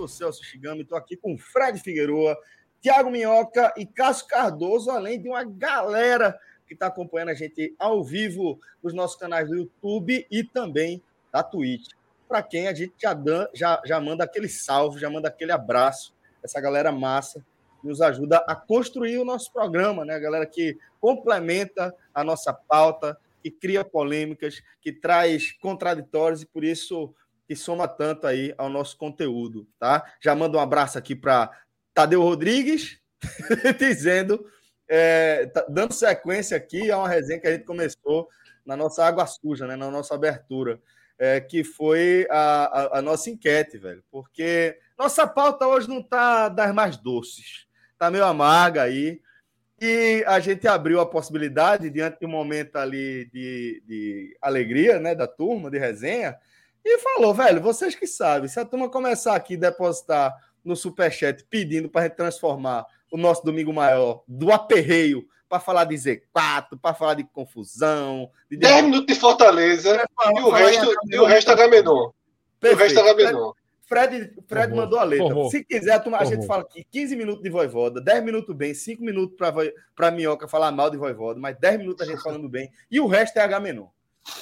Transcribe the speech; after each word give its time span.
Sou 0.00 0.08
Celso 0.08 0.42
Shigami, 0.42 0.82
estou 0.82 0.96
aqui 0.96 1.14
com 1.14 1.36
Fred 1.36 1.78
Figueroa, 1.78 2.38
Tiago 2.80 3.10
Minhoca 3.10 3.74
e 3.76 3.84
Cássio 3.84 4.26
Cardoso, 4.26 4.90
além 4.90 5.20
de 5.20 5.28
uma 5.28 5.44
galera 5.44 6.38
que 6.66 6.72
está 6.72 6.86
acompanhando 6.86 7.30
a 7.30 7.34
gente 7.34 7.74
ao 7.78 8.02
vivo 8.02 8.58
nos 8.82 8.94
nossos 8.94 9.18
canais 9.18 9.48
do 9.48 9.56
YouTube 9.56 10.26
e 10.30 10.42
também 10.42 11.02
da 11.30 11.42
Twitch. 11.42 11.90
Para 12.26 12.42
quem 12.42 12.68
a 12.68 12.72
gente 12.72 12.94
já, 12.96 13.12
dan, 13.12 13.46
já, 13.52 13.82
já 13.84 14.00
manda 14.00 14.24
aquele 14.24 14.48
salve, 14.48 14.98
já 14.98 15.10
manda 15.10 15.28
aquele 15.28 15.52
abraço, 15.52 16.14
essa 16.42 16.60
galera 16.60 16.90
massa 16.90 17.44
nos 17.82 18.00
ajuda 18.00 18.38
a 18.46 18.54
construir 18.54 19.18
o 19.18 19.24
nosso 19.24 19.52
programa, 19.52 20.04
né? 20.04 20.14
A 20.14 20.18
galera 20.18 20.46
que 20.46 20.78
complementa 21.00 21.94
a 22.14 22.22
nossa 22.22 22.52
pauta, 22.52 23.18
que 23.42 23.50
cria 23.50 23.84
polêmicas, 23.84 24.62
que 24.80 24.92
traz 24.92 25.52
contraditórios 25.52 26.42
e 26.42 26.46
por 26.46 26.62
isso 26.62 27.14
que 27.50 27.56
soma 27.56 27.88
tanto 27.88 28.28
aí 28.28 28.54
ao 28.56 28.68
nosso 28.68 28.96
conteúdo, 28.96 29.66
tá? 29.76 30.04
Já 30.22 30.36
mando 30.36 30.56
um 30.56 30.60
abraço 30.60 30.96
aqui 30.96 31.16
para 31.16 31.50
Tadeu 31.92 32.22
Rodrigues, 32.22 33.00
dizendo, 33.76 34.46
é, 34.88 35.46
tá 35.46 35.66
dando 35.68 35.92
sequência 35.92 36.56
aqui 36.56 36.92
a 36.92 36.98
uma 36.98 37.08
resenha 37.08 37.40
que 37.40 37.48
a 37.48 37.50
gente 37.50 37.64
começou 37.64 38.28
na 38.64 38.76
nossa 38.76 39.04
água 39.04 39.26
suja, 39.26 39.66
né? 39.66 39.74
Na 39.74 39.90
nossa 39.90 40.14
abertura, 40.14 40.80
é, 41.18 41.40
que 41.40 41.64
foi 41.64 42.24
a, 42.30 42.66
a, 42.66 42.98
a, 42.98 43.02
nossa 43.02 43.28
enquete, 43.28 43.78
velho. 43.78 44.04
Porque 44.12 44.78
nossa 44.96 45.26
pauta 45.26 45.66
hoje 45.66 45.88
não 45.88 46.00
tá 46.00 46.48
das 46.48 46.72
mais 46.72 46.96
doces, 46.98 47.66
tá 47.98 48.12
meio 48.12 48.26
amarga 48.26 48.84
aí. 48.84 49.20
E 49.80 50.22
a 50.24 50.38
gente 50.38 50.68
abriu 50.68 51.00
a 51.00 51.06
possibilidade, 51.06 51.90
diante 51.90 52.20
de 52.20 52.26
um 52.26 52.30
momento 52.30 52.76
ali 52.76 53.28
de, 53.32 53.82
de 53.84 54.38
alegria, 54.40 55.00
né, 55.00 55.16
da 55.16 55.26
turma, 55.26 55.68
de 55.68 55.78
resenha, 55.80 56.38
e 56.84 56.98
falou, 56.98 57.34
velho, 57.34 57.60
vocês 57.60 57.94
que 57.94 58.06
sabem, 58.06 58.48
se 58.48 58.58
a 58.58 58.64
turma 58.64 58.88
começar 58.88 59.34
aqui 59.34 59.54
a 59.54 59.58
depositar 59.58 60.34
no 60.64 60.74
Superchat 60.74 61.44
pedindo 61.48 61.88
para 61.88 62.08
transformar 62.08 62.86
o 63.10 63.16
nosso 63.16 63.44
Domingo 63.44 63.72
Maior 63.72 64.22
do 64.26 64.52
aperreio 64.52 65.26
para 65.48 65.60
falar 65.60 65.84
de 65.84 65.96
Z4, 65.96 66.78
para 66.80 66.94
falar 66.94 67.14
de 67.14 67.24
confusão. 67.24 68.30
De 68.50 68.56
10 68.56 68.84
minutos 68.84 69.06
de 69.06 69.20
Fortaleza 69.20 70.06
e 70.36 70.40
o 70.40 70.50
resto, 70.50 70.94
e 71.08 71.18
o 71.18 71.24
resto 71.24 71.50
Agamenon. 71.50 72.10
O 72.62 72.74
resto 72.74 73.00
Agamenon. 73.00 73.52
Fred, 73.82 74.32
Fred 74.46 74.72
mandou 74.72 75.00
a 75.00 75.02
letra. 75.02 75.34
Se 75.50 75.64
quiser, 75.64 76.00
a, 76.00 76.16
a 76.18 76.24
gente 76.24 76.46
fala 76.46 76.62
aqui 76.62 76.86
15 76.92 77.16
minutos 77.16 77.42
de 77.42 77.50
voivoda, 77.50 78.00
10 78.00 78.22
minutos 78.22 78.54
bem, 78.54 78.72
5 78.72 79.02
minutos 79.02 79.36
para 79.96 80.10
Minhoca 80.12 80.46
falar 80.46 80.70
mal 80.70 80.88
de 80.88 80.96
voivoda, 80.96 81.40
mas 81.40 81.58
10 81.58 81.78
minutos 81.78 82.06
a 82.06 82.10
gente 82.10 82.22
falando 82.22 82.48
bem, 82.48 82.70
e 82.88 83.00
o 83.00 83.08
resto 83.08 83.36
é 83.38 83.42
Agamenon. 83.42 83.86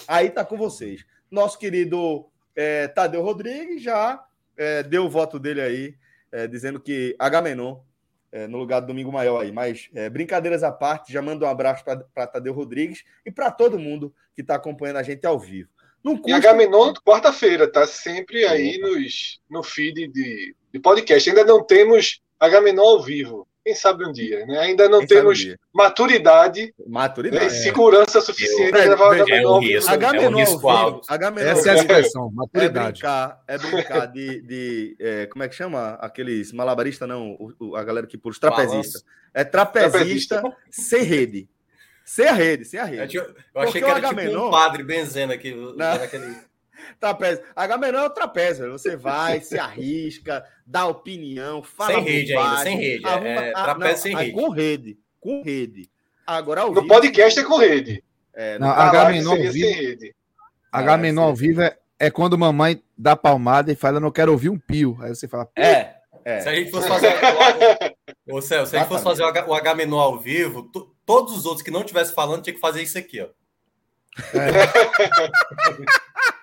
Aí 0.06 0.28
tá 0.28 0.44
com 0.44 0.58
vocês 0.58 1.06
nosso 1.30 1.58
querido 1.58 2.26
é, 2.58 2.88
Tadeu 2.88 3.22
Rodrigues 3.22 3.80
já 3.80 4.20
é, 4.56 4.82
deu 4.82 5.04
o 5.04 5.08
voto 5.08 5.38
dele 5.38 5.60
aí, 5.60 5.94
é, 6.32 6.48
dizendo 6.48 6.80
que 6.80 7.14
Agamenon 7.16 7.78
é, 8.32 8.48
no 8.48 8.58
lugar 8.58 8.80
do 8.80 8.88
Domingo 8.88 9.12
Maior 9.12 9.40
aí. 9.40 9.52
Mas 9.52 9.88
é, 9.94 10.10
brincadeiras 10.10 10.64
à 10.64 10.72
parte, 10.72 11.12
já 11.12 11.22
mando 11.22 11.44
um 11.44 11.48
abraço 11.48 11.84
para 11.84 12.26
Tadeu 12.26 12.52
Rodrigues 12.52 13.04
e 13.24 13.30
para 13.30 13.52
todo 13.52 13.78
mundo 13.78 14.12
que 14.34 14.42
está 14.42 14.56
acompanhando 14.56 14.96
a 14.96 15.04
gente 15.04 15.24
ao 15.24 15.38
vivo. 15.38 15.70
Custa... 16.02 16.30
E 16.30 16.32
Agamenon, 16.32 16.92
quarta-feira, 17.04 17.70
tá 17.70 17.86
sempre 17.86 18.44
aí 18.44 18.78
nos, 18.78 19.40
no 19.48 19.62
feed 19.62 20.08
de, 20.08 20.56
de 20.72 20.80
podcast. 20.80 21.30
Ainda 21.30 21.44
não 21.44 21.64
temos 21.64 22.20
Agamenon 22.40 22.82
ao 22.82 23.02
vivo. 23.02 23.47
Quem 23.68 23.74
sabe 23.74 24.02
um 24.06 24.10
dia, 24.10 24.46
né? 24.46 24.60
Ainda 24.60 24.88
não 24.88 25.00
Quem 25.00 25.08
temos 25.08 25.44
um 25.44 25.54
maturidade, 25.74 26.72
maturidade 26.86 27.44
né? 27.44 27.50
segurança 27.50 28.18
suficiente 28.22 28.70
para 28.70 28.84
levar 28.84 29.10
o 29.10 29.14
é 29.14 29.46
um 29.46 29.58
risco, 29.58 29.92
é 29.92 30.28
um 30.30 30.36
risco 30.36 30.68
alto. 30.70 31.06
Essa 31.38 31.68
é 31.68 31.72
a 31.72 31.76
expressão, 31.76 32.30
maturidade. 32.32 33.04
É 33.04 33.08
brincar, 33.08 33.42
é 33.46 33.58
brincar 33.58 34.06
de, 34.06 34.40
de 34.40 34.96
é, 34.98 35.26
como 35.26 35.42
é 35.42 35.48
que 35.50 35.54
chama? 35.54 35.98
Aqueles 36.00 36.50
malabaristas, 36.50 37.06
não, 37.06 37.32
o, 37.32 37.52
o, 37.60 37.76
a 37.76 37.84
galera 37.84 38.06
que 38.06 38.16
pula, 38.16 38.32
os 38.32 38.38
trapezistas. 38.38 39.04
É 39.34 39.44
trapezista, 39.44 40.40
trapezista 40.40 40.56
sem 40.70 41.02
rede. 41.02 41.46
Sem 42.06 42.26
a 42.26 42.32
rede, 42.32 42.64
sem 42.64 42.80
a 42.80 42.84
rede. 42.84 43.18
Eu, 43.18 43.34
eu 43.54 43.60
achei 43.60 43.82
que 43.82 43.86
era 43.86 44.00
tipo 44.00 44.46
um 44.46 44.50
padre 44.50 44.82
benzendo 44.82 45.34
aqui. 45.34 45.54
Naquele 45.76 46.36
trapézio. 46.98 47.44
Agamenon 47.54 47.98
é 47.98 48.06
o 48.06 48.10
trapézio. 48.10 48.72
Você 48.72 48.96
vai, 48.96 49.40
se 49.40 49.58
arrisca, 49.58 50.44
dá 50.66 50.86
opinião, 50.86 51.62
fala 51.62 51.94
Sem 51.94 52.02
rede 52.02 52.34
bobagem, 52.34 52.56
ainda, 52.56 52.62
sem 52.62 52.76
rede. 52.78 53.06
É, 53.06 53.08
arruma, 53.08 53.28
é, 53.28 53.52
trapézio 53.52 53.92
não, 53.92 53.96
sem 53.96 54.16
rede. 54.16 54.32
Com 54.32 54.50
rede. 54.50 54.98
Com 55.20 55.42
rede. 55.42 55.90
Agora 56.26 56.60
ao 56.62 56.68
No 56.68 56.82
vivo, 56.82 56.88
podcast 56.88 57.40
é 57.40 57.44
com 57.44 57.58
rede. 57.58 58.04
É, 58.34 58.58
não, 58.58 58.68
Agamenon 58.68 59.30
ao 59.30 59.36
vivo. 59.36 60.14
Agamenon 60.70 61.22
ao 61.22 61.34
vivo 61.34 61.62
é, 61.62 61.76
é 61.98 62.10
quando 62.10 62.38
mamãe 62.38 62.82
dá 62.96 63.16
palmada 63.16 63.72
e 63.72 63.76
fala, 63.76 63.96
eu 63.96 64.00
não 64.00 64.10
quero 64.10 64.32
ouvir 64.32 64.48
um 64.48 64.58
pio. 64.58 64.96
Aí 65.00 65.08
você 65.08 65.26
fala, 65.26 65.48
é. 65.56 65.98
É. 66.24 66.40
Se 66.40 66.48
a 66.48 66.54
gente 66.54 66.70
fosse 66.70 66.86
fazer, 66.86 67.14
o, 68.28 68.40
Céu, 68.42 68.66
se 68.66 68.76
a 68.76 68.80
gente 68.80 68.88
fosse 68.88 69.02
fazer 69.02 69.22
o 69.22 69.54
Agamenon 69.54 69.98
ao 69.98 70.18
vivo, 70.18 70.70
todos 71.06 71.34
os 71.34 71.46
outros 71.46 71.62
que 71.62 71.70
não 71.70 71.80
estivessem 71.80 72.14
falando 72.14 72.42
tinha 72.42 72.52
que 72.52 72.60
fazer 72.60 72.82
isso 72.82 72.98
aqui, 72.98 73.22
ó. 73.22 73.28
É. 74.34 74.50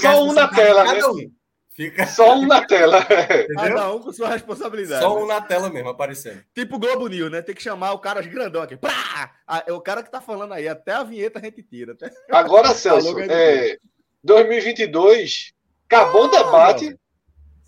Só 0.00 0.24
um 0.24 0.32
na 0.32 0.48
tela, 0.48 0.84
né? 0.84 1.04
Um. 1.06 1.38
Fica... 1.78 2.06
Só 2.08 2.34
um 2.34 2.44
na 2.44 2.66
tela. 2.66 3.06
Cada 3.54 3.92
um 3.92 4.00
com 4.00 4.12
sua 4.12 4.30
responsabilidade. 4.30 5.00
Só 5.00 5.22
um 5.22 5.26
na 5.26 5.40
tela 5.40 5.70
mesmo, 5.70 5.88
aparecendo. 5.88 6.42
Tipo 6.52 6.76
Globo 6.76 7.06
News, 7.06 7.30
né? 7.30 7.40
Tem 7.40 7.54
que 7.54 7.62
chamar 7.62 7.92
o 7.92 8.00
cara 8.00 8.20
grandão 8.22 8.62
aqui. 8.62 8.76
Prá! 8.76 9.32
É 9.64 9.72
o 9.72 9.80
cara 9.80 10.02
que 10.02 10.10
tá 10.10 10.20
falando 10.20 10.54
aí. 10.54 10.66
Até 10.66 10.92
a 10.92 11.04
vinheta 11.04 11.38
a 11.38 11.42
gente 11.42 11.62
tira. 11.62 11.92
Até... 11.92 12.10
Agora, 12.32 12.74
Celso, 12.74 13.16
é, 13.20 13.78
2022, 14.24 15.52
acabou 15.86 16.24
o 16.24 16.28
debate. 16.28 16.98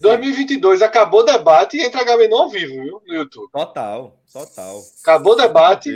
2022 0.01 0.83
acabou 0.83 1.21
o 1.21 1.25
debate 1.25 1.77
e 1.77 1.83
entra 1.83 2.03
Gamenon 2.03 2.43
ao 2.43 2.51
vivo, 2.51 2.83
viu? 2.83 3.03
No 3.07 3.15
YouTube. 3.15 3.51
Total, 3.53 4.19
total. 4.33 4.81
Acabou 5.03 5.35
o 5.35 5.37
debate. 5.37 5.93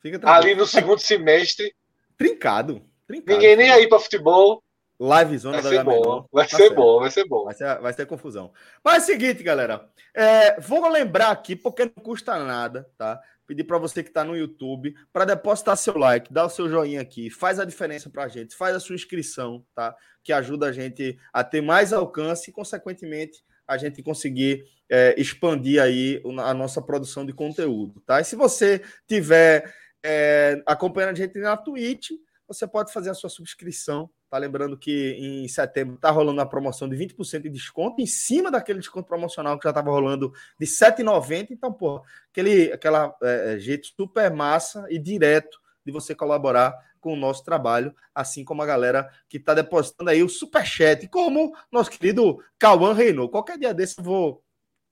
Fica 0.00 0.18
tranquilo. 0.18 0.44
ali 0.44 0.54
no 0.54 0.66
segundo 0.66 1.00
semestre. 1.00 1.74
Trincado. 2.16 2.80
trincado 3.06 3.32
Ninguém 3.32 3.56
nem 3.56 3.70
aí 3.70 3.86
para 3.86 3.98
futebol. 3.98 4.61
Live 5.02 5.36
zona 5.36 5.60
vai 5.60 5.62
da 5.64 5.78
ser 5.78 5.84
bom, 5.84 6.28
Vai 6.30 6.46
tá 6.46 6.56
ser 6.56 6.70
bom, 6.70 7.00
vai 7.00 7.10
ser 7.10 7.24
bom. 7.26 7.44
Vai 7.44 7.54
ser, 7.54 7.80
vai 7.80 7.92
ser 7.92 8.06
confusão. 8.06 8.52
Mas 8.84 8.94
é 8.94 8.98
o 8.98 9.06
seguinte, 9.06 9.42
galera. 9.42 9.90
É, 10.14 10.60
vou 10.60 10.86
lembrar 10.88 11.32
aqui, 11.32 11.56
porque 11.56 11.86
não 11.86 12.04
custa 12.04 12.38
nada, 12.38 12.88
tá? 12.96 13.20
Pedir 13.44 13.64
para 13.64 13.78
você 13.78 14.04
que 14.04 14.10
está 14.10 14.22
no 14.22 14.36
YouTube 14.36 14.94
para 15.12 15.24
depositar 15.24 15.76
seu 15.76 15.98
like, 15.98 16.32
dar 16.32 16.44
o 16.44 16.48
seu 16.48 16.68
joinha 16.68 17.00
aqui, 17.00 17.30
faz 17.30 17.58
a 17.58 17.64
diferença 17.64 18.08
para 18.08 18.22
a 18.22 18.28
gente, 18.28 18.54
faz 18.54 18.76
a 18.76 18.80
sua 18.80 18.94
inscrição, 18.94 19.66
tá? 19.74 19.92
Que 20.22 20.32
ajuda 20.32 20.66
a 20.66 20.72
gente 20.72 21.18
a 21.32 21.42
ter 21.42 21.60
mais 21.60 21.92
alcance 21.92 22.50
e, 22.50 22.52
consequentemente, 22.52 23.42
a 23.66 23.76
gente 23.76 24.04
conseguir 24.04 24.64
é, 24.88 25.20
expandir 25.20 25.82
aí 25.82 26.22
a 26.44 26.54
nossa 26.54 26.80
produção 26.80 27.26
de 27.26 27.32
conteúdo, 27.32 28.00
tá? 28.06 28.20
E 28.20 28.24
se 28.24 28.36
você 28.36 28.80
tiver 29.08 29.74
é, 30.00 30.62
acompanhando 30.64 31.10
a 31.10 31.14
gente 31.14 31.40
na 31.40 31.56
Twitch, 31.56 32.10
você 32.46 32.68
pode 32.68 32.92
fazer 32.92 33.10
a 33.10 33.14
sua 33.14 33.30
subscrição 33.30 34.08
Tá 34.32 34.38
lembrando 34.38 34.78
que 34.78 35.14
em 35.18 35.46
setembro 35.46 35.98
tá 35.98 36.10
rolando 36.10 36.38
uma 36.38 36.48
promoção 36.48 36.88
de 36.88 36.96
20% 36.96 37.42
de 37.42 37.50
desconto 37.50 38.00
em 38.00 38.06
cima 38.06 38.50
daquele 38.50 38.78
desconto 38.78 39.06
promocional 39.06 39.58
que 39.58 39.64
já 39.64 39.68
estava 39.68 39.90
rolando 39.90 40.32
de 40.58 40.64
7,90. 40.64 41.48
Então, 41.50 41.70
pô, 41.70 42.02
aquele 42.30 42.72
aquela 42.72 43.14
é, 43.22 43.52
é, 43.52 43.58
jeito 43.58 43.88
super 43.88 44.32
massa 44.32 44.86
e 44.88 44.98
direto 44.98 45.60
de 45.84 45.92
você 45.92 46.14
colaborar 46.14 46.74
com 46.98 47.12
o 47.12 47.16
nosso 47.16 47.44
trabalho, 47.44 47.94
assim 48.14 48.42
como 48.42 48.62
a 48.62 48.66
galera 48.66 49.06
que 49.28 49.36
está 49.36 49.52
depositando 49.52 50.08
aí 50.08 50.22
o 50.22 50.30
superchat, 50.30 51.06
como 51.08 51.54
nosso 51.70 51.90
querido 51.90 52.42
Cauã 52.58 52.94
Reinou. 52.94 53.28
Qualquer 53.28 53.58
dia 53.58 53.74
desse 53.74 53.98
eu 53.98 54.04
vou 54.04 54.42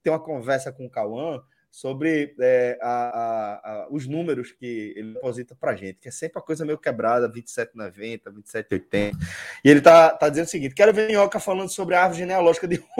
ter 0.03 0.11
uma 0.11 0.19
conversa 0.19 0.71
com 0.71 0.85
o 0.85 0.89
Cauã 0.91 1.41
sobre 1.71 2.35
é, 2.39 2.77
a, 2.81 2.89
a, 2.89 3.53
a, 3.71 3.87
os 3.89 4.05
números 4.05 4.51
que 4.51 4.93
ele 4.95 5.13
deposita 5.13 5.55
para 5.55 5.75
gente, 5.75 5.99
que 5.99 6.09
é 6.09 6.11
sempre 6.11 6.37
a 6.37 6.41
coisa 6.41 6.65
meio 6.65 6.77
quebrada, 6.77 7.31
27,90, 7.31 8.23
27,80. 8.23 9.13
E 9.63 9.69
ele 9.69 9.79
tá, 9.79 10.09
tá 10.09 10.27
dizendo 10.27 10.47
o 10.47 10.49
seguinte: 10.49 10.75
quero 10.75 10.93
ver 10.93 11.07
Minhoca 11.07 11.39
falando 11.39 11.69
sobre 11.69 11.95
a 11.95 12.01
árvore 12.01 12.19
genealógica 12.19 12.67
de 12.67 12.83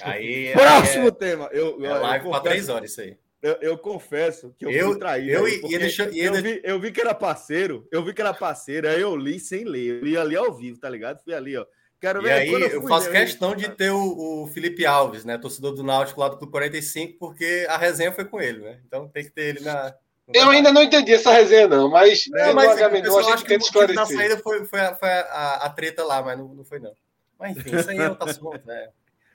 Aí, 0.00 0.52
Próximo 0.52 1.02
aí 1.02 1.08
é, 1.08 1.10
tema. 1.10 1.50
Eu, 1.52 1.84
é 1.84 1.92
live 1.92 2.30
para 2.30 2.40
três 2.40 2.68
horas 2.70 2.90
isso 2.90 3.00
aí. 3.02 3.16
Eu, 3.42 3.58
eu, 3.60 3.76
confesso 3.76 4.54
que 4.56 4.64
eu, 4.64 4.70
eu 4.70 4.90
fui 4.90 4.98
traído. 4.98 5.30
Eu, 5.30 5.48
e 5.48 5.74
ele, 5.74 5.86
e 6.12 6.20
ele... 6.20 6.38
eu, 6.38 6.42
vi, 6.42 6.60
eu 6.62 6.80
vi 6.80 6.92
que 6.92 7.00
era 7.00 7.12
parceiro, 7.12 7.86
eu 7.90 8.02
vi 8.02 8.14
que 8.14 8.20
era 8.20 8.32
parceiro, 8.32 8.88
aí 8.88 9.00
eu 9.00 9.16
li 9.16 9.40
sem 9.40 9.64
ler. 9.64 9.96
Eu 9.96 10.04
li 10.04 10.16
ali 10.16 10.36
ao 10.36 10.54
vivo, 10.54 10.78
tá 10.78 10.88
ligado? 10.88 11.22
Fui 11.22 11.34
ali, 11.34 11.56
ó. 11.56 11.66
Quero 12.02 12.20
ver. 12.20 12.28
E 12.28 12.32
aí, 12.32 12.52
eu, 12.52 12.68
eu, 12.68 12.88
faço 12.88 13.08
questão 13.12 13.54
de 13.54 13.68
ter 13.68 13.92
o, 13.92 14.42
o, 14.42 14.46
Felipe 14.48 14.84
Alves, 14.84 15.24
né? 15.24 15.38
Torcedor 15.38 15.72
do 15.72 15.84
Náutico 15.84 16.20
lá 16.20 16.28
do 16.28 16.36
Clube 16.36 16.50
45, 16.50 17.16
porque 17.16 17.64
a 17.68 17.76
resenha 17.76 18.10
foi 18.10 18.24
com 18.24 18.40
ele, 18.40 18.58
né? 18.58 18.80
Então 18.84 19.06
tem 19.06 19.22
que 19.22 19.30
ter 19.30 19.42
ele 19.42 19.60
na. 19.60 19.94
Eu 20.34 20.50
ainda 20.50 20.72
não 20.72 20.82
entendi 20.82 21.12
essa 21.12 21.30
resenha, 21.30 21.68
não, 21.68 21.88
mas, 21.88 22.24
não, 22.28 22.54
mas 22.54 22.76
é, 22.76 22.84
H-Menor, 22.84 23.20
a 23.20 23.22
gente 23.22 23.44
tenta 23.44 23.64
esclarecer. 23.64 23.94
Na 23.94 24.06
saída 24.06 24.36
foi, 24.38 24.64
foi, 24.64 24.80
a, 24.80 24.94
foi 24.96 25.08
a, 25.08 25.60
a, 25.62 25.70
treta 25.70 26.02
lá, 26.02 26.20
mas 26.22 26.36
não, 26.36 26.48
não 26.48 26.64
foi, 26.64 26.80
não. 26.80 26.92
Mas 27.38 27.56
enfim, 27.56 27.76
isso 27.76 27.90
aí 27.90 27.98
é 27.98 28.08
outro 28.08 28.28
assunto, 28.28 28.66
né? 28.66 28.88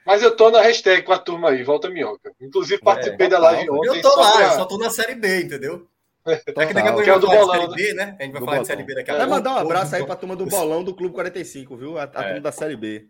Mas 0.05 0.21
eu 0.21 0.35
tô 0.35 0.49
na 0.49 0.61
hashtag 0.61 1.03
com 1.03 1.13
a 1.13 1.19
turma 1.19 1.51
aí, 1.51 1.63
volta 1.63 1.89
minhoca. 1.89 2.33
Inclusive, 2.41 2.81
participei 2.81 3.27
é, 3.27 3.29
da 3.29 3.39
live 3.39 3.69
ontem. 3.69 3.87
Eu 3.87 4.01
tô 4.01 4.13
lá, 4.19 4.31
pra... 4.31 4.43
eu 4.43 4.51
só 4.51 4.65
tô 4.65 4.77
na 4.77 4.89
série 4.89 5.15
B, 5.15 5.43
entendeu? 5.43 5.87
É 6.27 6.65
que 6.65 6.73
daqui 6.73 6.89
a 6.89 6.93
pouco 6.93 7.05
vai 7.05 7.21
falar 7.21 7.57
bolão, 7.57 7.69
de 7.69 7.81
Série 7.81 7.87
B, 7.87 7.93
né? 7.93 8.17
A 8.19 8.23
gente 8.23 8.31
vai 8.33 8.41
falar 8.41 8.45
bolão. 8.45 8.61
de 8.61 8.67
Série 8.67 8.83
B 8.83 8.95
daqui 8.95 9.11
a 9.11 9.13
pouco. 9.13 9.29
Vai 9.29 9.37
mandar 9.37 9.53
um 9.53 9.57
abraço 9.57 9.95
aí 9.95 10.05
pra 10.05 10.15
turma 10.15 10.35
do 10.35 10.45
bolão 10.45 10.83
do 10.83 10.93
Clube 10.93 11.15
45, 11.15 11.77
viu? 11.77 11.97
A, 11.97 12.01
a 12.01 12.03
é. 12.03 12.07
turma 12.07 12.39
da 12.41 12.51
Série 12.51 12.75
B. 12.75 13.07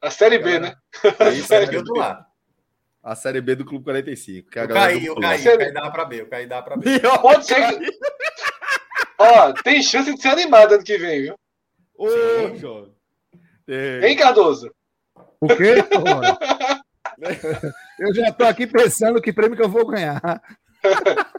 A 0.00 0.10
Série 0.10 0.38
B, 0.38 0.58
né? 0.58 0.74
É 1.18 1.30
isso, 1.30 1.44
a 1.44 1.46
Série 1.64 1.66
B. 1.66 1.82
lá. 1.96 2.26
A 3.02 3.14
Série 3.14 3.40
B 3.40 3.54
do 3.54 3.64
Clube 3.64 3.84
45. 3.84 4.50
Que 4.50 4.58
é 4.58 4.62
a 4.62 4.64
eu 4.64 4.74
caí, 4.74 5.06
eu 5.06 5.14
caí, 5.16 5.46
eu 5.46 5.58
caí 5.58 5.72
dá 5.72 5.90
pra 5.90 6.04
B, 6.04 6.20
eu 6.20 6.28
caí 6.28 6.46
dá 6.46 6.62
pra 6.62 6.76
B. 6.76 7.00
Pode 7.22 7.46
ser. 7.46 7.78
Ó, 9.18 9.52
tem 9.64 9.82
chance 9.82 10.14
de 10.14 10.20
ser 10.20 10.28
animado 10.28 10.74
ano 10.74 10.84
que 10.84 10.98
vem, 10.98 11.22
viu? 11.22 11.34
Ô, 11.96 12.08
João. 12.56 12.92
Hein, 13.68 14.16
Cardoso? 14.16 14.70
O 15.40 15.48
quê? 15.48 15.76
eu 17.98 18.14
já 18.14 18.32
tô 18.32 18.44
aqui 18.44 18.66
pensando 18.66 19.20
que 19.20 19.32
prêmio 19.32 19.56
que 19.56 19.62
eu 19.62 19.68
vou 19.68 19.86
ganhar. 19.86 20.20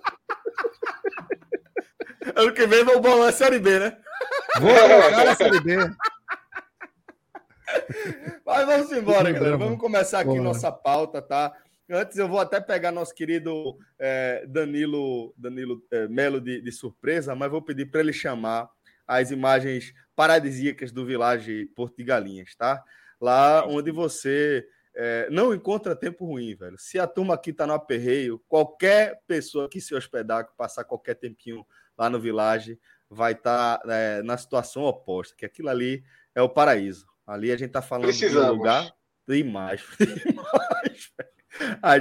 Ano 2.35 2.53
que 2.53 2.67
vem 2.67 2.83
vou 2.83 2.99
bolar 2.99 3.29
a 3.29 3.31
Série 3.31 3.59
B, 3.59 3.79
né? 3.79 3.97
Vou 4.59 4.73
colocar 4.73 5.29
a 5.29 5.35
Série 5.35 5.59
B. 5.61 5.75
Mas 8.45 8.65
vamos 8.65 8.91
embora, 8.91 9.31
galera. 9.31 9.57
Vamos 9.57 9.79
começar 9.79 10.19
aqui 10.19 10.29
Boa. 10.29 10.41
nossa 10.41 10.71
pauta, 10.71 11.21
tá? 11.21 11.55
Antes 11.89 12.17
eu 12.17 12.27
vou 12.27 12.39
até 12.39 12.59
pegar 12.61 12.91
nosso 12.91 13.13
querido 13.15 13.77
é, 13.97 14.45
Danilo, 14.47 15.33
Danilo 15.37 15.83
é, 15.91 16.07
Melo 16.07 16.39
de, 16.39 16.61
de, 16.61 16.71
surpresa, 16.71 17.35
mas 17.35 17.49
vou 17.49 17.61
pedir 17.61 17.87
para 17.87 18.01
ele 18.01 18.13
chamar 18.13 18.69
as 19.07 19.31
imagens 19.31 19.93
paradisíacas 20.15 20.91
do 20.91 21.05
Village 21.05 21.65
Porto 21.75 21.97
de 21.97 22.03
Galinhas, 22.03 22.55
tá? 22.55 22.83
Lá 23.19 23.65
onde 23.65 23.91
você 23.91 24.67
é, 24.95 25.27
não 25.31 25.53
encontra 25.53 25.95
tempo 25.95 26.25
ruim, 26.25 26.55
velho. 26.55 26.77
Se 26.77 26.99
a 26.99 27.07
turma 27.07 27.33
aqui 27.33 27.51
tá 27.51 27.65
no 27.65 27.73
aperreio, 27.73 28.39
qualquer 28.47 29.21
pessoa 29.25 29.69
que 29.69 29.81
se 29.81 29.95
hospedar, 29.95 30.45
que 30.45 30.55
passar 30.55 30.83
qualquer 30.83 31.15
tempinho 31.15 31.65
lá 31.99 32.09
no 32.09 32.19
Village, 32.19 32.79
vai 33.09 33.33
estar 33.33 33.77
tá, 33.79 33.93
é, 33.93 34.23
na 34.23 34.37
situação 34.37 34.83
oposta, 34.83 35.35
que 35.37 35.45
aquilo 35.45 35.69
ali 35.69 36.01
é 36.33 36.41
o 36.41 36.49
paraíso. 36.49 37.05
Ali 37.27 37.51
a 37.51 37.57
gente 37.57 37.71
tá 37.71 37.81
falando 37.81 38.05
Precisamos. 38.05 38.45
de 38.45 38.51
um 38.51 38.55
lugar 38.55 38.93
demais. 39.27 39.83
demais 39.99 41.11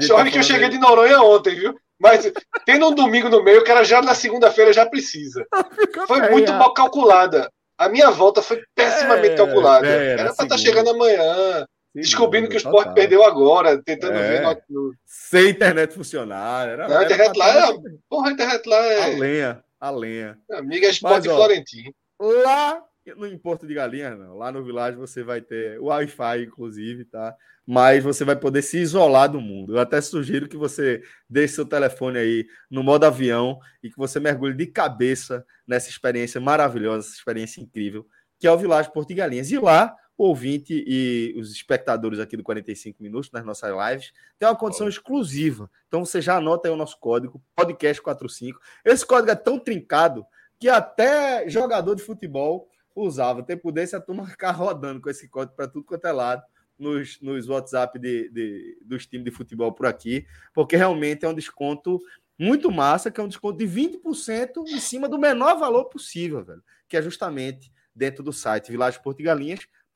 Sorte 0.06 0.26
tá 0.26 0.30
que 0.30 0.38
eu 0.38 0.42
cheguei 0.42 0.68
de 0.68 0.78
Noronha 0.78 1.20
ontem, 1.20 1.56
viu? 1.56 1.74
Mas 1.98 2.32
tendo 2.64 2.88
um 2.88 2.94
domingo 2.94 3.28
no 3.28 3.42
meio, 3.42 3.60
o 3.60 3.64
cara 3.64 3.82
já 3.82 4.00
na 4.00 4.14
segunda-feira 4.14 4.72
já 4.72 4.86
precisa. 4.86 5.44
Foi 6.06 6.30
muito 6.30 6.52
é. 6.52 6.56
mal 6.56 6.72
calculada. 6.72 7.50
A 7.76 7.88
minha 7.88 8.10
volta 8.10 8.42
foi 8.42 8.60
pessimamente 8.74 9.34
é, 9.34 9.36
calculada. 9.36 9.86
É, 9.86 10.12
era, 10.14 10.22
para 10.24 10.32
estar 10.32 10.46
tá 10.48 10.58
chegando 10.58 10.90
amanhã, 10.90 11.64
Sim, 11.94 12.00
descobrindo 12.00 12.48
que 12.48 12.56
o 12.56 12.58
esporte 12.58 12.92
perdeu 12.92 13.22
agora, 13.22 13.80
tentando 13.80 14.14
é. 14.14 14.40
ver. 14.40 14.62
No... 14.68 14.92
Sem 15.06 15.50
internet 15.50 15.94
funcionar. 15.94 16.68
Era, 16.68 16.98
a 16.98 17.04
internet 17.04 17.36
lá 17.36 17.68
é. 17.68 17.72
Porra, 18.08 18.30
a 18.30 18.32
internet 18.32 18.68
lá 18.68 18.84
é. 18.84 19.02
A 19.04 19.18
lenha, 19.18 19.64
a 19.80 19.90
lenha. 19.90 20.38
Amiga, 20.50 20.86
é 20.86 20.90
esporte 20.90 21.28
Mas, 21.28 21.36
Florentino. 21.36 21.94
Lá 22.20 22.82
no 23.16 23.38
Porto 23.38 23.66
de 23.66 23.74
Galinhas, 23.74 24.18
não. 24.18 24.36
Lá 24.36 24.52
no 24.52 24.62
Village 24.62 24.96
você 24.96 25.22
vai 25.22 25.40
ter 25.40 25.78
o 25.80 25.86
Wi-Fi, 25.86 26.42
inclusive, 26.42 27.04
tá? 27.04 27.34
Mas 27.66 28.02
você 28.02 28.24
vai 28.24 28.36
poder 28.36 28.62
se 28.62 28.78
isolar 28.78 29.30
do 29.30 29.40
mundo. 29.40 29.76
Eu 29.76 29.80
até 29.80 30.00
sugiro 30.00 30.48
que 30.48 30.56
você 30.56 31.02
deixe 31.28 31.54
seu 31.54 31.66
telefone 31.66 32.18
aí 32.18 32.46
no 32.70 32.82
modo 32.82 33.04
avião 33.04 33.58
e 33.82 33.90
que 33.90 33.96
você 33.96 34.18
mergulhe 34.18 34.54
de 34.54 34.66
cabeça 34.66 35.44
nessa 35.66 35.88
experiência 35.90 36.40
maravilhosa, 36.40 37.06
essa 37.06 37.16
experiência 37.16 37.60
incrível, 37.60 38.06
que 38.38 38.46
é 38.46 38.52
o 38.52 38.58
Village 38.58 38.92
Porto 38.92 39.08
de 39.08 39.14
Galinhas. 39.14 39.50
E 39.50 39.58
lá, 39.58 39.94
ouvinte 40.18 40.84
e 40.84 41.32
os 41.38 41.52
espectadores 41.52 42.18
aqui 42.18 42.36
do 42.36 42.42
45 42.42 43.00
Minutos, 43.00 43.30
nas 43.30 43.44
nossas 43.44 43.70
lives, 43.70 44.12
tem 44.36 44.48
uma 44.48 44.56
condição 44.56 44.88
exclusiva. 44.88 45.70
Então 45.86 46.04
você 46.04 46.20
já 46.20 46.36
anota 46.36 46.66
aí 46.66 46.74
o 46.74 46.76
nosso 46.76 46.98
código, 46.98 47.40
podcast45. 47.56 48.54
Esse 48.84 49.06
código 49.06 49.30
é 49.30 49.36
tão 49.36 49.60
trincado 49.60 50.26
que 50.58 50.68
até 50.68 51.48
jogador 51.48 51.94
de 51.94 52.02
futebol 52.02 52.68
usava. 52.96 53.44
Tempo 53.44 53.70
desse, 53.70 53.94
a 53.94 54.00
turma 54.00 54.26
ficar 54.28 54.50
rodando 54.50 55.00
com 55.00 55.08
esse 55.08 55.28
código 55.28 55.54
para 55.54 55.68
tudo 55.68 55.84
quanto 55.84 56.04
é 56.04 56.12
lado 56.12 56.42
nos, 56.76 57.20
nos 57.20 57.48
WhatsApp 57.48 57.96
de, 57.98 58.28
de, 58.30 58.78
dos 58.84 59.06
times 59.06 59.24
de 59.24 59.30
futebol 59.30 59.72
por 59.72 59.86
aqui, 59.86 60.26
porque 60.52 60.76
realmente 60.76 61.24
é 61.24 61.28
um 61.28 61.34
desconto 61.34 62.00
muito 62.36 62.70
massa, 62.70 63.10
que 63.10 63.20
é 63.20 63.22
um 63.22 63.28
desconto 63.28 63.58
de 63.58 63.66
20% 63.66 64.64
em 64.68 64.80
cima 64.80 65.08
do 65.08 65.18
menor 65.18 65.58
valor 65.58 65.86
possível, 65.86 66.44
velho, 66.44 66.62
que 66.88 66.96
é 66.96 67.02
justamente 67.02 67.72
dentro 67.94 68.22
do 68.22 68.32
site 68.32 68.70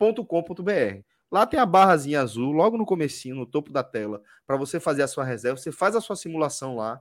vilageportugalinhas.com.br. 0.02 1.04
Lá 1.30 1.46
tem 1.46 1.58
a 1.58 1.64
barrazinha 1.64 2.20
azul, 2.20 2.52
logo 2.52 2.76
no 2.76 2.84
comecinho, 2.84 3.36
no 3.36 3.46
topo 3.46 3.72
da 3.72 3.82
tela, 3.82 4.22
para 4.46 4.56
você 4.56 4.78
fazer 4.78 5.02
a 5.02 5.08
sua 5.08 5.24
reserva. 5.24 5.56
Você 5.56 5.72
faz 5.72 5.96
a 5.96 6.00
sua 6.00 6.16
simulação 6.16 6.76
lá 6.76 7.00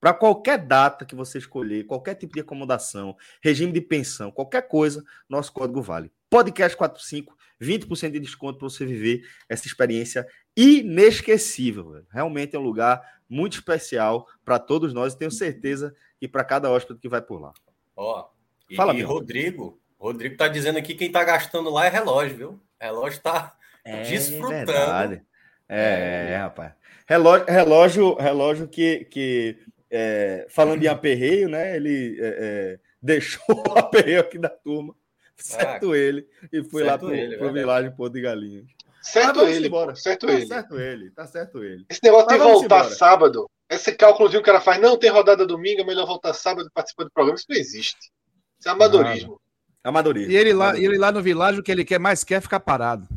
para 0.00 0.14
qualquer 0.14 0.58
data 0.58 1.04
que 1.04 1.14
você 1.14 1.38
escolher, 1.38 1.84
qualquer 1.84 2.14
tipo 2.14 2.32
de 2.32 2.40
acomodação, 2.40 3.16
regime 3.42 3.70
de 3.70 3.82
pensão, 3.82 4.30
qualquer 4.30 4.66
coisa, 4.66 5.04
nosso 5.28 5.52
código 5.52 5.82
vale. 5.82 6.10
Podcast 6.28 6.76
45, 6.76 7.36
20% 7.60 8.10
de 8.12 8.20
desconto 8.20 8.58
para 8.58 8.68
você 8.68 8.84
viver 8.86 9.22
essa 9.48 9.66
experiência 9.66 10.26
inesquecível. 10.56 11.90
Velho. 11.90 12.06
Realmente 12.10 12.56
é 12.56 12.58
um 12.58 12.62
lugar 12.62 13.00
muito 13.28 13.52
especial 13.52 14.26
para 14.44 14.58
todos 14.58 14.92
nós 14.92 15.12
e 15.12 15.18
tenho 15.18 15.30
certeza 15.30 15.94
que 16.18 16.26
para 16.26 16.42
cada 16.42 16.70
hóspede 16.70 16.98
que 16.98 17.08
vai 17.08 17.22
por 17.22 17.40
lá. 17.40 17.52
Ó, 17.94 18.22
oh, 18.22 18.40
Fala, 18.74 18.94
e, 18.94 19.02
Rodrigo, 19.02 19.80
Rodrigo 20.00 20.36
tá 20.36 20.48
dizendo 20.48 20.78
aqui 20.78 20.94
que 20.94 21.00
quem 21.00 21.12
tá 21.12 21.22
gastando 21.22 21.70
lá 21.70 21.86
é 21.86 21.90
relógio, 21.90 22.36
viu? 22.36 22.60
Relógio 22.80 23.20
tá 23.20 23.54
é 23.84 24.02
desfrutando. 24.02 24.66
Verdade. 24.72 25.22
É, 25.68 26.30
é, 26.32 26.36
rapaz. 26.36 26.72
Relógio, 27.06 27.46
relógio, 27.46 28.14
relógio 28.14 28.68
que, 28.68 29.04
que 29.04 29.58
é, 29.90 30.46
falando 30.48 30.82
em 30.82 30.88
aperreio, 30.88 31.48
né? 31.48 31.76
Ele 31.76 32.16
é, 32.20 32.78
é 32.78 32.90
deixou 33.00 33.42
o 33.48 33.72
aperreio 33.78 34.20
aqui 34.20 34.38
da 34.38 34.48
turma, 34.48 34.94
certo 35.36 35.92
ah, 35.92 35.98
ele, 35.98 36.26
e 36.52 36.62
foi 36.62 36.84
lá 36.84 36.98
para 36.98 37.08
o 37.08 37.14
é 37.14 37.52
Vilagem 37.52 37.90
Pô 37.92 38.08
de 38.08 38.20
Galinhas. 38.20 38.66
Certo 39.02 39.40
ele, 39.46 39.68
embora. 39.68 39.96
certo 39.96 40.26
tá 40.26 40.32
ele. 40.32 40.46
certo 40.46 40.78
ele, 40.78 41.10
tá 41.10 41.26
certo 41.26 41.64
ele. 41.64 41.86
Esse 41.88 42.00
negócio 42.02 42.28
de 42.28 42.36
voltar 42.36 42.80
embora. 42.80 42.94
sábado, 42.94 43.50
esse 43.68 43.92
cálculo 43.92 44.28
que 44.28 44.36
o 44.36 44.42
cara 44.42 44.60
faz, 44.60 44.80
não, 44.80 44.98
tem 44.98 45.10
rodada 45.10 45.46
domingo, 45.46 45.80
é 45.80 45.84
melhor 45.84 46.06
voltar 46.06 46.34
sábado 46.34 46.68
e 46.68 46.72
participar 46.72 47.04
do 47.04 47.10
programa, 47.10 47.36
isso 47.36 47.46
não 47.48 47.56
existe. 47.56 48.10
Isso 48.58 48.68
é 48.68 48.72
amadorismo. 48.72 49.40
Amadorismo. 49.82 50.30
E 50.30 50.36
ele 50.36 50.52
lá, 50.52 50.66
Amadorismo. 50.66 50.92
ele 50.92 50.98
lá 50.98 51.12
no 51.12 51.22
Vilagem, 51.22 51.60
o 51.60 51.62
que 51.62 51.72
ele 51.72 51.84
quer 51.84 51.98
mais 51.98 52.22
quer 52.24 52.36
é 52.36 52.40
ficar 52.40 52.60
parado. 52.60 53.08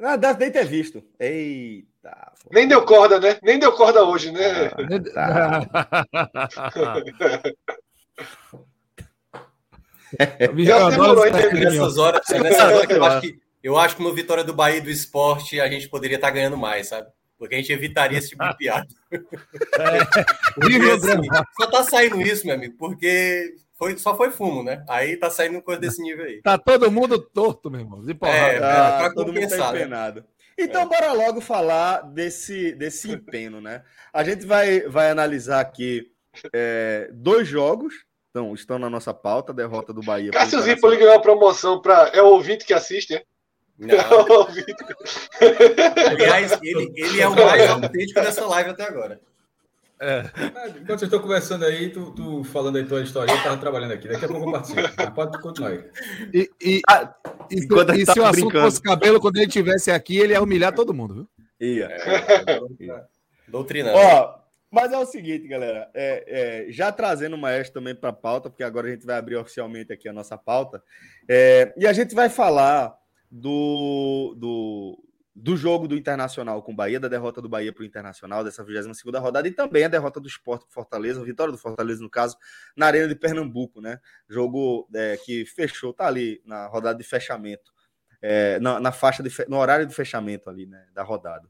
Ah, 0.00 0.16
deve 0.16 0.38
nem 0.40 0.50
ter 0.50 0.64
visto. 0.64 1.02
Eita. 1.18 2.32
Nem 2.52 2.68
deu 2.68 2.84
corda, 2.84 3.18
né? 3.18 3.38
Nem 3.42 3.58
deu 3.58 3.72
corda 3.72 4.04
hoje, 4.04 4.30
né? 4.30 4.70
Ah, 5.16 5.66
nessas 11.52 11.98
horas, 11.98 12.22
nessas 12.28 12.60
horas 12.72 12.86
que 12.86 12.92
eu 12.92 13.04
acho 13.04 13.20
que 13.20 13.40
eu 13.62 13.76
acho 13.76 13.96
que 13.96 14.02
no 14.02 14.14
Vitória 14.14 14.44
do 14.44 14.54
Bahia 14.54 14.80
do 14.80 14.90
Esporte 14.90 15.60
a 15.60 15.68
gente 15.68 15.88
poderia 15.88 16.14
estar 16.14 16.30
ganhando 16.30 16.56
mais, 16.56 16.88
sabe? 16.88 17.08
Porque 17.36 17.54
a 17.54 17.58
gente 17.58 17.72
evitaria 17.72 18.18
esse 18.18 18.30
tipo 18.30 18.44
de 18.44 18.54
piada. 18.56 18.86
É. 19.12 19.98
Assim, 20.92 21.28
só 21.60 21.66
tá 21.66 21.84
saindo 21.84 22.20
isso, 22.20 22.46
meu 22.46 22.54
amigo, 22.54 22.76
porque 22.78 23.54
foi, 23.78 23.96
só 23.96 24.16
foi 24.16 24.32
fumo, 24.32 24.64
né? 24.64 24.84
Aí 24.88 25.16
tá 25.16 25.30
saindo 25.30 25.62
coisa 25.62 25.80
desse 25.80 26.02
nível 26.02 26.24
aí. 26.24 26.42
Tá 26.42 26.58
todo 26.58 26.90
mundo 26.90 27.16
torto, 27.16 27.70
meu 27.70 27.80
irmão. 27.80 28.04
De 28.04 28.12
porrada. 28.12 28.38
É, 28.38 28.58
tá, 28.58 28.98
pra 28.98 29.14
todo 29.14 29.32
mundo 29.32 29.48
tá 29.48 29.70
empenado. 29.70 30.20
Né? 30.20 30.26
Então, 30.58 30.82
é. 30.82 30.86
bora 30.86 31.12
logo 31.12 31.40
falar 31.40 32.00
desse, 32.00 32.72
desse 32.72 33.12
empenho, 33.12 33.60
né? 33.60 33.84
A 34.12 34.24
gente 34.24 34.44
vai, 34.44 34.80
vai 34.80 35.10
analisar 35.10 35.60
aqui 35.60 36.10
é, 36.52 37.08
dois 37.12 37.46
jogos. 37.46 37.94
Então, 38.30 38.52
estão 38.52 38.80
na 38.80 38.90
nossa 38.90 39.14
pauta, 39.14 39.52
a 39.52 39.54
derrota 39.54 39.92
do 39.92 40.02
Bahia. 40.02 40.32
Cássio 40.32 40.60
Zipoli 40.60 40.96
ganhou 40.96 41.14
a 41.14 41.22
promoção 41.22 41.80
para. 41.80 42.10
É 42.12 42.20
o 42.20 42.26
ouvinte 42.26 42.64
que 42.64 42.74
assiste, 42.74 43.14
é? 43.14 43.22
Não. 43.78 43.94
Aliás, 46.10 46.58
ele, 46.60 46.92
ele 46.96 47.20
é 47.20 47.28
o 47.28 47.36
mais 47.36 47.70
autêntico 47.70 48.20
dessa 48.20 48.44
live 48.44 48.70
até 48.70 48.82
agora. 48.82 49.20
É. 50.00 50.20
Enquanto 50.80 51.00
vocês 51.00 51.02
estão 51.02 51.20
conversando 51.20 51.64
aí, 51.64 51.90
tu, 51.90 52.12
tu, 52.12 52.44
falando 52.44 52.76
aí 52.76 52.84
tua 52.84 53.02
história, 53.02 53.32
eu 53.32 53.36
estava 53.36 53.56
trabalhando 53.56 53.92
aqui. 53.92 54.08
Daqui 54.08 54.24
a 54.24 54.28
pouco 54.28 54.48
eu 54.48 54.52
participo. 54.52 55.12
Pode 55.14 55.40
continuar 55.40 55.70
aí. 55.70 55.84
E, 56.32 56.50
e, 56.60 56.82
ah, 56.88 57.14
e, 57.50 57.56
e 57.56 58.06
se 58.06 58.20
o 58.20 58.24
assunto 58.24 58.32
brincando. 58.32 58.64
fosse 58.64 58.82
cabelo, 58.82 59.20
quando 59.20 59.36
ele 59.36 59.46
estivesse 59.46 59.90
aqui, 59.90 60.18
ele 60.18 60.32
ia 60.32 60.42
humilhar 60.42 60.72
todo 60.72 60.94
mundo, 60.94 61.14
viu? 61.14 61.28
Ia. 61.60 61.86
É, 61.86 63.04
Doutrinando. 63.48 63.98
Ó, 63.98 64.38
mas 64.70 64.92
é 64.92 64.98
o 64.98 65.06
seguinte, 65.06 65.48
galera. 65.48 65.90
É, 65.94 66.66
é, 66.68 66.72
já 66.72 66.92
trazendo 66.92 67.34
o 67.34 67.38
maestro 67.38 67.80
também 67.80 67.94
para 67.94 68.10
a 68.10 68.12
pauta, 68.12 68.50
porque 68.50 68.62
agora 68.62 68.86
a 68.86 68.90
gente 68.90 69.06
vai 69.06 69.16
abrir 69.16 69.36
oficialmente 69.36 69.92
aqui 69.92 70.08
a 70.08 70.12
nossa 70.12 70.36
pauta. 70.36 70.82
É, 71.28 71.72
e 71.76 71.86
a 71.86 71.92
gente 71.92 72.14
vai 72.14 72.28
falar 72.28 72.96
do, 73.30 74.34
do, 74.36 74.98
do 75.40 75.56
jogo 75.56 75.86
do 75.86 75.96
Internacional 75.96 76.60
com 76.62 76.72
o 76.72 76.74
Bahia, 76.74 76.98
da 76.98 77.06
derrota 77.06 77.40
do 77.40 77.48
Bahia 77.48 77.72
para 77.72 77.82
o 77.82 77.86
Internacional, 77.86 78.42
dessa 78.42 78.64
22 78.64 79.22
rodada, 79.22 79.46
e 79.46 79.52
também 79.52 79.84
a 79.84 79.88
derrota 79.88 80.18
do 80.18 80.26
Esporte 80.26 80.64
com 80.64 80.72
Fortaleza, 80.72 81.20
a 81.20 81.24
vitória 81.24 81.52
do 81.52 81.58
Fortaleza, 81.58 82.02
no 82.02 82.10
caso, 82.10 82.36
na 82.76 82.86
Arena 82.86 83.06
de 83.06 83.14
Pernambuco, 83.14 83.80
né? 83.80 84.00
Jogo 84.28 84.88
é, 84.92 85.16
que 85.16 85.46
fechou, 85.46 85.92
tá 85.92 86.06
ali 86.06 86.42
na 86.44 86.66
rodada 86.66 86.98
de 86.98 87.04
fechamento, 87.04 87.72
é, 88.20 88.58
na, 88.58 88.80
na, 88.80 88.90
faixa 88.90 89.22
de, 89.22 89.30
no 89.48 89.58
horário 89.58 89.86
de 89.86 89.94
fechamento 89.94 90.50
ali, 90.50 90.66
né? 90.66 90.86
Da 90.92 91.04
rodada. 91.04 91.48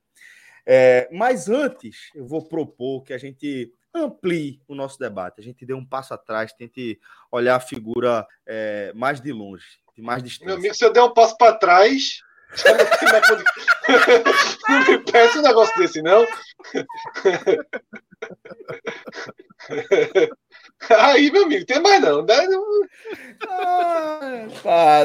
É, 0.67 1.09
mas 1.11 1.49
antes, 1.49 2.11
eu 2.15 2.27
vou 2.27 2.47
propor 2.47 3.03
que 3.03 3.15
a 3.15 3.19
gente 3.19 3.73
amplie 3.95 4.61
o 4.69 4.75
nosso 4.75 4.99
debate, 4.99 5.41
a 5.41 5.43
gente 5.43 5.65
dê 5.65 5.73
um 5.73 5.85
passo 5.85 6.13
atrás, 6.13 6.53
tente 6.53 7.01
olhar 7.33 7.57
a 7.57 7.61
figura 7.61 8.27
é, 8.47 8.93
mais 8.95 9.19
de 9.19 9.33
longe, 9.33 9.79
de 9.97 10.03
mais 10.03 10.23
distância. 10.23 10.47
Meu 10.47 10.57
amigo, 10.57 10.75
se 10.75 10.85
eu 10.85 10.93
der 10.93 11.03
um 11.03 11.15
passo 11.15 11.39
para 11.39 11.55
trás, 11.55 12.23
não 14.69 14.87
me 14.87 14.99
peça 14.99 15.39
um 15.39 15.43
negócio 15.43 15.79
desse, 15.79 16.03
não. 16.03 16.25
Aí, 20.91 21.31
meu 21.31 21.45
amigo, 21.45 21.65
tem 21.67 21.81
mais 21.81 22.01
não. 22.01 22.25
Né? 22.25 22.35
Ah, 23.49 25.05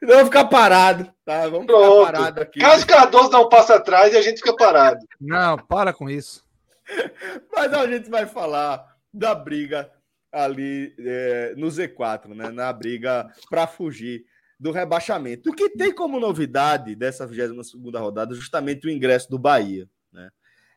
não 0.00 0.16
vou 0.16 0.24
ficar 0.26 0.44
parado, 0.46 1.12
tá? 1.24 1.48
Vamos 1.48 1.66
Pronto. 1.66 2.06
ficar 2.06 2.12
parado 2.12 2.42
aqui. 2.42 2.60
Caso 2.60 2.86
Cardoso 2.86 3.30
dá 3.30 3.40
um 3.40 3.48
passo 3.48 3.72
atrás 3.72 4.12
e 4.12 4.16
a 4.16 4.22
gente 4.22 4.38
fica 4.38 4.54
parado. 4.54 5.00
Não, 5.20 5.56
para 5.56 5.92
com 5.92 6.10
isso. 6.10 6.44
Mas 7.54 7.72
a 7.72 7.86
gente 7.86 8.10
vai 8.10 8.26
falar 8.26 8.84
da 9.12 9.34
briga 9.34 9.90
ali 10.32 10.94
é, 10.98 11.54
no 11.56 11.68
Z4, 11.68 12.34
né? 12.34 12.50
Na 12.50 12.72
briga 12.72 13.30
para 13.48 13.66
fugir 13.66 14.24
do 14.58 14.70
rebaixamento. 14.70 15.50
O 15.50 15.54
que 15.54 15.70
tem 15.70 15.94
como 15.94 16.20
novidade 16.20 16.94
dessa 16.94 17.26
22 17.26 17.72
rodada 17.96 18.34
justamente 18.34 18.86
o 18.86 18.90
ingresso 18.90 19.30
do 19.30 19.38
Bahia. 19.38 19.88
Né? 20.12 20.30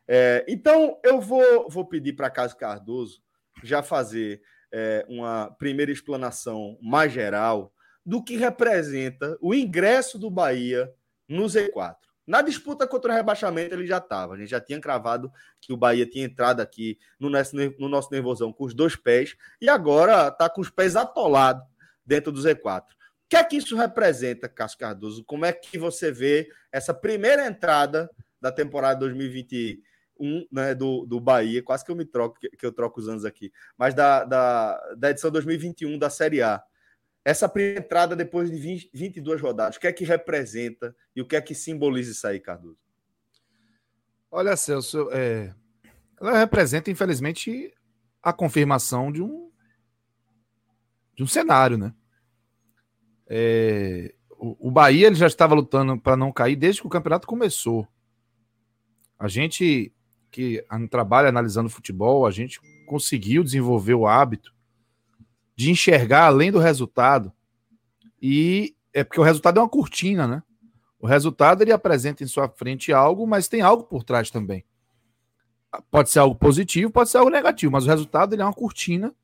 É, 0.06 0.44
então, 0.48 0.98
eu 1.04 1.20
vou, 1.20 1.68
vou 1.68 1.84
pedir 1.84 2.14
para 2.14 2.30
Cássio 2.30 2.58
Cardoso 2.58 3.22
já 3.62 3.82
fazer 3.82 4.42
é, 4.72 5.04
uma 5.08 5.50
primeira 5.58 5.92
explanação 5.92 6.78
mais 6.82 7.12
geral 7.12 7.72
do 8.04 8.22
que 8.22 8.36
representa 8.36 9.36
o 9.40 9.54
ingresso 9.54 10.18
do 10.18 10.30
Bahia 10.30 10.92
no 11.28 11.44
Z4. 11.44 11.96
Na 12.26 12.42
disputa 12.42 12.86
contra 12.86 13.12
o 13.12 13.14
rebaixamento, 13.14 13.74
ele 13.74 13.86
já 13.86 13.96
estava. 13.96 14.34
A 14.34 14.36
gente 14.36 14.50
já 14.50 14.60
tinha 14.60 14.78
cravado 14.78 15.32
que 15.60 15.72
o 15.72 15.76
Bahia 15.76 16.04
tinha 16.04 16.26
entrado 16.26 16.60
aqui 16.60 16.98
no 17.18 17.30
nosso, 17.30 17.56
no 17.78 17.88
nosso 17.88 18.10
nervosão 18.10 18.52
com 18.52 18.64
os 18.64 18.74
dois 18.74 18.94
pés 18.94 19.34
e 19.60 19.68
agora 19.68 20.28
está 20.28 20.48
com 20.48 20.60
os 20.60 20.68
pés 20.68 20.94
atolados 20.94 21.66
dentro 22.04 22.30
do 22.30 22.40
Z4. 22.40 22.84
Que 23.28 23.36
é 23.36 23.44
que 23.44 23.56
isso 23.56 23.76
representa, 23.76 24.48
Cássio 24.48 24.78
Cardoso? 24.78 25.24
Como 25.24 25.44
é 25.44 25.52
que 25.52 25.78
você 25.78 26.10
vê 26.10 26.50
essa 26.72 26.94
primeira 26.94 27.46
entrada 27.46 28.10
da 28.40 28.50
temporada 28.50 29.00
2021 29.00 30.46
né, 30.50 30.74
do, 30.74 31.04
do 31.04 31.20
Bahia? 31.20 31.62
Quase 31.62 31.84
que 31.84 31.90
eu 31.90 31.96
me 31.96 32.06
troco, 32.06 32.38
que 32.40 32.64
eu 32.64 32.72
troco 32.72 33.00
os 33.00 33.08
anos 33.08 33.24
aqui, 33.24 33.52
mas 33.76 33.94
da, 33.94 34.24
da, 34.24 34.94
da 34.96 35.10
edição 35.10 35.30
2021 35.30 35.98
da 35.98 36.08
Série 36.08 36.42
A 36.42 36.62
essa 37.28 37.46
primeira 37.46 37.80
entrada 37.80 38.16
depois 38.16 38.50
de 38.50 38.56
20, 38.56 38.90
22 38.94 39.40
rodadas, 39.42 39.76
o 39.76 39.80
que 39.80 39.86
é 39.86 39.92
que 39.92 40.02
representa 40.02 40.96
e 41.14 41.20
o 41.20 41.26
que 41.26 41.36
é 41.36 41.40
que 41.42 41.54
simboliza 41.54 42.12
isso 42.12 42.26
aí, 42.26 42.40
Cardoso? 42.40 42.78
Olha, 44.30 44.56
Celso, 44.56 45.10
é... 45.12 45.54
ela 46.18 46.38
representa, 46.38 46.90
infelizmente, 46.90 47.74
a 48.22 48.32
confirmação 48.32 49.12
de 49.12 49.22
um 49.22 49.50
de 51.14 51.22
um 51.22 51.26
cenário, 51.26 51.76
né? 51.76 51.92
É... 53.28 54.14
O, 54.30 54.68
o 54.68 54.70
Bahia 54.70 55.08
ele 55.08 55.16
já 55.16 55.26
estava 55.26 55.54
lutando 55.54 55.98
para 56.00 56.16
não 56.16 56.32
cair 56.32 56.56
desde 56.56 56.80
que 56.80 56.86
o 56.86 56.90
campeonato 56.90 57.26
começou. 57.26 57.86
A 59.18 59.26
gente 59.28 59.92
que 60.30 60.64
trabalha 60.90 61.28
analisando 61.28 61.68
futebol, 61.68 62.26
a 62.26 62.30
gente 62.30 62.60
conseguiu 62.86 63.42
desenvolver 63.42 63.94
o 63.94 64.06
hábito 64.06 64.54
de 65.56 65.70
enxergar 65.70 66.26
além 66.26 66.52
do 66.52 66.58
resultado. 66.58 67.32
E 68.22 68.76
é 68.92 69.02
porque 69.02 69.20
o 69.20 69.24
resultado 69.24 69.58
é 69.58 69.62
uma 69.62 69.68
cortina, 69.68 70.26
né? 70.26 70.42
O 71.00 71.06
resultado 71.06 71.62
ele 71.62 71.72
apresenta 71.72 72.22
em 72.22 72.26
sua 72.26 72.48
frente 72.48 72.92
algo, 72.92 73.26
mas 73.26 73.48
tem 73.48 73.60
algo 73.60 73.84
por 73.84 74.04
trás 74.04 74.30
também. 74.30 74.64
Pode 75.90 76.10
ser 76.10 76.20
algo 76.20 76.34
positivo, 76.34 76.90
pode 76.90 77.10
ser 77.10 77.18
algo 77.18 77.30
negativo, 77.30 77.72
mas 77.72 77.84
o 77.84 77.88
resultado 77.88 78.34
ele 78.34 78.42
é 78.42 78.44
uma 78.44 78.54
cortina 78.54 79.14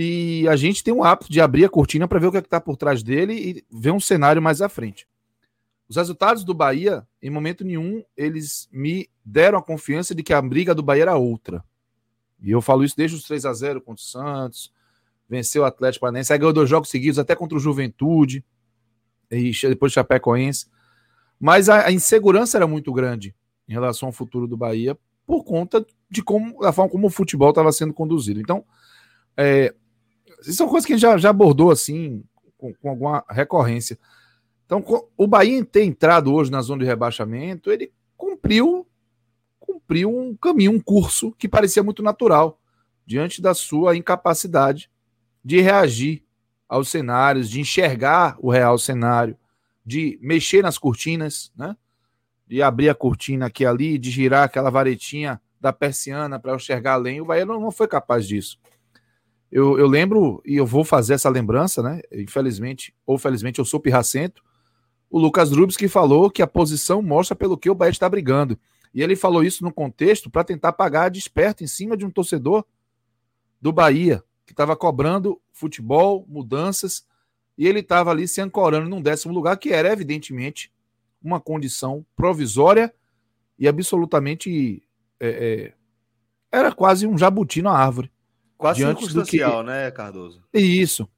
e 0.00 0.46
a 0.46 0.54
gente 0.54 0.84
tem 0.84 0.94
um 0.94 1.02
hábito 1.02 1.28
de 1.28 1.40
abrir 1.40 1.64
a 1.64 1.68
cortina 1.68 2.06
para 2.06 2.20
ver 2.20 2.28
o 2.28 2.30
que 2.30 2.36
é 2.36 2.40
está 2.40 2.60
por 2.60 2.76
trás 2.76 3.02
dele 3.02 3.34
e 3.34 3.64
ver 3.68 3.90
um 3.90 3.98
cenário 3.98 4.40
mais 4.40 4.62
à 4.62 4.68
frente. 4.68 5.08
Os 5.88 5.96
resultados 5.96 6.44
do 6.44 6.54
Bahia, 6.54 7.04
em 7.20 7.28
momento 7.28 7.64
nenhum, 7.64 8.04
eles 8.16 8.68
me 8.70 9.10
deram 9.24 9.58
a 9.58 9.62
confiança 9.62 10.14
de 10.14 10.22
que 10.22 10.32
a 10.32 10.40
briga 10.40 10.72
do 10.72 10.84
Bahia 10.84 11.02
era 11.02 11.16
outra. 11.16 11.64
E 12.40 12.48
eu 12.48 12.62
falo 12.62 12.84
isso 12.84 12.96
desde 12.96 13.16
os 13.16 13.24
3 13.24 13.44
a 13.44 13.52
0 13.52 13.80
contra 13.80 14.00
o 14.00 14.06
Santos, 14.06 14.72
venceu 15.28 15.62
o 15.62 15.64
Atlético 15.64 16.02
Paranaense, 16.02 16.32
aí 16.32 16.38
ganhou 16.38 16.52
dois 16.52 16.70
jogos 16.70 16.90
seguidos, 16.90 17.18
até 17.18 17.34
contra 17.34 17.58
o 17.58 17.60
Juventude, 17.60 18.44
e 19.28 19.50
depois 19.62 19.90
o 19.90 19.94
Chapecoense. 19.94 20.66
Mas 21.40 21.68
a, 21.68 21.86
a, 21.86 21.90
insegurança 21.90 22.56
era 22.56 22.68
muito 22.68 22.92
grande 22.92 23.34
em 23.68 23.72
relação 23.72 24.10
ao 24.10 24.12
futuro 24.12 24.46
do 24.46 24.56
Bahia, 24.56 24.96
por 25.26 25.42
conta 25.42 25.84
de 26.08 26.22
como 26.22 26.60
da 26.60 26.72
forma 26.72 26.88
como 26.88 27.08
o 27.08 27.10
futebol 27.10 27.50
estava 27.50 27.72
sendo 27.72 27.92
conduzido. 27.92 28.38
Então, 28.40 28.64
é, 29.36 29.74
são 30.42 30.68
coisas 30.68 30.86
que 30.86 30.92
a 30.92 30.96
gente 30.96 31.02
já, 31.02 31.16
já 31.18 31.30
abordou 31.30 31.70
assim, 31.70 32.22
com, 32.56 32.72
com, 32.74 32.90
alguma 32.90 33.24
recorrência. 33.28 33.98
Então, 34.66 34.84
o 35.16 35.26
Bahia 35.26 35.64
ter 35.64 35.84
entrado 35.84 36.32
hoje 36.32 36.50
na 36.50 36.60
zona 36.60 36.82
de 36.82 36.86
rebaixamento, 36.86 37.70
ele 37.70 37.92
cumpriu 38.16 38.86
cumpriu 39.58 40.08
um 40.08 40.34
caminho, 40.34 40.72
um 40.72 40.80
curso 40.80 41.32
que 41.32 41.46
parecia 41.46 41.82
muito 41.82 42.02
natural 42.02 42.58
diante 43.04 43.42
da 43.42 43.52
sua 43.52 43.96
incapacidade 43.96 44.90
de 45.44 45.60
reagir 45.60 46.24
aos 46.66 46.88
cenários, 46.88 47.48
de 47.48 47.60
enxergar 47.60 48.36
o 48.38 48.50
real 48.50 48.78
cenário, 48.78 49.36
de 49.84 50.18
mexer 50.22 50.62
nas 50.62 50.78
cortinas, 50.78 51.52
né? 51.56 51.76
De 52.46 52.62
abrir 52.62 52.88
a 52.88 52.94
cortina 52.94 53.46
aqui 53.46 53.62
e 53.62 53.66
ali, 53.66 53.98
de 53.98 54.10
girar 54.10 54.44
aquela 54.44 54.70
varetinha 54.70 55.40
da 55.60 55.72
persiana 55.72 56.38
para 56.38 56.54
enxergar 56.54 56.94
além. 56.94 57.20
O 57.20 57.26
Bahia 57.26 57.44
não 57.44 57.70
foi 57.70 57.88
capaz 57.88 58.26
disso. 58.26 58.58
Eu, 59.50 59.78
eu, 59.78 59.86
lembro, 59.86 60.42
e 60.44 60.56
eu 60.56 60.66
vou 60.66 60.84
fazer 60.84 61.14
essa 61.14 61.28
lembrança, 61.28 61.82
né? 61.82 62.00
Infelizmente, 62.12 62.94
ou 63.06 63.16
felizmente, 63.16 63.58
eu 63.58 63.64
sou 63.64 63.80
pirracento. 63.80 64.42
O 65.10 65.18
Lucas 65.18 65.50
Rubens 65.50 65.76
que 65.76 65.88
falou 65.88 66.30
que 66.30 66.42
a 66.42 66.46
posição 66.46 67.00
mostra 67.00 67.34
pelo 67.34 67.56
que 67.56 67.70
o 67.70 67.74
Bahia 67.74 67.90
está 67.90 68.08
brigando. 68.08 68.58
E 68.92 69.02
ele 69.02 69.16
falou 69.16 69.42
isso 69.42 69.64
no 69.64 69.72
contexto 69.72 70.30
para 70.30 70.44
tentar 70.44 70.72
pagar 70.72 71.08
desperto 71.08 71.64
em 71.64 71.66
cima 71.66 71.96
de 71.96 72.04
um 72.04 72.10
torcedor 72.10 72.64
do 73.60 73.72
Bahia, 73.72 74.22
que 74.46 74.52
estava 74.52 74.76
cobrando 74.76 75.40
futebol, 75.52 76.24
mudanças, 76.28 77.06
e 77.56 77.66
ele 77.66 77.80
estava 77.80 78.10
ali 78.10 78.28
se 78.28 78.40
ancorando 78.40 78.88
num 78.88 79.02
décimo 79.02 79.34
lugar, 79.34 79.56
que 79.56 79.70
era 79.70 79.92
evidentemente 79.92 80.72
uma 81.22 81.40
condição 81.40 82.04
provisória 82.14 82.94
e 83.58 83.66
absolutamente. 83.66 84.82
É, 85.20 85.28
é, 85.28 85.74
era 86.50 86.72
quase 86.72 87.06
um 87.06 87.18
jabuti 87.18 87.60
na 87.60 87.72
árvore. 87.72 88.10
Quase 88.58 88.80
circunstancial, 88.80 89.60
que... 89.60 89.66
né, 89.68 89.90
Cardoso? 89.90 90.42
Isso. 90.52 91.08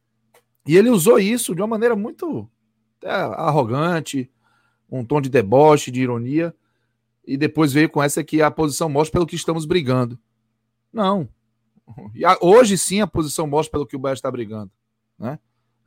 E 0.66 0.76
ele 0.76 0.90
usou 0.90 1.18
isso 1.18 1.54
de 1.54 1.60
uma 1.60 1.66
maneira 1.66 1.96
muito 1.96 2.48
é, 3.02 3.10
arrogante, 3.10 4.30
um 4.88 5.04
tom 5.04 5.20
de 5.20 5.28
deboche, 5.28 5.90
de 5.90 6.02
ironia, 6.02 6.54
e 7.26 7.36
depois 7.36 7.72
veio 7.72 7.88
com 7.88 8.02
essa 8.02 8.22
que 8.22 8.40
a 8.40 8.50
posição 8.50 8.88
mostra 8.88 9.14
pelo 9.14 9.26
que 9.26 9.34
estamos 9.34 9.64
brigando. 9.64 10.18
Não, 10.92 11.28
e 12.14 12.24
a, 12.24 12.36
hoje 12.40 12.76
sim 12.78 13.00
a 13.00 13.06
posição 13.06 13.46
mostra 13.46 13.72
pelo 13.72 13.86
que 13.86 13.96
o 13.96 13.98
Bahia 13.98 14.14
está 14.14 14.30
brigando. 14.30 14.70
Né? 15.18 15.38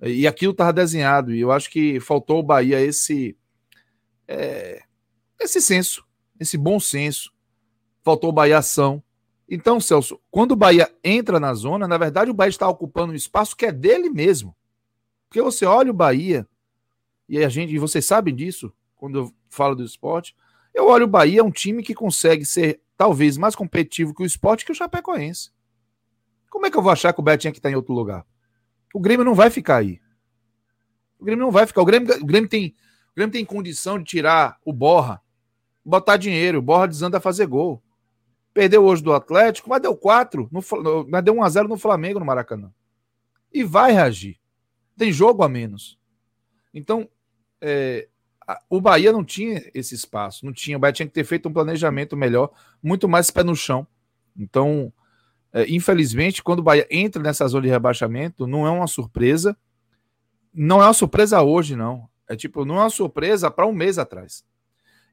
E 0.02 0.28
aquilo 0.28 0.52
estava 0.52 0.74
desenhado, 0.74 1.34
e 1.34 1.40
eu 1.40 1.52
acho 1.52 1.70
que 1.70 2.00
faltou 2.00 2.40
o 2.40 2.44
Bahia 2.44 2.82
esse, 2.82 3.38
é, 4.28 4.84
esse 5.40 5.62
senso, 5.62 6.06
esse 6.40 6.58
bom 6.58 6.80
senso. 6.80 7.32
Faltou 8.02 8.30
o 8.30 8.34
Bahia 8.34 8.58
ação. 8.58 9.02
Então, 9.54 9.80
Celso, 9.80 10.20
quando 10.32 10.54
o 10.54 10.56
Bahia 10.56 10.92
entra 11.04 11.40
na 11.40 11.54
zona, 11.54 11.88
na 11.88 11.96
verdade 11.96 12.32
o 12.32 12.34
Bahia 12.34 12.50
está 12.50 12.68
ocupando 12.68 13.14
um 13.14 13.16
espaço 13.16 13.56
que 13.56 13.68
é 13.68 13.72
dele 13.72 14.10
mesmo. 14.10 14.56
Porque 15.30 15.40
você 15.44 15.64
olha 15.64 15.92
o 15.92 15.94
Bahia, 15.94 16.48
e 17.30 17.38
a 17.38 17.48
gente, 17.48 17.72
e 17.72 17.78
vocês 17.78 18.04
sabem 18.04 18.34
disso, 18.34 18.74
quando 18.96 19.20
eu 19.20 19.34
falo 19.52 19.76
do 19.76 19.84
esporte, 19.84 20.36
eu 20.74 20.88
olho 20.88 21.06
o 21.06 21.08
Bahia, 21.08 21.42
é 21.42 21.44
um 21.44 21.52
time 21.52 21.84
que 21.84 21.94
consegue 21.94 22.44
ser 22.44 22.82
talvez 22.98 23.38
mais 23.38 23.56
competitivo 23.56 24.12
que 24.16 24.24
o 24.24 24.26
esporte 24.26 24.66
que 24.66 24.72
o 24.72 24.76
Chapecoense. 24.76 25.52
Como 26.50 26.66
é 26.66 26.72
que 26.72 26.78
eu 26.78 26.82
vou 26.82 26.92
achar 26.92 27.14
que 27.14 27.20
o 27.20 27.24
Betinho 27.24 27.54
que 27.54 27.60
está 27.60 27.70
em 27.70 27.76
outro 27.76 27.94
lugar? 27.94 28.26
O 28.92 29.00
Grêmio 29.00 29.24
não 29.24 29.36
vai 29.36 29.52
ficar 29.52 29.78
aí. 29.78 30.02
O 31.20 31.26
Grêmio 31.26 31.46
não 31.46 31.52
vai 31.52 31.68
ficar. 31.68 31.84
O 31.84 31.86
Grêmio, 31.86 32.12
o 32.12 32.26
Grêmio, 32.26 32.50
tem, 32.50 32.76
o 33.12 33.16
Grêmio 33.16 33.32
tem 33.32 33.46
condição 33.46 34.00
de 34.00 34.06
tirar 34.06 34.58
o 34.66 34.74
Borra, 34.74 35.22
botar 35.86 36.18
dinheiro. 36.18 36.58
O 36.58 36.62
Borra 36.64 36.88
desanda 36.88 37.20
a 37.20 37.22
fazer 37.22 37.46
gol. 37.46 37.83
Perdeu 38.54 38.84
hoje 38.84 39.02
do 39.02 39.14
Atlético, 39.14 39.70
mas 39.70 39.82
deu 39.82 39.96
4, 39.96 40.48
no, 40.52 40.62
mas 41.10 41.24
deu 41.24 41.34
1x0 41.34 41.68
no 41.68 41.78
Flamengo 41.78 42.20
no 42.20 42.26
Maracanã. 42.26 42.72
E 43.52 43.64
vai 43.64 43.92
reagir. 43.92 44.40
Tem 44.98 45.12
jogo 45.12 45.44
a 45.44 45.50
menos. 45.50 45.98
Então, 46.74 47.10
é, 47.60 48.08
o 48.70 48.80
Bahia 48.80 49.12
não 49.12 49.24
tinha 49.24 49.64
esse 49.74 49.96
espaço, 49.96 50.46
não 50.46 50.54
tinha. 50.54 50.78
O 50.78 50.80
Bahia 50.80 50.94
tinha 50.94 51.08
que 51.08 51.14
ter 51.14 51.24
feito 51.24 51.50
um 51.50 51.54
planejamento 51.54 52.16
melhor, 52.16 52.52
muito 52.82 53.10
mais 53.10 53.32
pé 53.32 53.44
no 53.44 53.56
chão. 53.56 53.88
Então, 54.38 54.94
é, 55.52 55.68
infelizmente, 55.70 56.44
quando 56.44 56.60
o 56.60 56.64
Bahia 56.64 56.88
entra 56.92 57.22
nessa 57.22 57.48
zona 57.48 57.64
de 57.64 57.70
rebaixamento, 57.70 58.46
não 58.46 58.68
é 58.68 58.70
uma 58.70 58.88
surpresa. 58.88 59.58
Não 60.54 60.82
é 60.82 60.86
uma 60.86 60.94
surpresa 60.94 61.42
hoje, 61.42 61.76
não. 61.76 62.08
É 62.28 62.36
tipo, 62.36 62.66
não 62.66 62.76
é 62.76 62.82
uma 62.82 62.90
surpresa 62.90 63.50
para 63.50 63.66
um 63.66 63.74
mês 63.74 63.98
atrás. 63.98 64.44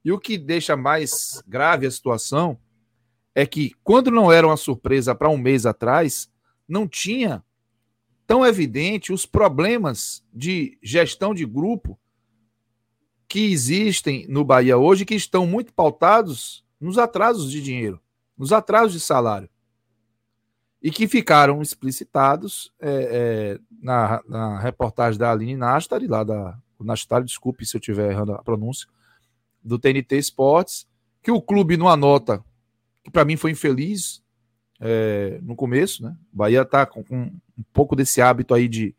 E 0.05 0.13
o 0.13 0.19
que 0.19 0.39
deixa 0.39 0.77
mais 0.77 1.43
grave 1.47 1.87
a 1.87 1.91
situação 1.91 2.59
é 3.35 3.47
que, 3.47 3.73
quando 3.83 4.11
não 4.11 4.31
era 4.31 4.47
uma 4.47 4.57
surpresa 4.57 5.15
para 5.15 5.29
um 5.29 5.39
mês 5.39 5.67
atrás, 5.67 6.31
não 6.69 6.87
tinha 6.87 7.43
tão 8.27 8.47
evidente 8.47 9.13
os 9.13 9.27
problemas 9.27 10.25
de 10.33 10.79
gestão 10.83 11.35
de 11.35 11.45
grupo 11.45 11.99
que 13.29 13.53
existem 13.53 14.27
no 14.29 14.45
Bahia 14.45 14.77
hoje, 14.77 15.05
que 15.05 15.15
estão 15.15 15.47
muito 15.47 15.73
pautados 15.73 16.65
nos 16.81 16.99
atrasos 16.99 17.51
de 17.51 17.63
dinheiro, 17.63 18.01
nos 18.37 18.53
atrasos 18.53 18.93
de 18.93 19.01
salário. 19.01 19.49
E 20.83 20.91
que 20.91 21.07
ficaram 21.07 21.61
explicitados 21.61 22.73
é, 22.81 22.91
é, 22.91 23.61
na, 23.83 24.23
na, 24.27 24.59
reportagem 24.59 25.19
da 25.19 25.31
Aline 25.31 25.57
Nastari, 25.57 26.07
lá 26.07 26.25
da. 26.25 26.59
Nastari, 26.81 27.27
desculpe 27.27 27.67
se 27.67 27.77
eu 27.77 27.79
estiver 27.79 28.11
errando 28.11 28.33
a 28.33 28.43
pronúncia, 28.43 28.89
do 29.63 29.79
TNT 29.79 30.17
Esportes, 30.17 30.89
que 31.23 31.31
o 31.31 31.43
clube, 31.43 31.77
numa 31.77 31.97
nota 31.97 32.43
que 33.05 33.11
para 33.11 33.25
mim 33.25 33.37
foi 33.37 33.51
infeliz 33.53 34.23
é, 34.81 35.39
no 35.43 35.55
começo, 35.55 36.03
né? 36.03 36.17
Bahia 36.33 36.63
está 36.63 36.87
com, 36.87 37.05
com, 37.05 37.23
um 37.23 37.65
pouco 37.73 37.95
desse 37.95 38.23
hábito 38.23 38.55
aí 38.55 38.69
de, 38.69 38.95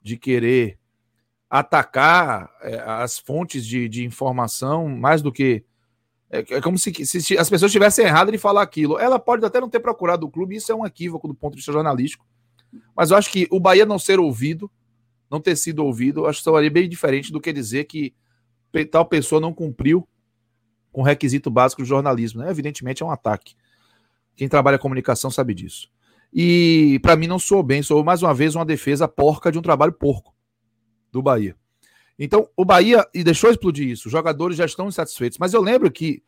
de 0.00 0.16
querer 0.16 0.78
atacar 1.50 2.50
é, 2.62 2.80
as 2.80 3.18
fontes 3.18 3.66
de, 3.66 3.88
de, 3.88 4.04
informação 4.04 4.88
mais 4.88 5.22
do 5.22 5.32
que. 5.32 5.64
É, 6.30 6.38
é 6.56 6.60
como 6.60 6.78
se, 6.78 6.92
se, 7.04 7.38
as 7.38 7.50
pessoas 7.50 7.72
tivessem 7.72 8.04
errado 8.04 8.30
de 8.30 8.38
falar 8.38 8.62
aquilo. 8.62 8.98
Ela 8.98 9.18
pode 9.18 9.44
até 9.44 9.60
não 9.60 9.68
ter 9.68 9.80
procurado 9.80 10.26
o 10.26 10.30
clube, 10.30 10.56
isso 10.56 10.70
é 10.70 10.74
um 10.74 10.86
equívoco 10.86 11.28
do 11.28 11.34
ponto 11.34 11.52
de 11.52 11.58
vista 11.58 11.72
jornalístico. 11.72 12.26
Mas 12.96 13.10
eu 13.10 13.16
acho 13.16 13.30
que 13.30 13.46
o 13.50 13.60
Bahia 13.60 13.86
não 13.86 13.98
ser 13.98 14.18
ouvido, 14.18 14.70
não 15.30 15.40
ter 15.40 15.56
sido 15.56 15.84
ouvido, 15.84 16.26
acho 16.26 16.42
que 16.42 16.50
seria 16.50 16.70
bem 16.70 16.88
diferente 16.88 17.32
do 17.32 17.40
que 17.40 17.52
dizer 17.52 17.84
que 17.84 18.14
tal 18.90 19.04
pessoa 19.06 19.40
não 19.40 19.54
cumpriu 19.54 20.08
com 20.94 21.02
requisito 21.02 21.50
básico 21.50 21.82
do 21.82 21.88
jornalismo. 21.88 22.40
Né? 22.40 22.48
Evidentemente 22.48 23.02
é 23.02 23.06
um 23.06 23.10
ataque. 23.10 23.56
Quem 24.36 24.48
trabalha 24.48 24.78
comunicação 24.78 25.28
sabe 25.28 25.52
disso. 25.52 25.90
E 26.32 27.00
para 27.02 27.16
mim 27.16 27.26
não 27.26 27.38
soou 27.38 27.64
bem, 27.64 27.82
soou 27.82 28.04
mais 28.04 28.22
uma 28.22 28.32
vez 28.32 28.54
uma 28.54 28.64
defesa 28.64 29.08
porca 29.08 29.50
de 29.50 29.58
um 29.58 29.62
trabalho 29.62 29.92
porco 29.92 30.34
do 31.10 31.20
Bahia. 31.20 31.56
Então, 32.16 32.48
o 32.56 32.64
Bahia, 32.64 33.04
e 33.12 33.24
deixou 33.24 33.50
explodir 33.50 33.88
isso, 33.88 34.06
os 34.06 34.12
jogadores 34.12 34.56
já 34.56 34.64
estão 34.64 34.86
insatisfeitos. 34.86 35.36
Mas 35.38 35.52
eu 35.52 35.60
lembro 35.60 35.90
que 35.90 36.22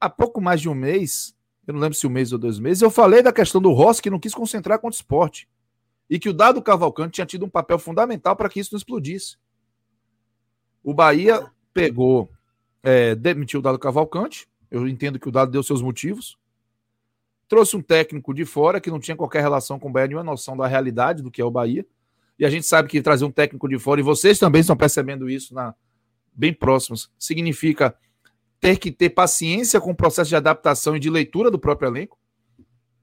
há 0.00 0.08
pouco 0.08 0.40
mais 0.40 0.62
de 0.62 0.68
um 0.68 0.74
mês, 0.74 1.36
eu 1.66 1.74
não 1.74 1.80
lembro 1.80 1.96
se 1.96 2.06
um 2.06 2.10
mês 2.10 2.32
ou 2.32 2.38
dois 2.38 2.58
meses, 2.58 2.82
eu 2.82 2.90
falei 2.90 3.22
da 3.22 3.32
questão 3.32 3.60
do 3.60 3.70
Rossi 3.70 4.00
que 4.00 4.10
não 4.10 4.18
quis 4.18 4.34
concentrar 4.34 4.78
contra 4.78 4.96
o 4.96 5.00
esporte. 5.00 5.46
E 6.08 6.18
que 6.18 6.28
o 6.28 6.32
Dado 6.32 6.62
Cavalcante 6.62 7.12
tinha 7.12 7.26
tido 7.26 7.44
um 7.44 7.50
papel 7.50 7.78
fundamental 7.78 8.34
para 8.34 8.48
que 8.48 8.60
isso 8.60 8.70
não 8.72 8.78
explodisse. 8.78 9.36
O 10.82 10.94
Bahia 10.94 11.46
pegou 11.74 12.30
é, 12.82 13.14
demitiu 13.14 13.60
o 13.60 13.62
Dado 13.62 13.78
Cavalcante. 13.78 14.48
Eu 14.70 14.88
entendo 14.88 15.18
que 15.18 15.28
o 15.28 15.32
Dado 15.32 15.50
deu 15.50 15.62
seus 15.62 15.80
motivos. 15.80 16.36
Trouxe 17.46 17.76
um 17.76 17.82
técnico 17.82 18.32
de 18.32 18.44
fora 18.44 18.80
que 18.80 18.90
não 18.90 18.98
tinha 18.98 19.16
qualquer 19.16 19.40
relação 19.40 19.78
com 19.78 19.88
o 19.88 19.92
Bahia, 19.92 20.08
nenhuma 20.08 20.24
noção 20.24 20.56
da 20.56 20.66
realidade 20.66 21.22
do 21.22 21.30
que 21.30 21.40
é 21.40 21.44
o 21.44 21.50
Bahia. 21.50 21.86
E 22.38 22.46
a 22.46 22.50
gente 22.50 22.66
sabe 22.66 22.88
que 22.88 23.00
trazer 23.02 23.24
um 23.24 23.30
técnico 23.30 23.68
de 23.68 23.78
fora, 23.78 24.00
e 24.00 24.02
vocês 24.02 24.38
também 24.38 24.62
estão 24.62 24.76
percebendo 24.76 25.28
isso 25.28 25.54
na, 25.54 25.74
bem 26.32 26.52
próximos, 26.52 27.10
significa 27.18 27.94
ter 28.58 28.78
que 28.78 28.90
ter 28.90 29.10
paciência 29.10 29.80
com 29.80 29.90
o 29.90 29.94
processo 29.94 30.30
de 30.30 30.36
adaptação 30.36 30.96
e 30.96 31.00
de 31.00 31.10
leitura 31.10 31.50
do 31.50 31.58
próprio 31.58 31.88
elenco. 31.88 32.18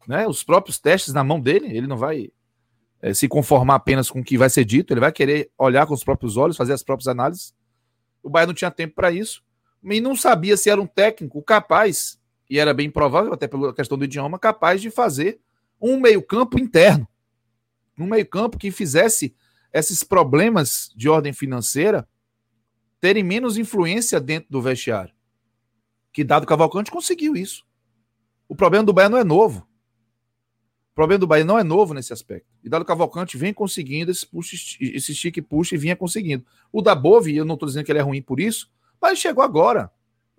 Né? 0.08 0.28
Os 0.28 0.44
próprios 0.44 0.80
testes 0.80 1.14
na 1.14 1.24
mão 1.24 1.40
dele, 1.40 1.68
ele 1.68 1.86
não 1.86 1.98
vai 1.98 2.32
é, 3.02 3.14
se 3.14 3.28
conformar 3.28 3.76
apenas 3.76 4.10
com 4.10 4.22
o 4.22 4.24
que 4.24 4.38
vai 4.38 4.50
ser 4.50 4.66
dito, 4.66 4.92
ele 4.92 5.00
vai 5.00 5.12
querer 5.12 5.52
olhar 5.58 5.86
com 5.86 5.94
os 5.94 6.04
próprios 6.04 6.36
olhos, 6.36 6.58
fazer 6.58 6.74
as 6.74 6.82
próprias 6.82 7.08
análises. 7.08 7.54
O 8.24 8.30
Bahia 8.30 8.48
não 8.48 8.54
tinha 8.54 8.72
tempo 8.72 8.96
para 8.96 9.12
isso 9.12 9.44
e 9.84 10.02
não 10.02 10.16
sabia 10.16 10.58
se 10.58 10.70
era 10.70 10.82
um 10.82 10.88
técnico 10.88 11.42
capaz, 11.42 12.20
e 12.50 12.60
era 12.60 12.74
bem 12.74 12.90
provável, 12.90 13.34
até 13.34 13.48
pela 13.48 13.74
questão 13.74 13.98
do 13.98 14.06
idioma, 14.06 14.40
capaz 14.40 14.82
de 14.82 14.90
fazer 14.90 15.40
um 15.82 16.00
meio-campo 16.00 16.60
interno. 16.60 17.08
Um 17.98 18.08
meio-campo 18.08 18.58
que 18.58 18.72
fizesse 18.72 19.36
esses 19.74 20.04
problemas 20.04 20.92
de 20.96 21.08
ordem 21.10 21.34
financeira 21.34 22.08
terem 23.00 23.24
menos 23.24 23.58
influência 23.58 24.20
dentro 24.20 24.50
do 24.50 24.62
vestiário. 24.62 25.14
Que 26.12 26.24
Dado 26.24 26.48
Cavalcante 26.48 26.92
conseguiu 26.92 27.36
isso. 27.36 27.66
O 28.48 28.56
problema 28.56 28.84
do 28.84 28.94
Bahia 28.94 29.10
não 29.10 29.18
é 29.18 29.24
novo. 29.24 29.68
O 30.92 30.96
problema 30.96 31.20
do 31.20 31.28
Bahia 31.28 31.46
não 31.46 31.58
é 31.58 31.64
novo 31.64 31.94
nesse 31.94 32.12
aspecto. 32.12 32.48
E 32.64 32.68
Dado 32.68 32.84
Cavalcante 32.84 33.38
vem 33.38 33.54
conseguindo 33.54 34.12
esse, 34.12 34.26
puxa, 34.26 34.56
esse 34.82 35.16
stick 35.16 35.42
puxa 35.42 35.76
e 35.76 35.78
vinha 35.78 35.96
conseguindo. 35.96 36.46
O 36.72 36.82
da 36.82 36.96
Bove, 36.96 37.36
eu 37.36 37.46
não 37.46 37.54
estou 37.54 37.68
dizendo 37.68 37.86
que 37.86 37.92
ele 37.92 38.00
é 38.00 38.02
ruim 38.02 38.22
por 38.22 38.40
isso, 38.40 38.70
mas 39.02 39.20
chegou 39.20 39.44
agora. 39.44 39.92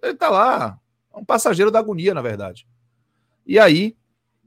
Ele 0.02 0.12
está 0.12 0.28
lá. 0.28 0.78
É 1.12 1.18
um 1.18 1.24
passageiro 1.24 1.70
da 1.70 1.78
agonia, 1.78 2.14
na 2.14 2.22
verdade. 2.22 2.66
E 3.46 3.58
aí 3.58 3.96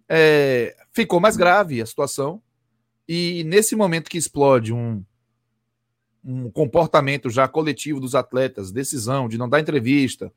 é, 0.07 0.75
ficou 0.91 1.19
mais 1.19 1.35
grave 1.35 1.81
a 1.81 1.85
situação. 1.85 2.41
E 3.07 3.43
nesse 3.45 3.75
momento 3.75 4.09
que 4.09 4.17
explode 4.17 4.73
um, 4.73 5.03
um 6.23 6.49
comportamento 6.49 7.29
já 7.29 7.47
coletivo 7.47 7.99
dos 7.99 8.15
atletas, 8.15 8.71
decisão 8.71 9.27
de 9.27 9.37
não 9.37 9.49
dar 9.49 9.59
entrevista, 9.59 10.31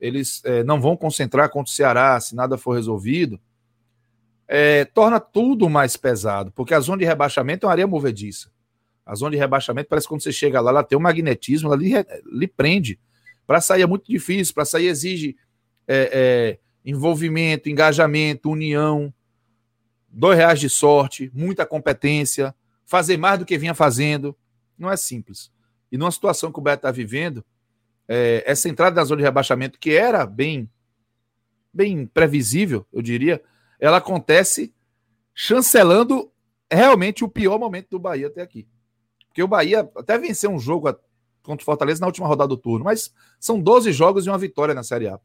eles 0.00 0.42
é, 0.44 0.64
não 0.64 0.80
vão 0.80 0.96
concentrar 0.96 1.50
contra 1.50 1.70
o 1.70 1.74
Ceará 1.74 2.18
se 2.18 2.34
nada 2.34 2.56
for 2.56 2.74
resolvido, 2.74 3.38
é, 4.48 4.84
torna 4.84 5.20
tudo 5.20 5.68
mais 5.68 5.96
pesado, 5.96 6.50
porque 6.52 6.74
a 6.74 6.80
zona 6.80 6.98
de 6.98 7.04
rebaixamento 7.04 7.64
é 7.64 7.68
uma 7.68 7.72
areia 7.72 7.86
movediça. 7.86 8.50
A 9.06 9.14
zona 9.14 9.32
de 9.32 9.36
rebaixamento 9.36 9.88
parece 9.88 10.06
que 10.06 10.08
quando 10.08 10.22
você 10.22 10.32
chega 10.32 10.60
lá, 10.60 10.70
ela 10.70 10.82
tem 10.82 10.98
um 10.98 11.00
magnetismo, 11.00 11.68
ela 11.68 11.76
lhe, 11.80 11.92
lhe 12.32 12.48
prende. 12.48 12.98
Para 13.50 13.60
sair 13.60 13.82
é 13.82 13.86
muito 13.86 14.06
difícil, 14.06 14.54
para 14.54 14.64
sair 14.64 14.86
exige 14.86 15.36
é, 15.88 16.10
é, 16.12 16.58
envolvimento, 16.88 17.68
engajamento, 17.68 18.48
união, 18.48 19.12
dois 20.08 20.38
reais 20.38 20.60
de 20.60 20.70
sorte, 20.70 21.32
muita 21.34 21.66
competência, 21.66 22.54
fazer 22.86 23.16
mais 23.16 23.40
do 23.40 23.44
que 23.44 23.58
vinha 23.58 23.74
fazendo. 23.74 24.36
Não 24.78 24.88
é 24.88 24.96
simples. 24.96 25.50
E 25.90 25.98
numa 25.98 26.12
situação 26.12 26.52
que 26.52 26.60
o 26.60 26.62
Beto 26.62 26.76
está 26.76 26.92
vivendo, 26.92 27.44
é, 28.06 28.44
essa 28.46 28.68
entrada 28.68 28.94
na 28.94 29.04
zona 29.04 29.16
de 29.16 29.24
rebaixamento, 29.24 29.80
que 29.80 29.90
era 29.94 30.24
bem, 30.24 30.70
bem 31.74 32.06
previsível, 32.06 32.86
eu 32.92 33.02
diria, 33.02 33.42
ela 33.80 33.96
acontece 33.96 34.72
chancelando 35.34 36.30
realmente 36.70 37.24
o 37.24 37.28
pior 37.28 37.58
momento 37.58 37.88
do 37.90 37.98
Bahia 37.98 38.28
até 38.28 38.42
aqui. 38.42 38.68
Porque 39.26 39.42
o 39.42 39.48
Bahia 39.48 39.90
até 39.96 40.16
venceu 40.16 40.52
um 40.52 40.58
jogo 40.60 40.86
contra 41.42 41.62
o 41.62 41.64
Fortaleza 41.64 42.00
na 42.00 42.06
última 42.06 42.26
rodada 42.26 42.48
do 42.48 42.56
turno, 42.56 42.84
mas 42.84 43.12
são 43.38 43.60
12 43.60 43.92
jogos 43.92 44.26
e 44.26 44.30
uma 44.30 44.38
vitória 44.38 44.74
na 44.74 44.82
Série 44.82 45.08
A. 45.08 45.18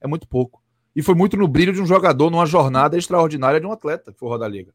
É 0.00 0.06
muito 0.06 0.26
pouco. 0.26 0.62
E 0.94 1.02
foi 1.02 1.14
muito 1.14 1.36
no 1.36 1.46
brilho 1.46 1.72
de 1.72 1.80
um 1.80 1.86
jogador 1.86 2.30
numa 2.30 2.46
jornada 2.46 2.96
extraordinária 2.96 3.60
de 3.60 3.66
um 3.66 3.72
atleta 3.72 4.12
que 4.12 4.18
foi 4.18 4.28
rodar 4.28 4.48
a 4.48 4.50
liga. 4.50 4.72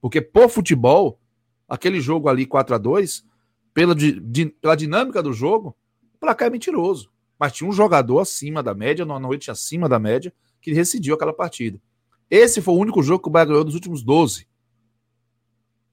Porque 0.00 0.20
por 0.20 0.48
futebol, 0.48 1.20
aquele 1.68 2.00
jogo 2.00 2.28
ali 2.28 2.44
4 2.44 2.74
a 2.74 2.78
2 2.78 3.24
pela, 3.72 3.94
di, 3.94 4.46
pela 4.60 4.74
dinâmica 4.74 5.22
do 5.22 5.32
jogo, 5.32 5.76
o 6.14 6.18
placar 6.18 6.48
é 6.48 6.50
mentiroso. 6.50 7.10
Mas 7.38 7.52
tinha 7.52 7.68
um 7.68 7.72
jogador 7.72 8.18
acima 8.18 8.62
da 8.62 8.74
média, 8.74 9.04
numa 9.04 9.20
noite 9.20 9.50
acima 9.50 9.88
da 9.88 9.98
média, 9.98 10.32
que 10.60 10.74
decidiu 10.74 11.14
aquela 11.14 11.32
partida. 11.32 11.80
Esse 12.28 12.60
foi 12.60 12.74
o 12.74 12.78
único 12.78 13.02
jogo 13.02 13.22
que 13.22 13.28
o 13.28 13.32
Bahia 13.32 13.46
ganhou 13.46 13.64
dos 13.64 13.74
últimos 13.74 14.02
12. 14.02 14.46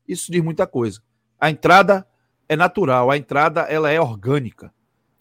Isso 0.08 0.32
diz 0.32 0.44
muita 0.44 0.66
coisa. 0.66 1.02
A 1.40 1.50
entrada 1.50 2.08
é 2.49 2.55
natural, 2.55 3.12
a 3.12 3.17
entrada 3.17 3.62
ela 3.62 3.91
é 3.91 3.99
orgânica. 3.99 4.73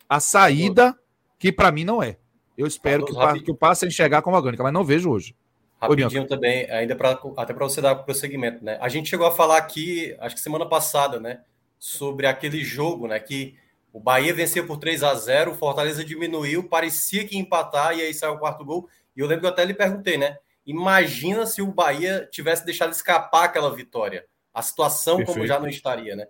A 0.09 0.21
saída, 0.21 0.99
que 1.39 1.51
para 1.51 1.73
mim 1.73 1.85
não 1.85 2.03
é. 2.03 2.17
Eu 2.57 2.67
espero 2.67 3.05
que, 3.05 3.13
o, 3.13 3.43
que 3.45 3.51
o 3.51 3.55
passe 3.55 3.85
a 3.85 3.89
enxergar 3.89 4.23
como 4.23 4.37
orgânica, 4.37 4.63
mas 4.63 4.73
não 4.73 4.85
vejo 4.85 5.11
hoje. 5.11 5.35
Rapidinho 5.81 6.23
Oi, 6.23 6.27
também, 6.27 6.71
ainda 6.71 6.97
pra, 6.97 7.19
até 7.37 7.53
para 7.53 7.65
você 7.65 7.83
dar 7.83 7.95
prosseguimento, 7.97 8.65
né? 8.65 8.79
A 8.81 8.89
gente 8.89 9.11
chegou 9.11 9.27
a 9.27 9.31
falar 9.31 9.59
aqui, 9.59 10.17
acho 10.21 10.35
que 10.35 10.41
semana 10.41 10.67
passada, 10.67 11.21
né? 11.21 11.41
Sobre 11.79 12.27
aquele 12.27 12.65
jogo, 12.65 13.07
né? 13.07 13.19
Que 13.19 13.57
O 13.93 14.01
Bahia 14.01 14.33
venceu 14.33 14.67
por 14.67 14.79
3 14.79 15.03
a 15.03 15.15
0 15.15 15.53
o 15.53 15.55
Fortaleza 15.55 16.03
diminuiu, 16.03 16.67
parecia 16.67 17.27
que 17.27 17.35
ia 17.35 17.43
empatar, 17.43 17.97
e 17.97 18.01
aí 18.01 18.15
saiu 18.15 18.35
o 18.35 18.39
quarto 18.39 18.65
gol. 18.65 18.89
E 19.15 19.21
eu 19.21 19.27
lembro 19.27 19.43
que 19.43 19.47
eu 19.47 19.51
até 19.51 19.65
lhe 19.65 19.75
perguntei, 19.75 20.17
né? 20.17 20.39
Imagina 20.65 21.45
se 21.45 21.61
o 21.61 21.67
Bahia 21.67 22.27
tivesse 22.33 22.65
deixado 22.65 22.93
escapar 22.93 23.45
aquela 23.45 23.75
vitória. 23.75 24.25
A 24.53 24.63
situação 24.63 25.19
Perfeito. 25.19 25.37
como 25.37 25.47
já 25.47 25.61
não 25.61 25.69
estaria, 25.69 26.17
né? 26.17 26.27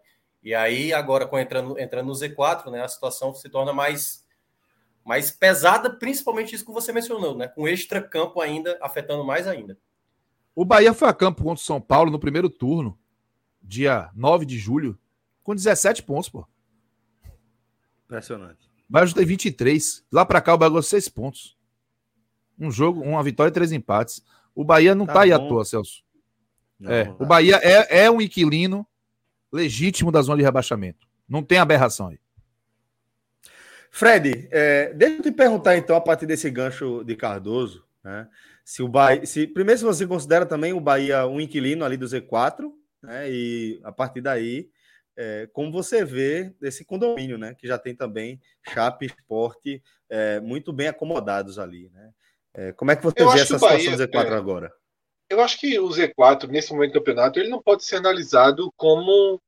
E 0.46 0.54
aí, 0.54 0.92
agora, 0.92 1.26
com 1.26 1.36
entrando, 1.36 1.76
entrando 1.76 2.06
no 2.06 2.12
Z4, 2.12 2.70
né, 2.70 2.80
a 2.80 2.86
situação 2.86 3.34
se 3.34 3.48
torna 3.48 3.72
mais, 3.72 4.24
mais 5.04 5.28
pesada, 5.28 5.90
principalmente 5.90 6.54
isso 6.54 6.64
que 6.64 6.70
você 6.70 6.92
mencionou, 6.92 7.36
né? 7.36 7.48
Com 7.48 7.66
extra 7.66 8.00
campo 8.00 8.40
ainda, 8.40 8.78
afetando 8.80 9.24
mais 9.24 9.48
ainda. 9.48 9.76
O 10.54 10.64
Bahia 10.64 10.94
foi 10.94 11.08
a 11.08 11.12
campo 11.12 11.42
contra 11.42 11.60
o 11.60 11.66
São 11.66 11.80
Paulo 11.80 12.12
no 12.12 12.20
primeiro 12.20 12.48
turno, 12.48 12.96
dia 13.60 14.08
9 14.14 14.46
de 14.46 14.56
julho, 14.56 14.96
com 15.42 15.52
17 15.52 16.04
pontos, 16.04 16.28
pô. 16.28 16.46
Impressionante. 18.04 18.70
O 18.88 18.92
Bahia 18.92 19.12
tem 19.12 19.26
23. 19.26 20.06
Lá 20.12 20.24
para 20.24 20.40
cá 20.40 20.54
o 20.54 20.58
Bahia 20.58 20.70
ganhou 20.70 20.82
6 20.84 21.08
pontos. 21.08 21.58
Um 22.56 22.70
jogo, 22.70 23.00
uma 23.00 23.20
vitória 23.24 23.50
e 23.50 23.52
três 23.52 23.72
empates. 23.72 24.24
O 24.54 24.62
Bahia 24.62 24.94
não 24.94 25.06
tá, 25.06 25.14
tá 25.14 25.20
aí 25.22 25.32
à 25.32 25.40
toa, 25.40 25.64
Celso. 25.64 26.04
Não, 26.78 26.92
é, 26.92 27.04
não 27.04 27.16
o 27.18 27.26
Bahia 27.26 27.58
é, 27.64 28.04
é 28.04 28.08
um 28.08 28.20
inquilino 28.20 28.86
legítimo 29.56 30.12
da 30.12 30.22
zona 30.22 30.38
de 30.38 30.44
rebaixamento. 30.44 31.06
Não 31.28 31.42
tem 31.42 31.58
aberração 31.58 32.08
aí. 32.08 32.20
Fred, 33.90 34.48
é, 34.50 34.92
deixa 34.92 35.16
eu 35.16 35.22
te 35.22 35.32
perguntar 35.32 35.76
então, 35.76 35.96
a 35.96 36.00
partir 36.00 36.26
desse 36.26 36.50
gancho 36.50 37.02
de 37.02 37.16
Cardoso, 37.16 37.84
né? 38.04 38.28
Se 38.62 38.82
o 38.82 38.88
Bahia, 38.88 39.24
se, 39.24 39.46
primeiro, 39.46 39.78
se 39.78 39.84
você 39.84 40.06
considera 40.06 40.44
também 40.44 40.72
o 40.72 40.80
Bahia 40.80 41.26
um 41.26 41.40
inquilino 41.40 41.84
ali 41.84 41.96
do 41.96 42.06
Z4, 42.06 42.70
né? 43.02 43.30
E 43.30 43.80
a 43.82 43.90
partir 43.90 44.20
daí, 44.20 44.68
é, 45.16 45.48
como 45.52 45.72
você 45.72 46.04
vê 46.04 46.52
esse 46.60 46.84
condomínio, 46.84 47.38
né? 47.38 47.54
Que 47.54 47.66
já 47.66 47.78
tem 47.78 47.94
também 47.94 48.40
Chape 48.68 49.06
Esporte 49.06 49.82
é, 50.10 50.40
muito 50.40 50.72
bem 50.72 50.88
acomodados 50.88 51.58
ali, 51.58 51.88
né? 51.88 52.10
É, 52.52 52.72
como 52.72 52.90
é 52.90 52.96
que 52.96 53.02
você 53.02 53.22
eu 53.22 53.30
vê 53.30 53.40
essa 53.40 53.54
situação 53.54 53.68
Bahia, 53.68 53.96
do 53.96 53.96
Z4 53.96 54.26
é, 54.26 54.34
agora? 54.34 54.72
Eu 55.28 55.40
acho 55.40 55.58
que 55.58 55.78
o 55.78 55.88
Z4, 55.88 56.48
nesse 56.48 56.72
momento 56.72 56.92
do 56.92 57.00
campeonato, 57.00 57.38
ele 57.38 57.48
não 57.48 57.62
pode 57.62 57.84
ser 57.84 57.96
analisado 57.96 58.72
como 58.76 59.40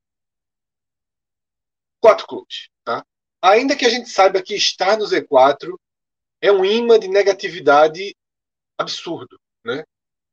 quatro 2.00 2.26
clubes, 2.26 2.68
tá? 2.84 3.04
Ainda 3.42 3.76
que 3.76 3.86
a 3.86 3.88
gente 3.88 4.08
saiba 4.08 4.42
que 4.42 4.54
estar 4.54 4.96
no 4.96 5.04
Z4 5.04 5.74
é 6.40 6.52
um 6.52 6.64
imã 6.64 6.98
de 6.98 7.08
negatividade 7.08 8.14
absurdo, 8.78 9.38
né? 9.64 9.84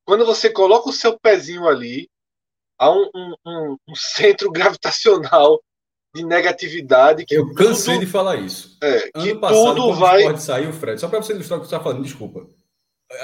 Quando 0.05 0.25
você 0.25 0.49
coloca 0.49 0.89
o 0.89 0.93
seu 0.93 1.19
pezinho 1.19 1.67
ali, 1.67 2.07
há 2.77 2.91
um, 2.91 3.09
um, 3.45 3.77
um 3.87 3.95
centro 3.95 4.51
gravitacional 4.53 5.61
de 6.13 6.23
negatividade. 6.23 7.25
eu 7.29 7.53
cansei 7.53 7.95
tudo, 7.95 8.05
de 8.05 8.11
falar 8.11 8.37
isso. 8.37 8.77
É, 8.81 9.11
ano 9.13 9.25
que 9.25 9.35
passado, 9.35 9.75
tudo 9.75 9.93
vai. 9.95 10.25
O 10.31 10.37
saiu, 10.37 10.71
Fred, 10.71 10.99
só 10.99 11.09
para 11.09 11.21
você 11.21 11.33
ilustrar 11.33 11.59
o 11.59 11.61
que 11.61 11.67
você 11.67 11.75
está 11.75 11.83
falando, 11.83 12.03
desculpa. 12.03 12.47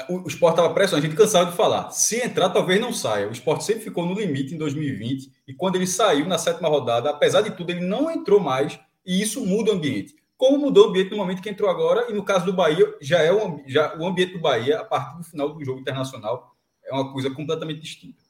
O, 0.08 0.24
o 0.24 0.28
esporte 0.28 0.54
estava 0.54 0.72
pressionado, 0.72 1.04
a 1.04 1.08
gente 1.08 1.18
cansado 1.18 1.50
de 1.50 1.56
falar. 1.56 1.90
Se 1.90 2.20
entrar, 2.24 2.50
talvez 2.50 2.80
não 2.80 2.92
saia. 2.92 3.28
O 3.28 3.32
esporte 3.32 3.64
sempre 3.64 3.82
ficou 3.82 4.06
no 4.06 4.14
limite 4.14 4.54
em 4.54 4.58
2020, 4.58 5.30
e 5.46 5.54
quando 5.54 5.76
ele 5.76 5.86
saiu 5.86 6.26
na 6.26 6.38
sétima 6.38 6.68
rodada, 6.68 7.10
apesar 7.10 7.42
de 7.42 7.50
tudo, 7.50 7.70
ele 7.70 7.80
não 7.80 8.10
entrou 8.10 8.40
mais, 8.40 8.78
e 9.04 9.20
isso 9.20 9.44
muda 9.44 9.72
o 9.72 9.74
ambiente 9.74 10.14
como 10.42 10.58
mudou 10.58 10.86
o 10.86 10.88
ambiente 10.88 11.12
no 11.12 11.18
momento 11.18 11.40
que 11.40 11.48
entrou 11.48 11.70
agora, 11.70 12.10
e 12.10 12.12
no 12.12 12.24
caso 12.24 12.44
do 12.44 12.52
Bahia, 12.52 12.84
já 13.00 13.22
é 13.22 13.30
o, 13.30 13.62
já, 13.64 13.96
o 13.96 14.04
ambiente 14.04 14.32
do 14.32 14.40
Bahia, 14.40 14.80
a 14.80 14.84
partir 14.84 15.16
do 15.16 15.22
final 15.22 15.54
do 15.54 15.64
jogo 15.64 15.78
internacional, 15.78 16.56
é 16.84 16.92
uma 16.92 17.12
coisa 17.12 17.30
completamente 17.30 17.80
distinta. 17.80 18.20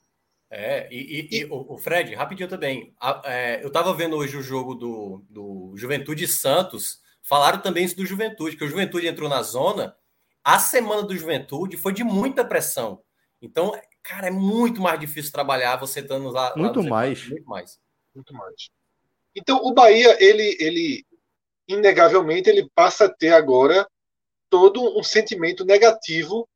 É, 0.51 0.87
e, 0.93 1.31
e, 1.31 1.39
e 1.39 1.47
o, 1.51 1.79
Fred, 1.79 2.15
rapidinho 2.15 2.51
também. 2.51 2.95
A, 3.01 3.23
é, 3.25 3.65
eu 3.65 3.69
estava 3.69 3.95
vendo 3.95 4.15
hoje 4.15 4.37
o 4.37 4.43
jogo 4.43 4.75
do, 4.75 5.25
do 5.31 5.73
Juventude 5.75 6.29
Santos, 6.29 7.01
falaram 7.23 7.61
também 7.61 7.83
isso 7.83 7.97
do 7.97 8.05
Juventude, 8.05 8.59
que 8.59 8.65
o 8.65 8.69
Juventude 8.69 9.07
entrou 9.07 9.27
na 9.27 9.41
zona, 9.43 9.97
a 10.45 10.59
semana 10.59 11.03
do 11.03 11.17
Juventude 11.17 11.77
foi 11.77 11.93
de 11.93 12.05
muita 12.05 12.45
pressão. 12.45 13.03
Então, 13.41 13.73
cara, 14.03 14.29
é 14.29 14.31
muito 14.31 14.81
mais 14.81 14.99
difícil 14.99 15.33
trabalhar 15.33 15.77
você 15.77 16.01
estando 16.01 16.29
lá. 16.31 16.53
Muito 16.57 16.81
lá 16.81 16.89
mais. 16.89 17.29
Muito 17.29 17.49
mais. 17.49 17.81
Muito 18.15 18.35
mais. 18.35 18.71
Então, 19.35 19.59
o 19.63 19.73
Bahia, 19.73 20.17
ele, 20.23 20.57
ele 20.61 21.07
inegavelmente 21.67 22.49
ele 22.49 22.69
passa 22.75 23.07
a 23.07 23.13
ter 23.13 23.33
agora 23.33 23.87
todo 24.51 24.99
um 24.99 25.03
sentimento 25.03 25.65
negativo, 25.65 26.47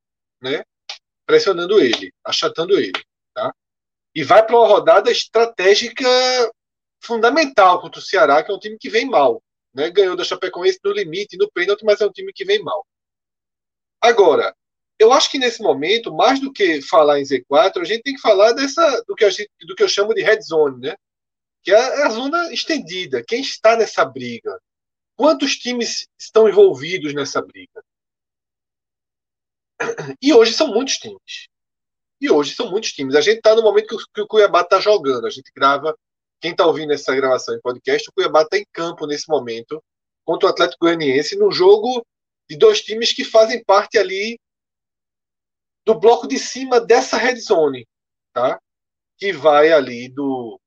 né, 0.40 0.62
pressionando 1.24 1.80
ele, 1.80 2.12
achatando 2.22 2.78
ele, 2.78 2.92
tá? 3.34 3.54
E 4.14 4.22
vai 4.22 4.44
para 4.44 4.56
uma 4.56 4.68
rodada 4.68 5.10
estratégica 5.10 6.06
fundamental 7.00 7.80
contra 7.80 8.00
o 8.00 8.02
Ceará, 8.02 8.42
que 8.42 8.50
é 8.50 8.54
um 8.54 8.58
time 8.58 8.76
que 8.78 8.90
vem 8.90 9.06
mal, 9.06 9.42
né? 9.72 9.90
Ganhou 9.90 10.16
da 10.16 10.24
Chapecoense 10.24 10.78
no 10.84 10.92
limite, 10.92 11.38
no 11.38 11.50
pênalti, 11.50 11.84
mas 11.84 12.00
é 12.00 12.06
um 12.06 12.12
time 12.12 12.32
que 12.32 12.44
vem 12.44 12.62
mal. 12.62 12.86
Agora, 14.00 14.54
eu 14.98 15.12
acho 15.12 15.30
que 15.30 15.38
nesse 15.38 15.62
momento, 15.62 16.14
mais 16.14 16.40
do 16.40 16.52
que 16.52 16.80
falar 16.82 17.20
em 17.20 17.24
Z4, 17.24 17.80
a 17.80 17.84
gente 17.84 18.02
tem 18.02 18.14
que 18.14 18.20
falar 18.20 18.52
dessa 18.52 19.02
do 19.06 19.14
que, 19.14 19.30
gente, 19.30 19.50
do 19.66 19.74
que 19.74 19.82
eu 19.82 19.88
chamo 19.88 20.14
de 20.14 20.22
red 20.22 20.40
zone, 20.40 20.80
né? 20.80 20.96
Que 21.62 21.72
é 21.72 22.04
a 22.04 22.08
zona 22.10 22.52
estendida. 22.52 23.22
Quem 23.26 23.40
está 23.40 23.76
nessa 23.76 24.04
briga? 24.04 24.58
Quantos 25.16 25.56
times 25.56 26.06
estão 26.18 26.48
envolvidos 26.48 27.14
nessa 27.14 27.42
briga? 27.42 27.82
E 30.22 30.32
hoje 30.32 30.52
são 30.52 30.68
muitos 30.68 30.96
times. 30.96 31.48
E 32.20 32.30
hoje 32.30 32.54
são 32.54 32.70
muitos 32.70 32.92
times. 32.92 33.14
A 33.14 33.20
gente 33.20 33.38
está 33.38 33.54
no 33.54 33.62
momento 33.62 33.96
que 34.14 34.20
o 34.20 34.26
Cuiabá 34.26 34.62
está 34.62 34.80
jogando. 34.80 35.26
A 35.26 35.30
gente 35.30 35.50
grava. 35.54 35.96
Quem 36.40 36.52
está 36.52 36.66
ouvindo 36.66 36.92
essa 36.92 37.14
gravação 37.14 37.54
em 37.54 37.60
podcast, 37.60 38.08
o 38.08 38.12
Cuiabá 38.12 38.42
está 38.42 38.58
em 38.58 38.64
campo 38.72 39.06
nesse 39.06 39.28
momento 39.28 39.82
contra 40.24 40.48
o 40.48 40.50
Atlético 40.50 40.84
Goianiense 40.84 41.36
num 41.36 41.50
jogo 41.50 42.04
de 42.48 42.56
dois 42.56 42.80
times 42.80 43.12
que 43.12 43.24
fazem 43.24 43.62
parte 43.64 43.98
ali 43.98 44.38
do 45.84 45.98
bloco 45.98 46.26
de 46.26 46.38
cima 46.38 46.80
dessa 46.80 47.16
red 47.16 47.36
zone, 47.36 47.86
tá? 48.32 48.60
Que 49.18 49.32
vai 49.32 49.72
ali 49.72 50.08
do, 50.08 50.60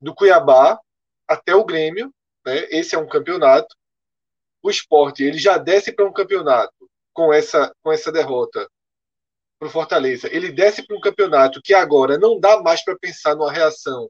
do 0.00 0.14
Cuiabá 0.14 0.78
até 1.28 1.54
o 1.54 1.64
Grêmio, 1.64 2.12
né? 2.44 2.66
Esse 2.70 2.94
é 2.94 2.98
um 2.98 3.08
campeonato 3.08 3.74
o 4.62 4.70
esporte 4.70 5.24
ele 5.24 5.38
já 5.38 5.56
desce 5.56 5.92
para 5.92 6.06
um 6.06 6.12
campeonato 6.12 6.88
com 7.12 7.32
essa, 7.32 7.74
com 7.82 7.92
essa 7.92 8.12
derrota 8.12 8.68
para 9.58 9.68
o 9.68 9.70
Fortaleza. 9.70 10.28
Ele 10.32 10.50
desce 10.52 10.86
para 10.86 10.96
um 10.96 11.00
campeonato 11.00 11.60
que 11.62 11.74
agora 11.74 12.18
não 12.18 12.38
dá 12.38 12.60
mais 12.62 12.84
para 12.84 12.98
pensar 12.98 13.34
numa 13.34 13.52
reação 13.52 14.08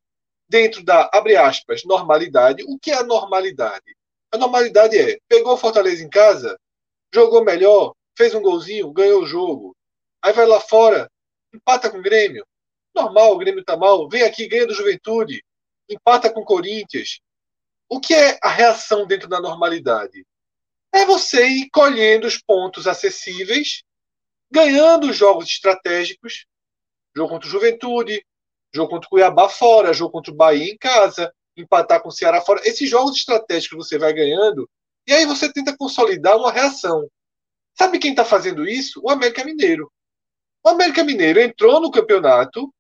dentro 0.49 0.85
da, 0.85 1.09
abre 1.13 1.37
aspas, 1.37 1.85
normalidade. 1.85 2.65
O 2.65 2.79
que 2.79 2.91
é 2.91 2.97
a 2.97 3.05
normalidade? 3.05 3.97
A 4.33 4.39
normalidade 4.39 4.99
é, 4.99 5.19
pegou 5.29 5.55
o 5.55 5.57
Fortaleza 5.57 6.03
em 6.03 6.09
casa, 6.09 6.59
jogou 7.13 7.45
melhor, 7.45 7.95
fez 8.17 8.35
um 8.35 8.43
golzinho, 8.43 8.93
ganhou 8.93 9.23
o 9.23 9.27
jogo. 9.27 9.77
Aí 10.23 10.33
vai 10.33 10.47
lá 10.47 10.61
fora, 10.61 11.11
empata 11.53 11.91
com 11.91 11.99
o 11.99 12.03
Grêmio. 12.03 12.47
Normal, 12.95 13.33
o 13.33 13.39
Grêmio 13.39 13.65
tá 13.65 13.77
mal. 13.77 14.09
Vem 14.09 14.23
aqui, 14.23 14.49
ganha 14.49 14.67
do 14.67 14.75
Juventude, 14.75 15.43
empata 15.89 16.33
com 16.33 16.41
o 16.41 16.45
Corinthians. 16.45 17.21
O 17.89 18.01
que 18.01 18.15
é 18.15 18.39
a 18.43 18.49
reação 18.49 19.07
dentro 19.07 19.29
da 19.29 19.41
normalidade? 19.41 20.25
é 20.93 21.05
você 21.05 21.47
ir 21.47 21.71
colhendo 21.71 22.27
os 22.27 22.39
pontos 22.39 22.87
acessíveis, 22.87 23.83
ganhando 24.51 25.13
jogos 25.13 25.47
estratégicos, 25.47 26.47
jogo 27.17 27.31
contra 27.31 27.49
o 27.49 27.51
Juventude, 27.51 28.25
jogo 28.75 28.91
contra 28.91 29.07
o 29.07 29.11
Cuiabá 29.11 29.49
fora, 29.49 29.93
jogo 29.93 30.13
contra 30.13 30.33
o 30.33 30.37
Bahia 30.37 30.73
em 30.73 30.77
casa, 30.77 31.33
empatar 31.57 32.03
com 32.03 32.09
o 32.09 32.13
Ceará 32.13 32.41
fora. 32.41 32.61
Esses 32.65 32.89
jogos 32.89 33.17
estratégicos 33.17 33.87
você 33.87 33.99
vai 33.99 34.13
ganhando 34.13 34.69
e 35.11 35.13
aí 35.13 35.27
você 35.27 35.53
tenta 35.53 35.77
consolidar 35.77 36.37
uma 36.37 36.53
reação. 36.53 37.11
Sabe 37.77 37.99
quem 37.99 38.13
está 38.13 38.25
fazendo 38.25 38.65
isso? 38.65 39.01
O 39.03 39.11
América 39.11 39.45
Mineiro. 39.45 39.91
O 40.65 40.69
América 40.69 41.03
Mineiro 41.03 41.41
entrou 41.41 41.81
no 41.81 41.91
campeonato 41.91 42.73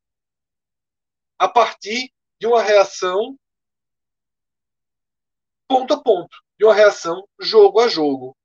a 1.37 1.49
partir 1.49 2.12
de 2.38 2.47
uma 2.47 2.62
reação 2.62 3.37
ponto 5.66 5.93
a 5.93 6.01
ponto 6.01 6.37
de 6.57 6.64
uma 6.64 6.73
reação 6.73 7.27
jogo 7.40 7.81
a 7.81 7.88
jogo. 7.88 8.37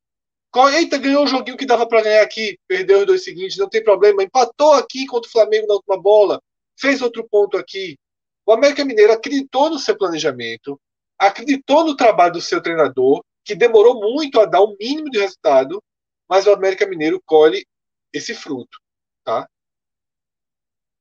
Eita, 0.74 0.98
ganhou 0.98 1.26
o 1.26 1.28
joguinho 1.28 1.58
que 1.58 1.66
dava 1.66 1.88
para 1.88 2.02
ganhar 2.02 2.24
aqui, 2.24 2.58
perdeu 2.68 3.02
os 3.02 3.06
dois 3.06 3.24
seguintes, 3.24 3.58
não 3.58 3.70
tem 3.70 3.84
problema. 3.84 4.24
Empatou 4.24 4.74
aqui 4.74 5.06
contra 5.06 5.30
o 5.30 5.32
Flamengo 5.32 5.68
na 5.68 5.76
última 5.76 6.02
bola, 6.02 6.42
fez 6.76 7.04
outro 7.04 7.28
ponto 7.30 7.56
aqui. 7.56 8.00
O 8.48 8.52
América 8.52 8.84
Mineiro 8.84 9.14
acreditou 9.14 9.70
no 9.70 9.78
seu 9.78 9.96
planejamento, 9.96 10.82
acreditou 11.20 11.86
no 11.86 11.96
trabalho 11.96 12.34
do 12.34 12.42
seu 12.42 12.64
treinador, 12.64 13.24
que 13.46 13.56
demorou 13.56 14.02
muito 14.02 14.40
a 14.42 14.46
dar 14.46 14.62
o 14.62 14.76
mínimo 14.78 15.10
de 15.10 15.20
resultado, 15.20 15.82
mas 16.28 16.48
o 16.48 16.52
América 16.52 16.88
Mineiro 16.88 17.22
colhe 17.26 17.66
esse 18.12 18.34
fruto. 18.34 18.78
Tá? 19.24 19.48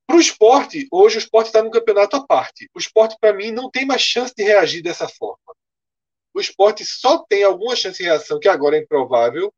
Para 0.07 0.17
o 0.17 0.21
esporte, 0.21 0.87
hoje 0.93 1.17
o 1.17 1.19
esporte 1.19 1.47
está 1.47 1.63
no 1.63 1.71
campeonato 1.71 2.17
à 2.17 2.27
parte. 2.27 2.69
O 2.75 2.79
esporte, 2.79 3.17
para 3.19 3.33
mim, 3.33 3.51
não 3.51 3.71
tem 3.71 3.87
mais 3.87 4.03
chance 4.03 4.35
de 4.37 4.45
reagir 4.45 4.83
dessa 4.83 5.09
forma 5.09 5.39
o 6.35 6.41
esporte 6.41 6.85
só 6.85 7.19
tem 7.19 7.45
alguma 7.45 7.77
chance 7.77 7.99
de 7.99 8.05
reação, 8.05 8.41
que 8.41 8.49
agora 8.49 8.77
é 8.77 8.81
improvável, 8.81 9.55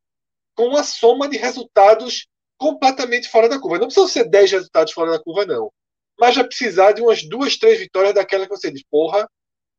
com 0.54 0.68
uma 0.68 0.84
soma 0.84 1.26
de 1.26 1.38
resultados 1.38 2.28
completamente 2.58 3.28
fora 3.28 3.48
da 3.48 3.58
curva. 3.58 3.78
Não 3.78 3.86
precisa 3.86 4.08
ser 4.08 4.28
10 4.28 4.52
resultados 4.52 4.92
fora 4.92 5.12
da 5.12 5.22
curva, 5.22 5.46
não. 5.46 5.72
Mas 6.20 6.34
já 6.34 6.44
precisar 6.44 6.92
de 6.92 7.00
umas 7.00 7.26
duas, 7.26 7.56
três 7.56 7.78
vitórias 7.78 8.14
daquela 8.14 8.44
que 8.44 8.54
você 8.54 8.70
diz, 8.70 8.82
porra, 8.90 9.28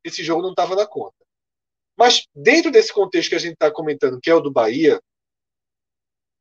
esse 0.03 0.23
jogo 0.23 0.41
não 0.41 0.51
estava 0.51 0.75
na 0.75 0.87
conta. 0.87 1.16
Mas 1.97 2.27
dentro 2.35 2.71
desse 2.71 2.93
contexto 2.93 3.29
que 3.29 3.35
a 3.35 3.39
gente 3.39 3.53
está 3.53 3.71
comentando, 3.71 4.21
que 4.21 4.29
é 4.29 4.35
o 4.35 4.39
do 4.39 4.51
Bahia, 4.51 5.01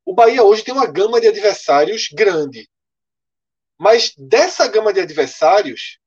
o 0.05 0.13
Bahia 0.13 0.43
hoje 0.43 0.63
tem 0.63 0.73
uma 0.73 0.85
gama 0.85 1.19
de 1.19 1.27
adversários 1.27 2.09
grande. 2.13 2.69
Mas 3.77 4.13
dessa 4.15 4.67
gama 4.67 4.93
de 4.93 4.99
adversários, 4.99 5.99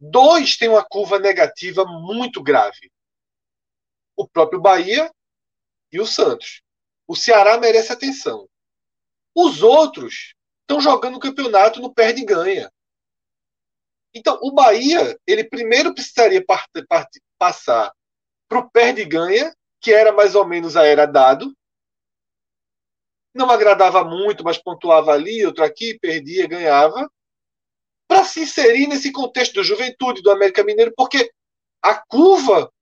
dois 0.00 0.56
têm 0.56 0.68
uma 0.68 0.84
curva 0.84 1.18
negativa 1.18 1.84
muito 1.84 2.42
grave. 2.42 2.90
O 4.16 4.26
próprio 4.26 4.60
Bahia 4.60 5.10
e 5.92 6.00
o 6.00 6.06
Santos. 6.06 6.62
O 7.06 7.14
Ceará 7.14 7.58
merece 7.58 7.92
atenção. 7.92 8.48
Os 9.32 9.62
outros 9.62 10.34
estão 10.62 10.80
jogando 10.80 11.16
o 11.16 11.20
campeonato 11.20 11.80
no 11.80 11.94
perde 11.94 12.22
e 12.22 12.24
ganha. 12.24 12.72
Então, 14.12 14.38
o 14.42 14.52
Bahia, 14.52 15.16
ele 15.26 15.44
primeiro 15.44 15.94
precisaria 15.94 16.44
part, 16.44 16.68
part, 16.88 17.20
passar 17.38 17.92
para 18.48 18.58
o 18.58 18.70
perde 18.70 19.02
e 19.02 19.04
ganha, 19.04 19.54
que 19.80 19.92
era 19.92 20.12
mais 20.12 20.34
ou 20.34 20.46
menos 20.46 20.76
a 20.76 20.84
era 20.84 21.06
dado. 21.06 21.54
Não 23.34 23.50
agradava 23.50 24.02
muito, 24.02 24.42
mas 24.42 24.58
pontuava 24.58 25.12
ali, 25.12 25.44
outro 25.44 25.62
aqui, 25.62 25.98
perdia, 25.98 26.46
ganhava. 26.46 27.10
Para 28.08 28.24
se 28.24 28.40
inserir 28.40 28.86
nesse 28.86 29.12
contexto 29.12 29.54
do 29.54 29.64
Juventude, 29.64 30.22
do 30.22 30.30
América 30.30 30.64
Mineiro, 30.64 30.92
porque 30.96 31.30
a 31.82 31.94
curva 32.06 32.72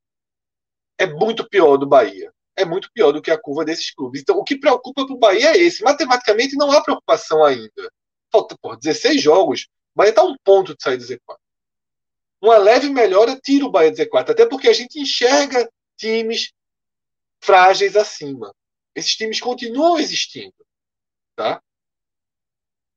é 0.98 1.06
muito 1.06 1.48
pior 1.48 1.76
do 1.76 1.86
Bahia 1.86 2.34
é 2.56 2.64
muito 2.64 2.90
pior 2.92 3.12
do 3.12 3.20
que 3.20 3.30
a 3.30 3.38
curva 3.38 3.64
desses 3.64 3.90
clubes. 3.92 4.20
Então, 4.20 4.36
o 4.36 4.44
que 4.44 4.58
preocupa 4.58 5.06
para 5.06 5.14
o 5.14 5.18
Bahia 5.18 5.52
é 5.52 5.58
esse. 5.58 5.82
Matematicamente, 5.82 6.56
não 6.56 6.70
há 6.70 6.82
preocupação 6.82 7.44
ainda. 7.44 7.92
Falta, 8.32 8.56
por 8.60 8.76
16 8.76 9.20
jogos. 9.20 9.66
O 9.94 9.98
Bahia 9.98 10.10
está 10.10 10.22
um 10.22 10.36
ponto 10.44 10.74
de 10.76 10.82
sair 10.82 10.96
do 10.96 11.04
Z4. 11.04 11.36
Uma 12.44 12.58
leve 12.58 12.90
melhora 12.90 13.40
tira 13.40 13.64
o 13.64 13.70
Bahia 13.70 13.90
do 13.90 13.96
Z4. 13.96 14.32
Até 14.32 14.44
porque 14.44 14.68
a 14.68 14.72
gente 14.74 15.00
enxerga 15.00 15.66
times 15.96 16.52
frágeis 17.40 17.96
acima. 17.96 18.54
Esses 18.94 19.16
times 19.16 19.40
continuam 19.40 19.98
existindo. 19.98 20.52
Tá? 21.34 21.62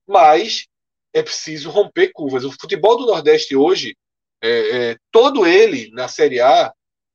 Mas 0.05 0.67
é 1.13 1.23
preciso 1.23 1.69
romper 1.69 2.11
curvas. 2.11 2.43
O 2.43 2.51
futebol 2.51 2.97
do 2.97 3.05
Nordeste 3.05 3.55
hoje, 3.55 3.95
é, 4.41 4.49
é, 4.49 4.97
todo 5.11 5.47
ele 5.47 5.91
na 5.91 6.09
Série 6.09 6.41
A, 6.41 6.73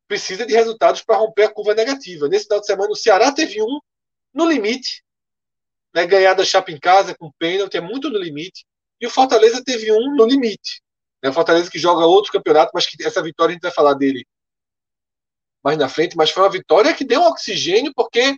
precisa 0.09 0.47
de 0.47 0.55
resultados 0.55 1.03
para 1.03 1.19
romper 1.19 1.45
a 1.45 1.53
curva 1.53 1.75
negativa. 1.75 2.29
Nesse 2.29 2.45
final 2.47 2.61
de 2.61 2.67
semana, 2.67 2.93
o 2.93 2.97
Ceará 2.97 3.31
teve 3.31 3.61
um 3.61 3.79
no 4.33 4.49
limite, 4.49 5.05
né, 5.95 6.07
ganhar 6.07 6.33
da 6.33 6.47
Chapa 6.47 6.73
em 6.73 6.81
casa 6.81 7.15
com 7.15 7.31
pênalti, 7.39 7.77
é 7.77 7.81
muito 7.83 8.09
no 8.09 8.19
limite. 8.19 8.65
E 8.99 9.07
o 9.07 9.11
Fortaleza 9.11 9.63
teve 9.63 9.93
um 9.93 10.17
no 10.17 10.25
limite. 10.25 10.81
Né, 11.23 11.31
o 11.31 11.33
Fortaleza 11.33 11.71
que 11.71 11.79
joga 11.79 12.07
outro 12.07 12.33
campeonato, 12.33 12.73
mas 12.75 12.87
que 12.87 13.03
essa 13.05 13.23
vitória 13.23 13.53
a 13.53 13.55
gente 13.55 13.63
vai 13.63 13.71
falar 13.71 13.95
dele 13.95 14.27
mais 15.63 15.79
na 15.79 15.89
frente, 15.89 16.17
mas 16.17 16.31
foi 16.31 16.43
uma 16.43 16.51
vitória 16.51 16.93
que 16.93 17.05
deu 17.05 17.21
um 17.21 17.27
oxigênio 17.27 17.93
porque 17.95 18.37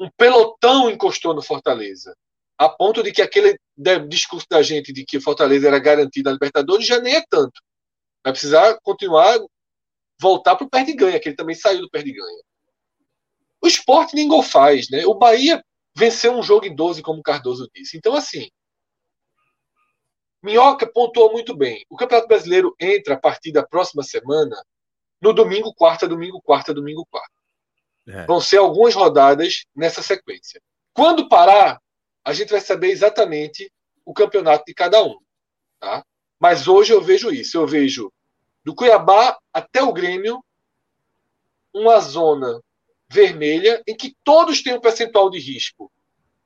um 0.00 0.08
pelotão 0.16 0.90
encostou 0.90 1.34
no 1.34 1.42
Fortaleza. 1.42 2.16
A 2.56 2.68
ponto 2.68 3.02
de 3.02 3.12
que 3.12 3.20
aquele 3.20 3.58
discurso 4.08 4.46
da 4.48 4.62
gente 4.62 4.92
de 4.92 5.04
que 5.04 5.20
Fortaleza 5.20 5.66
era 5.66 5.78
garantido 5.78 6.30
na 6.30 6.32
Libertadores 6.32 6.86
já 6.86 7.00
nem 7.00 7.16
é 7.16 7.24
tanto. 7.28 7.60
Vai 8.22 8.32
precisar 8.32 8.78
continuar 8.82 9.38
voltar 10.18 10.56
para 10.56 10.66
o 10.66 10.70
perde-ganha, 10.70 11.20
que 11.20 11.28
ele 11.28 11.36
também 11.36 11.54
saiu 11.54 11.82
do 11.82 11.90
perde-ganha. 11.90 12.42
O 13.60 13.66
esporte 13.66 14.14
nem 14.14 14.28
gol 14.28 14.42
faz, 14.42 14.88
né? 14.88 15.04
O 15.04 15.14
Bahia 15.14 15.62
venceu 15.96 16.32
um 16.32 16.42
jogo 16.42 16.64
em 16.64 16.74
12, 16.74 17.02
como 17.02 17.20
o 17.20 17.22
Cardoso 17.22 17.68
disse. 17.74 17.96
Então, 17.96 18.14
assim, 18.14 18.48
Minhoca 20.44 20.86
pontuou 20.86 21.32
muito 21.32 21.56
bem. 21.56 21.86
O 21.88 21.96
Campeonato 21.96 22.28
Brasileiro 22.28 22.76
entra 22.78 23.14
a 23.14 23.18
partir 23.18 23.50
da 23.50 23.66
próxima 23.66 24.02
semana 24.02 24.54
no 25.18 25.32
domingo, 25.32 25.72
quarta, 25.72 26.06
domingo, 26.06 26.38
quarta, 26.42 26.74
domingo, 26.74 27.06
quarta. 27.10 27.32
É. 28.06 28.26
Vão 28.26 28.42
ser 28.42 28.58
algumas 28.58 28.94
rodadas 28.94 29.64
nessa 29.74 30.02
sequência. 30.02 30.60
Quando 30.92 31.30
parar, 31.30 31.80
a 32.22 32.34
gente 32.34 32.50
vai 32.50 32.60
saber 32.60 32.90
exatamente 32.90 33.72
o 34.04 34.12
campeonato 34.12 34.64
de 34.66 34.74
cada 34.74 35.02
um. 35.02 35.18
Tá? 35.80 36.04
Mas 36.38 36.68
hoje 36.68 36.92
eu 36.92 37.00
vejo 37.00 37.30
isso. 37.30 37.56
Eu 37.56 37.66
vejo 37.66 38.12
do 38.62 38.74
Cuiabá 38.74 39.38
até 39.50 39.82
o 39.82 39.94
Grêmio, 39.94 40.44
uma 41.72 42.00
zona 42.00 42.60
vermelha 43.08 43.82
em 43.86 43.96
que 43.96 44.14
todos 44.22 44.62
têm 44.62 44.74
um 44.74 44.80
percentual 44.80 45.30
de 45.30 45.38
risco 45.38 45.90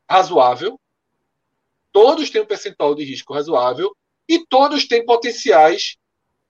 razoável, 0.08 0.78
todos 1.92 2.30
têm 2.30 2.42
um 2.42 2.46
percentual 2.46 2.94
de 2.94 3.04
risco 3.04 3.32
razoável 3.32 3.94
e 4.28 4.44
todos 4.46 4.86
têm 4.86 5.04
potenciais 5.04 5.96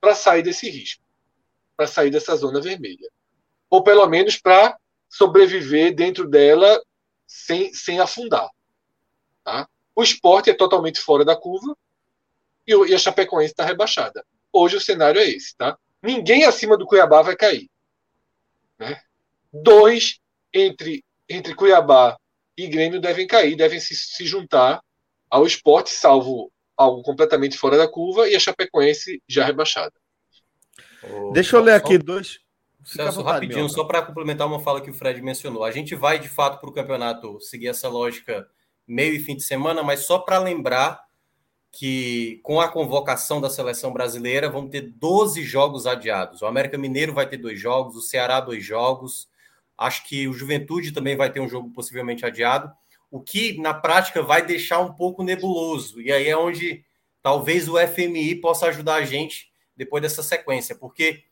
para 0.01 0.15
sair 0.15 0.43
desse 0.43 0.69
risco, 0.69 1.03
para 1.77 1.87
sair 1.87 2.11
dessa 2.11 2.37
zona 2.37 2.61
vermelha. 2.61 3.09
Ou 3.71 3.83
pelo 3.83 4.07
menos 4.07 4.37
para 4.37 4.77
sobreviver 5.09 5.95
dentro 5.95 6.29
dela 6.29 6.81
sem, 7.27 7.73
sem 7.73 8.01
afundar. 8.01 8.49
Tá? 9.45 9.69
O 9.95 10.03
esporte 10.03 10.51
é 10.51 10.55
totalmente 10.55 11.01
fora 11.01 11.25
da 11.25 11.37
curva 11.37 11.77
e, 12.67 12.73
e 12.73 12.95
a 12.95 12.99
Chapecoense 12.99 13.53
está 13.53 13.65
rebaixada. 13.65 14.25
Hoje 14.53 14.77
o 14.77 14.81
cenário 14.81 15.21
é 15.21 15.29
esse, 15.29 15.57
tá? 15.57 15.79
Ninguém 16.03 16.45
acima 16.45 16.77
do 16.77 16.87
Cuiabá 16.87 17.23
vai 17.23 17.37
cair. 17.37 17.69
Né? 18.79 19.01
Dois 19.53 20.21
entre, 20.53 21.05
entre 21.29 21.55
Cuiabá 21.55 22.17
e 22.57 22.67
Grêmio 22.67 23.01
devem 23.01 23.27
cair, 23.27 23.57
devem 23.57 23.81
se, 23.81 23.95
se 23.95 24.27
juntar 24.27 24.83
ao 25.31 25.47
esporte, 25.47 25.91
salvo 25.91 26.51
algo 26.77 27.03
completamente 27.03 27.57
fora 27.57 27.77
da 27.77 27.89
curva, 27.89 28.29
e 28.29 28.37
a 28.37 28.41
Chapecoense 28.41 29.23
já 29.29 29.45
rebaixada. 29.45 29.93
Deixa 31.33 31.57
eu 31.57 31.63
ler 31.63 31.75
aqui 31.75 31.99
dois. 31.99 32.39
Celso, 32.85 33.21
rapidinho, 33.21 33.69
só 33.69 33.85
para 33.85 34.03
complementar 34.03 34.47
uma 34.47 34.61
fala 34.61 34.81
que 34.81 34.91
o 34.91 34.95
Fred 34.95 35.21
mencionou. 35.21 35.65
A 35.65 35.71
gente 35.71 35.95
vai, 35.95 36.19
de 36.19 36.29
fato, 36.29 36.59
para 36.59 36.71
o 36.71 36.73
campeonato 36.73 37.39
seguir 37.41 37.69
essa 37.69 37.89
lógica 37.89 38.49
meio 38.87 39.15
e 39.15 39.19
fim 39.19 39.37
de 39.37 39.43
semana, 39.43 39.83
mas 39.83 40.01
só 40.01 40.19
para 40.19 40.39
lembrar 40.39 40.99
que 41.71 42.41
com 42.43 42.61
a 42.61 42.69
convocação 42.69 43.41
da 43.41 43.51
seleção 43.51 43.93
brasileira 43.93 44.49
vão 44.49 44.69
ter 44.69 44.81
12 44.81 45.43
jogos 45.43 45.87
adiados. 45.87 46.41
O 46.41 46.47
América 46.47 46.79
Mineiro 46.79 47.13
vai 47.13 47.29
ter 47.29 47.37
dois 47.37 47.61
jogos, 47.61 47.95
o 47.95 48.01
Ceará 48.01 48.41
dois 48.41 48.65
jogos. 48.65 49.29
Acho 49.77 50.07
que 50.09 50.27
o 50.27 50.33
Juventude 50.33 50.93
também 50.93 51.15
vai 51.15 51.31
ter 51.31 51.41
um 51.41 51.49
jogo 51.49 51.71
possivelmente 51.71 52.25
adiado, 52.25 52.73
o 53.11 53.21
que 53.21 53.59
na 53.61 53.73
prática 53.73 54.23
vai 54.23 54.45
deixar 54.45 54.81
um 54.81 54.93
pouco 54.93 55.23
nebuloso. 55.23 56.01
E 56.01 56.13
aí 56.13 56.29
é 56.29 56.37
onde 56.37 56.85
talvez 57.23 57.69
o 57.69 57.77
FMI 57.79 58.37
possa 58.37 58.67
ajudar 58.67 58.97
a 58.97 59.05
gente 59.05 59.51
depois 59.77 60.03
dessa 60.03 60.23
sequência, 60.23 60.75
porque 60.75 61.25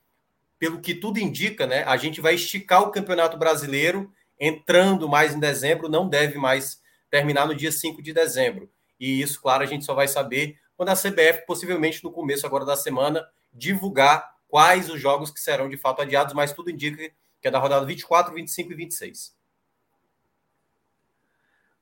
pelo 0.59 0.81
que 0.81 0.95
tudo 0.95 1.19
indica, 1.19 1.67
né, 1.67 1.83
a 1.85 1.97
gente 1.97 2.21
vai 2.21 2.35
esticar 2.35 2.83
o 2.83 2.91
Campeonato 2.91 3.37
Brasileiro 3.37 4.11
entrando 4.39 5.09
mais 5.09 5.35
em 5.35 5.41
dezembro, 5.41 5.89
não 5.89 6.09
deve 6.09 6.39
mais 6.39 6.81
terminar 7.11 7.47
no 7.47 7.55
dia 7.55 7.73
5 7.73 8.03
de 8.03 8.13
dezembro. 8.13 8.71
E 8.99 9.21
isso, 9.21 9.41
claro, 9.41 9.63
a 9.63 9.67
gente 9.67 9.85
só 9.85 9.95
vai 9.95 10.09
saber 10.09 10.59
quando 10.77 10.91
a 10.91 10.97
CBF, 10.97 11.47
possivelmente 11.47 12.05
no 12.05 12.13
começo 12.13 12.47
agora 12.47 12.65
da 12.65 12.77
semana, 12.77 13.27
divulgar 13.53 14.37
quais 14.49 14.91
os 14.91 15.01
jogos 15.01 15.31
que 15.31 15.41
serão 15.41 15.69
de 15.69 15.77
fato 15.77 16.03
adiados, 16.03 16.35
mas 16.35 16.53
tudo 16.53 16.71
indica 16.71 17.11
que 17.41 17.49
é 17.49 17.51
da 17.51 17.59
rodada 17.59 17.87
24, 17.87 18.35
25 18.35 18.73
e 18.73 18.75
26. 18.75 19.35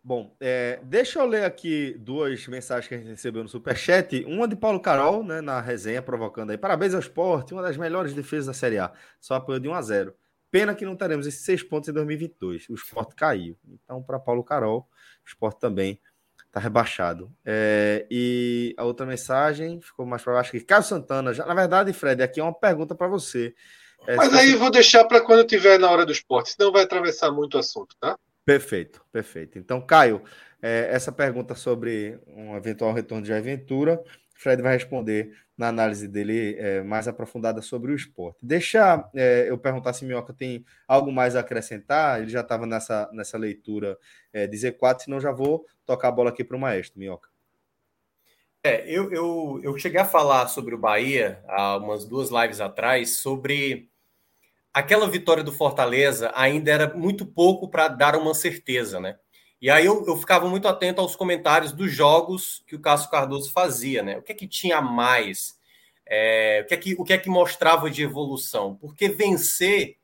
Bom, 0.07 0.37
é, 0.39 0.81
deixa 0.83 1.19
eu 1.19 1.27
ler 1.27 1.45
aqui 1.45 1.97
duas 1.99 2.47
mensagens 2.47 2.87
que 2.87 2.95
a 2.95 2.99
gente 2.99 3.09
recebeu 3.09 3.43
no 3.43 3.49
Superchat. 3.49 4.23
Uma 4.27 4.47
de 4.47 4.55
Paulo 4.55 4.79
Carol, 4.79 5.25
né, 5.25 5.41
na 5.41 5.63
resenha, 5.63 6.03
provocando 6.03 6.51
aí. 6.51 6.59
Parabéns 6.59 6.93
ao 6.93 7.01
esporte, 7.01 7.55
uma 7.55 7.63
das 7.63 7.79
melhores 7.79 8.13
defesas 8.13 8.47
da 8.47 8.53
Série 8.53 8.79
A. 8.79 8.93
Só 9.19 9.37
apoio 9.37 9.59
de 9.59 9.69
1 9.69 9.75
a 9.75 9.83
0 9.83 10.15
Pena 10.51 10.75
que 10.75 10.85
não 10.85 10.95
teremos 10.95 11.27
esses 11.27 11.41
seis 11.41 11.63
pontos 11.63 11.89
em 11.89 11.93
2022. 11.93 12.69
O 12.69 12.75
esporte 12.75 13.15
caiu. 13.15 13.57
Então, 13.67 14.03
para 14.03 14.21
Paulo 14.21 14.45
Carol, 14.45 14.81
o 15.25 15.27
esporte 15.27 15.59
também 15.59 15.99
Tá 16.55 16.61
rebaixado. 16.61 17.33
É, 17.45 18.07
e 18.09 18.73
a 18.77 18.85
outra 18.85 19.05
mensagem 19.05 19.81
ficou 19.81 20.07
mais 20.07 20.23
para 20.23 20.35
baixo 20.35 20.53
que 20.53 20.61
Caio 20.61 20.85
Santana. 20.85 21.35
Já, 21.35 21.45
na 21.45 21.53
verdade, 21.53 21.93
Fred, 21.93 22.23
aqui 22.23 22.39
é 22.39 22.45
uma 22.45 22.55
pergunta 22.55 22.95
para 22.95 23.09
você. 23.09 23.53
É, 24.07 24.15
Mas 24.15 24.33
aí 24.33 24.53
você... 24.53 24.57
vou 24.57 24.71
deixar 24.71 25.05
para 25.05 25.21
quando 25.21 25.45
tiver 25.45 25.81
na 25.81 25.91
hora 25.91 26.07
do 26.07 26.13
esporte, 26.13 26.51
senão 26.51 26.71
vai 26.71 26.85
atravessar 26.85 27.33
muito 27.33 27.57
o 27.57 27.59
assunto, 27.59 27.97
tá? 27.99 28.17
Perfeito, 28.45 29.05
perfeito. 29.11 29.59
Então, 29.59 29.81
Caio, 29.81 30.23
é, 30.61 30.89
essa 30.91 31.11
pergunta 31.11 31.55
sobre 31.55 32.19
um 32.27 32.55
eventual 32.57 32.93
retorno 32.93 33.25
de 33.25 33.33
aventura, 33.33 34.03
Fred 34.35 34.61
vai 34.61 34.75
responder 34.75 35.35
na 35.57 35.69
análise 35.69 36.09
dele 36.09 36.57
é, 36.59 36.83
mais 36.83 37.09
aprofundada 37.09 37.63
sobre 37.63 37.93
o 37.93 37.95
esporte. 37.95 38.39
Deixa 38.43 39.09
é, 39.15 39.47
eu 39.49 39.57
perguntar 39.57 39.93
se 39.93 40.05
Minhoca 40.05 40.33
tem 40.33 40.65
algo 40.87 41.13
mais 41.13 41.37
a 41.37 41.41
acrescentar, 41.41 42.21
ele 42.21 42.31
já 42.31 42.41
estava 42.41 42.67
nessa, 42.67 43.09
nessa 43.13 43.39
leitura 43.39 43.97
é, 44.33 44.47
de 44.47 44.57
Z4, 44.57 45.05
senão 45.05 45.21
já 45.21 45.31
vou 45.31 45.65
tocar 45.87 46.09
a 46.09 46.13
bola 46.13 46.31
aqui 46.31 46.45
para 46.45 46.57
o 46.57 46.61
maestro, 46.61 46.99
Minhoca. 46.99 47.29
É, 48.63 48.91
eu, 48.91 49.13
eu, 49.13 49.61
eu 49.63 49.79
cheguei 49.79 50.01
a 50.01 50.07
falar 50.07 50.49
sobre 50.49 50.75
o 50.75 50.79
Bahia 50.79 51.43
há 51.47 51.77
umas 51.77 52.05
duas 52.05 52.31
lives 52.31 52.61
atrás, 52.61 53.19
sobre 53.19 53.91
aquela 54.75 55.09
vitória 55.09 55.45
do 55.45 55.53
Fortaleza 55.53 56.33
ainda 56.35 56.73
era 56.73 56.93
muito 56.95 57.25
pouco 57.25 57.69
para 57.69 57.87
dar 57.87 58.17
uma 58.17 58.35
certeza, 58.35 58.99
né? 58.99 59.17
E 59.63 59.71
aí 59.71 59.87
eu, 59.87 60.05
eu 60.07 60.17
ficava 60.17 60.49
muito 60.49 60.67
atento 60.67 61.01
aos 61.01 61.15
comentários 61.15 61.73
dos 61.73 61.93
jogos 61.93 62.63
que 62.67 62.75
o 62.75 62.81
Cássio 62.81 63.09
Cardoso 63.09 63.53
fazia, 63.53 64.03
né? 64.03 64.19
O 64.19 64.23
que 64.23 64.33
é 64.33 64.35
que 64.35 64.49
tinha 64.49 64.81
mais? 64.81 65.57
É, 66.05 66.63
o, 66.65 66.69
que 66.69 66.75
é 66.75 66.77
que, 66.77 66.95
o 66.99 67.05
que 67.05 67.13
é 67.13 67.19
que 67.19 67.31
mostrava 67.31 67.89
de 67.89 68.03
evolução? 68.03 68.75
Porque 68.75 69.09
vencer 69.09 69.97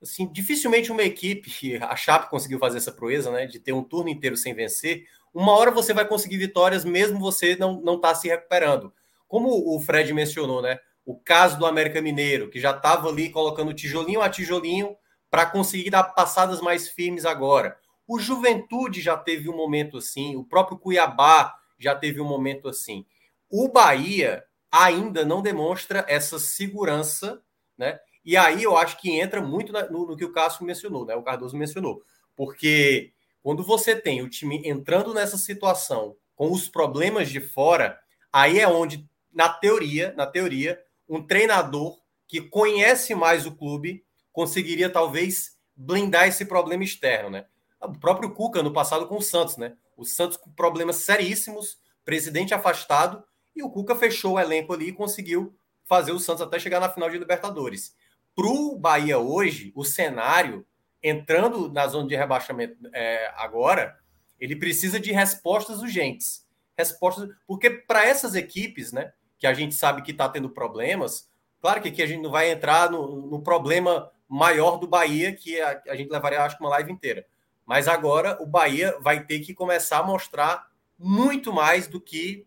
assim, 0.00 0.30
dificilmente 0.30 0.92
uma 0.92 1.02
equipe, 1.02 1.50
a 1.82 1.96
Chape 1.96 2.30
conseguiu 2.30 2.58
fazer 2.58 2.78
essa 2.78 2.92
proeza, 2.92 3.30
né, 3.30 3.46
de 3.46 3.58
ter 3.58 3.72
um 3.72 3.82
turno 3.82 4.10
inteiro 4.10 4.36
sem 4.36 4.54
vencer, 4.54 5.04
uma 5.32 5.52
hora 5.52 5.70
você 5.70 5.92
vai 5.92 6.06
conseguir 6.06 6.36
vitórias 6.36 6.84
mesmo 6.84 7.18
você 7.18 7.56
não 7.56 7.80
não 7.80 8.00
tá 8.00 8.14
se 8.14 8.28
recuperando. 8.28 8.92
Como 9.26 9.74
o 9.74 9.80
Fred 9.80 10.12
mencionou, 10.12 10.60
né, 10.60 10.78
o 11.04 11.16
caso 11.16 11.58
do 11.58 11.66
América 11.66 12.00
Mineiro, 12.00 12.50
que 12.50 12.60
já 12.60 12.70
estava 12.70 13.08
ali 13.08 13.30
colocando 13.30 13.74
tijolinho 13.74 14.20
a 14.20 14.28
tijolinho 14.28 14.96
para 15.30 15.46
conseguir 15.46 15.90
dar 15.90 16.04
passadas 16.04 16.60
mais 16.60 16.88
firmes 16.88 17.24
agora. 17.24 17.78
O 18.06 18.18
Juventude 18.18 19.00
já 19.00 19.16
teve 19.16 19.48
um 19.48 19.56
momento 19.56 19.98
assim, 19.98 20.36
o 20.36 20.44
próprio 20.44 20.78
Cuiabá 20.78 21.54
já 21.78 21.94
teve 21.94 22.20
um 22.20 22.26
momento 22.26 22.68
assim. 22.68 23.06
O 23.48 23.68
Bahia 23.68 24.44
ainda 24.70 25.24
não 25.24 25.42
demonstra 25.42 26.04
essa 26.08 26.38
segurança, 26.38 27.42
né? 27.76 27.98
E 28.24 28.36
aí 28.36 28.62
eu 28.62 28.76
acho 28.76 29.00
que 29.00 29.18
entra 29.18 29.40
muito 29.40 29.72
no, 29.72 30.06
no 30.08 30.16
que 30.16 30.24
o 30.24 30.32
Cássio 30.32 30.64
mencionou, 30.64 31.06
né? 31.06 31.14
O 31.14 31.22
Cardoso 31.22 31.56
mencionou. 31.56 32.02
Porque 32.36 33.12
quando 33.42 33.64
você 33.64 33.96
tem 33.96 34.22
o 34.22 34.28
time 34.28 34.62
entrando 34.64 35.14
nessa 35.14 35.38
situação 35.38 36.16
com 36.36 36.52
os 36.52 36.68
problemas 36.68 37.28
de 37.28 37.40
fora, 37.40 37.98
aí 38.32 38.58
é 38.58 38.68
onde, 38.68 39.08
na 39.32 39.48
teoria, 39.48 40.14
na 40.16 40.26
teoria, 40.26 40.80
um 41.10 41.20
treinador 41.20 41.98
que 42.28 42.40
conhece 42.40 43.14
mais 43.14 43.44
o 43.44 43.50
clube 43.50 44.04
conseguiria 44.32 44.88
talvez 44.88 45.58
blindar 45.74 46.28
esse 46.28 46.44
problema 46.44 46.84
externo, 46.84 47.28
né? 47.28 47.46
O 47.80 47.98
próprio 47.98 48.32
Cuca 48.32 48.62
no 48.62 48.72
passado 48.72 49.08
com 49.08 49.16
o 49.16 49.22
Santos, 49.22 49.56
né? 49.56 49.76
O 49.96 50.04
Santos 50.04 50.36
com 50.36 50.50
problemas 50.52 50.96
seríssimos, 50.96 51.78
presidente 52.04 52.54
afastado, 52.54 53.24
e 53.56 53.62
o 53.62 53.70
Cuca 53.70 53.96
fechou 53.96 54.34
o 54.34 54.40
elenco 54.40 54.72
ali 54.72 54.88
e 54.88 54.92
conseguiu 54.92 55.56
fazer 55.84 56.12
o 56.12 56.20
Santos 56.20 56.42
até 56.42 56.60
chegar 56.60 56.78
na 56.78 56.88
final 56.88 57.10
de 57.10 57.18
Libertadores. 57.18 57.96
Para 58.34 58.46
o 58.46 58.78
Bahia 58.78 59.18
hoje, 59.18 59.72
o 59.74 59.84
cenário, 59.84 60.64
entrando 61.02 61.72
na 61.72 61.88
zona 61.88 62.06
de 62.06 62.14
rebaixamento 62.14 62.76
é, 62.94 63.32
agora, 63.36 63.98
ele 64.38 64.54
precisa 64.54 65.00
de 65.00 65.10
respostas 65.10 65.80
urgentes. 65.80 66.46
Respostas, 66.78 67.28
porque 67.46 67.68
para 67.70 68.06
essas 68.06 68.36
equipes, 68.36 68.92
né, 68.92 69.12
que 69.40 69.46
a 69.46 69.54
gente 69.54 69.74
sabe 69.74 70.02
que 70.02 70.12
está 70.12 70.28
tendo 70.28 70.50
problemas, 70.50 71.28
claro 71.60 71.80
que 71.80 71.88
aqui 71.88 72.02
a 72.02 72.06
gente 72.06 72.22
não 72.22 72.30
vai 72.30 72.50
entrar 72.50 72.90
no, 72.90 73.26
no 73.26 73.42
problema 73.42 74.12
maior 74.28 74.76
do 74.76 74.86
Bahia, 74.86 75.34
que 75.34 75.58
a, 75.60 75.82
a 75.88 75.96
gente 75.96 76.10
levaria, 76.10 76.42
acho 76.44 76.56
que, 76.56 76.62
uma 76.62 76.70
live 76.70 76.92
inteira. 76.92 77.26
Mas 77.66 77.88
agora 77.88 78.36
o 78.40 78.46
Bahia 78.46 78.96
vai 79.00 79.24
ter 79.24 79.40
que 79.40 79.54
começar 79.54 79.98
a 79.98 80.02
mostrar 80.02 80.68
muito 80.98 81.52
mais 81.52 81.88
do 81.88 82.00
que 82.00 82.46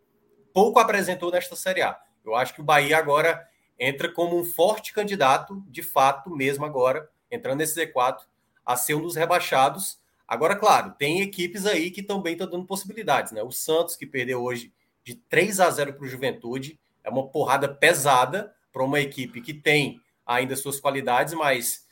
pouco 0.54 0.80
apresentou 0.80 1.32
nesta 1.32 1.56
Série 1.56 1.82
A. 1.82 2.00
Eu 2.24 2.36
acho 2.36 2.54
que 2.54 2.62
o 2.62 2.64
Bahia 2.64 2.98
agora 2.98 3.46
entra 3.78 4.08
como 4.08 4.40
um 4.40 4.46
forte 4.46 4.94
candidato, 4.94 5.64
de 5.68 5.82
fato, 5.82 6.30
mesmo 6.30 6.64
agora, 6.64 7.10
entrando 7.32 7.58
nesse 7.58 7.76
Z4, 7.76 8.20
a 8.64 8.76
ser 8.78 8.94
um 8.94 9.02
dos 9.02 9.16
rebaixados. 9.16 10.00
Agora, 10.28 10.56
claro, 10.56 10.94
tem 10.98 11.22
equipes 11.22 11.66
aí 11.66 11.90
que 11.90 12.04
também 12.04 12.34
estão 12.34 12.50
dando 12.50 12.66
possibilidades, 12.66 13.32
né? 13.32 13.42
O 13.42 13.52
Santos, 13.52 13.96
que 13.96 14.06
perdeu 14.06 14.42
hoje 14.42 14.72
de 15.04 15.16
3 15.16 15.60
a 15.60 15.70
0 15.70 15.94
para 15.94 16.06
o 16.06 16.08
Juventude, 16.08 16.80
é 17.04 17.10
uma 17.10 17.28
porrada 17.28 17.68
pesada 17.68 18.54
para 18.72 18.84
uma 18.84 19.00
equipe 19.00 19.42
que 19.42 19.54
tem 19.54 20.00
ainda 20.26 20.56
suas 20.56 20.80
qualidades, 20.80 21.34
mas 21.34 21.84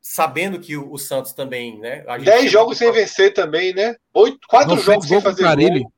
sabendo 0.00 0.58
que 0.60 0.76
o, 0.76 0.92
o 0.92 0.98
Santos 0.98 1.32
também, 1.32 1.78
né? 1.78 2.04
Dez 2.22 2.50
jogos 2.50 2.78
sem 2.78 2.90
vencer 2.92 3.32
também, 3.34 3.74
né? 3.74 3.96
Oito, 4.14 4.46
quatro 4.48 4.74
não 4.74 4.82
jogos 4.82 5.06
sem 5.06 5.20
fazer 5.20 5.42
Carilli. 5.42 5.82
gol. 5.82 5.92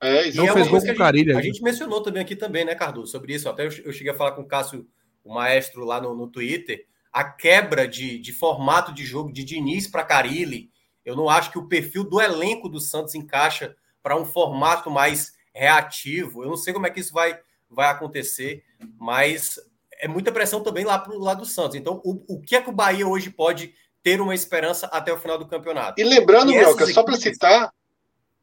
É, 0.00 0.30
não 0.32 0.46
é 0.46 0.52
fez 0.52 0.68
gol 0.68 0.80
com 0.80 0.92
o 0.92 0.96
Carilli. 0.96 1.34
A, 1.34 1.38
a 1.38 1.42
gente 1.42 1.62
mencionou 1.62 2.02
também 2.02 2.22
aqui 2.22 2.36
também, 2.36 2.64
né, 2.64 2.74
Cardoso, 2.74 3.10
sobre 3.10 3.34
isso. 3.34 3.48
Até 3.48 3.66
eu, 3.66 3.70
eu 3.84 3.92
cheguei 3.92 4.12
a 4.12 4.16
falar 4.16 4.32
com 4.32 4.42
o 4.42 4.46
Cássio, 4.46 4.86
o 5.24 5.34
maestro, 5.34 5.84
lá 5.84 6.00
no, 6.00 6.14
no 6.14 6.28
Twitter. 6.28 6.86
A 7.12 7.24
quebra 7.24 7.88
de, 7.88 8.18
de 8.18 8.32
formato 8.32 8.92
de 8.92 9.04
jogo 9.04 9.32
de 9.32 9.42
Diniz 9.42 9.88
para 9.88 10.04
Carilli. 10.04 10.70
Eu 11.04 11.16
não 11.16 11.28
acho 11.28 11.50
que 11.50 11.58
o 11.58 11.66
perfil 11.66 12.04
do 12.04 12.20
elenco 12.20 12.68
do 12.68 12.78
Santos 12.78 13.14
encaixa 13.14 13.74
para 14.02 14.16
um 14.16 14.24
formato 14.24 14.90
mais 14.90 15.32
reativo. 15.52 16.44
Eu 16.44 16.50
não 16.50 16.56
sei 16.56 16.72
como 16.72 16.86
é 16.86 16.90
que 16.90 17.00
isso 17.00 17.12
vai, 17.12 17.38
vai 17.70 17.88
acontecer, 17.88 18.64
mas 18.98 19.58
é 20.00 20.08
muita 20.08 20.32
pressão 20.32 20.62
também 20.62 20.84
lá 20.84 20.98
para 20.98 21.12
o 21.12 21.18
lado 21.18 21.40
do 21.40 21.46
Santos. 21.46 21.76
Então, 21.76 22.00
o, 22.04 22.36
o 22.36 22.40
que 22.40 22.56
é 22.56 22.60
que 22.60 22.70
o 22.70 22.74
Bahia 22.74 23.06
hoje 23.06 23.30
pode 23.30 23.74
ter 24.02 24.20
uma 24.20 24.34
esperança 24.34 24.86
até 24.86 25.12
o 25.12 25.18
final 25.18 25.38
do 25.38 25.48
campeonato? 25.48 26.00
E 26.00 26.04
lembrando, 26.04 26.52
Melca, 26.52 26.86
só 26.86 27.02
para 27.02 27.16
citar, 27.16 27.72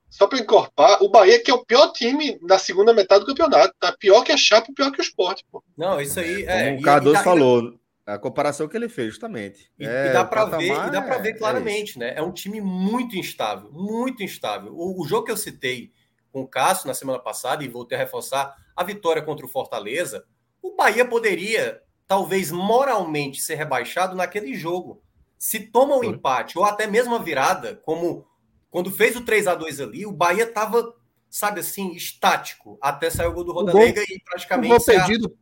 só 0.09 0.27
para 0.27 0.39
encorpar, 0.39 1.01
o 1.01 1.09
Bahia 1.09 1.41
que 1.41 1.51
é 1.51 1.53
o 1.53 1.65
pior 1.65 1.91
time 1.91 2.37
na 2.41 2.57
segunda 2.57 2.93
metade 2.93 3.21
do 3.21 3.27
campeonato, 3.27 3.73
tá? 3.79 3.91
Pior 3.91 4.23
que 4.23 4.31
a 4.31 4.37
Chape, 4.37 4.73
pior 4.73 4.91
que 4.91 4.99
o 4.99 5.03
Sport, 5.03 5.41
pô. 5.51 5.63
Não, 5.77 5.99
isso 5.99 6.19
aí 6.19 6.43
é. 6.43 6.67
Como 6.67 6.79
o 6.79 6.81
Cardoso 6.81 7.23
falou, 7.23 7.79
a 8.05 8.19
comparação 8.19 8.67
que 8.67 8.77
ele 8.77 8.87
fez, 8.87 9.09
justamente. 9.09 9.71
E, 9.79 9.85
é, 9.85 10.09
e 10.09 10.13
dá 10.13 10.23
para 10.23 10.45
ver, 10.45 10.71
e 10.71 10.91
dá 10.91 11.01
para 11.01 11.17
ver 11.17 11.29
é, 11.29 11.33
claramente, 11.33 11.95
é 11.95 11.99
né? 11.99 12.13
É 12.15 12.21
um 12.21 12.31
time 12.31 12.61
muito 12.61 13.15
instável, 13.17 13.71
muito 13.71 14.21
instável. 14.21 14.71
O, 14.73 15.01
o, 15.01 15.07
jogo 15.07 15.25
que 15.25 15.31
eu 15.31 15.37
citei 15.37 15.91
com 16.35 16.41
o 16.41 16.47
Cássio 16.47 16.85
na 16.85 16.93
semana 16.93 17.17
passada, 17.17 17.63
e 17.63 17.69
voltei 17.69 17.97
a 17.97 18.01
reforçar, 18.01 18.57
a 18.75 18.83
vitória 18.83 19.21
contra 19.21 19.45
o 19.45 19.49
Fortaleza, 19.49 20.25
o 20.61 20.75
Bahia 20.75 21.07
poderia, 21.07 21.81
talvez 22.05 22.51
moralmente, 22.51 23.39
ser 23.39 23.55
rebaixado 23.55 24.17
naquele 24.17 24.53
jogo. 24.53 25.01
Se 25.39 25.61
toma 25.61 25.95
um 25.95 25.99
Foi. 25.99 26.07
empate 26.07 26.59
ou 26.59 26.65
até 26.65 26.87
mesmo 26.87 27.15
a 27.15 27.19
virada, 27.19 27.79
como 27.85 28.27
quando 28.69 28.91
fez 28.91 29.15
o 29.15 29.21
3 29.23 29.47
a 29.47 29.55
2 29.55 29.79
ali, 29.79 30.05
o 30.05 30.11
Bahia 30.11 30.43
estava, 30.43 30.93
sabe 31.29 31.61
assim, 31.61 31.93
estático 31.93 32.77
até 32.81 33.09
sair 33.09 33.27
o 33.27 33.31
gol 33.31 33.45
do 33.45 33.53
Rodalega 33.53 34.01
e 34.01 34.19
praticamente. 34.19 34.73
O 34.73 34.77
gol 34.77 34.85
perdido. 34.85 35.37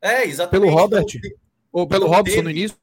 É, 0.00 0.24
exatamente. 0.24 0.70
Pelo 0.70 0.80
Robert. 0.80 1.06
Ou 1.72 1.88
pelo 1.88 2.06
Robson 2.06 2.22
teve... 2.22 2.42
no 2.42 2.50
início. 2.50 2.76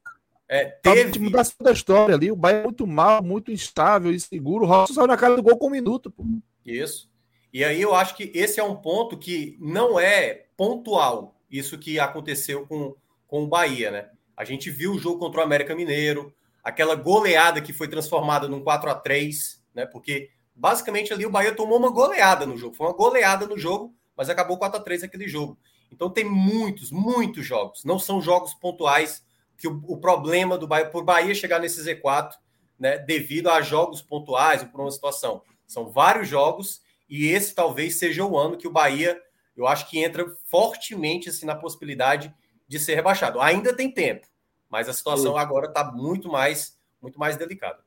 É, 0.46 0.66
teve... 0.66 1.18
mudança 1.18 1.54
da 1.58 1.72
história 1.72 2.14
ali. 2.14 2.30
O 2.30 2.36
Bahia 2.36 2.58
é 2.58 2.64
muito 2.64 2.86
mal, 2.86 3.22
muito 3.22 3.50
instável, 3.50 4.12
inseguro. 4.12 4.66
O 4.66 4.68
Robson 4.68 4.92
saiu 4.92 5.06
na 5.06 5.16
cara 5.16 5.36
do 5.36 5.42
gol 5.42 5.56
com 5.56 5.68
um 5.68 5.70
minuto. 5.70 6.10
Pô. 6.10 6.22
Isso. 6.66 7.13
E 7.54 7.64
aí 7.64 7.80
eu 7.80 7.94
acho 7.94 8.16
que 8.16 8.32
esse 8.34 8.58
é 8.58 8.64
um 8.64 8.74
ponto 8.74 9.16
que 9.16 9.56
não 9.60 9.98
é 9.98 10.46
pontual 10.56 11.40
isso 11.48 11.78
que 11.78 12.00
aconteceu 12.00 12.66
com, 12.66 12.96
com 13.28 13.44
o 13.44 13.46
Bahia, 13.46 13.92
né? 13.92 14.10
A 14.36 14.44
gente 14.44 14.72
viu 14.72 14.92
o 14.92 14.98
jogo 14.98 15.20
contra 15.20 15.40
o 15.40 15.44
América 15.44 15.72
Mineiro, 15.72 16.34
aquela 16.64 16.96
goleada 16.96 17.60
que 17.60 17.72
foi 17.72 17.86
transformada 17.86 18.48
num 18.48 18.60
4 18.60 18.90
a 18.90 18.94
3 18.96 19.62
né? 19.74 19.84
Porque 19.86 20.30
basicamente 20.54 21.12
ali 21.12 21.26
o 21.26 21.30
Bahia 21.30 21.54
tomou 21.54 21.78
uma 21.78 21.90
goleada 21.90 22.46
no 22.46 22.56
jogo. 22.56 22.74
Foi 22.74 22.86
uma 22.86 22.92
goleada 22.92 23.46
no 23.46 23.58
jogo, 23.58 23.94
mas 24.16 24.28
acabou 24.28 24.56
4 24.56 24.80
a 24.80 24.82
3 24.82 25.04
aquele 25.04 25.28
jogo. 25.28 25.58
Então 25.92 26.08
tem 26.08 26.24
muitos, 26.24 26.90
muitos 26.90 27.44
jogos. 27.44 27.84
Não 27.84 27.98
são 27.98 28.20
jogos 28.20 28.54
pontuais 28.54 29.24
que 29.56 29.68
o, 29.68 29.80
o 29.86 29.96
problema 29.98 30.56
do 30.56 30.66
Bahia, 30.66 30.90
por 30.90 31.04
Bahia 31.04 31.34
chegar 31.34 31.60
nesse 31.60 31.80
Z4, 31.84 32.32
né, 32.78 32.98
devido 32.98 33.48
a 33.48 33.60
jogos 33.60 34.02
pontuais 34.02 34.62
ou 34.62 34.68
por 34.68 34.80
uma 34.80 34.90
situação. 34.90 35.42
São 35.66 35.88
vários 35.88 36.28
jogos 36.28 36.82
e 37.08 37.26
esse 37.26 37.54
talvez 37.54 37.98
seja 37.98 38.24
o 38.24 38.38
ano 38.38 38.56
que 38.56 38.68
o 38.68 38.72
Bahia 38.72 39.20
eu 39.56 39.66
acho 39.66 39.88
que 39.88 40.02
entra 40.02 40.26
fortemente 40.46 41.28
assim, 41.28 41.46
na 41.46 41.54
possibilidade 41.54 42.34
de 42.66 42.78
ser 42.78 42.94
rebaixado. 42.94 43.40
Ainda 43.40 43.74
tem 43.74 43.90
tempo, 43.90 44.26
mas 44.68 44.88
a 44.88 44.92
situação 44.92 45.36
agora 45.36 45.68
está 45.68 45.84
muito 45.84 46.28
mais, 46.28 46.78
muito 47.00 47.18
mais 47.18 47.36
delicada. 47.36 47.82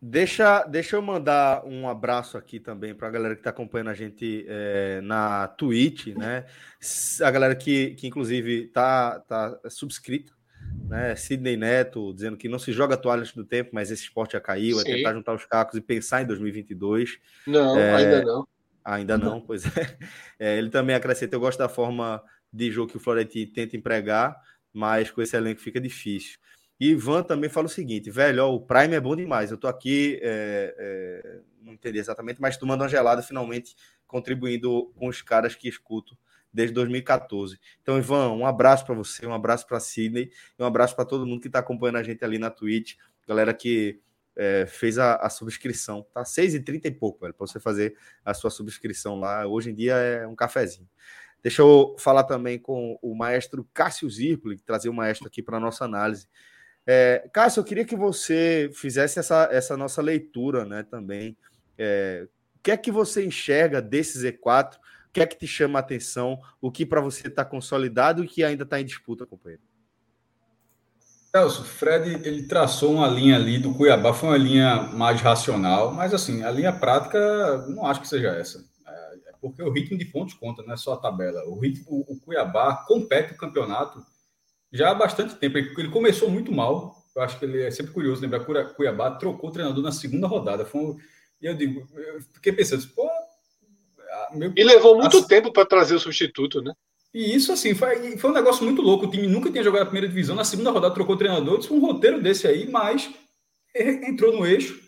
Deixa, 0.00 0.62
deixa 0.62 0.94
eu 0.94 1.02
mandar 1.02 1.66
um 1.66 1.88
abraço 1.88 2.38
aqui 2.38 2.60
também 2.60 2.94
para 2.94 3.08
a 3.08 3.10
galera 3.10 3.34
que 3.34 3.40
está 3.40 3.50
acompanhando 3.50 3.88
a 3.90 3.94
gente 3.94 4.46
é, 4.48 5.00
na 5.00 5.48
Twitch, 5.48 6.14
né? 6.14 6.46
A 7.20 7.30
galera 7.32 7.56
que, 7.56 7.96
que 7.96 8.06
inclusive 8.06 8.66
está 8.66 9.18
tá 9.18 9.58
subscrita 9.68 10.37
né? 10.88 11.14
Sidney 11.14 11.56
Neto 11.56 12.12
dizendo 12.14 12.36
que 12.36 12.48
não 12.48 12.58
se 12.58 12.72
joga 12.72 12.96
toalha 12.96 13.20
antes 13.20 13.34
do 13.34 13.44
tempo, 13.44 13.70
mas 13.72 13.90
esse 13.90 14.02
esporte 14.02 14.32
já 14.32 14.40
caiu, 14.40 14.78
Sim. 14.78 14.90
é 14.90 14.96
tentar 14.96 15.12
juntar 15.14 15.34
os 15.34 15.44
cacos 15.44 15.76
e 15.76 15.80
pensar 15.80 16.22
em 16.22 16.26
2022. 16.26 17.18
Não, 17.46 17.78
é... 17.78 17.94
ainda 17.94 18.22
não. 18.24 18.48
Ainda 18.84 19.18
não, 19.18 19.40
pois 19.40 19.64
é. 19.76 19.98
é. 20.38 20.58
Ele 20.58 20.70
também 20.70 20.96
acrescenta, 20.96 21.36
eu 21.36 21.40
gosto 21.40 21.58
da 21.58 21.68
forma 21.68 22.22
de 22.50 22.70
jogo 22.70 22.90
que 22.90 22.96
o 22.96 23.00
Florenti 23.00 23.46
tenta 23.46 23.76
empregar, 23.76 24.34
mas 24.72 25.10
com 25.10 25.20
esse 25.20 25.36
elenco 25.36 25.60
fica 25.60 25.80
difícil. 25.80 26.38
E 26.80 26.90
Ivan 26.90 27.22
também 27.22 27.50
fala 27.50 27.66
o 27.66 27.70
seguinte, 27.70 28.08
velho, 28.08 28.44
ó, 28.44 28.54
o 28.54 28.60
Prime 28.60 28.94
é 28.94 29.00
bom 29.00 29.14
demais. 29.14 29.50
Eu 29.50 29.58
tô 29.58 29.66
aqui, 29.66 30.18
é, 30.22 30.74
é, 30.78 31.40
não 31.60 31.72
entendi 31.72 31.98
exatamente, 31.98 32.40
mas 32.40 32.56
tomando 32.56 32.82
uma 32.82 32.88
gelada, 32.88 33.20
finalmente 33.20 33.74
contribuindo 34.06 34.86
com 34.96 35.08
os 35.08 35.20
caras 35.20 35.54
que 35.54 35.68
escuto 35.68 36.16
desde 36.52 36.74
2014. 36.74 37.58
Então, 37.82 37.98
Ivan, 37.98 38.32
um 38.32 38.46
abraço 38.46 38.84
para 38.84 38.94
você, 38.94 39.26
um 39.26 39.34
abraço 39.34 39.66
para 39.66 39.80
Sidney 39.80 40.30
um 40.58 40.64
abraço 40.64 40.96
para 40.96 41.04
todo 41.04 41.26
mundo 41.26 41.40
que 41.40 41.48
está 41.48 41.58
acompanhando 41.58 41.96
a 41.96 42.02
gente 42.02 42.24
ali 42.24 42.38
na 42.38 42.50
Twitch, 42.50 42.96
galera 43.26 43.52
que 43.52 44.00
é, 44.36 44.66
fez 44.66 44.98
a, 44.98 45.16
a, 45.16 45.28
subscrição. 45.28 46.06
Tá 46.14 46.22
6,30 46.22 46.86
e 46.86 46.90
pouco, 46.92 47.20
velho, 47.20 47.34
para 47.34 47.46
você 47.46 47.58
fazer 47.58 47.96
a 48.24 48.32
sua 48.32 48.50
subscrição 48.50 49.18
lá. 49.18 49.46
Hoje 49.46 49.70
em 49.70 49.74
dia 49.74 49.94
é 49.94 50.26
um 50.26 50.36
cafezinho. 50.36 50.88
Deixa 51.42 51.62
eu 51.62 51.94
falar 51.98 52.24
também 52.24 52.58
com 52.58 52.98
o 53.02 53.14
maestro 53.14 53.68
Cássio 53.74 54.08
Zirpoli, 54.08 54.58
trazer 54.58 54.88
o 54.88 54.94
maestro 54.94 55.26
aqui 55.26 55.42
para 55.42 55.60
nossa 55.60 55.84
análise. 55.84 56.28
É, 56.86 57.28
Cássio, 57.32 57.60
eu 57.60 57.64
queria 57.64 57.84
que 57.84 57.96
você 57.96 58.70
fizesse 58.72 59.18
essa, 59.18 59.48
essa 59.52 59.76
nossa 59.76 60.00
leitura 60.00 60.64
né, 60.64 60.82
também. 60.82 61.36
É, 61.76 62.26
o 62.56 62.60
que 62.62 62.70
é 62.70 62.76
que 62.76 62.90
você 62.90 63.24
enxerga 63.24 63.80
desse 63.82 64.18
Z4 64.18 64.78
O 65.08 65.12
que 65.12 65.20
é 65.20 65.26
que 65.26 65.38
te 65.38 65.46
chama 65.46 65.78
a 65.78 65.80
atenção? 65.80 66.38
O 66.60 66.70
que 66.70 66.84
para 66.84 67.00
você 67.00 67.28
está 67.28 67.44
consolidado 67.44 68.22
e 68.22 68.28
que 68.28 68.44
ainda 68.44 68.64
está 68.64 68.78
em 68.78 68.84
disputa, 68.84 69.24
companheiro? 69.24 69.62
Celso, 71.30 71.64
Fred 71.64 72.26
ele 72.26 72.46
traçou 72.46 72.94
uma 72.94 73.08
linha 73.08 73.36
ali 73.36 73.58
do 73.58 73.74
Cuiabá, 73.74 74.12
foi 74.12 74.30
uma 74.30 74.38
linha 74.38 74.82
mais 74.92 75.20
racional, 75.20 75.92
mas 75.92 76.12
assim, 76.12 76.42
a 76.42 76.50
linha 76.50 76.72
prática 76.72 77.66
não 77.68 77.86
acho 77.86 78.00
que 78.00 78.08
seja 78.08 78.28
essa. 78.28 78.64
É, 78.86 79.30
é 79.30 79.32
porque 79.40 79.62
o 79.62 79.70
ritmo 79.70 79.96
de 79.96 80.04
pontos 80.04 80.34
conta, 80.34 80.62
não 80.62 80.74
é 80.74 80.76
só 80.76 80.94
a 80.94 80.98
tabela. 80.98 81.42
O, 81.46 81.58
ritmo, 81.58 82.04
o 82.08 82.18
Cuiabá 82.20 82.84
compete 82.86 83.32
o 83.32 83.36
campeonato 83.36 84.04
já 84.72 84.90
há 84.90 84.94
bastante 84.94 85.34
tempo. 85.36 85.56
Ele 85.56 85.88
começou 85.88 86.30
muito 86.30 86.52
mal. 86.52 86.96
Eu 87.16 87.22
acho 87.22 87.38
que 87.38 87.44
ele 87.44 87.62
é 87.62 87.70
sempre 87.70 87.92
curioso 87.92 88.20
lembrar 88.20 88.40
que 88.40 88.74
Cuiabá 88.74 89.10
trocou 89.12 89.48
o 89.50 89.52
treinador 89.52 89.82
na 89.82 89.92
segunda 89.92 90.26
rodada. 90.26 90.64
Foi 90.64 90.80
um, 90.80 90.96
e 91.40 91.46
eu 91.46 91.54
digo, 91.54 91.86
eu 91.94 92.20
fiquei 92.20 92.52
pensando, 92.52 92.86
pô. 92.88 93.08
Meu, 94.32 94.52
e 94.56 94.64
levou 94.64 94.96
muito 94.96 95.18
assim, 95.18 95.26
tempo 95.26 95.52
para 95.52 95.66
trazer 95.66 95.94
o 95.94 96.00
substituto, 96.00 96.62
né? 96.62 96.72
E 97.12 97.34
isso, 97.34 97.52
assim, 97.52 97.74
foi, 97.74 98.16
foi 98.18 98.30
um 98.30 98.34
negócio 98.34 98.64
muito 98.64 98.82
louco. 98.82 99.06
O 99.06 99.10
time 99.10 99.26
nunca 99.26 99.50
tinha 99.50 99.64
jogado 99.64 99.82
a 99.82 99.86
primeira 99.86 100.08
divisão. 100.08 100.36
Na 100.36 100.44
segunda 100.44 100.70
rodada 100.70 100.94
trocou 100.94 101.14
o 101.14 101.18
treinador. 101.18 101.58
Disse, 101.58 101.72
um 101.72 101.80
roteiro 101.80 102.20
desse 102.20 102.46
aí, 102.46 102.68
mas 102.68 103.10
entrou 103.74 104.32
no 104.32 104.46
eixo 104.46 104.78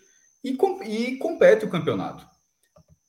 e, 0.43 0.57
e 0.85 1.17
compete 1.17 1.65
o 1.65 1.69
campeonato. 1.69 2.25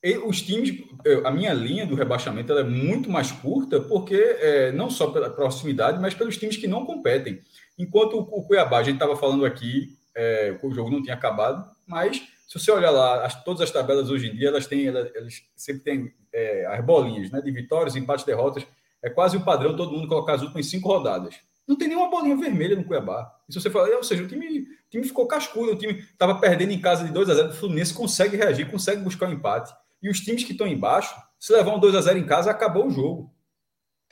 E 0.03 0.17
os 0.17 0.41
times, 0.41 0.83
a 1.23 1.31
minha 1.31 1.53
linha 1.53 1.85
do 1.85 1.95
rebaixamento 1.95 2.51
é 2.51 2.63
muito 2.63 3.09
mais 3.09 3.31
curta, 3.31 3.79
porque 3.79 4.15
é, 4.15 4.71
não 4.73 4.89
só 4.89 5.07
pela 5.07 5.29
proximidade, 5.29 6.01
mas 6.01 6.13
pelos 6.13 6.35
times 6.35 6.57
que 6.57 6.67
não 6.67 6.85
competem. 6.85 7.39
Enquanto 7.79 8.17
o 8.17 8.43
Cuiabá, 8.43 8.79
a 8.79 8.83
gente 8.83 8.95
estava 8.95 9.15
falando 9.15 9.45
aqui, 9.45 9.97
é, 10.15 10.57
o 10.61 10.71
jogo 10.71 10.91
não 10.91 11.01
tinha 11.01 11.15
acabado, 11.15 11.65
mas 11.87 12.21
se 12.47 12.59
você 12.59 12.71
olhar 12.71 12.91
lá, 12.91 13.25
as, 13.25 13.43
todas 13.43 13.61
as 13.61 13.71
tabelas 13.71 14.09
hoje 14.09 14.29
em 14.29 14.35
dia, 14.35 14.49
elas 14.49 14.67
têm, 14.67 14.87
elas, 14.87 15.11
elas 15.15 15.41
sempre 15.55 15.83
têm 15.83 16.13
é, 16.31 16.65
as 16.65 16.85
bolinhas, 16.85 17.31
né? 17.31 17.41
De 17.41 17.51
vitórias, 17.51 17.95
empates, 17.95 18.25
derrotas. 18.25 18.65
É 19.01 19.09
quase 19.09 19.35
o 19.37 19.43
padrão 19.43 19.75
todo 19.75 19.91
mundo 19.91 20.07
colocar 20.07 20.33
as 20.33 20.41
últimas 20.41 20.67
cinco 20.67 20.87
rodadas. 20.87 21.35
Não 21.67 21.77
tem 21.77 21.87
nenhuma 21.87 22.09
bolinha 22.09 22.35
vermelha 22.35 22.75
no 22.75 22.83
Cuiabá. 22.83 23.33
E 23.47 23.53
se 23.53 23.59
você 23.59 23.69
falar, 23.69 23.89
ou 23.95 24.03
seja, 24.03 24.23
o 24.23 24.27
time, 24.27 24.59
o 24.59 24.89
time 24.89 25.03
ficou 25.03 25.27
cascudo, 25.27 25.71
o 25.71 25.77
time 25.77 25.99
estava 25.99 26.35
perdendo 26.35 26.71
em 26.71 26.81
casa 26.81 27.05
de 27.05 27.11
2 27.11 27.29
a 27.29 27.35
0 27.35 27.49
o 27.49 27.53
Fluminense 27.53 27.93
consegue 27.93 28.35
reagir, 28.35 28.69
consegue 28.69 29.01
buscar 29.01 29.27
o 29.27 29.29
um 29.29 29.33
empate. 29.33 29.73
E 30.01 30.09
os 30.09 30.19
times 30.19 30.43
que 30.43 30.51
estão 30.51 30.67
embaixo, 30.67 31.15
se 31.39 31.53
levar 31.53 31.73
um 31.73 31.79
2 31.79 31.95
a 31.95 32.01
0 32.01 32.19
em 32.19 32.25
casa, 32.25 32.51
acabou 32.51 32.87
o 32.87 32.91
jogo. 32.91 33.33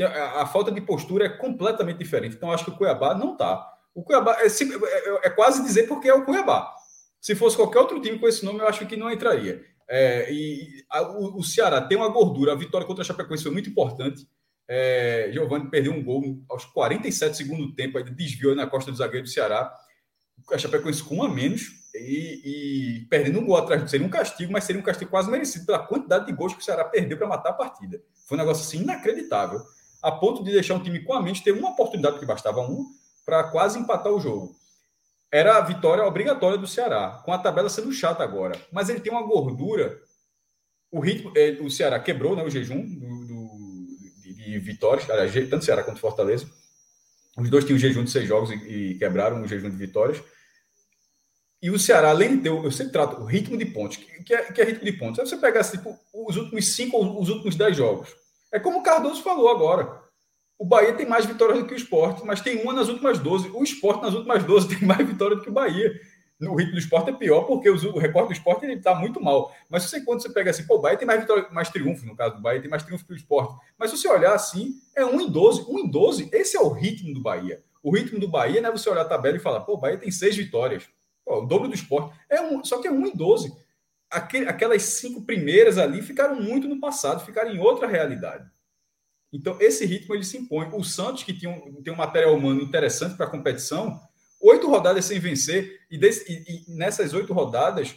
A, 0.01 0.41
a, 0.41 0.45
falta 0.45 0.71
de 0.71 0.81
postura 0.81 1.25
é 1.25 1.29
completamente 1.29 1.97
diferente. 1.97 2.35
Então, 2.35 2.51
acho 2.51 2.63
que 2.63 2.71
o 2.71 2.77
Cuiabá 2.77 3.13
não 3.13 3.33
está. 3.33 3.69
O 3.93 4.01
Cuiabá 4.03 4.37
é, 4.39 4.47
é, 4.47 5.27
é, 5.27 5.29
quase 5.29 5.61
dizer 5.61 5.87
porque 5.87 6.09
é 6.09 6.13
o 6.13 6.23
Cuiabá. 6.23 6.73
Se 7.21 7.35
fosse 7.35 7.55
qualquer 7.55 7.79
outro 7.79 8.01
time 8.01 8.17
com 8.17 8.27
esse 8.27 8.43
nome, 8.43 8.59
eu 8.59 8.67
acho 8.67 8.85
que 8.87 8.97
não 8.97 9.11
entraria. 9.11 9.63
É, 9.87 10.31
e 10.33 10.83
a, 10.89 11.03
o, 11.03 11.37
o, 11.39 11.43
Ceará 11.43 11.79
tem 11.81 11.97
uma 11.97 12.09
gordura. 12.09 12.53
A 12.53 12.55
vitória 12.55 12.87
contra 12.87 13.03
a 13.03 13.05
Chapecoense 13.05 13.43
foi 13.43 13.51
muito 13.51 13.69
importante. 13.69 14.27
É, 14.67 15.29
Giovanni 15.31 15.69
perdeu 15.69 15.91
um 15.91 16.03
gol 16.03 16.43
aos 16.49 16.65
47 16.65 17.37
segundos 17.37 17.67
do 17.67 17.75
tempo, 17.75 17.97
ainda 17.97 18.09
desviou 18.09 18.55
na 18.55 18.65
costa 18.65 18.89
do 18.89 18.97
zagueiro 18.97 19.25
do 19.25 19.29
Ceará. 19.29 19.71
A 20.51 20.57
Chapecoense 20.57 21.03
com 21.03 21.17
um 21.17 21.23
a 21.23 21.29
menos 21.29 21.81
e, 21.93 23.01
e, 23.01 23.05
perdendo 23.07 23.39
um 23.39 23.45
gol 23.45 23.57
atrás. 23.57 23.89
Seria 23.91 24.07
um 24.07 24.09
castigo, 24.09 24.51
mas 24.51 24.63
seria 24.63 24.81
um 24.81 24.83
castigo 24.83 25.11
quase 25.11 25.29
merecido 25.29 25.65
pela 25.65 25.79
quantidade 25.79 26.25
de 26.25 26.31
gols 26.31 26.53
que 26.53 26.61
o 26.61 26.63
Ceará 26.63 26.85
perdeu 26.85 27.17
para 27.17 27.27
matar 27.27 27.49
a 27.49 27.53
partida. 27.53 28.01
Foi 28.27 28.35
um 28.37 28.41
negócio 28.41 28.63
assim 28.63 28.81
inacreditável, 28.81 29.61
a 30.01 30.11
ponto 30.11 30.43
de 30.43 30.51
deixar 30.51 30.73
um 30.73 30.81
time 30.81 31.01
com 31.01 31.13
a 31.13 31.21
mente 31.21 31.43
ter 31.43 31.51
uma 31.51 31.69
oportunidade, 31.69 32.17
que 32.17 32.25
bastava 32.25 32.61
um, 32.61 32.85
para 33.25 33.43
quase 33.43 33.77
empatar 33.77 34.11
o 34.11 34.19
jogo. 34.19 34.55
Era 35.31 35.57
a 35.57 35.61
vitória 35.61 36.03
obrigatória 36.03 36.57
do 36.57 36.67
Ceará, 36.67 37.21
com 37.23 37.31
a 37.31 37.37
tabela 37.37 37.69
sendo 37.69 37.91
chata 37.93 38.23
agora. 38.23 38.59
Mas 38.71 38.89
ele 38.89 38.99
tem 38.99 39.11
uma 39.11 39.23
gordura. 39.23 39.97
O 40.91 40.99
ritmo, 40.99 41.31
é, 41.37 41.51
o 41.61 41.69
Ceará 41.69 41.99
quebrou 41.99 42.35
né, 42.35 42.43
o 42.43 42.49
jejum 42.49 42.85
do, 42.85 43.21
de 44.51 44.59
vitórias, 44.59 45.09
aliás, 45.09 45.33
tanto 45.49 45.63
Ceará 45.63 45.83
quanto 45.83 45.99
Fortaleza. 45.99 46.49
Os 47.37 47.49
dois 47.49 47.63
tinham 47.63 47.79
jejum 47.79 48.03
de 48.03 48.11
seis 48.11 48.27
jogos 48.27 48.51
e, 48.51 48.55
e 48.55 48.95
quebraram 48.95 49.41
o 49.41 49.47
jejum 49.47 49.69
de 49.69 49.77
vitórias. 49.77 50.21
E 51.61 51.69
o 51.69 51.79
Ceará, 51.79 52.09
além 52.09 52.37
de 52.37 52.43
ter, 52.43 52.49
eu 52.49 52.71
sempre 52.71 52.91
trato 52.91 53.21
o 53.21 53.25
ritmo 53.25 53.55
de 53.55 53.65
pontos, 53.65 53.97
que, 53.97 54.33
é, 54.33 54.51
que 54.51 54.61
é 54.61 54.65
ritmo 54.65 54.83
de 54.83 54.93
pontos. 54.93 55.19
Aí 55.19 55.27
você 55.27 55.37
pega 55.37 55.63
tipo, 55.63 55.97
os 56.13 56.35
últimos 56.35 56.67
cinco 56.75 56.97
ou 56.97 57.21
os 57.21 57.29
últimos 57.29 57.55
dez 57.55 57.77
jogos. 57.77 58.09
É 58.51 58.59
como 58.59 58.79
o 58.79 58.83
Cardoso 58.83 59.21
falou 59.21 59.47
agora. 59.49 60.00
O 60.61 60.65
Bahia 60.65 60.93
tem 60.93 61.07
mais 61.07 61.25
vitórias 61.25 61.57
do 61.57 61.65
que 61.65 61.73
o 61.73 61.75
Sport, 61.75 62.21
mas 62.23 62.39
tem 62.39 62.61
uma 62.61 62.71
nas 62.71 62.87
últimas 62.87 63.17
12. 63.17 63.49
O 63.49 63.63
Sport 63.63 64.03
nas 64.03 64.13
últimas 64.13 64.43
12 64.43 64.67
tem 64.77 64.87
mais 64.87 65.03
vitórias 65.07 65.39
do 65.39 65.43
que 65.43 65.49
o 65.49 65.51
Bahia 65.51 65.91
no 66.39 66.53
ritmo 66.53 66.73
do 66.73 66.77
esporte 66.77 67.09
é 67.09 67.13
pior, 67.13 67.45
porque 67.45 67.67
o, 67.67 67.97
recorde 67.97 68.29
do 68.29 68.33
esporte 68.33 68.63
ele 68.63 68.75
está 68.75 68.93
muito 68.93 69.19
mal. 69.19 69.51
Mas 69.67 69.83
você, 69.83 70.01
quando 70.01 70.21
você 70.21 70.29
pega 70.29 70.51
assim, 70.51 70.67
pô, 70.67 70.75
o 70.75 70.79
Bahia 70.79 70.99
tem 70.99 71.07
mais 71.07 71.19
vitória, 71.19 71.47
mais 71.51 71.69
triunfo, 71.69 72.05
no 72.05 72.15
caso 72.15 72.35
do 72.35 72.41
Bahia, 72.43 72.61
tem 72.61 72.69
mais 72.69 72.83
triunfo 72.83 73.03
que 73.07 73.11
o 73.11 73.15
esporte. 73.15 73.55
Mas 73.75 73.89
se 73.89 73.97
você 73.97 74.07
olhar 74.07 74.35
assim, 74.35 74.75
é 74.95 75.03
1 75.03 75.19
em 75.19 75.31
12. 75.31 75.65
1 75.67 75.79
em 75.79 75.89
12, 75.89 76.29
esse 76.31 76.55
é 76.55 76.59
o 76.59 76.69
ritmo 76.69 77.11
do 77.11 77.23
Bahia. 77.23 77.63
O 77.81 77.91
ritmo 77.91 78.19
do 78.19 78.27
Bahia 78.27 78.61
não 78.61 78.69
é 78.69 78.71
você 78.71 78.87
olhar 78.87 79.01
a 79.01 79.05
tabela 79.05 79.37
e 79.37 79.39
falar, 79.39 79.61
pô, 79.61 79.73
o 79.73 79.77
Bahia 79.77 79.97
tem 79.97 80.11
seis 80.11 80.35
vitórias. 80.35 80.87
Pô, 81.25 81.39
o 81.39 81.45
dobro 81.47 81.69
do 81.69 81.73
esporte. 81.73 82.15
É 82.29 82.39
um, 82.39 82.63
só 82.63 82.79
que 82.79 82.87
é 82.87 82.91
1 82.91 83.07
em 83.07 83.15
12. 83.15 83.51
Aquele, 84.11 84.47
aquelas 84.47 84.83
cinco 84.83 85.23
primeiras 85.23 85.79
ali 85.79 86.03
ficaram 86.03 86.39
muito 86.39 86.67
no 86.67 86.79
passado, 86.79 87.25
ficaram 87.25 87.51
em 87.51 87.59
outra 87.59 87.87
realidade. 87.87 88.45
Então, 89.31 89.57
esse 89.61 89.85
ritmo 89.85 90.13
ele 90.13 90.25
se 90.25 90.37
impõe. 90.37 90.69
O 90.73 90.83
Santos, 90.83 91.23
que 91.23 91.33
tinha 91.33 91.49
um, 91.49 91.81
tem 91.81 91.93
um 91.93 91.97
material 91.97 92.35
humano 92.35 92.61
interessante 92.61 93.15
para 93.15 93.25
a 93.25 93.29
competição, 93.29 93.99
oito 94.41 94.67
rodadas 94.67 95.05
sem 95.05 95.19
vencer, 95.19 95.79
e, 95.89 95.97
desse, 95.97 96.31
e, 96.31 96.71
e 96.71 96.75
nessas 96.75 97.13
oito 97.13 97.33
rodadas 97.33 97.95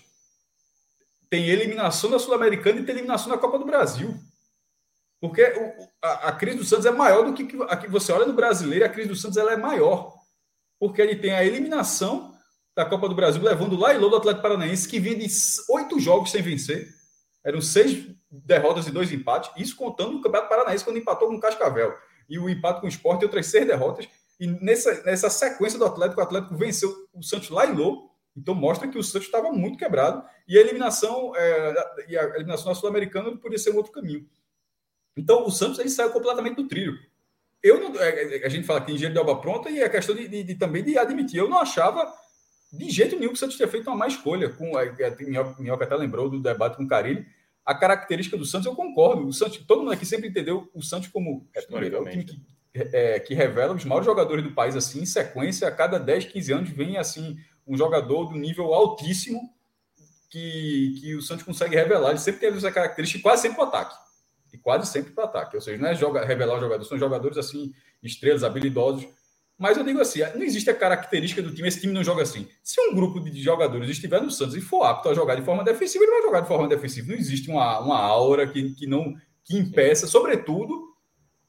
tem 1.29 1.49
eliminação 1.49 2.11
da 2.11 2.19
Sul-Americana 2.19 2.81
e 2.81 2.85
tem 2.85 2.95
eliminação 2.95 3.29
da 3.29 3.39
Copa 3.39 3.59
do 3.59 3.65
Brasil. 3.65 4.15
Porque 5.21 5.43
o, 5.43 5.89
a, 6.03 6.29
a, 6.29 6.33
crise 6.33 6.59
do 6.59 6.65
Santos 6.65 6.87
é 6.87 6.91
maior 6.91 7.25
do 7.25 7.33
que 7.33 7.57
a 7.69 7.77
que 7.77 7.89
você 7.89 8.13
olha 8.13 8.27
no 8.27 8.35
brasileiro, 8.35 8.85
a 8.85 8.89
crise 8.89 9.09
do 9.09 9.17
Santos 9.17 9.37
ela 9.37 9.53
é 9.53 9.57
maior. 9.57 10.15
Porque 10.79 11.01
ele 11.01 11.17
tem 11.17 11.33
a 11.33 11.45
eliminação 11.45 12.35
da 12.77 12.85
Copa 12.85 13.09
do 13.09 13.15
Brasil, 13.15 13.43
levando 13.43 13.77
lá 13.77 13.95
e 13.95 13.99
do 13.99 14.15
Atlético 14.15 14.43
Paranaense, 14.43 14.89
que 14.89 15.01
vinha 15.01 15.17
de 15.17 15.27
oito 15.71 15.99
jogos 15.99 16.31
sem 16.31 16.43
vencer. 16.43 16.89
Eram 17.45 17.61
seis 17.61 18.14
derrotas 18.45 18.87
e 18.87 18.91
dois 18.91 19.13
empates, 19.13 19.51
isso 19.57 19.77
contando 19.77 20.17
o 20.17 20.21
Campeonato 20.21 20.49
Paranaense, 20.49 20.85
quando 20.85 20.99
empatou 20.99 21.29
com 21.29 21.35
o 21.35 21.41
Cascavel. 21.41 21.95
E 22.29 22.39
o 22.39 22.49
empate 22.49 22.81
com 22.81 22.87
o 22.87 22.91
Sport 22.91 23.23
e 23.23 23.25
outras 23.25 23.47
seis 23.47 23.67
derrotas. 23.67 24.09
E 24.41 24.47
nessa, 24.47 25.03
nessa 25.05 25.31
sequência 25.31 25.79
do 25.79 25.85
Atlético, 25.85 26.21
o 26.21 26.25
Atlético 26.25 26.57
venceu 26.57 26.93
o 27.13 27.23
Santos 27.23 27.51
lá 27.51 27.67
em 27.67 27.73
Lô, 27.73 28.11
então 28.37 28.55
mostra 28.55 28.89
que 28.89 28.99
o 28.99 29.03
Santos 29.03 29.29
estava 29.29 29.53
muito 29.53 29.79
quebrado 29.79 30.25
e 30.49 30.59
a 30.59 30.61
eliminação, 30.61 31.33
é, 31.37 31.75
e 32.09 32.19
a 32.19 32.25
eliminação 32.35 32.67
da 32.67 32.75
Sul-Americana 32.75 33.37
podia 33.37 33.59
ser 33.59 33.71
um 33.71 33.77
outro 33.77 33.93
caminho. 33.93 34.27
Então 35.17 35.47
o 35.47 35.51
Santos 35.51 35.79
ele 35.79 35.89
saiu 35.89 36.11
completamente 36.11 36.57
do 36.57 36.67
trilho. 36.67 36.99
Eu 37.63 37.81
não, 37.81 37.99
é, 38.01 38.39
é, 38.39 38.47
a 38.47 38.49
gente 38.49 38.67
fala 38.67 38.81
que 38.81 38.93
engenheiro 38.93 39.15
de 39.15 39.21
obra 39.21 39.37
pronta 39.37 39.71
e 39.71 39.83
a 39.83 39.89
questão 39.89 40.15
de, 40.15 40.27
de, 40.29 40.43
de, 40.43 40.55
também 40.57 40.83
de 40.83 40.99
admitir. 40.99 41.39
Eu 41.39 41.49
não 41.49 41.59
achava 41.59 42.13
de 42.73 42.91
jeito 42.91 43.17
nenhum 43.17 43.29
que 43.29 43.37
o 43.37 43.39
Santos 43.39 43.57
tinha 43.57 43.69
feito 43.69 43.89
uma 43.89 43.97
má 43.97 44.09
escolha. 44.09 44.51
Com, 44.51 44.77
a, 44.77 44.83
a 44.83 45.61
Minhoca 45.61 45.85
até 45.85 45.95
lembrou 45.95 46.29
do 46.29 46.43
debate 46.43 46.77
com 46.77 46.83
o 46.83 46.89
Carilli. 46.89 47.25
A 47.65 47.75
característica 47.75 48.37
do 48.37 48.45
Santos, 48.45 48.67
eu 48.67 48.75
concordo. 48.75 49.27
O 49.27 49.33
Santos, 49.33 49.59
todo 49.59 49.81
mundo 49.81 49.93
aqui 49.93 50.05
sempre 50.05 50.29
entendeu 50.29 50.71
o 50.75 50.83
Santos 50.83 51.09
como 51.09 51.49
é, 51.55 51.63
primeiro, 51.63 51.97
é 51.97 52.01
o 52.01 52.05
time 52.11 52.25
que 52.25 52.41
é, 52.75 53.21
que 53.21 53.35
revela 53.35 53.73
os 53.73 53.85
maiores 53.85 54.05
jogadores 54.05 54.43
do 54.43 54.51
país, 54.51 54.75
assim, 54.75 55.03
em 55.03 55.07
sequência, 55.07 55.69
a 55.69 55.71
cada 55.71 55.99
10, 55.99 56.27
15 56.27 56.53
anos 56.53 56.71
vem, 56.71 56.97
assim, 56.97 57.39
um 57.67 57.77
jogador 57.77 58.27
do 58.27 58.37
nível 58.37 58.75
altíssimo 58.75 59.55
que, 60.29 60.99
que 61.01 61.15
o 61.15 61.23
Santos 61.23 61.45
consegue 61.45 61.77
revelar. 61.77 62.11
Ele 62.11 62.19
sempre 62.19 62.41
teve 62.41 62.59
essa 62.59 62.73
característica, 62.73 63.23
quase 63.23 63.43
sempre 63.43 63.57
para 63.57 63.69
ataque. 63.69 63.97
E 64.53 64.59
quase 64.59 64.91
sempre 64.91 65.13
para 65.13 65.25
ataque. 65.25 65.57
Ou 65.57 65.63
seja, 65.63 65.81
não 65.81 65.89
é 65.89 65.95
joga, 65.95 66.25
revelar 66.25 66.55
os 66.55 66.61
jogadores, 66.61 66.89
são 66.89 66.99
jogadores, 66.99 67.39
assim, 67.39 67.73
estrelas, 68.03 68.43
habilidosos. 68.43 69.07
Mas 69.65 69.79
eu 69.79 69.83
digo 69.83 69.99
assim, 69.99 70.21
não 70.35 70.43
existe 70.43 70.69
a 70.69 70.75
característica 70.75 71.41
do 71.41 71.51
time, 71.51 71.67
esse 71.67 71.81
time 71.81 71.95
não 71.95 72.05
joga 72.05 72.23
assim. 72.23 72.47
Se 72.63 72.79
um 72.83 72.95
grupo 72.95 73.19
de 73.19 73.41
jogadores 73.41 73.89
estiver 73.89 74.21
no 74.21 74.31
Santos 74.31 74.55
e 74.55 74.61
for 74.61 74.83
apto 74.85 75.09
a 75.09 75.15
jogar 75.15 75.37
de 75.37 75.43
forma 75.43 75.65
defensiva, 75.65 76.05
ele 76.05 76.13
vai 76.13 76.21
jogar 76.21 76.41
de 76.41 76.49
forma 76.49 76.69
defensiva. 76.69 77.09
Não 77.09 77.15
existe 77.15 77.49
uma, 77.49 77.81
uma 77.81 77.99
aura 77.99 78.47
que, 78.47 78.75
que 78.75 78.87
não 78.87 79.15
que 79.43 79.57
impeça, 79.57 80.07
sobretudo 80.07 80.95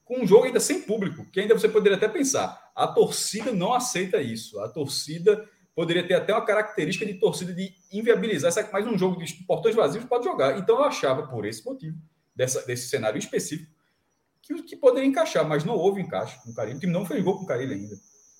com 0.05 0.21
um 0.21 0.25
jogo 0.25 0.45
ainda 0.45 0.61
sem 0.61 0.83
público, 0.83 1.29
que 1.29 1.41
ainda 1.41 1.59
você 1.59 1.67
poderia 1.67 1.97
até 1.97 2.07
pensar, 2.07 2.71
a 2.73 2.87
torcida 2.87 3.51
não 3.51 3.73
aceita 3.73 4.21
isso. 4.21 4.61
A 4.61 4.69
torcida 4.69 5.45
poderia 5.75 6.07
ter 6.07 6.13
até 6.13 6.31
uma 6.31 6.45
característica 6.45 7.05
de 7.05 7.15
torcida 7.15 7.51
de 7.51 7.73
inviabilizar, 7.91 8.53
mas 8.71 8.87
um 8.87 8.97
jogo 8.97 9.21
de 9.21 9.33
portões 9.43 9.75
vazios 9.75 10.05
pode 10.05 10.23
jogar. 10.23 10.57
Então 10.57 10.77
eu 10.77 10.85
achava, 10.85 11.27
por 11.27 11.45
esse 11.45 11.65
motivo, 11.65 11.97
dessa, 12.33 12.65
desse 12.65 12.87
cenário 12.87 13.19
específico, 13.19 13.74
que, 14.45 14.61
que 14.61 14.75
poderia 14.75 15.07
encaixar, 15.07 15.47
mas 15.47 15.63
não 15.63 15.75
houve 15.75 16.01
encaixe 16.01 16.39
com 16.43 16.51
o 16.51 16.53
Carilho. 16.53 16.77
O 16.77 16.79
time 16.79 16.93
não 16.93 17.05
fez 17.05 17.23
gol 17.23 17.37
com 17.37 17.43
o 17.43 17.47
Carilho 17.47 17.73
ainda. 17.73 17.95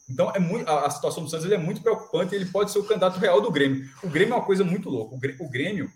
Então 0.08 0.32
é 0.32 0.40
muito, 0.40 0.70
a, 0.70 0.86
a, 0.86 0.90
situação 0.90 1.24
do 1.24 1.30
Santos 1.30 1.52
é 1.52 1.58
muito 1.58 1.82
preocupante. 1.82 2.36
Ele 2.36 2.46
pode 2.46 2.72
ser 2.72 2.80
o 2.80 2.84
candidato 2.84 3.20
real 3.20 3.42
do 3.42 3.52
Grêmio. 3.52 3.90
O 4.04 4.10
Grêmio 4.10 4.34
é 4.34 4.38
uma 4.38 4.46
coisa 4.46 4.64
muito 4.64 4.90
louca. 4.90 5.16
O 5.16 5.50
Grêmio, 5.50 5.92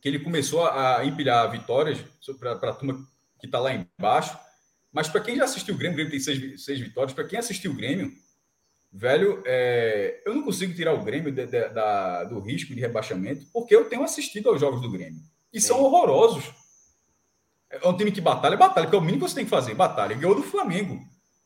que 0.00 0.08
ele 0.08 0.18
começou 0.18 0.64
a, 0.64 0.98
a 0.98 1.06
empilhar 1.06 1.50
vitórias 1.50 1.98
para 2.38 2.70
a 2.70 2.74
turma 2.74 3.06
que 3.38 3.46
está 3.46 3.60
lá 3.60 3.72
embaixo, 3.72 4.36
mas 4.92 5.08
para 5.08 5.20
quem 5.20 5.36
já 5.36 5.44
assistiu 5.44 5.74
o 5.74 5.78
Grêmio, 5.78 5.94
o 5.94 5.96
Grêmio 5.96 6.10
tem 6.10 6.20
seis, 6.20 6.64
seis 6.64 6.80
vitórias. 6.80 7.12
Para 7.12 7.24
quem 7.24 7.38
assistiu 7.38 7.70
o 7.70 7.74
Grêmio, 7.74 8.12
velho, 8.92 9.42
é, 9.46 10.22
eu 10.26 10.34
não 10.34 10.42
consigo 10.42 10.74
tirar 10.74 10.92
o 10.94 11.04
Grêmio 11.04 11.32
de, 11.32 11.46
de, 11.46 11.68
da, 11.68 12.24
do 12.24 12.40
risco 12.40 12.74
de 12.74 12.80
rebaixamento, 12.80 13.46
porque 13.52 13.74
eu 13.74 13.88
tenho 13.88 14.02
assistido 14.02 14.48
aos 14.48 14.60
jogos 14.60 14.80
do 14.80 14.90
Grêmio. 14.90 15.22
E 15.52 15.60
Sim. 15.60 15.68
são 15.68 15.82
horrorosos. 15.82 16.52
É 17.82 17.88
um 17.88 17.96
time 17.96 18.12
que 18.12 18.20
batalha, 18.20 18.56
batalha, 18.56 18.88
que 18.88 18.94
é 18.94 18.98
o 18.98 19.00
mínimo 19.00 19.24
que 19.24 19.30
você 19.30 19.36
tem 19.36 19.44
que 19.44 19.50
fazer, 19.50 19.74
batalha. 19.74 20.14
Ganhou 20.14 20.34
do 20.34 20.42
Flamengo. 20.42 21.00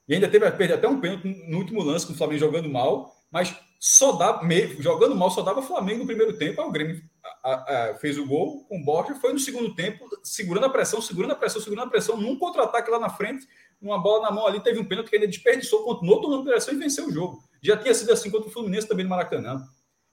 E 0.08 0.14
ainda 0.14 0.28
teve 0.28 0.50
perder 0.52 0.74
até 0.74 0.88
um 0.88 1.00
pênalti 1.00 1.26
no 1.48 1.58
último 1.58 1.82
lance 1.82 2.06
com 2.06 2.12
o 2.12 2.16
Flamengo 2.16 2.40
jogando 2.40 2.68
mal, 2.68 3.14
mas 3.30 3.54
só 3.78 4.12
dava, 4.12 4.40
jogando 4.78 5.14
mal, 5.14 5.30
só 5.30 5.42
dava 5.42 5.62
Flamengo 5.62 6.00
no 6.00 6.06
primeiro 6.06 6.36
tempo. 6.36 6.60
Aí 6.60 6.66
o 6.66 6.72
Grêmio 6.72 7.02
a, 7.44 7.90
a, 7.90 7.94
fez 7.94 8.18
o 8.18 8.26
gol 8.26 8.64
com 8.64 8.78
o 8.78 8.84
Borja, 8.84 9.14
foi 9.16 9.32
no 9.32 9.38
segundo 9.38 9.74
tempo, 9.74 10.04
segurando 10.22 10.64
a 10.64 10.70
pressão, 10.70 11.00
segurando 11.00 11.32
a 11.32 11.36
pressão, 11.36 11.60
segurando 11.60 11.86
a 11.86 11.90
pressão, 11.90 12.16
num 12.16 12.36
contra-ataque 12.36 12.90
lá 12.90 12.98
na 12.98 13.10
frente, 13.10 13.46
uma 13.80 13.98
bola 13.98 14.22
na 14.22 14.30
mão 14.30 14.46
ali, 14.46 14.60
teve 14.60 14.80
um 14.80 14.84
pênalti 14.84 15.10
que 15.10 15.16
ele 15.16 15.26
desperdiçou, 15.26 15.84
continuou 15.84 16.20
tomando 16.20 16.44
pressão 16.44 16.74
e 16.74 16.78
venceu 16.78 17.06
o 17.06 17.12
jogo. 17.12 17.44
Já 17.62 17.76
tinha 17.76 17.94
sido 17.94 18.12
assim 18.12 18.30
contra 18.30 18.48
o 18.48 18.52
Fluminense 18.52 18.88
também 18.88 19.04
no 19.04 19.10
Maracanã. 19.10 19.62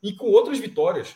E 0.03 0.13
com 0.13 0.27
outras 0.27 0.59
vitórias. 0.59 1.15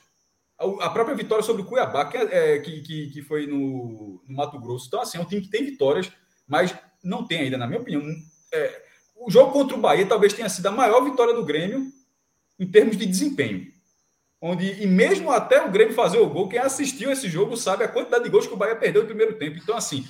A 0.82 0.90
própria 0.90 1.16
vitória 1.16 1.44
sobre 1.44 1.62
o 1.62 1.66
Cuiabá, 1.66 2.06
que, 2.06 2.18
é, 2.18 2.60
que, 2.60 2.82
que, 2.82 3.10
que, 3.12 3.22
foi 3.22 3.48
no, 3.48 4.22
no, 4.28 4.36
Mato 4.36 4.60
Grosso. 4.60 4.88
Então, 4.88 5.02
assim, 5.02 5.18
é 5.18 5.22
um 5.22 5.26
time 5.26 5.42
que 5.42 5.50
tem 5.50 5.64
vitórias, 5.64 6.12
mas 6.46 6.76
não 7.02 7.26
tem 7.26 7.42
ainda, 7.42 7.58
na 7.58 7.66
minha 7.66 7.80
opinião. 7.80 8.04
É, 8.54 8.84
o 9.16 9.32
jogo 9.32 9.54
contra 9.54 9.78
o 9.78 9.80
Bahia 9.80 10.06
talvez 10.06 10.34
tenha 10.34 10.50
sido 10.50 10.66
a 10.66 10.72
maior 10.72 11.02
vitória 11.04 11.34
do 11.34 11.46
Grêmio 11.46 11.92
em 12.60 12.68
termos 12.68 12.98
de 12.98 13.06
desempenho. 13.06 13.72
Onde, 14.42 14.84
e 14.84 14.88
mesmo 14.88 15.32
até 15.32 15.66
o 15.66 15.72
Grêmio 15.72 15.94
fazer 15.94 16.20
o 16.20 16.30
gol, 16.30 16.50
quem 16.50 16.60
assistiu 16.60 17.12
esse 17.12 17.30
jogo 17.30 17.56
sabe 17.56 17.84
a 17.84 17.90
quantidade 17.90 18.24
de 18.24 18.30
gols 18.30 18.48
que 18.48 18.54
o 18.54 18.58
Bahia 18.58 18.76
perdeu 18.76 19.02
no 19.02 19.08
primeiro 19.08 19.38
tempo. 19.38 19.58
Então, 19.58 19.76
assim, 19.76 20.06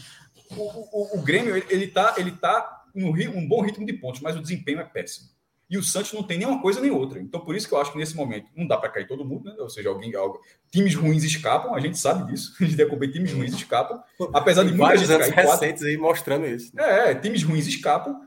o, 0.51 1.15
o, 1.15 1.19
o 1.19 1.21
Grêmio 1.21 1.55
ele 1.55 1.85
está 1.85 2.15
ele 2.17 2.31
tá 2.31 2.85
em 2.95 3.27
um 3.27 3.47
bom 3.47 3.61
ritmo 3.61 3.85
de 3.85 3.93
pontos, 3.93 4.21
mas 4.21 4.35
o 4.35 4.41
desempenho 4.41 4.79
é 4.79 4.83
péssimo. 4.83 5.29
E 5.69 5.77
o 5.77 5.83
Santos 5.83 6.11
não 6.13 6.23
tem 6.23 6.39
nenhuma 6.39 6.61
coisa 6.61 6.81
nem 6.81 6.89
outra. 6.89 7.21
Então, 7.21 7.39
por 7.39 7.55
isso 7.55 7.67
que 7.67 7.73
eu 7.73 7.79
acho 7.79 7.91
que 7.91 7.97
nesse 7.99 8.15
momento 8.15 8.47
não 8.55 8.65
dá 8.65 8.75
para 8.75 8.89
cair 8.89 9.07
todo 9.07 9.23
mundo, 9.23 9.45
né? 9.45 9.55
Ou 9.59 9.69
seja, 9.69 9.89
alguém, 9.89 10.15
algo, 10.15 10.41
times 10.71 10.95
ruins 10.95 11.23
escapam, 11.23 11.75
a 11.75 11.79
gente 11.79 11.97
sabe 11.97 12.31
disso. 12.31 12.55
A 12.59 12.63
gente 12.63 12.75
deve 12.75 13.07
times 13.09 13.31
ruins 13.31 13.53
escapam. 13.53 14.01
Apesar 14.33 14.63
de 14.63 14.75
vários 14.75 15.09
anos 15.11 15.27
recentes 15.27 15.83
aí 15.83 15.95
mostrando 15.95 16.47
isso. 16.47 16.75
Né? 16.75 17.11
É, 17.11 17.15
times 17.15 17.43
ruins 17.43 17.67
escapam, 17.67 18.19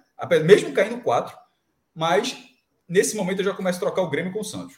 mesmo 0.45 0.73
caindo 0.73 1.03
quatro. 1.03 1.37
Mas 1.93 2.37
nesse 2.89 3.17
momento 3.17 3.41
eu 3.41 3.47
já 3.47 3.55
começo 3.55 3.79
a 3.79 3.81
trocar 3.81 4.03
o 4.03 4.11
Grêmio 4.11 4.33
com 4.33 4.41
o 4.41 4.45
Santos. 4.45 4.77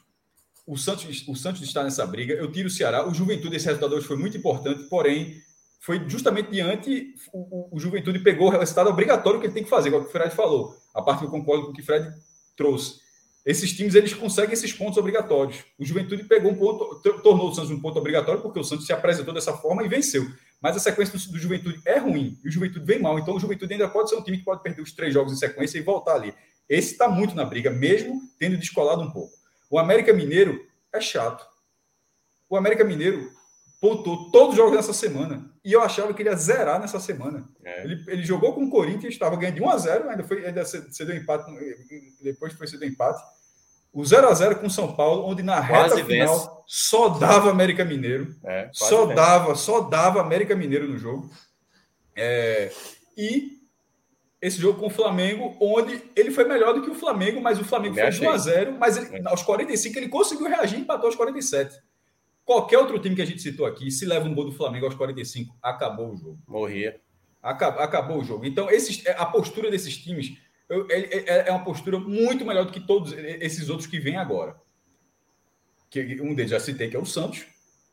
O 0.67 0.79
Santos, 0.79 1.29
o 1.29 1.37
Santos 1.37 1.61
está 1.61 1.85
nessa 1.85 2.07
briga. 2.07 2.33
Eu 2.33 2.51
tiro 2.51 2.69
o 2.69 2.71
Ceará. 2.71 3.07
O 3.07 3.13
Juventude, 3.13 3.57
esse 3.57 3.67
resultado 3.67 3.95
hoje 3.95 4.07
foi 4.07 4.17
muito 4.17 4.39
importante, 4.39 4.85
porém, 4.85 5.37
foi 5.81 6.03
justamente 6.09 6.51
diante. 6.51 7.15
O, 7.31 7.41
o, 7.41 7.77
o 7.77 7.79
Juventude 7.79 8.21
pegou 8.21 8.49
o 8.49 8.51
resultado 8.51 8.89
obrigatório 8.89 9.39
que 9.39 9.47
ele 9.47 9.53
tem 9.53 9.65
que 9.65 9.69
fazer, 9.69 9.91
como 9.91 10.07
o 10.07 10.09
Fred 10.09 10.35
falou. 10.35 10.75
A 10.95 11.03
parte 11.03 11.19
que 11.19 11.27
eu 11.27 11.31
concordo 11.31 11.67
com 11.67 11.73
o 11.73 11.75
que 11.75 11.83
o 11.83 11.85
Fred 11.85 12.11
trouxe. 12.57 13.05
Esses 13.45 13.75
times 13.75 13.95
eles 13.95 14.15
conseguem 14.15 14.55
esses 14.55 14.73
pontos 14.73 14.97
obrigatórios. 14.97 15.65
O 15.79 15.85
Juventude 15.85 16.25
pegou 16.25 16.53
um 16.53 16.57
ponto, 16.57 17.01
tornou 17.23 17.51
o 17.51 17.55
Santos 17.55 17.71
um 17.71 17.81
ponto 17.81 17.99
obrigatório 17.99 18.41
porque 18.41 18.59
o 18.59 18.65
Santos 18.65 18.87
se 18.87 18.93
apresentou 18.93 19.35
dessa 19.35 19.53
forma 19.53 19.85
e 19.85 19.89
venceu. 19.89 20.27
Mas 20.63 20.77
a 20.77 20.81
sequência 20.81 21.19
do, 21.31 21.39
Juventude 21.39 21.79
é 21.85 21.99
ruim 21.99 22.39
e 22.43 22.49
o 22.49 22.51
Juventude 22.51 22.87
vem 22.87 22.99
mal. 22.99 23.19
Então 23.19 23.37
o 23.37 23.41
Juventude 23.41 23.75
ainda 23.75 23.87
pode 23.87 24.09
ser 24.09 24.17
um 24.17 24.23
time 24.23 24.39
que 24.39 24.45
pode 24.45 24.63
perder 24.63 24.81
os 24.81 24.93
três 24.93 25.13
jogos 25.13 25.33
em 25.33 25.37
sequência 25.37 25.77
e 25.77 25.83
voltar 25.83 26.15
ali. 26.15 26.33
Esse 26.67 26.93
está 26.93 27.07
muito 27.07 27.35
na 27.35 27.45
briga, 27.45 27.71
mesmo 27.71 28.23
tendo 28.39 28.57
descolado 28.57 29.03
um 29.03 29.11
pouco. 29.11 29.35
O 29.71 29.79
América 29.79 30.13
Mineiro 30.15 30.67
é 30.91 31.01
chato. 31.01 31.47
O 32.49 32.57
América 32.57 32.83
Mineiro 32.83 33.31
pontuou 33.79 34.31
todos 34.31 34.51
os 34.51 34.57
jogos 34.57 34.75
nessa 34.75 34.95
semana. 34.95 35.54
E 35.65 35.73
eu 35.73 35.81
achava 35.81 36.13
que 36.13 36.21
ele 36.21 36.29
ia 36.29 36.37
zerar 36.37 36.79
nessa 36.79 37.01
semana. 37.01 37.49
É. 37.65 37.85
Ele, 37.85 38.05
ele 38.07 38.23
jogou 38.23 38.53
com 38.53 38.65
o 38.65 38.71
Corinthians, 38.71 39.15
estava 39.15 39.35
ganhando 39.37 39.55
de 39.55 39.63
1 39.63 39.71
a 39.71 39.79
0 39.79 40.11
ainda 40.11 40.23
foi 40.23 40.45
ainda 40.45 40.65
cedeu 40.65 41.17
empate, 41.17 41.51
depois 42.23 42.53
foi 42.53 42.67
cedeu 42.67 42.87
empate. 42.87 43.23
O 43.91 44.05
0 44.05 44.29
a 44.29 44.35
0 44.35 44.57
com 44.57 44.67
o 44.67 44.71
São 44.71 44.95
Paulo, 44.95 45.25
onde 45.27 45.43
na 45.43 45.67
Quase 45.67 45.95
reta 45.95 46.07
final 46.07 46.37
vence. 46.37 46.51
só 46.67 47.09
dava 47.09 47.51
América 47.51 47.85
Mineiro. 47.85 48.35
É, 48.45 48.69
só 48.73 49.07
vence. 49.07 49.15
dava, 49.15 49.55
só 49.55 49.81
dava 49.81 50.21
América 50.21 50.55
Mineiro 50.55 50.89
no 50.89 50.99
jogo. 50.99 51.31
É, 52.15 52.71
e 53.17 53.55
esse 54.43 54.61
jogo 54.61 54.79
com 54.79 54.89
o 54.89 54.91
Flamengo, 54.91 55.57
onde 55.59 56.03
ele 56.15 56.31
foi 56.31 56.45
melhor 56.45 56.75
do 56.75 56.83
que 56.83 56.91
o 56.91 56.95
Flamengo, 56.95 57.41
mas 57.41 57.59
o 57.59 57.65
Flamengo 57.65 57.95
foi 57.95 58.27
1 58.27 58.31
a 58.31 58.37
0 58.37 58.73
mas 58.79 58.99
ele, 58.99 59.17
é. 59.17 59.23
aos 59.25 59.43
45 59.43 59.99
ele 59.99 60.09
conseguiu 60.09 60.47
reagir 60.47 60.79
e 60.79 60.83
empatou 60.83 61.07
aos 61.07 61.17
47. 61.17 61.75
Qualquer 62.45 62.79
outro 62.79 62.99
time 62.99 63.17
que 63.17 63.23
a 63.23 63.27
gente 63.27 63.41
citou 63.41 63.65
aqui, 63.65 63.91
se 63.91 64.05
leva 64.05 64.29
um 64.29 64.35
gol 64.35 64.45
do 64.45 64.53
Flamengo 64.53 64.85
aos 64.85 64.95
45, 64.95 65.57
acabou 65.63 66.13
o 66.13 66.17
jogo. 66.17 66.39
Morria. 66.47 67.01
Acabou, 67.43 67.83
acabou 67.83 68.19
o 68.19 68.25
jogo. 68.25 68.45
Então, 68.45 68.71
esses, 68.71 69.05
é, 69.07 69.13
a 69.13 69.27
postura 69.27 69.71
desses 69.71 69.97
times 69.97 70.37
eu, 70.69 70.87
é, 70.91 70.99
é, 70.99 71.49
é, 71.49 71.51
uma 71.51 71.65
postura 71.65 71.99
muito 71.99 72.45
melhor 72.45 72.65
do 72.65 72.73
que 72.73 72.81
todos 72.81 73.13
esses 73.13 73.69
outros 73.69 73.87
que 73.87 73.99
vêm 73.99 74.17
agora. 74.17 74.57
Que 75.91 76.21
um 76.21 76.35
deles 76.35 76.51
já 76.51 76.61
citei, 76.61 76.89
que 76.89 76.97
é 76.97 76.99
o 76.99 77.05
Santos. 77.05 77.47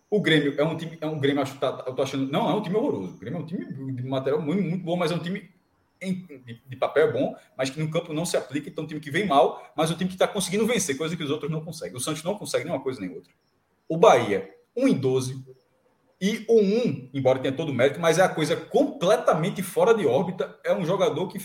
O 0.09 0.21
Grêmio 0.21 0.55
é 0.57 0.63
um 0.63 0.75
time, 0.75 0.97
é 0.99 1.05
um 1.05 1.19
Grêmio, 1.19 1.41
acho, 1.41 1.57
tá, 1.57 1.83
eu 1.87 1.93
tô 1.93 2.01
achando, 2.01 2.29
não 2.29 2.49
é 2.49 2.53
um 2.53 2.61
time 2.61 2.75
horroroso. 2.75 3.13
O 3.13 3.17
Grêmio 3.17 3.39
é 3.39 3.43
um 3.43 3.45
time 3.45 3.65
de 3.93 4.03
material 4.03 4.41
muito, 4.41 4.61
muito 4.61 4.83
bom, 4.83 4.97
mas 4.97 5.11
é 5.11 5.15
um 5.15 5.19
time 5.19 5.49
em, 6.01 6.25
de, 6.45 6.61
de, 6.67 6.75
papel 6.75 7.13
bom, 7.13 7.35
mas 7.57 7.69
que 7.69 7.79
no 7.79 7.89
campo 7.89 8.11
não 8.11 8.25
se 8.25 8.35
aplica. 8.35 8.69
Então, 8.69 8.83
é 8.83 8.85
um 8.85 8.87
time 8.87 8.99
que 8.99 9.11
vem 9.11 9.25
mal, 9.25 9.71
mas 9.75 9.89
é 9.89 9.93
um 9.93 9.97
time 9.97 10.09
que 10.09 10.15
está 10.15 10.27
conseguindo 10.27 10.65
vencer, 10.65 10.97
coisa 10.97 11.15
que 11.15 11.23
os 11.23 11.29
outros 11.29 11.51
não 11.51 11.63
conseguem. 11.63 11.95
O 11.95 11.99
Santos 11.99 12.23
não 12.23 12.35
consegue 12.35 12.65
nem 12.65 12.73
uma 12.73 12.81
coisa 12.81 12.99
nem 12.99 13.09
outra. 13.09 13.31
O 13.91 13.97
Bahia, 13.97 14.49
1 14.73 14.87
em 14.87 14.93
12. 14.93 15.43
E 16.21 16.45
o 16.47 16.61
1, 16.61 17.09
embora 17.13 17.39
tenha 17.39 17.53
todo 17.53 17.73
o 17.73 17.73
mérito, 17.73 17.99
mas 17.99 18.17
é 18.17 18.21
a 18.21 18.29
coisa 18.29 18.55
completamente 18.55 19.61
fora 19.61 19.93
de 19.93 20.07
órbita. 20.07 20.57
É 20.63 20.73
um 20.73 20.85
jogador 20.85 21.27
que 21.27 21.37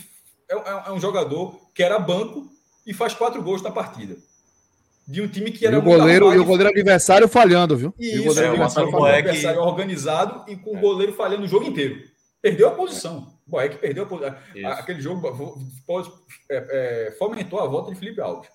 é, 0.49 0.55
é, 0.55 0.83
é 0.87 0.91
um 0.93 0.99
jogador 0.99 1.59
que 1.75 1.83
era 1.83 1.99
banco 1.99 2.49
e 2.85 2.93
faz 2.93 3.13
quatro 3.13 3.43
gols 3.43 3.61
na 3.61 3.69
partida. 3.69 4.15
De 5.05 5.21
um 5.21 5.27
time 5.27 5.51
que 5.51 5.67
era 5.67 5.75
e 5.75 5.79
o 5.79 5.81
goleiro 5.81 6.33
E 6.33 6.37
o 6.37 6.45
goleiro 6.45 6.69
adversário 6.69 7.27
falhando, 7.27 7.75
viu? 7.75 7.93
E 7.99 8.11
isso, 8.11 8.21
o 8.21 8.23
goleiro 8.27 8.47
é, 8.47 8.51
adversário, 8.51 9.05
adversário 9.05 9.59
organizado 9.59 10.49
e 10.49 10.55
com 10.55 10.77
o 10.77 10.79
goleiro 10.79 11.11
falhando 11.11 11.43
o 11.43 11.49
jogo 11.49 11.65
inteiro. 11.65 12.01
Perdeu 12.41 12.69
a 12.69 12.71
posição. 12.71 13.27
O 13.45 13.51
Boeck 13.51 13.77
perdeu 13.77 14.03
a 14.03 14.07
posição. 14.07 14.35
Aquele 14.67 15.01
jogo 15.01 15.59
pode, 15.85 16.09
é, 16.49 17.09
é, 17.09 17.11
fomentou 17.19 17.59
a 17.59 17.67
volta 17.67 17.91
de 17.91 17.99
Felipe 17.99 18.21
Alves 18.21 18.47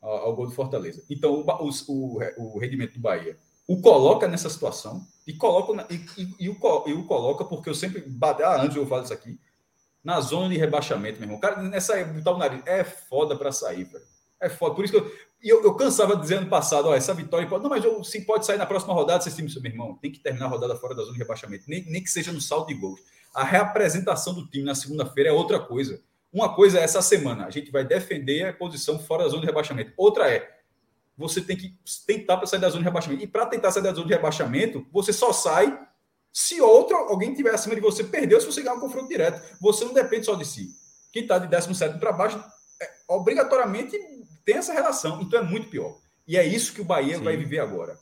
ao, 0.00 0.34
gol 0.34 0.46
do 0.46 0.52
Fortaleza. 0.52 1.04
Então, 1.08 1.34
o, 1.34 1.70
o, 1.88 2.18
o, 2.36 2.58
rendimento 2.58 2.94
do 2.94 3.00
Bahia 3.00 3.36
o 3.68 3.80
coloca 3.80 4.26
nessa 4.26 4.50
situação 4.50 5.06
e 5.26 5.32
coloca 5.32 5.86
e, 5.90 5.94
e, 6.20 6.34
e, 6.40 6.48
o, 6.48 6.56
e 6.86 6.92
o 6.92 7.04
coloca 7.04 7.44
porque 7.44 7.70
eu 7.70 7.74
sempre 7.74 8.04
ah, 8.44 8.62
antes 8.62 8.76
eu 8.76 8.86
falo 8.86 9.04
isso 9.04 9.12
aqui 9.12 9.38
na 10.02 10.20
zona 10.20 10.48
de 10.48 10.56
rebaixamento, 10.56 11.18
meu 11.18 11.26
irmão. 11.26 11.40
Cara 11.40 11.62
nessa 11.62 12.02
botar 12.04 12.32
o 12.32 12.38
nariz 12.38 12.62
é 12.66 12.82
foda 12.82 13.36
para 13.36 13.52
sair, 13.52 13.84
velho. 13.84 14.04
É 14.40 14.48
foda. 14.48 14.74
Por 14.74 14.84
isso 14.84 14.92
que 14.92 14.98
eu, 14.98 15.12
eu, 15.42 15.64
eu 15.64 15.74
cansava 15.74 16.16
de 16.16 16.22
dizer 16.22 16.36
ano 16.36 16.48
passado, 16.48 16.88
ó, 16.88 16.94
essa 16.94 17.12
vitória 17.12 17.46
pode, 17.46 17.62
não, 17.62 17.70
mas 17.70 17.84
eu, 17.84 18.02
sim 18.02 18.24
pode 18.24 18.46
sair 18.46 18.56
na 18.56 18.66
próxima 18.66 18.94
rodada, 18.94 19.22
vocês 19.22 19.34
time, 19.36 19.52
meu 19.60 19.72
irmão, 19.72 19.98
tem 20.00 20.10
que 20.10 20.18
terminar 20.20 20.46
a 20.46 20.48
rodada 20.48 20.76
fora 20.76 20.94
da 20.94 21.02
zona 21.02 21.12
de 21.12 21.18
rebaixamento, 21.18 21.64
nem, 21.68 21.84
nem 21.84 22.02
que 22.02 22.10
seja 22.10 22.32
no 22.32 22.40
saldo 22.40 22.68
de 22.68 22.74
gols. 22.74 23.00
A 23.34 23.44
reapresentação 23.44 24.34
do 24.34 24.46
time 24.46 24.64
na 24.64 24.74
segunda-feira 24.74 25.30
é 25.30 25.32
outra 25.32 25.60
coisa. 25.60 26.02
Uma 26.32 26.54
coisa 26.54 26.78
é 26.78 26.82
essa 26.82 27.02
semana, 27.02 27.46
a 27.46 27.50
gente 27.50 27.70
vai 27.70 27.84
defender 27.84 28.46
a 28.46 28.52
posição 28.52 28.98
fora 28.98 29.24
da 29.24 29.30
zona 29.30 29.40
de 29.40 29.46
rebaixamento. 29.46 29.92
Outra 29.96 30.30
é, 30.30 30.48
você 31.16 31.40
tem 31.40 31.56
que 31.56 31.74
tentar 32.06 32.36
para 32.36 32.46
sair 32.46 32.60
da 32.60 32.68
zona 32.68 32.80
de 32.80 32.84
rebaixamento. 32.84 33.22
E 33.22 33.26
para 33.26 33.46
tentar 33.46 33.70
sair 33.70 33.82
da 33.82 33.92
zona 33.92 34.06
de 34.06 34.14
rebaixamento, 34.14 34.86
você 34.92 35.12
só 35.12 35.32
sai 35.32 35.86
se 36.32 36.60
outro, 36.60 36.96
alguém 36.96 37.34
tiver 37.34 37.52
acima 37.52 37.74
de 37.74 37.80
você, 37.80 38.04
perdeu 38.04 38.40
se 38.40 38.46
você 38.46 38.62
ganhar 38.62 38.76
um 38.76 38.80
confronto 38.80 39.08
direto. 39.08 39.42
Você 39.60 39.84
não 39.84 39.92
depende 39.92 40.26
só 40.26 40.34
de 40.34 40.46
si. 40.46 40.70
Quem 41.12 41.22
está 41.22 41.38
de 41.38 41.48
17 41.48 41.98
para 41.98 42.12
baixo, 42.12 42.38
é, 42.80 42.88
obrigatoriamente 43.08 43.98
tem 44.44 44.56
essa 44.56 44.72
relação. 44.72 45.20
Então 45.20 45.40
é 45.40 45.42
muito 45.42 45.68
pior. 45.68 45.98
E 46.26 46.36
é 46.36 46.46
isso 46.46 46.72
que 46.72 46.80
o 46.80 46.84
Bahia 46.84 47.18
Sim. 47.18 47.24
vai 47.24 47.36
viver 47.36 47.58
agora. 47.58 47.98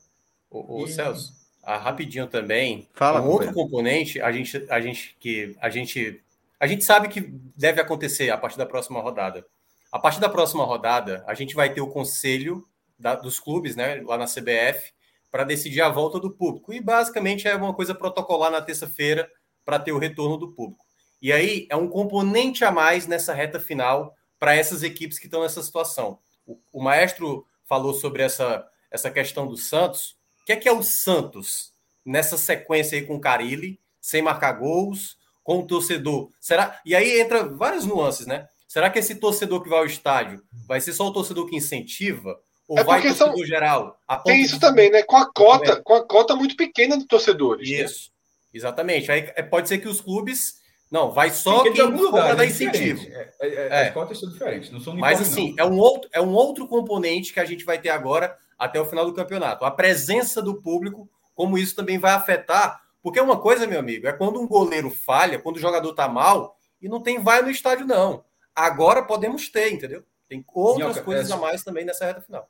O, 0.51 0.83
o 0.83 0.87
e... 0.87 0.93
Celso, 0.93 1.33
ah, 1.63 1.77
rapidinho 1.77 2.27
também. 2.27 2.89
Fala, 2.95 3.21
um 3.21 3.29
outro 3.29 3.53
componente, 3.53 4.21
a 4.21 4.31
gente, 4.31 4.65
a 4.71 4.81
gente 4.81 5.17
que 5.19 5.57
a 5.61 5.69
gente 5.69 6.23
a 6.61 6.67
gente 6.67 6.85
sabe 6.85 7.09
que 7.09 7.21
deve 7.57 7.81
acontecer 7.81 8.31
a 8.31 8.39
partir 8.39 8.59
da 8.59 8.67
próxima 8.67 9.01
rodada. 9.01 9.47
A 9.91 9.99
partir 9.99 10.21
da 10.21 10.29
próxima 10.29 10.65
rodada, 10.65 11.25
a 11.27 11.35
gente 11.35 11.55
vai 11.55 11.73
ter 11.73 11.81
o 11.81 11.89
conselho 11.89 12.67
da, 12.99 13.15
dos 13.15 13.39
clubes, 13.39 13.77
né, 13.77 14.03
lá 14.05 14.19
na 14.19 14.27
CBF, 14.27 14.93
para 15.31 15.45
decidir 15.45 15.81
a 15.81 15.89
volta 15.89 16.19
do 16.19 16.31
público. 16.31 16.73
E 16.73 16.81
basicamente 16.81 17.47
é 17.47 17.55
uma 17.55 17.75
coisa 17.75 17.95
protocolar 17.95 18.51
na 18.51 18.61
terça-feira 18.61 19.31
para 19.65 19.79
ter 19.79 19.93
o 19.93 19.99
retorno 19.99 20.37
do 20.37 20.53
público. 20.53 20.85
E 21.21 21.33
aí 21.33 21.67
é 21.71 21.77
um 21.77 21.89
componente 21.89 22.65
a 22.65 22.71
mais 22.71 23.07
nessa 23.07 23.35
reta 23.35 23.61
final 23.61 24.15
para 24.39 24.55
essas 24.55 24.83
equipes 24.83 25.19
que 25.19 25.27
estão 25.27 25.43
nessa 25.43 25.63
situação. 25.63 26.19
O, 26.47 26.59
o, 26.73 26.83
maestro 26.83 27.45
falou 27.67 27.93
sobre 27.93 28.23
essa, 28.23 28.67
essa 28.91 29.11
questão 29.11 29.47
do 29.47 29.57
Santos. 29.57 30.17
O 30.41 30.45
que 30.47 30.53
é 30.53 30.57
que 30.57 30.69
é 30.69 30.73
o 30.73 30.83
Santos 30.83 31.73
nessa 32.05 32.39
sequência 32.39 32.97
aí 32.97 33.05
com 33.05 33.17
o 33.17 33.21
Carilli, 33.21 33.79
sem 34.01 34.23
marcar 34.23 34.53
gols, 34.53 35.18
com 35.49 35.61
o 35.61 35.67
torcedor? 35.67 36.29
Será? 36.39 36.79
E 36.85 36.95
aí 36.95 37.19
entra 37.19 37.43
várias 37.43 37.87
nuances, 37.87 38.27
né? 38.27 38.47
Será 38.69 38.91
que 38.91 38.99
esse 38.99 39.15
torcedor 39.15 39.63
que 39.63 39.69
vai 39.71 39.79
ao 39.79 39.87
estádio 39.87 40.43
vai 40.67 40.79
ser 40.79 40.93
só 40.93 41.07
o 41.07 41.11
torcedor 41.11 41.49
que 41.49 41.57
incentiva? 41.57 42.39
Ou 42.69 42.79
é 42.79 42.85
porque 42.85 43.15
são 43.15 43.35
geral? 43.47 43.99
Tem 44.27 44.43
isso 44.43 44.57
de... 44.57 44.61
também, 44.61 44.91
né? 44.91 45.03
Com 45.05 45.17
a 45.17 45.33
cota, 45.33 45.73
é. 45.73 45.77
com 45.77 45.95
a 45.95 46.07
cota 46.07 46.37
muito 46.37 46.55
pequena 46.55 46.99
de 46.99 47.07
torcedores. 47.07 47.67
Né? 47.67 47.83
Isso, 47.83 48.11
né? 48.11 48.59
exatamente. 48.59 49.11
Aí 49.11 49.33
é, 49.35 49.43
pode 49.43 49.71
ser 49.71 49.79
que 49.79 49.89
os 49.89 50.03
clubes 50.03 50.57
não, 50.91 51.13
vai 51.13 51.31
só 51.31 51.63
quem 51.63 51.75
for 51.75 51.95
lugar, 51.95 52.37
dar 52.37 52.45
é 52.45 52.49
incentivo. 52.49 53.01
É, 53.11 53.31
é, 53.41 53.69
é, 53.69 53.89
As 53.89 53.95
cotas 53.95 54.21
são 54.21 54.31
diferentes, 54.31 54.71
não 54.71 54.81
são 54.81 54.95
Mas 54.97 55.19
assim, 55.19 55.55
não. 55.57 55.65
é 55.65 55.67
um 55.67 55.79
outro 55.79 56.11
é 56.13 56.21
um 56.21 56.35
outro 56.35 56.69
componente 56.69 57.33
que 57.33 57.41
a 57.41 57.47
gente 57.47 57.65
vai 57.65 57.79
ter 57.81 57.89
agora 57.89 58.37
até 58.59 58.79
o 58.79 58.85
final 58.85 59.07
do 59.07 59.15
campeonato. 59.15 59.65
A 59.65 59.71
presença 59.71 60.43
do 60.43 60.61
público, 60.61 61.09
como 61.35 61.57
isso 61.57 61.75
também 61.75 61.97
vai 61.97 62.13
afetar, 62.13 62.83
Porque 63.09 63.21
uma 63.21 63.41
coisa, 63.41 63.67
meu 63.67 63.81
amigo, 63.81 64.07
é 64.07 64.13
quando 64.13 64.39
um 64.39 64.47
goleiro 64.47 64.91
falha, 64.91 65.39
quando 65.39 65.57
o 65.57 65.61
jogador 65.61 65.95
tá 65.95 66.07
mal, 66.07 66.59
e 66.79 66.91
não 66.91 67.01
tem 67.01 67.23
vai 67.23 67.41
no 67.41 67.51
estádio, 67.51 67.87
não. 67.87 68.23
Agora 68.55 69.03
podemos 69.03 69.49
ter, 69.49 69.73
entendeu? 69.73 70.05
Tem 70.29 70.45
outras 70.53 70.89
Minhoca, 70.89 71.03
coisas 71.03 71.31
é... 71.31 71.33
a 71.33 71.39
mais 71.39 71.65
também 71.65 71.87
nessa 71.87 72.05
reta 72.05 72.21
final. 72.21 72.47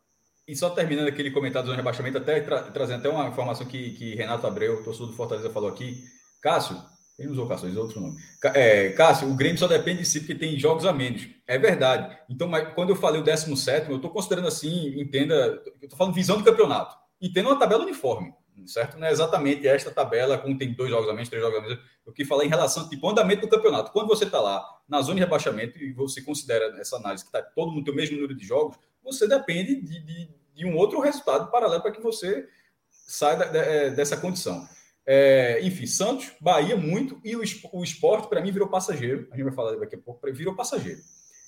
E 0.48 0.56
só 0.56 0.70
terminando 0.70 1.06
aquele 1.06 1.30
comentário 1.30 1.68
do 1.68 1.76
rebaixamento, 1.76 2.18
até 2.18 2.40
tra 2.40 2.62
trazendo 2.72 2.98
até 2.98 3.08
uma 3.08 3.28
informação 3.28 3.64
que, 3.66 3.92
que 3.92 4.16
Renato 4.16 4.48
Abreu, 4.48 4.82
torcedor 4.82 5.10
do 5.10 5.16
Fortaleza, 5.16 5.48
falou 5.48 5.70
aqui. 5.70 6.02
Cássio, 6.42 6.76
ele 7.16 7.28
usou 7.28 7.46
Cássio, 7.46 7.68
usou 7.68 7.84
outro 7.84 8.00
nome. 8.00 8.16
É, 8.52 8.88
Cássio, 8.90 9.30
o 9.30 9.36
Grêmio 9.36 9.58
só 9.58 9.68
depende 9.68 10.00
de 10.00 10.06
si 10.06 10.18
porque 10.18 10.34
tem 10.34 10.58
jogos 10.58 10.84
a 10.84 10.92
menos. 10.92 11.28
É 11.46 11.56
verdade. 11.56 12.18
Então, 12.28 12.48
mas 12.48 12.74
quando 12.74 12.90
eu 12.90 12.96
falei 12.96 13.20
o 13.20 13.24
17, 13.24 13.90
eu 13.90 13.96
estou 13.96 14.10
considerando 14.10 14.48
assim, 14.48 15.00
entenda, 15.00 15.62
eu 15.80 15.84
estou 15.84 15.96
falando 15.96 16.14
visão 16.14 16.36
do 16.36 16.44
campeonato. 16.44 16.96
Entenda 17.22 17.48
uma 17.48 17.58
tabela 17.60 17.84
uniforme, 17.84 18.34
certo? 18.66 18.98
Não 18.98 19.06
é 19.06 19.10
exatamente 19.10 19.66
esta 19.66 19.90
tabela, 19.90 20.38
como 20.38 20.56
tem 20.56 20.72
dois 20.72 20.90
jogos 20.90 21.08
a 21.08 21.12
menos, 21.12 21.28
três 21.28 21.42
jogos 21.42 21.58
a 21.58 21.62
menos. 21.62 21.78
Eu 22.06 22.12
quis 22.12 22.26
falar 22.26 22.44
em 22.44 22.48
relação 22.48 22.88
tipo, 22.88 23.08
andamento 23.08 23.42
do 23.42 23.48
campeonato. 23.48 23.92
Quando 23.92 24.08
você 24.08 24.24
está 24.24 24.40
lá 24.40 24.64
na 24.88 25.00
zona 25.02 25.16
de 25.16 25.20
rebaixamento 25.20 25.78
e 25.78 25.92
você 25.92 26.22
considera 26.22 26.74
essa 26.80 26.96
análise 26.96 27.24
que 27.24 27.28
está 27.28 27.42
todo 27.42 27.70
mundo 27.70 27.84
tem 27.84 27.92
o 27.92 27.96
mesmo 27.96 28.16
número 28.16 28.34
de 28.34 28.44
jogos, 28.44 28.76
você 29.02 29.28
depende 29.28 29.76
de, 29.76 30.00
de, 30.00 30.28
de 30.54 30.64
um 30.66 30.76
outro 30.76 31.00
resultado 31.00 31.50
paralelo 31.50 31.82
para 31.82 31.92
que 31.92 32.00
você 32.00 32.48
saia 32.90 33.42
é, 33.44 33.90
dessa 33.90 34.16
condição. 34.16 34.66
É, 35.06 35.60
enfim, 35.62 35.86
Santos, 35.86 36.32
Bahia 36.40 36.76
muito 36.76 37.18
e 37.24 37.34
o, 37.34 37.42
o 37.72 37.82
esporte, 37.82 38.28
para 38.28 38.42
mim, 38.42 38.50
virou 38.50 38.68
passageiro. 38.68 39.26
A 39.30 39.36
gente 39.36 39.44
vai 39.44 39.54
falar 39.54 39.76
daqui 39.76 39.94
a 39.94 39.98
pouco, 39.98 40.20
virou 40.32 40.54
passageiro. 40.54 41.00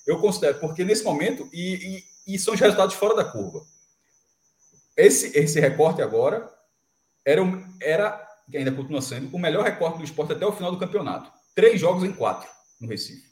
Eu 0.07 0.19
considero, 0.19 0.59
porque 0.59 0.83
nesse 0.83 1.05
momento, 1.05 1.49
e, 1.53 2.03
e, 2.27 2.35
e 2.35 2.39
são 2.39 2.55
os 2.55 2.61
resultados 2.61 2.95
fora 2.95 3.15
da 3.15 3.25
curva. 3.25 3.61
Esse, 4.97 5.39
esse 5.39 5.61
recorte 5.61 6.01
agora 6.03 6.51
era, 7.25 7.43
era, 7.81 8.29
que 8.51 8.57
ainda 8.57 8.73
continua 8.73 9.03
sendo, 9.03 9.35
o 9.35 9.39
melhor 9.39 9.65
recorte 9.65 9.99
do 9.99 10.05
esporte 10.05 10.33
até 10.33 10.47
o 10.47 10.53
final 10.53 10.71
do 10.71 10.79
campeonato. 10.79 11.31
Três 11.55 11.81
jogos 11.81 12.05
em 12.05 12.13
quatro 12.13 12.49
no 12.81 12.89
Recife. 12.89 13.29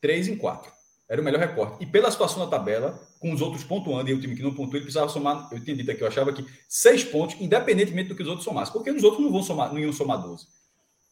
Três 0.00 0.28
em 0.28 0.36
quatro. 0.36 0.72
Era 1.08 1.20
o 1.20 1.24
melhor 1.24 1.40
recorte. 1.40 1.82
E 1.82 1.86
pela 1.86 2.10
situação 2.10 2.38
da 2.44 2.50
tabela, 2.50 2.98
com 3.20 3.32
os 3.32 3.42
outros 3.42 3.62
pontuando 3.62 4.08
e 4.08 4.14
o 4.14 4.20
time 4.20 4.34
que 4.34 4.42
não 4.42 4.50
pontuou, 4.50 4.76
ele 4.76 4.84
precisava 4.84 5.08
somar. 5.08 5.48
Eu 5.52 5.62
tinha 5.62 5.76
dito 5.76 5.90
aqui, 5.90 6.02
eu 6.02 6.08
achava 6.08 6.32
que 6.32 6.44
seis 6.68 7.04
pontos, 7.04 7.36
independentemente 7.40 8.08
do 8.08 8.14
que 8.14 8.22
os 8.22 8.28
outros 8.28 8.44
somassem. 8.44 8.72
Porque 8.72 8.90
os 8.90 9.04
outros 9.04 9.22
não 9.22 9.30
vão 9.30 9.42
somar, 9.42 9.72
não 9.72 9.78
iam 9.78 9.92
somar 9.92 10.20
12. 10.20 10.46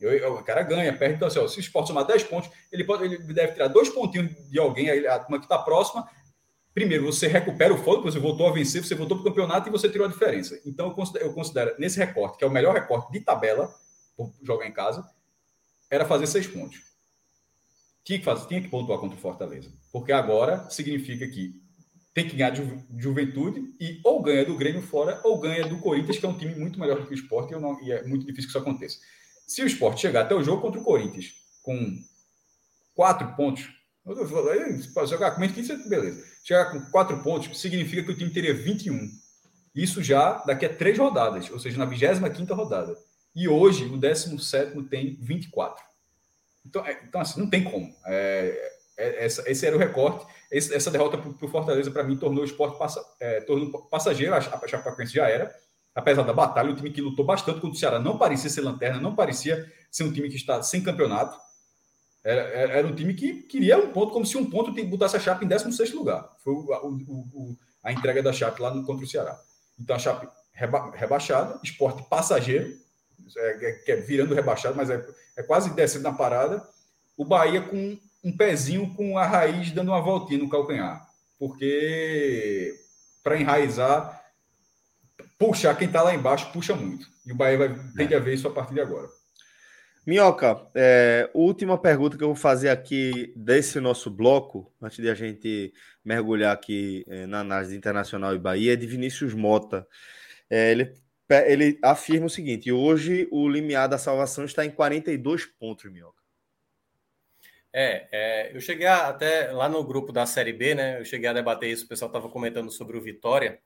Eu, 0.00 0.12
eu, 0.12 0.34
o 0.34 0.42
cara 0.42 0.62
ganha, 0.62 0.96
perde. 0.96 1.16
Então, 1.16 1.28
assim, 1.28 1.38
ó, 1.38 1.46
se 1.46 1.58
o 1.58 1.60
esporte 1.60 1.88
somar 1.88 2.04
10 2.04 2.24
pontos, 2.24 2.50
ele, 2.72 2.84
pode, 2.84 3.04
ele 3.04 3.18
deve 3.18 3.52
tirar 3.52 3.68
dois 3.68 3.88
pontinhos 3.88 4.30
de 4.50 4.58
alguém, 4.58 4.88
a 5.06 5.18
que 5.20 5.36
está 5.36 5.58
próxima. 5.58 6.08
Primeiro, 6.74 7.04
você 7.04 7.26
recupera 7.26 7.72
o 7.72 7.78
fôlego, 7.78 8.10
você 8.10 8.18
voltou 8.18 8.48
a 8.48 8.52
vencer, 8.52 8.82
você 8.82 8.94
voltou 8.94 9.18
para 9.18 9.22
o 9.22 9.28
campeonato 9.28 9.68
e 9.68 9.72
você 9.72 9.88
tirou 9.88 10.06
a 10.06 10.10
diferença. 10.10 10.58
Então, 10.64 10.88
eu 10.88 10.94
considero, 10.94 11.26
eu 11.26 11.32
considero, 11.34 11.74
nesse 11.78 11.98
recorte, 11.98 12.38
que 12.38 12.44
é 12.44 12.46
o 12.46 12.50
melhor 12.50 12.74
recorte 12.74 13.12
de 13.12 13.20
tabela, 13.20 13.72
por 14.16 14.32
jogar 14.42 14.66
em 14.66 14.72
casa, 14.72 15.06
era 15.90 16.06
fazer 16.06 16.26
seis 16.26 16.46
pontos. 16.46 16.80
Tinha 18.04 18.18
que, 18.18 18.24
fazer, 18.24 18.46
tinha 18.46 18.60
que 18.60 18.68
pontuar 18.68 18.98
contra 18.98 19.16
o 19.16 19.20
Fortaleza. 19.20 19.70
Porque 19.92 20.12
agora 20.12 20.68
significa 20.70 21.26
que 21.26 21.60
tem 22.14 22.28
que 22.28 22.36
ganhar 22.36 22.50
de 22.50 22.62
juventude 22.98 23.74
e 23.80 24.00
ou 24.04 24.22
ganha 24.22 24.44
do 24.44 24.56
Grêmio 24.56 24.82
fora 24.82 25.20
ou 25.24 25.38
ganha 25.38 25.66
do 25.66 25.78
Corinthians, 25.78 26.18
que 26.18 26.26
é 26.26 26.28
um 26.28 26.36
time 26.36 26.54
muito 26.54 26.80
melhor 26.80 26.98
do 26.98 27.06
que 27.06 27.12
o 27.12 27.14
esporte, 27.14 27.54
e, 27.54 27.86
e 27.86 27.92
é 27.92 28.02
muito 28.04 28.26
difícil 28.26 28.50
que 28.50 28.56
isso 28.56 28.58
aconteça. 28.58 28.98
Se 29.46 29.62
o 29.62 29.66
esporte 29.66 30.00
chegar 30.00 30.22
até 30.22 30.34
o 30.34 30.42
jogo 30.42 30.62
contra 30.62 30.80
o 30.80 30.84
Corinthians 30.84 31.34
com 31.62 32.02
quatro 32.94 33.34
pontos, 33.36 33.68
pode 34.92 35.10
jogar 35.10 35.32
com 35.32 35.40
menos 35.40 35.54
15, 35.54 35.88
beleza. 35.88 36.31
Chegar 36.42 36.70
com 36.70 36.80
quatro 36.90 37.22
pontos 37.22 37.60
significa 37.60 38.02
que 38.02 38.10
o 38.10 38.16
time 38.16 38.30
teria 38.30 38.54
21. 38.54 39.08
Isso 39.74 40.02
já 40.02 40.42
daqui 40.44 40.66
a 40.66 40.74
três 40.74 40.98
rodadas, 40.98 41.50
ou 41.50 41.58
seja, 41.58 41.78
na 41.78 41.84
25 41.84 42.52
rodada. 42.54 42.96
E 43.34 43.48
hoje, 43.48 43.84
o 43.86 43.96
17 43.96 44.82
tem 44.84 45.16
24. 45.20 45.82
Então, 46.66 46.84
é, 46.84 47.00
então 47.04 47.20
assim, 47.20 47.40
não 47.40 47.48
tem 47.48 47.64
como. 47.64 47.94
É, 48.06 48.72
é, 48.96 49.24
essa, 49.24 49.50
esse 49.50 49.66
era 49.66 49.76
o 49.76 49.78
recorte. 49.78 50.26
Esse, 50.50 50.74
essa 50.74 50.90
derrota 50.90 51.16
para 51.16 51.46
o 51.46 51.48
Fortaleza, 51.48 51.90
para 51.90 52.04
mim, 52.04 52.16
tornou 52.16 52.42
o 52.42 52.46
esporte 52.46 52.78
passa, 52.78 53.02
é, 53.18 53.40
tornou 53.40 53.70
passageiro. 53.88 54.34
A, 54.34 54.38
a 54.38 54.68
Chapecoense 54.68 55.14
já 55.14 55.28
era. 55.28 55.54
Apesar 55.94 56.22
da 56.22 56.32
batalha, 56.32 56.70
o 56.70 56.76
time 56.76 56.90
que 56.90 57.02
lutou 57.02 57.24
bastante 57.24 57.60
contra 57.60 57.76
o 57.76 57.78
Ceará 57.78 57.98
não 57.98 58.16
parecia 58.16 58.48
ser 58.48 58.62
lanterna, 58.62 58.98
não 58.98 59.14
parecia 59.14 59.70
ser 59.90 60.04
um 60.04 60.12
time 60.12 60.28
que 60.28 60.36
está 60.36 60.62
sem 60.62 60.82
campeonato. 60.82 61.38
Era, 62.24 62.42
era 62.42 62.86
um 62.86 62.94
time 62.94 63.14
que 63.14 63.42
queria 63.42 63.78
um 63.78 63.92
ponto, 63.92 64.12
como 64.12 64.24
se 64.24 64.36
um 64.36 64.48
ponto 64.48 64.72
botasse 64.86 65.16
a 65.16 65.20
Chape 65.20 65.44
em 65.44 65.48
16 65.48 65.92
lugar. 65.92 66.36
Foi 66.42 66.52
o, 66.52 66.58
o, 66.58 67.18
o, 67.32 67.56
a 67.82 67.92
entrega 67.92 68.22
da 68.22 68.32
Chape 68.32 68.62
lá 68.62 68.72
no, 68.72 68.84
contra 68.84 69.04
o 69.04 69.08
Ceará. 69.08 69.38
Então 69.78 69.96
a 69.96 69.98
Chape 69.98 70.28
reba, 70.52 70.92
rebaixada, 70.94 71.58
esporte 71.64 72.02
passageiro, 72.08 72.76
é, 73.36 73.82
é, 73.88 73.96
virando 73.96 74.34
rebaixado, 74.34 74.76
mas 74.76 74.90
é, 74.90 75.04
é 75.36 75.42
quase 75.42 75.74
descendo 75.74 76.04
na 76.04 76.12
parada. 76.12 76.62
O 77.16 77.24
Bahia 77.24 77.60
com 77.60 77.98
um 78.24 78.36
pezinho 78.36 78.94
com 78.94 79.18
a 79.18 79.26
raiz 79.26 79.72
dando 79.72 79.88
uma 79.88 80.00
voltinha 80.00 80.38
no 80.38 80.48
calcanhar. 80.48 81.04
Porque 81.38 82.78
para 83.22 83.40
enraizar, 83.40 84.22
puxar 85.38 85.76
quem 85.76 85.88
está 85.88 86.02
lá 86.02 86.14
embaixo, 86.14 86.52
puxa 86.52 86.74
muito. 86.74 87.08
E 87.26 87.32
o 87.32 87.34
Bahia 87.34 87.58
vai, 87.58 87.92
tem 87.96 88.06
que 88.06 88.14
haver 88.14 88.34
isso 88.34 88.46
a 88.46 88.52
partir 88.52 88.74
de 88.74 88.80
agora. 88.80 89.08
Minhoca, 90.04 90.66
é, 90.74 91.30
última 91.32 91.78
pergunta 91.78 92.16
que 92.16 92.24
eu 92.24 92.28
vou 92.28 92.36
fazer 92.36 92.70
aqui 92.70 93.32
desse 93.36 93.78
nosso 93.78 94.10
bloco, 94.10 94.72
antes 94.82 94.98
de 94.98 95.08
a 95.08 95.14
gente 95.14 95.72
mergulhar 96.04 96.52
aqui 96.52 97.04
é, 97.06 97.24
na 97.24 97.40
análise 97.40 97.76
internacional 97.76 98.34
e 98.34 98.38
Bahia, 98.38 98.72
é 98.72 98.76
de 98.76 98.84
Vinícius 98.84 99.32
Mota. 99.32 99.86
É, 100.50 100.72
ele, 100.72 100.92
ele 101.46 101.78
afirma 101.82 102.26
o 102.26 102.30
seguinte: 102.30 102.72
hoje 102.72 103.28
o 103.30 103.48
limiar 103.48 103.88
da 103.88 103.96
salvação 103.96 104.44
está 104.44 104.64
em 104.66 104.70
42 104.72 105.46
pontos, 105.46 105.90
Minhoca. 105.90 106.20
É, 107.72 108.08
é, 108.10 108.56
eu 108.56 108.60
cheguei 108.60 108.86
a, 108.86 109.08
até 109.08 109.52
lá 109.52 109.68
no 109.68 109.84
grupo 109.84 110.12
da 110.12 110.26
Série 110.26 110.52
B, 110.52 110.74
né? 110.74 110.98
Eu 110.98 111.04
cheguei 111.04 111.28
a 111.28 111.32
debater 111.32 111.70
isso, 111.70 111.84
o 111.84 111.88
pessoal 111.88 112.08
estava 112.08 112.28
comentando 112.28 112.72
sobre 112.72 112.96
o 112.96 113.00
Vitória. 113.00 113.60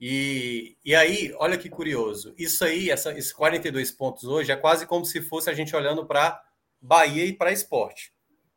E, 0.00 0.76
e 0.84 0.94
aí, 0.94 1.34
olha 1.38 1.56
que 1.56 1.70
curioso. 1.70 2.34
Isso 2.36 2.64
aí, 2.64 2.90
essa, 2.90 3.16
esses 3.16 3.32
42 3.32 3.90
pontos 3.92 4.24
hoje, 4.24 4.52
é 4.52 4.56
quase 4.56 4.86
como 4.86 5.04
se 5.04 5.22
fosse 5.22 5.48
a 5.48 5.54
gente 5.54 5.74
olhando 5.74 6.06
para 6.06 6.40
Bahia 6.80 7.24
e 7.24 7.32
para 7.32 7.52
esporte. 7.52 8.12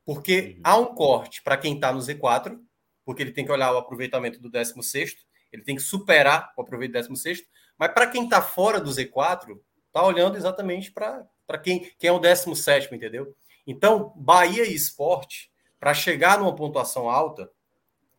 Porque 0.05 0.55
uhum. 0.57 0.61
há 0.63 0.77
um 0.77 0.85
corte 0.93 1.41
para 1.41 1.57
quem 1.57 1.75
está 1.75 1.91
no 1.93 1.99
Z4, 1.99 2.59
porque 3.05 3.23
ele 3.23 3.31
tem 3.31 3.45
que 3.45 3.51
olhar 3.51 3.73
o 3.73 3.77
aproveitamento 3.77 4.39
do 4.39 4.49
16, 4.49 5.15
ele 5.51 5.63
tem 5.63 5.75
que 5.75 5.81
superar 5.81 6.53
o 6.57 6.61
aproveitamento 6.61 7.07
do 7.07 7.13
16, 7.13 7.43
mas 7.77 7.93
para 7.93 8.07
quem 8.07 8.25
está 8.25 8.41
fora 8.41 8.79
do 8.79 8.91
Z4, 8.91 9.57
está 9.87 10.03
olhando 10.03 10.37
exatamente 10.37 10.91
para 10.91 11.57
quem, 11.63 11.91
quem 11.97 12.09
é 12.09 12.11
o 12.11 12.19
17, 12.19 12.93
entendeu? 12.93 13.33
Então, 13.65 14.13
Bahia 14.15 14.65
e 14.65 14.73
Esporte, 14.73 15.51
para 15.79 15.93
chegar 15.93 16.39
numa 16.39 16.55
pontuação 16.55 17.09
alta, 17.09 17.49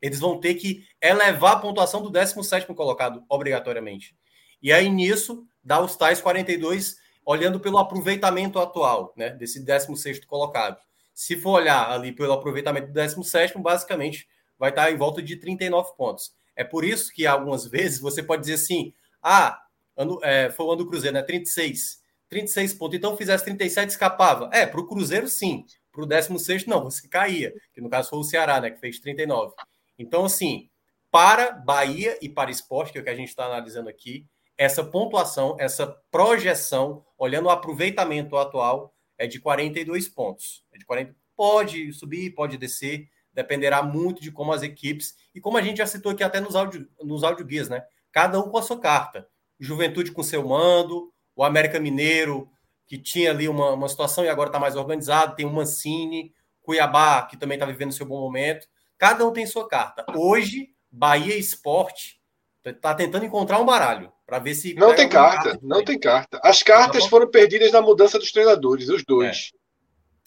eles 0.01 0.21
vão 0.21 0.39
ter 0.39 0.55
que 0.55 0.85
elevar 1.01 1.55
a 1.55 1.59
pontuação 1.59 2.03
do 2.03 2.11
17 2.11 2.67
colocado, 2.75 3.23
obrigatoriamente. 3.29 4.17
E 4.63 4.73
aí, 4.73 4.89
nisso, 4.89 5.47
dá 5.63 5.81
os 5.81 5.97
tais 5.97 6.21
42, 6.21 6.97
olhando 7.25 7.61
pelo 7.61 7.79
aproveitamento 7.79 8.59
atual, 8.59 9.13
né? 9.17 9.31
Desse 9.31 9.61
16 9.61 10.25
colocado. 10.25 10.79
Se 11.15 11.37
for 11.37 11.53
olhar 11.53 11.91
ali 11.91 12.13
pelo 12.13 12.33
aproveitamento 12.33 12.89
do 12.89 12.93
17, 12.93 13.59
basicamente 13.59 14.29
vai 14.59 14.71
estar 14.71 14.91
em 14.91 14.97
volta 14.97 15.23
de 15.23 15.37
39 15.37 15.97
pontos. 15.97 16.33
É 16.57 16.65
por 16.65 16.85
isso 16.85 17.13
que 17.13 17.27
algumas 17.27 17.67
vezes 17.67 18.01
você 18.01 18.23
pode 18.23 18.43
dizer 18.43 18.55
assim: 18.55 18.93
ah, 19.23 19.61
ano, 19.97 20.19
é, 20.23 20.51
foi 20.51 20.67
o 20.67 20.73
ano 20.73 20.85
do 20.85 20.89
Cruzeiro, 20.89 21.15
né? 21.15 21.23
36. 21.23 22.01
36 22.29 22.75
pontos. 22.75 22.97
Então, 22.97 23.17
fizesse 23.17 23.45
37, 23.45 23.91
escapava. 23.91 24.49
É, 24.53 24.65
para 24.65 24.81
o 24.81 24.87
Cruzeiro, 24.87 25.29
sim. 25.29 25.65
Para 25.91 26.03
o 26.03 26.07
16, 26.07 26.67
não, 26.67 26.85
você 26.85 27.09
caía. 27.09 27.53
Que 27.73 27.81
no 27.81 27.91
caso 27.91 28.11
foi 28.11 28.19
o 28.19 28.25
Ceará, 28.25 28.61
né? 28.61 28.71
Que 28.71 28.79
fez 28.79 29.01
39. 29.01 29.53
Então, 30.01 30.25
assim, 30.25 30.71
para 31.11 31.53
Bahia 31.53 32.19
e 32.23 32.29
para 32.29 32.51
esporte, 32.51 32.91
que 32.91 32.99
é 32.99 33.01
o 33.03 33.05
que 33.05 33.11
a 33.11 33.15
gente 33.15 33.29
está 33.29 33.45
analisando 33.45 33.91
aqui, 33.91 34.27
essa 34.57 34.83
pontuação, 34.83 35.57
essa 35.61 35.87
projeção, 36.11 37.05
olhando 37.19 37.47
o 37.47 37.51
aproveitamento 37.51 38.35
atual, 38.39 38.95
é 39.19 39.27
de 39.27 39.39
42 39.39 40.09
pontos. 40.09 40.65
É 40.73 40.79
de 40.79 40.87
40... 40.87 41.15
Pode 41.37 41.93
subir, 41.93 42.35
pode 42.35 42.57
descer, 42.57 43.09
dependerá 43.33 43.83
muito 43.83 44.23
de 44.23 44.33
como 44.33 44.53
as 44.53 44.63
equipes, 44.63 45.15
e 45.35 45.41
como 45.41 45.59
a 45.59 45.63
gente 45.63 45.79
já 45.79 45.87
citou 45.87 46.13
aqui 46.13 46.23
até 46.23 46.41
nos 46.41 46.57
áudio, 46.57 46.89
nos 47.03 47.23
áudio 47.23 47.45
guias, 47.45 47.69
né? 47.69 47.83
Cada 48.11 48.39
um 48.39 48.49
com 48.51 48.57
a 48.57 48.63
sua 48.63 48.81
carta. 48.81 49.29
Juventude 49.59 50.13
com 50.13 50.23
seu 50.23 50.47
mando, 50.47 51.13
o 51.37 51.45
América 51.45 51.79
Mineiro, 51.79 52.51
que 52.87 52.97
tinha 52.97 53.31
ali 53.31 53.49
uma, 53.49 53.73
uma 53.73 53.89
situação 53.89 54.25
e 54.25 54.29
agora 54.31 54.49
está 54.49 54.59
mais 54.59 54.77
organizado, 54.77 55.37
tem 55.37 55.45
o 55.45 55.53
Mancini, 55.53 56.35
Cuiabá, 56.63 57.23
que 57.23 57.37
também 57.37 57.57
está 57.57 57.67
vivendo 57.67 57.93
seu 57.93 58.07
bom 58.07 58.21
momento. 58.21 58.67
Cada 59.01 59.27
um 59.27 59.33
tem 59.33 59.47
sua 59.47 59.67
carta. 59.67 60.05
Hoje, 60.15 60.75
Bahia 60.93 61.35
Esporte 61.35 62.21
está 62.63 62.95
tentando 62.95 63.25
encontrar 63.25 63.59
um 63.59 63.65
baralho 63.65 64.13
para 64.27 64.39
ver 64.39 64.55
se. 64.55 64.75
Não 64.75 64.95
tem 64.95 65.09
carta, 65.09 65.59
não 65.63 65.83
tem 65.83 65.99
carta. 65.99 66.39
As 66.45 66.63
cartas 66.63 67.07
foram 67.07 67.27
perdidas 67.27 67.73
na 67.73 67.81
mudança 67.81 68.19
dos 68.19 68.31
treinadores, 68.31 68.91
os 68.91 69.03
dois. 69.03 69.53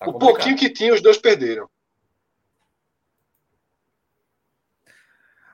É. 0.02 0.06
Tá 0.06 0.10
o 0.10 0.18
pouquinho 0.18 0.58
que 0.58 0.72
tinha, 0.72 0.92
os 0.92 1.04
dois 1.04 1.20
perderam. 1.20 1.70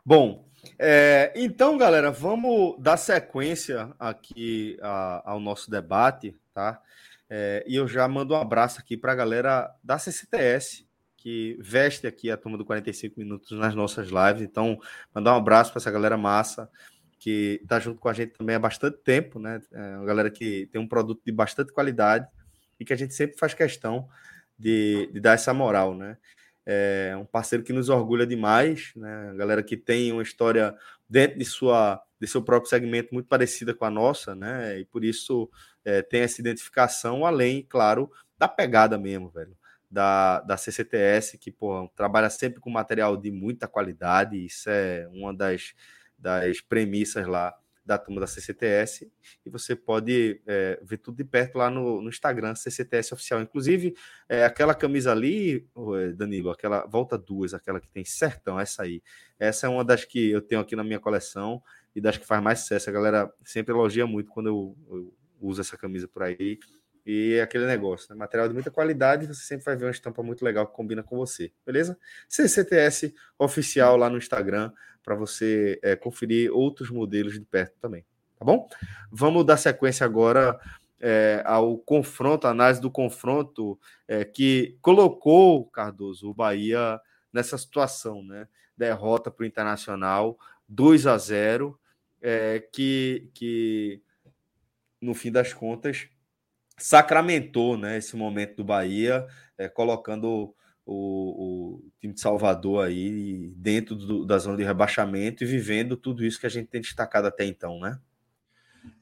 Bom, 0.06 0.46
é, 0.80 1.34
então, 1.36 1.78
galera, 1.78 2.12
vamos 2.12 2.78
dar 2.80 2.96
sequência 2.96 3.94
aqui 4.00 4.78
a, 4.82 5.32
ao 5.32 5.42
nosso 5.42 5.70
debate, 5.70 6.40
tá? 6.54 6.82
É, 7.30 7.66
e 7.68 7.76
eu 7.76 7.86
já 7.86 8.08
mando 8.08 8.34
um 8.34 8.38
abraço 8.38 8.80
aqui 8.80 8.96
para 8.96 9.12
a 9.12 9.16
galera 9.16 9.76
da 9.84 10.00
CCTS, 10.00 10.89
que 11.22 11.58
veste 11.60 12.08
aqui 12.08 12.32
a 12.32 12.38
turma 12.38 12.58
do 12.58 12.64
45 12.64 13.20
minutos 13.20 13.52
nas 13.52 13.76
nossas 13.76 14.08
lives. 14.08 14.42
Então, 14.42 14.80
mandar 15.14 15.34
um 15.34 15.38
abraço 15.38 15.72
para 15.72 15.80
essa 15.80 15.92
galera 15.92 16.18
massa 16.18 16.70
que 17.20 17.60
está 17.62 17.80
junto 17.80 18.00
com 18.00 18.08
a 18.08 18.14
gente 18.14 18.32
também 18.32 18.56
há 18.56 18.60
bastante 18.60 18.98
tempo, 19.00 19.38
né? 19.38 19.62
É 19.74 19.98
uma 19.98 20.06
galera 20.06 20.32
que 20.32 20.68
tem 20.72 20.80
um 20.80 20.88
produto 20.88 21.22
de 21.26 21.32
bastante 21.32 21.74
qualidade 21.74 22.26
e 22.80 22.86
que 22.86 22.94
a 22.94 22.96
gente 22.96 23.14
sempre 23.14 23.38
faz 23.38 23.54
questão 23.54 24.08
de, 24.58 25.10
de 25.12 25.20
dar 25.20 25.34
essa 25.34 25.54
moral, 25.54 25.94
né? 25.94 26.18
É 26.66 27.16
um 27.18 27.26
parceiro 27.26 27.64
que 27.64 27.74
nos 27.74 27.90
orgulha 27.90 28.26
demais, 28.26 28.94
né? 28.96 29.32
A 29.32 29.34
galera 29.34 29.62
que 29.62 29.76
tem 29.76 30.14
uma 30.14 30.24
história 30.24 30.74
dentro 31.10 31.38
de 31.38 31.46
sua 31.46 32.02
de 32.22 32.28
seu 32.28 32.42
próprio 32.42 32.70
segmento 32.70 33.14
muito 33.14 33.28
parecida 33.28 33.74
com 33.74 33.86
a 33.86 33.90
nossa, 33.90 34.36
né? 34.36 34.80
E 34.80 34.86
por 34.86 35.04
isso 35.06 35.50
é, 35.86 36.02
tem 36.02 36.22
essa 36.22 36.42
identificação, 36.42 37.26
além, 37.26 37.66
claro, 37.68 38.12
da 38.38 38.48
pegada 38.48 38.98
mesmo, 38.98 39.30
velho 39.30 39.59
da, 39.90 40.42
da 40.42 40.58
CCTS, 40.58 41.38
que 41.38 41.52
pô, 41.52 41.90
trabalha 41.96 42.30
sempre 42.30 42.60
com 42.60 42.70
material 42.70 43.18
de 43.18 43.32
muita 43.32 43.68
qualidade, 43.68 44.38
isso 44.46 44.70
é 44.70 45.08
uma 45.12 45.34
das, 45.34 45.74
das 46.18 46.62
premissas 46.62 47.26
lá 47.26 47.56
da 47.90 47.98
turma 47.98 48.22
da 48.22 48.28
CCTS, 48.28 49.12
e 49.44 49.50
você 49.50 49.76
pode 49.76 50.40
é, 50.46 50.80
ver 50.84 50.98
tudo 50.98 51.18
de 51.18 51.24
perto 51.24 51.58
lá 51.58 51.72
no, 51.72 52.04
no 52.04 52.10
Instagram, 52.10 52.54
CCTS 52.54 53.16
Oficial. 53.16 53.42
Inclusive, 53.42 53.96
é, 54.28 54.46
aquela 54.46 54.76
camisa 54.76 55.12
ali, 55.12 55.68
Danilo, 56.16 56.52
aquela 56.52 56.86
volta 56.86 57.18
duas, 57.18 57.52
aquela 57.52 57.80
que 57.80 57.90
tem 57.90 58.06
sertão, 58.06 58.60
essa 58.60 58.84
aí. 58.84 59.02
Essa 59.40 59.66
é 59.66 59.70
uma 59.72 59.84
das 59.84 60.06
que 60.06 60.30
eu 60.30 60.40
tenho 60.40 60.62
aqui 60.62 60.76
na 60.76 60.84
minha 60.84 61.00
coleção 61.00 61.64
e 61.96 62.00
das 62.00 62.16
que 62.16 62.28
faz 62.28 62.44
mais 62.44 62.60
sucesso. 62.60 62.92
A 62.92 62.94
galera 62.94 63.34
sempre 63.44 63.74
elogia 63.74 64.06
muito 64.06 64.30
quando 64.30 64.50
eu, 64.50 64.78
eu 64.92 65.14
uso 65.42 65.62
essa 65.62 65.76
camisa 65.76 66.08
por 66.08 66.22
aí. 66.22 66.60
E 67.06 67.36
é 67.36 67.42
aquele 67.42 67.66
negócio, 67.66 68.08
né? 68.10 68.18
material 68.18 68.48
de 68.48 68.54
muita 68.54 68.70
qualidade, 68.70 69.26
você 69.26 69.42
sempre 69.42 69.66
vai 69.66 69.76
ver 69.76 69.86
uma 69.86 69.92
estampa 69.92 70.22
muito 70.22 70.44
legal 70.44 70.68
que 70.68 70.74
combina 70.74 71.02
com 71.02 71.18
você, 71.18 71.52
beleza? 71.66 71.98
CCTS 72.28 73.14
oficial 73.38 73.98
lá 73.98 74.10
no 74.10 74.18
Instagram 74.18 74.72
para 75.04 75.16
você 75.16 75.80
é, 75.82 75.96
conferir 75.96 76.52
outros 76.54 76.90
modelos 76.90 77.34
de 77.34 77.42
perto 77.42 77.76
também, 77.80 78.06
tá 78.38 78.46
bom? 78.46 78.68
Vamos 79.12 79.46
dar 79.46 79.58
sequência 79.58 80.06
agora 80.06 80.60
é, 81.00 81.42
ao 81.46 81.78
confronto, 81.78 82.46
a 82.46 82.52
análise 82.52 82.82
do 82.82 82.92
confronto 82.92 83.80
é, 84.08 84.26
que 84.26 84.78
colocou, 84.82 85.66
Cardoso, 85.66 86.30
o 86.30 86.34
Bahia 86.34 87.00
nessa 87.32 87.58
situação, 87.58 88.24
né? 88.24 88.48
Derrota 88.76 89.32
para 89.32 89.44
o 89.44 89.48
Internacional, 89.48 90.38
2 90.68 91.08
a 91.08 91.18
0, 91.18 91.80
é, 92.22 92.60
que, 92.72 93.30
que 93.34 94.02
no 95.02 95.14
fim 95.14 95.32
das 95.32 95.54
contas 95.54 96.10
sacramentou 96.80 97.78
né, 97.78 97.98
esse 97.98 98.16
momento 98.16 98.58
do 98.58 98.64
Bahia, 98.64 99.26
é, 99.58 99.68
colocando 99.68 100.54
o, 100.86 101.76
o, 101.76 101.92
time 102.00 102.14
de 102.14 102.20
Salvador 102.20 102.86
aí 102.86 103.54
dentro 103.56 103.96
do, 103.96 104.26
da 104.26 104.38
zona 104.40 104.58
de 104.58 104.64
rebaixamento 104.64 105.44
e 105.44 105.48
vivendo 105.48 105.96
tudo 105.96 106.26
isso 106.26 106.40
que 106.40 106.48
a 106.48 106.50
gente 106.50 106.68
tem 106.68 106.82
destacado 106.82 107.28
até 107.28 107.46
então, 107.46 107.80
né? 107.80 108.00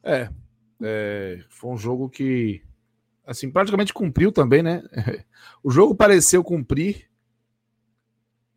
É, 0.03 0.30
é 0.82 1.39
foi 1.49 1.71
um 1.71 1.78
jogo 1.78 2.09
que 2.09 2.61
assim 3.25 3.49
praticamente 3.49 3.93
cumpriu 3.93 4.32
também, 4.32 4.61
né? 4.61 4.84
O 5.63 5.71
jogo 5.71 5.95
pareceu 5.95 6.43
cumprir 6.43 7.09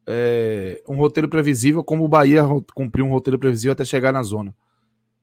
é, 0.06 0.82
um 0.88 0.96
roteiro 0.96 1.28
previsível, 1.28 1.84
como 1.84 2.04
o 2.04 2.08
Bahia 2.08 2.42
cumpriu 2.74 3.06
um 3.06 3.10
roteiro 3.10 3.38
previsível 3.38 3.72
até 3.72 3.84
chegar 3.84 4.12
na 4.12 4.22
zona. 4.22 4.54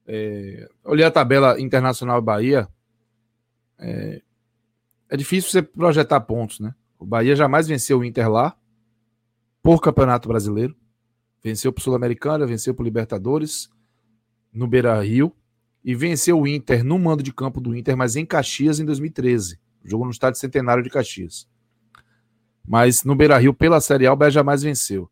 É, 0.06 0.70
olhei 0.86 1.06
a 1.06 1.12
tabela 1.12 1.60
internacional 1.60 2.22
Bahia, 2.22 2.68
é, 3.80 4.22
é 5.10 5.18
difícil 5.18 5.52
você 5.52 5.62
projetar 5.62 6.22
pontos, 6.22 6.60
né? 6.60 6.74
O 7.00 7.06
Bahia 7.06 7.36
jamais 7.36 7.68
venceu 7.68 8.00
o 8.00 8.06
Inter 8.06 8.30
lá, 8.30 8.58
por 9.62 9.82
Campeonato 9.82 10.28
Brasileiro. 10.30 10.76
Venceu 11.44 11.74
para 11.74 11.82
o 11.82 11.84
Sul-Americana, 11.84 12.46
venceu 12.46 12.74
para 12.74 12.84
o 12.84 12.86
Libertadores, 12.86 13.70
no 14.52 14.68
Beira 14.68 15.02
Rio. 15.02 15.36
E 15.84 15.94
venceu 15.94 16.40
o 16.40 16.48
Inter 16.48 16.84
no 16.84 16.98
mando 16.98 17.22
de 17.22 17.34
campo 17.34 17.62
do 17.62 17.76
Inter, 17.76 17.96
mas 17.96 18.16
em 18.16 18.26
Caxias 18.26 18.80
em 18.80 18.86
2013. 18.86 19.60
Jogo 19.84 20.06
no 20.06 20.12
estádio 20.12 20.40
centenário 20.40 20.84
de 20.84 20.90
Caxias. 20.90 21.48
Mas 22.66 23.04
no 23.04 23.16
Beira 23.16 23.38
Rio, 23.38 23.54
pela 23.54 23.80
Série 23.80 24.08
A, 24.08 24.14
o 24.14 24.16
Bahia 24.16 24.32
jamais 24.32 24.64
venceu. 24.64 25.10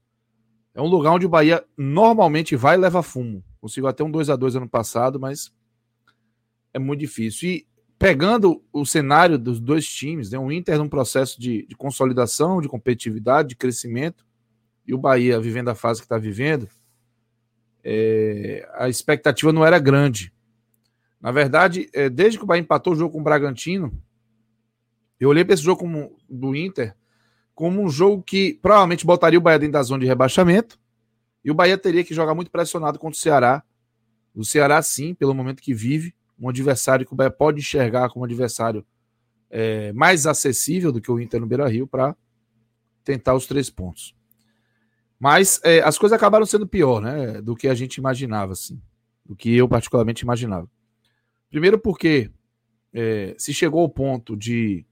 É 0.73 0.81
um 0.81 0.87
lugar 0.87 1.11
onde 1.11 1.25
o 1.25 1.29
Bahia 1.29 1.63
normalmente 1.77 2.55
vai 2.55 2.75
e 2.75 2.79
leva 2.79 3.03
fumo. 3.03 3.43
Conseguiu 3.61 3.87
até 3.87 4.03
um 4.03 4.11
2 4.11 4.29
a 4.29 4.35
2 4.35 4.57
ano 4.57 4.69
passado, 4.69 5.19
mas 5.19 5.53
é 6.73 6.79
muito 6.79 6.99
difícil. 6.99 7.49
E 7.49 7.67
pegando 7.97 8.61
o 8.73 8.85
cenário 8.85 9.37
dos 9.37 9.59
dois 9.59 9.87
times, 9.87 10.31
né, 10.31 10.37
o 10.37 10.51
Inter 10.51 10.77
num 10.77 10.89
processo 10.89 11.39
de, 11.39 11.65
de 11.65 11.75
consolidação, 11.75 12.61
de 12.61 12.67
competitividade, 12.67 13.49
de 13.49 13.55
crescimento, 13.55 14.25
e 14.85 14.93
o 14.93 14.97
Bahia 14.97 15.39
vivendo 15.39 15.69
a 15.69 15.75
fase 15.75 16.01
que 16.01 16.05
está 16.05 16.17
vivendo, 16.17 16.67
é, 17.83 18.67
a 18.73 18.89
expectativa 18.89 19.51
não 19.51 19.65
era 19.65 19.79
grande. 19.79 20.33
Na 21.19 21.31
verdade, 21.31 21.89
é, 21.93 22.09
desde 22.09 22.37
que 22.37 22.43
o 22.43 22.47
Bahia 22.47 22.61
empatou 22.61 22.93
o 22.93 22.95
jogo 22.95 23.13
com 23.13 23.21
o 23.21 23.23
Bragantino, 23.23 23.91
eu 25.19 25.29
olhei 25.29 25.45
para 25.45 25.53
esse 25.53 25.63
jogo 25.63 25.79
como, 25.79 26.15
do 26.29 26.55
Inter 26.55 26.95
como 27.55 27.81
um 27.81 27.89
jogo 27.89 28.21
que 28.21 28.59
provavelmente 28.61 29.05
botaria 29.05 29.39
o 29.39 29.41
Bahia 29.41 29.57
dentro 29.57 29.73
da 29.73 29.83
zona 29.83 30.01
de 30.01 30.05
rebaixamento, 30.05 30.77
e 31.43 31.49
o 31.49 31.53
Bahia 31.53 31.77
teria 31.77 32.03
que 32.03 32.13
jogar 32.13 32.35
muito 32.35 32.51
pressionado 32.51 32.99
contra 32.99 33.17
o 33.17 33.19
Ceará. 33.19 33.63
O 34.35 34.43
Ceará, 34.43 34.81
sim, 34.81 35.13
pelo 35.13 35.33
momento 35.33 35.61
que 35.61 35.73
vive, 35.73 36.13
um 36.39 36.49
adversário 36.49 37.05
que 37.05 37.13
o 37.13 37.15
Bahia 37.15 37.31
pode 37.31 37.59
enxergar 37.59 38.09
como 38.09 38.23
um 38.23 38.25
adversário 38.25 38.85
é, 39.49 39.93
mais 39.93 40.25
acessível 40.25 40.91
do 40.91 41.01
que 41.01 41.11
o 41.11 41.19
Inter 41.19 41.39
no 41.39 41.47
Beira 41.47 41.67
Rio 41.67 41.87
para 41.87 42.15
tentar 43.03 43.35
os 43.35 43.45
três 43.45 43.69
pontos. 43.69 44.15
Mas 45.19 45.61
é, 45.63 45.81
as 45.81 45.97
coisas 45.97 46.15
acabaram 46.15 46.45
sendo 46.45 46.67
pior 46.67 47.01
né, 47.01 47.41
do 47.41 47.55
que 47.55 47.67
a 47.67 47.73
gente 47.73 47.97
imaginava, 47.97 48.53
assim, 48.53 48.81
do 49.25 49.35
que 49.35 49.55
eu 49.55 49.67
particularmente 49.67 50.23
imaginava. 50.23 50.69
Primeiro 51.49 51.79
porque 51.79 52.29
é, 52.93 53.33
se 53.37 53.53
chegou 53.53 53.81
ao 53.81 53.89
ponto 53.89 54.35
de, 54.35 54.85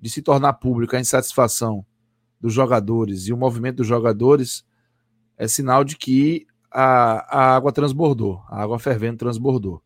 de 0.00 0.10
se 0.10 0.22
tornar 0.22 0.54
pública 0.54 0.96
a 0.96 1.00
insatisfação 1.00 1.84
dos 2.40 2.52
jogadores 2.52 3.26
e 3.26 3.32
o 3.32 3.36
movimento 3.36 3.78
dos 3.78 3.86
jogadores 3.86 4.64
é 5.36 5.48
sinal 5.48 5.82
de 5.82 5.96
que 5.96 6.46
a, 6.70 7.36
a 7.36 7.56
água 7.56 7.72
transbordou, 7.72 8.42
a 8.48 8.62
água 8.62 8.78
fervendo 8.78 9.18
transbordou. 9.18 9.82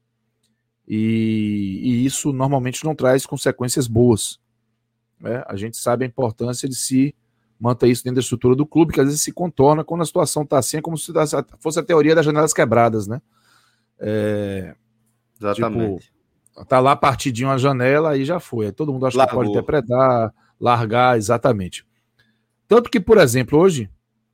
E, 0.87 1.81
e 1.83 2.05
isso 2.05 2.33
normalmente 2.33 2.85
não 2.85 2.95
traz 2.95 3.25
consequências 3.25 3.87
boas. 3.87 4.41
Né? 5.21 5.43
A 5.47 5.57
gente 5.57 5.77
sabe 5.77 6.05
a 6.05 6.09
importância 6.09 6.69
de 6.69 6.75
se 6.75 7.15
manter 7.59 7.89
isso 7.89 8.03
dentro 8.03 8.17
da 8.17 8.21
estrutura 8.21 8.57
do 8.57 8.67
clube, 8.67 8.93
que 8.93 9.01
às 9.01 9.07
vezes 9.07 9.23
se 9.23 9.33
contorna 9.33 9.85
quando 9.85 10.03
a 10.03 10.07
situação 10.07 10.43
está 10.43 10.59
assim, 10.59 10.79
é 10.79 10.83
como 10.83 10.99
se 10.99 11.13
fosse 11.61 11.79
a 11.79 11.83
teoria 11.83 12.15
das 12.15 12.27
janelas 12.27 12.53
quebradas, 12.53 13.07
né? 13.07 13.23
É, 14.01 14.75
Exatamente. 15.41 16.07
Tipo, 16.53 16.65
tá 16.67 16.81
lá 16.81 16.97
partidinho 16.97 17.51
a 17.51 17.59
janela, 17.59 18.11
aí 18.11 18.25
já 18.25 18.41
foi. 18.41 18.67
Aí 18.67 18.73
todo 18.73 18.93
mundo 18.93 19.07
acha 19.07 19.17
Largou. 19.17 19.39
que 19.41 19.47
pode 19.47 19.51
interpretar, 19.51 20.35
largar, 20.61 21.17
exatamente. 21.17 21.87
Tanto 22.67 22.91
que, 22.91 22.99
por 22.99 23.19
exemplo, 23.19 23.61
hoje, 23.61 23.89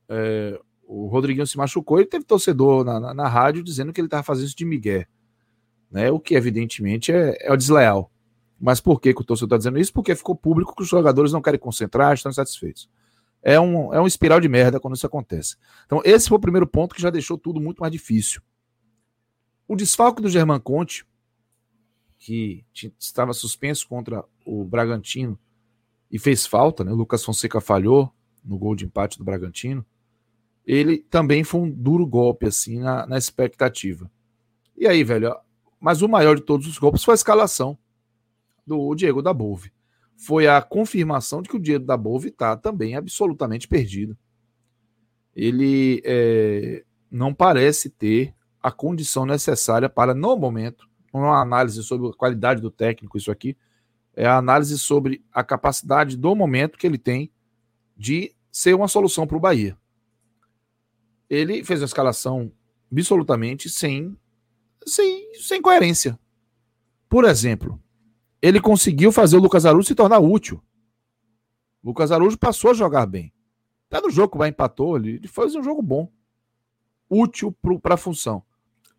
é, 0.07 0.59
o 0.83 1.05
Rodriguinho 1.05 1.45
se 1.45 1.57
machucou 1.57 2.01
e 2.01 2.05
teve 2.05 2.25
torcedor 2.25 2.83
na, 2.83 2.99
na, 2.99 3.13
na 3.13 3.27
rádio 3.27 3.63
dizendo 3.63 3.93
que 3.93 4.01
ele 4.01 4.07
estava 4.07 4.23
fazendo 4.23 4.47
isso 4.47 4.57
de 4.57 4.65
Miguel 4.65 5.05
né? 5.91 6.11
O 6.11 6.19
que 6.19 6.35
evidentemente 6.35 7.11
é, 7.11 7.37
é 7.39 7.51
o 7.51 7.57
desleal. 7.57 8.11
Mas 8.59 8.81
por 8.81 8.99
que, 8.99 9.13
que 9.13 9.21
o 9.21 9.23
torcedor 9.23 9.47
está 9.47 9.57
dizendo 9.57 9.79
isso? 9.79 9.93
Porque 9.93 10.15
ficou 10.15 10.35
público 10.35 10.75
que 10.75 10.83
os 10.83 10.89
jogadores 10.89 11.31
não 11.31 11.41
querem 11.41 11.59
concentrar, 11.59 12.13
estão 12.13 12.29
insatisfeitos. 12.29 12.89
É 13.41 13.59
um, 13.59 13.93
é 13.93 14.01
um 14.01 14.07
espiral 14.07 14.41
de 14.41 14.49
merda 14.49 14.79
quando 14.79 14.95
isso 14.95 15.05
acontece. 15.05 15.55
Então, 15.85 16.01
esse 16.03 16.27
foi 16.27 16.37
o 16.37 16.41
primeiro 16.41 16.67
ponto 16.67 16.93
que 16.93 17.01
já 17.01 17.09
deixou 17.09 17.37
tudo 17.37 17.61
muito 17.61 17.79
mais 17.79 17.91
difícil. 17.91 18.41
O 19.65 19.75
desfalque 19.75 20.21
do 20.21 20.29
German 20.29 20.59
Conte, 20.59 21.05
que 22.17 22.65
estava 22.99 23.31
suspenso 23.31 23.87
contra 23.87 24.25
o 24.45 24.65
Bragantino 24.65 25.39
e 26.11 26.19
fez 26.19 26.45
falta, 26.45 26.83
né? 26.83 26.91
O 26.91 26.95
Lucas 26.95 27.23
Fonseca 27.23 27.61
falhou 27.61 28.13
no 28.43 28.57
gol 28.57 28.75
de 28.75 28.85
empate 28.85 29.17
do 29.17 29.23
Bragantino. 29.23 29.85
Ele 30.65 30.97
também 30.97 31.43
foi 31.43 31.61
um 31.61 31.71
duro 31.71 32.05
golpe, 32.05 32.45
assim, 32.45 32.79
na, 32.79 33.07
na 33.07 33.17
expectativa. 33.17 34.11
E 34.75 34.85
aí, 34.85 35.03
velho, 35.03 35.35
mas 35.79 36.01
o 36.01 36.09
maior 36.09 36.35
de 36.35 36.41
todos 36.41 36.67
os 36.67 36.77
golpes 36.77 37.03
foi 37.03 37.13
a 37.13 37.15
escalação 37.15 37.77
do 38.65 38.93
Diego 38.93 39.21
da 39.21 39.33
Bove. 39.33 39.71
Foi 40.15 40.47
a 40.47 40.61
confirmação 40.61 41.41
de 41.41 41.49
que 41.49 41.55
o 41.55 41.59
Diego 41.59 41.85
da 41.85 41.95
Bove 41.95 42.29
está 42.29 42.55
também 42.57 42.95
absolutamente 42.95 43.67
perdido. 43.67 44.17
Ele 45.35 46.01
é, 46.03 46.83
não 47.09 47.33
parece 47.33 47.89
ter 47.89 48.35
a 48.61 48.71
condição 48.71 49.25
necessária 49.25 49.89
para, 49.89 50.13
no 50.13 50.35
momento, 50.35 50.89
uma 51.13 51.41
análise 51.41 51.81
sobre 51.83 52.09
a 52.09 52.13
qualidade 52.13 52.61
do 52.61 52.69
técnico, 52.69 53.17
isso 53.17 53.31
aqui, 53.31 53.57
é 54.15 54.25
a 54.25 54.37
análise 54.37 54.77
sobre 54.77 55.23
a 55.31 55.43
capacidade 55.43 56.17
do 56.17 56.35
momento 56.35 56.77
que 56.77 56.85
ele 56.85 56.97
tem 56.97 57.31
de 57.95 58.35
ser 58.51 58.73
uma 58.73 58.87
solução 58.87 59.25
para 59.25 59.37
o 59.37 59.39
Bahia. 59.39 59.77
Ele 61.29 61.63
fez 61.63 61.79
uma 61.79 61.85
escalação 61.85 62.51
absolutamente 62.91 63.69
sem 63.69 64.17
sem, 64.85 65.33
sem 65.35 65.61
coerência. 65.61 66.19
Por 67.07 67.25
exemplo, 67.25 67.81
ele 68.41 68.61
conseguiu 68.61 69.11
fazer 69.11 69.37
o 69.37 69.41
Lucas 69.41 69.65
Araújo 69.65 69.87
se 69.87 69.95
tornar 69.95 70.19
útil. 70.19 70.61
O 71.83 71.87
Lucas 71.87 72.11
Araújo 72.11 72.37
passou 72.37 72.71
a 72.71 72.73
jogar 72.73 73.05
bem. 73.05 73.33
Até 73.89 74.01
no 74.01 74.11
jogo 74.11 74.33
que 74.33 74.37
Bahia 74.37 74.51
empatou, 74.51 74.97
ele 74.97 75.27
fez 75.27 75.55
um 75.55 75.63
jogo 75.63 75.81
bom. 75.81 76.11
Útil 77.09 77.51
para 77.81 77.95
a 77.95 77.97
função. 77.97 78.43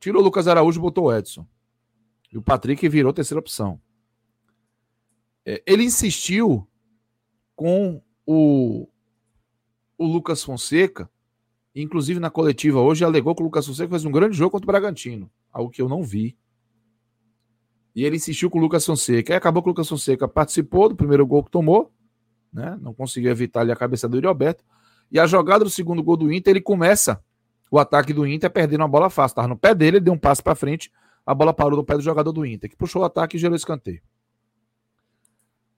Tirou 0.01 0.21
o 0.21 0.25
Lucas 0.25 0.49
Araújo 0.49 0.81
e 0.81 0.83
botou 0.83 1.05
o 1.05 1.15
Edson. 1.15 1.47
E 2.33 2.39
o 2.39 2.43
Patrick 2.43 2.89
virou 2.89 3.13
terceira 3.13 3.39
opção. 3.39 3.81
É, 5.45 5.63
ele 5.67 5.85
insistiu 5.85 6.67
com 7.55 8.03
o, 8.27 8.89
o 9.97 10.07
Lucas 10.07 10.43
Fonseca, 10.43 11.11
inclusive 11.75 12.19
na 12.19 12.31
coletiva 12.31 12.81
hoje, 12.81 13.05
alegou 13.05 13.35
que 13.35 13.43
o 13.43 13.45
Lucas 13.45 13.67
Fonseca 13.67 13.91
fez 13.91 14.05
um 14.05 14.13
grande 14.13 14.37
jogo 14.37 14.53
contra 14.53 14.65
o 14.65 14.73
Bragantino, 14.73 15.31
algo 15.53 15.71
que 15.71 15.83
eu 15.83 15.89
não 15.89 16.03
vi. 16.03 16.37
E 17.95 18.05
ele 18.05 18.17
insistiu 18.17 18.49
com 18.51 18.59
o 18.59 18.61
Lucas 18.61 18.85
Fonseca. 18.85 19.33
Aí 19.33 19.37
acabou 19.37 19.63
que 19.63 19.69
o 19.69 19.71
Lucas 19.71 19.89
Fonseca 19.89 20.29
participou 20.29 20.89
do 20.89 20.97
primeiro 20.97 21.27
gol 21.27 21.43
que 21.43 21.51
tomou, 21.51 21.93
né? 22.53 22.79
não 22.81 22.95
conseguiu 22.95 23.31
evitar 23.31 23.61
ali 23.61 23.73
a 23.73 23.77
cabeça 23.77 24.09
do 24.09 24.17
Yuri 24.17 24.27
Alberto. 24.27 24.65
E 25.11 25.19
a 25.19 25.27
jogada 25.27 25.65
do 25.65 25.71
segundo 25.71 26.03
gol 26.03 26.17
do 26.17 26.33
Inter, 26.33 26.53
ele 26.53 26.61
começa 26.61 27.23
o 27.71 27.79
ataque 27.79 28.13
do 28.13 28.27
Inter 28.27 28.51
perdendo 28.51 28.83
uma 28.83 28.89
bola 28.89 29.11
fácil. 29.11 29.33
Estava 29.33 29.49
no 29.49 29.57
pé 29.57 29.75
dele, 29.75 29.99
ele 29.99 30.05
deu 30.05 30.15
um 30.15 30.19
passo 30.19 30.43
para 30.43 30.55
frente, 30.55 30.91
a 31.27 31.35
bola 31.35 31.53
parou 31.53 31.77
no 31.77 31.85
pé 31.85 31.95
do 31.95 32.03
jogador 32.03 32.33
do 32.33 32.47
Inter, 32.47 32.71
que 32.71 32.77
puxou 32.77 33.03
o 33.03 33.05
ataque 33.05 33.37
e 33.37 33.41
gerou 33.41 33.57
escanteio. 33.57 34.03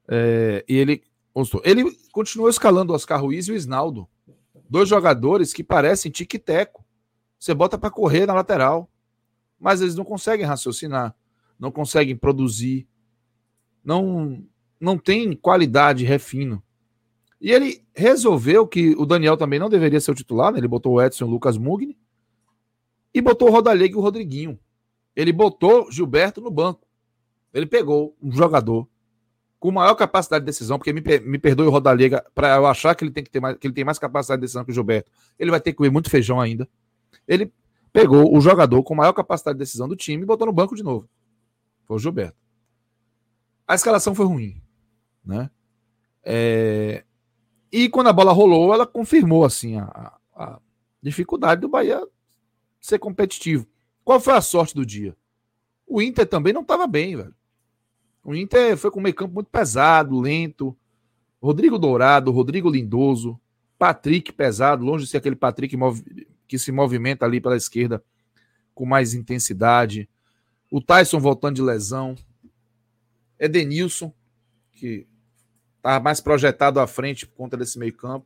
É, 0.08 0.64
e 0.68 0.76
ele, 0.76 1.02
ele 1.64 1.84
continuou 2.12 2.50
escalando 2.50 2.92
o 2.92 2.96
Oscar 2.96 3.20
Ruiz 3.20 3.48
e 3.48 3.52
o 3.52 3.54
Isnaldo. 3.54 4.08
Dois 4.68 4.88
jogadores 4.88 5.52
que 5.52 5.62
parecem 5.62 6.10
tique-teco. 6.10 6.84
Você 7.38 7.54
bota 7.54 7.76
para 7.76 7.90
correr 7.90 8.26
na 8.26 8.34
lateral, 8.34 8.88
mas 9.62 9.80
eles 9.80 9.94
não 9.94 10.04
conseguem 10.04 10.44
raciocinar, 10.44 11.14
não 11.56 11.70
conseguem 11.70 12.16
produzir, 12.16 12.88
não, 13.84 14.44
não 14.80 14.98
tem 14.98 15.36
qualidade, 15.36 16.04
refino. 16.04 16.60
E 17.40 17.52
ele 17.52 17.84
resolveu 17.94 18.66
que 18.66 18.90
o 18.96 19.06
Daniel 19.06 19.36
também 19.36 19.60
não 19.60 19.68
deveria 19.68 20.00
ser 20.00 20.10
o 20.10 20.16
titular, 20.16 20.50
né? 20.52 20.58
ele 20.58 20.66
botou 20.66 20.94
o 20.94 21.00
Edson 21.00 21.26
o 21.26 21.30
Lucas 21.30 21.56
Mugni, 21.56 21.96
e 23.14 23.20
botou 23.20 23.48
o 23.48 23.52
Rodalega 23.52 23.94
e 23.94 23.96
o 23.96 24.00
Rodriguinho. 24.00 24.58
Ele 25.14 25.32
botou 25.32 25.90
Gilberto 25.92 26.40
no 26.40 26.50
banco. 26.50 26.84
Ele 27.54 27.66
pegou 27.66 28.16
um 28.20 28.32
jogador 28.32 28.88
com 29.60 29.70
maior 29.70 29.94
capacidade 29.94 30.42
de 30.42 30.46
decisão, 30.46 30.76
porque 30.76 30.92
me, 30.92 31.02
me 31.20 31.38
perdoe 31.38 31.68
o 31.68 31.70
Rodalega, 31.70 32.24
para 32.34 32.56
eu 32.56 32.66
achar 32.66 32.96
que 32.96 33.04
ele 33.04 33.12
tem 33.12 33.22
que 33.22 33.30
ter 33.30 33.38
mais, 33.38 33.56
que 33.56 33.66
ele 33.66 33.74
tem 33.74 33.84
mais 33.84 33.98
capacidade 33.98 34.40
de 34.40 34.46
decisão 34.46 34.64
que 34.64 34.72
o 34.72 34.74
Gilberto. 34.74 35.08
Ele 35.38 35.52
vai 35.52 35.60
ter 35.60 35.70
que 35.70 35.76
comer 35.76 35.90
muito 35.90 36.10
feijão 36.10 36.40
ainda. 36.40 36.68
Ele 37.28 37.52
pegou 37.92 38.36
o 38.36 38.40
jogador 38.40 38.82
com 38.82 38.94
maior 38.94 39.12
capacidade 39.12 39.56
de 39.56 39.64
decisão 39.64 39.86
do 39.86 39.96
time 39.96 40.22
e 40.22 40.26
botou 40.26 40.46
no 40.46 40.52
banco 40.52 40.74
de 40.74 40.82
novo. 40.82 41.08
Foi 41.84 41.96
o 41.96 41.98
Gilberto. 41.98 42.36
A 43.66 43.74
escalação 43.74 44.14
foi 44.14 44.26
ruim, 44.26 44.62
né? 45.24 45.50
É, 46.24 47.04
e 47.70 47.88
quando 47.88 48.08
a 48.08 48.12
bola 48.12 48.32
rolou, 48.32 48.72
ela 48.72 48.86
confirmou 48.86 49.44
assim 49.44 49.78
a, 49.78 50.18
a 50.34 50.60
dificuldade 51.02 51.60
do 51.60 51.68
Bahia 51.68 52.06
ser 52.80 52.98
competitivo. 52.98 53.66
Qual 54.04 54.20
foi 54.20 54.34
a 54.34 54.40
sorte 54.40 54.74
do 54.74 54.84
dia? 54.84 55.16
O 55.86 56.00
Inter 56.00 56.26
também 56.26 56.52
não 56.52 56.62
estava 56.62 56.86
bem, 56.86 57.16
velho. 57.16 57.34
O 58.24 58.34
Inter 58.34 58.76
foi 58.76 58.90
com 58.90 59.00
um 59.00 59.02
meio 59.02 59.14
campo 59.14 59.34
muito 59.34 59.50
pesado, 59.50 60.20
lento. 60.20 60.76
Rodrigo 61.40 61.78
Dourado, 61.78 62.30
Rodrigo 62.30 62.70
Lindoso, 62.70 63.40
Patrick 63.82 64.32
pesado, 64.32 64.84
longe 64.84 65.06
de 65.06 65.10
ser 65.10 65.16
aquele 65.16 65.34
Patrick 65.34 65.76
que 66.46 66.56
se 66.56 66.70
movimenta 66.70 67.26
ali 67.26 67.40
pela 67.40 67.56
esquerda 67.56 68.00
com 68.72 68.86
mais 68.86 69.12
intensidade. 69.12 70.08
O 70.70 70.80
Tyson 70.80 71.18
voltando 71.18 71.56
de 71.56 71.62
lesão. 71.62 72.14
Edenilson, 73.40 74.14
que 74.70 75.08
Estava 75.78 75.98
mais 75.98 76.20
projetado 76.20 76.78
à 76.78 76.86
frente 76.86 77.26
por 77.26 77.34
conta 77.34 77.56
desse 77.56 77.76
meio-campo. 77.76 78.24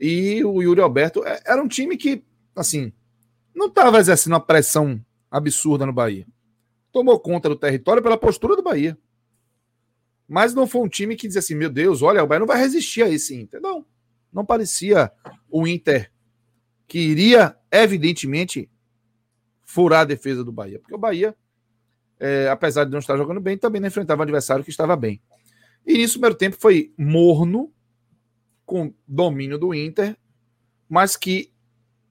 E 0.00 0.42
o 0.42 0.62
Yuri 0.62 0.80
Alberto 0.80 1.22
é, 1.22 1.38
era 1.44 1.62
um 1.62 1.68
time 1.68 1.98
que, 1.98 2.24
assim, 2.54 2.94
não 3.54 3.66
estava 3.66 3.98
exercendo 3.98 4.32
uma 4.32 4.40
pressão 4.40 5.04
absurda 5.30 5.84
no 5.84 5.92
Bahia. 5.92 6.26
Tomou 6.90 7.20
conta 7.20 7.50
do 7.50 7.56
território 7.56 8.02
pela 8.02 8.16
postura 8.16 8.56
do 8.56 8.62
Bahia. 8.62 8.96
Mas 10.26 10.54
não 10.54 10.66
foi 10.66 10.80
um 10.80 10.88
time 10.88 11.14
que 11.14 11.26
dizia 11.26 11.40
assim: 11.40 11.54
meu 11.54 11.68
Deus, 11.68 12.00
olha, 12.00 12.24
o 12.24 12.26
Bahia 12.26 12.40
não 12.40 12.46
vai 12.46 12.56
resistir 12.56 13.02
a 13.02 13.10
esse 13.10 13.36
Inter. 13.36 13.60
Não. 13.60 13.84
Não 14.32 14.44
parecia 14.44 15.10
o 15.50 15.66
Inter 15.66 16.12
que 16.86 16.98
iria, 16.98 17.56
evidentemente, 17.70 18.70
furar 19.64 20.00
a 20.00 20.04
defesa 20.04 20.44
do 20.44 20.52
Bahia. 20.52 20.78
Porque 20.78 20.94
o 20.94 20.98
Bahia, 20.98 21.34
é, 22.18 22.48
apesar 22.48 22.84
de 22.84 22.90
não 22.90 23.00
estar 23.00 23.16
jogando 23.16 23.40
bem, 23.40 23.58
também 23.58 23.80
não 23.80 23.88
enfrentava 23.88 24.20
um 24.20 24.22
adversário 24.22 24.64
que 24.64 24.70
estava 24.70 24.94
bem. 24.96 25.20
E 25.86 26.02
isso, 26.02 26.14
o 26.14 26.20
primeiro 26.20 26.36
tempo 26.36 26.56
foi 26.58 26.92
morno, 26.96 27.72
com 28.64 28.92
domínio 29.06 29.58
do 29.58 29.72
Inter, 29.72 30.16
mas 30.88 31.16
que, 31.16 31.52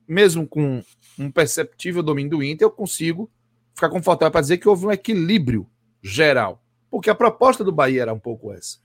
mesmo 0.08 0.48
com 0.48 0.82
um 1.20 1.30
perceptível 1.30 2.02
domínio 2.02 2.32
do 2.32 2.44
Inter, 2.44 2.66
eu 2.66 2.72
consigo 2.72 3.30
ficar 3.74 3.90
confortável 3.90 4.32
para 4.32 4.42
dizer 4.42 4.58
que 4.58 4.70
houve 4.70 4.86
um 4.86 4.92
equilíbrio 4.92 5.70
geral. 6.02 6.64
Porque 6.90 7.10
a 7.10 7.16
proposta 7.16 7.64
do 7.64 7.74
Bahia 7.74 8.04
era 8.04 8.14
um 8.14 8.20
pouco 8.20 8.54
essa. 8.54 8.78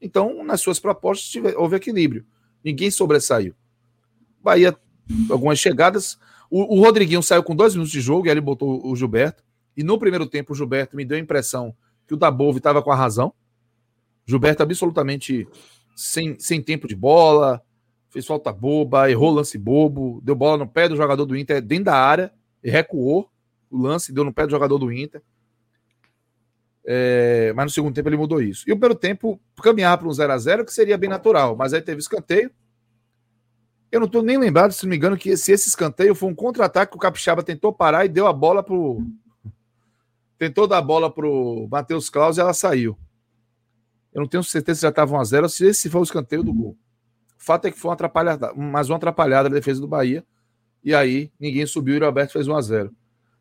Então, 0.00 0.42
nas 0.42 0.60
suas 0.60 0.80
propostas, 0.80 1.54
houve 1.56 1.76
equilíbrio. 1.76 2.24
Ninguém 2.64 2.90
sobressaiu. 2.90 3.54
Bahia, 4.42 4.76
algumas 5.30 5.58
chegadas. 5.58 6.18
O, 6.50 6.78
o 6.78 6.80
Rodriguinho 6.82 7.22
saiu 7.22 7.42
com 7.42 7.54
dois 7.54 7.74
minutos 7.74 7.92
de 7.92 8.00
jogo 8.00 8.26
e 8.26 8.30
ele 8.30 8.40
botou 8.40 8.86
o 8.86 8.96
Gilberto. 8.96 9.42
E 9.76 9.82
no 9.82 9.98
primeiro 9.98 10.26
tempo, 10.26 10.52
o 10.52 10.56
Gilberto 10.56 10.96
me 10.96 11.04
deu 11.04 11.16
a 11.16 11.20
impressão 11.20 11.74
que 12.06 12.14
o 12.14 12.16
Dabove 12.16 12.58
estava 12.58 12.82
com 12.82 12.90
a 12.90 12.96
razão. 12.96 13.32
Gilberto 14.26 14.62
absolutamente 14.62 15.46
sem, 15.94 16.38
sem 16.38 16.62
tempo 16.62 16.86
de 16.86 16.94
bola, 16.94 17.62
fez 18.10 18.26
falta 18.26 18.52
boba, 18.52 19.10
errou 19.10 19.30
lance 19.30 19.56
bobo, 19.58 20.20
deu 20.22 20.34
bola 20.34 20.58
no 20.58 20.68
pé 20.68 20.88
do 20.88 20.96
jogador 20.96 21.24
do 21.24 21.36
Inter 21.36 21.62
dentro 21.62 21.84
da 21.84 21.96
área 21.96 22.32
recuou 22.62 23.30
o 23.70 23.78
lance, 23.78 24.12
deu 24.12 24.24
no 24.24 24.32
pé 24.32 24.46
do 24.46 24.50
jogador 24.50 24.78
do 24.78 24.92
Inter. 24.92 25.22
É, 26.90 27.52
mas 27.54 27.66
no 27.66 27.70
segundo 27.70 27.94
tempo 27.94 28.08
ele 28.08 28.16
mudou 28.16 28.40
isso. 28.40 28.64
E 28.66 28.72
o 28.72 28.74
primeiro 28.74 28.94
tempo 28.94 29.38
caminhar 29.62 29.98
para 29.98 30.08
um 30.08 30.12
0 30.12 30.32
a 30.32 30.38
0 30.38 30.64
que 30.64 30.72
seria 30.72 30.96
bem 30.96 31.10
natural, 31.10 31.54
mas 31.54 31.74
aí 31.74 31.82
teve 31.82 32.00
escanteio. 32.00 32.50
Eu 33.92 34.00
não 34.00 34.06
estou 34.06 34.22
nem 34.22 34.38
lembrado, 34.38 34.72
se 34.72 34.84
não 34.84 34.90
me 34.90 34.96
engano, 34.96 35.14
que 35.14 35.36
se 35.36 35.52
esse 35.52 35.68
escanteio 35.68 36.14
foi 36.14 36.30
um 36.30 36.34
contra-ataque 36.34 36.92
que 36.92 36.96
o 36.96 37.00
Capixaba 37.00 37.42
tentou 37.42 37.74
parar 37.74 38.06
e 38.06 38.08
deu 38.08 38.26
a 38.26 38.32
bola 38.32 38.62
pro. 38.62 39.06
Tentou 40.38 40.66
dar 40.66 40.78
a 40.78 40.82
bola 40.82 41.12
pro 41.12 41.68
Matheus 41.70 42.08
Claus 42.08 42.38
e 42.38 42.40
ela 42.40 42.54
saiu. 42.54 42.96
Eu 44.10 44.22
não 44.22 44.28
tenho 44.28 44.42
certeza 44.42 44.78
se 44.78 44.82
já 44.82 44.88
estava 44.88 45.14
1x0 45.14 45.42
ou 45.42 45.48
se 45.50 45.66
esse 45.66 45.90
foi 45.90 46.00
o 46.00 46.04
escanteio 46.04 46.42
do 46.42 46.54
gol. 46.54 46.70
O 47.38 47.44
fato 47.44 47.66
é 47.66 47.70
que 47.70 47.78
foi 47.78 47.90
uma 47.90 47.94
atrapalhada, 47.94 48.54
mais 48.54 48.88
uma 48.88 48.96
atrapalhada 48.96 49.50
na 49.50 49.54
defesa 49.56 49.78
do 49.78 49.86
Bahia. 49.86 50.24
E 50.82 50.94
aí 50.94 51.30
ninguém 51.38 51.66
subiu 51.66 51.96
e 51.96 52.00
o 52.00 52.06
Alberto 52.06 52.32
fez 52.32 52.46
1x0. 52.46 52.90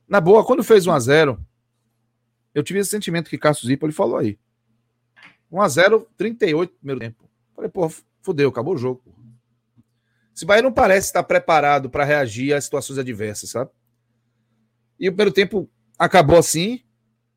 Na 0.06 0.20
boa, 0.20 0.44
quando 0.44 0.66
fez 0.66 0.86
1x0, 0.86 1.38
eu 2.58 2.64
tive 2.64 2.80
esse 2.80 2.90
sentimento 2.90 3.30
que 3.30 3.38
Cássio 3.38 3.68
Zipa 3.68 3.86
ele 3.86 3.94
falou 3.94 4.18
aí. 4.18 4.40
1x0, 5.52 6.08
38 6.18 6.74
primeiro 6.74 7.00
tempo. 7.00 7.30
Falei, 7.56 7.70
pô, 7.70 7.88
fudeu, 8.20 8.50
acabou 8.50 8.74
o 8.74 8.78
jogo. 8.78 9.04
Esse 10.36 10.44
Bahia 10.44 10.64
não 10.64 10.74
parece 10.74 11.06
estar 11.06 11.22
preparado 11.22 11.88
para 11.88 12.04
reagir 12.04 12.54
a 12.54 12.60
situações 12.60 12.98
adversas, 12.98 13.52
sabe? 13.52 13.70
E 15.00 15.08
o 15.08 15.12
primeiro 15.12 15.32
tempo 15.32 15.70
acabou 16.00 16.36
assim. 16.36 16.82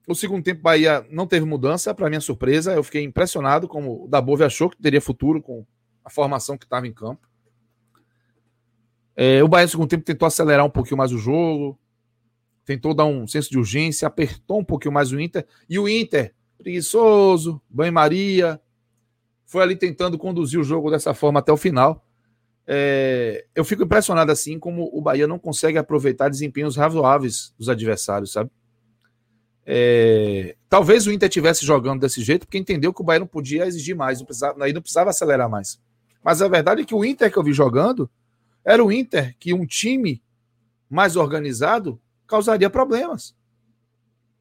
O 0.09 0.15
segundo 0.15 0.43
tempo, 0.43 0.63
Bahia 0.63 1.07
não 1.11 1.27
teve 1.27 1.45
mudança, 1.45 1.95
para 1.95 2.09
minha 2.09 2.21
surpresa. 2.23 2.73
Eu 2.73 2.83
fiquei 2.83 3.05
impressionado 3.05 3.69
como 3.69 4.05
o 4.05 4.09
Dabove 4.09 4.43
achou 4.43 4.71
que 4.71 4.81
teria 4.81 5.03
futuro 5.03 5.43
com 5.43 5.67
a 6.03 6.09
formação 6.09 6.57
que 6.57 6.65
estava 6.65 6.87
em 6.87 6.95
campo. 6.95 7.29
É, 9.15 9.45
o 9.45 9.49
Bahia, 9.49 9.67
no 9.67 9.71
segundo 9.71 9.91
tempo, 9.91 10.03
tentou 10.03 10.25
acelerar 10.25 10.65
um 10.65 10.71
pouquinho 10.71 10.97
mais 10.97 11.13
o 11.13 11.19
jogo, 11.19 11.79
tentou 12.65 12.95
dar 12.95 13.05
um 13.05 13.27
senso 13.27 13.51
de 13.51 13.59
urgência, 13.59 14.07
apertou 14.07 14.61
um 14.61 14.65
pouquinho 14.65 14.95
mais 14.95 15.13
o 15.13 15.21
Inter. 15.21 15.47
E 15.69 15.79
o 15.79 15.89
Inter, 15.89 16.35
preguiçoso, 16.59 17.61
banho-maria, 17.69 18.61
foi 19.45 19.63
ali 19.63 19.77
tentando 19.77 20.17
conduzir 20.17 20.61
o 20.61 20.65
jogo 20.65 20.91
dessa 20.91 21.13
forma 21.13 21.41
até 21.41 21.53
o 21.53 21.57
final. 21.57 22.05
É, 22.67 23.47
eu 23.55 23.65
fico 23.65 23.83
impressionado 23.83 24.31
assim 24.31 24.59
como 24.59 24.89
o 24.93 25.01
Bahia 25.01 25.27
não 25.27 25.39
consegue 25.39 25.77
aproveitar 25.77 26.29
desempenhos 26.29 26.77
razoáveis 26.77 27.53
dos 27.59 27.69
adversários, 27.69 28.33
sabe? 28.33 28.51
É, 29.67 30.57
talvez 30.69 31.07
o 31.07 31.13
Inter 31.13 31.29
tivesse 31.29 31.67
jogando 31.67 32.01
desse 32.01 32.23
jeito 32.23 32.47
porque 32.47 32.59
entendeu 32.59 32.95
que 32.95 33.01
o 33.01 33.05
Bahia 33.05 33.21
não 33.21 33.27
podia 33.27 33.67
exigir 33.67 33.97
mais, 33.97 34.19
não 34.19 34.27
precisava, 34.27 34.65
aí 34.65 34.73
não 34.73 34.81
precisava 34.81 35.11
acelerar 35.11 35.51
mais. 35.51 35.81
Mas 36.23 36.41
a 36.43 36.49
verdade 36.49 36.83
é 36.83 36.85
que 36.85 36.95
o 36.95 37.05
Inter 37.05 37.31
que 37.33 37.39
eu 37.39 37.43
vi 37.43 37.53
jogando 37.53 38.09
era 38.65 38.85
o 38.85 38.93
Inter 38.93 39.35
que 39.39 39.53
um 39.53 39.67
time 39.67 40.23
mais 40.89 41.17
organizado 41.17 42.01
causaria 42.31 42.71
problemas. 42.71 43.37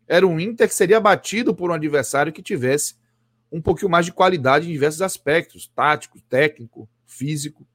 Era 0.07 0.25
um 0.25 0.39
Inter 0.39 0.67
que 0.67 0.73
seria 0.73 0.99
batido 0.99 1.53
por 1.53 1.71
um 1.71 1.73
adversário 1.73 2.31
que 2.31 2.41
tivesse 2.41 2.95
um 3.51 3.61
pouquinho 3.61 3.89
mais 3.89 4.05
de 4.05 4.13
qualidade 4.13 4.67
em 4.67 4.71
diversos 4.71 5.01
aspectos, 5.01 5.67
tático, 5.67 6.21
técnico, 6.21 6.87
físico. 7.05 7.67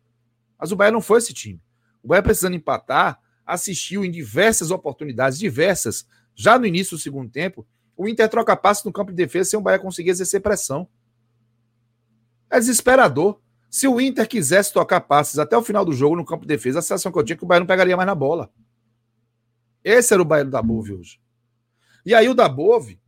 Mas 0.58 0.72
o 0.72 0.76
Bahia 0.76 0.92
não 0.92 1.00
foi 1.00 1.18
esse 1.18 1.34
time. 1.34 1.60
O 2.02 2.08
Bahia 2.08 2.22
precisando 2.22 2.54
empatar, 2.54 3.20
assistiu 3.44 4.04
em 4.04 4.10
diversas 4.10 4.70
oportunidades, 4.70 5.38
diversas, 5.38 6.06
já 6.34 6.58
no 6.58 6.66
início 6.66 6.96
do 6.96 7.02
segundo 7.02 7.30
tempo, 7.30 7.66
O 7.96 8.08
Inter 8.08 8.28
troca 8.28 8.56
passe 8.56 8.84
no 8.84 8.92
campo 8.92 9.10
de 9.10 9.16
defesa 9.16 9.50
sem 9.50 9.58
o 9.58 9.62
Bahia 9.62 9.78
conseguir 9.78 10.10
exercer 10.10 10.40
pressão. 10.40 10.88
É 12.50 12.58
desesperador. 12.58 13.40
Se 13.70 13.86
o 13.88 14.00
Inter 14.00 14.28
quisesse 14.28 14.72
tocar 14.72 15.00
passes 15.00 15.38
até 15.38 15.56
o 15.56 15.62
final 15.62 15.84
do 15.84 15.92
jogo 15.92 16.16
no 16.16 16.24
campo 16.24 16.42
de 16.42 16.48
defesa, 16.48 16.78
a 16.78 16.82
sensação 16.82 17.10
que 17.12 17.18
eu 17.18 17.24
tinha 17.24 17.34
é 17.34 17.38
que 17.38 17.44
o 17.44 17.46
Bahia 17.46 17.60
não 17.60 17.66
pegaria 17.66 17.96
mais 17.96 18.06
na 18.06 18.14
bola. 18.14 18.50
Esse 19.84 20.14
era 20.14 20.22
o 20.22 20.24
Bahia 20.24 20.44
do 20.44 20.50
Dabove 20.50 20.94
hoje. 20.94 21.20
E 22.06 22.14
aí 22.14 22.28
o 22.28 22.34
Dabove, 22.34 22.98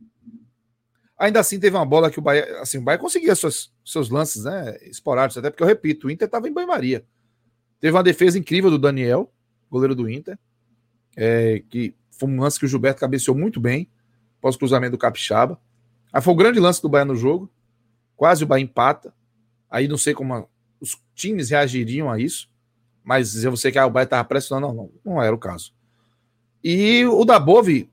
ainda 1.17 1.39
assim 1.39 1.59
teve 1.59 1.75
uma 1.75 1.85
bola 1.85 2.11
que 2.11 2.19
o 2.19 2.21
Bahia, 2.21 2.61
assim, 2.61 2.77
o 2.77 2.81
Bahia 2.81 2.99
conseguia 2.99 3.35
seus, 3.35 3.73
seus 3.83 4.09
lances, 4.09 4.43
né, 4.43 4.77
esporádicos, 4.83 5.37
até 5.37 5.49
porque 5.49 5.63
eu 5.63 5.67
repito, 5.67 6.07
o 6.07 6.11
Inter 6.11 6.27
estava 6.27 6.47
em 6.47 6.53
banho-maria. 6.53 7.03
Teve 7.79 7.95
uma 7.95 8.03
defesa 8.03 8.37
incrível 8.37 8.69
do 8.69 8.77
Daniel, 8.77 9.31
goleiro 9.69 9.95
do 9.95 10.09
Inter, 10.09 10.37
é, 11.15 11.63
que 11.69 11.95
foi 12.11 12.29
um 12.29 12.39
lance 12.39 12.59
que 12.59 12.65
o 12.65 12.67
Gilberto 12.67 12.99
cabeceou 12.99 13.35
muito 13.35 13.59
bem, 13.59 13.89
pós-cruzamento 14.39 14.91
do 14.91 14.97
Capixaba. 14.97 15.59
Aí 16.11 16.21
foi 16.21 16.33
o 16.33 16.37
grande 16.37 16.59
lance 16.59 16.81
do 16.81 16.89
Bahia 16.89 17.05
no 17.05 17.15
jogo, 17.15 17.51
quase 18.15 18.43
o 18.43 18.47
Bahia 18.47 18.63
empata. 18.63 19.13
Aí 19.69 19.87
não 19.87 19.97
sei 19.97 20.13
como 20.13 20.49
os 20.79 21.01
times 21.13 21.49
reagiriam 21.49 22.09
a 22.09 22.19
isso, 22.19 22.49
mas 23.03 23.31
dizer 23.31 23.49
você 23.49 23.71
que 23.71 23.77
ah, 23.77 23.85
o 23.85 23.91
Bahia 23.91 24.05
estava 24.05 24.23
pressionando, 24.23 24.67
não, 24.67 24.73
não, 24.73 24.91
não 25.13 25.21
era 25.21 25.35
o 25.35 25.39
caso. 25.39 25.76
E 26.69 27.05
o 27.05 27.23
Dabove, 27.23 27.89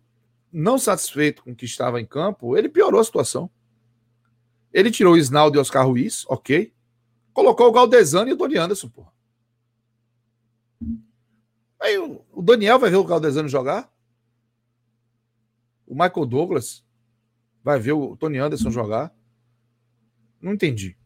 não 0.52 0.78
satisfeito 0.78 1.44
com 1.44 1.52
o 1.52 1.54
que 1.54 1.64
estava 1.64 2.00
em 2.00 2.04
campo, 2.04 2.56
ele 2.56 2.68
piorou 2.68 3.00
a 3.00 3.04
situação. 3.04 3.48
Ele 4.72 4.90
tirou 4.90 5.14
o 5.14 5.16
Isnaldo 5.16 5.56
e 5.56 5.60
Oscar 5.60 5.86
Ruiz, 5.86 6.24
ok. 6.28 6.74
Colocou 7.32 7.68
o 7.68 7.72
Galdesano 7.72 8.30
e 8.30 8.32
o 8.32 8.36
Doni 8.36 8.56
Anderson, 8.56 8.88
porra. 8.88 9.12
Aí 11.80 11.96
o 11.98 12.42
Daniel 12.42 12.80
vai 12.80 12.90
ver 12.90 12.96
o 12.96 13.04
Galdesano 13.04 13.48
jogar. 13.48 13.88
O 15.86 15.94
Michael 15.94 16.26
Douglas 16.26 16.84
vai 17.62 17.78
ver 17.78 17.92
o 17.92 18.16
Tony 18.16 18.38
Anderson 18.38 18.72
jogar. 18.72 19.14
Não 20.42 20.52
entendi. 20.52 20.96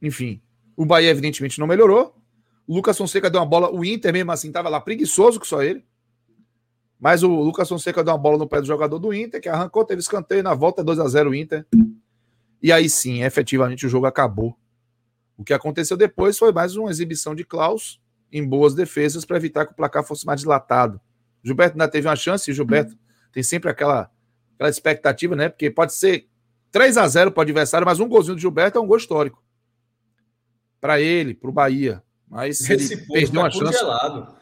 Enfim, 0.00 0.40
o 0.74 0.86
Bahia 0.86 1.10
evidentemente 1.10 1.60
não 1.60 1.66
melhorou. 1.66 2.16
O 2.66 2.74
Lucas 2.74 2.96
Fonseca 2.96 3.28
deu 3.28 3.42
uma 3.42 3.46
bola. 3.46 3.70
O 3.70 3.84
Inter 3.84 4.14
mesmo 4.14 4.32
assim 4.32 4.48
estava 4.48 4.70
lá 4.70 4.80
preguiçoso 4.80 5.38
que 5.38 5.46
só 5.46 5.62
ele. 5.62 5.84
Mas 7.02 7.24
o 7.24 7.28
Lucas 7.28 7.68
Fonseca 7.68 8.04
deu 8.04 8.12
uma 8.12 8.18
bola 8.18 8.38
no 8.38 8.46
pé 8.46 8.60
do 8.60 8.66
jogador 8.68 8.96
do 8.96 9.12
Inter, 9.12 9.40
que 9.40 9.48
arrancou, 9.48 9.84
teve 9.84 10.00
escanteio 10.00 10.40
na 10.40 10.54
volta 10.54 10.84
2 10.84 11.00
a 11.00 11.08
0 11.08 11.30
o 11.30 11.34
Inter. 11.34 11.66
E 12.62 12.70
aí 12.70 12.88
sim, 12.88 13.24
efetivamente 13.24 13.84
o 13.84 13.88
jogo 13.88 14.06
acabou. 14.06 14.56
O 15.36 15.42
que 15.42 15.52
aconteceu 15.52 15.96
depois 15.96 16.38
foi 16.38 16.52
mais 16.52 16.76
uma 16.76 16.92
exibição 16.92 17.34
de 17.34 17.44
Klaus 17.44 18.00
em 18.30 18.46
boas 18.46 18.72
defesas 18.72 19.24
para 19.24 19.36
evitar 19.36 19.66
que 19.66 19.72
o 19.72 19.74
placar 19.74 20.04
fosse 20.04 20.24
mais 20.24 20.42
dilatado. 20.42 21.00
Gilberto 21.42 21.74
ainda 21.74 21.88
teve 21.88 22.06
uma 22.06 22.14
chance, 22.14 22.48
e 22.48 22.54
Gilberto 22.54 22.96
tem 23.32 23.42
sempre 23.42 23.68
aquela, 23.68 24.08
aquela 24.54 24.70
expectativa, 24.70 25.34
né? 25.34 25.48
Porque 25.48 25.72
pode 25.72 25.94
ser 25.94 26.28
3 26.70 26.96
a 26.96 27.08
0 27.08 27.32
para 27.32 27.40
o 27.40 27.42
adversário, 27.42 27.84
mas 27.84 27.98
um 27.98 28.08
golzinho 28.08 28.36
do 28.36 28.40
Gilberto 28.40 28.78
é 28.78 28.80
um 28.80 28.86
gol 28.86 28.96
histórico. 28.96 29.42
Para 30.80 31.00
ele, 31.00 31.34
para 31.34 31.50
o 31.50 31.52
Bahia. 31.52 32.00
Mas 32.30 32.60
Esse 32.60 32.94
ele 32.94 33.06
perdeu 33.08 33.32
tá 33.32 33.40
uma 33.40 33.50
chance. 33.50 34.41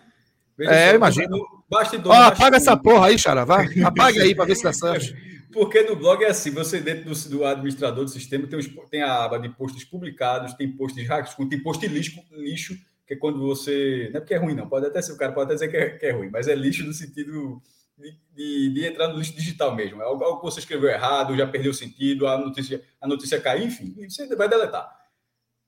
Veja 0.61 0.73
é, 0.73 0.95
imagina. 0.95 1.35
Bastidor, 1.71 2.13
oh, 2.13 2.15
apaga 2.15 2.59
essa 2.59 2.77
porra 2.77 3.07
aí, 3.07 3.19
Xara, 3.19 3.47
vai. 3.47 3.67
Apaga 3.83 4.23
aí 4.23 4.35
para 4.35 4.45
ver 4.45 4.57
se 4.57 4.63
dá 4.63 4.73
certo. 4.75 5.17
Porque 5.51 5.83
no 5.83 5.97
blog 5.97 6.23
é 6.23 6.29
assim, 6.29 6.51
você 6.51 6.81
dentro 6.81 7.11
do, 7.11 7.29
do 7.31 7.45
administrador 7.47 8.05
do 8.05 8.11
sistema 8.11 8.47
tem, 8.47 8.59
os, 8.59 8.69
tem 8.91 9.03
a 9.03 9.25
aba 9.25 9.39
de 9.39 9.49
posts 9.49 9.85
publicados, 9.85 10.53
tem 10.53 10.71
posts 10.71 11.07
tem 11.49 11.63
post 11.63 11.89
lixo, 11.89 12.21
lixo 12.33 12.79
que 13.07 13.15
é 13.15 13.17
quando 13.17 13.41
você. 13.41 14.11
Não 14.13 14.19
é 14.19 14.21
porque 14.21 14.35
é 14.35 14.37
ruim, 14.37 14.55
não. 14.55 14.69
Pode 14.69 14.87
até 14.87 15.01
ser, 15.01 15.13
o 15.13 15.17
cara 15.17 15.33
pode 15.33 15.47
até 15.47 15.55
dizer 15.55 15.69
que 15.69 15.77
é, 15.79 15.91
que 15.99 16.07
é 16.07 16.11
ruim, 16.11 16.29
mas 16.31 16.47
é 16.47 16.55
lixo 16.55 16.85
no 16.85 16.93
sentido 16.93 17.61
de, 17.97 18.15
de, 18.35 18.75
de, 18.75 18.87
entrar 18.87 19.09
no 19.09 19.17
lixo 19.17 19.35
digital 19.35 19.75
mesmo. 19.75 20.03
É 20.03 20.05
algo, 20.05 20.37
que 20.37 20.45
você 20.45 20.61
escreveu 20.61 20.91
errado, 20.91 21.35
já 21.35 21.47
perdeu 21.47 21.71
o 21.71 21.75
sentido, 21.75 22.27
a 22.27 22.37
notícia, 22.37 22.83
a 23.01 23.09
notícia 23.09 23.41
caiu, 23.41 23.65
enfim, 23.65 23.97
você 24.07 24.37
vai 24.37 24.49
deletar. 24.49 24.95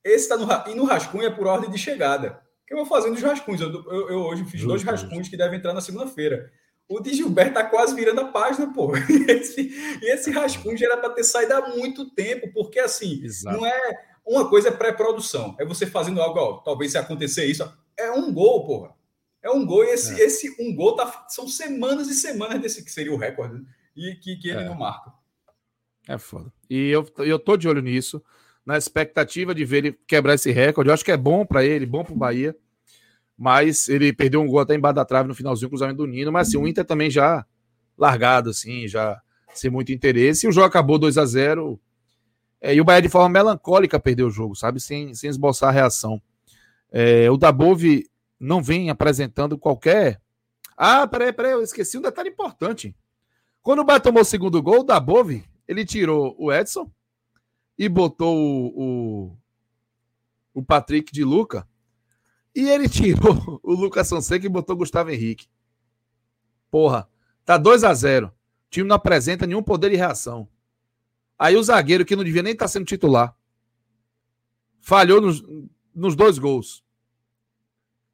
Esse 0.05 0.31
está 0.31 0.37
no. 0.37 0.47
E 0.71 0.75
no 0.75 0.85
rascunho 0.85 1.25
é 1.25 1.31
por 1.31 1.47
ordem 1.47 1.71
de 1.71 1.79
chegada. 1.79 2.43
Eu 2.73 2.79
vou 2.79 2.87
fazendo 2.87 3.15
os 3.15 3.23
rascunhos. 3.23 3.61
Eu, 3.61 3.71
eu, 3.71 4.09
eu 4.09 4.19
hoje 4.21 4.47
fiz 4.47 4.63
dois 4.65 4.83
rascunhos 4.83 5.29
que 5.29 5.37
devem 5.37 5.59
entrar 5.59 5.75
na 5.75 5.83
segunda-feira. 5.83 6.51
O 6.89 7.01
de 7.01 7.13
Gilberto 7.13 7.53
tá 7.53 7.65
quase 7.65 7.95
virando 7.95 8.23
a 8.23 8.29
página, 8.29 8.73
pô. 8.73 8.93
E 9.09 9.31
esse, 9.31 9.61
e 10.01 10.13
esse 10.13 10.31
rascunho 10.31 10.77
já 10.77 10.87
era 10.87 10.97
para 10.97 11.11
ter 11.11 11.23
saído 11.23 11.53
há 11.53 11.69
muito 11.69 12.09
tempo, 12.11 12.51
porque 12.53 12.79
assim, 12.79 13.23
Exato. 13.23 13.57
não 13.57 13.67
é 13.67 14.07
uma 14.25 14.49
coisa 14.49 14.69
é 14.69 14.73
pré-produção, 14.73 15.55
é 15.61 15.67
você 15.67 15.87
fazendo 15.87 16.21
algo, 16.23 16.39
ó, 16.39 16.53
talvez 16.59 16.93
se 16.93 16.99
acontecer 16.99 17.45
isso, 17.45 17.71
é 17.97 18.11
um 18.11 18.33
gol, 18.33 18.65
porra. 18.65 18.95
É 19.43 19.51
um 19.51 19.67
gol, 19.67 19.85
e 19.85 19.89
esse, 19.89 20.19
é. 20.19 20.25
esse 20.25 20.57
um 20.59 20.75
gol 20.75 20.97
tá, 20.97 21.27
são 21.29 21.47
semanas 21.47 22.09
e 22.09 22.15
semanas 22.15 22.61
desse 22.61 22.83
que 22.83 22.91
seria 22.91 23.13
o 23.13 23.19
recorde, 23.19 23.55
né? 23.55 23.65
e 23.97 24.15
que, 24.15 24.37
que 24.37 24.49
ele 24.49 24.61
é. 24.61 24.65
não 24.65 24.75
marca. 24.75 25.13
É 26.09 26.17
foda. 26.17 26.53
E 26.71 26.89
eu, 26.89 27.07
eu 27.19 27.39
tô 27.39 27.57
de 27.57 27.69
olho 27.69 27.83
nisso, 27.83 28.23
na 28.65 28.79
expectativa 28.79 29.55
de 29.55 29.65
ver 29.65 29.79
ele 29.79 29.99
quebrar 30.07 30.35
esse 30.35 30.51
recorde. 30.51 30.89
Eu 30.89 30.95
acho 30.95 31.05
que 31.05 31.13
é 31.13 31.17
bom 31.17 31.45
para 31.45 31.65
ele, 31.65 31.87
bom 31.87 32.05
para 32.05 32.15
o 32.15 32.17
Bahia. 32.17 32.57
Mas 33.37 33.89
ele 33.89 34.13
perdeu 34.13 34.41
um 34.41 34.47
gol 34.47 34.61
até 34.61 34.75
embaixo 34.75 34.97
da 34.97 35.05
trave 35.05 35.29
no 35.29 35.35
finalzinho, 35.35 35.69
cruzamento 35.69 35.99
do 35.99 36.07
Nino. 36.07 36.31
Mas 36.31 36.49
assim, 36.49 36.59
o 36.59 36.69
Inter 36.69 36.85
também 36.85 37.11
já 37.11 37.45
largado, 37.97 38.51
assim, 38.51 38.87
já 38.87 39.21
sem 39.55 39.71
muito 39.71 39.93
interesse. 39.93 40.47
E 40.47 40.49
o 40.49 40.53
jogo 40.53 40.67
acabou 40.67 40.99
2 40.99 41.19
a 41.19 41.25
0 41.25 41.81
é, 42.63 42.73
e 42.73 42.81
o 42.81 42.85
Bahia, 42.85 43.03
de 43.03 43.09
forma 43.09 43.29
melancólica, 43.29 43.99
perdeu 43.99 44.29
o 44.29 44.31
jogo, 44.31 44.55
sabe? 44.55 44.79
Sem, 44.79 45.13
sem 45.15 45.29
esboçar 45.29 45.71
a 45.71 45.73
reação. 45.73 46.23
É, 46.93 47.29
o 47.29 47.37
Dabove 47.37 48.09
não 48.39 48.63
vem 48.63 48.89
apresentando 48.89 49.59
qualquer. 49.59 50.21
Ah, 50.77 51.07
peraí, 51.09 51.33
peraí, 51.33 51.53
eu 51.53 51.63
esqueci 51.63 51.99
um 51.99 52.03
detalhe 52.03 52.29
importante. 52.29 52.95
Quando 53.63 53.81
o 53.81 53.85
Bahia 53.85 54.01
tomou 54.01 54.23
o 54.23 54.25
segundo 54.25 54.63
gol, 54.63 54.81
o 54.81 54.85
Dabove, 54.85 55.45
ele 55.67 55.85
tirou 55.85 56.37
o 56.39 56.53
Edson 56.53 56.89
e 57.77 57.89
botou 57.89 58.37
o, 58.37 58.83
o, 59.25 59.37
o 60.55 60.63
Patrick 60.63 61.13
de 61.13 61.25
Luca. 61.25 61.67
E 62.55 62.69
ele 62.69 62.89
tirou 62.89 63.61
o 63.63 63.73
Lucas 63.73 64.09
Fonseca 64.09 64.45
e 64.45 64.49
botou 64.49 64.75
o 64.75 64.79
Gustavo 64.79 65.11
Henrique. 65.11 65.49
Porra, 66.71 67.09
tá 67.45 67.57
2 67.57 67.85
a 67.85 67.93
0 67.93 68.29
O 68.29 68.33
time 68.71 68.89
não 68.89 68.97
apresenta 68.97 69.47
nenhum 69.47 69.63
poder 69.63 69.91
de 69.91 69.97
reação. 69.97 70.49
Aí 71.39 71.57
o 71.57 71.63
zagueiro, 71.63 72.05
que 72.05 72.15
não 72.15 72.25
devia 72.25 72.43
nem 72.43 72.53
estar 72.53 72.67
tá 72.67 72.69
sendo 72.69 72.85
titular, 72.85 73.37
falhou 74.81 75.21
nos, 75.21 75.43
nos 75.95 76.15
dois 76.15 76.39
gols. 76.39 76.85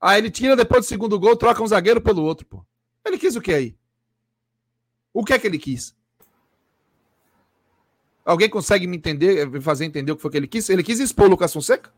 Aí 0.01 0.19
ele 0.19 0.31
tira 0.31 0.57
depois 0.57 0.85
do 0.85 0.89
segundo 0.89 1.19
gol, 1.19 1.37
troca 1.37 1.63
um 1.63 1.67
zagueiro 1.67 2.01
pelo 2.01 2.23
outro, 2.23 2.47
pô. 2.47 2.65
Ele 3.05 3.19
quis 3.19 3.37
o 3.37 3.41
que 3.41 3.53
aí? 3.53 3.77
O 5.13 5.25
que 5.25 5.33
é 5.33 5.39
que 5.39 5.47
ele 5.47 5.59
quis? 5.59 5.97
Alguém 8.25 8.49
consegue 8.49 8.87
me 8.87 8.97
entender, 8.97 9.61
fazer 9.61 9.85
entender 9.87 10.13
o 10.13 10.17
que 10.17 10.23
foi 10.23 10.31
que 10.31 10.37
ele 10.37 10.47
quis? 10.47 10.69
Ele 10.69 10.83
quis 10.83 11.01
expor 11.01 11.27
o 11.27 11.31
Lucas 11.31 11.53
Fonseca? 11.53 11.93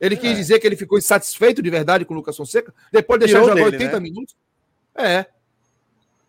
Ele 0.00 0.16
quis 0.16 0.32
é. 0.32 0.34
dizer 0.34 0.58
que 0.58 0.66
ele 0.66 0.76
ficou 0.76 0.98
insatisfeito 0.98 1.62
de 1.62 1.70
verdade 1.70 2.04
com 2.04 2.12
o 2.12 2.16
Lucas 2.16 2.36
Fonseca? 2.36 2.74
Depois 2.92 3.18
de 3.18 3.26
deixar 3.26 3.40
jogar 3.40 3.54
dele, 3.54 3.76
80 3.76 3.92
né? 3.92 4.00
minutos? 4.00 4.36
É. 4.94 5.26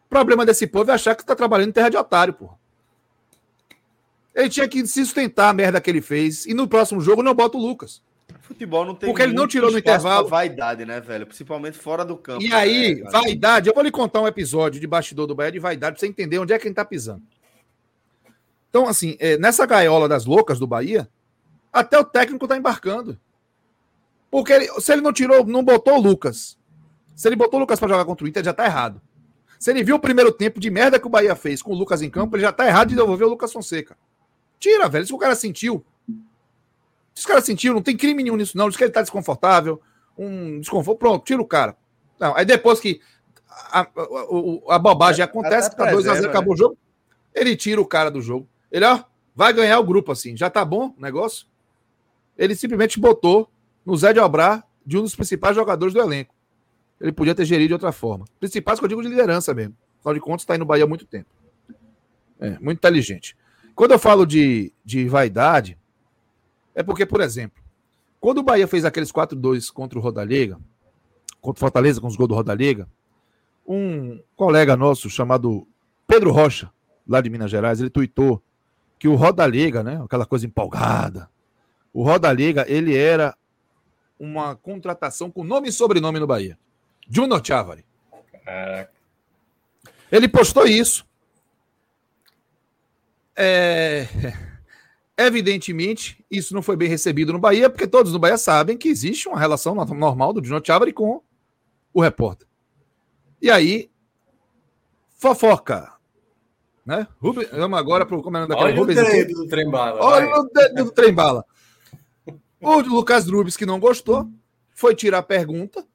O 0.06 0.10
problema 0.10 0.46
desse 0.46 0.66
povo 0.66 0.90
é 0.90 0.94
achar 0.94 1.16
que 1.16 1.22
está 1.22 1.36
trabalhando 1.36 1.70
em 1.70 1.74
terra 1.74 1.90
de 1.90 1.98
otário, 1.98 2.34
porra. 2.34 2.58
Ele 4.34 4.50
tinha 4.50 4.68
que 4.68 4.86
se 4.86 5.04
sustentar 5.04 5.50
a 5.50 5.54
merda 5.54 5.82
que 5.82 5.90
ele 5.90 6.02
fez. 6.02 6.46
E 6.46 6.54
no 6.54 6.68
próximo 6.68 7.02
jogo 7.02 7.24
não 7.24 7.34
bota 7.34 7.58
o 7.58 7.62
Lucas. 7.62 8.02
Futebol 8.42 8.86
não 8.86 8.96
tem 8.96 9.10
Porque 9.10 9.24
ele 9.24 9.34
não 9.34 9.48
tirou 9.48 9.72
no 9.72 9.78
intervalo. 9.78 10.28
vaidade, 10.28 10.86
né, 10.86 11.02
velho? 11.02 11.26
Principalmente 11.26 11.78
fora 11.78 12.06
do 12.06 12.16
campo. 12.16 12.42
E 12.42 12.54
aí, 12.54 12.96
né, 12.96 13.10
vaidade. 13.12 13.68
Eu 13.68 13.74
vou 13.74 13.84
lhe 13.84 13.92
contar 13.92 14.22
um 14.22 14.28
episódio 14.28 14.80
de 14.80 14.88
bastidor 14.88 15.28
do 15.28 15.36
Bahia 15.36 15.52
de 15.52 15.60
vaidade 15.60 15.96
pra 15.96 16.00
você 16.00 16.08
entender 16.08 16.40
onde 16.40 16.54
é 16.54 16.60
que 16.60 16.68
ele 16.68 16.76
tá 16.76 16.86
pisando. 16.86 17.24
Então, 18.70 18.88
assim, 18.88 19.18
é, 19.20 19.38
nessa 19.38 19.66
gaiola 19.66 20.08
das 20.08 20.26
loucas 20.26 20.60
do 20.60 20.68
Bahia, 20.68 21.10
até 21.74 22.00
o 22.00 22.06
técnico 22.06 22.48
tá 22.48 22.56
embarcando. 22.56 23.20
Porque 24.30 24.54
ele, 24.54 24.68
se 24.80 24.92
ele 24.92 25.02
não 25.02 25.14
tirou, 25.14 25.46
não 25.46 25.64
botou 25.64 25.96
o 25.96 26.02
Lucas. 26.02 26.58
Se 27.16 27.28
ele 27.28 27.36
botou 27.36 27.58
o 27.58 27.62
Lucas 27.62 27.80
para 27.80 27.90
jogar 27.90 28.06
contra 28.06 28.26
o 28.26 28.28
Inter, 28.28 28.44
já 28.44 28.54
tá 28.54 28.66
errado. 28.66 29.02
Se 29.60 29.72
ele 29.72 29.84
viu 29.84 29.96
o 29.96 30.00
primeiro 30.00 30.32
tempo 30.32 30.60
de 30.60 30.70
merda 30.70 31.00
que 31.00 31.08
o 31.08 31.10
Bahia 31.10 31.36
fez 31.36 31.62
com 31.62 31.72
o 31.72 31.76
Lucas 31.76 32.02
em 32.02 32.10
campo, 32.10 32.36
ele 32.36 32.44
já 32.44 32.52
tá 32.52 32.68
errado 32.68 32.90
de 32.90 32.96
devolver 32.96 33.26
o 33.26 33.30
Lucas 33.30 33.52
Fonseca. 33.52 33.98
Tira, 34.60 34.88
velho. 34.88 35.06
Se 35.06 35.14
o 35.14 35.18
cara 35.18 35.36
sentiu. 35.36 35.84
Se 37.16 37.26
o 37.26 37.28
cara 37.28 37.42
sentiu, 37.42 37.74
não 37.74 37.82
tem 37.82 37.98
crime 37.98 38.22
nenhum 38.22 38.36
nisso, 38.36 38.58
não. 38.58 38.70
Diz 38.70 38.78
que 38.78 38.84
ele 38.84 38.92
tá 38.92 39.02
desconfortável, 39.02 39.82
um 40.18 40.60
desconforto. 40.60 41.00
Pronto, 41.00 41.26
tira 41.26 41.42
o 41.42 41.48
cara. 41.48 41.76
Não, 42.20 42.36
aí 42.36 42.46
depois 42.46 42.80
que 42.80 43.02
a, 43.50 43.82
a, 43.82 44.76
a 44.76 44.80
bobagem 44.80 45.24
acontece, 45.24 45.76
tá 45.76 45.92
2x0, 45.92 46.26
acabou 46.26 46.54
o 46.54 46.58
jogo, 46.58 46.78
ele 47.34 47.56
tira 47.56 47.82
o 47.82 47.86
cara 47.86 48.12
do 48.12 48.22
jogo. 48.22 48.48
Ele, 48.72 48.86
ó, 48.86 49.04
vai 49.36 49.54
ganhar 49.54 49.80
o 49.80 49.84
grupo 49.84 50.12
assim. 50.12 50.38
Já 50.38 50.50
tá 50.50 50.64
bom 50.64 50.94
o 50.98 51.02
negócio? 51.02 51.48
Ele 52.38 52.56
simplesmente 52.56 53.00
botou 53.00 53.50
no 53.88 53.96
Zé 53.96 54.12
de 54.12 54.20
Obrar 54.20 54.68
de 54.86 54.98
um 54.98 55.02
dos 55.02 55.16
principais 55.16 55.56
jogadores 55.56 55.94
do 55.94 56.02
elenco. 56.02 56.36
Ele 57.00 57.14
podia 57.14 57.34
ter 57.34 57.46
gerido 57.46 57.70
de 57.70 57.74
outra 57.74 57.94
forma. 57.94 58.26
Principais 58.38 58.80
que 58.80 58.84
eu 58.84 58.90
digo 58.90 59.02
de 59.02 59.08
liderança 59.08 59.54
mesmo. 59.54 59.78
Afinal 60.00 60.14
de 60.14 60.20
contas, 60.20 60.42
está 60.42 60.54
aí 60.54 60.60
no 60.60 60.66
Bahia 60.66 60.84
há 60.84 60.88
muito 60.88 61.06
tempo. 61.06 61.30
É, 62.38 62.60
muito 62.60 62.80
inteligente. 62.80 63.38
Quando 63.74 63.92
eu 63.92 64.00
falo 64.00 64.26
de, 64.26 64.74
de 64.84 65.08
vaidade, 65.08 65.78
é 66.76 66.84
porque, 66.84 67.06
por 67.06 67.22
exemplo, 67.22 67.64
quando 68.20 68.40
o 68.40 68.44
Bahia 68.44 68.68
fez 68.68 68.84
aqueles 68.84 69.10
4-2 69.10 69.72
contra 69.72 69.98
o 69.98 70.02
Rodalega, 70.02 70.60
contra 71.40 71.58
o 71.58 71.62
Fortaleza 71.62 72.02
com 72.02 72.08
os 72.08 72.18
gols 72.18 72.28
do 72.28 72.36
Rodalega, 72.36 72.90
um 73.66 74.20
colega 74.36 74.76
nosso 74.76 75.10
chamado 75.10 75.66
Pedro 76.06 76.32
Rocha, 76.32 76.70
lá 77.08 77.22
de 77.22 77.30
Minas 77.30 77.50
Gerais, 77.50 77.80
ele 77.80 77.90
tuitou 77.90 78.44
que 79.00 79.08
o 79.08 79.16
Roda 79.16 79.48
Liga, 79.48 79.82
né? 79.82 80.02
Aquela 80.04 80.26
coisa 80.26 80.46
empolgada. 80.46 81.30
O 81.94 82.04
Roda 82.04 82.34
Liga, 82.34 82.66
ele 82.68 82.98
era 82.98 83.34
uma 84.20 84.56
contratação 84.56 85.30
com 85.30 85.44
nome 85.44 85.70
e 85.70 85.72
sobrenome 85.72 86.20
no 86.20 86.28
Bahia. 86.28 86.58
Junior 87.10 87.42
Chavari. 87.44 87.86
Ele 90.12 90.28
postou 90.28 90.66
isso. 90.66 91.06
É... 93.36 94.08
Evidentemente, 95.18 96.24
isso 96.30 96.54
não 96.54 96.62
foi 96.62 96.76
bem 96.76 96.88
recebido 96.88 97.34
no 97.34 97.40
Bahia, 97.40 97.70
porque 97.70 97.88
todos 97.88 98.14
no 98.14 98.20
Bahia 98.20 98.38
sabem 98.38 98.78
que 98.78 98.88
existe 98.88 99.28
uma 99.28 99.40
relação 99.40 99.74
normal 99.74 100.32
do 100.32 100.44
Junior 100.44 100.64
Chavari 100.66 100.94
com 100.94 101.22
o 101.94 102.02
repórter. 102.02 102.48
E 103.42 103.50
aí, 103.50 103.90
fofoca. 105.16 105.94
Né? 106.86 107.06
Rubens, 107.20 107.50
vamos 107.52 107.78
agora 107.78 108.06
para 108.06 108.16
o 108.16 108.22
comandante 108.22 108.50
daquela 108.50 108.70
Olha 108.70 108.80
Rubens. 108.80 109.00
O 109.00 109.04
dedo 109.04 109.34
do 109.34 109.48
trem 109.48 109.70
bala. 109.70 110.00
Olha 110.02 110.30
vai. 110.30 110.40
o 110.40 110.44
dedo 110.46 110.84
do 110.86 110.92
trem 110.92 111.14
bala. 111.14 111.46
O 112.60 112.80
Lucas 112.82 113.28
Rubens, 113.28 113.56
que 113.56 113.66
não 113.66 113.80
gostou, 113.80 114.30
foi 114.74 114.96
tirar 114.96 115.20
a 115.20 115.24
pergunta. 115.24 115.86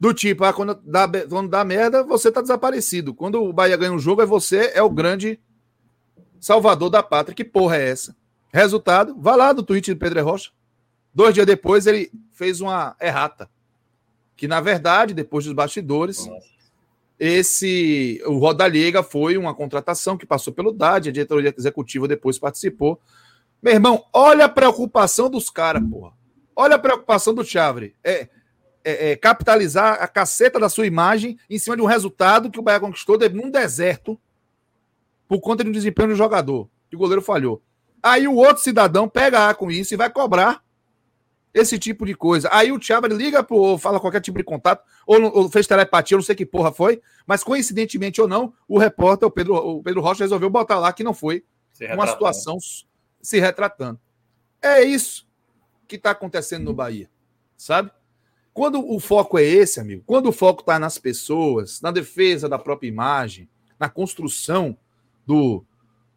Do 0.00 0.14
tipo, 0.14 0.44
ah, 0.44 0.52
quando, 0.52 0.74
dá, 0.84 1.08
quando 1.28 1.48
dá 1.48 1.64
merda, 1.64 2.04
você 2.04 2.30
tá 2.30 2.40
desaparecido. 2.40 3.12
Quando 3.12 3.42
o 3.42 3.52
Bahia 3.52 3.76
ganha 3.76 3.92
um 3.92 3.98
jogo, 3.98 4.22
é 4.22 4.26
você, 4.26 4.70
é 4.72 4.82
o 4.82 4.90
grande 4.90 5.40
salvador 6.40 6.88
da 6.88 7.02
pátria. 7.02 7.34
Que 7.34 7.44
porra 7.44 7.76
é 7.76 7.88
essa? 7.88 8.16
Resultado, 8.52 9.14
vá 9.18 9.34
lá 9.34 9.52
do 9.52 9.62
tweet 9.62 9.92
do 9.92 9.98
Pedro 9.98 10.24
Rocha. 10.24 10.50
Dois 11.12 11.34
dias 11.34 11.46
depois, 11.46 11.86
ele 11.86 12.12
fez 12.30 12.60
uma 12.60 12.96
errata. 13.00 13.50
Que, 14.36 14.46
na 14.46 14.60
verdade, 14.60 15.14
depois 15.14 15.44
dos 15.44 15.52
bastidores, 15.52 16.28
esse 17.18 18.22
o 18.24 18.38
Roda 18.38 18.68
Liga 18.68 19.02
foi 19.02 19.36
uma 19.36 19.52
contratação 19.52 20.16
que 20.16 20.24
passou 20.24 20.52
pelo 20.52 20.72
DAD, 20.72 21.08
a 21.08 21.12
diretoria 21.12 21.52
executiva 21.58 22.06
depois 22.06 22.38
participou. 22.38 23.00
Meu 23.62 23.72
irmão, 23.72 24.04
olha 24.12 24.44
a 24.44 24.48
preocupação 24.48 25.28
dos 25.28 25.50
caras, 25.50 25.82
porra. 25.88 26.12
Olha 26.54 26.76
a 26.76 26.78
preocupação 26.78 27.34
do 27.34 27.44
Chavre. 27.44 27.94
É, 28.02 28.28
é, 28.84 29.10
é, 29.10 29.16
capitalizar 29.16 29.98
a 30.00 30.08
caceta 30.08 30.58
da 30.58 30.68
sua 30.68 30.86
imagem 30.86 31.38
em 31.50 31.58
cima 31.58 31.76
de 31.76 31.82
um 31.82 31.86
resultado 31.86 32.50
que 32.50 32.58
o 32.58 32.62
Bahia 32.62 32.80
conquistou 32.80 33.18
num 33.30 33.50
deserto 33.50 34.18
por 35.28 35.40
conta 35.40 35.62
de 35.62 35.70
um 35.70 35.72
desempenho 35.72 36.08
do 36.08 36.14
jogador, 36.14 36.68
que 36.88 36.96
o 36.96 36.98
goleiro 36.98 37.20
falhou. 37.20 37.62
Aí 38.02 38.26
o 38.26 38.34
outro 38.34 38.62
cidadão 38.62 39.08
pega 39.08 39.48
A 39.48 39.54
com 39.54 39.70
isso 39.70 39.92
e 39.92 39.96
vai 39.96 40.08
cobrar 40.08 40.62
esse 41.52 41.78
tipo 41.78 42.06
de 42.06 42.14
coisa. 42.14 42.48
Aí 42.52 42.70
o 42.72 42.78
Thiago 42.78 43.06
liga 43.08 43.42
pro, 43.42 43.56
ou 43.56 43.78
fala 43.78 44.00
qualquer 44.00 44.20
tipo 44.20 44.38
de 44.38 44.44
contato, 44.44 44.82
ou, 45.06 45.20
ou, 45.36 45.48
fez 45.50 45.66
telepatia, 45.66 46.14
eu 46.14 46.18
não 46.18 46.24
sei 46.24 46.34
que 46.34 46.46
porra 46.46 46.72
foi, 46.72 47.02
mas 47.26 47.42
coincidentemente 47.42 48.20
ou 48.20 48.28
não, 48.28 48.54
o 48.66 48.78
repórter, 48.78 49.26
o 49.26 49.30
Pedro, 49.30 49.54
o 49.54 49.82
Pedro 49.82 50.00
Rocha, 50.00 50.24
resolveu 50.24 50.48
botar 50.48 50.78
lá 50.78 50.92
que 50.92 51.04
não 51.04 51.12
foi 51.12 51.44
uma 51.92 52.06
situação 52.06 52.58
se 53.20 53.38
retratando. 53.38 54.00
É 54.60 54.82
isso 54.82 55.28
que 55.86 55.96
está 55.96 56.10
acontecendo 56.10 56.64
no 56.64 56.74
Bahia, 56.74 57.10
sabe? 57.56 57.90
Quando 58.52 58.84
o 58.90 58.98
foco 58.98 59.38
é 59.38 59.44
esse, 59.44 59.78
amigo, 59.78 60.02
quando 60.04 60.28
o 60.28 60.32
foco 60.32 60.60
está 60.62 60.78
nas 60.78 60.98
pessoas, 60.98 61.80
na 61.80 61.90
defesa 61.90 62.48
da 62.48 62.58
própria 62.58 62.88
imagem, 62.88 63.48
na 63.78 63.88
construção 63.88 64.76
do, 65.24 65.64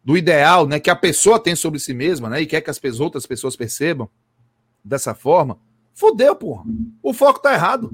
do 0.02 0.16
ideal 0.16 0.66
né, 0.66 0.80
que 0.80 0.90
a 0.90 0.96
pessoa 0.96 1.38
tem 1.38 1.54
sobre 1.54 1.78
si 1.78 1.94
mesma 1.94 2.28
né, 2.28 2.40
e 2.40 2.46
quer 2.46 2.60
que 2.60 2.70
as 2.70 3.00
outras 3.00 3.26
pessoas 3.26 3.54
percebam 3.54 4.10
dessa 4.84 5.14
forma, 5.14 5.58
fodeu, 5.94 6.34
porra. 6.34 6.64
O 7.02 7.14
foco 7.14 7.38
está 7.38 7.54
errado. 7.54 7.92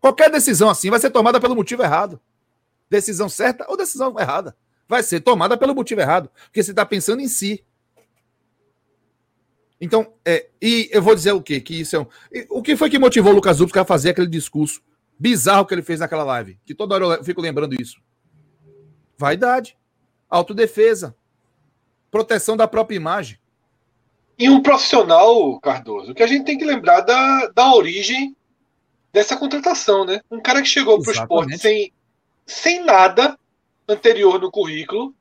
Qualquer 0.00 0.30
decisão 0.30 0.68
assim 0.68 0.90
vai 0.90 0.98
ser 0.98 1.10
tomada 1.10 1.40
pelo 1.40 1.54
motivo 1.54 1.82
errado. 1.82 2.20
Decisão 2.90 3.28
certa 3.28 3.66
ou 3.68 3.76
decisão 3.76 4.18
errada. 4.18 4.56
Vai 4.88 5.02
ser 5.02 5.20
tomada 5.20 5.56
pelo 5.56 5.74
motivo 5.74 6.00
errado. 6.00 6.30
Porque 6.44 6.62
você 6.62 6.70
está 6.70 6.84
pensando 6.84 7.20
em 7.20 7.28
si. 7.28 7.64
Então, 9.80 10.12
é, 10.24 10.48
e 10.60 10.88
eu 10.92 11.00
vou 11.00 11.14
dizer 11.14 11.32
o 11.32 11.42
quê? 11.42 11.60
Que 11.60 11.80
isso 11.80 11.96
é 11.96 12.00
um, 12.00 12.06
o 12.50 12.62
que 12.62 12.76
foi 12.76 12.90
que 12.90 12.98
motivou 12.98 13.32
o 13.32 13.34
Lucas 13.34 13.58
Dupes 13.58 13.76
a 13.76 13.84
fazer 13.84 14.10
aquele 14.10 14.26
discurso 14.26 14.82
bizarro 15.18 15.64
que 15.64 15.74
ele 15.74 15.82
fez 15.82 16.00
naquela 16.00 16.24
live? 16.24 16.58
Que 16.66 16.74
toda 16.74 16.94
hora 16.94 17.04
eu 17.16 17.24
fico 17.24 17.40
lembrando 17.40 17.80
isso. 17.80 18.00
Vaidade, 19.16 19.76
autodefesa, 20.28 21.14
proteção 22.10 22.56
da 22.56 22.66
própria 22.66 22.96
imagem. 22.96 23.38
E 24.38 24.48
um 24.48 24.62
profissional, 24.62 25.58
Cardoso, 25.60 26.14
que 26.14 26.22
a 26.22 26.26
gente 26.26 26.44
tem 26.44 26.58
que 26.58 26.64
lembrar 26.64 27.00
da, 27.00 27.48
da 27.48 27.74
origem 27.74 28.36
dessa 29.12 29.36
contratação, 29.36 30.04
né? 30.04 30.20
Um 30.30 30.40
cara 30.40 30.62
que 30.62 30.68
chegou 30.68 31.00
para 31.00 31.10
o 31.10 31.12
esporte 31.12 31.58
sem, 31.58 31.92
sem 32.46 32.84
nada 32.84 33.38
anterior 33.88 34.40
no 34.40 34.50
currículo, 34.50 35.14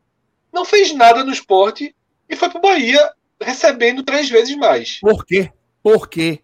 não 0.51 0.65
fez 0.65 0.93
nada 0.93 1.23
no 1.23 1.31
esporte 1.31 1.95
e 2.29 2.35
foi 2.35 2.49
para 2.49 2.59
o 2.59 2.61
Bahia 2.61 3.11
recebendo 3.41 4.03
três 4.03 4.29
vezes 4.29 4.55
mais. 4.55 4.99
Por 4.99 5.25
quê? 5.25 5.51
Por 5.81 6.07
quê? 6.07 6.41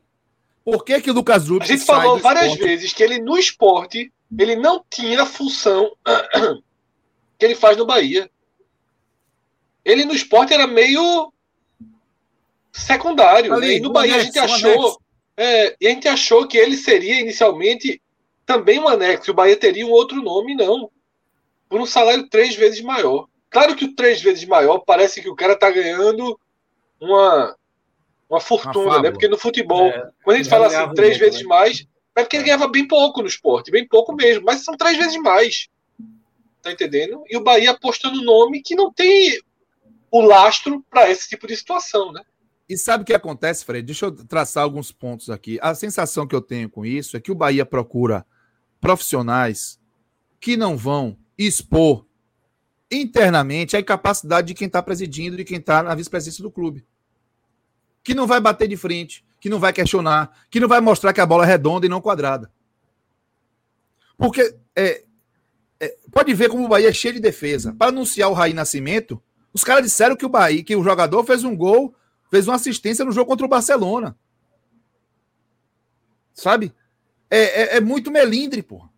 Por 0.63 0.85
que, 0.85 1.01
que 1.01 1.11
o 1.11 1.13
Lucas 1.13 1.49
Rubens. 1.49 1.69
A 1.69 1.73
gente 1.73 1.85
falou 1.85 2.19
várias 2.19 2.45
esporte? 2.45 2.63
vezes 2.63 2.93
que 2.93 3.03
ele 3.03 3.19
no 3.19 3.37
esporte 3.37 4.11
ele 4.39 4.55
não 4.55 4.83
tinha 4.89 5.21
a 5.21 5.25
função 5.25 5.91
que 7.37 7.45
ele 7.45 7.55
faz 7.55 7.77
no 7.77 7.85
Bahia. 7.85 8.29
Ele 9.85 10.05
no 10.05 10.13
esporte 10.13 10.53
era 10.53 10.65
meio 10.65 11.31
secundário. 12.71 13.53
Ali, 13.53 13.67
né? 13.67 13.73
E 13.75 13.79
no 13.79 13.91
Bahia 13.91 14.15
anexo, 14.15 14.39
a 14.39 14.47
gente 14.47 14.65
achou. 14.65 15.01
É, 15.35 15.75
e 15.79 15.87
a 15.87 15.89
gente 15.89 16.07
achou 16.07 16.47
que 16.47 16.57
ele 16.57 16.77
seria 16.77 17.19
inicialmente 17.19 18.01
também 18.45 18.79
um 18.79 18.87
anexo. 18.87 19.31
O 19.31 19.33
Bahia 19.33 19.57
teria 19.57 19.85
um 19.85 19.91
outro 19.91 20.21
nome, 20.21 20.55
não. 20.55 20.89
Por 21.67 21.81
um 21.81 21.85
salário 21.85 22.29
três 22.29 22.55
vezes 22.55 22.81
maior. 22.81 23.27
Claro 23.49 23.75
que 23.75 23.85
o 23.85 23.95
três 23.95 24.21
vezes 24.21 24.45
maior 24.45 24.79
parece 24.79 25.21
que 25.21 25.29
o 25.29 25.35
cara 25.35 25.55
tá 25.55 25.69
ganhando 25.69 26.39
uma, 27.03 27.55
uma 28.29 28.39
fortuna, 28.39 28.85
uma 28.85 29.01
né? 29.01 29.11
Porque 29.11 29.27
no 29.27 29.37
futebol, 29.37 29.87
é, 29.87 30.09
quando 30.23 30.35
a 30.35 30.37
gente 30.37 30.49
fala 30.49 30.67
assim, 30.67 30.93
três 30.93 31.17
vezes 31.17 31.41
né? 31.41 31.47
mais, 31.47 31.85
é 32.15 32.21
porque 32.21 32.37
ele 32.37 32.45
ganhava 32.45 32.67
bem 32.67 32.87
pouco 32.87 33.21
no 33.21 33.27
esporte, 33.27 33.71
bem 33.71 33.87
pouco 33.87 34.13
mesmo, 34.15 34.45
mas 34.45 34.63
são 34.63 34.77
três 34.77 34.97
vezes 34.97 35.17
mais. 35.17 35.67
Tá 36.61 36.71
entendendo? 36.71 37.23
E 37.29 37.35
o 37.35 37.43
Bahia 37.43 37.71
apostando 37.71 38.17
no 38.17 38.23
nome 38.23 38.61
que 38.61 38.75
não 38.75 38.91
tem 38.91 39.37
o 40.09 40.21
lastro 40.21 40.83
para 40.89 41.09
esse 41.09 41.27
tipo 41.27 41.45
de 41.45 41.57
situação, 41.57 42.13
né? 42.13 42.21
E 42.69 42.77
sabe 42.77 43.03
o 43.03 43.05
que 43.05 43.13
acontece, 43.13 43.65
Fred? 43.65 43.85
Deixa 43.85 44.05
eu 44.05 44.11
traçar 44.11 44.63
alguns 44.63 44.91
pontos 44.91 45.29
aqui. 45.29 45.59
A 45.61 45.75
sensação 45.75 46.25
que 46.25 46.33
eu 46.33 46.41
tenho 46.41 46.69
com 46.69 46.85
isso 46.85 47.17
é 47.17 47.19
que 47.19 47.31
o 47.31 47.35
Bahia 47.35 47.65
procura 47.65 48.25
profissionais 48.79 49.77
que 50.39 50.55
não 50.55 50.77
vão 50.77 51.17
expor 51.37 52.05
internamente 52.89 53.75
a 53.75 53.79
incapacidade 53.79 54.47
de 54.47 54.53
quem 54.53 54.67
está 54.67 54.81
presidindo, 54.81 55.35
de 55.35 55.43
quem 55.43 55.57
está 55.57 55.83
na 55.83 55.93
vice-presidência 55.93 56.41
do 56.41 56.51
clube 56.51 56.85
que 58.03 58.13
não 58.13 58.27
vai 58.27 58.39
bater 58.39 58.67
de 58.67 58.75
frente, 58.75 59.23
que 59.39 59.49
não 59.49 59.59
vai 59.59 59.71
questionar, 59.71 60.45
que 60.49 60.59
não 60.59 60.67
vai 60.67 60.81
mostrar 60.81 61.13
que 61.13 61.21
a 61.21 61.25
bola 61.25 61.45
é 61.45 61.47
redonda 61.47 61.85
e 61.85 61.89
não 61.89 62.01
quadrada. 62.01 62.51
Porque 64.17 64.55
é, 64.75 65.03
é, 65.79 65.97
pode 66.11 66.33
ver 66.33 66.49
como 66.49 66.65
o 66.65 66.67
Bahia 66.67 66.89
é 66.89 66.93
cheio 66.93 67.13
de 67.13 67.19
defesa. 67.19 67.73
Para 67.73 67.89
anunciar 67.89 68.29
o 68.29 68.33
Raí 68.33 68.53
Nascimento, 68.53 69.21
os 69.53 69.63
caras 69.63 69.83
disseram 69.83 70.15
que 70.15 70.25
o 70.25 70.29
Bahia, 70.29 70.63
que 70.63 70.75
o 70.75 70.83
jogador 70.83 71.23
fez 71.23 71.43
um 71.43 71.55
gol, 71.55 71.95
fez 72.29 72.47
uma 72.47 72.55
assistência 72.55 73.05
no 73.05 73.11
jogo 73.11 73.29
contra 73.29 73.45
o 73.45 73.49
Barcelona. 73.49 74.17
Sabe? 76.33 76.73
É, 77.29 77.75
é, 77.75 77.77
é 77.77 77.81
muito 77.81 78.11
melindre, 78.11 78.63
porra. 78.63 78.89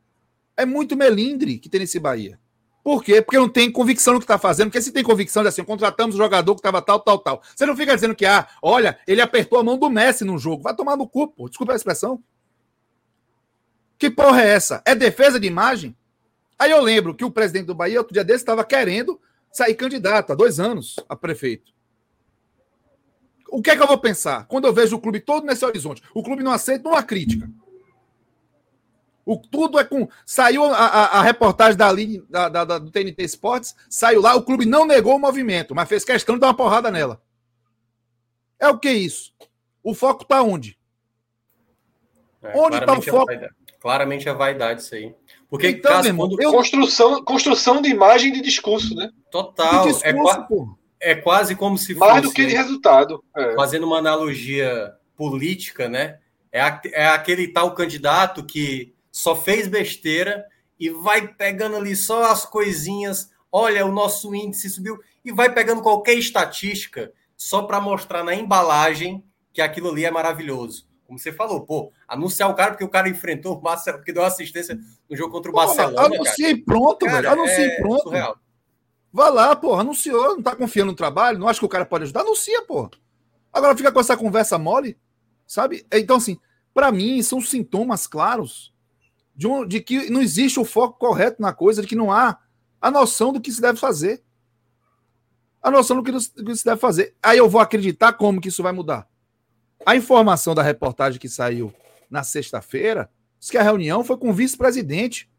É 0.56 0.66
muito 0.66 0.96
melindre 0.96 1.58
que 1.60 1.70
tem 1.70 1.82
nesse 1.82 2.00
Bahia. 2.00 2.40
Por 2.86 3.04
quê? 3.04 3.20
Porque 3.20 3.40
não 3.40 3.50
tem 3.50 3.72
convicção 3.72 4.14
no 4.14 4.20
que 4.20 4.26
está 4.26 4.38
fazendo. 4.38 4.68
Porque 4.68 4.80
se 4.80 4.92
tem 4.92 5.04
convicção, 5.04 5.42
de 5.42 5.50
assim, 5.50 5.64
contratamos 5.64 6.14
o 6.14 6.20
jogador 6.20 6.54
que 6.54 6.60
estava 6.60 6.84
tal, 6.84 7.00
tal, 7.00 7.18
tal. 7.18 7.42
Você 7.56 7.66
não 7.66 7.76
fica 7.76 7.96
dizendo 7.96 8.14
que, 8.14 8.28
ah, 8.28 8.48
olha, 8.62 9.00
ele 9.08 9.22
apertou 9.22 9.58
a 9.58 9.64
mão 9.64 9.76
do 9.76 9.90
Messi 9.90 10.24
no 10.24 10.38
jogo. 10.38 10.62
Vai 10.62 10.76
tomar 10.76 10.96
no 10.96 11.10
cu, 11.10 11.28
pô. 11.30 11.50
Desculpa 11.50 11.74
a 11.74 11.76
expressão. 11.76 12.24
Que 13.98 14.08
porra 14.08 14.44
é 14.44 14.50
essa? 14.50 14.84
É 14.86 14.94
defesa 14.94 15.40
de 15.40 15.48
imagem? 15.48 15.98
Aí 16.60 16.70
eu 16.70 16.80
lembro 16.80 17.16
que 17.16 17.26
o 17.26 17.32
presidente 17.32 17.66
do 17.66 17.74
Bahia, 17.74 17.98
outro 17.98 18.14
dia 18.14 18.24
desse, 18.24 18.44
estava 18.44 18.64
querendo 18.64 19.20
sair 19.52 19.74
candidato 19.74 20.34
há 20.34 20.36
dois 20.36 20.60
anos 20.60 20.98
a 21.10 21.16
prefeito. 21.16 21.74
O 23.50 23.64
que 23.64 23.72
é 23.72 23.76
que 23.76 23.82
eu 23.82 23.88
vou 23.88 23.98
pensar? 23.98 24.46
Quando 24.46 24.66
eu 24.66 24.74
vejo 24.74 24.96
o 24.96 25.02
clube 25.02 25.20
todo 25.20 25.48
nesse 25.48 25.66
horizonte, 25.66 26.04
o 26.14 26.22
clube 26.22 26.44
não 26.44 26.52
aceita 26.52 26.88
uma 26.88 27.02
crítica. 27.02 27.50
O, 29.26 29.38
tudo 29.38 29.80
é 29.80 29.84
com. 29.84 30.08
Saiu 30.26 30.64
a, 30.66 30.78
a, 30.78 31.06
a 31.20 31.22
reportagem 31.24 31.76
da, 31.76 31.92
da, 32.30 32.50
da, 32.50 32.66
da, 32.66 32.78
do 32.78 32.92
TNT 32.92 33.24
Esportes, 33.24 33.76
saiu 33.90 34.22
lá, 34.22 34.36
o 34.36 34.44
clube 34.44 34.66
não 34.66 34.86
negou 34.86 35.16
o 35.16 35.20
movimento, 35.20 35.74
mas 35.74 35.90
fez 35.90 36.06
questão 36.06 36.36
de 36.36 36.42
dar 36.42 36.48
uma 36.48 36.54
porrada 36.54 36.92
nela. 36.92 37.22
É 38.60 38.68
o 38.68 38.78
que 38.78 38.92
isso? 38.92 39.34
O 39.84 39.94
foco 39.94 40.24
está 40.24 40.42
onde? 40.42 40.78
É, 42.44 42.58
onde 42.58 42.78
está 42.78 42.94
o 42.94 43.02
foco? 43.02 43.32
claramente 43.86 44.28
a 44.28 44.34
vaidade 44.34 44.82
isso 44.82 44.96
aí. 44.96 45.14
Porque 45.48 45.70
então, 45.70 45.92
caso, 45.92 46.08
irmão, 46.08 46.28
quando... 46.28 46.42
eu... 46.42 46.52
construção, 46.52 47.24
construção 47.24 47.84
de 47.84 47.90
imagem 47.90 48.34
de 48.34 48.42
discurso, 48.42 48.96
né? 48.96 49.12
Total. 49.30 49.86
Discurso, 49.86 50.76
é, 51.00 51.12
é, 51.12 51.16
quase 51.16 51.56
como 51.56 51.78
se 51.78 51.94
Mais 51.94 52.00
fosse. 52.00 52.12
Mais 52.14 52.24
do 52.24 52.34
que 52.34 52.48
de 52.48 52.56
resultado. 52.56 53.24
É. 53.38 53.54
Fazendo 53.54 53.86
uma 53.86 54.00
analogia 54.00 54.92
política, 55.16 55.88
né? 55.88 56.18
É, 56.52 56.62
a, 56.62 56.82
é 56.94 57.06
aquele 57.06 57.48
tal 57.48 57.76
candidato 57.76 58.44
que 58.44 58.95
só 59.16 59.34
fez 59.34 59.66
besteira 59.66 60.46
e 60.78 60.90
vai 60.90 61.26
pegando 61.26 61.78
ali 61.78 61.96
só 61.96 62.26
as 62.26 62.46
coisinhas, 62.46 63.32
olha, 63.50 63.86
o 63.86 63.92
nosso 63.92 64.36
índice 64.36 64.70
subiu, 64.70 65.00
e 65.24 65.32
vai 65.32 65.54
pegando 65.54 65.82
qualquer 65.82 66.16
estatística 66.16 67.14
só 67.38 67.62
para 67.62 67.80
mostrar 67.80 68.26
na 68.26 68.36
embalagem 68.36 69.24
que 69.54 69.62
aquilo 69.62 69.90
ali 69.90 70.04
é 70.04 70.12
maravilhoso. 70.12 70.86
Como 71.06 71.18
você 71.18 71.32
falou, 71.32 71.62
pô, 71.62 71.94
anunciar 72.06 72.50
o 72.50 72.56
cara 72.56 72.72
porque 72.72 72.84
o 72.84 72.90
cara 72.90 73.08
enfrentou 73.08 73.54
o 73.54 73.62
Barcelona, 73.62 74.00
porque 74.00 74.12
deu 74.12 74.26
assistência 74.26 74.78
no 75.10 75.16
jogo 75.16 75.32
contra 75.32 75.50
o 75.50 75.56
Barcelona. 75.56 76.08
Anuncia 76.08 76.50
e 76.50 76.62
pronto, 76.62 77.06
cara, 77.06 77.22
velho. 77.22 77.32
Anuncia 77.32 77.68
é 77.68 77.78
pronto. 77.78 78.04
Surreal. 78.04 78.38
Vai 79.14 79.32
lá, 79.32 79.56
pô, 79.56 79.76
anunciou, 79.76 80.36
não 80.36 80.44
tá 80.44 80.58
confiando 80.58 80.92
no 80.92 80.98
trabalho, 80.98 81.40
não 81.40 81.48
acha 81.48 81.62
que 81.62 81.66
o 81.66 81.70
cara 81.70 81.86
pode 81.86 82.04
ajudar? 82.04 82.20
Anuncia, 82.20 82.62
pô. 82.64 82.92
Agora 83.54 83.78
fica 83.78 83.94
com 83.94 84.00
essa 84.02 84.18
conversa 84.18 84.58
mole, 84.58 85.00
sabe? 85.48 85.88
Então, 85.90 86.18
assim, 86.18 86.38
para 86.74 86.92
mim, 86.92 87.24
são 87.24 87.40
sintomas 87.40 88.08
claros 88.08 88.75
de, 89.36 89.48
um, 89.48 89.68
de 89.68 89.82
que 89.82 90.10
não 90.10 90.22
existe 90.22 90.60
o 90.60 90.66
foco 90.66 90.98
correto 90.98 91.42
na 91.42 91.54
coisa, 91.54 91.82
de 91.82 91.88
que 91.88 91.96
não 91.96 92.12
há 92.12 92.38
a 92.82 92.90
noção 92.90 93.34
do 93.34 93.42
que 93.42 93.52
se 93.52 93.62
deve 93.62 93.80
fazer. 93.80 94.24
A 95.62 95.70
noção 95.70 95.98
do 95.98 96.04
que, 96.04 96.12
do 96.12 96.46
que 96.46 96.56
se 96.56 96.64
deve 96.64 96.80
fazer. 96.80 97.16
Aí 97.22 97.38
eu 97.38 97.50
vou 97.50 97.60
acreditar 97.60 98.14
como 98.14 98.40
que 98.40 98.50
isso 98.50 98.64
vai 98.64 98.72
mudar. 98.72 99.08
A 99.86 99.96
informação 99.96 100.56
da 100.56 100.62
reportagem 100.62 101.20
que 101.20 101.28
saiu 101.28 101.74
na 102.10 102.24
sexta-feira 102.24 103.10
diz 103.40 103.50
que 103.50 103.58
a 103.58 103.64
reunião 103.64 104.04
foi 104.04 104.18
com 104.18 104.30
o 104.30 104.34
vice-presidente. 104.34 105.30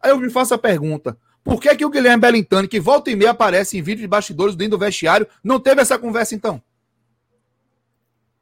Aí 0.00 0.10
eu 0.10 0.18
me 0.18 0.30
faço 0.30 0.54
a 0.54 0.58
pergunta: 0.58 1.18
por 1.44 1.60
que, 1.60 1.74
que 1.74 1.84
o 1.84 1.90
Guilherme 1.90 2.20
Bellintani, 2.20 2.68
que 2.68 2.80
volta 2.80 3.10
e 3.10 3.16
meia 3.16 3.32
aparece 3.32 3.76
em 3.76 3.82
vídeo 3.82 4.00
de 4.00 4.08
bastidores 4.08 4.54
dentro 4.54 4.78
do 4.78 4.84
vestiário, 4.84 5.26
não 5.42 5.58
teve 5.60 5.82
essa 5.82 5.98
conversa 5.98 6.34
então? 6.34 6.62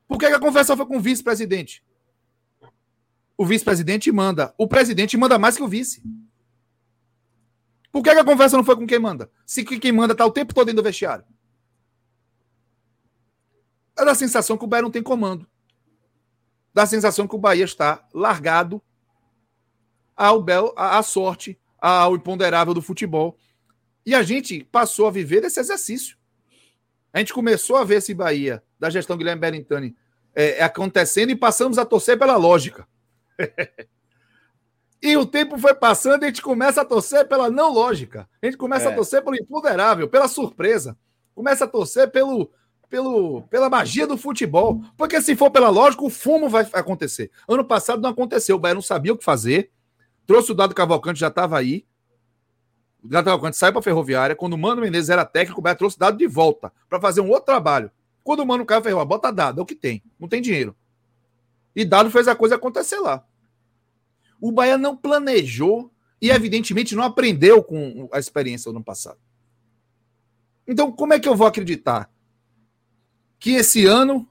Por 0.07 0.19
que, 0.19 0.27
que 0.27 0.35
a 0.35 0.41
conversa 0.41 0.77
foi 0.77 0.87
com 0.87 0.99
o 0.99 1.01
vice-presidente? 1.01 1.83
O 3.41 3.47
vice-presidente 3.47 4.13
manda. 4.13 4.53
O 4.59 4.69
presidente 4.69 5.17
manda 5.17 5.39
mais 5.39 5.57
que 5.57 5.63
o 5.63 5.67
vice. 5.67 6.03
Por 7.91 8.03
que, 8.03 8.11
a 8.11 8.23
conversa 8.23 8.55
não 8.55 8.63
foi 8.63 8.77
com 8.77 8.87
quem 8.87 8.99
manda? 8.99 9.31
Se 9.47 9.65
quem 9.65 9.93
manda 9.93 10.13
está 10.13 10.27
o 10.27 10.31
tempo 10.31 10.53
todo 10.53 10.67
dentro 10.67 10.83
do 10.83 10.85
vestiário. 10.85 11.25
É 13.99 14.05
da 14.05 14.15
sensação 14.15 14.59
que 14.59 14.65
o 14.65 14.67
Bahia 14.67 14.83
não 14.83 14.91
tem 14.91 15.03
comando. 15.03 15.49
Dá 16.75 16.83
a 16.83 16.87
sensação 16.87 17.27
que 17.27 17.35
o 17.35 17.39
Bahia 17.39 17.65
está 17.65 18.07
largado 18.13 18.83
ao 20.15 20.43
bel, 20.43 20.75
à 20.77 21.03
sorte, 21.03 21.59
ao 21.79 22.17
imponderável 22.17 22.75
do 22.75 22.83
futebol. 22.83 23.39
E 24.05 24.15
a 24.15 24.23
gente 24.23 24.65
passou 24.65 25.07
a 25.07 25.11
viver 25.11 25.43
esse 25.45 25.59
exercício. 25.59 26.19
A 27.11 27.21
gente 27.21 27.33
começou 27.33 27.77
a 27.77 27.85
ver 27.85 27.95
esse 27.95 28.13
Bahia 28.13 28.63
da 28.79 28.91
gestão 28.91 29.17
Guilherme 29.17 29.41
Berintani 29.41 29.97
é, 30.35 30.63
acontecendo 30.63 31.31
e 31.31 31.37
passamos 31.37 31.79
a 31.79 31.87
torcer 31.87 32.19
pela 32.19 32.37
lógica. 32.37 32.87
e 35.03 35.17
o 35.17 35.27
tempo 35.27 35.59
foi 35.59 35.75
passando 35.75 36.23
e 36.23 36.27
a 36.27 36.29
gente 36.29 36.43
começa 36.43 36.83
a 36.83 36.85
torcer 36.85 37.27
pela 37.29 37.51
não 37.51 37.73
lógica. 37.73 38.29
A 38.43 38.47
gente 38.47 38.57
começa 38.57 38.89
é. 38.89 38.93
a 38.93 38.95
torcer 38.95 39.23
pelo 39.23 39.37
imponderável, 39.37 40.09
pela 40.09 40.29
surpresa. 40.29 40.97
Começa 41.35 41.65
a 41.65 41.69
torcer 41.69 42.11
pelo, 42.11 42.51
pelo, 42.89 43.43
pela 43.43 43.71
magia 43.71 44.07
do 44.07 44.17
futebol. 44.17 44.83
Porque 44.97 45.21
se 45.23 45.35
for 45.37 45.51
pela 45.51 45.69
lógica, 45.69 46.05
o 46.05 46.11
fumo 46.11 46.49
vai 46.49 46.69
acontecer. 46.73 47.31
Ano 47.49 47.65
passado 47.65 48.03
não 48.03 48.11
aconteceu. 48.11 48.57
O 48.57 48.59
Bahia 48.59 48.75
não 48.75 48.83
sabia 48.83 49.13
o 49.13 49.17
que 49.17 49.25
fazer. 49.25 49.71
Trouxe 50.27 50.53
o 50.53 50.55
dado 50.55 50.75
Cavalcante, 50.75 51.21
já 51.21 51.29
estava 51.29 51.59
aí. 51.59 51.87
O 53.03 53.09
Dado 53.09 53.25
Cavalcante 53.25 53.57
saiu 53.57 53.73
para 53.73 53.81
a 53.81 53.83
Ferroviária. 53.83 54.37
Quando 54.37 54.53
o 54.53 54.59
Mano 54.59 54.83
Menezes 54.83 55.09
era 55.11 55.25
técnico, 55.25 55.61
o 55.61 55.63
Bahia 55.63 55.77
trouxe 55.77 55.97
o 55.97 55.99
dado 55.99 56.19
de 56.19 56.27
volta 56.27 56.73
para 56.89 57.01
fazer 57.01 57.21
um 57.21 57.29
outro 57.29 57.47
trabalho. 57.47 57.91
Quando 58.23 58.41
o 58.41 58.47
Mano 58.47 58.67
caiu, 58.67 58.83
ferrou, 58.83 59.05
bota 59.05 59.33
dado, 59.33 59.61
é 59.61 59.63
o 59.63 59.67
que 59.67 59.75
tem. 59.75 60.03
Não 60.19 60.29
tem 60.29 60.43
dinheiro. 60.43 60.77
E 61.75 61.85
dado 61.85 62.11
fez 62.11 62.29
a 62.29 62.35
coisa 62.35 62.57
acontecer 62.57 62.99
lá. 63.01 63.25
O 64.41 64.53
Bahia 64.53 64.79
não 64.79 64.97
planejou 64.97 65.93
e, 66.21 66.31
evidentemente, 66.31 66.95
não 66.95 67.05
aprendeu 67.05 67.63
com 67.63 68.09
a 68.13 68.19
experiência 68.19 68.71
do 68.71 68.77
ano 68.77 68.85
passado. 68.85 69.19
Então, 70.67 70.93
como 70.93 71.13
é 71.13 71.19
que 71.19 71.29
eu 71.29 71.37
vou 71.37 71.47
acreditar 71.47 72.11
que 73.39 73.53
esse 73.53 73.87
ano 73.87 74.29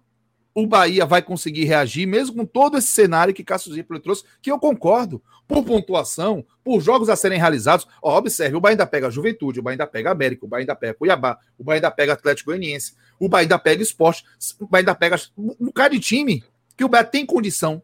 o 0.54 0.68
Bahia 0.68 1.06
vai 1.06 1.22
conseguir 1.22 1.66
reagir, 1.66 2.08
mesmo 2.08 2.36
com 2.36 2.46
todo 2.46 2.78
esse 2.78 2.88
cenário 2.88 3.34
que 3.34 3.44
Cássio 3.44 3.74
Zirpoli 3.74 4.00
trouxe, 4.00 4.24
que 4.42 4.52
eu 4.52 4.60
concordo, 4.60 5.22
por 5.48 5.64
pontuação, 5.64 6.46
por 6.64 6.80
jogos 6.80 7.10
a 7.10 7.16
serem 7.16 7.40
realizados. 7.40 7.88
Ó, 8.04 8.16
observe, 8.18 8.56
o 8.56 8.60
Bahia 8.60 8.74
ainda 8.74 8.86
pega 8.86 9.10
Juventude, 9.10 9.60
o 9.60 9.64
Bahia 9.64 9.76
ainda 9.76 9.88
pega 9.88 10.12
América, 10.12 10.46
o 10.46 10.48
Bahia 10.48 10.64
ainda 10.64 10.76
pega 10.76 10.94
Cuiabá, 10.94 11.40
o 11.58 11.64
Bahia 11.64 11.78
ainda 11.78 11.92
pega 11.92 12.14
Atlético 12.14 12.52
Goianiense, 12.52 12.94
o 13.20 13.28
Bahia 13.28 13.46
ainda 13.46 13.58
pega 13.58 13.82
Esporte, 13.82 14.24
o 14.60 14.68
Bahia 14.68 14.82
ainda 14.82 14.96
pega 14.96 15.16
um 15.38 15.66
bocado 15.66 15.96
de 15.96 16.02
time 16.02 16.44
que 16.78 16.84
o 16.84 16.90
Bahia 16.90 17.06
tem 17.06 17.26
condição, 17.26 17.82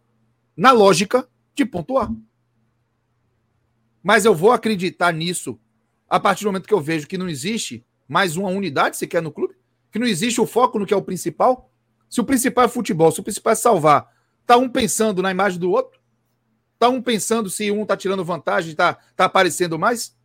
na 0.56 0.72
lógica, 0.72 1.28
de 1.56 1.66
pontuar. 1.66 2.12
Mas 4.04 4.26
eu 4.26 4.36
vou 4.36 4.52
acreditar 4.52 5.12
nisso 5.12 5.60
a 6.08 6.20
partir 6.20 6.44
do 6.44 6.48
momento 6.48 6.68
que 6.68 6.74
eu 6.74 6.82
vejo 6.82 7.08
que 7.08 7.18
não 7.18 7.28
existe 7.28 7.84
mais 8.08 8.38
uma 8.38 8.50
unidade 8.50 8.98
sequer 8.98 9.22
no 9.22 9.32
clube, 9.32 9.56
que 9.92 9.98
não 9.98 10.06
existe 10.06 10.40
o 10.40 10.46
foco 10.46 10.78
no 10.78 10.86
que 10.86 10.94
é 10.94 10.98
o 10.98 11.02
principal. 11.02 11.72
Se 12.10 12.22
o 12.22 12.24
principal 12.24 12.66
é 12.66 12.68
futebol, 12.68 13.12
se 13.12 13.20
o 13.20 13.24
principal 13.24 13.54
é 13.54 13.56
salvar, 13.56 14.12
tá 14.46 14.58
um 14.58 14.70
pensando 14.70 15.22
na 15.22 15.32
imagem 15.32 15.60
do 15.60 15.72
outro? 15.72 16.00
Tá 16.78 16.90
um 16.90 17.02
pensando 17.02 17.50
se 17.50 17.72
um 17.72 17.86
tá 17.86 17.98
tirando 17.98 18.24
vantagem, 18.24 18.76
tá, 18.76 18.98
tá 19.16 19.26
aparecendo 19.26 19.80
mais? 19.80 20.16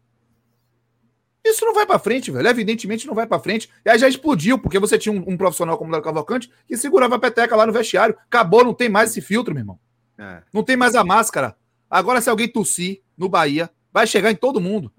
Isso 1.43 1.65
não 1.65 1.73
vai 1.73 1.87
para 1.87 1.99
frente, 1.99 2.31
velho. 2.31 2.47
Evidentemente 2.47 3.07
não 3.07 3.15
vai 3.15 3.27
para 3.27 3.41
frente. 3.41 3.71
E 3.85 3.89
aí 3.89 3.99
já 3.99 4.09
explodiu, 4.09 4.59
porque 4.59 4.79
você 4.79 4.99
tinha 4.99 5.13
um, 5.13 5.25
um 5.27 5.37
profissional 5.37 5.79
como 5.79 5.97
o 5.97 6.03
Cavalcante 6.03 6.51
que 6.67 6.77
segurava 6.77 7.17
a 7.17 7.19
peteca 7.19 7.57
lá 7.57 7.67
no 7.67 7.73
vestiário. 7.73 8.17
Acabou, 8.27 8.63
não 8.63 8.75
tem 8.75 8.89
mais 8.89 9.11
esse 9.11 9.23
filtro, 9.23 9.55
meu 9.55 9.63
irmão. 9.63 9.79
É. 10.21 10.43
Não 10.53 10.63
tem 10.63 10.77
mais 10.77 10.95
a 10.95 11.03
máscara. 11.03 11.57
Agora, 11.89 12.21
se 12.21 12.29
alguém 12.29 12.47
tossir 12.47 13.01
no 13.17 13.27
Bahia, 13.27 13.71
vai 13.91 14.07
chegar 14.07 14.31
em 14.31 14.37
todo 14.37 14.61
mundo. 14.61 14.93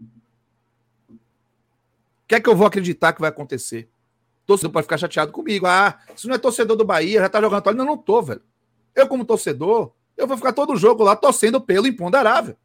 O 1.07 1.18
que 2.27 2.35
é 2.35 2.41
que 2.41 2.49
eu 2.49 2.56
vou 2.56 2.65
acreditar 2.65 3.14
que 3.14 3.22
vai 3.22 3.30
acontecer? 3.30 3.88
Torcedor 4.48 4.72
pode 4.72 4.85
ficar 4.85 4.98
chateado 4.98 5.31
comigo. 5.31 5.68
Ah, 5.68 5.99
isso 6.15 6.27
não 6.27 6.34
é 6.34 6.39
torcedor 6.39 6.76
do 6.76 6.84
Bahia, 6.84 7.19
já 7.19 7.30
tá 7.30 7.39
jogando 7.39 7.61
toalha. 7.61 7.77
Não, 7.77 7.85
não 7.85 7.98
tô, 7.98 8.19
velho. 8.23 8.41
Eu, 8.95 9.07
como 9.07 9.23
torcedor, 9.23 9.93
eu 10.18 10.26
vou 10.26 10.35
ficar 10.35 10.53
todo 10.53 10.76
jogo 10.76 11.03
lá 11.03 11.15
torcendo 11.15 11.61
pelo 11.61 11.85
imponderável. 11.85 12.57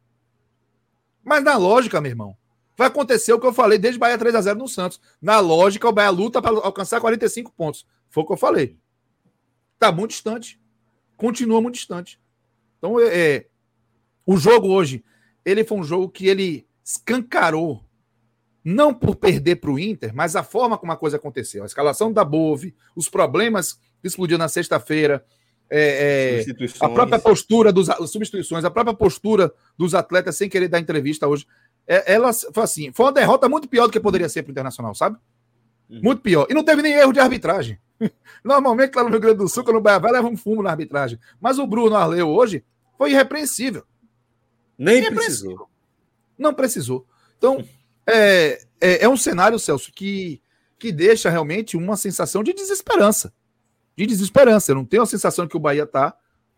Mas 1.23 1.43
na 1.43 1.57
lógica, 1.57 2.01
meu 2.01 2.09
irmão, 2.09 2.35
vai 2.75 2.87
acontecer 2.87 3.33
o 3.33 3.39
que 3.39 3.45
eu 3.45 3.53
falei 3.53 3.77
desde 3.77 3.99
Bahia 3.99 4.17
3 4.17 4.33
a 4.33 4.41
0 4.41 4.57
no 4.57 4.67
Santos. 4.67 4.99
Na 5.21 5.39
lógica, 5.39 5.87
o 5.87 5.91
Bahia 5.91 6.09
luta 6.09 6.41
para 6.41 6.57
alcançar 6.57 6.99
45 6.99 7.51
pontos. 7.51 7.85
Foi 8.09 8.23
o 8.23 8.25
que 8.25 8.33
eu 8.33 8.37
falei. 8.37 8.79
Tá 9.77 9.91
muito 9.91 10.11
distante. 10.11 10.59
Continua 11.15 11.61
muito 11.61 11.75
distante. 11.75 12.19
Então, 12.77 12.99
é, 12.99 13.05
é 13.05 13.47
o 14.25 14.37
jogo 14.37 14.67
hoje, 14.69 15.03
ele 15.45 15.63
foi 15.63 15.77
um 15.77 15.83
jogo 15.83 16.09
que 16.09 16.27
ele 16.27 16.67
escancarou, 16.83 17.83
não 18.63 18.93
por 18.93 19.15
perder 19.15 19.57
para 19.57 19.71
o 19.71 19.79
Inter, 19.79 20.13
mas 20.13 20.35
a 20.35 20.43
forma 20.43 20.77
como 20.77 20.91
a 20.91 20.97
coisa 20.97 21.15
aconteceu. 21.15 21.63
A 21.63 21.65
escalação 21.65 22.11
da 22.11 22.25
Bove, 22.25 22.75
os 22.95 23.07
problemas 23.07 23.73
que 24.01 24.07
explodiu 24.07 24.37
na 24.37 24.49
sexta-feira, 24.49 25.25
é, 25.69 26.45
é, 26.47 26.55
a 26.79 26.89
própria 26.89 27.19
postura 27.19 27.71
dos 27.73 27.87
substituições, 28.09 28.63
a 28.63 28.71
própria 28.71 28.95
postura 28.95 29.53
dos 29.77 29.93
atletas 29.93 30.35
sem 30.35 30.49
querer 30.49 30.67
dar 30.67 30.79
entrevista 30.79 31.27
hoje. 31.27 31.45
É, 31.85 32.13
ela 32.13 32.31
foi 32.33 32.63
assim, 32.63 32.91
foi 32.93 33.05
uma 33.05 33.13
derrota 33.13 33.47
muito 33.47 33.67
pior 33.67 33.87
do 33.87 33.91
que 33.91 33.99
poderia 33.99 34.29
ser 34.29 34.43
para 34.43 34.49
o 34.49 34.51
Internacional, 34.51 34.93
sabe? 34.95 35.17
Uhum. 35.89 36.01
Muito 36.03 36.21
pior. 36.21 36.47
E 36.49 36.53
não 36.53 36.63
teve 36.63 36.81
nem 36.81 36.93
erro 36.93 37.13
de 37.13 37.19
arbitragem. 37.19 37.79
Normalmente, 38.43 38.95
lá 38.95 39.03
no 39.03 39.09
Rio 39.09 39.19
Grande 39.19 39.37
do 39.37 39.47
Sul, 39.47 39.63
quando 39.63 39.77
o 39.77 39.81
Bahia 39.81 39.99
vai, 39.99 40.11
leva 40.11 40.27
um 40.27 40.37
fumo 40.37 40.63
na 40.63 40.71
arbitragem. 40.71 41.19
Mas 41.39 41.59
o 41.59 41.67
Bruno 41.67 41.95
Arleu 41.95 42.27
hoje 42.29 42.63
foi 42.97 43.11
irrepreensível. 43.11 43.83
Nem 44.77 44.97
irrepreensível. 44.97 45.49
precisou. 45.49 45.69
Não 46.37 46.53
precisou. 46.53 47.07
Então, 47.37 47.63
é, 48.05 48.59
é, 48.79 49.03
é, 49.03 49.09
um 49.09 49.17
cenário, 49.17 49.59
Celso, 49.59 49.91
que, 49.91 50.41
que 50.77 50.91
deixa 50.91 51.29
realmente 51.29 51.75
uma 51.75 51.97
sensação 51.97 52.43
de 52.43 52.53
desesperança. 52.53 53.33
De 53.95 54.05
desesperança. 54.05 54.71
Eu 54.71 54.75
não 54.75 54.85
tenho 54.85 55.03
a 55.03 55.07
sensação 55.07 55.47
que 55.47 55.57
o 55.57 55.59
Bahia 55.59 55.83
está 55.83 56.15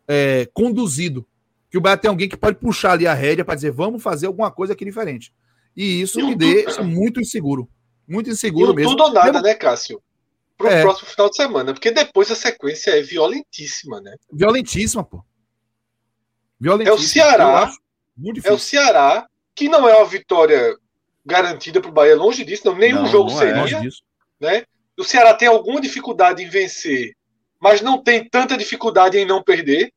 é, 0.08 0.50
conduzido 0.54 1.26
que 1.70 1.78
o 1.78 1.82
Bahia 1.82 1.98
tem 1.98 2.10
alguém 2.10 2.28
que 2.28 2.38
pode 2.38 2.58
puxar 2.58 2.94
ali 2.94 3.06
a 3.06 3.14
rédea 3.14 3.46
para 3.46 3.56
dizer 3.56 3.72
vamos 3.72 4.02
fazer 4.02 4.28
alguma 4.28 4.50
coisa 4.50 4.74
aqui 4.74 4.84
diferente. 4.84 5.34
E 5.76 6.02
isso 6.02 6.20
e 6.20 6.24
me 6.24 6.36
deixa 6.36 6.82
muito 6.82 7.22
inseguro. 7.22 7.70
Muito 8.08 8.30
inseguro 8.30 8.74
mesmo. 8.74 8.92
Tudo 8.92 9.04
ou 9.04 9.14
nada, 9.14 9.42
né, 9.42 9.54
Cássio? 9.54 10.02
Pro 10.60 10.68
é. 10.68 10.82
próximo 10.82 11.08
final 11.08 11.30
de 11.30 11.38
semana. 11.38 11.74
Porque 11.74 11.90
depois 11.90 12.30
a 12.30 12.36
sequência 12.36 12.92
é 12.92 13.02
violentíssima, 13.02 14.02
né? 14.02 14.14
Violentíssima, 14.30 15.06
pô. 15.06 15.24
Violentíssima. 16.60 16.92
É 16.92 17.00
o 17.00 17.08
Ceará. 17.08 17.72
É 18.44 18.52
o 18.52 18.60
Ceará, 18.60 19.28
que 19.56 19.70
não 19.70 19.88
é 19.88 19.96
uma 19.96 20.06
vitória 20.06 20.78
garantida 21.26 21.80
para 21.80 21.90
o 21.90 21.94
Bahia, 21.94 22.18
longe 22.18 22.44
disso, 22.44 22.64
não, 22.66 22.76
nenhum 22.76 23.04
não, 23.04 23.08
jogo 23.08 23.32
não 23.32 23.42
é, 23.42 23.68
seria. 23.68 23.78
É, 23.78 23.90
né? 24.42 24.66
O 24.98 25.04
Ceará 25.06 25.34
tem 25.34 25.48
alguma 25.48 25.80
dificuldade 25.80 26.44
em 26.44 26.50
vencer, 26.50 27.16
mas 27.58 27.80
não 27.80 28.04
tem 28.04 28.28
tanta 28.28 28.58
dificuldade 28.58 29.18
em 29.18 29.26
não 29.26 29.42
perder. 29.42 29.94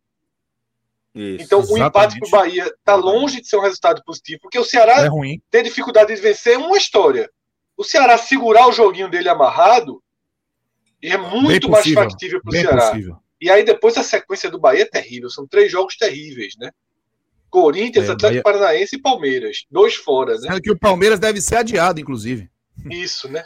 Isso, 1.13 1.43
então, 1.43 1.59
exatamente. 1.59 1.83
o 1.83 1.87
empate 1.89 2.19
para 2.21 2.29
o 2.29 2.31
Bahia 2.31 2.67
está 2.67 2.95
longe 2.95 3.41
de 3.41 3.49
ser 3.49 3.57
um 3.57 3.63
resultado 3.63 4.01
positivo, 4.05 4.43
porque 4.43 4.61
o 4.61 4.65
Ceará 4.65 5.05
é 5.05 5.09
ter 5.51 5.65
dificuldade 5.65 6.15
de 6.15 6.21
vencer 6.21 6.55
é 6.55 6.59
uma 6.59 6.77
história. 6.77 7.29
O 7.77 7.83
Ceará 7.83 8.17
segurar 8.17 8.69
o 8.69 8.73
joguinho 8.73 9.11
dele 9.11 9.29
amarrado 9.29 10.02
é 11.11 11.16
muito 11.16 11.69
mais 11.69 11.91
factível 11.93 12.41
para 12.43 12.51
o 12.51 12.53
Ceará. 12.53 12.91
Possível. 12.91 13.16
E 13.41 13.51
aí 13.51 13.65
depois 13.65 13.97
a 13.97 14.03
sequência 14.03 14.51
do 14.51 14.61
Bahia 14.61 14.83
é 14.83 14.87
terrível. 14.87 15.29
São 15.29 15.47
três 15.47 15.70
jogos 15.70 15.97
terríveis, 15.97 16.55
né? 16.57 16.70
Corinthians, 17.51 18.09
é, 18.09 18.12
Atlético 18.12 18.43
Bahia... 18.43 18.43
Paranaense 18.43 18.97
e 18.97 19.01
Palmeiras. 19.01 19.66
Dois 19.70 19.95
fora, 19.95 20.35
né? 20.35 20.49
Sendo 20.49 20.62
que 20.62 20.70
o 20.70 20.79
Palmeiras 20.79 21.19
deve 21.19 21.41
ser 21.41 21.57
adiado, 21.57 22.01
inclusive. 22.01 22.49
Isso, 22.91 23.29
né? 23.29 23.45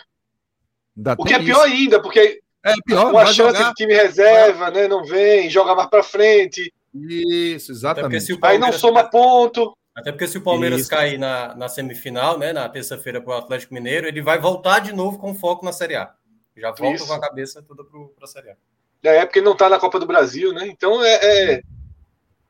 o 1.19 1.25
que 1.25 1.35
é 1.35 1.39
pior 1.39 1.67
isso. 1.67 1.77
ainda, 1.77 2.01
porque 2.01 2.41
é 2.65 2.75
pior, 2.85 3.11
uma 3.11 3.27
chance 3.27 3.37
jogar... 3.37 3.69
de 3.69 3.75
time 3.75 3.95
reserva, 3.95 4.71
né? 4.71 4.87
Não 4.89 5.05
vem, 5.05 5.51
joga 5.51 5.75
mais 5.75 5.89
para 5.89 6.03
frente. 6.03 6.73
Isso, 6.95 7.73
exatamente. 7.73 8.39
Aí 8.43 8.59
não 8.59 8.73
soma 8.73 9.05
ponto. 9.05 9.77
Até 9.95 10.13
porque 10.13 10.29
se 10.29 10.37
o 10.37 10.43
Palmeiras 10.43 10.83
Isso. 10.83 10.91
cair 10.91 11.19
na, 11.19 11.55
na 11.55 11.69
semifinal, 11.69 12.39
né, 12.39 12.53
na 12.53 12.69
terça-feira 12.69 13.19
para 13.21 13.35
o 13.35 13.39
Atlético 13.39 13.73
Mineiro, 13.73 14.07
ele 14.07 14.21
vai 14.21 14.39
voltar 14.39 14.79
de 14.81 14.93
novo 14.93 15.19
com 15.19 15.35
foco 15.35 15.65
na 15.65 15.73
Série 15.73 15.97
A. 15.97 16.13
Já 16.57 16.71
volta 16.71 16.95
Isso. 16.95 17.07
com 17.07 17.13
a 17.13 17.21
cabeça 17.21 17.63
toda 17.63 17.85
para 17.85 18.25
a 18.25 18.27
Série 18.27 18.51
A. 18.51 18.57
É, 19.03 19.17
é 19.19 19.27
porque 19.27 19.39
ele 19.39 19.47
não 19.47 19.53
está 19.53 19.69
na 19.69 19.79
Copa 19.79 20.01
do 20.01 20.07
Brasil, 20.07 20.53
né? 20.53 20.67
Então 20.67 21.05
é, 21.05 21.55
é 21.55 21.63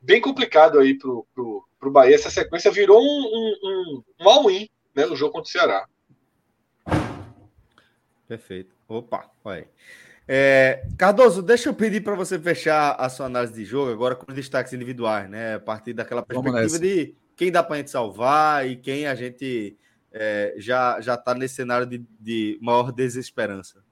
bem 0.01 0.21
complicado 0.21 0.79
aí 0.79 0.97
pro, 0.97 1.27
pro, 1.35 1.67
pro 1.79 1.91
Bahia. 1.91 2.15
Essa 2.15 2.29
sequência 2.29 2.71
virou 2.71 3.01
um, 3.01 3.03
um, 3.03 3.57
um, 3.63 4.03
um 4.21 4.29
all-in 4.29 4.69
né, 4.95 5.05
no 5.05 5.15
jogo 5.15 5.33
contra 5.33 5.49
o 5.49 5.51
Ceará. 5.51 5.87
Perfeito. 8.27 8.75
Opa, 8.87 9.29
olha 9.43 9.59
aí. 9.59 9.67
É, 10.29 10.85
Cardoso, 10.97 11.41
deixa 11.41 11.69
eu 11.69 11.73
pedir 11.73 12.01
para 12.03 12.13
você 12.13 12.37
fechar 12.37 12.95
a 12.95 13.07
sua 13.07 13.27
análise 13.27 13.53
de 13.53 13.63
jogo 13.63 13.91
agora 13.91 14.13
com 14.13 14.25
os 14.29 14.35
destaques 14.35 14.73
individuais, 14.73 15.29
né? 15.29 15.55
A 15.55 15.59
partir 15.59 15.93
daquela 15.93 16.21
perspectiva 16.21 16.79
de 16.79 17.15
quem 17.35 17.49
dá 17.49 17.63
para 17.63 17.75
a 17.75 17.77
gente 17.77 17.91
salvar 17.91 18.67
e 18.67 18.75
quem 18.75 19.07
a 19.07 19.15
gente 19.15 19.77
é, 20.11 20.53
já 20.57 20.99
já 20.99 21.13
está 21.13 21.33
nesse 21.33 21.55
cenário 21.55 21.85
de, 21.85 22.05
de 22.19 22.57
maior 22.61 22.91
desesperança. 22.91 23.86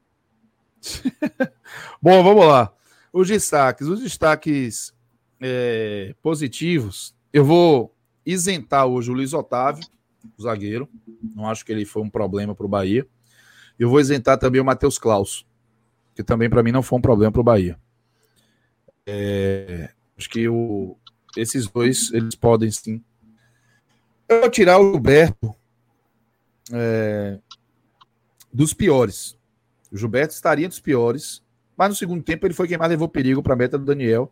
Bom, 2.01 2.23
vamos 2.23 2.45
lá. 2.45 2.73
Os 3.11 3.27
destaques, 3.27 3.87
os 3.87 4.01
destaques 4.01 4.93
é, 5.41 6.15
positivos. 6.21 7.15
Eu 7.31 7.45
vou 7.45 7.93
isentar 8.25 8.85
hoje 8.85 9.11
o 9.11 9.13
Luiz 9.13 9.33
Otávio, 9.33 9.85
o 10.37 10.41
zagueiro. 10.41 10.89
Não 11.35 11.49
acho 11.49 11.65
que 11.65 11.71
ele 11.71 11.85
foi 11.85 12.01
um 12.01 12.09
problema 12.09 12.53
para 12.53 12.65
o 12.65 12.69
Bahia. 12.69 13.07
Eu 13.77 13.89
vou 13.89 13.99
isentar 13.99 14.37
também 14.37 14.61
o 14.61 14.65
Matheus 14.65 14.97
Klaus, 14.97 15.45
que 16.13 16.23
também 16.23 16.49
para 16.49 16.63
mim 16.63 16.71
não 16.71 16.83
foi 16.83 16.99
um 16.99 17.01
problema 17.01 17.31
para 17.31 17.41
o 17.41 17.43
Bahia. 17.43 17.79
É, 19.05 19.89
acho 20.17 20.29
que 20.29 20.47
o, 20.47 20.97
esses 21.37 21.67
dois 21.67 22.11
eles 22.11 22.35
podem 22.35 22.71
sim 22.71 23.03
eu 24.27 24.41
vou 24.41 24.49
tirar 24.49 24.79
o 24.79 24.91
Gilberto 24.91 25.55
é, 26.71 27.39
dos 28.51 28.73
piores. 28.73 29.37
O 29.95 29.97
Gilberto 29.97 30.33
estaria 30.33 30.67
dos 30.67 30.79
piores, 30.79 31.43
mas 31.77 31.89
no 31.89 31.95
segundo 31.95 32.23
tempo 32.23 32.45
ele 32.45 32.53
foi 32.53 32.67
quem 32.67 32.77
mais 32.77 32.89
levou 32.89 33.07
perigo 33.07 33.41
para 33.41 33.53
a 33.53 33.57
meta 33.57 33.77
do 33.77 33.85
Daniel. 33.85 34.31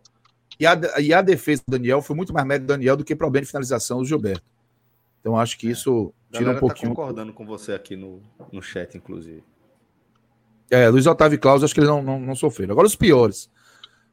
E 0.59 0.65
a, 0.65 0.79
e 0.99 1.13
a 1.13 1.21
defesa 1.21 1.63
do 1.67 1.71
Daniel 1.71 2.01
foi 2.01 2.15
muito 2.15 2.33
mais 2.33 2.45
meta 2.45 2.61
do 2.61 2.67
Daniel 2.67 2.95
do 2.95 3.03
que 3.03 3.15
problema 3.15 3.43
de 3.43 3.49
finalização 3.49 3.99
do 3.99 4.05
Gilberto. 4.05 4.43
Então 5.19 5.37
acho 5.37 5.57
que 5.57 5.67
é. 5.67 5.71
isso 5.71 6.13
tira 6.31 6.51
um 6.51 6.53
tá 6.53 6.59
pouquinho. 6.59 6.89
Tá 6.89 6.95
concordando 6.95 7.33
com 7.33 7.45
você 7.45 7.73
aqui 7.73 7.95
no, 7.95 8.21
no 8.51 8.61
chat, 8.61 8.95
inclusive. 8.97 9.43
É, 10.69 10.89
Luiz 10.89 11.07
Otávio 11.07 11.35
e 11.35 11.39
Klaus, 11.39 11.63
acho 11.63 11.73
que 11.73 11.79
eles 11.79 11.89
não, 11.89 12.01
não, 12.01 12.19
não 12.19 12.35
sofreram. 12.35 12.73
Agora 12.73 12.87
os 12.87 12.95
piores. 12.95 13.49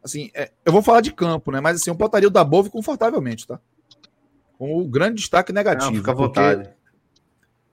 Assim, 0.03 0.31
é, 0.35 0.51
eu 0.65 0.73
vou 0.73 0.83
falar 0.83 1.01
de 1.01 1.13
campo, 1.13 1.51
né? 1.51 1.61
Mas 1.61 1.77
assim, 1.77 1.91
eu 1.91 1.95
botaria 1.95 2.29
o 2.29 2.31
da 2.31 2.43
Bove 2.45 2.71
confortavelmente, 2.71 3.47
tá? 3.47 3.61
com 4.61 4.79
o 4.79 4.87
grande 4.87 5.15
destaque 5.15 5.55
negativo. 5.55 5.91
Não, 5.91 5.97
fica 5.97 6.11
à 6.11 6.15
vontade. 6.15 6.69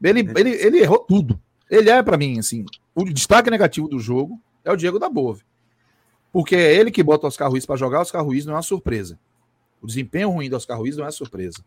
Ele, 0.01 0.21
ele, 0.37 0.51
ele 0.51 0.79
errou 0.79 0.99
tudo. 0.99 1.37
Ele 1.69 1.89
é, 1.89 2.01
para 2.01 2.17
mim, 2.17 2.39
assim, 2.39 2.65
o 2.95 3.03
destaque 3.05 3.49
negativo 3.49 3.87
do 3.87 3.99
jogo 3.99 4.41
é 4.63 4.71
o 4.71 4.75
Diego 4.75 4.99
da 4.99 5.09
Bove. 5.09 5.43
Porque 6.31 6.55
é 6.55 6.75
ele 6.75 6.91
que 6.91 7.03
bota 7.03 7.25
o 7.25 7.27
Oscar 7.27 7.49
Ruiz 7.49 7.65
para 7.65 7.75
jogar, 7.75 7.99
o 7.99 8.01
Oscar 8.01 8.23
Ruiz 8.23 8.45
não 8.45 8.53
é 8.53 8.55
uma 8.57 8.61
surpresa. 8.61 9.19
O 9.81 9.87
desempenho 9.87 10.29
ruim 10.29 10.49
do 10.49 10.55
Oscar 10.55 10.77
Ruiz 10.77 10.97
não 10.97 11.05
é 11.05 11.11
surpresa. 11.11 11.63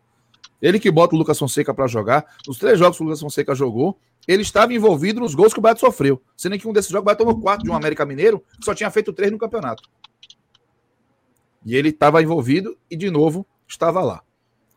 Ele 0.61 0.79
que 0.79 0.91
bota 0.91 1.15
o 1.15 1.19
Lucas 1.19 1.39
Fonseca 1.39 1.73
para 1.73 1.87
jogar, 1.87 2.27
nos 2.47 2.59
três 2.59 2.79
jogos 2.79 2.97
que 2.97 3.03
o 3.03 3.07
Lucas 3.07 3.21
Fonseca 3.21 3.55
jogou, 3.55 3.99
ele 4.29 4.43
estava 4.43 4.75
envolvido 4.75 5.21
nos 5.21 5.35
gols 5.35 5.53
que 5.53 5.59
o 5.59 5.63
Beto 5.63 5.81
sofreu. 5.81 6.21
Sendo 6.37 6.59
que 6.59 6.69
um 6.69 6.73
desses 6.73 6.91
jogos 6.91 7.05
o 7.05 7.07
Beto 7.11 7.25
tomou 7.25 7.41
quatro 7.41 7.65
de 7.65 7.71
um 7.71 7.75
América 7.75 8.05
Mineiro, 8.05 8.45
que 8.59 8.65
só 8.65 8.75
tinha 8.75 8.91
feito 8.91 9.13
três 9.13 9.33
no 9.33 9.39
campeonato. 9.39 9.89
E 11.65 11.75
ele 11.75 11.89
estava 11.89 12.23
envolvido 12.23 12.77
e, 12.91 12.97
de 12.97 13.11
novo, 13.11 13.47
estava 13.67 14.03
lá. 14.03 14.23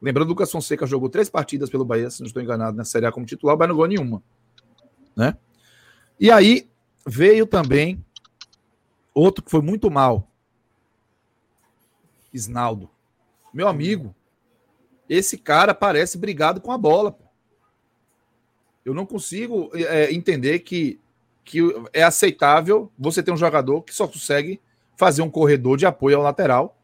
Lembrando, 0.02 0.28
o 0.28 0.32
Lucas 0.32 0.52
Fonseca 0.52 0.86
jogou 0.86 1.10
três 1.10 1.30
partidas 1.30 1.70
pelo 1.70 1.86
Bahia, 1.86 2.10
se 2.10 2.22
não 2.22 2.28
estou 2.28 2.42
enganado, 2.42 2.76
na 2.76 2.84
Série 2.84 3.06
A 3.06 3.12
como 3.12 3.26
titular, 3.26 3.56
o 3.56 3.58
Bahia 3.58 3.70
não 3.70 3.76
ganhou 3.76 3.88
nenhuma. 3.88 4.24
Né? 5.16 5.38
E 6.20 6.32
aí 6.32 6.70
veio 7.06 7.46
também 7.46 8.04
outro 9.14 9.44
que 9.44 9.52
foi 9.52 9.62
muito 9.62 9.90
mal. 9.92 10.30
Isnaldo. 12.34 12.90
Meu 13.54 13.68
amigo, 13.68 14.16
esse 15.08 15.38
cara 15.38 15.74
parece 15.74 16.18
brigado 16.18 16.60
com 16.60 16.72
a 16.72 16.78
bola. 16.78 17.12
Pô. 17.12 17.24
Eu 18.84 18.94
não 18.94 19.06
consigo 19.06 19.70
é, 19.74 20.12
entender 20.12 20.60
que, 20.60 21.00
que 21.44 21.60
é 21.94 22.04
aceitável 22.04 22.92
você 22.98 23.22
ter 23.22 23.32
um 23.32 23.38
jogador 23.38 23.82
que 23.84 23.94
só 23.94 24.08
consegue 24.08 24.60
fazer 24.98 25.22
um 25.22 25.30
corredor 25.30 25.78
de 25.78 25.86
apoio 25.86 26.18
ao 26.18 26.24
lateral 26.24 26.78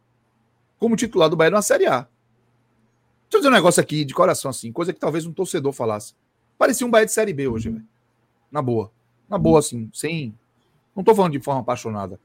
como 0.78 0.96
titular 0.96 1.30
do 1.30 1.36
Bahia 1.36 1.52
na 1.52 1.62
Série 1.62 1.88
A. 1.88 2.02
Deixa 2.02 3.34
eu 3.34 3.40
dizer 3.40 3.50
um 3.50 3.54
negócio 3.54 3.82
aqui 3.82 4.06
de 4.06 4.14
coração, 4.14 4.50
assim, 4.50 4.72
coisa 4.72 4.94
que 4.94 5.00
talvez 5.00 5.26
um 5.26 5.34
torcedor 5.34 5.74
falasse. 5.74 6.16
Parecia 6.58 6.88
um 6.88 6.90
Bahia 6.90 7.06
de 7.06 7.12
Série 7.12 7.34
B 7.34 7.48
hoje, 7.48 7.70
velho. 7.70 7.86
Na 8.52 8.62
boa. 8.62 8.92
Na 9.30 9.38
boa, 9.38 9.60
assim, 9.60 9.90
sem. 9.94 10.38
Não 10.96 11.04
tô 11.04 11.14
falando 11.14 11.34
de 11.34 11.40
forma 11.40 11.62
apaixonada. 11.62 12.20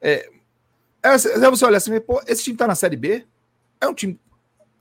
É, 0.00 0.28
é, 1.02 1.08
é 1.10 1.50
você 1.50 1.64
olha 1.64 1.76
assim, 1.76 1.98
pô, 2.00 2.20
esse 2.26 2.42
time 2.42 2.56
tá 2.56 2.66
na 2.66 2.74
Série 2.74 2.96
B? 2.96 3.26
É 3.80 3.88
um 3.88 3.94
time. 3.94 4.18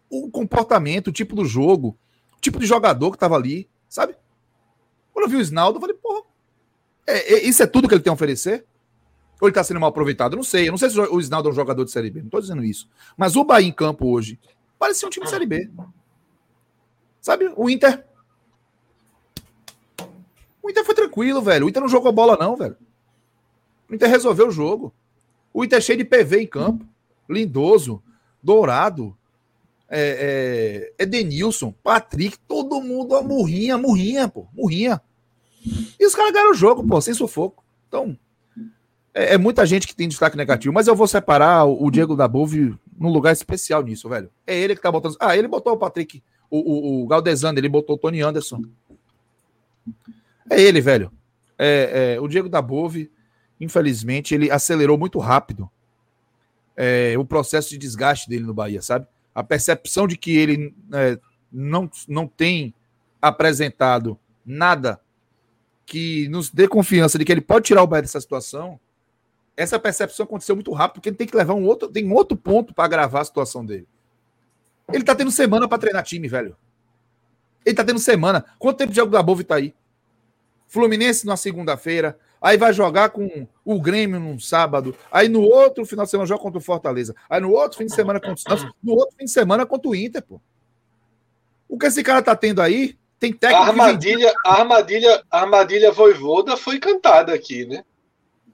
O 0.09 0.29
comportamento, 0.29 1.07
o 1.07 1.11
tipo 1.11 1.35
do 1.35 1.45
jogo, 1.45 1.97
o 2.37 2.41
tipo 2.41 2.59
de 2.59 2.65
jogador 2.65 3.11
que 3.11 3.17
tava 3.17 3.35
ali, 3.35 3.69
sabe? 3.89 4.15
Quando 5.13 5.25
eu 5.25 5.29
vi 5.29 5.35
o 5.37 5.41
Snaldo, 5.41 5.77
eu 5.77 5.81
falei, 5.81 5.95
porra, 5.95 6.21
é, 7.05 7.33
é, 7.33 7.43
isso 7.43 7.61
é 7.61 7.67
tudo 7.67 7.87
que 7.87 7.93
ele 7.93 8.01
tem 8.01 8.11
a 8.11 8.13
oferecer? 8.13 8.65
Ou 9.39 9.47
ele 9.47 9.53
tá 9.53 9.63
sendo 9.63 9.79
mal 9.79 9.89
aproveitado? 9.89 10.33
Eu 10.33 10.37
não 10.37 10.43
sei. 10.43 10.67
Eu 10.67 10.71
não 10.71 10.77
sei 10.77 10.89
se 10.89 10.99
o 10.99 11.19
Snaldo 11.19 11.49
é 11.49 11.51
um 11.51 11.55
jogador 11.55 11.85
de 11.85 11.91
Série 11.91 12.09
B. 12.09 12.23
Não 12.23 12.29
tô 12.29 12.39
dizendo 12.39 12.63
isso. 12.63 12.89
Mas 13.15 13.35
o 13.35 13.43
Bahia 13.43 13.67
em 13.67 13.71
campo 13.71 14.07
hoje, 14.07 14.39
Parecia 14.77 15.07
um 15.07 15.11
time 15.11 15.25
de 15.25 15.31
Série 15.31 15.45
B. 15.45 15.69
Sabe? 17.19 17.51
O 17.55 17.69
Inter. 17.69 18.05
O 20.67 20.69
Inter 20.69 20.83
foi 20.83 20.93
tranquilo, 20.93 21.41
velho. 21.41 21.65
O 21.65 21.69
Inter 21.69 21.81
não 21.81 21.87
jogou 21.87 22.11
bola, 22.11 22.35
não, 22.37 22.57
velho. 22.57 22.75
O 23.89 23.95
Inter 23.95 24.09
resolveu 24.09 24.49
o 24.49 24.51
jogo. 24.51 24.93
O 25.53 25.63
Inter 25.63 25.77
é 25.77 25.81
cheio 25.81 25.97
de 25.97 26.03
PV 26.03 26.41
em 26.41 26.45
campo. 26.45 26.85
Lindoso, 27.29 28.03
Dourado, 28.43 29.17
é, 29.87 30.91
é, 30.99 31.03
Edenilson, 31.03 31.73
Patrick, 31.81 32.37
todo 32.45 32.81
mundo, 32.81 33.15
a 33.15 33.23
murrinha, 33.23 33.77
murrinha, 33.77 34.27
pô, 34.27 34.45
murrinha. 34.53 35.01
E 35.97 36.05
os 36.05 36.13
caras 36.13 36.33
ganharam 36.33 36.51
o 36.51 36.53
jogo, 36.53 36.85
pô, 36.85 36.99
sem 36.99 37.13
sufoco. 37.13 37.63
Então, 37.87 38.17
é, 39.13 39.35
é, 39.35 39.37
muita 39.37 39.65
gente 39.65 39.87
que 39.87 39.95
tem 39.95 40.09
destaque 40.09 40.35
negativo, 40.35 40.73
mas 40.73 40.87
eu 40.87 40.95
vou 40.97 41.07
separar 41.07 41.63
o, 41.63 41.85
o 41.85 41.89
Diego 41.89 42.13
da 42.13 42.27
Bove 42.27 42.77
num 42.99 43.09
lugar 43.09 43.31
especial 43.31 43.81
nisso, 43.83 44.09
velho. 44.09 44.29
É 44.45 44.53
ele 44.53 44.75
que 44.75 44.81
tá 44.81 44.91
botando. 44.91 45.15
Ah, 45.17 45.37
ele 45.37 45.47
botou 45.47 45.71
o 45.71 45.77
Patrick, 45.77 46.21
o, 46.49 46.59
o, 46.59 47.03
o 47.03 47.07
Galdesano, 47.07 47.57
ele 47.57 47.69
botou 47.69 47.95
o 47.95 47.99
Tony 47.99 48.21
Anderson. 48.21 48.63
É 50.49 50.61
ele, 50.61 50.81
velho. 50.81 51.11
É, 51.57 52.15
é, 52.15 52.21
o 52.21 52.27
Diego 52.27 52.49
da 52.49 52.61
Bove, 52.61 53.11
infelizmente, 53.59 54.33
ele 54.35 54.51
acelerou 54.51 54.97
muito 54.97 55.19
rápido 55.19 55.69
é, 56.75 57.15
o 57.17 57.25
processo 57.25 57.69
de 57.69 57.77
desgaste 57.77 58.29
dele 58.29 58.45
no 58.45 58.53
Bahia, 58.53 58.81
sabe? 58.81 59.07
A 59.33 59.43
percepção 59.43 60.07
de 60.07 60.17
que 60.17 60.35
ele 60.35 60.75
é, 60.93 61.19
não, 61.51 61.89
não 62.07 62.27
tem 62.27 62.73
apresentado 63.21 64.17
nada 64.45 64.99
que 65.85 66.27
nos 66.29 66.49
dê 66.49 66.67
confiança 66.67 67.17
de 67.17 67.25
que 67.25 67.31
ele 67.31 67.41
pode 67.41 67.65
tirar 67.65 67.83
o 67.83 67.87
Bahia 67.87 68.03
dessa 68.03 68.21
situação 68.21 68.79
essa 69.57 69.79
percepção 69.79 70.23
aconteceu 70.23 70.55
muito 70.55 70.71
rápido, 70.71 70.95
porque 70.95 71.09
ele 71.09 71.15
tem 71.15 71.25
que 71.25 71.35
levar 71.35 71.55
um 71.55 71.65
outro, 71.65 71.89
tem 71.89 72.05
um 72.05 72.13
outro 72.13 72.37
ponto 72.37 72.75
para 72.75 72.85
agravar 72.85 73.23
a 73.23 73.25
situação 73.25 73.65
dele. 73.65 73.87
Ele 74.93 75.03
tá 75.03 75.15
tendo 75.15 75.31
semana 75.31 75.67
para 75.67 75.79
treinar 75.79 76.03
time, 76.03 76.27
velho. 76.27 76.55
Ele 77.65 77.75
tá 77.75 77.83
tendo 77.83 77.99
semana. 77.99 78.45
Quanto 78.59 78.77
tempo 78.77 78.91
de 78.91 78.95
jogo 78.95 79.11
da 79.11 79.21
Bove 79.21 79.43
tá 79.43 79.55
aí? 79.55 79.73
Fluminense 80.67 81.25
na 81.25 81.37
segunda-feira, 81.37 82.17
aí 82.41 82.57
vai 82.57 82.73
jogar 82.73 83.09
com 83.09 83.47
o 83.63 83.81
Grêmio 83.81 84.19
num 84.19 84.39
sábado, 84.39 84.95
aí 85.11 85.27
no 85.27 85.41
outro 85.41 85.85
final 85.85 86.05
de 86.05 86.11
semana 86.11 86.27
joga 86.27 86.41
contra 86.41 86.59
o 86.59 86.61
Fortaleza, 86.61 87.15
aí 87.29 87.41
no 87.41 87.51
outro 87.51 87.77
fim 87.77 87.85
de 87.85 87.95
semana 87.95 88.19
contra 88.19 88.35
o 88.35 88.37
Santos, 88.37 88.71
no 88.83 88.93
outro 88.93 89.15
fim 89.17 89.25
de 89.25 89.31
semana 89.31 89.65
contra 89.65 89.89
o 89.89 89.95
Inter, 89.95 90.21
pô. 90.23 90.39
O 91.67 91.77
que 91.77 91.85
esse 91.85 92.03
cara 92.03 92.21
tá 92.21 92.35
tendo 92.35 92.61
aí, 92.61 92.97
tem 93.19 93.33
técnico. 93.33 93.63
A 93.63 93.67
armadilha, 93.67 94.33
a 94.45 94.53
armadilha, 94.59 95.23
a 95.29 95.41
armadilha 95.41 95.91
voivoda 95.91 96.55
foi 96.55 96.79
cantada 96.79 97.33
aqui, 97.33 97.65
né? 97.65 97.83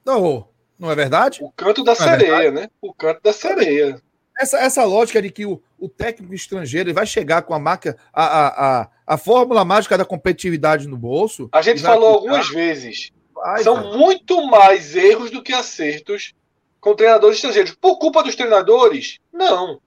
Não, 0.05 0.47
não 0.79 0.89
é 0.89 0.95
verdade? 0.95 1.39
O 1.43 1.51
canto 1.51 1.83
da 1.83 1.93
não 1.93 2.05
é 2.05 2.09
sereia, 2.09 2.47
é 2.47 2.51
né? 2.51 2.69
O 2.81 2.93
canto 2.93 3.21
da 3.21 3.33
sereia. 3.33 4.01
Essa, 4.39 4.59
essa 4.59 4.83
lógica 4.83 5.21
de 5.21 5.29
que 5.29 5.45
o, 5.45 5.61
o 5.77 5.87
técnico 5.87 6.33
estrangeiro 6.33 6.93
vai 6.93 7.05
chegar 7.05 7.43
com 7.43 7.53
a 7.53 7.59
marca, 7.59 7.97
a, 8.11 8.23
a, 8.23 8.81
a, 8.81 8.89
a 9.07 9.17
fórmula 9.17 9.63
mágica 9.63 9.97
da 9.97 10.05
competitividade 10.05 10.87
no 10.87 10.97
bolso. 10.97 11.49
A 11.51 11.61
gente 11.61 11.81
falou 11.81 12.17
aplicar. 12.17 12.31
algumas 12.31 12.49
vezes. 12.49 13.11
Vai, 13.33 13.63
São 13.63 13.75
cara. 13.75 13.97
muito 13.97 14.45
mais 14.47 14.95
erros 14.95 15.29
do 15.29 15.43
que 15.43 15.53
acertos 15.53 16.33
com 16.79 16.95
treinadores 16.95 17.37
estrangeiros. 17.37 17.75
Por 17.75 17.97
culpa 17.97 18.23
dos 18.23 18.35
treinadores? 18.35 19.19
Não. 19.31 19.79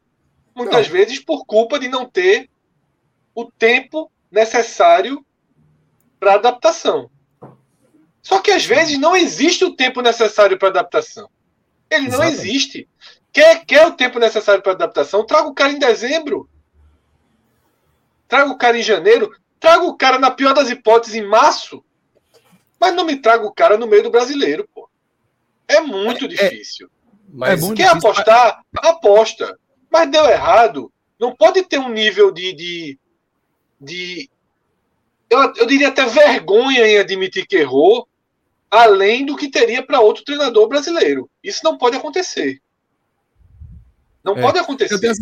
muitas 0.55 0.86
não. 0.86 0.93
vezes 0.93 1.18
por 1.18 1.44
culpa 1.44 1.78
de 1.78 1.89
não 1.89 2.06
ter 2.06 2.48
o 3.35 3.51
tempo 3.51 4.10
necessário 4.31 5.24
para 6.18 6.35
adaptação. 6.35 7.10
Só 8.23 8.40
que 8.40 8.51
às 8.51 8.64
vezes 8.64 8.98
não 8.98 9.14
existe 9.14 9.64
o 9.64 9.77
tempo 9.77 10.01
necessário 10.01 10.59
para 10.59 10.68
adaptação. 10.68 11.28
Ele 11.90 12.09
não 12.09 12.24
existe. 12.24 12.89
Quer, 13.36 13.66
quer 13.66 13.86
o 13.86 13.92
tempo 13.92 14.18
necessário 14.18 14.62
para 14.62 14.72
adaptação? 14.72 15.22
Traga 15.22 15.46
o 15.46 15.54
cara 15.54 15.70
em 15.70 15.78
dezembro. 15.78 16.48
Traga 18.26 18.50
o 18.50 18.56
cara 18.56 18.78
em 18.78 18.82
janeiro. 18.82 19.30
Traga 19.60 19.84
o 19.84 19.94
cara, 19.94 20.18
na 20.18 20.30
pior 20.30 20.54
das 20.54 20.70
hipóteses, 20.70 21.16
em 21.16 21.28
março. 21.28 21.84
Mas 22.80 22.94
não 22.94 23.04
me 23.04 23.14
traga 23.14 23.44
o 23.44 23.52
cara 23.52 23.76
no 23.76 23.86
meio 23.86 24.04
do 24.04 24.10
brasileiro, 24.10 24.66
pô. 24.74 24.88
É 25.68 25.82
muito 25.82 26.24
é, 26.24 26.28
é 26.28 26.30
difícil. 26.30 26.86
É, 26.86 26.90
mas 27.28 27.62
é 27.62 27.74
quer 27.74 27.88
difícil. 27.88 28.10
apostar? 28.10 28.64
Aposta. 28.78 29.58
Mas 29.90 30.10
deu 30.10 30.24
errado. 30.24 30.90
Não 31.20 31.36
pode 31.36 31.62
ter 31.64 31.78
um 31.78 31.90
nível 31.90 32.30
de. 32.30 32.54
de, 32.54 32.98
de 33.78 34.30
eu, 35.28 35.52
eu 35.56 35.66
diria 35.66 35.88
até 35.88 36.06
vergonha 36.06 36.86
em 36.86 36.96
admitir 36.96 37.46
que 37.46 37.56
errou, 37.56 38.08
além 38.70 39.26
do 39.26 39.36
que 39.36 39.50
teria 39.50 39.84
para 39.84 40.00
outro 40.00 40.24
treinador 40.24 40.66
brasileiro. 40.68 41.28
Isso 41.44 41.60
não 41.62 41.76
pode 41.76 41.98
acontecer. 41.98 42.62
Não 44.26 44.36
é. 44.36 44.42
pode 44.42 44.58
acontecer. 44.58 44.94
Eu 44.94 45.00
tenho, 45.00 45.14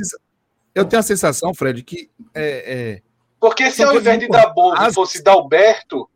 eu 0.74 0.84
tenho, 0.86 1.00
a 1.00 1.02
sensação, 1.02 1.52
Fred, 1.52 1.82
que. 1.82 2.10
É, 2.34 2.74
é... 2.74 3.02
Porque 3.38 3.70
se 3.70 3.82
ao 3.82 3.94
invés 3.94 4.18
de 4.18 4.26
dar 4.26 4.48
Boldo 4.48 4.92
fosse 4.94 5.22
Dalberto 5.22 6.08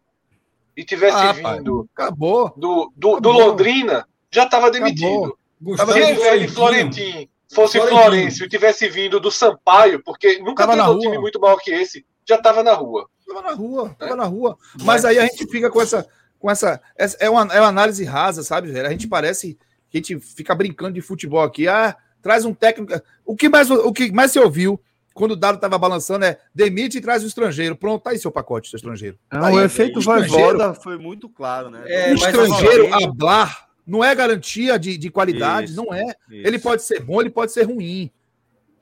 e 0.74 0.82
tivesse 0.82 1.16
ah, 1.16 1.32
vindo 1.32 1.88
pai, 1.94 2.06
acabou. 2.06 2.52
Do, 2.56 2.92
do, 2.96 3.10
acabou. 3.12 3.20
do 3.20 3.30
Londrina, 3.30 4.08
já 4.30 4.44
estava 4.44 4.70
demitido. 4.70 5.36
Gustavo 5.60 5.92
se 5.92 6.02
ao 6.02 6.10
invés 6.10 6.40
de 6.40 6.48
Florentin 6.48 7.28
fosse 7.52 7.78
Florencio 7.80 8.46
e 8.46 8.48
tivesse 8.48 8.88
vindo 8.88 9.20
do 9.20 9.30
Sampaio, 9.30 10.02
porque 10.02 10.38
nunca 10.38 10.66
teve 10.66 10.80
um 10.82 10.98
time 10.98 11.18
muito 11.18 11.40
maior 11.40 11.58
que 11.58 11.70
esse, 11.70 12.06
já 12.26 12.36
estava 12.36 12.62
na 12.62 12.72
rua. 12.72 13.08
Tava 13.26 13.42
na 13.42 13.52
rua, 13.52 13.96
tava 13.98 14.12
é. 14.12 14.16
na 14.16 14.24
rua. 14.24 14.56
Mas 14.82 15.04
aí 15.04 15.18
a 15.18 15.26
gente 15.26 15.46
fica 15.48 15.70
com 15.70 15.82
essa. 15.82 16.06
Com 16.38 16.48
essa, 16.48 16.80
é, 17.18 17.28
uma, 17.28 17.42
é 17.52 17.60
uma 17.60 17.68
análise 17.68 18.04
rasa, 18.04 18.44
sabe, 18.44 18.70
velho? 18.70 18.86
A 18.86 18.90
gente 18.90 19.08
parece 19.08 19.58
que 19.90 19.98
a 19.98 20.00
gente 20.00 20.20
fica 20.20 20.54
brincando 20.54 20.92
de 20.92 21.00
futebol 21.00 21.42
aqui. 21.42 21.66
Ah, 21.66 21.96
traz 22.22 22.44
um 22.44 22.54
técnico. 22.54 23.00
O 23.24 23.36
que 23.36 23.48
mais, 23.48 23.70
o 23.70 23.92
que 23.92 24.12
mais 24.12 24.32
você 24.32 24.40
ouviu 24.40 24.80
quando 25.14 25.32
o 25.32 25.36
dado 25.36 25.56
estava 25.56 25.76
balançando 25.76 26.24
é 26.24 26.38
demite 26.54 26.98
e 26.98 27.00
traz 27.00 27.24
o 27.24 27.26
estrangeiro. 27.26 27.74
Pronto, 27.74 28.02
tá 28.02 28.10
aí 28.10 28.18
seu 28.18 28.30
pacote, 28.30 28.70
seu 28.70 28.76
estrangeiro. 28.76 29.18
Tá 29.28 29.40
o 29.40 29.58
aí, 29.58 29.64
efeito 29.64 30.00
voda 30.00 30.74
foi 30.74 30.96
muito 30.96 31.28
claro, 31.28 31.70
né? 31.70 31.82
É, 31.86 32.12
o 32.12 32.14
estrangeiro 32.14 32.94
hablar 32.94 33.68
não 33.86 34.04
é 34.04 34.14
garantia 34.14 34.78
de, 34.78 34.96
de 34.96 35.10
qualidade, 35.10 35.72
isso, 35.72 35.82
não 35.82 35.92
é. 35.92 36.04
Isso. 36.04 36.46
Ele 36.46 36.58
pode 36.58 36.82
ser 36.82 37.00
bom, 37.00 37.20
ele 37.20 37.30
pode 37.30 37.52
ser 37.52 37.64
ruim. 37.64 38.10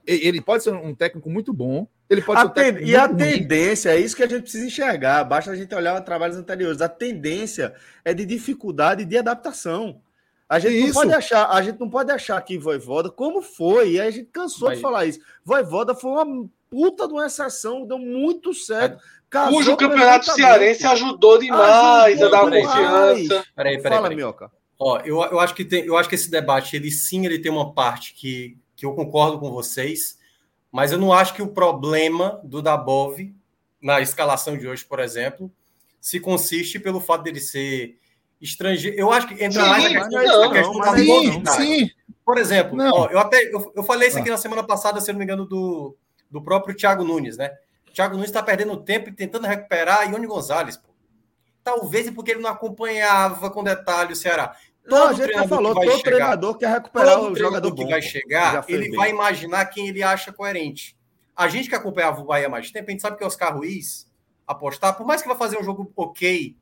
Ele 0.06 0.40
pode 0.40 0.62
ser 0.62 0.72
um 0.72 0.94
técnico 0.94 1.28
muito 1.28 1.52
bom, 1.52 1.88
ele 2.08 2.22
pode 2.22 2.40
a 2.40 2.48
ten... 2.48 2.78
E 2.78 2.94
a 2.94 3.08
tendência, 3.08 3.90
é 3.90 3.98
isso 3.98 4.14
que 4.14 4.22
a 4.22 4.28
gente 4.28 4.42
precisa 4.42 4.64
enxergar. 4.64 5.24
Basta 5.24 5.50
a 5.50 5.56
gente 5.56 5.74
olhar 5.74 5.98
os 5.98 6.04
trabalhos 6.04 6.36
anteriores. 6.36 6.80
A 6.80 6.88
tendência 6.88 7.74
é 8.04 8.14
de 8.14 8.24
dificuldade 8.24 9.04
de 9.04 9.18
adaptação. 9.18 10.00
A 10.48 10.58
gente, 10.60 10.86
não 10.86 10.92
pode 10.92 11.12
achar, 11.12 11.50
a 11.50 11.62
gente 11.62 11.80
não 11.80 11.90
pode 11.90 12.12
achar 12.12 12.40
que 12.40 12.56
Voivoda, 12.56 13.10
como 13.10 13.42
foi, 13.42 13.92
e 13.92 14.00
a 14.00 14.10
gente 14.10 14.28
cansou 14.32 14.68
Mas... 14.68 14.78
de 14.78 14.82
falar 14.82 15.06
isso. 15.06 15.18
Voivoda 15.44 15.94
foi 15.94 16.10
uma 16.10 16.48
puta 16.70 17.06
de 17.06 17.12
uma 17.12 17.26
exceção, 17.26 17.84
deu 17.84 17.98
muito 17.98 18.54
certo. 18.54 19.02
Cujo 19.48 19.76
campeonato 19.76 20.32
cearense 20.32 20.86
ajudou 20.86 21.38
demais 21.38 22.20
ajudou 22.20 22.28
a 22.28 22.30
dar 22.30 22.50
demais. 22.50 22.66
confiança. 22.66 23.44
Peraí, 23.56 23.82
peraí, 23.82 23.98
Fala, 23.98 24.10
Mioca. 24.10 24.50
Ó, 24.78 25.00
eu, 25.00 25.20
eu, 25.22 25.40
acho 25.40 25.54
que 25.54 25.64
tem, 25.64 25.84
eu 25.84 25.96
acho 25.96 26.08
que 26.08 26.14
esse 26.14 26.30
debate, 26.30 26.76
ele 26.76 26.90
sim, 26.90 27.24
ele 27.24 27.38
tem 27.38 27.50
uma 27.50 27.72
parte 27.72 28.14
que, 28.14 28.56
que 28.76 28.86
eu 28.86 28.94
concordo 28.94 29.38
com 29.38 29.50
vocês, 29.50 30.18
mas 30.70 30.92
eu 30.92 30.98
não 30.98 31.12
acho 31.12 31.34
que 31.34 31.42
o 31.42 31.48
problema 31.48 32.40
do 32.44 32.62
Dabov, 32.62 33.18
na 33.82 34.00
escalação 34.00 34.56
de 34.56 34.68
hoje, 34.68 34.84
por 34.84 35.00
exemplo, 35.00 35.50
se 36.00 36.20
consiste 36.20 36.78
pelo 36.78 37.00
fato 37.00 37.22
dele 37.24 37.40
ser 37.40 37.98
estrangeiro. 38.40 38.96
Eu 38.96 39.12
acho 39.12 39.28
que 39.28 39.34
entra 39.42 39.62
sim, 39.62 39.68
mais 39.68 39.92
na 39.92 40.00
questão, 40.00 40.24
não, 40.24 40.40
na 40.40 40.52
questão 40.52 40.78
da 40.78 40.96
sim, 40.96 41.44
sim. 41.46 41.90
Por 42.24 42.38
exemplo, 42.38 42.76
ó, 42.80 43.06
eu 43.06 43.18
até 43.18 43.44
eu, 43.52 43.72
eu 43.74 43.84
falei 43.84 44.08
isso 44.08 44.18
aqui 44.18 44.28
ah. 44.28 44.32
na 44.32 44.38
semana 44.38 44.64
passada, 44.64 45.00
se 45.00 45.12
não 45.12 45.18
me 45.18 45.24
engano, 45.24 45.46
do, 45.46 45.96
do 46.30 46.42
próprio 46.42 46.74
Thiago 46.74 47.04
Nunes, 47.04 47.36
né? 47.36 47.52
O 47.88 47.92
Thiago 47.92 48.14
Nunes 48.14 48.30
está 48.30 48.42
perdendo 48.42 48.76
tempo 48.76 49.08
e 49.08 49.12
tentando 49.12 49.46
recuperar 49.46 50.10
Ione 50.10 50.26
Gonzalez, 50.26 50.76
pô. 50.76 50.88
Talvez 51.62 52.10
porque 52.10 52.32
ele 52.32 52.40
não 52.40 52.50
acompanhava 52.50 53.50
com 53.50 53.62
detalhe 53.62 54.12
o 54.12 54.16
Ceará. 54.16 54.56
Todo 54.88 54.98
não, 54.98 55.08
a 55.08 55.12
gente 55.12 55.32
já 55.32 55.48
falou, 55.48 55.74
todo 55.74 55.90
chegar, 55.90 56.02
treinador 56.02 56.56
quer 56.56 56.70
recuperar 56.70 57.20
o 57.20 57.36
jogador 57.36 57.74
que 57.74 57.82
bom, 57.82 57.90
vai 57.90 58.00
chegar, 58.00 58.64
ele 58.68 58.88
bem. 58.88 58.96
vai 58.96 59.10
imaginar 59.10 59.66
quem 59.66 59.88
ele 59.88 60.00
acha 60.00 60.32
coerente. 60.32 60.96
A 61.34 61.48
gente 61.48 61.68
que 61.68 61.74
acompanhava 61.74 62.20
o 62.20 62.24
Bahia 62.24 62.48
mais 62.48 62.70
tempo, 62.70 62.88
a 62.88 62.92
gente 62.92 63.02
sabe 63.02 63.16
que 63.16 63.24
é 63.24 63.26
Oscar 63.26 63.56
Ruiz 63.56 64.06
apostar, 64.46 64.96
por 64.96 65.04
mais 65.04 65.22
que 65.22 65.28
vai 65.28 65.36
fazer 65.36 65.58
um 65.58 65.64
jogo 65.64 65.92
ok, 65.96 66.56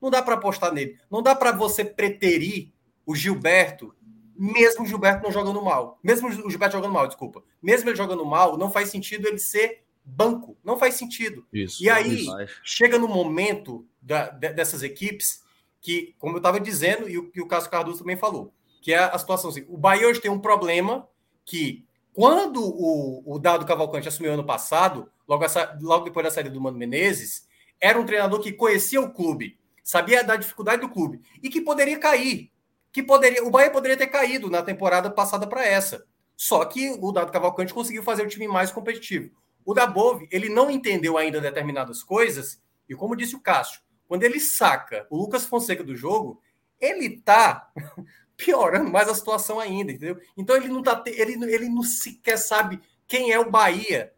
não 0.00 0.10
dá 0.10 0.22
para 0.22 0.34
apostar 0.34 0.72
nele. 0.72 0.98
Não 1.10 1.22
dá 1.22 1.34
para 1.34 1.52
você 1.52 1.84
preterir 1.84 2.72
o 3.06 3.14
Gilberto, 3.14 3.94
mesmo 4.36 4.84
o 4.84 4.86
Gilberto 4.86 5.22
não 5.22 5.32
jogando 5.32 5.62
mal. 5.62 5.98
Mesmo 6.02 6.28
o 6.28 6.50
Gilberto 6.50 6.76
jogando 6.76 6.92
mal, 6.92 7.06
desculpa. 7.06 7.42
Mesmo 7.62 7.88
ele 7.88 7.96
jogando 7.96 8.24
mal, 8.24 8.56
não 8.56 8.70
faz 8.70 8.88
sentido 8.88 9.26
ele 9.26 9.38
ser 9.38 9.84
banco. 10.04 10.56
Não 10.62 10.78
faz 10.78 10.94
sentido. 10.94 11.46
Isso, 11.52 11.82
e 11.82 11.88
aí, 11.88 12.26
chega 12.62 12.98
no 12.98 13.08
momento 13.08 13.86
da, 14.00 14.28
dessas 14.28 14.82
equipes 14.82 15.42
que, 15.80 16.14
como 16.18 16.34
eu 16.34 16.38
estava 16.38 16.58
dizendo, 16.58 17.08
e 17.08 17.18
o 17.18 17.30
que 17.30 17.40
o 17.40 17.46
Cássio 17.46 17.70
Cardoso 17.70 17.98
também 17.98 18.16
falou, 18.16 18.52
que 18.80 18.92
é 18.92 18.98
a 18.98 19.18
situação 19.18 19.50
assim, 19.50 19.64
o 19.68 19.76
Bahia 19.76 20.08
hoje 20.08 20.20
tem 20.20 20.30
um 20.30 20.38
problema 20.38 21.06
que, 21.44 21.84
quando 22.12 22.62
o, 22.62 23.22
o 23.26 23.38
Dado 23.38 23.66
Cavalcante 23.66 24.08
assumiu 24.08 24.32
ano 24.32 24.44
passado, 24.44 25.10
logo, 25.28 25.44
essa, 25.44 25.78
logo 25.80 26.04
depois 26.04 26.24
da 26.24 26.30
saída 26.30 26.50
do 26.50 26.60
Mano 26.60 26.78
Menezes, 26.78 27.43
era 27.80 27.98
um 27.98 28.06
treinador 28.06 28.40
que 28.40 28.52
conhecia 28.52 29.00
o 29.00 29.12
clube, 29.12 29.58
sabia 29.82 30.24
da 30.24 30.36
dificuldade 30.36 30.82
do 30.82 30.88
clube, 30.88 31.20
e 31.42 31.48
que 31.48 31.60
poderia 31.60 31.98
cair, 31.98 32.50
que 32.92 33.02
poderia, 33.02 33.44
o 33.44 33.50
Bahia 33.50 33.70
poderia 33.70 33.96
ter 33.96 34.06
caído 34.06 34.48
na 34.48 34.62
temporada 34.62 35.10
passada 35.10 35.46
para 35.46 35.66
essa. 35.66 36.04
Só 36.36 36.64
que 36.64 36.90
o 37.00 37.12
Dado 37.12 37.32
Cavalcante 37.32 37.74
conseguiu 37.74 38.02
fazer 38.02 38.22
o 38.22 38.28
time 38.28 38.48
mais 38.48 38.72
competitivo. 38.72 39.30
O 39.64 39.74
Dabove, 39.74 40.28
ele 40.30 40.48
não 40.48 40.70
entendeu 40.70 41.16
ainda 41.16 41.40
determinadas 41.40 42.02
coisas, 42.02 42.62
e 42.88 42.94
como 42.94 43.16
disse 43.16 43.34
o 43.36 43.40
Cássio, 43.40 43.80
quando 44.06 44.22
ele 44.22 44.38
saca 44.38 45.06
o 45.10 45.16
Lucas 45.16 45.46
Fonseca 45.46 45.82
do 45.82 45.96
jogo, 45.96 46.40
ele 46.80 47.18
tá 47.18 47.70
piorando 48.36 48.90
mais 48.90 49.08
a 49.08 49.14
situação 49.14 49.58
ainda, 49.58 49.92
entendeu? 49.92 50.20
Então 50.36 50.56
ele 50.56 50.68
não 50.68 50.82
tá 50.82 51.02
ele, 51.06 51.32
ele 51.52 51.68
não 51.68 51.82
sequer 51.82 52.36
sabe 52.36 52.80
quem 53.06 53.32
é 53.32 53.38
o 53.38 53.50
Bahia 53.50 54.12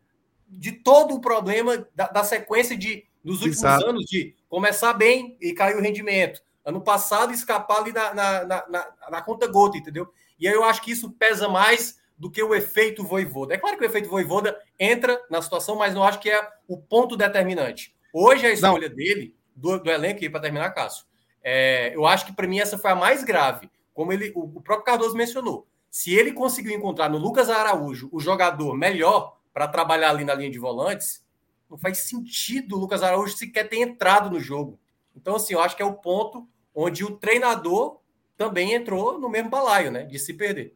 de 0.48 0.72
todo 0.72 1.14
o 1.14 1.20
problema 1.20 1.86
da, 1.94 2.08
da 2.08 2.24
sequência 2.24 2.76
de 2.76 3.05
dos 3.26 3.38
últimos 3.42 3.58
Exato. 3.58 3.86
anos 3.86 4.04
de 4.04 4.36
começar 4.48 4.92
bem 4.92 5.36
e 5.40 5.52
cair 5.52 5.76
o 5.76 5.80
rendimento. 5.80 6.40
Ano 6.64 6.80
passado 6.80 7.32
escapar 7.32 7.78
ali 7.78 7.92
na, 7.92 8.14
na, 8.14 8.44
na, 8.44 8.88
na, 9.10 9.22
conta 9.22 9.48
gota, 9.48 9.76
entendeu? 9.76 10.08
E 10.38 10.46
aí 10.46 10.54
eu 10.54 10.62
acho 10.62 10.80
que 10.80 10.92
isso 10.92 11.10
pesa 11.10 11.48
mais 11.48 11.98
do 12.16 12.30
que 12.30 12.40
o 12.40 12.54
efeito 12.54 13.02
voivoda. 13.02 13.54
É 13.54 13.58
claro 13.58 13.76
que 13.76 13.82
o 13.82 13.86
efeito 13.86 14.08
voivoda 14.08 14.56
entra 14.78 15.20
na 15.28 15.42
situação, 15.42 15.74
mas 15.74 15.92
não 15.92 16.04
acho 16.04 16.20
que 16.20 16.30
é 16.30 16.48
o 16.68 16.78
ponto 16.78 17.16
determinante. 17.16 17.92
Hoje 18.12 18.46
a 18.46 18.52
escolha 18.52 18.88
não. 18.88 18.96
dele 18.96 19.34
do, 19.56 19.78
do 19.80 19.90
elenco, 19.90 20.30
para 20.30 20.40
terminar, 20.40 20.70
Cássio, 20.70 21.04
é, 21.42 21.94
eu 21.96 22.06
acho 22.06 22.26
que 22.26 22.32
para 22.32 22.46
mim 22.46 22.60
essa 22.60 22.78
foi 22.78 22.92
a 22.92 22.96
mais 22.96 23.24
grave. 23.24 23.68
Como 23.92 24.12
ele, 24.12 24.30
o, 24.36 24.44
o 24.44 24.60
próprio 24.60 24.84
Cardoso 24.84 25.16
mencionou. 25.16 25.66
Se 25.90 26.14
ele 26.14 26.32
conseguiu 26.32 26.72
encontrar 26.72 27.10
no 27.10 27.18
Lucas 27.18 27.50
Araújo 27.50 28.08
o 28.12 28.20
jogador 28.20 28.76
melhor 28.76 29.36
para 29.52 29.66
trabalhar 29.66 30.10
ali 30.10 30.24
na 30.24 30.34
linha 30.34 30.50
de 30.50 30.58
volantes, 30.58 31.25
não 31.68 31.76
faz 31.76 31.98
sentido 31.98 32.76
o 32.76 32.78
Lucas 32.78 33.02
Araújo 33.02 33.36
sequer 33.36 33.68
ter 33.68 33.78
entrado 33.78 34.30
no 34.30 34.40
jogo. 34.40 34.78
Então, 35.14 35.36
assim, 35.36 35.55
eu 35.55 35.60
acho 35.60 35.76
que 35.76 35.82
é 35.82 35.86
o 35.86 35.94
ponto 35.94 36.47
onde 36.74 37.05
o 37.05 37.16
treinador 37.16 37.98
também 38.36 38.74
entrou 38.74 39.18
no 39.18 39.28
mesmo 39.28 39.51
balaio, 39.51 39.90
né? 39.90 40.05
De 40.05 40.18
se 40.18 40.34
perder. 40.34 40.74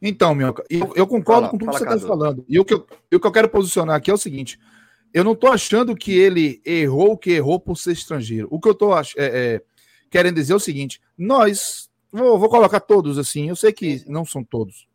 Então, 0.00 0.34
Minhoca, 0.34 0.64
eu, 0.68 0.92
eu 0.94 1.06
concordo 1.06 1.42
fala, 1.42 1.50
com 1.50 1.58
tudo 1.58 1.70
que 1.72 1.78
você 1.78 1.84
está 1.84 2.06
falando. 2.06 2.44
E 2.48 2.58
o 2.58 2.64
que, 2.64 2.74
eu, 2.74 2.86
o 3.12 3.20
que 3.20 3.26
eu 3.26 3.32
quero 3.32 3.48
posicionar 3.48 3.96
aqui 3.96 4.10
é 4.10 4.14
o 4.14 4.18
seguinte: 4.18 4.58
eu 5.12 5.24
não 5.24 5.32
estou 5.32 5.50
achando 5.50 5.96
que 5.96 6.12
ele 6.12 6.60
errou 6.64 7.12
o 7.12 7.18
que 7.18 7.32
errou 7.32 7.58
por 7.58 7.76
ser 7.76 7.92
estrangeiro. 7.92 8.48
O 8.50 8.60
que 8.60 8.68
eu 8.68 8.72
estou 8.72 8.96
é, 8.96 9.04
é, 9.16 9.62
querendo 10.10 10.36
dizer 10.36 10.52
é 10.52 10.56
o 10.56 10.60
seguinte: 10.60 11.00
nós, 11.16 11.90
vou, 12.10 12.38
vou, 12.38 12.48
colocar 12.48 12.80
todos 12.80 13.18
assim, 13.18 13.48
eu 13.48 13.56
sei 13.56 13.72
que 13.72 14.04
não 14.06 14.24
são 14.24 14.44
todos. 14.44 14.86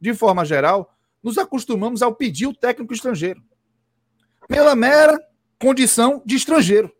De 0.00 0.14
forma 0.14 0.44
geral, 0.44 0.94
nos 1.22 1.38
acostumamos 1.38 2.02
ao 2.02 2.14
pedir 2.14 2.46
o 2.46 2.54
técnico 2.54 2.92
estrangeiro. 2.92 3.42
Pela 4.48 4.74
mera 4.74 5.18
condição 5.58 6.22
de 6.24 6.36
estrangeiro. 6.36 6.92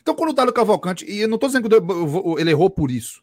Então, 0.00 0.14
quando 0.14 0.30
o 0.30 0.34
Dado 0.34 0.52
Cavalcante, 0.52 1.04
e 1.04 1.20
eu 1.20 1.28
não 1.28 1.36
estou 1.36 1.48
dizendo 1.48 1.68
que 1.68 2.40
ele 2.40 2.50
errou 2.50 2.70
por 2.70 2.90
isso. 2.90 3.22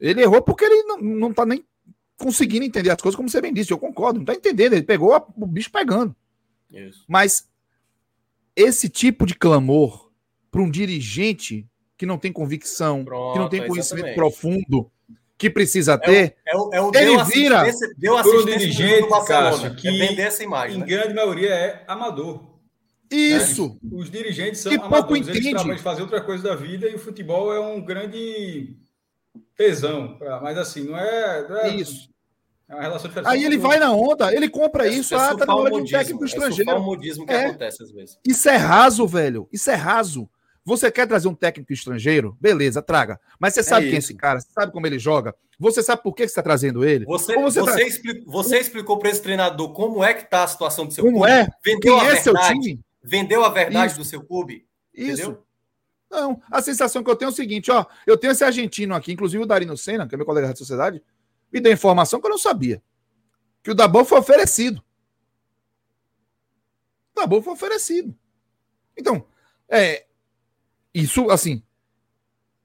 Ele 0.00 0.22
errou 0.22 0.40
porque 0.40 0.64
ele 0.64 0.82
não 1.00 1.30
está 1.30 1.44
nem 1.44 1.64
conseguindo 2.16 2.64
entender 2.64 2.90
as 2.90 3.00
coisas, 3.00 3.16
como 3.16 3.28
você 3.28 3.40
bem 3.40 3.52
disse. 3.52 3.72
Eu 3.72 3.78
concordo, 3.78 4.18
não 4.18 4.22
está 4.22 4.34
entendendo. 4.34 4.72
Ele 4.72 4.82
pegou 4.82 5.14
a, 5.14 5.26
o 5.36 5.46
bicho 5.46 5.70
pegando. 5.70 6.14
Isso. 6.72 7.04
Mas 7.08 7.48
esse 8.54 8.88
tipo 8.88 9.26
de 9.26 9.34
clamor 9.34 10.10
para 10.50 10.62
um 10.62 10.70
dirigente 10.70 11.66
que 11.96 12.06
não 12.06 12.18
tem 12.18 12.32
convicção, 12.32 13.04
Pronto, 13.04 13.32
que 13.32 13.38
não 13.38 13.48
tem 13.48 13.66
conhecimento 13.66 14.06
exatamente. 14.06 14.16
profundo, 14.16 14.90
que 15.36 15.50
precisa 15.50 15.96
ter, 15.98 16.36
é 16.46 16.56
o, 16.56 16.70
é 16.72 16.80
o, 16.80 16.88
ele 16.94 17.16
deu 17.16 17.24
vira. 17.24 17.64
Deu 17.96 18.16
assistência 18.16 18.58
dirigente, 18.58 19.08
Cássio, 19.26 19.74
que 19.76 19.88
é 19.88 20.06
vender 20.08 20.22
essa 20.22 20.42
imagem. 20.42 20.76
Em 20.76 20.80
né? 20.80 20.86
grande 20.86 21.14
maioria 21.14 21.50
é 21.50 21.84
amador. 21.86 22.57
Isso. 23.10 23.78
Né? 23.82 23.90
Os 23.98 24.10
dirigentes 24.10 24.60
são 24.60 24.70
que 24.70 24.78
amadores. 24.78 25.04
Pouco 25.04 25.16
entende. 25.16 25.70
Eles 25.70 25.80
fazer 25.80 26.02
outra 26.02 26.20
coisa 26.20 26.42
da 26.42 26.54
vida 26.54 26.88
e 26.88 26.94
o 26.94 26.98
futebol 26.98 27.52
é 27.52 27.60
um 27.60 27.80
grande 27.80 28.76
tesão. 29.56 30.18
Mas 30.42 30.58
assim, 30.58 30.84
não 30.84 30.98
é. 30.98 31.48
Não 31.48 31.56
é 31.58 31.68
isso. 31.74 32.08
É 32.68 32.74
uma 32.74 32.82
relação 32.82 33.08
diferente. 33.08 33.30
Aí 33.30 33.44
ele 33.44 33.56
vai 33.56 33.78
na 33.78 33.92
onda, 33.92 34.34
ele 34.34 34.48
compra 34.48 34.86
é, 34.86 34.90
isso, 34.90 35.14
é 35.14 35.18
ah, 35.18 35.34
tá 35.34 35.46
na 35.46 35.56
hora 35.56 35.70
de 35.70 35.76
um 35.78 35.84
técnico 35.86 36.24
estrangeiro. 36.24 36.70
É 36.70 36.74
o 36.74 36.82
modismo 36.82 37.26
que 37.26 37.32
é. 37.32 37.46
acontece 37.46 37.82
às 37.82 37.90
vezes. 37.90 38.18
Isso 38.26 38.48
é 38.48 38.56
raso, 38.56 39.06
velho. 39.06 39.48
Isso 39.50 39.70
é 39.70 39.74
raso. 39.74 40.28
Você 40.66 40.90
quer 40.90 41.06
trazer 41.06 41.28
um 41.28 41.34
técnico 41.34 41.72
estrangeiro? 41.72 42.36
Beleza, 42.38 42.82
traga. 42.82 43.18
Mas 43.40 43.54
você 43.54 43.60
é 43.60 43.62
sabe 43.62 43.86
quem 43.86 43.94
é 43.94 43.98
esse 43.98 44.14
cara? 44.14 44.38
Você 44.38 44.48
sabe 44.52 44.70
como 44.70 44.86
ele 44.86 44.98
joga? 44.98 45.34
Você 45.58 45.82
sabe 45.82 46.02
por 46.02 46.14
que 46.14 46.24
você 46.24 46.30
está 46.30 46.42
trazendo 46.42 46.84
ele? 46.84 47.06
Você, 47.06 47.34
você, 47.36 47.60
você, 47.60 47.72
tra... 47.72 47.82
explicou, 47.86 48.32
você 48.32 48.58
explicou 48.58 48.98
para 48.98 49.08
esse 49.08 49.22
treinador 49.22 49.72
como 49.72 50.04
é 50.04 50.12
que 50.12 50.24
está 50.24 50.44
a 50.44 50.46
situação 50.46 50.84
do 50.84 50.92
seu 50.92 51.02
como 51.02 51.20
clube? 51.20 51.32
é? 51.32 51.48
Vendeu 51.64 51.80
quem 51.80 52.00
a 52.00 52.04
é 52.04 52.14
verdade, 52.14 52.22
seu 52.22 52.34
time? 52.34 52.80
Vendeu 53.08 53.42
a 53.42 53.48
verdade 53.48 53.92
Isso. 53.92 54.00
do 54.00 54.04
seu 54.04 54.22
clube? 54.22 54.66
Isso. 54.92 55.22
Entendeu? 55.22 55.44
Não, 56.10 56.42
a 56.50 56.60
sensação 56.60 57.02
que 57.02 57.10
eu 57.10 57.16
tenho 57.16 57.30
é 57.30 57.32
o 57.32 57.34
seguinte, 57.34 57.70
ó, 57.70 57.86
eu 58.06 58.16
tenho 58.16 58.32
esse 58.32 58.44
argentino 58.44 58.94
aqui, 58.94 59.12
inclusive 59.12 59.42
o 59.42 59.46
Darino 59.46 59.76
Senna, 59.76 60.06
que 60.06 60.14
é 60.14 60.18
meu 60.18 60.26
colega 60.26 60.48
da 60.48 60.56
sociedade, 60.56 61.02
me 61.50 61.60
deu 61.60 61.72
informação 61.72 62.20
que 62.20 62.26
eu 62.26 62.30
não 62.30 62.38
sabia. 62.38 62.82
Que 63.62 63.70
o 63.70 63.74
Dabão 63.74 64.04
foi 64.04 64.18
oferecido. 64.18 64.82
O 67.14 67.20
Dabão 67.20 67.42
foi 67.42 67.54
oferecido. 67.54 68.14
Então, 68.96 69.26
é, 69.68 70.06
isso, 70.92 71.30
assim, 71.30 71.62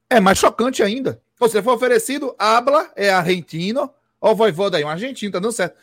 é 0.10 0.20
mais 0.20 0.38
chocante 0.38 0.84
ainda. 0.84 1.22
Você 1.40 1.62
foi 1.62 1.74
oferecido, 1.74 2.36
habla, 2.38 2.92
é 2.96 3.10
argentino, 3.10 3.94
ó, 4.20 4.32
o 4.32 4.36
voivoda 4.36 4.78
aí, 4.78 4.84
um 4.84 4.90
argentino, 4.90 5.32
tá 5.32 5.40
dando 5.40 5.54
certo. 5.54 5.78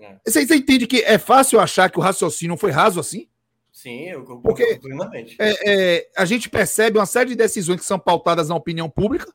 É. 0.00 0.16
Você, 0.26 0.46
você, 0.46 0.56
entende 0.56 0.86
que 0.86 1.02
é 1.02 1.18
fácil 1.18 1.58
achar 1.58 1.90
que 1.90 1.98
o 1.98 2.02
raciocínio 2.02 2.56
foi 2.56 2.70
raso 2.70 3.00
assim? 3.00 3.28
Sim, 3.76 4.08
eu 4.08 4.20
concordo 4.20 4.40
Porque, 4.40 4.76
plenamente. 4.76 5.36
É, 5.38 5.96
é, 5.98 6.10
a 6.16 6.24
gente 6.24 6.48
percebe 6.48 6.98
uma 6.98 7.04
série 7.04 7.28
de 7.28 7.36
decisões 7.36 7.78
que 7.78 7.84
são 7.84 7.98
pautadas 7.98 8.48
na 8.48 8.54
opinião 8.54 8.88
pública. 8.88 9.30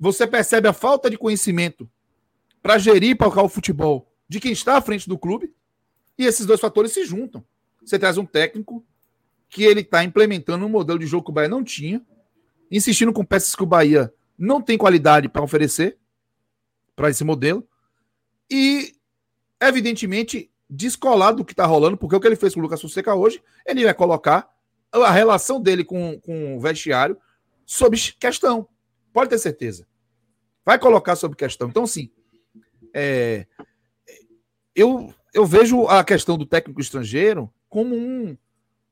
Você 0.00 0.26
percebe 0.26 0.66
a 0.66 0.72
falta 0.72 1.10
de 1.10 1.18
conhecimento 1.18 1.86
para 2.62 2.78
gerir 2.78 3.14
para 3.14 3.28
o 3.28 3.48
futebol 3.50 4.10
de 4.26 4.40
quem 4.40 4.52
está 4.52 4.78
à 4.78 4.80
frente 4.80 5.06
do 5.06 5.18
clube. 5.18 5.54
E 6.16 6.24
esses 6.24 6.46
dois 6.46 6.60
fatores 6.60 6.92
se 6.92 7.04
juntam. 7.04 7.44
Você 7.84 7.98
traz 7.98 8.16
um 8.16 8.24
técnico 8.24 8.82
que 9.50 9.64
ele 9.64 9.82
está 9.82 10.02
implementando 10.02 10.64
um 10.64 10.70
modelo 10.70 10.98
de 10.98 11.06
jogo 11.06 11.26
que 11.26 11.30
o 11.30 11.34
Bahia 11.34 11.50
não 11.50 11.62
tinha, 11.62 12.00
insistindo 12.70 13.12
com 13.12 13.22
peças 13.22 13.54
que 13.54 13.62
o 13.62 13.66
Bahia 13.66 14.10
não 14.38 14.62
tem 14.62 14.78
qualidade 14.78 15.28
para 15.28 15.42
oferecer 15.42 15.98
para 16.96 17.10
esse 17.10 17.22
modelo, 17.22 17.68
e, 18.50 18.96
evidentemente, 19.60 20.50
descolado 20.74 21.38
do 21.38 21.44
que 21.44 21.52
está 21.52 21.66
rolando, 21.66 21.98
porque 21.98 22.16
o 22.16 22.20
que 22.20 22.26
ele 22.26 22.36
fez 22.36 22.54
com 22.54 22.60
o 22.60 22.62
Lucas 22.62 22.80
Fonseca 22.80 23.14
hoje, 23.14 23.42
ele 23.66 23.84
vai 23.84 23.92
colocar 23.92 24.50
a 24.90 25.10
relação 25.10 25.60
dele 25.60 25.84
com, 25.84 26.18
com 26.20 26.56
o 26.56 26.60
vestiário 26.60 27.16
sob 27.66 27.96
questão. 28.18 28.66
Pode 29.12 29.28
ter 29.28 29.38
certeza. 29.38 29.86
Vai 30.64 30.78
colocar 30.78 31.14
sob 31.14 31.36
questão. 31.36 31.68
Então, 31.68 31.84
assim, 31.84 32.10
é, 32.94 33.46
eu, 34.74 35.12
eu 35.34 35.44
vejo 35.44 35.86
a 35.88 36.02
questão 36.02 36.38
do 36.38 36.46
técnico 36.46 36.80
estrangeiro 36.80 37.52
como 37.68 37.94
um, 37.94 38.36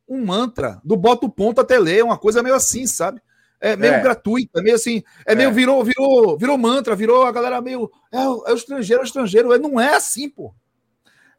um 0.07 0.25
mantra 0.25 0.83
do 0.85 0.97
bota 0.97 1.25
o 1.25 1.31
ponto 1.31 1.63
até 1.63 1.79
ler, 1.79 2.05
uma 2.05 2.19
coisa 2.19 2.43
meio 2.43 2.55
assim, 2.55 2.87
sabe? 2.87 3.23
É 3.59 3.75
meio 3.75 3.95
é. 3.95 4.01
gratuita, 4.01 4.63
meio 4.63 4.77
assim, 4.77 5.03
é, 5.27 5.33
é, 5.33 5.35
meio 5.35 5.53
virou, 5.53 5.83
virou, 5.83 6.37
virou 6.37 6.59
mantra, 6.59 6.95
virou 6.95 7.25
a 7.25 7.33
galera 7.33 7.61
meio 7.61 7.91
é, 8.13 8.19
é 8.19 8.29
o 8.29 8.55
estrangeiro, 8.55 9.01
é 9.01 9.05
o 9.05 9.07
estrangeiro, 9.07 9.59
não 9.59 9.81
é 9.81 9.95
assim, 9.95 10.29
pô. 10.29 10.55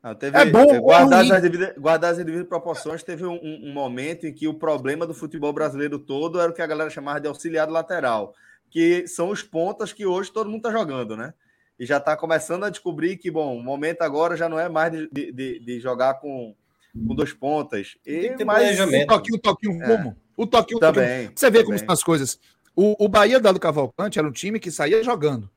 Não, 0.04 0.16
teve, 0.16 0.36
é 0.36 0.46
bom, 0.46 0.82
guardar, 0.82 1.32
as 1.32 1.42
devidas, 1.42 1.74
guardar 1.78 2.12
as 2.12 2.18
devidas 2.18 2.48
proporções, 2.48 3.04
teve 3.04 3.24
um, 3.24 3.40
um, 3.44 3.72
momento 3.72 4.26
em 4.26 4.34
que 4.34 4.48
o 4.48 4.54
problema 4.54 5.06
do 5.06 5.14
futebol 5.14 5.54
brasileiro 5.54 6.00
todo 6.00 6.40
era 6.40 6.52
o 6.52 6.56
que 6.56 6.62
a 6.62 6.68
galera 6.68 6.90
chamava 6.90 7.22
de 7.22 7.28
auxiliado 7.28 7.72
lateral, 7.72 8.34
que 8.70 9.08
são 9.08 9.30
os 9.30 9.44
pontas 9.44 9.94
que 9.94 10.06
hoje 10.06 10.32
todo 10.32 10.50
mundo 10.50 10.64
tá 10.64 10.72
jogando, 10.72 11.16
né? 11.16 11.36
E 11.80 11.86
já 11.86 12.00
tá 12.00 12.18
começando 12.18 12.64
a 12.64 12.70
descobrir 12.70 13.18
que, 13.18 13.30
bom, 13.30 13.56
o 13.56 13.64
momento 13.64 14.02
agora 14.02 14.36
já 14.36 14.50
não 14.50 14.60
é 14.60 14.68
mais 14.68 14.92
de, 14.92 15.08
de, 15.32 15.60
de 15.60 15.80
jogar 15.80 16.16
com 16.16 16.56
com 16.94 17.16
dois 17.16 17.34
pontas. 17.34 17.98
E, 18.06 18.36
mas 18.44 18.80
o 18.80 19.08
toquinho, 19.08 19.36
o 19.36 19.40
toquinho 19.40 19.84
é. 19.84 19.88
como? 19.88 20.18
O 20.36 20.48
toquinho, 20.48 20.80
também. 20.80 21.04
Toquinho. 21.04 21.32
Você 21.36 21.46
vê 21.46 21.52
também. 21.60 21.66
como 21.66 21.76
estão 21.76 21.94
as 21.94 22.04
coisas. 22.04 22.40
O, 22.76 23.06
o 23.06 23.10
Bahia 23.10 23.40
da 23.40 23.52
do 23.52 23.60
Cavalcante 23.60 24.18
era 24.18 24.28
um 24.28 24.32
time 24.32 24.60
que 24.60 24.72
saía 24.72 25.04
jogando. 25.04 25.50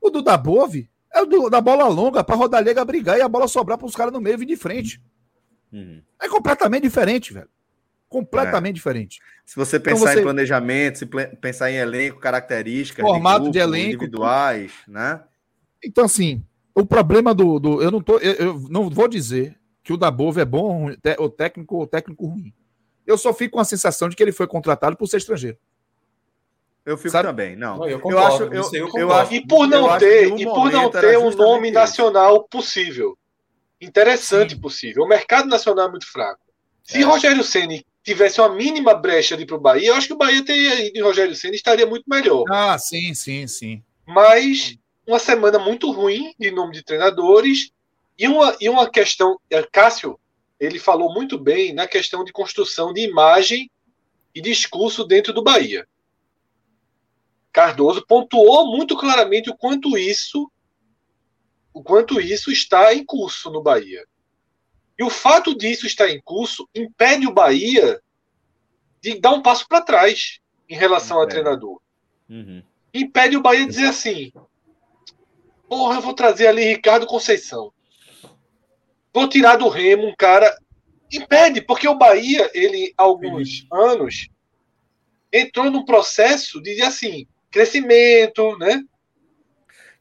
O 0.00 0.10
do 0.10 0.22
Dabove 0.22 0.88
é 1.14 1.22
o 1.22 1.26
do, 1.26 1.48
da 1.48 1.60
bola 1.60 1.86
longa 1.86 2.24
para 2.24 2.34
Rodalega 2.34 2.84
brigar 2.84 3.16
e 3.16 3.22
a 3.22 3.28
bola 3.28 3.46
sobrar 3.46 3.78
para 3.78 3.86
os 3.86 3.94
caras 3.94 4.12
no 4.12 4.20
meio 4.20 4.36
vir 4.36 4.46
de 4.46 4.56
frente. 4.56 5.00
Uhum. 5.72 6.02
É 6.20 6.28
completamente 6.28 6.82
diferente, 6.82 7.32
velho. 7.32 7.48
Completamente 8.08 8.74
é. 8.74 8.74
diferente. 8.74 9.20
Se 9.44 9.56
você 9.56 9.76
então 9.76 9.92
pensar 9.92 10.02
então 10.02 10.14
você... 10.14 10.20
em 10.20 10.24
planejamento, 10.24 10.98
se 10.98 11.06
pensar 11.40 11.70
em 11.70 11.76
elenco, 11.76 12.18
características, 12.18 13.04
formato 13.04 13.38
de, 13.38 13.42
grupo, 13.44 13.52
de 13.52 13.58
elenco, 13.58 13.86
individuais, 13.94 14.72
né? 14.88 15.22
Então, 15.82 16.04
assim, 16.04 16.42
o 16.74 16.84
problema 16.84 17.34
do. 17.34 17.58
do 17.58 17.82
eu, 17.82 17.90
não 17.90 18.00
tô, 18.00 18.18
eu, 18.18 18.32
eu, 18.34 18.60
não 18.68 18.90
vou 18.90 19.08
dizer 19.08 19.56
que 19.82 19.92
o 19.92 19.96
Dabov 19.96 20.38
é 20.38 20.44
bom 20.44 20.90
ou 21.18 21.30
técnico 21.30 21.76
ou 21.76 21.86
técnico 21.86 22.26
ruim. 22.26 22.52
Eu 23.06 23.18
só 23.18 23.34
fico 23.34 23.54
com 23.54 23.60
a 23.60 23.64
sensação 23.64 24.08
de 24.08 24.16
que 24.16 24.22
ele 24.22 24.32
foi 24.32 24.46
contratado 24.46 24.96
por 24.96 25.06
ser 25.06 25.18
estrangeiro. 25.18 25.58
Eu 26.84 26.98
fico 26.98 27.10
Sabe? 27.10 27.28
também, 27.28 27.56
não. 27.56 27.78
não 27.78 27.88
eu, 27.88 27.98
concordo, 27.98 28.54
eu, 28.54 28.60
acho, 28.60 28.74
eu, 28.76 28.88
eu, 28.88 28.98
eu 28.98 29.12
acho, 29.12 29.34
e 29.34 29.46
por 29.46 29.66
não 29.66 29.96
ter, 29.98 30.38
e 30.38 30.44
por 30.44 30.70
não 30.70 30.90
ter 30.90 31.18
um 31.18 31.30
nome 31.30 31.70
nacional 31.70 32.44
possível, 32.44 33.16
interessante 33.80 34.54
Sim. 34.54 34.60
possível. 34.60 35.02
O 35.02 35.08
mercado 35.08 35.48
nacional 35.48 35.88
é 35.88 35.90
muito 35.90 36.10
fraco. 36.10 36.40
Se 36.82 37.00
é. 37.00 37.04
Rogério 37.04 37.42
Ceni 37.42 37.86
tivesse 38.02 38.38
uma 38.38 38.50
mínima 38.50 38.94
brecha 38.94 39.34
de 39.34 39.46
para 39.46 39.56
o 39.56 39.60
Bahia, 39.60 39.88
eu 39.88 39.94
acho 39.94 40.08
que 40.08 40.12
o 40.12 40.18
Bahia 40.18 40.44
teria 40.44 40.86
ido 40.86 40.98
em 40.98 41.02
Rogério 41.02 41.34
Ceni 41.34 41.56
estaria 41.56 41.86
muito 41.86 42.04
melhor. 42.06 42.44
Ah, 42.50 42.76
sim, 42.78 43.14
sim, 43.14 43.46
sim. 43.46 43.82
Mas 44.06 44.76
uma 45.06 45.18
semana 45.18 45.58
muito 45.58 45.90
ruim 45.90 46.34
de 46.38 46.50
nome 46.50 46.72
de 46.72 46.82
treinadores 46.82 47.70
e 48.18 48.28
uma, 48.28 48.54
e 48.60 48.68
uma 48.68 48.90
questão. 48.90 49.38
É, 49.50 49.62
Cássio, 49.62 50.18
ele 50.60 50.78
falou 50.78 51.12
muito 51.14 51.38
bem 51.38 51.72
na 51.72 51.86
questão 51.86 52.22
de 52.24 52.32
construção 52.32 52.92
de 52.92 53.00
imagem 53.00 53.70
e 54.34 54.40
discurso 54.40 55.04
dentro 55.04 55.32
do 55.32 55.42
Bahia. 55.42 55.86
Cardoso 57.54 58.04
pontuou 58.04 58.76
muito 58.76 58.96
claramente 58.96 59.48
o 59.48 59.56
quanto 59.56 59.96
isso 59.96 60.50
o 61.72 61.82
quanto 61.82 62.20
isso 62.20 62.50
está 62.50 62.92
em 62.92 63.04
curso 63.04 63.50
no 63.50 63.62
Bahia. 63.62 64.04
E 64.98 65.04
o 65.04 65.10
fato 65.10 65.56
disso 65.56 65.86
estar 65.86 66.08
em 66.08 66.20
curso 66.20 66.68
impede 66.74 67.26
o 67.26 67.32
Bahia 67.32 68.00
de 69.00 69.20
dar 69.20 69.30
um 69.30 69.42
passo 69.42 69.66
para 69.68 69.82
trás 69.82 70.40
em 70.68 70.74
relação 70.74 71.16
impede. 71.16 71.38
ao 71.38 71.44
treinador. 71.44 71.80
Uhum. 72.28 72.62
Impede 72.92 73.36
o 73.36 73.42
Bahia 73.42 73.60
de 73.60 73.68
dizer 73.68 73.86
assim: 73.86 74.32
Porra, 75.68 75.96
eu 75.96 76.00
vou 76.00 76.14
trazer 76.14 76.48
ali 76.48 76.64
Ricardo 76.64 77.06
Conceição. 77.06 77.72
Vou 79.12 79.28
tirar 79.28 79.56
do 79.56 79.68
Remo 79.68 80.08
um 80.08 80.14
cara. 80.16 80.56
Impede, 81.12 81.60
porque 81.60 81.86
o 81.86 81.94
Bahia, 81.94 82.50
ele, 82.52 82.92
há 82.96 83.02
alguns 83.04 83.58
Sim. 83.58 83.68
anos, 83.72 84.28
entrou 85.32 85.70
num 85.70 85.84
processo 85.84 86.60
de, 86.60 86.82
assim, 86.82 87.28
crescimento, 87.54 88.58
né? 88.58 88.82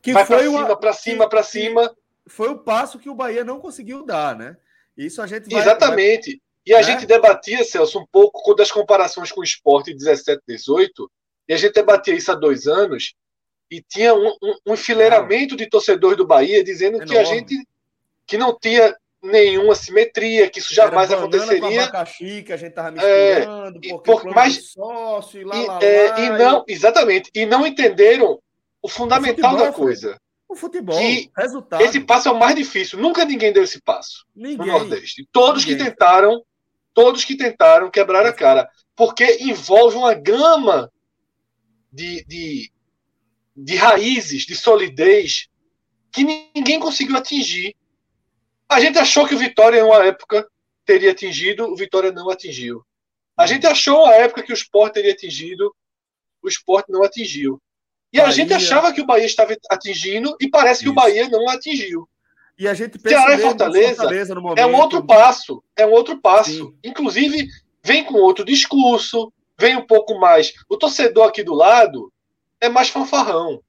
Que 0.01 0.11
Vai 0.11 0.25
foi 0.25 0.37
pra 0.37 0.49
cima, 0.49 0.75
para 0.75 0.93
cima, 0.93 1.29
para 1.29 1.43
cima. 1.43 1.95
Foi 2.25 2.49
o 2.49 2.57
passo 2.57 2.97
que 2.97 3.09
o 3.09 3.15
Bahia 3.15 3.45
não 3.45 3.59
conseguiu 3.59 4.03
dar, 4.03 4.35
né? 4.35 4.57
Isso 4.97 5.21
a 5.21 5.27
gente 5.27 5.49
vai, 5.49 5.61
Exatamente. 5.61 6.31
Vai... 6.31 6.41
E 6.65 6.73
a 6.73 6.77
né? 6.77 6.83
gente 6.83 7.05
debatia, 7.05 7.63
Celso, 7.63 7.99
um 7.99 8.05
pouco 8.11 8.55
das 8.55 8.71
comparações 8.71 9.31
com 9.31 9.41
o 9.41 9.43
esporte 9.43 9.93
17, 9.93 10.41
18, 10.47 11.11
e 11.47 11.53
a 11.53 11.57
gente 11.57 11.73
debatia 11.73 12.15
isso 12.15 12.31
há 12.31 12.35
dois 12.35 12.67
anos, 12.67 13.13
e 13.69 13.81
tinha 13.81 14.15
um, 14.15 14.35
um, 14.41 14.55
um 14.67 14.73
enfileiramento 14.73 15.55
de 15.55 15.69
torcedores 15.69 16.17
do 16.17 16.25
Bahia 16.25 16.63
dizendo 16.63 16.95
Enorme. 16.95 17.11
que 17.11 17.17
a 17.17 17.23
gente 17.23 17.67
que 18.25 18.37
não 18.37 18.57
tinha 18.57 18.95
nenhuma 19.23 19.73
simetria, 19.73 20.49
que 20.49 20.59
isso 20.59 20.73
jamais 20.73 21.09
Era 21.09 21.19
aconteceria. 21.19 21.59
Com 21.59 21.67
abacaxi, 21.67 22.43
que 22.43 22.53
a 22.53 22.57
gente 22.57 22.69
estava 22.69 22.89
é, 22.99 23.35
misturando, 23.35 23.79
é, 23.83 23.89
porque 23.89 24.11
por, 24.11 24.25
mas, 24.35 24.71
sócio, 24.71 25.41
e, 25.41 25.43
lá, 25.43 25.55
e, 25.55 25.65
lá, 25.65 25.79
é, 25.81 26.07
lá, 26.09 26.19
e 26.19 26.29
não, 26.37 26.65
e... 26.67 26.73
exatamente, 26.73 27.31
e 27.33 27.45
não 27.45 27.65
entenderam 27.65 28.39
o 28.81 28.89
fundamental 28.89 29.53
o 29.53 29.57
futebol, 29.57 29.71
da 29.71 29.71
coisa. 29.73 30.17
O 30.47 30.55
futebol, 30.55 30.99
que 30.99 31.31
resultado. 31.37 31.81
Esse 31.81 31.99
passo 32.01 32.27
é 32.27 32.31
o 32.31 32.39
mais 32.39 32.55
difícil. 32.55 32.99
Nunca 32.99 33.25
ninguém 33.25 33.53
deu 33.53 33.63
esse 33.63 33.81
passo 33.81 34.25
ninguém, 34.35 34.57
no 34.57 34.65
Nordeste. 34.65 35.27
Todos 35.31 35.65
ninguém. 35.65 35.85
que 35.85 35.91
tentaram, 35.91 36.43
todos 36.93 37.23
que 37.23 37.35
tentaram 37.35 37.89
quebrar 37.89 38.25
a 38.25 38.33
cara, 38.33 38.69
porque 38.95 39.37
envolve 39.41 39.97
uma 39.97 40.13
gama 40.13 40.91
de, 41.91 42.23
de 42.25 42.73
de 43.55 43.75
raízes, 43.75 44.43
de 44.43 44.55
solidez, 44.55 45.47
que 46.11 46.23
ninguém 46.23 46.79
conseguiu 46.79 47.17
atingir. 47.17 47.75
A 48.73 48.79
gente 48.79 48.97
achou 48.97 49.27
que 49.27 49.35
o 49.35 49.37
Vitória, 49.37 49.79
em 49.79 49.83
uma 49.83 50.03
época, 50.03 50.47
teria 50.83 51.11
atingido, 51.11 51.71
o 51.71 51.75
Vitória 51.75 52.11
não 52.11 52.29
atingiu. 52.29 52.83
A 53.37 53.45
gente 53.45 53.67
achou 53.67 54.05
a 54.05 54.15
época 54.15 54.41
que 54.41 54.51
o 54.51 54.55
Sport 54.55 54.93
teria 54.93 55.11
atingido, 55.11 55.73
o 56.41 56.47
esporte 56.47 56.91
não 56.91 57.03
atingiu. 57.03 57.61
E 58.11 58.17
Bahia... 58.17 58.29
a 58.29 58.31
gente 58.31 58.53
achava 58.53 58.91
que 58.91 59.01
o 59.01 59.05
Bahia 59.05 59.25
estava 59.25 59.55
atingindo 59.69 60.35
e 60.39 60.49
parece 60.49 60.79
que 60.79 60.85
Isso. 60.85 60.91
o 60.91 60.95
Bahia 60.95 61.29
não 61.29 61.47
atingiu. 61.49 62.07
E 62.57 62.67
a 62.67 62.73
gente 62.73 62.99
Ceará 62.99 63.35
e 63.35 63.39
Fortaleza, 63.39 63.95
Fortaleza 63.95 64.35
momento... 64.35 64.59
é 64.59 64.65
um 64.65 64.75
outro 64.75 65.05
passo, 65.05 65.63
é 65.75 65.85
um 65.85 65.91
outro 65.91 66.19
passo. 66.19 66.51
Sim. 66.51 66.77
Inclusive, 66.83 67.47
vem 67.83 68.03
com 68.03 68.15
outro 68.15 68.43
discurso, 68.43 69.31
vem 69.57 69.75
um 69.75 69.85
pouco 69.85 70.19
mais. 70.19 70.51
O 70.67 70.77
torcedor 70.77 71.27
aqui 71.27 71.43
do 71.43 71.53
lado 71.53 72.11
é 72.59 72.69
mais 72.69 72.89
fanfarrão. 72.89 73.63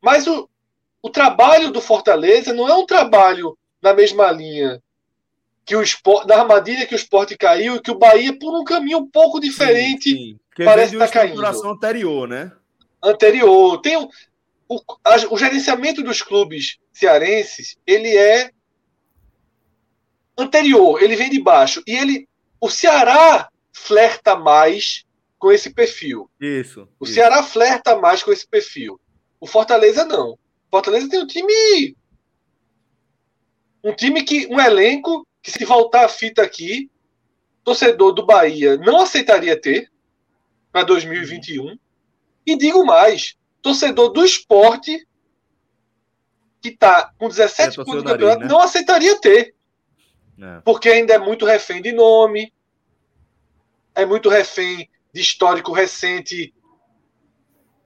Mas 0.00 0.26
o, 0.26 0.48
o 1.02 1.10
trabalho 1.10 1.70
do 1.70 1.80
Fortaleza 1.80 2.52
não 2.52 2.68
é 2.68 2.74
um 2.74 2.86
trabalho 2.86 3.56
na 3.82 3.94
mesma 3.94 4.30
linha 4.30 4.82
que 5.64 5.74
o 5.74 5.82
esporte, 5.82 6.28
da 6.28 6.40
armadilha 6.40 6.86
que 6.86 6.94
o 6.94 6.96
esporte 6.96 7.36
caiu 7.36 7.76
e 7.76 7.80
que 7.80 7.90
o 7.90 7.98
Bahia, 7.98 8.38
por 8.38 8.58
um 8.58 8.62
caminho 8.62 8.98
um 8.98 9.10
pouco 9.10 9.40
diferente, 9.40 10.10
sim, 10.10 10.38
sim. 10.56 10.64
parece 10.64 10.94
estar 10.94 11.08
tá 11.08 11.12
caindo. 11.12 11.44
anterior, 11.44 12.28
né? 12.28 12.52
Anterior. 13.02 13.80
Tem 13.80 13.96
o, 13.96 14.08
o, 14.68 14.80
a, 15.04 15.16
o 15.30 15.36
gerenciamento 15.36 16.04
dos 16.04 16.22
clubes 16.22 16.78
cearenses, 16.92 17.76
ele 17.84 18.16
é 18.16 18.50
anterior, 20.38 21.02
ele 21.02 21.16
vem 21.16 21.30
de 21.30 21.42
baixo. 21.42 21.82
E 21.84 21.96
ele, 21.96 22.28
o 22.60 22.70
Ceará 22.70 23.48
flerta 23.72 24.36
mais 24.36 25.04
com 25.36 25.50
esse 25.50 25.70
perfil. 25.70 26.30
Isso. 26.40 26.88
O 27.00 27.04
isso. 27.04 27.14
Ceará 27.14 27.42
flerta 27.42 27.96
mais 27.96 28.22
com 28.22 28.32
esse 28.32 28.46
perfil. 28.46 29.00
O 29.40 29.46
Fortaleza 29.46 30.04
não. 30.04 30.30
O 30.32 30.38
Fortaleza 30.70 31.08
tem 31.08 31.20
um 31.20 31.26
time 31.26 31.96
um 33.86 33.94
time 33.94 34.24
que 34.24 34.48
um 34.48 34.60
elenco 34.60 35.24
que 35.40 35.52
se 35.52 35.64
voltar 35.64 36.04
a 36.04 36.08
fita 36.08 36.42
aqui, 36.42 36.90
torcedor 37.62 38.12
do 38.12 38.26
Bahia 38.26 38.76
não 38.76 39.00
aceitaria 39.00 39.58
ter 39.58 39.90
para 40.72 40.82
2021. 40.82 41.78
E 42.44 42.58
digo 42.58 42.84
mais, 42.84 43.36
torcedor 43.62 44.08
do 44.08 44.24
esporte 44.24 45.06
que 46.60 46.70
está 46.70 47.12
com 47.16 47.28
17 47.28 47.80
é, 47.80 47.84
pontos 47.84 48.02
do 48.02 48.08
campeonato 48.08 48.40
né? 48.40 48.48
não 48.48 48.60
aceitaria 48.60 49.20
ter. 49.20 49.54
É. 50.40 50.60
Porque 50.64 50.88
ainda 50.88 51.14
é 51.14 51.18
muito 51.18 51.46
refém 51.46 51.80
de 51.80 51.92
nome, 51.92 52.52
é 53.94 54.04
muito 54.04 54.28
refém 54.28 54.90
de 55.14 55.20
histórico 55.20 55.72
recente 55.72 56.52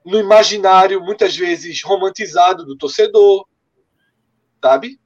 no 0.03 0.19
imaginário, 0.19 0.99
muitas 0.99 1.37
vezes 1.37 1.83
romantizado 1.83 2.65
do 2.65 2.75
torcedor, 2.75 3.47
sabe? 4.63 4.99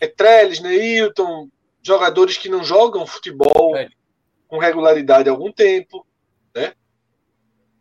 É 0.00 0.06
Trellis, 0.06 0.60
Neilton, 0.60 1.48
jogadores 1.82 2.36
que 2.36 2.48
não 2.48 2.64
jogam 2.64 3.06
futebol 3.06 3.76
é. 3.76 3.88
com 4.48 4.58
regularidade 4.58 5.28
há 5.28 5.32
algum 5.32 5.52
tempo, 5.52 6.06
né? 6.54 6.74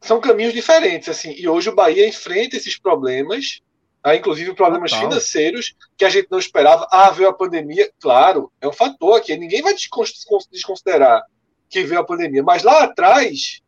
São 0.02 0.22
caminhos 0.22 0.54
diferentes, 0.54 1.10
assim. 1.10 1.34
E 1.36 1.48
hoje 1.48 1.70
o 1.70 1.76
Bahia 1.76 2.08
enfrenta 2.08 2.56
esses 2.56 2.78
problemas, 2.78 3.62
tá? 4.04 4.16
inclusive 4.16 4.54
problemas 4.54 4.92
Total. 4.92 5.10
financeiros 5.10 5.76
que 5.98 6.06
a 6.06 6.10
gente 6.10 6.28
não 6.30 6.38
esperava. 6.38 6.88
Ah, 6.92 7.10
veio 7.10 7.30
a 7.30 7.34
pandemia, 7.34 7.92
claro, 8.00 8.52
é 8.62 8.68
um 8.68 8.74
fator 8.74 9.18
aqui. 9.18 9.36
Ninguém 9.36 9.64
vai 9.64 9.74
desconsiderar 9.74 11.24
que 11.70 11.84
veio 11.84 12.02
a 12.02 12.06
pandemia. 12.06 12.44
Mas 12.44 12.62
lá 12.62 12.84
atrás, 12.84 13.62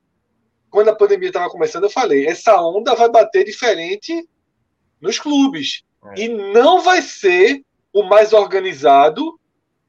quando 0.69 0.89
a 0.89 0.95
pandemia 0.95 1.29
estava 1.29 1.49
começando, 1.49 1.85
eu 1.85 1.89
falei: 1.89 2.27
essa 2.27 2.61
onda 2.61 2.93
vai 2.93 3.09
bater 3.09 3.43
diferente 3.43 4.27
nos 5.01 5.17
clubes. 5.17 5.83
É. 6.15 6.21
E 6.21 6.29
não 6.29 6.81
vai 6.81 7.01
ser 7.01 7.63
o 7.97 8.03
mais 8.03 8.31
organizado 8.31 9.39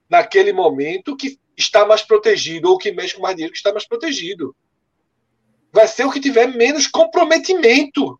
naquele 0.08 0.50
momento 0.50 1.14
que 1.14 1.38
está 1.54 1.84
mais 1.84 2.00
protegido, 2.02 2.70
ou 2.70 2.78
que 2.78 2.90
mexe 2.90 3.14
com 3.14 3.20
mais 3.20 3.36
dinheiro 3.36 3.52
que 3.52 3.58
está 3.58 3.70
mais 3.70 3.86
protegido. 3.86 4.56
Vai 5.70 5.86
ser 5.86 6.06
o 6.06 6.10
que 6.10 6.18
tiver 6.18 6.46
menos 6.46 6.86
comprometimento 6.86 8.18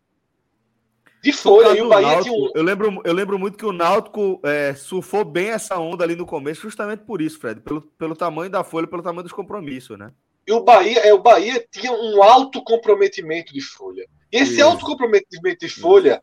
de 1.22 1.32
folha. 1.32 1.74
E 1.74 1.80
o 1.80 1.88
Bahia 1.88 2.08
Náutico, 2.08 2.36
um... 2.36 2.50
eu, 2.54 2.62
lembro, 2.62 3.00
eu 3.02 3.14
lembro 3.14 3.38
muito 3.38 3.56
que 3.56 3.64
o 3.64 3.72
Náutico 3.72 4.38
é, 4.44 4.74
surfou 4.74 5.24
bem 5.24 5.48
essa 5.48 5.78
onda 5.78 6.04
ali 6.04 6.14
no 6.14 6.26
começo, 6.26 6.60
justamente 6.60 7.04
por 7.04 7.22
isso, 7.22 7.38
Fred, 7.38 7.62
pelo, 7.62 7.80
pelo 7.80 8.14
tamanho 8.14 8.50
da 8.50 8.62
folha, 8.62 8.86
pelo 8.86 9.02
tamanho 9.02 9.22
dos 9.22 9.32
compromissos, 9.32 9.98
né? 9.98 10.12
E 10.46 10.52
o 10.52 10.60
Bahia, 10.60 11.00
é, 11.00 11.14
o 11.14 11.18
Bahia 11.18 11.66
tinha 11.70 11.92
um 11.92 12.22
alto 12.22 12.62
comprometimento 12.62 13.54
de 13.54 13.62
folha. 13.62 14.06
E 14.30 14.36
esse 14.36 14.54
isso. 14.54 14.64
alto 14.64 14.84
comprometimento 14.84 15.66
de 15.66 15.72
folha, 15.72 16.22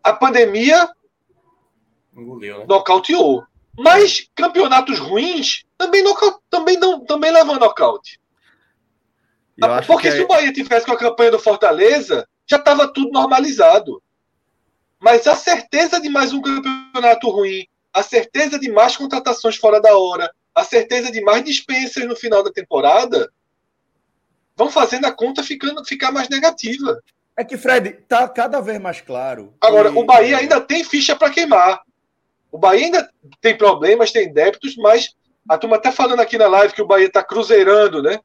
a 0.00 0.12
pandemia 0.12 0.88
Engoliu, 2.20 2.58
né? 2.58 2.64
Nocauteou. 2.68 3.44
Mas 3.78 4.28
campeonatos 4.34 4.98
ruins 4.98 5.64
também, 5.78 6.02
noca... 6.02 6.38
também, 6.50 6.76
não, 6.78 7.04
também 7.04 7.30
levam 7.30 7.58
nocaute. 7.58 8.20
Porque 9.86 10.08
é... 10.08 10.10
se 10.12 10.20
o 10.20 10.28
Bahia 10.28 10.52
tivesse 10.52 10.86
com 10.86 10.92
a 10.92 10.98
campanha 10.98 11.30
do 11.30 11.38
Fortaleza, 11.38 12.26
já 12.46 12.56
estava 12.56 12.92
tudo 12.92 13.12
normalizado. 13.12 14.02
Mas 14.98 15.26
a 15.26 15.34
certeza 15.34 16.00
de 16.00 16.08
mais 16.08 16.32
um 16.32 16.42
campeonato 16.42 17.30
ruim, 17.30 17.66
a 17.92 18.02
certeza 18.02 18.58
de 18.58 18.70
mais 18.70 18.96
contratações 18.96 19.56
fora 19.56 19.80
da 19.80 19.96
hora, 19.96 20.30
a 20.54 20.64
certeza 20.64 21.10
de 21.10 21.22
mais 21.22 21.44
dispensas 21.44 22.06
no 22.06 22.16
final 22.16 22.42
da 22.42 22.52
temporada, 22.52 23.30
vão 24.56 24.70
fazendo 24.70 25.06
a 25.06 25.12
conta 25.12 25.42
ficando, 25.42 25.84
ficar 25.84 26.12
mais 26.12 26.28
negativa. 26.28 27.00
É 27.36 27.44
que, 27.44 27.56
Fred, 27.56 27.92
tá 28.06 28.28
cada 28.28 28.60
vez 28.60 28.78
mais 28.78 29.00
claro. 29.00 29.54
Agora, 29.60 29.90
o 29.90 30.04
Bahia 30.04 30.36
ainda 30.36 30.60
tem 30.60 30.84
ficha 30.84 31.16
para 31.16 31.30
queimar. 31.30 31.80
O 32.50 32.58
Bahia 32.58 32.86
ainda 32.86 33.10
tem 33.40 33.56
problemas, 33.56 34.12
tem 34.12 34.32
débitos, 34.32 34.76
mas 34.76 35.14
a 35.48 35.56
turma 35.58 35.76
até 35.76 35.90
falando 35.90 36.20
aqui 36.20 36.36
na 36.36 36.48
live 36.48 36.74
que 36.74 36.82
o 36.82 36.86
Bahia 36.86 37.06
está 37.06 37.22
cruzeirando, 37.22 38.02
né? 38.02 38.18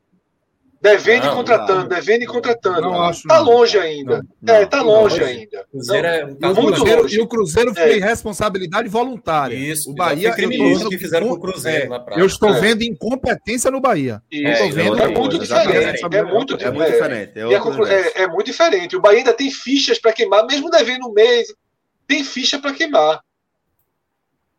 Devendo 0.85 1.23
não, 1.23 1.33
e 1.33 1.35
contratando, 1.35 1.79
não, 1.79 1.87
devendo 1.87 2.21
e 2.21 2.25
contratando. 2.27 2.81
Não 2.81 3.01
acho, 3.01 3.27
tá 3.27 3.39
longe 3.39 3.75
ainda. 3.79 4.23
Não, 4.39 4.53
é, 4.53 4.65
tá 4.67 4.83
longe 4.83 5.23
ainda. 5.23 5.65
Cruzeiro 5.71 6.07
é 6.07 6.25
um 6.25 6.35
caso 6.35 6.61
muito 6.61 6.85
longe. 6.85 7.17
E 7.17 7.21
o 7.21 7.27
Cruzeiro 7.27 7.73
foi 7.73 7.99
é. 7.99 8.05
responsabilidade 8.05 8.87
voluntária. 8.87 9.55
Isso. 9.55 9.89
O 9.89 9.95
Bahia 9.95 10.31
foi 10.31 10.45
criminoso 10.45 10.87
que 10.87 10.99
fizeram 10.99 11.29
com 11.29 11.33
o 11.33 11.39
Cruzeiro 11.39 11.85
é, 11.85 11.89
na 11.89 11.99
praia. 11.99 12.19
Eu 12.19 12.27
estou 12.27 12.49
é. 12.49 12.59
vendo 12.59 12.83
incompetência 12.83 13.71
no 13.71 13.81
Bahia. 13.81 14.21
É, 14.31 14.69
vendo 14.69 15.01
é, 15.01 15.07
muito 15.07 15.39
diferente. 15.39 16.05
É 16.05 16.23
muito, 16.23 16.55
é 16.55 16.71
muito 16.71 16.87
diferente. 16.87 17.31
É, 17.39 18.21
é 18.21 18.27
muito 18.27 18.45
diferente. 18.45 18.95
O 18.95 19.01
Bahia 19.01 19.19
ainda 19.19 19.33
tem 19.33 19.49
fichas 19.49 19.97
para 19.97 20.13
queimar, 20.13 20.45
mesmo 20.45 20.69
devendo 20.69 21.07
um 21.07 21.13
mês, 21.13 21.47
tem 22.07 22.23
ficha 22.23 22.59
para 22.59 22.73
queimar. 22.73 23.24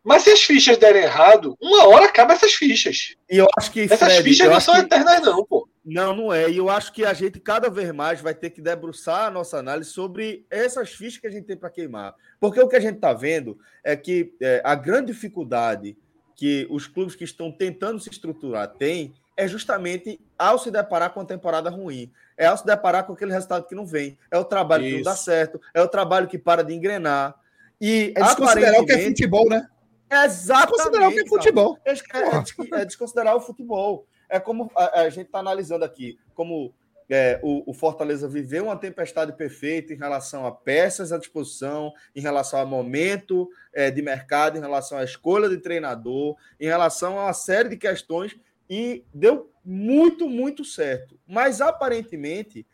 Mas 0.07 0.23
se 0.23 0.29
as 0.29 0.41
fichas 0.41 0.77
derem 0.77 1.03
errado, 1.03 1.57
uma 1.61 1.85
hora 1.89 2.05
acaba 2.05 2.31
essas 2.31 2.53
fichas. 2.53 3.17
E 3.29 3.35
eu 3.35 3.47
acho 3.57 3.69
que. 3.69 3.81
Essas 3.81 3.99
Fred, 3.99 4.23
fichas 4.23 4.49
não 4.49 4.61
são 4.61 4.73
que... 4.75 4.79
eternas, 4.79 5.21
não, 5.21 5.43
pô. 5.43 5.67
Não, 5.83 6.15
não 6.15 6.33
é. 6.33 6.49
E 6.49 6.55
eu 6.55 6.69
acho 6.69 6.93
que 6.93 7.03
a 7.03 7.13
gente 7.13 7.41
cada 7.41 7.69
vez 7.69 7.91
mais 7.91 8.21
vai 8.21 8.33
ter 8.33 8.51
que 8.51 8.61
debruçar 8.61 9.25
a 9.25 9.29
nossa 9.29 9.57
análise 9.57 9.89
sobre 9.89 10.45
essas 10.49 10.91
fichas 10.91 11.19
que 11.19 11.27
a 11.27 11.29
gente 11.29 11.43
tem 11.43 11.57
para 11.57 11.69
queimar. 11.69 12.15
Porque 12.39 12.57
o 12.57 12.69
que 12.69 12.77
a 12.77 12.79
gente 12.79 12.95
está 12.95 13.11
vendo 13.11 13.59
é 13.83 13.97
que 13.97 14.33
é, 14.41 14.61
a 14.63 14.75
grande 14.75 15.11
dificuldade 15.11 15.97
que 16.37 16.65
os 16.69 16.87
clubes 16.87 17.13
que 17.13 17.25
estão 17.25 17.51
tentando 17.51 17.99
se 17.99 18.09
estruturar 18.09 18.69
têm 18.69 19.13
é 19.35 19.45
justamente 19.45 20.21
ao 20.39 20.57
se 20.57 20.71
deparar 20.71 21.09
com 21.09 21.19
uma 21.19 21.25
temporada 21.25 21.69
ruim. 21.69 22.09
É 22.37 22.45
ao 22.45 22.57
se 22.57 22.65
deparar 22.65 23.03
com 23.03 23.11
aquele 23.11 23.33
resultado 23.33 23.67
que 23.67 23.75
não 23.75 23.85
vem. 23.85 24.17
É 24.31 24.37
o 24.37 24.45
trabalho 24.45 24.85
Isso. 24.85 24.91
que 24.91 25.03
não 25.03 25.11
dá 25.11 25.17
certo. 25.17 25.59
É 25.73 25.81
o 25.81 25.87
trabalho 25.89 26.29
que 26.29 26.37
para 26.37 26.63
de 26.63 26.73
engrenar. 26.73 27.35
E 27.81 28.13
é 28.15 28.23
desconsiderar 28.23 28.79
o 28.79 28.85
que 28.85 28.93
é 28.93 28.99
futebol, 28.99 29.49
né? 29.49 29.67
Exatamente. 30.09 30.71
Desconsiderar 30.71 31.09
o 31.09 31.13
que 31.13 31.19
é 31.19 31.27
futebol. 31.27 31.79
É, 31.85 31.91
é, 31.91 32.81
é, 32.81 32.85
desconsiderar 32.85 33.35
o 33.35 33.41
futebol. 33.41 34.07
É 34.29 34.39
como 34.39 34.71
a, 34.75 35.01
a 35.01 35.09
gente 35.09 35.27
está 35.27 35.39
analisando 35.39 35.85
aqui, 35.85 36.17
como 36.33 36.73
é, 37.09 37.39
o, 37.41 37.71
o, 37.71 37.73
Fortaleza 37.73 38.27
viveu 38.27 38.65
uma 38.65 38.75
tempestade 38.75 39.31
perfeita 39.33 39.93
em 39.93 39.97
relação 39.97 40.45
a 40.45 40.51
peças 40.51 41.13
à 41.13 41.17
disposição, 41.17 41.93
em 42.13 42.19
relação 42.19 42.59
a 42.59 42.65
momento 42.65 43.49
é, 43.73 43.89
de 43.89 44.01
mercado, 44.01 44.57
em 44.57 44.61
relação 44.61 44.97
à 44.97 45.03
escolha 45.03 45.47
de 45.47 45.57
treinador, 45.57 46.35
em 46.59 46.65
relação 46.65 47.17
a 47.17 47.25
uma 47.25 47.33
série 47.33 47.69
de 47.69 47.77
questões, 47.77 48.35
e 48.69 49.05
deu 49.13 49.49
muito, 49.63 50.29
muito 50.29 50.65
certo. 50.65 51.17
Mas 51.25 51.61
aparentemente, 51.61 52.67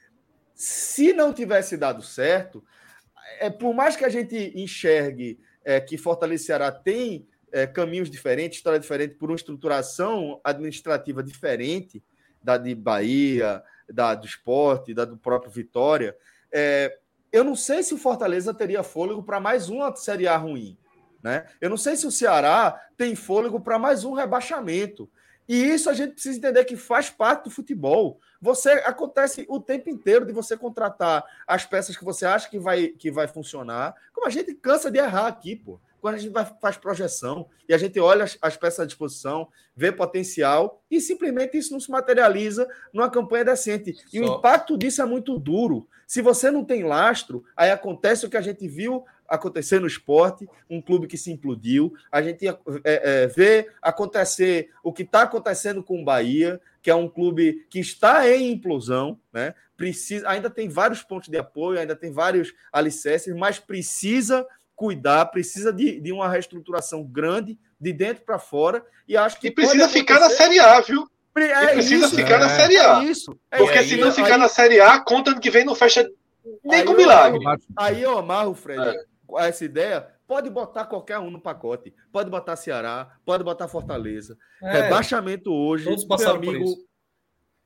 se 0.55 1.13
não 1.13 1.31
tivesse 1.31 1.77
dado 1.77 2.01
certo, 2.01 2.63
é, 3.39 3.49
por 3.49 3.73
mais 3.73 3.95
que 3.95 4.05
a 4.05 4.09
gente 4.09 4.51
enxergue 4.55 5.39
é, 5.63 5.79
que 5.79 5.97
Fortaleza 5.97 6.43
e 6.43 6.45
Ceará 6.45 6.71
tem 6.71 7.27
é, 7.51 7.67
caminhos 7.67 8.09
diferentes, 8.09 8.57
história 8.57 8.79
diferente, 8.79 9.15
por 9.15 9.29
uma 9.29 9.35
estruturação 9.35 10.39
administrativa 10.43 11.23
diferente 11.23 12.03
da 12.41 12.57
de 12.57 12.75
Bahia, 12.75 13.63
da 13.89 14.15
do 14.15 14.25
esporte, 14.25 14.93
da 14.93 15.05
do 15.05 15.17
próprio 15.17 15.51
Vitória. 15.51 16.15
É, 16.51 16.97
eu 17.31 17.43
não 17.43 17.55
sei 17.55 17.81
se 17.83 17.93
o 17.93 17.97
Fortaleza 17.97 18.53
teria 18.53 18.83
fôlego 18.83 19.23
para 19.23 19.39
mais 19.39 19.69
uma 19.69 19.95
Série 19.95 20.27
A 20.27 20.37
ruim. 20.37 20.77
Né? 21.21 21.47
Eu 21.61 21.69
não 21.69 21.77
sei 21.77 21.95
se 21.95 22.05
o 22.05 22.11
Ceará 22.11 22.79
tem 22.97 23.15
fôlego 23.15 23.59
para 23.59 23.79
mais 23.79 24.03
um 24.03 24.13
rebaixamento. 24.13 25.09
E 25.47 25.55
isso 25.55 25.89
a 25.89 25.93
gente 25.93 26.13
precisa 26.13 26.37
entender 26.37 26.63
que 26.65 26.75
faz 26.75 27.09
parte 27.09 27.45
do 27.45 27.49
futebol. 27.49 28.19
Você 28.43 28.71
acontece 28.71 29.45
o 29.47 29.57
tempo 29.57 29.89
inteiro 29.89 30.25
de 30.25 30.33
você 30.33 30.57
contratar 30.57 31.23
as 31.47 31.65
peças 31.65 31.95
que 31.95 32.03
você 32.03 32.25
acha 32.25 32.49
que 32.49 32.59
vai, 32.59 32.87
que 32.87 33.09
vai 33.09 33.25
funcionar. 33.25 33.95
Como 34.11 34.27
a 34.27 34.29
gente 34.29 34.53
cansa 34.53 34.91
de 34.91 34.99
errar 34.99 35.27
aqui, 35.27 35.55
pô. 35.55 35.79
quando 36.01 36.15
a 36.15 36.17
gente 36.17 36.33
vai, 36.33 36.45
faz 36.61 36.75
projeção 36.75 37.47
e 37.69 37.73
a 37.73 37.77
gente 37.77 37.97
olha 38.01 38.25
as, 38.25 38.37
as, 38.41 38.57
peças 38.57 38.81
à 38.81 38.85
disposição, 38.85 39.47
vê 39.73 39.93
potencial 39.93 40.83
e 40.91 40.99
simplesmente 40.99 41.57
isso 41.57 41.71
não 41.71 41.79
se 41.79 41.89
materializa 41.89 42.67
numa 42.91 43.09
campanha 43.09 43.45
decente. 43.45 43.95
E 44.11 44.19
Só. 44.19 44.25
o 44.25 44.37
impacto 44.37 44.77
disso 44.77 45.01
é 45.01 45.05
muito 45.05 45.39
duro. 45.39 45.87
Se 46.05 46.21
você 46.21 46.51
não 46.51 46.65
tem 46.65 46.83
lastro, 46.83 47.45
aí 47.55 47.71
acontece 47.71 48.25
o 48.25 48.29
que 48.29 48.35
a 48.35 48.41
gente 48.41 48.67
viu 48.67 49.05
acontecer 49.27 49.79
no 49.79 49.87
esporte, 49.87 50.47
um 50.69 50.81
clube 50.81 51.07
que 51.07 51.17
se 51.17 51.31
implodiu. 51.31 51.93
A 52.11 52.21
gente 52.21 52.47
é, 52.47 52.55
é, 52.83 53.27
vê 53.27 53.69
acontecer 53.81 54.69
o 54.83 54.93
que 54.93 55.03
está 55.03 55.23
acontecendo 55.23 55.83
com 55.83 56.01
o 56.01 56.05
Bahia, 56.05 56.61
que 56.81 56.89
é 56.89 56.95
um 56.95 57.09
clube 57.09 57.65
que 57.69 57.79
está 57.79 58.29
em 58.29 58.51
implosão, 58.51 59.19
né? 59.31 59.53
Precisa, 59.75 60.29
ainda 60.29 60.49
tem 60.49 60.69
vários 60.69 61.01
pontos 61.01 61.29
de 61.29 61.37
apoio, 61.37 61.79
ainda 61.79 61.95
tem 61.95 62.11
vários 62.11 62.53
alicerces, 62.71 63.35
mas 63.35 63.59
precisa 63.59 64.45
cuidar, 64.75 65.25
precisa 65.27 65.71
de, 65.73 65.99
de 65.99 66.11
uma 66.11 66.29
reestruturação 66.29 67.03
grande, 67.03 67.57
de 67.79 67.91
dentro 67.91 68.23
para 68.23 68.39
fora, 68.39 68.85
e 69.07 69.17
acho 69.17 69.39
que. 69.39 69.47
E 69.47 69.51
precisa 69.51 69.89
ficar 69.89 70.19
na 70.19 70.29
Série 70.29 70.59
A, 70.59 70.79
viu? 70.81 71.09
É 71.35 71.63
e 71.63 71.67
precisa 71.73 72.05
isso, 72.05 72.15
ficar 72.15 72.35
é, 72.35 72.39
na 72.39 72.49
Série 72.49 72.77
A. 72.77 73.01
É 73.01 73.05
isso, 73.05 73.37
porque 73.49 73.83
se 73.83 73.97
não 73.97 74.11
ficar 74.11 74.35
aí, 74.35 74.39
na 74.39 74.47
Série 74.47 74.79
A, 74.79 74.99
conta 74.99 75.31
ano 75.31 75.39
que 75.39 75.49
vem 75.49 75.65
não 75.65 75.73
fecha 75.73 76.07
nem 76.63 76.85
com 76.85 76.93
milagre. 76.93 77.39
Aí 77.75 78.01
eu 78.01 78.17
amarro, 78.17 78.53
Fred, 78.53 78.81
é. 78.81 79.03
Essa 79.37 79.65
ideia. 79.65 80.07
Pode 80.27 80.49
botar 80.49 80.85
qualquer 80.85 81.19
um 81.19 81.29
no 81.29 81.41
pacote. 81.41 81.93
Pode 82.11 82.29
botar 82.29 82.55
Ceará, 82.55 83.17
pode 83.25 83.43
botar 83.43 83.67
Fortaleza. 83.67 84.37
É. 84.61 84.81
Rebaixamento 84.81 85.51
hoje. 85.51 85.85
Todos 85.85 86.05
passaram 86.05 86.37
amigo, 86.37 86.53
por 86.53 86.61
isso. 86.61 86.87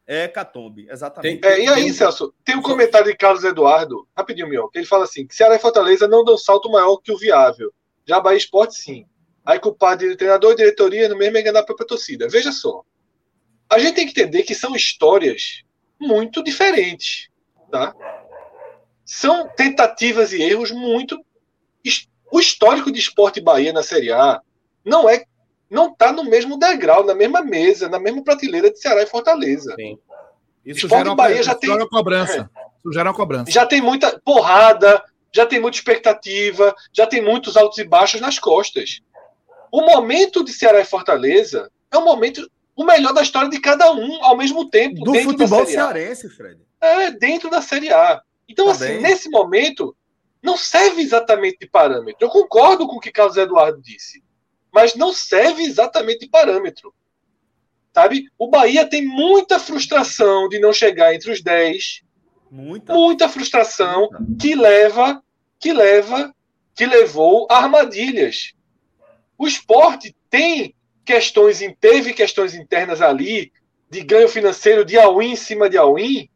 É 0.06 0.28
Catombe, 0.28 0.88
exatamente. 0.90 1.42
Tem, 1.42 1.52
é, 1.52 1.66
e 1.66 1.68
aí, 1.68 1.84
tem... 1.84 1.94
Celso, 1.94 2.34
tem 2.44 2.56
um 2.56 2.62
comentário 2.62 3.08
de 3.12 3.18
Carlos 3.18 3.44
Eduardo, 3.44 4.08
rapidinho, 4.16 4.48
Mion, 4.48 4.70
que 4.70 4.80
ele 4.80 4.86
fala 4.86 5.04
assim: 5.04 5.28
que 5.28 5.36
Ceará 5.36 5.56
e 5.56 5.60
Fortaleza 5.60 6.08
não 6.08 6.24
dão 6.24 6.38
salto 6.38 6.72
maior 6.72 6.98
que 6.98 7.12
o 7.12 7.18
viável. 7.18 7.74
Já 8.08 8.20
Bahia 8.22 8.38
Esporte, 8.38 8.76
sim. 8.76 9.06
Aí 9.46 9.60
culpar 9.60 9.98
de 9.98 10.16
treinador 10.16 10.54
e 10.54 10.56
diretoria 10.58 11.08
no 11.08 11.18
mesmo 11.18 11.38
é 11.38 11.42
enganar 11.42 11.60
a 11.60 11.66
própria 11.66 11.88
torcida. 11.88 12.28
Veja 12.30 12.52
só. 12.52 12.84
A 13.70 13.80
gente 13.80 13.96
tem 13.96 14.06
que 14.06 14.12
entender 14.12 14.44
que 14.44 14.56
são 14.56 14.76
histórias 14.76 15.62
muito 16.00 16.44
diferentes. 16.44 17.30
Tá? 17.72 17.94
São 19.06 19.48
tentativas 19.56 20.32
e 20.34 20.42
erros 20.42 20.72
muito. 20.72 21.18
O 22.32 22.40
histórico 22.40 22.92
de 22.92 23.00
esporte 23.00 23.42
Bahia 23.42 23.72
na 23.74 23.84
Série 23.84 24.12
A 24.12 24.42
não 24.84 25.10
é 25.10 25.24
não 25.70 25.92
está 25.92 26.14
no 26.14 26.24
mesmo 26.24 26.58
degrau, 26.58 27.06
na 27.06 27.14
mesma 27.14 27.42
mesa, 27.42 27.90
na 27.90 28.00
mesma 28.00 28.24
prateleira 28.24 28.72
de 28.72 28.80
Ceará 28.80 29.04
e 29.04 29.08
Fortaleza. 29.08 29.76
Sim. 29.76 30.00
Isso 30.66 30.86
Esporte 30.86 31.00
gera 31.00 31.10
uma, 31.10 31.16
Bahia 31.16 31.44
já 31.44 31.56
tem 31.56 31.70
uma 31.70 31.88
cobrança. 31.88 32.50
É, 32.56 32.62
isso 32.80 32.94
gera 32.94 33.10
uma 33.10 33.16
cobrança. 33.16 33.52
Já 33.52 33.66
tem 33.66 33.82
muita 33.82 34.20
porrada, 34.24 35.04
já 35.34 35.46
tem 35.46 35.60
muita 35.60 35.78
expectativa, 35.78 36.74
já 36.94 37.06
tem 37.06 37.22
muitos 37.22 37.58
altos 37.58 37.78
e 37.78 37.84
baixos 37.84 38.22
nas 38.22 38.40
costas. 38.40 39.02
O 39.72 39.82
momento 39.82 40.44
de 40.44 40.54
Ceará 40.54 40.80
e 40.80 40.86
Fortaleza 40.86 41.70
é 41.92 41.98
um 41.98 42.06
momento 42.06 42.50
o 42.76 42.84
melhor 42.84 43.12
da 43.12 43.24
história 43.24 43.50
de 43.50 43.60
cada 43.60 43.92
um 43.92 44.24
ao 44.24 44.38
mesmo 44.38 44.70
tempo. 44.70 45.04
Do 45.04 45.16
futebol 45.16 45.66
cearense, 45.66 46.30
Fred. 46.30 46.62
É, 46.80 47.12
dentro 47.12 47.50
da 47.50 47.62
Série 47.62 47.92
A. 47.92 48.22
Então, 48.48 48.70
assim, 48.70 48.86
Também. 48.86 48.98
assim, 48.98 49.04
nesse 49.04 49.30
momento, 49.30 49.96
não 50.42 50.58
serve 50.58 51.02
exatamente 51.02 51.58
de 51.60 51.68
parâmetro. 51.68 52.26
Eu 52.26 52.30
concordo 52.30 52.88
com 52.88 52.98
o 52.98 53.00
que 53.00 53.12
Carlos 53.12 53.38
Eduardo 53.38 53.82
disse 53.82 54.22
mas 54.78 54.94
não 54.94 55.12
serve 55.12 55.64
exatamente 55.64 56.20
de 56.20 56.30
parâmetro. 56.30 56.94
Sabe? 57.92 58.30
O 58.38 58.48
Bahia 58.48 58.88
tem 58.88 59.04
muita 59.04 59.60
frustração 59.60 60.48
de 60.48 60.60
não 60.60 60.72
chegar 60.72 61.16
entre 61.16 61.32
os 61.32 61.42
10. 61.42 62.04
Muita, 62.52 62.94
muita 62.94 63.28
frustração 63.28 64.02
muita. 64.02 64.26
que 64.40 64.54
leva 64.54 65.24
que 65.60 65.74
leva 65.74 66.32
que 66.76 66.86
levou 66.86 67.48
a 67.50 67.58
armadilhas. 67.58 68.54
O 69.36 69.48
esporte 69.48 70.16
tem 70.30 70.76
questões, 71.04 71.60
teve 71.80 72.14
questões 72.14 72.54
internas 72.54 73.02
ali 73.02 73.52
de 73.90 74.02
ganho 74.02 74.30
financeiro 74.30 74.86
de 74.86 74.96
all-in 74.96 75.32
em 75.32 75.36
cima 75.36 75.68
de 75.68 75.76
all-in, 75.76 76.30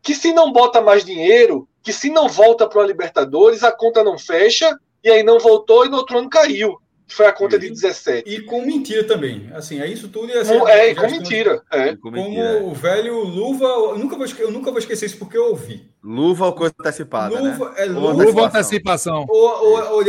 que 0.00 0.14
se 0.14 0.32
não 0.32 0.52
bota 0.52 0.80
mais 0.80 1.04
dinheiro, 1.04 1.68
que 1.84 1.92
se 1.92 2.10
não 2.10 2.28
volta 2.28 2.68
para 2.68 2.82
a 2.82 2.86
Libertadores, 2.86 3.62
a 3.62 3.70
conta 3.70 4.02
não 4.02 4.18
fecha, 4.18 4.76
e 5.04 5.08
aí 5.08 5.22
não 5.22 5.38
voltou 5.38 5.86
e 5.86 5.88
no 5.88 5.98
outro 5.98 6.18
ano 6.18 6.28
caiu 6.28 6.80
foi 7.06 7.26
a 7.26 7.32
conta 7.32 7.58
de 7.58 7.68
17. 7.68 8.28
E 8.28 8.42
com 8.42 8.64
mentira 8.64 9.04
também. 9.04 9.50
Assim, 9.54 9.80
é 9.80 9.86
isso 9.86 10.08
tudo. 10.08 10.28
E 10.28 10.32
assim, 10.32 10.54
é, 10.66 10.90
e 10.90 10.94
com 10.94 11.10
mentira. 11.10 11.62
É. 11.70 11.96
Como 11.96 12.16
é. 12.16 12.62
o 12.62 12.72
velho 12.72 13.22
Luva. 13.22 13.66
Eu 13.66 13.98
nunca, 13.98 14.16
vou, 14.16 14.26
eu 14.26 14.50
nunca 14.50 14.70
vou 14.70 14.78
esquecer 14.78 15.06
isso 15.06 15.18
porque 15.18 15.36
eu 15.36 15.50
ouvi. 15.50 15.90
Luva 16.02 16.46
ou 16.46 16.52
coisa 16.52 16.74
antecipada. 16.78 17.38
Luva, 17.38 17.70
né? 17.70 17.74
é 17.76 17.84
luva, 17.86 18.24
luva 18.24 18.46
antecipação. 18.46 19.26
Ou, 19.28 19.48
ou, 19.64 19.92
ou, 19.92 20.02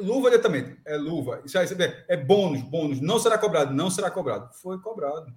luva 0.00 0.30
diretamente. 0.30 0.76
É 0.84 0.96
luva. 0.96 1.40
Isso 1.44 1.58
aí, 1.58 1.66
é 2.08 2.16
bônus, 2.16 2.62
bônus. 2.62 3.00
Não 3.00 3.18
será 3.18 3.38
cobrado, 3.38 3.74
não 3.74 3.90
será 3.90 4.10
cobrado. 4.10 4.48
Foi 4.60 4.78
cobrado. 4.80 5.32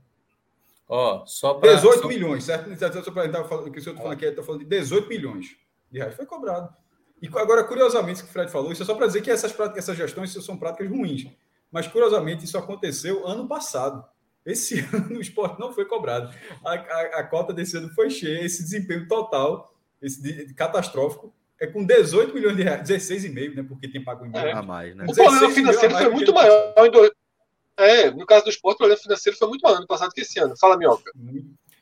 Ó, 0.95 1.25
só 1.25 1.55
para. 1.55 1.73
18 1.73 2.01
só... 2.01 2.07
milhões, 2.07 2.43
certo? 2.43 2.69
Só 3.03 3.09
para 3.09 3.43
falando, 3.45 3.71
que 3.71 3.79
eu 3.79 3.79
estou 3.79 3.95
falando 3.95 4.13
aqui, 4.13 4.25
estou 4.25 4.43
falando 4.43 4.61
de 4.61 4.67
18 4.67 5.09
milhões 5.09 5.55
de 5.91 5.97
reais. 5.97 6.13
Foi 6.13 6.23
cobrado. 6.23 6.71
E 7.19 7.27
agora, 7.27 7.63
curiosamente, 7.63 8.21
o 8.21 8.25
que 8.25 8.29
o 8.29 8.31
Fred 8.31 8.51
falou, 8.51 8.71
isso 8.71 8.83
é 8.83 8.85
só 8.85 8.93
para 8.93 9.07
dizer 9.07 9.23
que 9.23 9.31
essas, 9.31 9.51
práticas, 9.51 9.85
essas 9.85 9.97
gestões 9.97 10.31
são 10.31 10.55
práticas 10.55 10.87
ruins. 10.87 11.25
Mas, 11.71 11.87
curiosamente, 11.87 12.45
isso 12.45 12.59
aconteceu 12.59 13.25
ano 13.25 13.47
passado. 13.47 14.05
Esse 14.45 14.81
ano 14.93 15.17
o 15.17 15.21
esporte 15.21 15.59
não 15.59 15.73
foi 15.73 15.85
cobrado. 15.85 16.31
A, 16.63 16.73
a, 16.73 17.01
a 17.21 17.23
cota 17.23 17.51
desse 17.51 17.75
ano 17.75 17.89
foi 17.95 18.11
cheia. 18.11 18.45
Esse 18.45 18.61
desempenho 18.61 19.07
total, 19.07 19.73
esse 19.99 20.21
de, 20.21 20.45
de, 20.45 20.53
catastrófico, 20.53 21.33
é 21.59 21.65
com 21.65 21.83
18 21.83 22.35
milhões 22.35 22.55
de 22.55 22.61
reais, 22.61 22.87
16,5, 22.87 23.55
né? 23.55 23.63
Porque 23.63 23.87
tem 23.87 24.03
pago 24.03 24.27
em 24.27 24.31
é, 24.37 24.61
mais, 24.61 24.95
né? 24.95 25.05
O 25.09 25.15
problema 25.15 25.49
financeiro 25.49 25.97
foi 25.97 26.09
muito 26.09 26.31
maior. 26.31 26.71
É, 27.77 28.11
no 28.11 28.25
caso 28.25 28.45
do 28.45 28.49
esporte, 28.49 28.75
o 28.75 28.77
problema 28.79 29.01
financeiro 29.01 29.37
foi 29.37 29.47
muito 29.47 29.61
maior 29.61 29.77
ano 29.77 29.87
passado 29.87 30.13
que 30.13 30.21
esse 30.21 30.39
ano. 30.39 30.57
Fala, 30.57 30.77
Minhoca. 30.77 31.11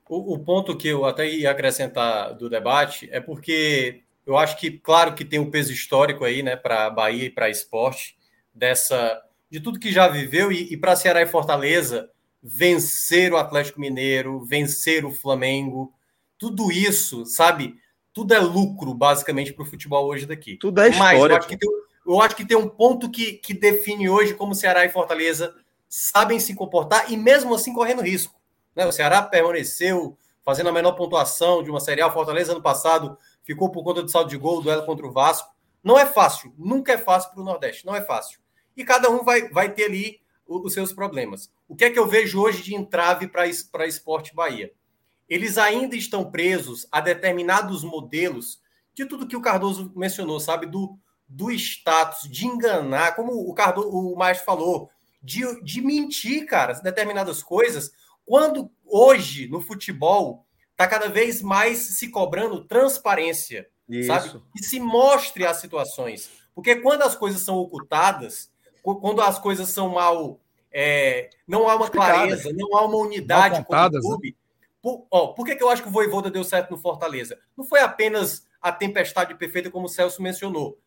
O, 0.08 0.36
o 0.36 0.40
ponto 0.40 0.76
que 0.78 0.88
eu 0.88 1.06
até 1.06 1.30
ia 1.30 1.52
acrescentar 1.52 2.34
do 2.36 2.50
debate 2.50 3.10
é 3.12 3.20
porque 3.20 4.04
eu 4.26 4.38
acho 4.38 4.58
que, 4.58 4.72
claro, 4.72 5.14
que 5.14 5.26
tem 5.26 5.40
um 5.40 5.50
peso 5.50 5.72
histórico 5.72 6.24
aí, 6.24 6.44
né, 6.44 6.56
para 6.56 6.90
Bahia 6.90 7.26
e 7.26 7.30
para 7.30 7.50
esporte, 7.50 8.18
dessa 8.54 9.22
de 9.50 9.60
tudo 9.60 9.80
que 9.80 9.92
já 9.92 10.08
viveu 10.08 10.50
e, 10.52 10.74
e 10.74 10.78
para 10.78 10.96
Ceará 10.96 11.22
e 11.22 11.28
Fortaleza 11.28 12.10
vencer 12.42 13.34
o 13.34 13.38
Atlético 13.38 13.82
Mineiro, 13.82 14.44
vencer 14.46 15.06
o 15.06 15.12
Flamengo, 15.12 15.94
tudo 16.38 16.72
isso, 16.72 17.26
sabe? 17.26 17.76
Tudo 18.14 18.34
é 18.34 18.40
lucro, 18.40 18.94
basicamente, 18.94 19.54
para 19.54 19.64
o 19.64 19.68
futebol 19.68 20.08
hoje 20.08 20.26
daqui. 20.26 20.58
Tudo 20.58 20.82
é 20.82 20.90
história. 20.90 21.20
Mas 21.20 21.32
eu 21.32 21.38
acho 21.38 21.48
que 21.48 21.58
tem, 21.58 21.70
eu 22.08 22.22
acho 22.22 22.36
que 22.36 22.46
tem 22.46 22.58
um 22.58 22.68
ponto 22.68 23.12
que, 23.12 23.34
que 23.34 23.54
define 23.54 24.10
hoje 24.10 24.34
como 24.34 24.56
Ceará 24.56 24.86
e 24.86 24.90
Fortaleza 24.90 25.54
sabem 25.92 26.40
se 26.40 26.56
comportar 26.56 27.12
e 27.12 27.18
mesmo 27.18 27.54
assim 27.54 27.74
correndo 27.74 28.02
risco. 28.02 28.40
Né? 28.74 28.86
O 28.86 28.94
Ceará 28.94 29.22
permaneceu 29.22 30.18
fazendo 30.42 30.70
a 30.70 30.72
menor 30.72 30.94
pontuação 30.94 31.62
de 31.62 31.70
uma 31.70 31.82
Série 31.82 32.02
A. 32.02 32.10
Fortaleza 32.10 32.54
ano 32.54 32.62
passado 32.62 33.18
ficou 33.44 33.70
por 33.70 33.84
conta 33.84 34.02
de 34.02 34.10
saldo 34.10 34.30
de 34.30 34.38
gol, 34.38 34.62
duelo 34.62 34.86
contra 34.86 35.06
o 35.06 35.12
Vasco. 35.12 35.54
Não 35.84 36.00
é 36.00 36.06
fácil, 36.06 36.54
nunca 36.58 36.94
é 36.94 36.98
fácil 36.98 37.32
para 37.32 37.42
o 37.42 37.44
Nordeste, 37.44 37.86
não 37.86 37.94
é 37.94 38.02
fácil. 38.02 38.40
E 38.78 38.86
cada 38.86 39.10
um 39.10 39.26
vai, 39.26 39.50
vai 39.50 39.74
ter 39.74 39.86
ali 39.86 40.22
os 40.48 40.74
seus 40.74 40.94
problemas. 40.94 41.52
O 41.68 41.76
que 41.76 41.84
é 41.84 41.90
que 41.90 42.00
eu 42.00 42.08
vejo 42.08 42.42
hoje 42.42 42.64
de 42.64 42.74
entrave 42.74 43.28
para 43.28 43.86
Esporte 43.86 44.34
Bahia? 44.34 44.72
Eles 45.28 45.58
ainda 45.58 45.96
estão 45.98 46.32
presos 46.32 46.88
a 46.90 47.02
determinados 47.02 47.84
modelos 47.84 48.62
de 48.94 49.06
tudo 49.06 49.28
que 49.28 49.36
o 49.36 49.42
Cardoso 49.42 49.92
mencionou, 49.94 50.40
sabe? 50.40 50.68
Do, 50.68 50.98
do 51.28 51.52
status, 51.52 52.30
de 52.30 52.48
enganar, 52.48 53.16
como 53.16 53.34
o 53.34 53.54
Cardoso, 53.54 53.90
o 53.90 54.16
Maestro 54.16 54.46
falou, 54.46 54.90
de, 55.22 55.62
de 55.64 55.82
mentir, 55.82 56.46
cara, 56.46 56.74
determinadas 56.74 57.44
coisas, 57.44 57.92
quando 58.26 58.72
hoje 58.86 59.48
no 59.48 59.62
futebol 59.62 60.46
está 60.72 60.88
cada 60.88 61.10
vez 61.10 61.42
mais 61.42 61.78
se 61.78 62.10
cobrando 62.10 62.66
transparência, 62.66 63.70
Isso. 63.88 64.08
sabe? 64.08 64.42
Que 64.56 64.64
se 64.64 64.80
mostre 64.80 65.46
as 65.46 65.58
situações. 65.58 66.32
Porque 66.56 66.76
quando 66.78 67.04
as 67.04 67.16
coisas 67.16 67.42
são 67.42 67.58
ocultadas, 67.58 68.52
quando 68.82 69.22
as 69.22 69.38
coisas 69.40 69.70
são 69.70 69.90
mal. 69.90 70.40
É, 70.74 71.30
não 71.46 71.68
há 71.68 71.76
uma 71.76 71.90
clareza, 71.90 72.52
não 72.54 72.78
há 72.78 72.86
uma 72.86 72.98
unidade 72.98 73.64
com 73.66 73.74
o 73.74 73.90
né? 73.90 74.00
clube. 74.00 74.38
Por, 74.82 75.06
ó, 75.12 75.28
por 75.28 75.46
que, 75.46 75.56
que 75.56 75.64
eu 75.64 75.70
acho 75.70 75.84
que 75.84 75.90
o 75.90 75.92
Voivoda 75.92 76.32
deu 76.32 76.44
certo 76.44 76.72
no 76.72 76.78
Fortaleza? 76.78 77.38
Não 77.58 77.66
foi 77.66 77.82
apenas 77.82 78.48
a 78.62 78.72
tempestade 78.72 79.36
perfeita, 79.36 79.70
como 79.70 79.86
o 79.86 79.90
Celso 79.90 80.22
mencionou 80.22 80.80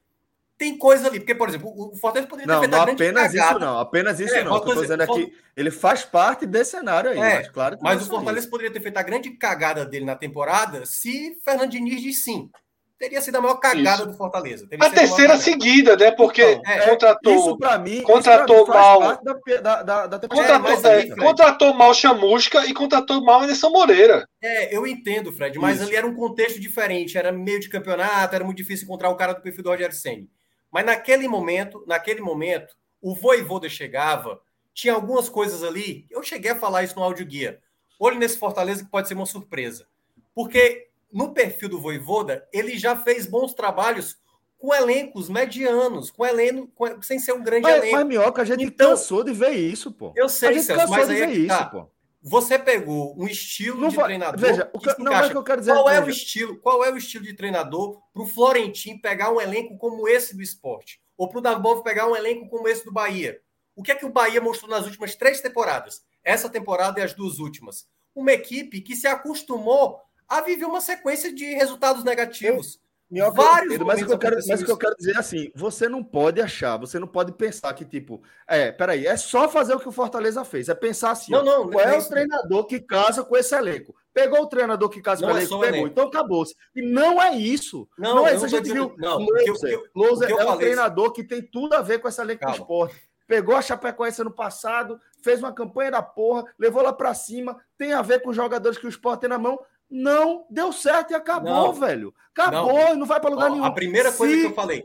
tem 0.59 0.79
coisa 0.79 1.09
ali. 1.09 1.21
Porque, 1.21 1.35
por 1.35 1.49
exemplo, 1.49 1.73
o 1.75 1.97
Fortaleza 1.97 2.29
poderia 2.29 2.47
ter 2.47 2.53
não, 2.53 2.61
feito 2.61 2.73
não 2.73 2.83
a 2.83 2.85
grande 2.85 3.03
apenas 3.03 3.33
cagada. 3.33 3.51
isso 3.51 3.59
não, 3.59 3.79
apenas 3.79 4.21
isso 4.21 4.35
é, 4.35 4.45
não. 4.45 4.57
Estou 4.57 4.81
dizendo 4.81 5.03
aqui, 5.03 5.33
ele 5.57 5.71
faz 5.71 6.05
parte 6.05 6.47
desse 6.47 6.73
cenário 6.73 7.11
aí, 7.11 7.19
é, 7.19 7.35
mas 7.37 7.49
claro 7.49 7.79
Mas 7.81 8.03
o 8.03 8.11
Fortaleza 8.11 8.41
isso. 8.41 8.51
poderia 8.51 8.73
ter 8.73 8.81
feito 8.81 8.97
a 8.97 9.03
grande 9.03 9.31
cagada 9.31 9.85
dele 9.85 10.05
na 10.05 10.17
temporada 10.17 10.85
se 10.87 11.37
Fernando 11.45 11.71
Diniz 11.71 12.01
diz 12.01 12.25
sim. 12.25 12.51
Teria 12.97 13.21
sido 13.21 13.37
a 13.37 13.41
maior 13.41 13.57
cagada 13.57 14.03
isso. 14.03 14.07
do 14.07 14.17
Fortaleza. 14.17 14.69
Teria 14.69 14.87
a 14.87 14.91
terceira 14.91 15.35
a 15.35 15.37
seguida, 15.37 15.97
né? 15.97 16.13
Porque 16.13 16.43
então, 16.43 16.73
é, 16.73 16.89
contratou. 16.89 17.35
Isso 17.35 17.59
para 17.59 17.77
mim, 17.77 18.01
contratou 18.03 18.67
mal. 18.69 19.21
Da, 19.23 19.83
da, 19.83 20.07
da, 20.07 20.29
contratou, 20.29 20.91
é, 20.91 21.01
ali, 21.01 21.17
contratou 21.17 21.75
mal 21.75 21.93
Chamusca 21.93 22.65
e 22.67 22.73
contratou 22.73 23.23
mal 23.23 23.43
Anderson 23.43 23.71
Moreira. 23.71 24.27
É, 24.41 24.75
eu 24.75 24.87
entendo, 24.87 25.33
Fred, 25.33 25.59
mas 25.59 25.77
isso. 25.77 25.87
ali 25.87 25.97
era 25.97 26.07
um 26.07 26.15
contexto 26.15 26.61
diferente. 26.61 27.19
Era 27.19 27.33
meio 27.33 27.59
de 27.59 27.69
campeonato, 27.69 28.35
era 28.35 28.45
muito 28.45 28.59
difícil 28.59 28.85
encontrar 28.85 29.11
o 29.11 29.17
cara 29.17 29.33
do 29.33 29.43
perfil 29.43 29.65
do 29.65 29.71
Roger 29.71 29.93
Senni. 29.93 30.31
Mas 30.75 30.85
naquele 30.85 31.29
momento, 31.29 31.85
naquele 31.87 32.21
momento, 32.21 32.75
o 33.01 33.15
Voivoda 33.15 33.69
chegava, 33.69 34.41
tinha 34.75 34.93
algumas 34.93 35.29
coisas 35.29 35.63
ali. 35.63 36.05
Eu 36.11 36.21
cheguei 36.21 36.51
a 36.51 36.57
falar 36.57 36.83
isso 36.83 36.97
no 36.97 37.05
áudio 37.05 37.25
guia. 37.25 37.61
Olhe 37.97 38.19
nesse 38.19 38.37
Fortaleza 38.37 38.83
que 38.83 38.91
pode 38.91 39.07
ser 39.07 39.15
uma 39.15 39.25
surpresa. 39.25 39.87
Porque 40.35 40.89
no 41.13 41.33
perfil 41.33 41.69
do 41.69 41.81
Voivoda, 41.81 42.49
ele 42.53 42.77
já 42.77 42.97
fez 42.97 43.25
bons 43.25 43.55
trabalhos 43.55 44.19
com 44.59 44.75
elencos 44.75 45.29
medianos, 45.29 46.11
com 46.11 46.27
elenco, 46.27 46.67
com, 46.75 47.01
sem 47.01 47.21
ser 47.21 47.35
um 47.35 47.45
grande 47.45 47.63
mas, 47.63 47.77
elenco. 47.77 47.97
Mas, 47.97 48.07
Minhoca, 48.07 48.43
a 48.43 48.45
gente 48.45 48.65
então, 48.65 48.91
cansou 48.91 49.23
de 49.23 49.33
ver 49.33 49.51
isso, 49.51 49.93
pô. 49.93 50.13
Eu 50.17 50.29
sei, 50.29 50.59
Celso, 50.59 50.91
mas 50.91 51.09
aí 51.09 51.21
é 51.21 51.47
tá. 51.47 51.61
Isso, 51.61 51.71
pô. 51.71 51.89
Você 52.27 52.59
pegou 52.59 53.15
um 53.19 53.27
estilo 53.27 53.79
não 53.79 53.91
de 53.91 53.97
vai, 53.97 54.07
treinador. 54.07 54.41
Veja, 54.41 54.71
o 54.73 54.79
que, 54.79 54.99
não 54.99 55.13
é 55.13 55.29
que 55.29 55.37
eu 55.37 55.45
quero 55.45 55.61
dizer. 55.61 55.73
Qual 55.73 55.85
veja. 55.85 56.01
é 56.01 56.05
o 56.05 56.09
estilo? 56.09 56.59
Qual 56.59 56.83
é 56.83 56.91
o 56.91 56.97
estilo 56.97 57.23
de 57.23 57.35
treinador 57.35 58.01
para 58.15 58.23
o 58.23 58.27
Florentino 58.27 58.99
pegar 58.99 59.31
um 59.31 59.39
elenco 59.39 59.77
como 59.77 60.09
esse 60.09 60.35
do 60.35 60.41
esporte? 60.41 61.03
Ou 61.19 61.29
para 61.29 61.39
o 61.39 61.43
Dabov 61.43 61.83
pegar 61.83 62.09
um 62.09 62.17
elenco 62.17 62.49
como 62.49 62.67
esse 62.67 62.83
do 62.83 62.91
Bahia? 62.91 63.39
O 63.77 63.83
que 63.83 63.93
é 63.93 63.95
que 63.95 64.07
o 64.07 64.11
Bahia 64.11 64.41
mostrou 64.41 64.71
nas 64.71 64.87
últimas 64.87 65.15
três 65.15 65.43
temporadas? 65.43 66.03
Essa 66.25 66.49
temporada 66.49 66.99
e 66.99 67.03
as 67.03 67.13
duas 67.13 67.39
últimas. 67.41 67.87
Uma 68.15 68.33
equipe 68.33 68.81
que 68.81 68.97
se 68.97 69.07
acostumou 69.07 70.01
a 70.27 70.41
viver 70.41 70.65
uma 70.65 70.81
sequência 70.81 71.31
de 71.31 71.45
resultados 71.55 72.05
negativos. 72.05 72.81
Minhoca, 73.15 73.41
Vários 73.41 73.79
mas, 73.79 74.03
o 74.03 74.07
que 74.07 74.13
eu 74.13 74.19
quero, 74.19 74.37
mas 74.49 74.61
o 74.61 74.65
que 74.65 74.73
eu 74.73 74.77
quero 74.77 74.97
dizer 74.97 75.15
é 75.15 75.19
assim: 75.19 75.53
você 75.55 75.89
não 75.89 76.03
pode 76.03 76.41
achar, 76.41 76.77
você 76.77 76.99
não 76.99 77.07
pode 77.07 77.31
pensar 77.31 77.73
que, 77.73 77.85
tipo, 77.85 78.21
é, 78.45 78.73
peraí, 78.73 79.07
é 79.07 79.17
só 79.17 79.49
fazer 79.49 79.73
o 79.73 79.79
que 79.79 79.89
o 79.89 79.93
Fortaleza 79.93 80.45
fez. 80.45 80.69
É 80.69 80.75
pensar 80.75 81.13
assim: 81.13 81.31
não, 81.31 81.45
não, 81.45 81.71
qual 81.71 81.85
é, 81.85 81.95
é 81.95 81.99
o 81.99 82.09
treinador 82.09 82.67
que 82.67 82.81
casa 82.81 83.23
com 83.23 83.37
esse 83.37 83.55
elenco? 83.55 83.95
Pegou 84.13 84.43
o 84.43 84.49
treinador 84.49 84.89
que 84.89 85.01
casa 85.01 85.21
não 85.21 85.29
com 85.29 85.35
o 85.35 85.39
é 85.39 85.41
elenco, 85.43 85.61
pegou, 85.61 85.65
elenco. 85.65 85.87
então 85.87 86.09
acabou-se. 86.09 86.57
E 86.75 86.83
não 86.83 87.23
é 87.23 87.37
isso. 87.37 87.89
Não, 87.97 88.17
não 88.17 88.27
é 88.27 88.35
isso. 88.35 88.47
A 88.47 88.49
gente 88.49 88.73
viu. 88.73 88.97
Louser, 89.95 90.31
é 90.31 90.45
um 90.45 90.57
treinador 90.57 91.13
que 91.13 91.23
tem 91.23 91.41
tudo 91.41 91.75
a 91.75 91.83
ver 91.83 92.01
com 92.01 92.09
esse 92.09 92.21
elenco 92.21 92.45
do 92.45 92.53
esporte. 92.53 93.01
Pegou 93.27 93.57
a 93.57 93.63
Chapecoense 93.63 94.21
ano 94.21 94.31
passado, 94.31 95.01
fez 95.23 95.39
uma 95.39 95.53
campanha 95.53 95.93
da 95.93 96.03
porra, 96.03 96.45
levou 96.59 96.83
lá 96.83 96.93
para 96.93 97.15
cima, 97.15 97.59
tem 97.79 97.93
a 97.95 98.03
ver 98.03 98.21
com 98.21 98.31
os 98.31 98.37
jogadores 98.37 98.77
que 98.77 98.87
o 98.87 98.89
esporte 98.89 99.21
tem 99.21 99.31
na 99.31 99.39
mão. 99.39 99.59
Não 99.91 100.47
deu 100.51 100.73
certo 100.73 101.13
e 101.13 101.15
acabou, 101.15 101.53
não, 101.53 101.73
velho. 101.73 102.15
Acabou 102.33 102.73
não. 102.73 102.95
e 102.95 102.97
não 102.97 103.07
vai 103.07 103.21
para 103.21 103.31
lugar 103.31 103.51
Ó, 103.51 103.53
nenhum. 103.53 103.65
A 103.65 103.71
primeira 103.71 104.11
Se... 104.11 104.19
coisa 104.19 104.37
que 104.37 104.47
eu 104.47 104.55
falei, 104.55 104.85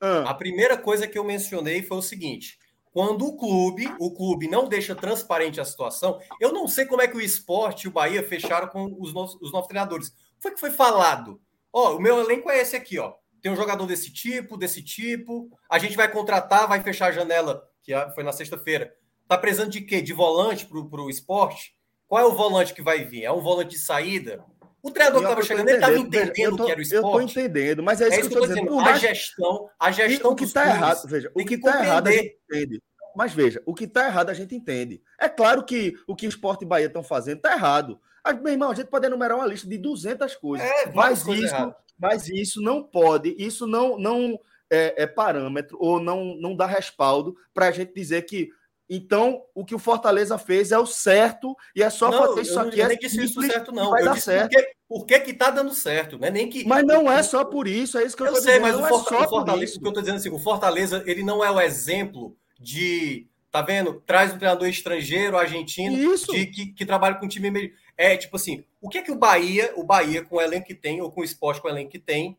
ah. 0.00 0.30
a 0.30 0.34
primeira 0.34 0.76
coisa 0.76 1.06
que 1.06 1.18
eu 1.18 1.24
mencionei 1.24 1.82
foi 1.82 1.98
o 1.98 2.02
seguinte: 2.02 2.58
quando 2.92 3.26
o 3.26 3.36
clube, 3.36 3.86
o 4.00 4.10
clube 4.14 4.48
não 4.48 4.68
deixa 4.68 4.94
transparente 4.94 5.60
a 5.60 5.64
situação, 5.64 6.18
eu 6.40 6.52
não 6.52 6.66
sei 6.66 6.86
como 6.86 7.02
é 7.02 7.08
que 7.08 7.16
o 7.16 7.20
esporte 7.20 7.84
e 7.84 7.88
o 7.88 7.92
Bahia 7.92 8.26
fecharam 8.26 8.68
com 8.68 8.96
os 8.98 9.12
novos, 9.12 9.36
os 9.40 9.52
novos 9.52 9.68
treinadores. 9.68 10.12
Foi 10.40 10.50
que 10.50 10.60
foi 10.60 10.70
falado. 10.70 11.38
Ó, 11.72 11.96
o 11.96 12.00
meu 12.00 12.18
elenco 12.18 12.50
é 12.50 12.58
esse 12.58 12.74
aqui, 12.74 12.98
ó. 12.98 13.12
Tem 13.42 13.52
um 13.52 13.56
jogador 13.56 13.86
desse 13.86 14.10
tipo, 14.10 14.56
desse 14.56 14.82
tipo. 14.82 15.50
A 15.70 15.78
gente 15.78 15.94
vai 15.94 16.10
contratar, 16.10 16.66
vai 16.66 16.82
fechar 16.82 17.08
a 17.08 17.12
janela, 17.12 17.62
que 17.82 17.92
foi 18.14 18.24
na 18.24 18.32
sexta-feira. 18.32 18.94
Tá 19.28 19.36
precisando 19.36 19.70
de 19.70 19.82
quê? 19.82 20.00
De 20.00 20.14
volante 20.14 20.66
para 20.66 20.78
o 20.78 21.10
esporte? 21.10 21.75
Qual 22.08 22.22
é 22.22 22.24
o 22.24 22.34
volante 22.34 22.72
que 22.72 22.82
vai 22.82 23.04
vir? 23.04 23.24
É 23.24 23.32
um 23.32 23.40
volante 23.40 23.70
de 23.70 23.78
saída? 23.78 24.44
O 24.82 24.90
treinador 24.90 25.20
que 25.20 25.26
estava 25.26 25.42
chegando, 25.42 25.68
ele 25.68 25.78
estava 25.78 25.98
entendendo 25.98 26.56
tô, 26.56 26.64
que 26.64 26.70
era 26.70 26.78
o 26.78 26.82
esporte. 26.82 27.04
Eu 27.04 27.06
estou 27.06 27.22
entendendo, 27.22 27.82
mas 27.82 28.00
é 28.00 28.06
isso, 28.06 28.14
é 28.14 28.20
isso 28.20 28.28
que 28.28 28.36
eu 28.36 28.42
estou 28.42 28.54
dizendo. 28.54 28.70
dizendo. 28.70 28.88
A 28.88 28.94
gestão, 28.94 29.70
a 29.80 29.90
gestão 29.90 30.30
o 30.30 30.36
que 30.36 30.44
está 30.44 30.66
errado, 30.66 31.08
veja, 31.08 31.32
o 31.34 31.44
que 31.44 31.54
está 31.54 31.84
errado 31.84 32.06
a 32.06 32.12
gente 32.12 32.38
entende. 32.48 32.82
Mas 33.16 33.32
veja, 33.32 33.62
o 33.66 33.74
que 33.74 33.84
está 33.84 34.06
errado 34.06 34.30
a 34.30 34.34
gente 34.34 34.54
entende. 34.54 35.02
É 35.18 35.28
claro 35.28 35.64
que 35.64 35.96
o 36.06 36.14
que 36.14 36.26
o 36.26 36.28
Esporte 36.28 36.64
e 36.64 36.68
Bahia 36.68 36.86
estão 36.86 37.02
fazendo 37.02 37.38
está 37.38 37.52
errado. 37.52 37.98
Mas, 38.22 38.40
meu 38.40 38.52
irmão, 38.52 38.70
a 38.70 38.74
gente 38.74 38.88
pode 38.88 39.06
enumerar 39.06 39.38
uma 39.38 39.46
lista 39.46 39.66
de 39.68 39.78
200 39.78 40.36
coisas. 40.36 40.66
É, 40.66 40.92
mas, 40.92 41.22
coisas 41.22 41.50
isso, 41.50 41.74
mas 41.98 42.28
isso 42.28 42.60
não 42.60 42.82
pode, 42.82 43.34
isso 43.38 43.66
não, 43.66 43.98
não 43.98 44.38
é, 44.70 45.02
é 45.02 45.06
parâmetro 45.06 45.78
ou 45.80 45.98
não, 45.98 46.36
não 46.36 46.54
dá 46.54 46.66
respaldo 46.66 47.36
para 47.54 47.68
a 47.68 47.70
gente 47.70 47.94
dizer 47.94 48.22
que 48.22 48.50
então, 48.88 49.42
o 49.52 49.64
que 49.64 49.74
o 49.74 49.78
Fortaleza 49.80 50.38
fez 50.38 50.70
é 50.70 50.78
o 50.78 50.86
certo 50.86 51.56
e 51.74 51.82
é 51.82 51.90
só 51.90 52.08
não, 52.08 52.18
fazer 52.18 52.42
isso 52.42 52.60
aqui. 52.60 52.78
Eu 52.78 52.84
é 52.84 52.88
nem 52.88 52.98
disse 52.98 53.24
isso 53.24 53.42
certo, 53.42 53.72
não. 53.72 53.90
Vai 53.90 54.02
eu 54.02 54.06
dar 54.06 54.20
certo. 54.20 54.52
Por, 54.52 54.56
que, 54.56 54.74
por 54.88 55.06
que, 55.06 55.20
que 55.20 55.34
tá 55.34 55.50
dando 55.50 55.74
certo? 55.74 56.18
Não 56.18 56.28
é 56.28 56.30
nem 56.30 56.48
que. 56.48 56.64
Mas 56.64 56.84
não 56.84 57.10
é 57.10 57.22
só 57.22 57.44
por 57.44 57.66
isso, 57.66 57.98
é 57.98 58.04
isso 58.04 58.16
que 58.16 58.22
eu, 58.22 58.26
eu 58.26 58.34
tô 58.34 58.40
sei, 58.40 58.60
dizendo. 58.60 58.80
Mas 58.80 58.86
o, 58.86 58.88
Fortaleza, 58.88 59.24
é 59.24 59.26
o 59.26 59.30
Fortaleza, 59.30 59.76
o 59.76 59.80
que 59.80 59.88
eu 59.88 59.92
tô 59.92 60.00
dizendo 60.00 60.16
assim, 60.16 60.30
o 60.30 60.38
Fortaleza, 60.38 61.02
ele 61.04 61.22
não 61.24 61.44
é 61.44 61.50
o 61.50 61.60
exemplo 61.60 62.36
de. 62.58 63.26
Tá 63.50 63.62
vendo? 63.62 64.02
Traz 64.06 64.34
um 64.34 64.38
treinador 64.38 64.68
estrangeiro, 64.68 65.38
argentino, 65.38 65.96
isso. 66.14 66.30
De, 66.30 66.46
que, 66.46 66.66
que 66.66 66.86
trabalha 66.86 67.16
com 67.16 67.26
um 67.26 67.28
time 67.28 67.50
meio. 67.50 67.72
É 67.96 68.16
tipo 68.16 68.36
assim, 68.36 68.62
o 68.80 68.88
que 68.88 68.98
é 68.98 69.02
que 69.02 69.10
o 69.10 69.16
Bahia, 69.16 69.72
o 69.74 69.82
Bahia, 69.82 70.22
com 70.22 70.36
o 70.36 70.40
elenco 70.40 70.66
que 70.66 70.74
tem, 70.74 71.00
ou 71.00 71.10
com 71.10 71.22
o 71.22 71.24
esporte 71.24 71.60
com 71.60 71.66
o 71.66 71.70
elenco 71.70 71.90
que 71.90 71.98
tem, 71.98 72.36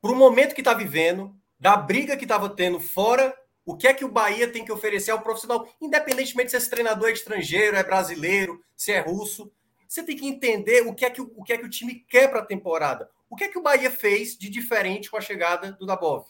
para 0.00 0.12
o 0.12 0.14
momento 0.14 0.54
que 0.54 0.60
está 0.60 0.74
vivendo, 0.74 1.34
da 1.58 1.76
briga 1.76 2.16
que 2.16 2.24
estava 2.24 2.48
tendo 2.50 2.78
fora 2.78 3.34
o 3.64 3.76
que 3.76 3.86
é 3.86 3.94
que 3.94 4.04
o 4.04 4.10
Bahia 4.10 4.48
tem 4.48 4.64
que 4.64 4.72
oferecer 4.72 5.10
ao 5.10 5.22
profissional, 5.22 5.66
independentemente 5.80 6.50
se 6.50 6.56
esse 6.56 6.68
treinador 6.68 7.08
é 7.08 7.12
estrangeiro, 7.12 7.76
é 7.76 7.82
brasileiro, 7.82 8.62
se 8.76 8.92
é 8.92 9.00
russo. 9.00 9.50
Você 9.88 10.02
tem 10.02 10.16
que 10.16 10.26
entender 10.26 10.86
o 10.86 10.94
que 10.94 11.04
é 11.04 11.10
que 11.10 11.20
o, 11.20 11.32
o, 11.36 11.42
que 11.42 11.52
é 11.52 11.58
que 11.58 11.64
o 11.64 11.70
time 11.70 12.04
quer 12.08 12.28
para 12.28 12.40
a 12.40 12.44
temporada. 12.44 13.08
O 13.30 13.36
que 13.36 13.44
é 13.44 13.48
que 13.48 13.58
o 13.58 13.62
Bahia 13.62 13.90
fez 13.90 14.36
de 14.36 14.50
diferente 14.50 15.10
com 15.10 15.16
a 15.16 15.20
chegada 15.20 15.72
do 15.72 15.86
Dabov? 15.86 16.26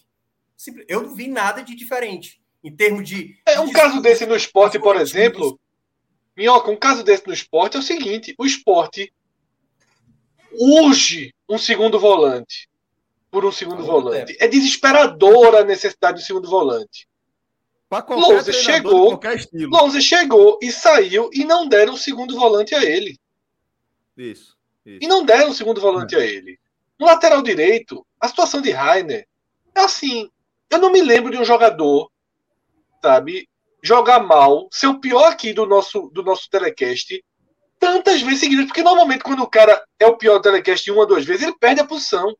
Eu 0.86 1.02
não 1.02 1.15
vi 1.15 1.28
nada 1.28 1.62
de 1.62 1.74
diferente. 1.74 2.40
Em 2.62 2.74
termos 2.74 3.09
de. 3.09 3.36
É 3.47 3.61
um 3.61 3.66
de 3.66 3.73
caso 3.73 4.01
desse 4.01 4.24
no 4.24 4.36
esporte, 4.36 4.78
por 4.78 4.97
exemplo. 4.97 5.59
Minhoca, 6.36 6.70
um 6.70 6.77
caso 6.77 7.02
desse 7.02 7.27
no 7.27 7.35
esporte 7.35 7.77
é 7.77 7.81
o 7.81 7.82
seguinte: 7.82 8.35
o 8.39 8.47
esporte 8.47 9.12
urge 10.52 11.35
um 11.48 11.59
segundo 11.59 11.98
volante 11.98 12.69
por 13.31 13.44
um 13.44 13.52
segundo 13.52 13.85
volante. 13.85 14.36
É 14.40 14.47
desesperadora 14.47 15.61
a 15.61 15.65
necessidade 15.65 16.19
de 16.19 16.23
um 16.23 16.27
segundo 16.27 16.48
volante. 16.48 17.09
Lousa 17.90 18.52
chegou, 18.52 19.20
Lousa 19.69 20.01
chegou 20.01 20.59
e 20.62 20.73
saiu 20.73 21.31
e 21.32 21.44
não 21.44 21.69
deram 21.69 21.94
o 21.94 21.98
segundo 21.98 22.35
volante 22.35 22.74
a 22.74 22.82
ele. 22.82 23.19
Isso. 24.16 24.56
isso. 24.85 24.98
E 25.02 25.06
não 25.06 25.24
deram 25.24 25.51
o 25.51 25.55
segundo 25.55 25.81
volante 25.81 26.15
é. 26.15 26.19
a 26.19 26.24
ele. 26.24 26.59
No 26.98 27.06
lateral 27.06 27.43
direito, 27.43 28.06
a 28.20 28.28
situação 28.28 28.61
de 28.61 28.70
Rainer 28.70 29.27
é 29.74 29.81
assim. 29.81 30.31
Eu 30.70 30.78
não 30.78 30.90
me 30.90 31.02
lembro 31.02 31.31
de 31.31 31.39
um 31.39 31.44
jogador, 31.44 32.11
sabe, 33.02 33.48
jogar 33.82 34.20
mal, 34.20 34.69
ser 34.73 34.86
o 34.86 34.98
pior 34.98 35.31
aqui 35.31 35.52
do 35.52 35.66
nosso, 35.66 36.09
do 36.12 36.23
nosso 36.23 36.48
telecast, 36.48 37.23
tantas 37.78 38.23
vezes 38.23 38.40
seguidas. 38.40 38.66
Porque 38.66 38.82
normalmente, 38.82 39.23
quando 39.23 39.43
o 39.43 39.51
cara 39.51 39.85
é 39.98 40.06
o 40.06 40.16
pior 40.16 40.39
do 40.39 40.43
telecast 40.43 40.90
uma 40.90 41.02
ou 41.02 41.06
duas 41.06 41.24
vezes, 41.24 41.43
ele 41.43 41.59
perde 41.59 41.81
a 41.81 41.86
posição. 41.86 42.35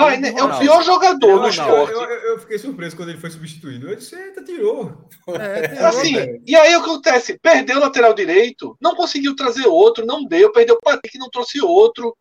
Ah, 0.00 0.14
é 0.14 0.44
o 0.44 0.58
pior 0.60 0.84
jogador 0.84 1.40
do 1.40 1.48
esporte. 1.48 1.92
Eu, 1.92 2.02
eu, 2.02 2.20
eu, 2.20 2.38
fiquei 2.38 2.56
surpreso 2.56 2.96
quando 2.96 3.08
ele 3.08 3.18
foi 3.18 3.30
substituído. 3.30 3.88
Eu 3.88 3.96
disse, 3.96 4.14
eita, 4.14 4.44
tirou. 4.44 4.96
É, 5.26 5.66
tirou 5.74 5.86
assim, 5.86 6.40
e 6.46 6.54
aí 6.54 6.76
o 6.76 6.84
que 6.84 6.90
acontece? 6.90 7.36
Perdeu 7.40 7.78
o 7.78 7.80
lateral 7.80 8.14
direito, 8.14 8.76
não 8.80 8.94
conseguiu 8.94 9.34
trazer 9.34 9.66
outro, 9.66 10.06
não 10.06 10.24
deu, 10.24 10.52
perdeu 10.52 10.76
o 10.76 10.80
Patrick, 10.80 11.18
não 11.18 11.28
trouxe 11.28 11.60
outro. 11.60 12.16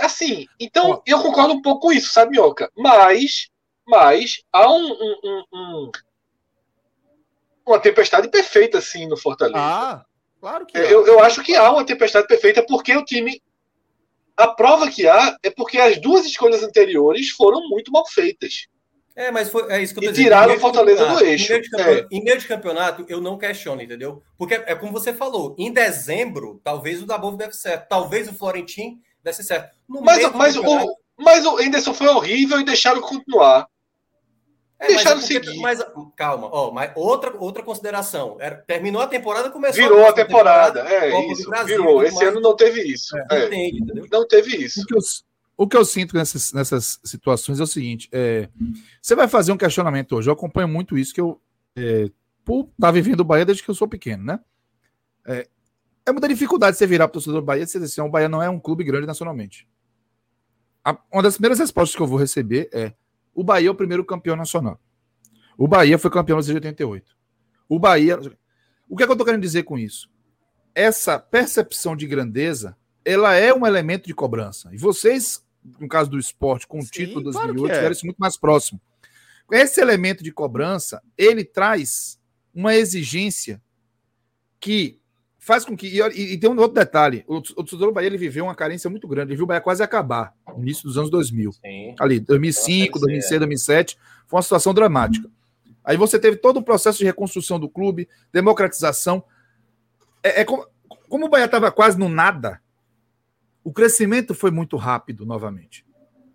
Assim, 0.00 0.46
então 0.58 0.92
Ó. 0.92 1.02
eu 1.06 1.20
concordo 1.20 1.52
um 1.52 1.60
pouco 1.60 1.88
com 1.88 1.92
isso, 1.92 2.10
sabe, 2.10 2.30
Mioca? 2.30 2.72
Mas, 2.74 3.50
mas 3.86 4.42
há 4.50 4.72
um, 4.72 4.92
um, 4.92 5.44
um, 5.52 5.90
uma 7.66 7.78
tempestade 7.78 8.30
perfeita, 8.30 8.78
assim, 8.78 9.06
no 9.06 9.18
Fortaleza. 9.18 9.58
Ah, 9.58 10.06
claro 10.40 10.64
que 10.64 10.78
é. 10.78 10.90
Eu, 10.90 11.06
eu 11.06 11.20
acho 11.20 11.42
que 11.42 11.54
há 11.54 11.70
uma 11.70 11.84
tempestade 11.84 12.26
perfeita 12.26 12.64
porque 12.64 12.96
o 12.96 13.04
time 13.04 13.42
a 14.36 14.48
prova 14.48 14.90
que 14.90 15.06
há 15.06 15.36
é 15.42 15.50
porque 15.50 15.78
as 15.78 15.98
duas 16.00 16.26
escolhas 16.26 16.62
anteriores 16.62 17.30
foram 17.30 17.68
muito 17.68 17.90
mal 17.90 18.06
feitas. 18.06 18.66
É, 19.16 19.30
mas 19.30 19.48
foi, 19.48 19.72
é 19.72 19.82
isso 19.82 19.94
que 19.94 20.00
eu 20.00 20.02
tô 20.02 20.08
e 20.08 20.12
dizendo. 20.12 20.24
tiraram 20.26 20.54
o 20.54 20.60
Fortaleza 20.60 21.06
do 21.06 21.24
eixo. 21.24 21.54
Em 21.54 21.60
meio, 21.60 21.98
é. 21.98 22.06
em 22.12 22.22
meio, 22.22 22.38
de 22.38 22.46
campeonato, 22.46 23.06
eu 23.08 23.18
não 23.18 23.38
questiono, 23.38 23.80
entendeu? 23.80 24.22
Porque 24.36 24.54
é 24.54 24.74
como 24.74 24.92
você 24.92 25.14
falou, 25.14 25.56
em 25.58 25.72
dezembro, 25.72 26.60
talvez 26.62 27.02
o 27.02 27.06
Dabov 27.06 27.34
deve 27.34 27.54
ser 27.54 27.70
certo, 27.70 27.88
talvez 27.88 28.28
o 28.28 28.34
Florentin 28.34 29.00
deve 29.24 29.36
ser 29.36 29.44
certo. 29.44 29.74
No 29.88 30.02
mas 30.02 30.22
mas, 30.34 30.56
o, 30.56 30.96
mas 31.18 31.46
o 31.46 31.94
foi 31.94 32.08
horrível 32.08 32.60
e 32.60 32.64
deixaram 32.64 33.00
continuar. 33.00 33.66
É, 34.78 34.88
Deixaram 34.88 35.16
mas, 35.16 35.24
é 35.24 35.26
seguir. 35.26 35.60
Mas, 35.60 35.82
calma, 36.14 36.48
ó, 36.52 36.70
mas 36.70 36.92
outra, 36.94 37.34
outra 37.38 37.62
consideração. 37.62 38.36
Era, 38.38 38.56
terminou 38.56 39.00
a 39.00 39.06
temporada, 39.06 39.50
começou 39.50 39.82
Virou 39.82 40.06
a 40.06 40.12
temporada, 40.12 40.82
temporada 40.82 41.06
é 41.06 41.32
isso. 41.32 41.48
Brasil, 41.48 41.78
virou. 41.78 42.02
Esse 42.04 42.16
mais. 42.16 42.28
ano 42.28 42.40
não 42.40 42.54
teve 42.54 42.82
isso. 42.82 43.16
É. 43.16 43.26
É. 43.30 43.46
Entende, 43.46 44.08
não 44.10 44.28
teve 44.28 44.56
isso. 44.56 44.82
O 44.82 44.86
que 44.86 44.94
eu, 44.94 45.00
o 45.56 45.66
que 45.66 45.76
eu 45.76 45.84
sinto 45.84 46.14
nessas, 46.14 46.52
nessas 46.52 47.00
situações 47.02 47.58
é 47.58 47.62
o 47.62 47.66
seguinte: 47.66 48.08
é, 48.12 48.48
você 49.00 49.14
vai 49.14 49.26
fazer 49.26 49.50
um 49.50 49.56
questionamento 49.56 50.14
hoje. 50.14 50.28
Eu 50.28 50.34
acompanho 50.34 50.68
muito 50.68 50.98
isso, 50.98 51.14
que 51.14 51.20
eu 51.20 51.40
é, 51.74 52.02
estar 52.02 52.68
tá 52.78 52.90
vivendo 52.90 53.20
o 53.20 53.24
Bahia 53.24 53.46
desde 53.46 53.62
que 53.62 53.70
eu 53.70 53.74
sou 53.74 53.88
pequeno, 53.88 54.24
né? 54.24 54.40
É, 55.26 55.46
é 56.04 56.12
muita 56.12 56.28
dificuldade 56.28 56.76
você 56.76 56.86
virar 56.86 57.08
para 57.08 57.12
o 57.12 57.14
torcedor 57.14 57.40
do 57.40 57.46
Bahia 57.46 57.62
e 57.62 57.66
dizer 57.66 57.82
assim: 57.82 58.02
o 58.02 58.10
Bahia 58.10 58.28
não 58.28 58.42
é 58.42 58.50
um 58.50 58.60
clube 58.60 58.84
grande 58.84 59.06
nacionalmente. 59.06 59.66
A, 60.84 60.98
uma 61.10 61.22
das 61.22 61.34
primeiras 61.34 61.58
respostas 61.58 61.96
que 61.96 62.02
eu 62.02 62.06
vou 62.06 62.18
receber 62.18 62.68
é 62.72 62.92
o 63.36 63.44
Bahia 63.44 63.68
é 63.68 63.70
o 63.70 63.74
primeiro 63.74 64.02
campeão 64.02 64.34
nacional. 64.34 64.80
O 65.58 65.68
Bahia 65.68 65.98
foi 65.98 66.10
campeão 66.10 66.40
em 66.40 66.54
88. 66.54 67.14
O 67.68 67.78
Bahia. 67.78 68.18
O 68.88 68.96
que, 68.96 69.02
é 69.02 69.06
que 69.06 69.10
eu 69.10 69.14
estou 69.14 69.26
querendo 69.26 69.42
dizer 69.42 69.64
com 69.64 69.78
isso? 69.78 70.10
Essa 70.74 71.18
percepção 71.18 71.94
de 71.94 72.06
grandeza, 72.06 72.76
ela 73.04 73.34
é 73.34 73.52
um 73.52 73.66
elemento 73.66 74.06
de 74.06 74.14
cobrança. 74.14 74.70
E 74.72 74.78
vocês, 74.78 75.44
no 75.78 75.86
caso 75.86 76.10
do 76.10 76.18
esporte, 76.18 76.66
com 76.66 76.78
o 76.78 76.82
Sim, 76.82 76.88
título 76.90 77.24
2008, 77.24 77.68
claro 77.68 77.86
é. 77.86 77.90
isso 77.92 78.06
muito 78.06 78.18
mais 78.18 78.38
próximo. 78.38 78.80
Esse 79.52 79.80
elemento 79.80 80.24
de 80.24 80.32
cobrança, 80.32 81.02
ele 81.16 81.44
traz 81.44 82.18
uma 82.54 82.74
exigência 82.74 83.60
que 84.58 84.98
faz 85.46 85.64
com 85.64 85.76
que. 85.76 85.86
E, 85.86 86.32
e 86.32 86.38
tem 86.38 86.50
um 86.50 86.58
outro 86.58 86.74
detalhe: 86.74 87.24
o, 87.28 87.36
o 87.36 87.62
do 87.62 87.92
Bahia 87.92 88.08
ele 88.08 88.18
viveu 88.18 88.44
uma 88.44 88.54
carência 88.54 88.90
muito 88.90 89.06
grande. 89.06 89.30
Ele 89.30 89.36
viu 89.36 89.44
o 89.44 89.46
Bahia 89.46 89.60
quase 89.60 89.80
acabar 89.80 90.34
no 90.56 90.60
início 90.60 90.82
dos 90.82 90.98
anos 90.98 91.08
2000. 91.08 91.52
Sim. 91.52 91.94
Ali, 92.00 92.18
2005, 92.18 92.98
2006, 92.98 93.38
2007. 93.38 93.98
Foi 94.26 94.36
uma 94.36 94.42
situação 94.42 94.74
dramática. 94.74 95.30
Aí 95.84 95.96
você 95.96 96.18
teve 96.18 96.36
todo 96.36 96.56
o 96.56 96.62
processo 96.62 96.98
de 96.98 97.04
reconstrução 97.04 97.60
do 97.60 97.68
clube, 97.68 98.08
democratização. 98.32 99.22
É, 100.20 100.40
é 100.40 100.44
como, 100.44 100.66
como 101.08 101.26
o 101.26 101.28
Bahia 101.28 101.44
estava 101.46 101.70
quase 101.70 101.96
no 101.96 102.08
nada, 102.08 102.60
o 103.62 103.72
crescimento 103.72 104.34
foi 104.34 104.50
muito 104.50 104.76
rápido 104.76 105.24
novamente. 105.24 105.86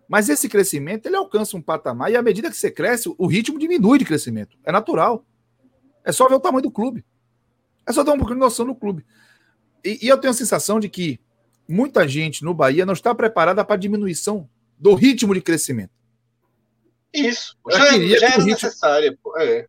Mas 0.08 0.30
esse 0.30 0.48
crescimento 0.48 1.04
ele 1.04 1.16
alcança 1.16 1.54
um 1.54 1.60
patamar 1.60 2.10
e 2.10 2.16
à 2.16 2.22
medida 2.22 2.50
que 2.50 2.56
você 2.56 2.70
cresce, 2.70 3.14
o 3.16 3.26
ritmo 3.26 3.58
diminui 3.58 3.98
de 3.98 4.06
crescimento. 4.06 4.56
É 4.64 4.72
natural. 4.72 5.26
É 6.02 6.12
só 6.12 6.26
ver 6.28 6.34
o 6.34 6.40
tamanho 6.40 6.62
do 6.62 6.70
clube. 6.70 7.04
É 7.86 7.92
só 7.92 8.02
dar 8.02 8.12
um 8.12 8.18
pouquinho 8.18 8.38
de 8.38 8.44
noção 8.44 8.66
do 8.66 8.74
clube. 8.74 9.04
E, 9.84 10.06
e 10.06 10.08
eu 10.08 10.18
tenho 10.18 10.30
a 10.30 10.36
sensação 10.36 10.78
de 10.78 10.88
que 10.88 11.20
muita 11.68 12.06
gente 12.06 12.44
no 12.44 12.54
Bahia 12.54 12.86
não 12.86 12.92
está 12.92 13.14
preparada 13.14 13.64
para 13.64 13.74
a 13.74 13.78
diminuição 13.78 14.48
do 14.78 14.94
ritmo 14.94 15.34
de 15.34 15.40
crescimento. 15.40 15.92
Isso. 17.12 17.56
Já, 17.70 17.90
queria 17.90 18.18
já 18.18 18.26
era 18.26 18.36
ritmo, 18.36 18.50
necessário. 18.50 19.18
É. 19.38 19.66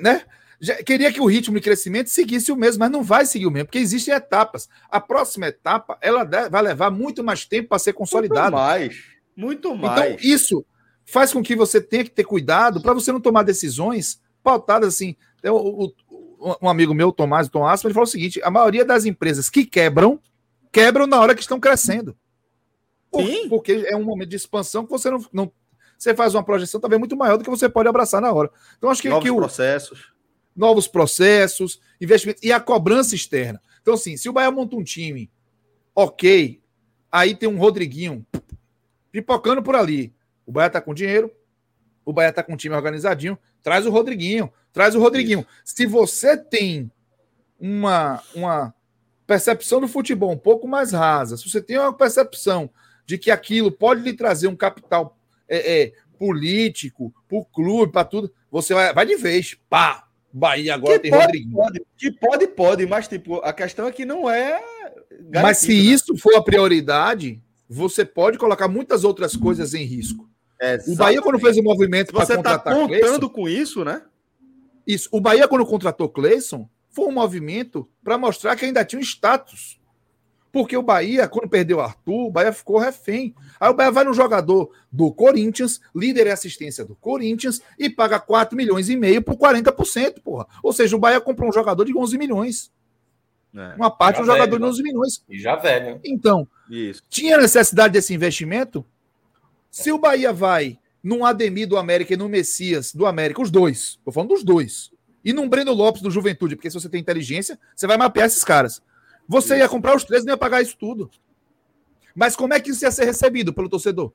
Né? 0.00 0.24
Já, 0.60 0.74
queria 0.82 1.12
que 1.12 1.20
o 1.20 1.26
ritmo 1.26 1.56
de 1.56 1.60
crescimento 1.60 2.10
seguisse 2.10 2.50
o 2.50 2.56
mesmo, 2.56 2.80
mas 2.80 2.90
não 2.90 3.02
vai 3.02 3.26
seguir 3.26 3.46
o 3.46 3.50
mesmo, 3.50 3.66
porque 3.66 3.78
existem 3.78 4.14
etapas. 4.14 4.68
A 4.90 5.00
próxima 5.00 5.48
etapa 5.48 5.98
ela 6.00 6.24
deve, 6.24 6.48
vai 6.48 6.62
levar 6.62 6.90
muito 6.90 7.22
mais 7.22 7.44
tempo 7.44 7.68
para 7.68 7.78
ser 7.78 7.92
consolidada. 7.92 8.50
Muito 8.50 8.62
mais. 8.62 9.04
Muito 9.36 9.68
então, 9.68 9.76
mais. 9.76 10.14
Então, 10.14 10.16
isso 10.20 10.64
faz 11.04 11.32
com 11.32 11.42
que 11.42 11.54
você 11.54 11.80
tenha 11.80 12.04
que 12.04 12.10
ter 12.10 12.24
cuidado 12.24 12.82
para 12.82 12.92
você 12.92 13.12
não 13.12 13.20
tomar 13.20 13.42
decisões 13.42 14.20
pautadas 14.42 14.94
assim. 14.94 15.16
O, 15.44 15.84
o, 15.86 15.92
um 16.62 16.68
amigo 16.68 16.94
meu, 16.94 17.12
Tomás 17.12 17.48
Tom 17.48 17.66
Aspa, 17.66 17.88
ele 17.88 17.94
falou 17.94 18.06
o 18.06 18.10
seguinte: 18.10 18.40
a 18.42 18.50
maioria 18.50 18.84
das 18.84 19.04
empresas 19.04 19.50
que 19.50 19.64
quebram, 19.64 20.20
quebram 20.70 21.06
na 21.06 21.20
hora 21.20 21.34
que 21.34 21.40
estão 21.40 21.58
crescendo. 21.58 22.16
Por, 23.10 23.24
Sim. 23.24 23.48
Porque 23.48 23.84
é 23.86 23.96
um 23.96 24.04
momento 24.04 24.30
de 24.30 24.36
expansão 24.36 24.84
que 24.84 24.90
você 24.90 25.10
não, 25.10 25.24
não. 25.32 25.52
Você 25.96 26.14
faz 26.14 26.34
uma 26.34 26.44
projeção 26.44 26.80
talvez 26.80 26.98
muito 26.98 27.16
maior 27.16 27.36
do 27.36 27.44
que 27.44 27.50
você 27.50 27.68
pode 27.68 27.88
abraçar 27.88 28.20
na 28.20 28.32
hora. 28.32 28.50
Então, 28.76 28.90
acho 28.90 29.02
que. 29.02 29.08
Novos 29.08 29.24
que 29.24 29.30
o, 29.30 29.36
processos. 29.36 30.12
Novos 30.54 30.88
processos, 30.88 31.80
investimentos 32.00 32.42
e 32.42 32.52
a 32.52 32.60
cobrança 32.60 33.14
externa. 33.14 33.60
Então, 33.80 33.94
assim, 33.94 34.16
se 34.16 34.28
o 34.28 34.32
Bahia 34.32 34.50
monta 34.50 34.76
um 34.76 34.82
time, 34.82 35.30
ok, 35.94 36.60
aí 37.10 37.34
tem 37.34 37.48
um 37.48 37.58
Rodriguinho 37.58 38.26
pipocando 39.10 39.62
por 39.62 39.74
ali. 39.74 40.12
O 40.44 40.52
Bahia 40.52 40.70
tá 40.70 40.80
com 40.80 40.94
dinheiro, 40.94 41.30
o 42.04 42.12
Bahia 42.12 42.32
tá 42.32 42.42
com 42.42 42.54
um 42.54 42.56
time 42.56 42.74
organizadinho, 42.74 43.38
traz 43.62 43.86
o 43.86 43.90
Rodriguinho. 43.90 44.52
Traz 44.72 44.94
o 44.94 45.00
Rodriguinho. 45.00 45.40
Isso. 45.40 45.76
Se 45.76 45.86
você 45.86 46.36
tem 46.36 46.90
uma, 47.58 48.22
uma 48.34 48.74
percepção 49.26 49.80
do 49.80 49.88
futebol 49.88 50.30
um 50.30 50.38
pouco 50.38 50.68
mais 50.68 50.92
rasa, 50.92 51.36
se 51.36 51.48
você 51.48 51.60
tem 51.60 51.78
uma 51.78 51.92
percepção 51.92 52.70
de 53.04 53.18
que 53.18 53.30
aquilo 53.30 53.72
pode 53.72 54.02
lhe 54.02 54.12
trazer 54.12 54.48
um 54.48 54.56
capital 54.56 55.18
é, 55.48 55.82
é, 55.82 55.92
político, 56.18 57.12
para 57.26 57.38
o 57.38 57.44
clube, 57.44 57.92
para 57.92 58.04
tudo, 58.04 58.32
você 58.50 58.74
vai, 58.74 58.92
vai 58.92 59.06
de 59.06 59.16
vez. 59.16 59.56
Pá! 59.68 60.04
Bahia 60.30 60.74
agora 60.74 60.94
que 60.94 61.00
tem 61.00 61.10
pode, 61.10 61.24
Rodriguinho. 61.24 61.54
Pode, 61.54 61.82
que 61.96 62.12
pode, 62.12 62.46
pode, 62.48 62.86
mas 62.86 63.08
tipo, 63.08 63.36
a 63.36 63.52
questão 63.52 63.86
é 63.86 63.92
que 63.92 64.04
não 64.04 64.28
é. 64.28 64.62
Mas 65.32 65.58
se 65.58 65.68
né? 65.68 65.74
isso 65.74 66.16
for 66.18 66.36
a 66.36 66.42
prioridade, 66.42 67.40
você 67.68 68.04
pode 68.04 68.36
colocar 68.36 68.68
muitas 68.68 69.04
outras 69.04 69.34
coisas 69.34 69.72
em 69.72 69.84
risco. 69.84 70.27
O 70.86 70.96
Bahia, 70.96 71.22
quando 71.22 71.38
fez 71.38 71.56
o 71.56 71.62
movimento 71.62 72.12
para 72.12 72.26
tá 72.26 72.36
contratar. 72.36 72.74
Você 72.74 72.80
está 72.80 72.96
contando 72.98 73.30
Clayson, 73.30 73.34
com 73.34 73.48
isso, 73.48 73.84
né? 73.84 74.02
Isso. 74.86 75.08
O 75.12 75.20
Bahia, 75.20 75.46
quando 75.46 75.66
contratou 75.66 76.08
Cleison, 76.08 76.68
foi 76.90 77.06
um 77.06 77.12
movimento 77.12 77.88
para 78.02 78.18
mostrar 78.18 78.56
que 78.56 78.64
ainda 78.64 78.84
tinha 78.84 78.98
um 78.98 79.02
status. 79.02 79.78
Porque 80.50 80.76
o 80.76 80.82
Bahia, 80.82 81.28
quando 81.28 81.48
perdeu 81.48 81.76
o 81.76 81.80
Arthur, 81.80 82.26
o 82.26 82.30
Bahia 82.30 82.52
ficou 82.52 82.78
refém. 82.78 83.34
Aí 83.60 83.70
o 83.70 83.74
Bahia 83.74 83.92
vai 83.92 84.02
no 84.04 84.14
jogador 84.14 84.70
do 84.90 85.12
Corinthians, 85.12 85.80
líder 85.94 86.26
e 86.26 86.30
assistência 86.30 86.84
do 86.84 86.96
Corinthians, 86.96 87.60
e 87.78 87.90
paga 87.90 88.18
4 88.18 88.56
milhões 88.56 88.88
e 88.88 88.96
meio 88.96 89.22
por 89.22 89.36
40%, 89.36 90.22
porra. 90.22 90.46
Ou 90.62 90.72
seja, 90.72 90.96
o 90.96 90.98
Bahia 90.98 91.20
comprou 91.20 91.48
um 91.48 91.52
jogador 91.52 91.84
de 91.84 91.96
11 91.96 92.16
milhões. 92.16 92.72
É, 93.54 93.74
Uma 93.76 93.90
parte 93.90 94.16
do 94.16 94.22
um 94.22 94.26
jogador 94.26 94.58
de 94.58 94.64
11 94.64 94.82
milhões. 94.82 95.24
E 95.28 95.38
já 95.38 95.54
velho. 95.56 96.00
Então, 96.04 96.48
Isso. 96.70 97.02
tinha 97.08 97.36
necessidade 97.38 97.92
desse 97.92 98.14
investimento? 98.14 98.84
Se 99.70 99.92
o 99.92 99.98
Bahia 99.98 100.32
vai 100.32 100.78
num 101.02 101.24
Ademir 101.24 101.68
do 101.68 101.76
América 101.76 102.14
e 102.14 102.16
no 102.16 102.28
Messias 102.28 102.92
do 102.92 103.06
América, 103.06 103.40
os 103.40 103.50
dois. 103.50 103.98
Tô 104.04 104.10
falando 104.10 104.30
dos 104.30 104.42
dois. 104.42 104.90
E 105.24 105.32
num 105.32 105.48
Breno 105.48 105.72
Lopes 105.72 106.02
do 106.02 106.10
Juventude, 106.10 106.56
porque 106.56 106.70
se 106.70 106.80
você 106.80 106.88
tem 106.88 107.00
inteligência, 107.00 107.58
você 107.74 107.86
vai 107.86 107.96
mapear 107.96 108.26
esses 108.26 108.44
caras. 108.44 108.82
Você 109.28 109.54
isso. 109.54 109.62
ia 109.62 109.68
comprar 109.68 109.94
os 109.94 110.04
três 110.04 110.22
e 110.22 110.26
não 110.26 110.32
ia 110.32 110.38
pagar 110.38 110.62
isso 110.62 110.76
tudo. 110.76 111.10
Mas 112.14 112.34
como 112.34 112.54
é 112.54 112.60
que 112.60 112.70
isso 112.70 112.84
ia 112.84 112.90
ser 112.90 113.04
recebido 113.04 113.52
pelo 113.52 113.68
torcedor? 113.68 114.12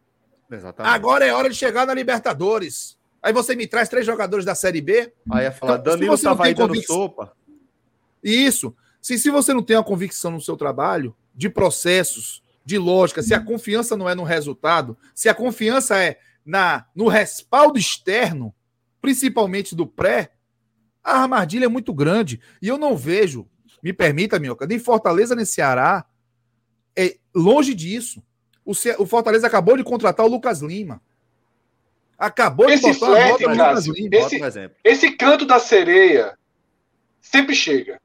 Exatamente. 0.52 0.94
Agora 0.94 1.26
é 1.26 1.34
hora 1.34 1.50
de 1.50 1.56
chegar 1.56 1.88
na 1.88 1.94
Libertadores. 1.94 2.98
Aí 3.22 3.32
você 3.32 3.56
me 3.56 3.66
traz 3.66 3.88
três 3.88 4.06
jogadores 4.06 4.46
da 4.46 4.54
Série 4.54 4.82
B. 4.82 5.14
Aí 5.32 5.46
ia 5.46 5.52
falar, 5.52 5.80
então, 5.80 5.94
Danilo 5.94 6.16
estava 6.16 6.46
aí 6.46 6.54
dando 6.54 6.76
sopa. 6.84 7.34
Isso. 8.22 8.76
Se, 9.02 9.18
se 9.18 9.30
você 9.30 9.54
não 9.54 9.64
tem 9.64 9.78
uma 9.78 9.84
convicção 9.84 10.32
no 10.32 10.42
seu 10.42 10.58
trabalho, 10.58 11.16
de 11.34 11.50
processos, 11.50 12.43
de 12.66 12.78
lógica, 12.78 13.22
se 13.22 13.34
a 13.34 13.44
confiança 13.44 13.98
não 13.98 14.10
é 14.10 14.16
no 14.16 14.24
resultado, 14.24 14.98
se 15.14 15.28
a 15.28 15.34
confiança 15.34 16.02
é 16.02 16.18
na 16.46 16.86
no 16.96 17.08
respaldo 17.08 17.78
externo, 17.78 18.54
principalmente 19.02 19.76
do 19.76 19.86
pré, 19.86 20.32
a 21.04 21.22
armadilha 21.22 21.66
é 21.66 21.70
muito 21.70 21.94
grande. 21.94 22.40
E 22.62 22.68
eu 22.68 22.78
não 22.78 22.96
vejo, 22.96 23.48
me 23.82 23.92
permita, 23.92 24.40
Minhoca, 24.40 24.66
nem 24.66 24.80
Fortaleza 24.80 25.36
nem 25.36 25.46
Ceará, 25.46 26.06
é 26.96 27.18
longe 27.36 27.74
disso. 27.74 28.24
O, 28.66 28.74
Ce... 28.74 28.96
o 28.98 29.06
Fortaleza 29.06 29.46
acabou 29.46 29.76
de 29.76 29.84
contratar 29.84 30.26
o 30.26 30.30
Lucas 30.30 30.62
Lima. 30.62 31.02
Acabou 32.18 32.70
esse 32.70 32.90
de 32.90 33.00
botar 33.00 33.12
flerte, 33.12 33.46
a 33.46 33.52
Lucas 33.52 33.86
Lima. 33.88 34.16
Esse, 34.16 34.40
um 34.42 34.70
esse 34.84 35.12
canto 35.12 35.46
da 35.46 35.60
sereia 35.60 36.38
sempre 37.20 37.54
chega. 37.54 38.00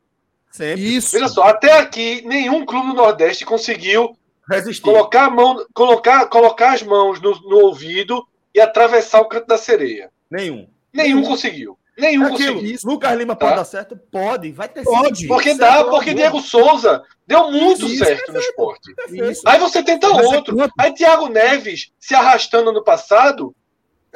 Sempre. 0.51 0.97
Isso. 0.97 1.13
Veja 1.13 1.29
só, 1.29 1.45
até 1.45 1.79
aqui 1.79 2.23
nenhum 2.27 2.67
clube 2.67 2.89
do 2.89 2.95
Nordeste 2.95 3.45
conseguiu 3.45 4.18
Resistir. 4.49 4.83
Colocar, 4.83 5.27
a 5.27 5.31
mão, 5.31 5.65
colocar, 5.75 6.27
colocar 6.27 6.73
as 6.73 6.83
mãos 6.83 7.21
no, 7.21 7.39
no 7.43 7.67
ouvido 7.67 8.27
e 8.55 8.61
atravessar 8.61 9.21
o 9.21 9.27
canto 9.27 9.47
da 9.47 9.59
sereia. 9.59 10.11
Nenhum. 10.31 10.69
Nenhum, 10.93 11.17
Nenhum. 11.17 11.23
conseguiu. 11.25 11.79
Nenhum 11.99 12.27
Aquilo, 12.27 12.55
conseguiu. 12.55 12.75
Isso. 12.75 12.87
Lucas 12.87 13.19
Lima 13.19 13.35
tá? 13.35 13.47
pode 13.47 13.57
dar 13.57 13.65
certo? 13.65 13.97
Pode, 14.11 14.53
vai 14.53 14.69
ter 14.69 14.85
Pode. 14.85 15.27
Porque 15.27 15.55
dá, 15.55 15.85
porque 15.85 16.15
Diego 16.15 16.41
Souza 16.41 17.03
deu 17.27 17.51
muito 17.51 17.87
isso, 17.87 18.05
certo 18.05 18.33
no 18.33 18.39
esporte. 18.39 18.95
Isso. 19.11 19.43
Aí 19.45 19.59
você 19.59 19.83
tenta 19.83 20.09
Mas 20.09 20.25
é 20.25 20.37
outro. 20.37 20.63
É 20.63 20.69
Aí 20.79 20.95
Thiago 20.95 21.29
Neves 21.29 21.91
se 21.99 22.15
arrastando 22.15 22.71
ano 22.71 22.85
passado. 22.85 23.55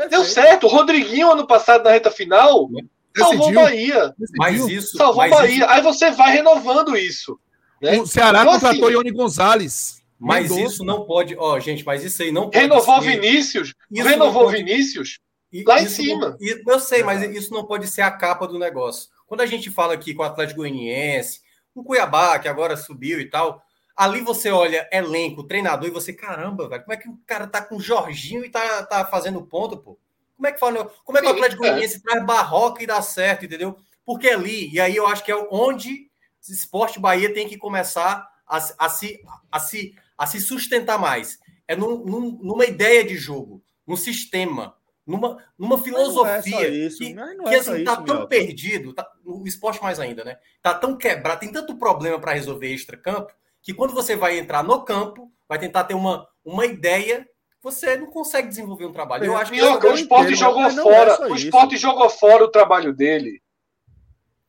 Deu 0.08 0.24
certo. 0.24 0.68
Rodriguinho 0.68 1.32
ano 1.32 1.46
passado 1.46 1.82
na 1.82 1.90
reta 1.90 2.10
final. 2.10 2.68
Salvou 3.16 3.50
o 3.50 3.54
Bahia. 3.54 4.14
Mas 4.38 4.66
isso. 4.68 4.96
Salvou 4.96 5.16
mas 5.16 5.30
Bahia. 5.30 5.64
Isso. 5.64 5.70
Aí 5.70 5.82
você 5.82 6.10
vai 6.12 6.32
renovando 6.32 6.96
isso. 6.96 7.38
Né? 7.82 8.00
O 8.00 8.06
Ceará 8.06 8.42
então, 8.42 8.52
contratou 8.54 8.84
assim, 8.86 8.94
Ione 8.94 9.10
Gonzalez. 9.10 10.01
Mas 10.22 10.48
Mendonça. 10.48 10.72
isso 10.74 10.84
não 10.84 11.04
pode, 11.04 11.36
ó, 11.36 11.58
gente, 11.58 11.84
mas 11.84 12.04
isso 12.04 12.22
aí 12.22 12.30
não 12.30 12.44
pode 12.44 12.58
Renovou 12.58 13.02
ser... 13.02 13.20
Vinícius? 13.20 13.74
Isso 13.90 14.08
renovou 14.08 14.44
pode... 14.44 14.56
Vinícius? 14.58 15.18
Lá 15.66 15.82
em 15.82 15.88
cima. 15.88 16.38
Não... 16.40 16.72
eu 16.72 16.78
sei, 16.78 17.02
mas 17.02 17.22
isso 17.22 17.52
não 17.52 17.66
pode 17.66 17.88
ser 17.88 18.02
a 18.02 18.10
capa 18.10 18.46
do 18.46 18.58
negócio. 18.58 19.10
Quando 19.26 19.40
a 19.40 19.46
gente 19.46 19.68
fala 19.68 19.94
aqui 19.94 20.14
com 20.14 20.22
o 20.22 20.26
Atlético 20.26 20.60
Goianiense, 20.60 21.40
com 21.74 21.80
o 21.80 21.84
Cuiabá, 21.84 22.38
que 22.38 22.46
agora 22.46 22.76
subiu 22.76 23.20
e 23.20 23.28
tal, 23.28 23.62
ali 23.96 24.20
você 24.20 24.50
olha 24.50 24.88
elenco, 24.92 25.42
treinador, 25.42 25.88
e 25.88 25.92
você, 25.92 26.12
caramba, 26.12 26.68
velho, 26.68 26.82
como 26.82 26.92
é 26.92 26.96
que 26.96 27.08
o 27.08 27.18
cara 27.26 27.48
tá 27.48 27.60
com 27.60 27.76
o 27.76 27.80
Jorginho 27.80 28.44
e 28.44 28.48
tá, 28.48 28.84
tá 28.84 29.04
fazendo 29.04 29.42
ponto, 29.42 29.76
pô? 29.76 29.98
Como 30.36 30.46
é 30.46 30.52
que 30.52 30.60
fala, 30.60 30.84
como 31.04 31.18
é 31.18 31.20
que 31.20 31.26
o 31.26 31.30
Atlético 31.30 31.64
é. 31.64 31.68
Goianiense 31.68 32.00
traz 32.00 32.24
barroca 32.24 32.80
e 32.80 32.86
dá 32.86 33.02
certo, 33.02 33.44
entendeu? 33.44 33.76
Porque 34.06 34.28
ali, 34.28 34.72
e 34.72 34.80
aí 34.80 34.94
eu 34.94 35.06
acho 35.08 35.24
que 35.24 35.32
é 35.32 35.48
onde 35.50 36.08
Esporte 36.48 37.00
Bahia 37.00 37.34
tem 37.34 37.48
que 37.48 37.56
começar 37.56 38.28
a, 38.46 38.56
a, 38.78 38.88
se, 38.88 39.20
a 39.50 39.58
se 39.58 39.94
a 40.22 40.26
se 40.26 40.40
sustentar 40.40 41.00
mais. 41.00 41.40
É 41.66 41.74
num, 41.74 42.04
num, 42.04 42.38
numa 42.40 42.64
ideia 42.64 43.02
de 43.04 43.16
jogo, 43.16 43.60
num 43.84 43.96
sistema, 43.96 44.76
numa, 45.04 45.36
numa 45.58 45.74
é 45.74 45.78
filosofia 45.78 46.68
é 46.68 46.68
isso, 46.68 46.98
que, 46.98 47.16
é 47.18 47.48
que 47.48 47.54
assim, 47.56 47.82
tá 47.82 47.96
tão 47.96 48.28
perdido, 48.28 48.94
tá, 48.94 49.04
o 49.24 49.44
esporte 49.48 49.82
mais 49.82 49.98
ainda, 49.98 50.22
né? 50.22 50.38
Tá 50.62 50.74
tão 50.74 50.96
quebrado, 50.96 51.40
tem 51.40 51.50
tanto 51.50 51.76
problema 51.76 52.20
para 52.20 52.34
resolver 52.34 52.72
extra-campo, 52.72 53.32
que 53.60 53.74
quando 53.74 53.92
você 53.92 54.14
vai 54.14 54.38
entrar 54.38 54.62
no 54.62 54.84
campo, 54.84 55.28
vai 55.48 55.58
tentar 55.58 55.84
ter 55.84 55.94
uma, 55.94 56.28
uma 56.44 56.66
ideia, 56.66 57.28
você 57.60 57.96
não 57.96 58.06
consegue 58.06 58.46
desenvolver 58.46 58.86
um 58.86 58.92
trabalho. 58.92 59.24
Eu 59.24 59.36
acho 59.36 59.50
que 59.50 59.60
o 59.60 59.94
esporte 59.94 60.36
jogou 60.36 60.70
fora, 60.70 61.12
é 61.14 61.26
o 61.26 61.34
esporte 61.34 61.76
jogou 61.76 62.08
fora 62.08 62.44
o 62.44 62.48
trabalho 62.48 62.94
dele 62.94 63.42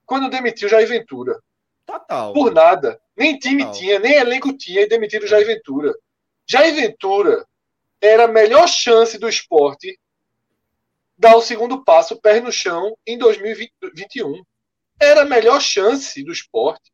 quando 0.06 0.30
demitiu 0.30 0.70
Jair 0.70 0.88
Ventura. 0.88 1.42
Total. 1.86 2.34
Por 2.34 2.54
nada. 2.54 3.00
Nem 3.16 3.38
time 3.38 3.64
Total. 3.64 3.80
tinha, 3.80 4.00
nem 4.00 4.14
elenco 4.14 4.56
tinha 4.58 4.82
e 4.82 4.88
demitiram 4.88 5.28
Jair 5.28 5.46
Ventura. 5.46 5.94
Jair 6.48 6.74
Ventura 6.74 7.46
era 8.02 8.26
a 8.26 8.28
melhor 8.28 8.68
chance 8.68 9.18
do 9.18 9.30
esporte 9.30 9.98
dar 11.18 11.36
o 11.36 11.42
segundo 11.42 11.84
passo, 11.84 12.20
pé 12.20 12.42
no 12.42 12.52
chão, 12.52 12.98
em 13.06 13.18
2021. 13.18 14.44
Era 15.00 15.22
a 15.22 15.26
melhor 15.26 15.62
chance 15.62 16.22
do 16.24 16.32
esporte. 16.32 16.92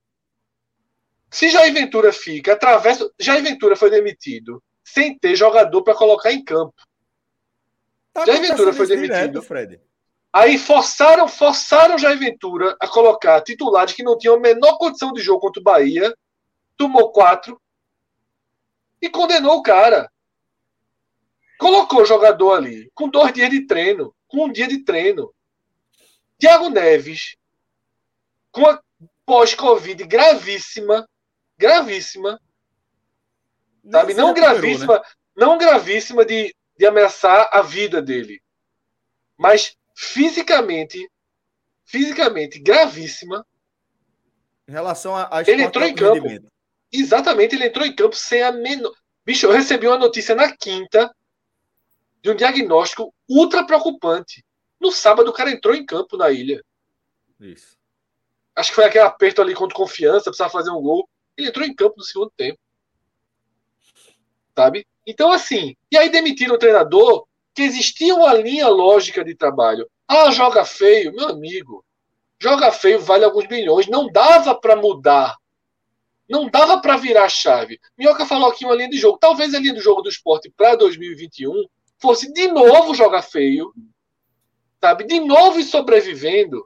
Se 1.31 1.49
Jair 1.49 1.73
Ventura 1.73 2.11
fica, 2.11 2.53
atravessa. 2.53 3.09
Jair 3.19 3.43
Ventura 3.43 3.75
foi 3.75 3.89
demitido 3.89 4.63
sem 4.83 5.17
ter 5.17 5.35
jogador 5.35 5.83
para 5.83 5.95
colocar 5.95 6.31
em 6.31 6.43
campo. 6.43 6.73
Tá 8.13 8.25
Jair 8.25 8.41
Ventura 8.41 8.73
foi 8.73 8.87
demitido. 8.87 9.13
Direto, 9.13 9.41
Fred. 9.41 9.81
Aí 10.31 10.59
forçaram, 10.59 11.27
forçaram 11.27 11.97
Jair 11.97 12.19
Ventura 12.19 12.77
a 12.79 12.87
colocar 12.87 13.41
titulares 13.41 13.93
que 13.93 14.03
não 14.03 14.17
tinham 14.17 14.35
a 14.35 14.39
menor 14.39 14.77
condição 14.77 15.11
de 15.11 15.21
jogo 15.21 15.39
contra 15.39 15.59
o 15.59 15.63
Bahia. 15.63 16.15
Tomou 16.77 17.11
quatro 17.11 17.59
e 19.01 19.09
condenou 19.09 19.57
o 19.57 19.63
cara. 19.63 20.11
Colocou 21.57 22.01
o 22.01 22.05
jogador 22.05 22.53
ali 22.53 22.89
com 22.93 23.09
dois 23.09 23.33
dias 23.33 23.49
de 23.49 23.65
treino, 23.65 24.15
com 24.27 24.45
um 24.45 24.51
dia 24.51 24.67
de 24.67 24.83
treino. 24.83 25.33
Thiago 26.37 26.69
Neves, 26.69 27.35
com 28.51 28.65
a 28.65 28.81
pós-Covid 29.25 30.05
gravíssima, 30.05 31.07
gravíssima, 31.57 32.39
sabe? 33.91 34.13
Não 34.13 34.33
gravíssima, 34.33 34.99
né? 34.99 35.03
não 35.35 35.57
gravíssima 35.57 36.23
de, 36.23 36.55
de 36.77 36.85
ameaçar 36.85 37.49
a 37.51 37.61
vida 37.61 38.01
dele, 38.01 38.41
mas 39.37 39.75
fisicamente, 39.99 41.11
fisicamente 41.83 42.57
gravíssima. 42.57 43.45
Em 44.65 44.71
relação 44.71 45.13
a, 45.13 45.27
a 45.29 45.41
ele 45.41 45.63
entrou 45.63 45.85
em 45.85 45.93
campo. 45.93 46.25
Exatamente, 46.89 47.55
ele 47.55 47.65
entrou 47.65 47.85
em 47.85 47.93
campo 47.93 48.15
sem 48.15 48.41
a 48.41 48.49
menor. 48.49 48.93
Bicho, 49.25 49.45
eu 49.45 49.51
recebi 49.51 49.87
uma 49.87 49.97
notícia 49.97 50.33
na 50.33 50.55
quinta 50.55 51.13
de 52.21 52.31
um 52.31 52.35
diagnóstico 52.35 53.13
ultra 53.27 53.65
preocupante. 53.65 54.43
No 54.79 54.89
sábado, 54.89 55.29
o 55.29 55.33
cara 55.33 55.51
entrou 55.51 55.75
em 55.75 55.85
campo 55.85 56.15
na 56.15 56.31
ilha. 56.31 56.63
Isso. 57.37 57.77
Acho 58.55 58.69
que 58.69 58.75
foi 58.75 58.85
aquele 58.85 59.03
aperto 59.03 59.41
ali 59.41 59.53
contra 59.53 59.75
confiança, 59.75 60.29
precisava 60.29 60.49
fazer 60.49 60.69
um 60.69 60.81
gol. 60.81 61.09
Ele 61.35 61.49
entrou 61.49 61.65
em 61.65 61.75
campo 61.75 61.95
no 61.97 62.03
segundo 62.03 62.31
tempo. 62.37 62.57
Sabe? 64.55 64.87
Então, 65.05 65.29
assim, 65.29 65.75
e 65.91 65.97
aí 65.97 66.09
demitiram 66.09 66.55
o 66.55 66.59
treinador 66.59 67.27
que 67.59 67.63
existia 67.63 68.15
uma 68.15 68.33
linha 68.33 68.69
lógica 68.69 69.21
de 69.21 69.35
trabalho. 69.35 69.85
Ah, 70.07 70.31
joga 70.31 70.63
feio, 70.63 71.11
meu 71.11 71.27
amigo. 71.27 71.83
Joga 72.41 72.71
feio 72.71 73.01
vale 73.01 73.25
alguns 73.25 73.49
milhões. 73.49 73.85
Não 73.87 74.07
dava 74.07 74.55
para 74.55 74.77
mudar. 74.77 75.35
Não 76.29 76.49
dava 76.49 76.79
para 76.79 76.95
virar 76.95 77.25
a 77.25 77.29
chave. 77.29 77.77
Minhoca 77.97 78.25
falou 78.25 78.49
aqui 78.49 78.63
uma 78.63 78.75
linha 78.75 78.89
de 78.89 78.97
jogo. 78.97 79.17
Talvez 79.17 79.53
a 79.53 79.59
linha 79.59 79.73
do 79.73 79.81
jogo 79.81 80.01
do 80.01 80.07
esporte 80.07 80.49
para 80.55 80.75
2021 80.75 81.51
fosse 81.97 82.31
de 82.31 82.47
novo 82.47 82.95
jogar 82.95 83.23
feio, 83.23 83.73
sabe? 84.79 85.03
De 85.03 85.19
novo 85.19 85.59
e 85.59 85.63
sobrevivendo. 85.63 86.65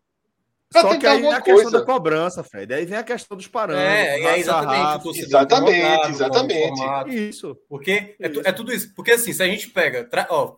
Só 0.72 0.96
que 0.98 1.08
aí 1.08 1.22
vem 1.22 1.34
a 1.34 1.42
coisa. 1.42 1.64
questão 1.64 1.80
da 1.80 1.86
cobrança, 1.86 2.44
Fred. 2.44 2.72
Aí 2.74 2.86
vem 2.86 2.98
a 2.98 3.04
questão 3.04 3.36
dos 3.36 3.48
parâmetros. 3.48 3.88
É, 3.88 4.20
é 4.20 4.40
exatamente. 4.40 5.20
exatamente, 5.20 6.10
exatamente. 6.10 7.30
Isso. 7.30 7.58
Porque 7.68 8.16
é, 8.20 8.26
é, 8.46 8.52
tudo 8.52 8.72
isso. 8.72 8.94
Porque 8.96 9.12
assim, 9.12 9.34
se 9.34 9.42
a 9.42 9.48
gente 9.48 9.70
pega. 9.70 10.04
Tra... 10.04 10.28
Ó, 10.30 10.56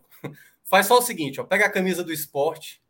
faz 0.64 0.88
só 0.88 0.98
o 0.98 1.02
seguinte: 1.02 1.40
ó, 1.40 1.44
pega 1.44 1.66
a 1.66 1.72
camisa 1.72 2.04
do 2.04 2.12
esporte, 2.12 2.82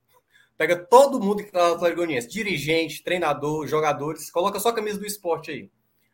pega 0.58 0.76
todo 0.76 1.20
mundo 1.20 1.38
que 1.38 1.50
está 1.50 1.70
no 1.70 1.76
Atlético 1.76 1.98
Goianiense, 1.98 2.28
dirigente, 2.28 3.04
treinador, 3.04 3.68
jogadores, 3.68 4.32
coloca 4.32 4.60
só 4.60 4.70
a 4.70 4.76
camisa 4.76 5.00
do 5.00 5.06
esporte 5.06 5.52
aí. 5.52 5.70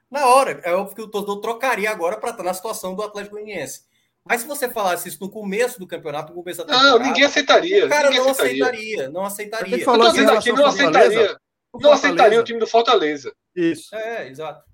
Na 0.09 0.25
hora, 0.27 0.59
é 0.63 0.73
óbvio 0.73 0.95
que 0.95 1.01
o 1.01 1.07
torcedor 1.07 1.39
trocaria 1.39 1.89
agora 1.89 2.17
para 2.17 2.31
estar 2.31 2.43
na 2.43 2.53
situação 2.53 2.93
do 2.95 3.03
Atlético 3.03 3.35
Goianiense. 3.35 3.83
Mas 4.23 4.41
se 4.41 4.47
você 4.47 4.69
falasse 4.69 5.09
isso 5.09 5.17
no 5.21 5.29
começo 5.29 5.79
do 5.79 5.87
campeonato, 5.87 6.31
no 6.31 6.39
começo 6.39 6.59
da 6.59 6.65
temporada, 6.65 6.99
não, 6.99 7.05
ninguém 7.05 7.23
aceitaria. 7.23 7.85
O 7.85 7.89
cara 7.89 8.11
não 8.11 8.29
aceitaria. 8.29 8.65
aceitaria, 8.65 9.09
não 9.09 9.25
aceitaria. 9.25 9.77
Eu 9.77 9.85
falou 9.85 10.09
dizendo 10.09 10.31
aqui, 10.31 10.51
não 10.51 10.65
aceitaria. 10.65 11.37
Não 11.73 11.91
aceitaria 11.91 12.39
o 12.39 12.43
time 12.43 12.59
do 12.59 12.67
Fortaleza. 12.67 13.33
Isso. 13.55 13.95
É, 13.95 14.27
exato. 14.27 14.70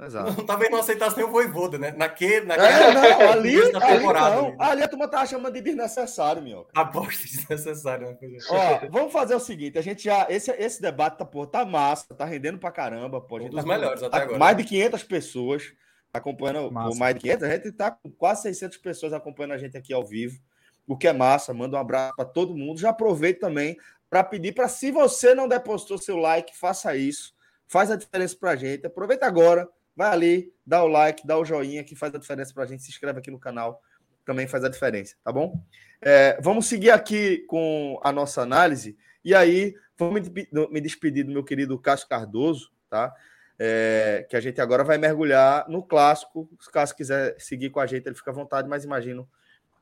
Exato. 0.00 0.32
Não, 0.36 0.46
talvez 0.46 0.70
não 0.70 0.78
aceitasse 0.78 1.16
nem 1.16 1.26
o 1.26 1.30
Voivoda, 1.30 1.76
né? 1.76 1.90
Naquele, 1.90 2.46
naquele 2.46 2.68
é, 2.68 2.94
não, 2.94 3.30
ali, 3.32 3.72
na 3.72 3.80
temporada. 3.80 4.36
Ali, 4.38 4.56
não. 4.56 4.62
ali 4.62 4.82
a 4.82 4.88
turma 4.88 5.08
tava 5.08 5.26
chamando 5.26 5.54
de 5.54 5.60
desnecessário, 5.60 6.40
meu. 6.40 6.68
Aposta 6.72 7.24
desnecessário. 7.24 8.16
Né? 8.20 8.38
Ó, 8.48 8.88
vamos 8.90 9.12
fazer 9.12 9.34
o 9.34 9.40
seguinte, 9.40 9.76
a 9.76 9.82
gente 9.82 10.04
já 10.04 10.26
esse, 10.30 10.52
esse 10.52 10.80
debate 10.80 11.18
tá, 11.18 11.24
pô, 11.24 11.44
tá 11.46 11.64
massa, 11.64 12.14
tá 12.14 12.24
rendendo 12.24 12.58
pra 12.58 12.70
caramba, 12.70 13.20
pô. 13.20 13.38
A 13.38 13.40
gente 13.40 13.52
um 13.52 13.56
dos 13.56 13.64
tá 13.64 13.68
melhores 13.68 14.02
até 14.02 14.18
agora. 14.18 14.38
Mais 14.38 14.56
de 14.56 14.64
500 14.64 15.02
pessoas 15.02 15.72
acompanhando 16.12 16.70
massa. 16.70 16.98
mais 16.98 17.14
de 17.16 17.20
500, 17.22 17.42
a 17.42 17.50
gente 17.50 17.68
está 17.68 17.90
com 17.90 18.10
quase 18.10 18.42
600 18.42 18.78
pessoas 18.78 19.12
acompanhando 19.12 19.52
a 19.52 19.58
gente 19.58 19.76
aqui 19.76 19.92
ao 19.92 20.04
vivo, 20.04 20.38
o 20.86 20.96
que 20.96 21.08
é 21.08 21.12
massa. 21.12 21.52
Manda 21.52 21.76
um 21.76 21.80
abraço 21.80 22.14
para 22.14 22.24
todo 22.24 22.56
mundo. 22.56 22.78
Já 22.78 22.90
aproveito 22.90 23.40
também 23.40 23.76
para 24.08 24.22
pedir 24.22 24.52
para, 24.52 24.68
se 24.68 24.92
você 24.92 25.34
não 25.34 25.48
depositou 25.48 25.98
seu 25.98 26.16
like, 26.16 26.56
faça 26.56 26.94
isso. 26.94 27.36
Faz 27.66 27.90
a 27.90 27.96
diferença 27.96 28.36
para 28.38 28.52
a 28.52 28.56
gente. 28.56 28.86
Aproveita 28.86 29.26
agora, 29.26 29.68
vai 29.98 30.12
ali, 30.12 30.54
dá 30.64 30.84
o 30.84 30.86
like, 30.86 31.26
dá 31.26 31.36
o 31.36 31.44
joinha, 31.44 31.82
que 31.82 31.96
faz 31.96 32.14
a 32.14 32.18
diferença 32.18 32.54
para 32.54 32.62
a 32.62 32.66
gente. 32.66 32.84
Se 32.84 32.88
inscreve 32.88 33.18
aqui 33.18 33.32
no 33.32 33.38
canal, 33.38 33.82
também 34.24 34.46
faz 34.46 34.62
a 34.62 34.68
diferença, 34.68 35.16
tá 35.24 35.32
bom? 35.32 35.60
É, 36.00 36.40
vamos 36.40 36.66
seguir 36.66 36.90
aqui 36.90 37.38
com 37.48 37.98
a 38.04 38.12
nossa 38.12 38.40
análise. 38.40 38.96
E 39.24 39.34
aí, 39.34 39.74
vamos 39.98 40.30
me 40.70 40.80
despedir 40.80 41.24
do 41.24 41.32
meu 41.32 41.42
querido 41.42 41.76
Cássio 41.76 42.08
Cardoso, 42.08 42.70
tá? 42.88 43.12
É, 43.58 44.24
que 44.30 44.36
a 44.36 44.40
gente 44.40 44.60
agora 44.60 44.84
vai 44.84 44.98
mergulhar 44.98 45.68
no 45.68 45.82
clássico. 45.82 46.48
Se 46.60 46.70
caso 46.70 46.94
quiser 46.94 47.34
seguir 47.40 47.70
com 47.70 47.80
a 47.80 47.86
gente, 47.86 48.06
ele 48.06 48.14
fica 48.14 48.30
à 48.30 48.34
vontade, 48.34 48.68
mas 48.68 48.84
imagino 48.84 49.28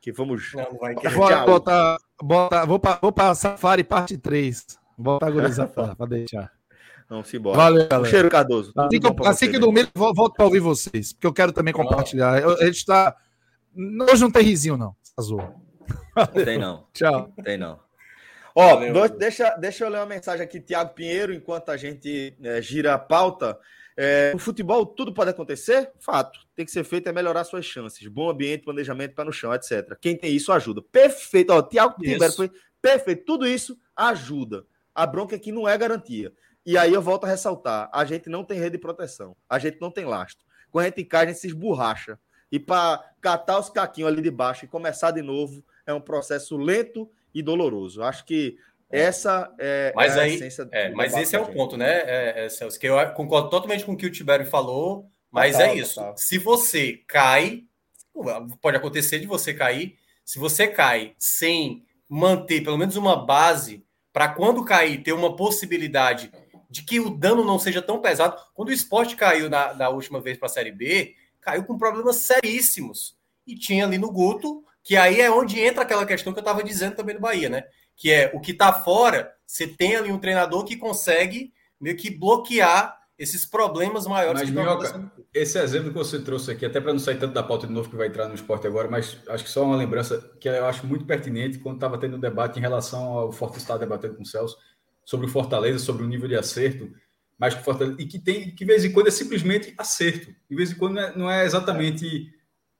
que 0.01 0.11
vamos. 0.11 0.51
Não, 0.55 0.79
vai 0.79 0.95
vou 0.95 1.45
botar, 1.45 1.99
botar, 2.23 2.65
vou, 2.65 2.81
vou 3.03 3.13
para 3.13 3.35
Safari 3.35 3.85
parte 3.85 4.17
3. 4.17 4.79
Botar 4.97 5.27
a 5.29 5.67
para 5.95 6.07
deixar. 6.07 6.51
Vamos 7.09 7.33
embora. 7.33 7.57
Valeu, 7.57 7.89
galera. 7.89 8.11
cheiro, 8.11 8.28
Cardoso. 8.28 8.73
Assim 8.77 9.01
que, 9.01 9.28
assim 9.28 9.51
que 9.51 9.59
dormir, 9.59 9.89
volto 9.95 10.35
para 10.35 10.45
ouvir 10.45 10.61
vocês, 10.61 11.12
porque 11.12 11.27
eu 11.27 11.33
quero 11.33 11.53
também 11.53 11.73
compartilhar. 11.73 12.41
Eu, 12.43 12.55
a 12.55 12.65
gente 12.65 12.78
está. 12.78 13.16
Hoje 14.11 14.23
não 14.23 14.31
tem 14.31 14.43
risinho, 14.43 14.77
não. 14.77 14.97
Azul. 15.16 15.41
Tem 16.45 16.59
não. 16.59 16.87
Tchau. 16.93 17.33
Tem 17.45 17.57
não. 17.57 17.78
Ó, 18.55 18.91
dois, 18.91 19.11
deixa, 19.12 19.51
deixa 19.57 19.85
eu 19.85 19.91
ler 19.91 19.99
uma 19.99 20.07
mensagem 20.07 20.43
aqui, 20.43 20.59
Tiago 20.59 20.95
Pinheiro, 20.95 21.33
enquanto 21.33 21.69
a 21.69 21.77
gente 21.77 22.35
é, 22.43 22.61
gira 22.62 22.95
a 22.95 22.99
pauta. 22.99 23.59
É, 23.99 24.33
no 24.33 24.39
futebol, 24.39 24.85
tudo 24.85 25.12
pode 25.12 25.31
acontecer? 25.31 25.91
Fato. 26.01 26.41
Tem 26.55 26.65
que 26.65 26.73
ser 26.73 26.85
feito 26.85 27.09
é 27.09 27.12
melhorar 27.12 27.45
suas 27.45 27.65
chances. 27.65 28.07
Bom 28.09 28.31
ambiente, 28.31 28.65
planejamento, 28.65 29.15
pé 29.15 29.24
no 29.24 29.33
chão, 29.33 29.55
etc. 29.55 29.97
Quem 30.01 30.16
tem 30.16 30.35
isso 30.35 30.53
ajuda. 30.53 30.83
Perfeito. 30.91 31.51
Ó, 31.51 31.62
Tiago 31.62 31.97
Pinheiro 31.97 32.33
foi 32.33 32.51
perfeito. 32.81 33.24
Tudo 33.24 33.47
isso 33.47 33.78
ajuda. 33.95 34.65
A 34.95 35.07
bronca 35.07 35.37
aqui 35.37 35.53
não 35.53 35.69
é 35.69 35.77
garantia. 35.77 36.33
E 36.67 36.77
aí 36.77 36.93
eu 36.93 37.01
volto 37.01 37.25
a 37.25 37.29
ressaltar: 37.29 37.89
a 37.93 38.05
gente 38.05 38.29
não 38.29 38.45
tem 38.45 38.59
rede 38.59 38.73
de 38.73 38.79
proteção. 38.79 39.37
A 39.49 39.59
gente 39.59 39.81
não 39.81 39.91
tem 39.91 40.05
lastro. 40.05 40.45
Quando 40.71 40.85
a 40.85 40.89
gente 40.89 41.05
cai, 41.05 41.25
a 41.25 41.29
gente 41.29 41.39
se 41.39 41.47
esborracha. 41.47 42.19
E 42.51 42.59
para 42.59 43.03
catar 43.21 43.59
os 43.59 43.71
caquinhos 43.71 44.11
ali 44.11 44.21
de 44.21 44.31
baixo 44.31 44.65
e 44.65 44.69
começar 44.69 45.13
de 45.13 45.23
novo 45.23 45.65
é 45.87 45.95
um 45.95 46.01
processo 46.01 46.57
lento 46.57 47.09
e 47.33 47.43
doloroso. 47.43 48.03
Acho 48.03 48.25
que 48.25 48.59
essa 48.91 49.53
é, 49.59 49.93
mas 49.95 50.17
é 50.17 50.21
aí, 50.21 50.31
a 50.31 50.35
essência 50.35 50.69
é, 50.71 50.91
Mas 50.91 51.17
esse 51.17 51.35
é 51.35 51.41
o 51.41 51.47
ponto, 51.47 51.77
né, 51.77 52.03
é, 52.07 52.45
é, 52.45 52.49
Celso? 52.49 52.79
Que 52.79 52.87
eu 52.87 52.97
concordo 53.15 53.51
totalmente 53.51 53.85
com 53.85 53.93
o 53.93 53.97
que 53.97 54.07
o 54.07 54.13
Tibério 54.13 54.47
falou, 54.47 55.11
mas 55.31 55.53
total, 55.53 55.69
é 55.69 55.75
isso. 55.75 55.95
Total. 55.97 56.17
Se 56.17 56.39
você 56.39 57.03
cai, 57.07 57.65
pode 58.61 58.77
acontecer 58.77 59.19
de 59.19 59.27
você 59.27 59.53
cair. 59.53 59.97
Se 60.25 60.39
você 60.39 60.69
cai 60.69 61.15
sem 61.19 61.85
manter 62.09 62.63
pelo 62.63 62.79
menos 62.79 62.97
uma 62.97 63.17
base 63.25 63.85
para 64.13 64.29
quando 64.29 64.65
cair 64.65 65.03
ter 65.03 65.13
uma 65.13 65.37
possibilidade 65.37 66.31
de 66.69 66.83
que 66.83 67.01
o 67.01 67.11
dano 67.11 67.45
não 67.45 67.59
seja 67.59 67.81
tão 67.81 68.01
pesado. 68.01 68.37
Quando 68.55 68.69
o 68.69 68.73
esporte 68.73 69.17
caiu 69.17 69.49
na, 69.49 69.75
na 69.75 69.89
última 69.89 70.21
vez 70.21 70.37
para 70.37 70.47
a 70.47 70.51
Série 70.51 70.73
B, 70.73 71.15
caiu 71.41 71.65
com 71.65 71.79
problemas 71.79 72.17
seríssimos. 72.17 73.17
E 73.47 73.55
tinha 73.55 73.85
ali 73.87 73.99
no 73.99 74.11
Guto 74.11 74.65
que 74.87 74.97
aí 74.97 75.21
é 75.21 75.29
onde 75.29 75.59
entra 75.59 75.83
aquela 75.83 76.07
questão 76.07 76.33
que 76.33 76.39
eu 76.39 76.43
estava 76.43 76.63
dizendo 76.63 76.95
também 76.95 77.17
do 77.17 77.21
Bahia, 77.21 77.49
né? 77.49 77.65
Que 77.97 78.13
é 78.13 78.31
o 78.33 78.41
que 78.41 78.53
está 78.53 78.73
fora, 78.73 79.33
você 79.45 79.67
tem 79.67 79.97
ali 79.97 80.13
um 80.13 80.19
treinador 80.19 80.65
que 80.65 80.77
consegue 80.77 81.53
meio 81.81 81.97
que 81.97 82.09
bloquear 82.09 82.97
esses 83.19 83.45
problemas 83.45 84.07
maiores. 84.07 84.43
Mas, 84.43 84.51
Minhoca, 84.51 85.11
esse 85.35 85.59
exemplo 85.59 85.89
que 85.89 85.99
você 85.99 86.21
trouxe 86.21 86.53
aqui, 86.53 86.65
até 86.65 86.81
para 86.81 86.93
não 86.93 87.01
sair 87.01 87.19
tanto 87.19 87.35
da 87.35 87.43
pauta 87.43 87.67
de 87.67 87.73
novo 87.73 87.91
que 87.91 87.97
vai 87.97 88.07
entrar 88.07 88.29
no 88.29 88.35
esporte 88.35 88.67
agora, 88.67 88.89
mas 88.89 89.19
acho 89.29 89.43
que 89.43 89.51
só 89.51 89.65
uma 89.65 89.77
lembrança 89.77 90.21
que 90.39 90.49
eu 90.49 90.67
acho 90.67 90.87
muito 90.87 91.05
pertinente 91.05 91.59
quando 91.59 91.77
estava 91.77 91.99
tendo 91.99 92.17
um 92.17 92.21
debate 92.21 92.59
em 92.59 92.63
relação 92.63 93.05
ao 93.05 93.33
Forte 93.33 93.59
Estado 93.59 93.81
debatendo 93.81 94.15
com 94.15 94.23
o 94.23 94.27
Celso 94.27 94.57
sobre 95.07 95.27
o 95.27 95.28
Fortaleza, 95.31 95.78
sobre 95.78 96.05
o 96.05 96.09
nível 96.09 96.28
de 96.28 96.35
acerto, 96.35 96.93
mas 97.39 97.55
que 97.55 97.62
Fortaleza, 97.62 97.97
e 97.99 98.07
que 98.07 98.19
tem 98.19 98.51
que 98.51 98.57
de 98.57 98.65
vez 98.65 98.85
em 98.85 98.93
quando 98.93 99.07
é 99.07 99.11
simplesmente 99.11 99.73
acerto, 99.78 100.35
de 100.51 100.57
vez 100.57 100.73
em 100.73 100.74
quando 100.74 100.95
não 100.95 101.03
é, 101.03 101.16
não 101.16 101.31
é 101.31 101.45
exatamente 101.47 102.35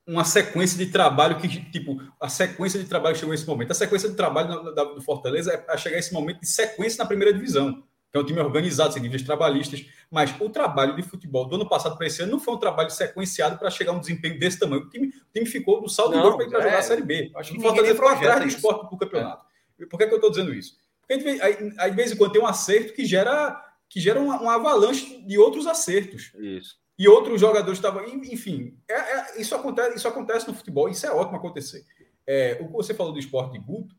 uma 0.05 0.25
sequência 0.25 0.77
de 0.77 0.91
trabalho 0.91 1.39
que, 1.39 1.49
tipo, 1.71 2.01
a 2.21 2.29
sequência 2.29 2.81
de 2.81 2.87
trabalho 2.87 3.17
chegou 3.17 3.33
a 3.33 3.35
esse 3.35 3.47
momento. 3.47 3.71
A 3.71 3.75
sequência 3.75 4.09
de 4.09 4.17
trabalho 4.17 4.73
da, 4.75 4.85
do 4.85 5.01
Fortaleza 5.01 5.53
é 5.53 5.73
a 5.73 5.77
chegar 5.77 5.97
a 5.97 5.99
esse 5.99 6.13
momento 6.13 6.41
de 6.41 6.49
sequência 6.49 6.99
na 6.99 7.07
primeira 7.07 7.33
divisão, 7.33 7.83
que 8.11 8.17
é 8.17 8.21
um 8.21 8.25
time 8.25 8.41
organizado, 8.41 8.93
sem 8.93 9.03
níveis 9.03 9.23
trabalhistas. 9.23 9.85
Mas 10.11 10.35
o 10.41 10.49
trabalho 10.49 10.95
de 10.95 11.03
futebol 11.03 11.47
do 11.47 11.57
ano 11.57 11.69
passado 11.69 11.97
para 11.97 12.07
esse 12.07 12.23
ano 12.23 12.33
não 12.33 12.41
foi 12.41 12.55
um 12.55 12.59
trabalho 12.59 12.91
sequenciado 12.91 13.59
para 13.59 13.71
chegar 13.71 13.93
a 13.93 13.95
um 13.95 14.01
desempenho 14.01 14.39
desse 14.39 14.59
tamanho. 14.59 14.83
O 14.83 14.89
time, 14.89 15.09
o 15.09 15.33
time 15.33 15.47
ficou 15.47 15.81
do 15.81 15.89
saldo 15.89 16.13
para 16.13 16.45
ir 16.45 16.51
para 16.51 16.61
jogar 16.61 16.77
a 16.77 16.79
é, 16.79 16.83
Série 16.83 17.03
B. 17.03 17.33
Acho 17.35 17.53
que 17.53 17.59
o 17.59 17.63
Fortaleza 17.63 17.95
foi 17.97 18.13
atrás 18.13 18.41
do 18.41 18.49
esporte 18.49 18.87
para 18.87 18.95
o 18.95 18.99
campeonato. 18.99 19.45
É. 19.81 19.87
Por 19.87 19.99
que, 19.99 20.07
que 20.07 20.13
eu 20.13 20.17
estou 20.17 20.31
dizendo 20.31 20.55
isso? 20.55 20.77
Porque 21.07 21.41
aí, 21.41 21.91
de 21.91 21.97
vez 21.97 22.13
em 22.13 22.17
quando 22.17 22.33
tem 22.33 22.43
um 22.43 22.47
acerto 22.47 22.93
que 22.93 23.05
gera, 23.05 23.61
que 23.89 24.01
gera 24.01 24.21
uma, 24.21 24.41
uma 24.41 24.55
avalanche 24.55 25.25
de 25.27 25.39
outros 25.39 25.67
acertos. 25.67 26.33
Isso. 26.39 26.77
E 26.99 27.07
outros 27.09 27.41
jogadores 27.41 27.79
estavam. 27.79 28.05
Enfim, 28.07 28.79
é, 28.89 28.95
é, 28.95 29.41
isso, 29.41 29.55
acontece, 29.55 29.97
isso 29.97 30.09
acontece 30.09 30.49
no 30.49 30.55
futebol, 30.55 30.89
isso 30.89 31.07
é 31.07 31.11
ótimo 31.11 31.37
acontecer. 31.37 31.85
É, 32.27 32.59
o 32.61 32.67
que 32.67 32.73
você 32.73 32.95
falou 32.95 33.13
do 33.13 33.19
esporte 33.19 33.53
de 33.53 33.65
Guto, 33.65 33.95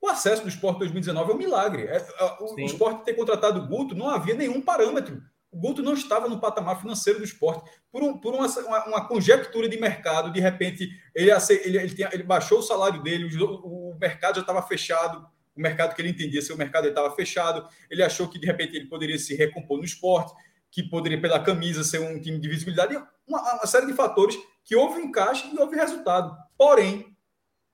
o 0.00 0.08
acesso 0.08 0.42
do 0.42 0.48
esporte 0.48 0.80
2019 0.80 1.32
é 1.32 1.34
um 1.34 1.38
milagre. 1.38 1.84
É, 1.84 2.06
o, 2.40 2.54
o 2.54 2.60
esporte 2.60 3.04
ter 3.04 3.14
contratado 3.14 3.58
o 3.58 3.66
Guto 3.66 3.94
não 3.94 4.10
havia 4.10 4.34
nenhum 4.34 4.60
parâmetro. 4.60 5.20
O 5.50 5.58
Guto 5.58 5.82
não 5.82 5.94
estava 5.94 6.28
no 6.28 6.40
patamar 6.40 6.80
financeiro 6.80 7.20
do 7.20 7.24
esporte. 7.24 7.70
Por, 7.90 8.02
um, 8.02 8.18
por 8.18 8.34
uma, 8.34 8.46
uma, 8.46 8.86
uma, 8.86 9.08
conjectura 9.08 9.68
de 9.68 9.78
mercado, 9.78 10.32
de 10.32 10.40
repente, 10.40 10.90
ele, 11.14 11.30
ele, 11.30 11.78
ele, 11.78 11.94
tinha, 11.94 12.10
ele 12.12 12.24
baixou 12.24 12.58
o 12.58 12.62
salário 12.62 13.02
dele, 13.02 13.34
o, 13.42 13.92
o 13.92 13.98
mercado 13.98 14.34
já 14.34 14.40
estava 14.40 14.60
fechado, 14.62 15.24
o 15.56 15.60
mercado 15.60 15.94
que 15.94 16.02
ele 16.02 16.10
entendia 16.10 16.42
ser 16.42 16.52
o 16.52 16.58
mercado 16.58 16.88
estava 16.88 17.14
fechado. 17.14 17.68
Ele 17.90 18.02
achou 18.02 18.28
que, 18.28 18.38
de 18.38 18.46
repente, 18.46 18.76
ele 18.76 18.86
poderia 18.86 19.18
se 19.18 19.34
recompor 19.34 19.78
no 19.78 19.84
esporte, 19.84 20.34
que 20.70 20.82
poderia, 20.82 21.20
pela 21.20 21.40
camisa, 21.40 21.84
ser 21.84 22.00
um 22.00 22.20
time 22.20 22.38
de 22.38 22.48
visibilidade. 22.48 22.96
Uma, 23.26 23.40
uma 23.54 23.66
série 23.66 23.86
de 23.86 23.92
fatores 23.92 24.36
que 24.64 24.74
houve 24.74 25.00
encaixe 25.00 25.48
e 25.54 25.58
houve 25.58 25.76
resultado. 25.76 26.36
Porém, 26.58 27.16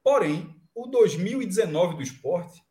porém, 0.03 0.55
o 0.75 0.87
2019 0.87 1.97
do 1.97 2.03
esporte, 2.03 2.63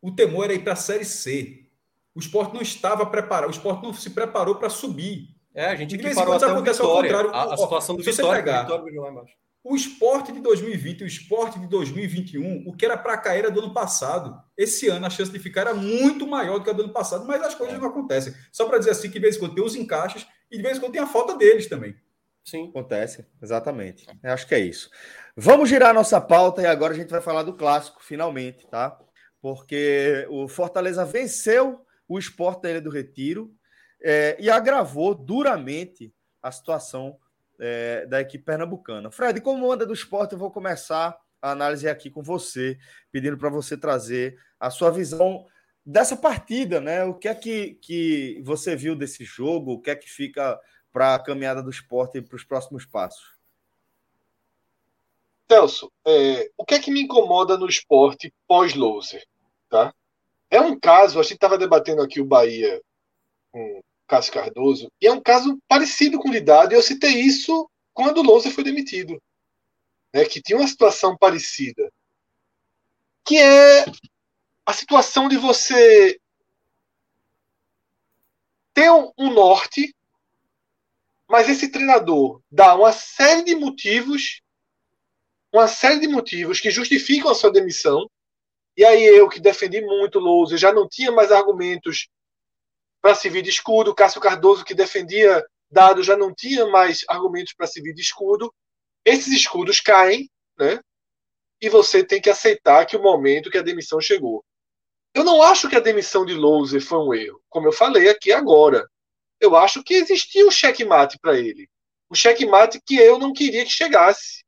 o 0.00 0.14
temor 0.14 0.44
era 0.44 0.54
ir 0.54 0.62
para 0.62 0.74
a 0.74 0.76
Série 0.76 1.04
C. 1.04 1.66
O 2.14 2.20
esporte 2.20 2.52
não 2.52 2.60
estava 2.60 3.06
preparado, 3.06 3.48
o 3.48 3.52
esporte 3.52 3.82
não 3.82 3.94
se 3.94 4.10
preparou 4.10 4.56
para 4.56 4.68
subir. 4.68 5.28
É, 5.54 5.66
a 5.66 5.76
gente 5.76 5.96
que 5.96 6.14
parou 6.14 6.34
até 6.34 6.46
acontece 6.46 6.80
ao 6.80 6.90
contrário. 6.90 7.30
A, 7.30 7.54
a 7.54 7.56
situação 7.56 7.96
do 7.96 8.02
Vitória, 8.02 8.42
pegar, 8.42 8.62
Vitória 8.62 9.24
o 9.64 9.76
esporte 9.76 10.32
de 10.32 10.40
2020 10.40 11.00
e 11.00 11.04
o 11.04 11.06
esporte 11.06 11.58
de 11.58 11.68
2021, 11.68 12.64
o 12.66 12.76
que 12.76 12.84
era 12.84 12.98
para 12.98 13.16
cair 13.16 13.40
era 13.40 13.50
do 13.50 13.60
ano 13.60 13.72
passado. 13.72 14.42
Esse 14.56 14.88
ano 14.88 15.06
a 15.06 15.10
chance 15.10 15.30
de 15.30 15.38
ficar 15.38 15.62
era 15.62 15.74
muito 15.74 16.26
maior 16.26 16.58
do 16.58 16.64
que 16.64 16.70
a 16.70 16.72
do 16.72 16.82
ano 16.82 16.92
passado, 16.92 17.24
mas 17.26 17.40
as 17.42 17.54
coisas 17.54 17.78
não 17.78 17.86
acontecem. 17.86 18.34
Só 18.50 18.66
para 18.66 18.78
dizer 18.78 18.90
assim 18.90 19.08
que 19.08 19.14
de 19.14 19.20
vez 19.20 19.36
em 19.36 19.38
quando 19.38 19.54
tem 19.54 19.64
os 19.64 19.76
encaixes 19.76 20.26
e 20.50 20.56
de 20.56 20.62
vez 20.62 20.76
em 20.76 20.80
quando 20.80 20.92
tem 20.92 21.00
a 21.00 21.06
falta 21.06 21.36
deles 21.36 21.68
também. 21.68 21.94
Sim. 22.44 22.70
Acontece, 22.70 23.24
exatamente. 23.40 24.04
Eu 24.20 24.32
acho 24.32 24.48
que 24.48 24.54
é 24.54 24.58
isso. 24.58 24.90
Vamos 25.36 25.68
girar 25.68 25.94
nossa 25.94 26.20
pauta 26.20 26.60
e 26.60 26.66
agora 26.66 26.92
a 26.92 26.96
gente 26.96 27.10
vai 27.10 27.20
falar 27.20 27.44
do 27.44 27.54
clássico, 27.54 28.02
finalmente, 28.02 28.66
tá? 28.66 28.98
Porque 29.40 30.26
o 30.28 30.48
Fortaleza 30.48 31.04
venceu 31.04 31.86
o 32.08 32.18
esporte 32.18 32.62
da 32.62 32.70
Ilha 32.70 32.80
do 32.80 32.90
Retiro 32.90 33.54
é, 34.02 34.36
e 34.40 34.50
agravou 34.50 35.14
duramente 35.14 36.12
a 36.42 36.50
situação 36.50 37.16
é, 37.58 38.06
da 38.06 38.20
equipe 38.20 38.44
pernambucana. 38.44 39.10
Fred, 39.10 39.40
como 39.40 39.70
anda 39.70 39.86
do 39.86 39.92
esporte, 39.92 40.32
eu 40.32 40.38
vou 40.38 40.50
começar 40.50 41.18
a 41.40 41.50
análise 41.50 41.88
aqui 41.88 42.10
com 42.10 42.22
você, 42.22 42.78
pedindo 43.10 43.36
para 43.36 43.50
você 43.50 43.76
trazer 43.76 44.38
a 44.58 44.70
sua 44.70 44.90
visão 44.90 45.46
dessa 45.84 46.16
partida, 46.16 46.80
né? 46.80 47.04
O 47.04 47.14
que 47.14 47.28
é 47.28 47.34
que, 47.34 47.74
que 47.74 48.40
você 48.44 48.76
viu 48.76 48.94
desse 48.94 49.24
jogo? 49.24 49.72
O 49.72 49.80
que 49.80 49.90
é 49.90 49.96
que 49.96 50.08
fica 50.08 50.58
para 50.92 51.14
a 51.14 51.18
caminhada 51.18 51.62
do 51.62 51.70
esporte 51.70 52.22
para 52.22 52.36
os 52.36 52.44
próximos 52.44 52.86
passos? 52.86 53.32
Celso, 55.50 55.92
é, 56.06 56.50
o 56.56 56.64
que 56.64 56.74
é 56.74 56.78
que 56.78 56.90
me 56.90 57.02
incomoda 57.02 57.58
no 57.58 57.66
esporte 57.66 58.32
pós-loser? 58.46 59.24
Tá? 59.68 59.92
É 60.48 60.60
um 60.60 60.78
caso, 60.78 61.18
a 61.18 61.22
gente 61.22 61.34
estava 61.34 61.58
debatendo 61.58 62.02
aqui 62.02 62.20
o 62.20 62.24
Bahia 62.24 62.80
com 63.50 63.82
Cássio 64.06 64.32
Cardoso, 64.32 64.90
e 65.00 65.06
é 65.06 65.12
um 65.12 65.20
caso 65.20 65.58
parecido 65.66 66.18
com 66.18 66.28
o 66.28 66.32
Lidado, 66.32 66.72
e 66.72 66.76
eu 66.76 66.82
citei 66.82 67.20
isso 67.20 67.68
quando 67.94 68.18
o 68.18 68.22
loser 68.22 68.52
foi 68.52 68.64
demitido. 68.64 69.20
Né, 70.12 70.24
que 70.24 70.42
tinha 70.42 70.58
uma 70.58 70.68
situação 70.68 71.16
parecida. 71.16 71.90
Que 73.24 73.38
é 73.38 73.86
a 74.66 74.72
situação 74.72 75.28
de 75.28 75.36
você 75.36 76.18
ter 78.74 78.90
um 78.90 79.32
norte 79.32 79.94
mas 81.32 81.48
esse 81.48 81.70
treinador 81.70 82.42
dá 82.50 82.74
uma 82.74 82.92
série 82.92 83.42
de 83.42 83.54
motivos, 83.54 84.42
uma 85.50 85.66
série 85.66 85.98
de 85.98 86.06
motivos 86.06 86.60
que 86.60 86.70
justificam 86.70 87.30
a 87.30 87.34
sua 87.34 87.50
demissão. 87.50 88.06
E 88.76 88.84
aí 88.84 89.02
eu, 89.02 89.26
que 89.30 89.40
defendi 89.40 89.80
muito 89.80 90.18
Lousa, 90.18 90.58
já 90.58 90.74
não 90.74 90.86
tinha 90.86 91.10
mais 91.10 91.32
argumentos 91.32 92.06
para 93.02 93.14
servir 93.14 93.42
de 93.42 93.50
escudo. 93.50 93.94
Cássio 93.94 94.20
Cardoso, 94.20 94.64
que 94.64 94.74
defendia 94.74 95.44
Dado, 95.70 96.02
já 96.02 96.16
não 96.16 96.34
tinha 96.34 96.66
mais 96.66 97.04
argumentos 97.08 97.52
para 97.52 97.66
servir 97.66 97.92
de 97.94 98.00
escudo. 98.00 98.52
Esses 99.04 99.32
escudos 99.32 99.80
caem, 99.80 100.30
né? 100.58 100.80
E 101.60 101.68
você 101.68 102.04
tem 102.04 102.20
que 102.20 102.30
aceitar 102.30 102.86
que 102.86 102.96
o 102.96 103.02
momento 103.02 103.50
que 103.50 103.58
a 103.58 103.62
demissão 103.62 104.00
chegou. 104.00 104.44
Eu 105.14 105.24
não 105.24 105.42
acho 105.42 105.68
que 105.68 105.76
a 105.76 105.80
demissão 105.80 106.24
de 106.24 106.34
Louser 106.34 106.80
foi 106.80 106.98
um 106.98 107.12
erro, 107.12 107.42
como 107.48 107.68
eu 107.68 107.72
falei 107.72 108.08
aqui 108.08 108.32
agora 108.32 108.88
eu 109.42 109.56
acho 109.56 109.82
que 109.82 109.94
existia 109.94 110.46
um 110.46 110.50
checkmate 110.52 111.18
para 111.18 111.36
ele. 111.36 111.68
Um 112.08 112.14
checkmate 112.14 112.80
que 112.80 112.96
eu 112.96 113.18
não 113.18 113.32
queria 113.32 113.64
que 113.64 113.72
chegasse. 113.72 114.44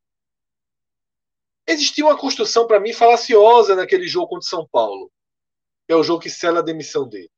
Existia 1.67 2.05
uma 2.05 2.17
construção, 2.17 2.69
para 2.69 2.79
mim, 2.79 2.93
falaciosa 2.93 3.75
naquele 3.75 4.07
jogo 4.07 4.29
contra 4.29 4.49
São 4.49 4.69
Paulo. 4.71 5.11
Que 5.85 5.93
é 5.93 5.97
o 5.97 6.05
jogo 6.05 6.23
que 6.23 6.31
sela 6.31 6.61
a 6.61 6.63
demissão 6.63 7.09
dele. 7.09 7.31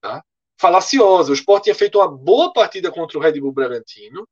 Tá? 0.00 0.24
Falaciosa. 0.60 1.30
O 1.30 1.34
Sport 1.34 1.64
tinha 1.64 1.74
feito 1.74 1.98
uma 1.98 2.08
boa 2.08 2.52
partida 2.52 2.90
contra 2.90 3.18
o 3.18 3.20
Red 3.20 3.40
Bull 3.40 3.52
Bragantino. 3.52 4.26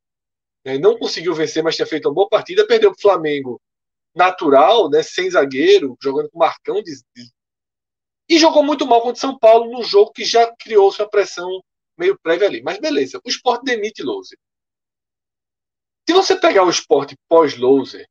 Né? 0.64 0.78
Não 0.78 0.98
conseguiu 0.98 1.34
vencer, 1.34 1.62
mas 1.62 1.76
tinha 1.76 1.86
feito 1.86 2.08
uma 2.08 2.14
boa 2.14 2.28
partida. 2.28 2.66
Perdeu 2.66 2.90
para 2.90 2.98
o 2.98 3.00
Flamengo 3.02 3.60
natural, 4.14 4.90
né? 4.90 5.02
sem 5.02 5.30
zagueiro, 5.30 5.96
jogando 6.02 6.30
com 6.30 6.38
Marcão. 6.38 6.82
De... 6.82 6.92
E 8.28 8.38
jogou 8.38 8.62
muito 8.62 8.86
mal 8.86 9.00
contra 9.00 9.20
São 9.20 9.38
Paulo 9.38 9.70
num 9.70 9.82
jogo 9.82 10.12
que 10.12 10.24
já 10.24 10.54
criou 10.56 10.92
sua 10.92 11.08
pressão 11.08 11.62
meio 11.96 12.18
prévio 12.18 12.46
ali. 12.46 12.62
Mas 12.62 12.78
beleza, 12.78 13.20
o 13.24 13.28
esporte 13.28 13.64
demite 13.64 14.02
Loser. 14.02 14.38
Se 16.08 16.14
você 16.14 16.36
pegar 16.40 16.64
o 16.64 16.70
esporte 16.70 17.14
pós-Loser, 17.28 18.08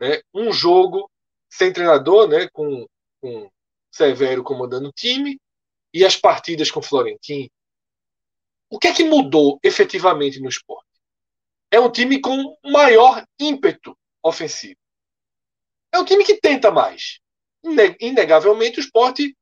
né, 0.00 0.20
um 0.34 0.50
jogo 0.52 1.08
sem 1.48 1.72
treinador, 1.72 2.26
né, 2.26 2.48
com, 2.52 2.86
com 3.20 3.48
Severo 3.88 4.42
comandando 4.42 4.88
o 4.88 4.92
time, 4.92 5.38
e 5.92 6.04
as 6.04 6.16
partidas 6.16 6.70
com 6.70 6.82
Florentino, 6.82 7.50
o 8.70 8.78
que 8.78 8.88
é 8.88 8.94
que 8.94 9.04
mudou 9.04 9.60
efetivamente 9.62 10.40
no 10.40 10.48
esporte? 10.48 10.88
É 11.70 11.78
um 11.78 11.90
time 11.90 12.20
com 12.20 12.56
maior 12.64 13.26
ímpeto 13.38 13.96
ofensivo. 14.22 14.78
É 15.92 15.98
um 15.98 16.04
time 16.04 16.24
que 16.24 16.40
tenta 16.40 16.70
mais. 16.70 17.20
Inegavelmente, 18.00 18.78
o 18.78 18.82
esporte 18.82 19.36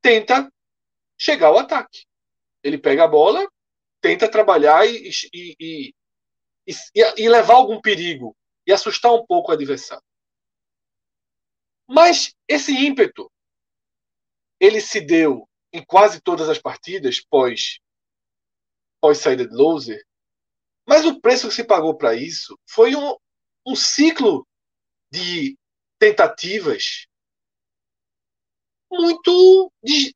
tenta 0.00 0.50
chegar 1.18 1.48
ao 1.48 1.58
ataque. 1.58 2.06
Ele 2.62 2.78
pega 2.78 3.04
a 3.04 3.08
bola, 3.08 3.46
tenta 4.00 4.30
trabalhar 4.30 4.86
e, 4.86 5.10
e, 5.32 5.94
e, 6.66 6.74
e, 6.94 7.28
levar 7.28 7.54
algum 7.54 7.80
perigo 7.80 8.36
e 8.66 8.72
assustar 8.72 9.12
um 9.12 9.24
pouco 9.26 9.50
o 9.50 9.54
adversário. 9.54 10.04
Mas 11.86 12.34
esse 12.46 12.72
ímpeto 12.72 13.30
ele 14.60 14.80
se 14.80 15.00
deu 15.00 15.48
em 15.72 15.84
quase 15.84 16.20
todas 16.20 16.48
as 16.48 16.58
partidas 16.58 17.20
pós 17.20 17.78
pós 19.00 19.18
saída 19.18 19.46
de 19.46 19.54
loser, 19.54 20.02
mas 20.86 21.04
o 21.04 21.20
preço 21.20 21.48
que 21.48 21.54
se 21.54 21.64
pagou 21.64 21.96
para 21.96 22.14
isso 22.14 22.58
foi 22.66 22.96
um, 22.96 23.14
um 23.66 23.76
ciclo 23.76 24.46
de 25.10 25.56
tentativas 25.98 27.06
muito 28.90 29.70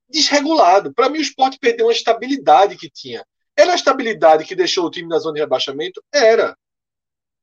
desregulado. 0.09 0.93
Para 0.95 1.09
mim, 1.09 1.19
o 1.19 1.23
esporte 1.23 1.59
perdeu 1.59 1.87
uma 1.87 1.93
estabilidade 1.93 2.77
que 2.77 2.91
tinha. 2.91 3.25
Era 3.57 3.73
a 3.73 3.77
estabilidade 3.77 4.45
que 4.45 4.57
deixou 4.57 4.87
o 4.87 4.91
time 4.91 5.09
na 5.09 5.19
zona 5.19 5.35
de 5.35 5.41
rebaixamento? 5.41 6.03
Era. 6.13 6.57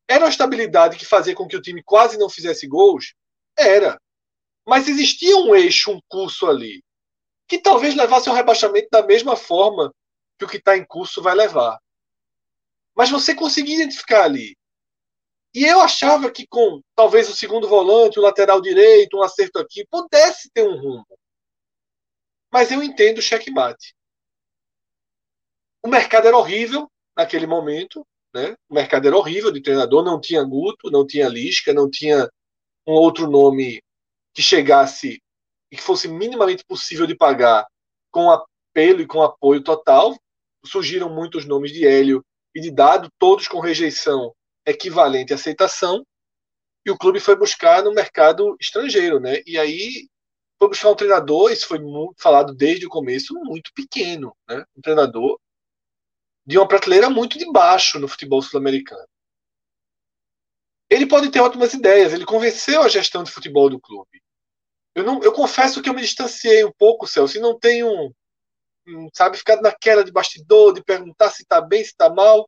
Era 0.07 0.25
a 0.25 0.29
estabilidade 0.29 0.97
que 0.97 1.05
fazia 1.05 1.35
com 1.35 1.47
que 1.47 1.55
o 1.55 1.61
time 1.61 1.83
quase 1.83 2.17
não 2.17 2.29
fizesse 2.29 2.67
gols? 2.67 3.13
Era. 3.55 4.01
Mas 4.67 4.87
existia 4.87 5.37
um 5.37 5.55
eixo, 5.55 5.91
um 5.91 6.01
curso 6.07 6.47
ali, 6.47 6.83
que 7.49 7.57
talvez 7.57 7.95
levasse 7.95 8.29
ao 8.29 8.35
rebaixamento 8.35 8.89
da 8.91 9.03
mesma 9.03 9.35
forma 9.35 9.91
que 10.37 10.45
o 10.45 10.47
que 10.47 10.57
está 10.57 10.77
em 10.77 10.85
curso 10.85 11.19
vai 11.19 11.33
levar. 11.33 11.79
Mas 12.95 13.09
você 13.09 13.33
conseguia 13.33 13.75
identificar 13.75 14.23
ali. 14.23 14.55
E 15.53 15.65
eu 15.65 15.81
achava 15.81 16.31
que 16.31 16.45
com 16.45 16.79
talvez 16.95 17.27
o 17.27 17.35
segundo 17.35 17.67
volante, 17.67 18.19
o 18.19 18.21
lateral 18.21 18.61
direito, 18.61 19.17
um 19.17 19.23
acerto 19.23 19.57
aqui, 19.57 19.83
pudesse 19.89 20.51
ter 20.51 20.61
um 20.61 20.79
rumo. 20.79 21.07
Mas 22.53 22.71
eu 22.71 22.83
entendo 22.83 23.17
o 23.17 23.21
checkmate. 23.21 23.95
O 25.83 25.87
mercado 25.87 26.27
era 26.27 26.37
horrível 26.37 26.89
naquele 27.17 27.47
momento, 27.47 28.05
né? 28.31 28.55
O 28.69 28.75
mercado 28.75 29.07
era 29.07 29.17
horrível 29.17 29.51
de 29.51 29.61
treinador, 29.61 30.03
não 30.03 30.21
tinha 30.21 30.43
Guto, 30.43 30.91
não 30.91 31.05
tinha 31.05 31.27
Lisca, 31.27 31.73
não 31.73 31.89
tinha 31.89 32.29
um 32.85 32.93
outro 32.93 33.27
nome 33.27 33.81
que 34.35 34.41
chegasse 34.41 35.19
e 35.71 35.77
que 35.77 35.81
fosse 35.83 36.07
minimamente 36.07 36.63
possível 36.65 37.05
de 37.05 37.15
pagar 37.15 37.65
com 38.11 38.29
apelo 38.31 39.01
e 39.01 39.07
com 39.07 39.21
apoio 39.21 39.63
total. 39.63 40.15
Surgiram 40.65 41.09
muitos 41.09 41.45
nomes 41.45 41.71
de 41.71 41.85
Hélio 41.85 42.23
e 42.53 42.61
de 42.61 42.71
Dado, 42.71 43.09
todos 43.17 43.47
com 43.47 43.59
rejeição 43.59 44.33
equivalente 44.65 45.33
à 45.33 45.35
aceitação. 45.35 46.05
E 46.85 46.91
o 46.91 46.97
clube 46.97 47.19
foi 47.19 47.35
buscar 47.35 47.83
no 47.83 47.93
mercado 47.93 48.55
estrangeiro, 48.59 49.19
né? 49.19 49.41
E 49.45 49.57
aí 49.57 50.07
foi 50.57 50.69
buscar 50.69 50.89
um 50.89 50.95
treinador, 50.95 51.51
isso 51.51 51.67
foi 51.67 51.79
muito 51.79 52.15
falado 52.21 52.53
desde 52.53 52.85
o 52.85 52.89
começo, 52.89 53.33
muito 53.43 53.71
pequeno, 53.73 54.35
né? 54.47 54.63
Um 54.75 54.81
treinador 54.81 55.39
de 56.45 56.57
uma 56.57 56.67
prateleira 56.67 57.09
muito 57.09 57.37
de 57.37 57.49
baixo 57.51 57.99
no 57.99 58.07
futebol 58.07 58.41
sul-americano. 58.41 59.07
Ele 60.89 61.05
pode 61.05 61.29
ter 61.29 61.39
ótimas 61.39 61.73
ideias, 61.73 62.11
ele 62.11 62.25
convenceu 62.25 62.81
a 62.81 62.89
gestão 62.89 63.23
de 63.23 63.31
futebol 63.31 63.69
do 63.69 63.79
clube. 63.79 64.21
Eu, 64.99 65.05
não, 65.05 65.23
eu 65.23 65.31
confesso 65.31 65.81
que 65.81 65.89
eu 65.89 65.93
me 65.93 66.01
distanciei 66.01 66.65
um 66.65 66.71
pouco, 66.77 67.07
Celso, 67.07 67.37
e 67.37 67.41
não 67.41 67.57
tenho, 67.57 68.13
sabe, 69.13 69.37
ficado 69.37 69.61
naquela 69.61 70.03
de 70.03 70.11
bastidor, 70.11 70.73
de 70.73 70.83
perguntar 70.83 71.29
se 71.29 71.43
está 71.43 71.61
bem, 71.61 71.83
se 71.83 71.91
está 71.91 72.09
mal. 72.09 72.47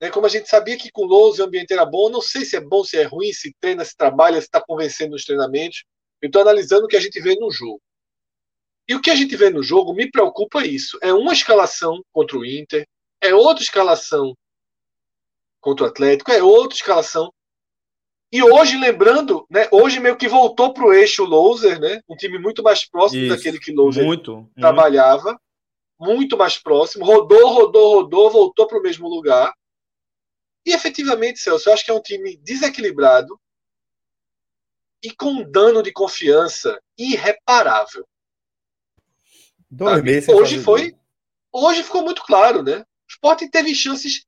Né? 0.00 0.10
Como 0.10 0.24
a 0.24 0.28
gente 0.30 0.48
sabia 0.48 0.78
que 0.78 0.90
com 0.90 1.02
o 1.02 1.06
Lousa 1.06 1.42
o 1.42 1.46
ambiente 1.46 1.72
era 1.72 1.84
bom, 1.84 2.08
não 2.08 2.22
sei 2.22 2.44
se 2.44 2.56
é 2.56 2.60
bom, 2.60 2.82
se 2.82 2.96
é 2.96 3.02
ruim, 3.02 3.32
se 3.32 3.54
treina, 3.60 3.84
se 3.84 3.94
trabalha, 3.94 4.40
se 4.40 4.46
está 4.46 4.62
convencendo 4.62 5.10
nos 5.10 5.24
treinamentos. 5.24 5.84
Eu 6.22 6.28
estou 6.28 6.40
analisando 6.40 6.86
o 6.86 6.88
que 6.88 6.96
a 6.96 7.00
gente 7.00 7.20
vê 7.20 7.34
no 7.36 7.50
jogo. 7.50 7.80
E 8.88 8.94
o 8.94 9.00
que 9.00 9.10
a 9.10 9.14
gente 9.14 9.36
vê 9.36 9.50
no 9.50 9.62
jogo 9.62 9.92
me 9.92 10.10
preocupa 10.10 10.66
isso. 10.66 10.98
É 11.02 11.12
uma 11.12 11.34
escalação 11.34 12.02
contra 12.12 12.38
o 12.38 12.46
Inter, 12.46 12.86
é 13.20 13.34
outra 13.34 13.62
escalação 13.62 14.34
contra 15.60 15.84
o 15.84 15.88
Atlético, 15.88 16.32
é 16.32 16.42
outra 16.42 16.74
escalação. 16.74 17.30
E 18.32 18.42
hoje, 18.42 18.76
lembrando, 18.76 19.44
né, 19.50 19.68
hoje 19.72 19.98
meio 19.98 20.16
que 20.16 20.28
voltou 20.28 20.72
para 20.72 20.84
o 20.84 20.92
eixo 20.92 21.24
Loser, 21.24 21.80
né, 21.80 22.00
um 22.08 22.14
time 22.14 22.38
muito 22.38 22.62
mais 22.62 22.88
próximo 22.88 23.22
Isso, 23.22 23.36
daquele 23.36 23.58
que 23.58 23.72
Loser 23.72 24.04
muito, 24.04 24.48
trabalhava, 24.54 25.38
muito. 25.98 26.16
muito 26.16 26.36
mais 26.36 26.56
próximo, 26.56 27.04
rodou, 27.04 27.48
rodou, 27.48 28.02
rodou, 28.02 28.30
voltou 28.30 28.66
para 28.68 28.78
o 28.78 28.82
mesmo 28.82 29.08
lugar. 29.08 29.52
E 30.64 30.72
efetivamente, 30.72 31.40
Celso, 31.40 31.68
eu 31.68 31.72
acho 31.72 31.84
que 31.84 31.90
é 31.90 31.94
um 31.94 32.02
time 32.02 32.36
desequilibrado 32.36 33.38
e 35.02 35.10
com 35.10 35.42
dano 35.42 35.82
de 35.82 35.92
confiança 35.92 36.80
irreparável. 36.96 38.06
Dois 39.68 40.02
meses 40.02 40.28
hoje 40.28 40.58
foi. 40.58 40.94
Hoje 41.52 41.82
ficou 41.82 42.02
muito 42.02 42.22
claro, 42.22 42.62
né? 42.62 42.80
O 42.80 42.84
Sport 43.08 43.42
teve 43.50 43.74
chances 43.74 44.24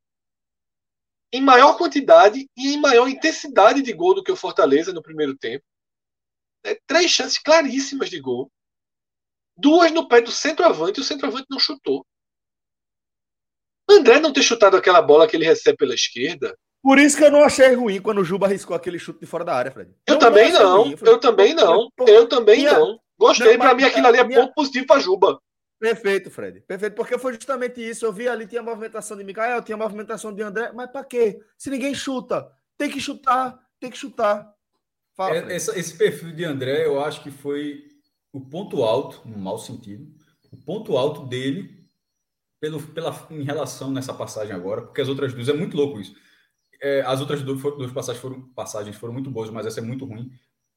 em 1.32 1.40
maior 1.40 1.76
quantidade 1.78 2.46
e 2.56 2.74
em 2.74 2.80
maior 2.80 3.09
intensidade 3.09 3.82
de 3.82 3.92
gol 3.92 4.14
do 4.14 4.22
que 4.22 4.30
o 4.30 4.36
Fortaleza 4.36 4.92
no 4.92 5.02
primeiro 5.02 5.36
tempo. 5.36 5.64
É, 6.64 6.78
três 6.86 7.10
chances 7.10 7.38
claríssimas 7.38 8.10
de 8.10 8.20
gol. 8.20 8.50
Duas 9.56 9.90
no 9.90 10.06
pé 10.06 10.20
do 10.20 10.30
centroavante 10.30 11.00
e 11.00 11.02
o 11.02 11.04
centroavante 11.04 11.46
não 11.50 11.59
chutou. 11.59 12.04
André 13.90 14.20
não 14.20 14.32
ter 14.32 14.42
chutado 14.42 14.76
aquela 14.76 15.02
bola 15.02 15.26
que 15.26 15.36
ele 15.36 15.44
recebe 15.44 15.76
pela 15.76 15.94
esquerda. 15.94 16.56
Por 16.82 16.98
isso 16.98 17.16
que 17.16 17.24
eu 17.24 17.30
não 17.30 17.44
achei 17.44 17.74
ruim 17.74 18.00
quando 18.00 18.18
o 18.18 18.24
Juba 18.24 18.46
arriscou 18.46 18.74
aquele 18.74 18.98
chute 18.98 19.20
de 19.20 19.26
fora 19.26 19.44
da 19.44 19.54
área, 19.54 19.70
Fred. 19.70 19.94
Eu, 20.06 20.18
também 20.18 20.52
não, 20.52 20.82
ruim, 20.82 20.96
eu 21.00 21.18
também 21.18 21.54
não, 21.54 21.88
eu 22.06 22.28
também 22.28 22.64
não. 22.64 22.98
Gostei, 23.18 23.56
para 23.56 23.74
mim 23.74 23.84
aquilo 23.84 24.06
ali 24.06 24.18
é 24.18 24.24
ponto 24.24 24.52
positivo 24.54 24.86
para 24.86 25.00
Juba. 25.00 25.40
Perfeito, 25.82 26.30
Fred. 26.30 26.60
Perfeito, 26.60 26.94
porque 26.94 27.18
foi 27.18 27.32
justamente 27.32 27.80
isso. 27.80 28.06
Eu 28.06 28.12
vi 28.12 28.28
ali, 28.28 28.46
tinha 28.46 28.62
movimentação 28.62 29.16
de 29.16 29.24
Mikael, 29.24 29.60
tinha 29.62 29.76
movimentação 29.76 30.32
de 30.32 30.40
André, 30.40 30.70
mas 30.72 30.88
para 30.88 31.04
quê? 31.04 31.40
Se 31.59 31.70
ninguém 31.70 31.92
chuta, 31.92 32.52
tem 32.78 32.88
que 32.88 33.00
chutar, 33.00 33.59
tem 33.80 33.90
que 33.90 33.98
chutar. 33.98 34.54
Fala, 35.16 35.34
é, 35.34 35.56
esse, 35.56 35.76
esse 35.76 35.98
perfil 35.98 36.32
de 36.36 36.44
André, 36.44 36.86
eu 36.86 37.02
acho 37.02 37.20
que 37.20 37.32
foi 37.32 37.82
o 38.32 38.40
ponto 38.40 38.84
alto, 38.84 39.28
no 39.28 39.36
mau 39.36 39.59
sentido, 39.59 40.09
o 40.52 40.56
ponto 40.56 40.96
alto 40.96 41.26
dele 41.26 41.84
pelo, 42.60 42.80
pela, 42.80 43.26
em 43.28 43.42
relação 43.42 43.90
nessa 43.90 44.14
passagem 44.14 44.54
agora, 44.54 44.82
porque 44.82 45.00
as 45.00 45.09
outras 45.09 45.34
duas 45.34 45.48
é 45.48 45.52
muito 45.52 45.76
louco 45.76 45.98
isso. 45.98 46.14
É, 46.80 47.00
as 47.00 47.20
outras 47.20 47.42
duas, 47.42 47.60
duas 47.60 47.90
passagens, 47.90 48.22
foram, 48.22 48.40
passagens 48.50 48.94
foram 48.94 49.12
muito 49.12 49.32
boas, 49.32 49.50
mas 49.50 49.66
essa 49.66 49.80
é 49.80 49.82
muito 49.82 50.04
ruim. 50.04 50.30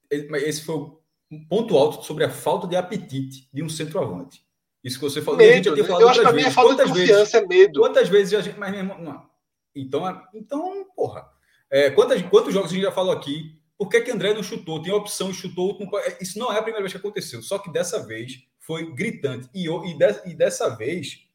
Esse 0.09 0.65
foi 0.65 0.75
o 0.75 0.99
ponto 1.47 1.77
alto 1.77 2.03
sobre 2.03 2.23
a 2.23 2.29
falta 2.31 2.67
de 2.67 2.75
apetite 2.75 3.47
de 3.53 3.61
um 3.61 3.69
centroavante. 3.69 4.43
Isso 4.85 4.99
que 4.99 5.03
você 5.03 5.19
falou. 5.19 5.39
Medo, 5.39 5.73
a 5.73 5.75
gente 5.75 5.89
né? 5.89 5.97
eu 5.99 6.09
acho 6.09 6.21
que 6.21 6.27
a 6.27 6.31
minha 6.31 6.51
falta 6.51 6.85
de 6.85 6.91
confiança 6.91 7.15
vezes, 7.15 7.33
é 7.33 7.45
medo. 7.47 7.79
Quantas 7.79 8.07
vezes 8.07 8.33
a 8.35 8.41
gente. 8.41 8.59
Mas 8.59 8.71
mesmo, 8.71 8.95
não. 8.99 9.27
Então, 9.75 10.23
então 10.31 10.85
porra. 10.95 11.27
É, 11.71 11.89
quantas, 11.89 12.21
quantos 12.21 12.53
jogos 12.53 12.69
a 12.69 12.73
gente 12.75 12.83
já 12.83 12.91
falou 12.91 13.11
aqui? 13.11 13.59
Por 13.75 13.89
que, 13.89 13.99
que 14.01 14.11
André 14.11 14.35
não 14.35 14.43
chutou? 14.43 14.79
Tem 14.79 14.93
opção 14.93 15.31
e 15.31 15.33
chutou. 15.33 15.75
É, 16.05 16.19
isso 16.21 16.37
não 16.37 16.53
é 16.53 16.59
a 16.59 16.61
primeira 16.61 16.81
vez 16.81 16.91
que 16.91 16.99
aconteceu. 16.99 17.41
Só 17.41 17.57
que 17.57 17.71
dessa 17.71 18.05
vez 18.05 18.43
foi 18.59 18.93
gritante. 18.93 19.49
E, 19.55 19.67
e, 19.67 19.97
de, 19.97 20.29
e 20.29 20.35
dessa 20.35 20.69
vez 20.69 21.25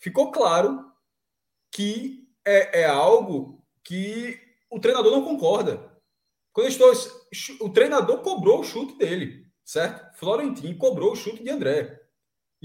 ficou 0.00 0.32
claro 0.32 0.84
que 1.70 2.28
é, 2.44 2.80
é 2.80 2.84
algo 2.86 3.64
que 3.84 4.36
o 4.68 4.80
treinador 4.80 5.12
não 5.12 5.24
concorda. 5.24 5.92
Quando 6.52 6.68
estou, 6.68 6.92
o 7.60 7.70
treinador 7.70 8.18
cobrou 8.22 8.60
o 8.60 8.64
chute 8.64 8.98
dele, 8.98 9.46
certo? 9.64 10.18
Florentino 10.18 10.76
cobrou 10.76 11.12
o 11.12 11.16
chute 11.16 11.44
de 11.44 11.50
André. 11.50 11.95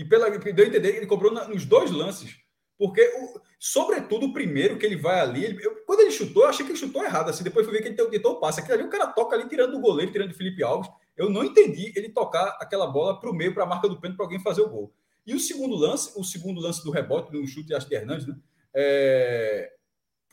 E 0.02 0.06
pela 0.06 0.28
deu 0.32 0.66
a 0.66 0.68
entender 0.68 0.96
ele 0.96 1.06
cobrou 1.06 1.32
na, 1.32 1.48
nos 1.48 1.64
dois 1.64 1.92
lances. 1.92 2.36
Porque, 2.76 3.04
o, 3.04 3.40
sobretudo, 3.60 4.26
o 4.26 4.34
primeiro 4.34 4.80
que 4.80 4.84
ele 4.84 4.96
vai 4.96 5.20
ali, 5.20 5.46
ele, 5.46 5.64
eu, 5.64 5.76
quando 5.86 6.00
ele 6.00 6.10
chutou, 6.10 6.42
eu 6.42 6.50
achei 6.50 6.66
que 6.66 6.72
ele 6.72 6.80
chutou 6.80 7.04
errado. 7.04 7.30
Assim, 7.30 7.44
depois 7.44 7.68
fui 7.68 7.76
ver 7.76 7.84
que 7.84 7.90
ele 7.90 8.10
tentou 8.10 8.32
o 8.32 8.40
passe. 8.40 8.60
Aquilo 8.60 8.74
ali, 8.74 8.84
o 8.84 8.90
cara 8.90 9.06
toca 9.06 9.36
ali, 9.36 9.48
tirando 9.48 9.74
do 9.74 9.80
goleiro, 9.80 10.12
tirando 10.12 10.30
do 10.30 10.36
Felipe 10.36 10.64
Alves. 10.64 10.90
Eu 11.16 11.30
não 11.30 11.44
entendi 11.44 11.94
ele 11.96 12.10
tocar 12.10 12.58
aquela 12.60 12.88
bola 12.88 13.20
para 13.20 13.30
o 13.30 13.34
meio, 13.34 13.54
para 13.54 13.62
a 13.62 13.68
marca 13.68 13.88
do 13.88 14.02
pênalti, 14.02 14.18
para 14.18 14.26
alguém 14.26 14.40
fazer 14.40 14.64
o 14.64 14.70
gol. 14.70 14.92
E 15.24 15.36
o 15.36 15.40
segundo 15.40 15.76
lance, 15.76 16.20
o 16.20 16.24
segundo 16.24 16.60
lance 16.60 16.84
do 16.84 16.90
rebote, 16.90 17.32
do 17.32 17.46
chute 17.46 17.68
de 17.68 17.94
Hernandes, 17.96 18.26
né? 18.26 18.36
É... 18.74 19.72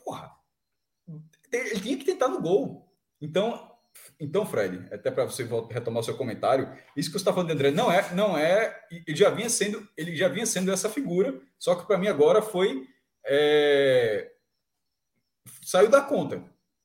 Porra, 0.03 0.31
ele 1.53 1.79
tinha 1.79 1.97
que 1.97 2.05
tentar 2.05 2.29
no 2.29 2.41
gol. 2.41 2.91
Então, 3.21 3.68
então, 4.19 4.45
Fred, 4.45 4.85
até 4.93 5.09
para 5.09 5.25
você 5.25 5.47
retomar 5.69 6.01
o 6.01 6.03
seu 6.03 6.17
comentário, 6.17 6.69
isso 6.95 7.09
que 7.09 7.13
você 7.13 7.21
está 7.21 7.31
falando 7.31 7.47
de 7.47 7.53
André 7.53 7.71
não 7.71 7.89
é, 7.89 8.13
não 8.13 8.37
é, 8.37 8.85
ele 8.91 9.15
já 9.15 9.29
vinha 9.29 9.49
sendo, 9.49 9.87
ele 9.95 10.15
já 10.15 10.27
vinha 10.27 10.45
sendo 10.45 10.71
essa 10.71 10.89
figura, 10.89 11.39
só 11.57 11.73
que 11.73 11.87
para 11.87 11.97
mim 11.97 12.07
agora 12.07 12.41
foi 12.41 12.85
é, 13.25 14.29
saiu 15.61 15.89
da 15.89 16.01
conta, 16.01 16.43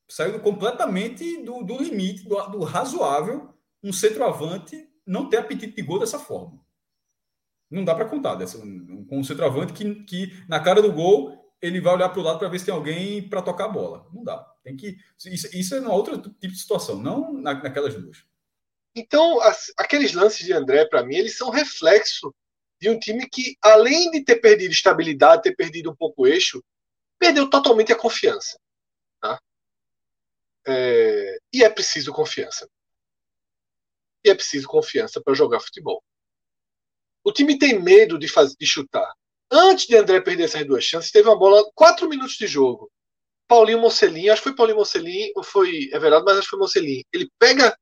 saiu 0.09 0.39
completamente 0.41 1.43
do, 1.43 1.65
do 1.65 1.83
limite, 1.83 2.29
do, 2.29 2.37
do, 2.49 2.65
razoável, 2.65 3.53
um 3.83 3.93
centroavante 3.93 4.89
não 5.07 5.29
ter 5.29 5.39
apetite 5.39 5.75
de 5.75 5.83
gol 5.83 5.99
dessa 5.99 6.19
forma. 6.19 6.63
Não 7.71 7.85
dá 7.85 7.95
para 7.95 8.05
contar 8.05 8.37
dessa, 8.37 8.59
com 8.59 9.19
um 9.19 9.25
centroavante 9.25 9.73
que, 9.73 10.05
que 10.05 10.45
na 10.49 10.61
cara 10.61 10.81
do 10.81 10.93
gol 10.93 11.37
ele 11.61 11.81
vai 11.81 11.95
olhar 11.95 12.11
para 12.11 12.21
o 12.21 12.23
lado 12.23 12.39
para 12.39 12.49
ver 12.49 12.59
se 12.59 12.67
tem 12.67 12.75
alguém 12.75 13.29
para 13.29 13.43
tocar 13.43 13.65
a 13.65 13.69
bola. 13.69 14.07
Não 14.13 14.23
dá. 14.23 14.54
Tem 14.65 14.75
que 14.75 14.97
isso, 15.27 15.57
isso 15.57 15.75
é 15.75 15.81
uma 15.81 15.93
outra 15.93 16.17
tipo 16.17 16.49
de 16.49 16.59
situação, 16.59 16.99
não 17.01 17.33
na, 17.35 17.55
naquelas 17.55 17.95
duas. 17.95 18.25
Então, 18.97 19.41
as, 19.43 19.71
aqueles 19.77 20.15
lances 20.15 20.45
de 20.45 20.53
André 20.53 20.87
para 20.87 21.05
mim, 21.05 21.17
eles 21.17 21.37
são 21.37 21.51
reflexo 21.51 22.35
de 22.81 22.89
um 22.89 22.99
time 22.99 23.29
que 23.29 23.57
além 23.61 24.11
de 24.11 24.25
ter 24.25 24.37
perdido 24.37 24.73
estabilidade, 24.73 25.43
ter 25.43 25.55
perdido 25.55 25.91
um 25.91 25.97
pouco 25.97 26.23
o 26.23 26.27
eixo, 26.27 26.65
perdeu 27.19 27.49
totalmente 27.49 27.93
a 27.93 27.99
confiança, 27.99 28.59
tá? 29.21 29.39
É, 30.67 31.39
e 31.53 31.63
é 31.63 31.69
preciso 31.69 32.13
confiança. 32.13 32.69
E 34.25 34.31
é 34.31 34.35
preciso 34.35 34.67
confiança 34.67 35.21
para 35.21 35.35
jogar 35.35 35.61
futebol. 35.61 36.03
O 37.23 37.33
time 37.33 37.59
tem 37.59 37.81
medo 37.81 38.19
de, 38.19 38.29
fazer, 38.29 38.57
de 38.59 38.67
chutar. 38.67 39.13
Antes 39.51 39.87
de 39.87 39.97
André 39.97 40.21
perder 40.21 40.45
essas 40.45 40.67
duas 40.67 40.85
chances, 40.85 41.11
teve 41.11 41.29
uma 41.29 41.39
bola, 41.39 41.63
quatro 41.75 42.09
minutos 42.09 42.37
de 42.37 42.47
jogo. 42.47 42.91
Paulinho 43.47 43.81
Mocelin, 43.81 44.29
acho 44.29 44.43
que 44.43 44.49
foi 44.49 44.57
Paulinho 44.57 44.79
Mocelin, 44.79 45.31
ou 45.35 45.43
foi 45.43 45.91
Everaldo, 45.93 46.25
mas 46.25 46.39
acho 46.39 46.47
que 46.47 46.51
foi 46.51 46.59
Mocelin. 46.59 47.03
Ele 47.13 47.31
pega 47.39 47.77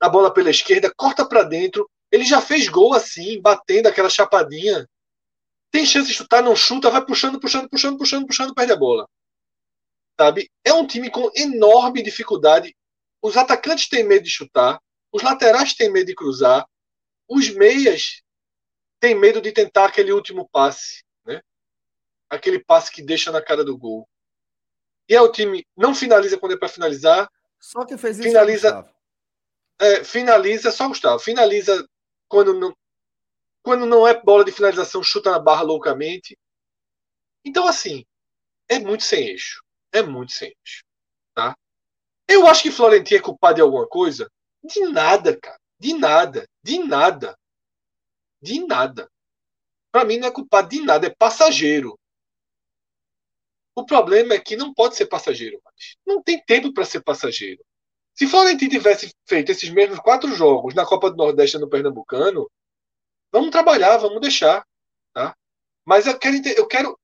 a 0.00 0.08
bola 0.08 0.32
pela 0.32 0.50
esquerda, 0.50 0.92
corta 0.96 1.26
para 1.26 1.42
dentro. 1.42 1.88
Ele 2.10 2.24
já 2.24 2.40
fez 2.40 2.68
gol 2.68 2.94
assim, 2.94 3.40
batendo 3.40 3.86
aquela 3.86 4.10
chapadinha. 4.10 4.88
Tem 5.70 5.84
chance 5.84 6.08
de 6.08 6.14
chutar, 6.14 6.42
não 6.42 6.56
chuta, 6.56 6.90
vai 6.90 7.04
puxando, 7.04 7.38
puxando, 7.38 7.68
puxando, 7.68 7.98
puxando, 7.98 8.26
puxando, 8.26 8.54
perde 8.54 8.72
a 8.72 8.76
bola. 8.76 9.08
Sabe? 10.18 10.50
É 10.64 10.72
um 10.72 10.86
time 10.86 11.10
com 11.10 11.30
enorme 11.34 12.02
dificuldade. 12.02 12.74
Os 13.22 13.36
atacantes 13.36 13.88
têm 13.88 14.04
medo 14.04 14.24
de 14.24 14.30
chutar, 14.30 14.80
os 15.12 15.22
laterais 15.22 15.74
têm 15.74 15.90
medo 15.90 16.06
de 16.06 16.14
cruzar, 16.14 16.66
os 17.28 17.50
meias 17.50 18.22
tem 19.00 19.14
medo 19.14 19.40
de 19.40 19.52
tentar 19.52 19.86
aquele 19.86 20.12
último 20.12 20.48
passe, 20.48 21.04
né? 21.24 21.40
Aquele 22.28 22.62
passe 22.62 22.90
que 22.90 23.02
deixa 23.02 23.30
na 23.30 23.42
cara 23.42 23.64
do 23.64 23.76
gol. 23.76 24.08
E 25.08 25.14
é 25.14 25.20
o 25.20 25.30
time 25.30 25.66
não 25.76 25.94
finaliza 25.94 26.38
quando 26.38 26.52
é 26.52 26.56
para 26.56 26.68
finalizar. 26.68 27.30
Só 27.58 27.84
que 27.84 27.96
fez 27.96 28.18
isso. 28.18 28.28
Finaliza. 28.28 28.88
É, 29.78 30.04
finaliza 30.04 30.70
só 30.70 30.88
Gustavo. 30.88 31.18
Finaliza 31.18 31.86
quando 32.28 32.54
não 32.54 32.76
quando 33.62 33.84
não 33.84 34.06
é 34.06 34.18
bola 34.22 34.44
de 34.44 34.52
finalização, 34.52 35.02
chuta 35.02 35.30
na 35.30 35.38
barra 35.38 35.62
loucamente. 35.62 36.38
Então 37.44 37.66
assim, 37.66 38.04
é 38.68 38.78
muito 38.78 39.04
sem 39.04 39.28
eixo. 39.28 39.62
É 39.92 40.02
muito 40.02 40.32
sem 40.32 40.48
eixo, 40.48 40.84
tá? 41.34 41.56
Eu 42.26 42.46
acho 42.46 42.62
que 42.62 42.70
Florentino 42.70 43.18
é 43.18 43.22
culpado 43.22 43.56
de 43.56 43.62
alguma 43.62 43.86
coisa. 43.86 44.30
De 44.62 44.80
nada, 44.88 45.36
cara. 45.36 45.58
De 45.78 45.94
nada. 45.94 46.46
De 46.62 46.78
nada 46.78 47.38
de 48.40 48.64
nada. 48.66 49.10
Para 49.90 50.04
mim 50.04 50.18
não 50.18 50.28
é 50.28 50.30
culpado 50.30 50.68
de 50.68 50.80
nada, 50.80 51.06
é 51.06 51.10
passageiro. 51.10 51.98
O 53.78 53.86
problema 53.86 54.34
é 54.34 54.40
que 54.40 54.56
não 54.56 54.74
pode 54.74 54.96
ser 54.96 55.06
passageiro 55.06 55.60
mais. 55.64 55.96
Não 56.04 56.20
tem 56.20 56.44
tempo 56.44 56.74
para 56.74 56.84
ser 56.84 57.00
passageiro. 57.00 57.64
Se 58.12 58.26
Florentino 58.26 58.72
tivesse 58.72 59.14
feito 59.24 59.52
esses 59.52 59.70
mesmos 59.70 60.00
quatro 60.00 60.34
jogos 60.34 60.74
na 60.74 60.84
Copa 60.84 61.08
do 61.08 61.16
Nordeste 61.16 61.58
no 61.58 61.70
Pernambucano, 61.70 62.50
vamos 63.30 63.50
trabalhar, 63.50 63.96
vamos 63.98 64.20
deixar. 64.20 64.66
Tá? 65.14 65.32
Mas 65.84 66.08
eu 66.08 66.18
quero, 66.18 66.36
eu 66.56 66.66
quero. 66.66 66.98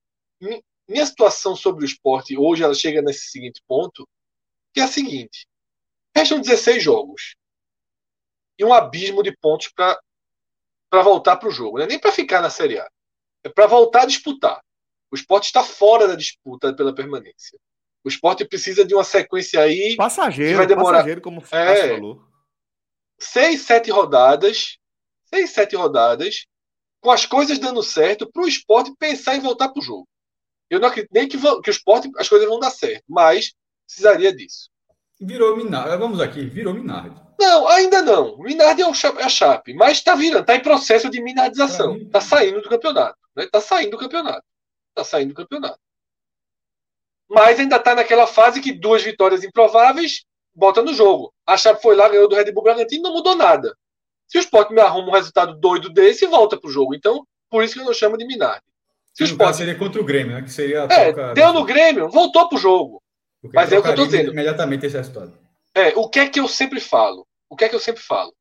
Minha 0.85 1.05
situação 1.05 1.55
sobre 1.55 1.85
o 1.85 1.87
esporte 1.87 2.37
hoje 2.37 2.61
ela 2.61 2.75
chega 2.75 3.01
nesse 3.01 3.29
seguinte 3.29 3.63
ponto, 3.65 4.05
que 4.73 4.81
é 4.81 4.83
a 4.83 4.89
seguinte: 4.89 5.47
restam 6.13 6.41
16 6.41 6.83
jogos 6.83 7.37
e 8.59 8.65
um 8.65 8.73
abismo 8.73 9.23
de 9.23 9.31
pontos 9.37 9.69
para 9.69 9.97
voltar 11.01 11.37
para 11.37 11.47
o 11.47 11.53
jogo. 11.53 11.79
É 11.79 11.87
nem 11.87 11.97
para 11.97 12.11
ficar 12.11 12.41
na 12.41 12.49
Série 12.49 12.77
A, 12.77 12.89
é 13.45 13.49
para 13.49 13.65
voltar 13.65 14.01
a 14.01 14.07
disputar. 14.07 14.64
O 15.15 15.17
esporte 15.17 15.45
está 15.45 15.63
fora 15.63 16.09
da 16.09 16.15
disputa 16.15 16.73
pela 16.75 16.93
permanência. 16.93 17.57
O 18.03 18.09
esporte 18.09 18.43
precisa 18.43 18.83
de 18.83 18.93
uma 18.93 19.05
sequência 19.05 19.61
aí. 19.61 19.95
Passageiro, 19.95 20.51
que 20.51 20.57
vai 20.57 20.67
demorar, 20.67 20.97
passageiro, 20.97 21.21
como 21.21 21.39
o 21.39 21.55
é, 21.55 21.87
falou. 21.95 22.21
Seis, 23.17 23.61
sete 23.61 23.89
rodadas. 23.89 24.77
Seis, 25.23 25.51
sete 25.51 25.73
rodadas. 25.73 26.45
Com 26.99 27.11
as 27.11 27.25
coisas 27.25 27.57
dando 27.59 27.81
certo 27.81 28.29
para 28.29 28.43
o 28.43 28.47
esporte 28.47 28.93
pensar 28.99 29.37
em 29.37 29.39
voltar 29.39 29.69
para 29.69 29.79
o 29.79 29.83
jogo. 29.83 30.05
Eu 30.69 30.81
não 30.81 30.89
acredito 30.89 31.13
nem 31.13 31.29
que, 31.29 31.37
que 31.37 31.69
o 31.69 31.71
esporte 31.71 32.11
as 32.17 32.27
coisas 32.27 32.45
vão 32.49 32.59
dar 32.59 32.71
certo, 32.71 33.05
mas 33.07 33.53
precisaria 33.87 34.35
disso. 34.35 34.69
Virou 35.21 35.55
Minardi. 35.55 35.95
Vamos 35.95 36.19
aqui, 36.19 36.45
virou 36.45 36.73
Minardi. 36.73 37.15
Não, 37.39 37.69
ainda 37.69 38.01
não. 38.01 38.37
Minardi 38.39 38.81
é, 38.81 38.85
o, 38.85 38.91
é 38.91 39.23
a 39.23 39.29
Chape, 39.29 39.73
mas 39.75 39.99
está 39.99 40.13
virando, 40.13 40.41
está 40.41 40.57
em 40.57 40.61
processo 40.61 41.09
de 41.09 41.21
minardização. 41.21 41.95
Está 41.95 42.19
saindo 42.19 42.61
do 42.61 42.67
campeonato. 42.67 43.17
Está 43.29 43.41
né? 43.41 43.47
Tá 43.49 43.61
saindo 43.61 43.91
do 43.91 43.97
campeonato. 43.97 44.43
Está 44.95 45.03
saindo 45.03 45.29
do 45.29 45.35
campeonato 45.35 45.79
mas 47.29 47.59
ainda 47.59 47.77
está 47.77 47.95
naquela 47.95 48.27
fase 48.27 48.61
que 48.61 48.71
duas 48.71 49.03
vitórias 49.03 49.43
improváveis 49.43 50.25
bota 50.53 50.81
no 50.81 50.93
jogo. 50.93 51.33
A 51.45 51.57
Chape 51.57 51.81
foi 51.81 51.95
lá, 51.95 52.07
ganhou 52.07 52.27
do 52.27 52.35
Red 52.35 52.51
Bull 52.51 52.63
Bragantino 52.63 53.03
não 53.03 53.13
mudou 53.13 53.35
nada. 53.35 53.75
Se 54.27 54.37
o 54.37 54.41
Sport 54.41 54.71
me 54.71 54.81
arruma 54.81 55.09
um 55.09 55.13
resultado 55.13 55.55
doido 55.59 55.89
desse, 55.89 56.25
volta 56.25 56.57
para 56.57 56.67
o 56.67 56.71
jogo. 56.71 56.95
Então, 56.95 57.25
por 57.49 57.63
isso 57.63 57.75
que 57.75 57.81
eu 57.81 57.85
não 57.85 57.93
chamo 57.93 58.17
de 58.17 58.25
Minardi. 58.25 58.63
Se 59.13 59.23
o 59.23 59.25
Sport... 59.25 59.55
seria 59.55 59.77
contra 59.77 60.01
o 60.01 60.05
Grêmio, 60.05 60.33
né? 60.33 60.41
Que 60.41 60.51
seria 60.51 60.87
é, 60.89 61.11
troca... 61.11 61.33
deu 61.33 61.53
no 61.53 61.63
Grêmio, 61.63 62.09
voltou 62.09 62.47
para 62.49 62.57
o 62.57 62.59
jogo. 62.59 63.01
Porque 63.41 63.55
Mas 63.55 63.71
é 63.71 63.77
o 63.77 63.81
que 63.81 63.87
eu 63.89 63.91
estou 63.91 64.05
dizendo. 64.05 64.31
Imediatamente 64.31 64.85
esse 64.85 64.97
resultado. 64.97 65.37
É, 65.73 65.89
o 65.89 66.09
que 66.09 66.19
é 66.19 66.29
que 66.29 66.39
eu 66.39 66.47
sempre 66.47 66.79
falo? 66.79 67.27
O 67.49 67.55
que 67.55 67.65
é 67.65 67.69
que 67.69 67.75
eu 67.75 67.79
sempre 67.79 68.01
falo? 68.01 68.33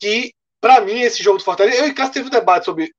Que, 0.00 0.32
para 0.60 0.80
mim, 0.80 1.00
esse 1.00 1.22
jogo 1.22 1.38
do 1.38 1.44
Fortaleza. 1.44 1.78
Eu 1.78 1.86
e 1.86 1.94
Cássio 1.94 2.14
teve 2.14 2.26
um 2.26 2.30
debate 2.30 2.64
sobre 2.64 2.92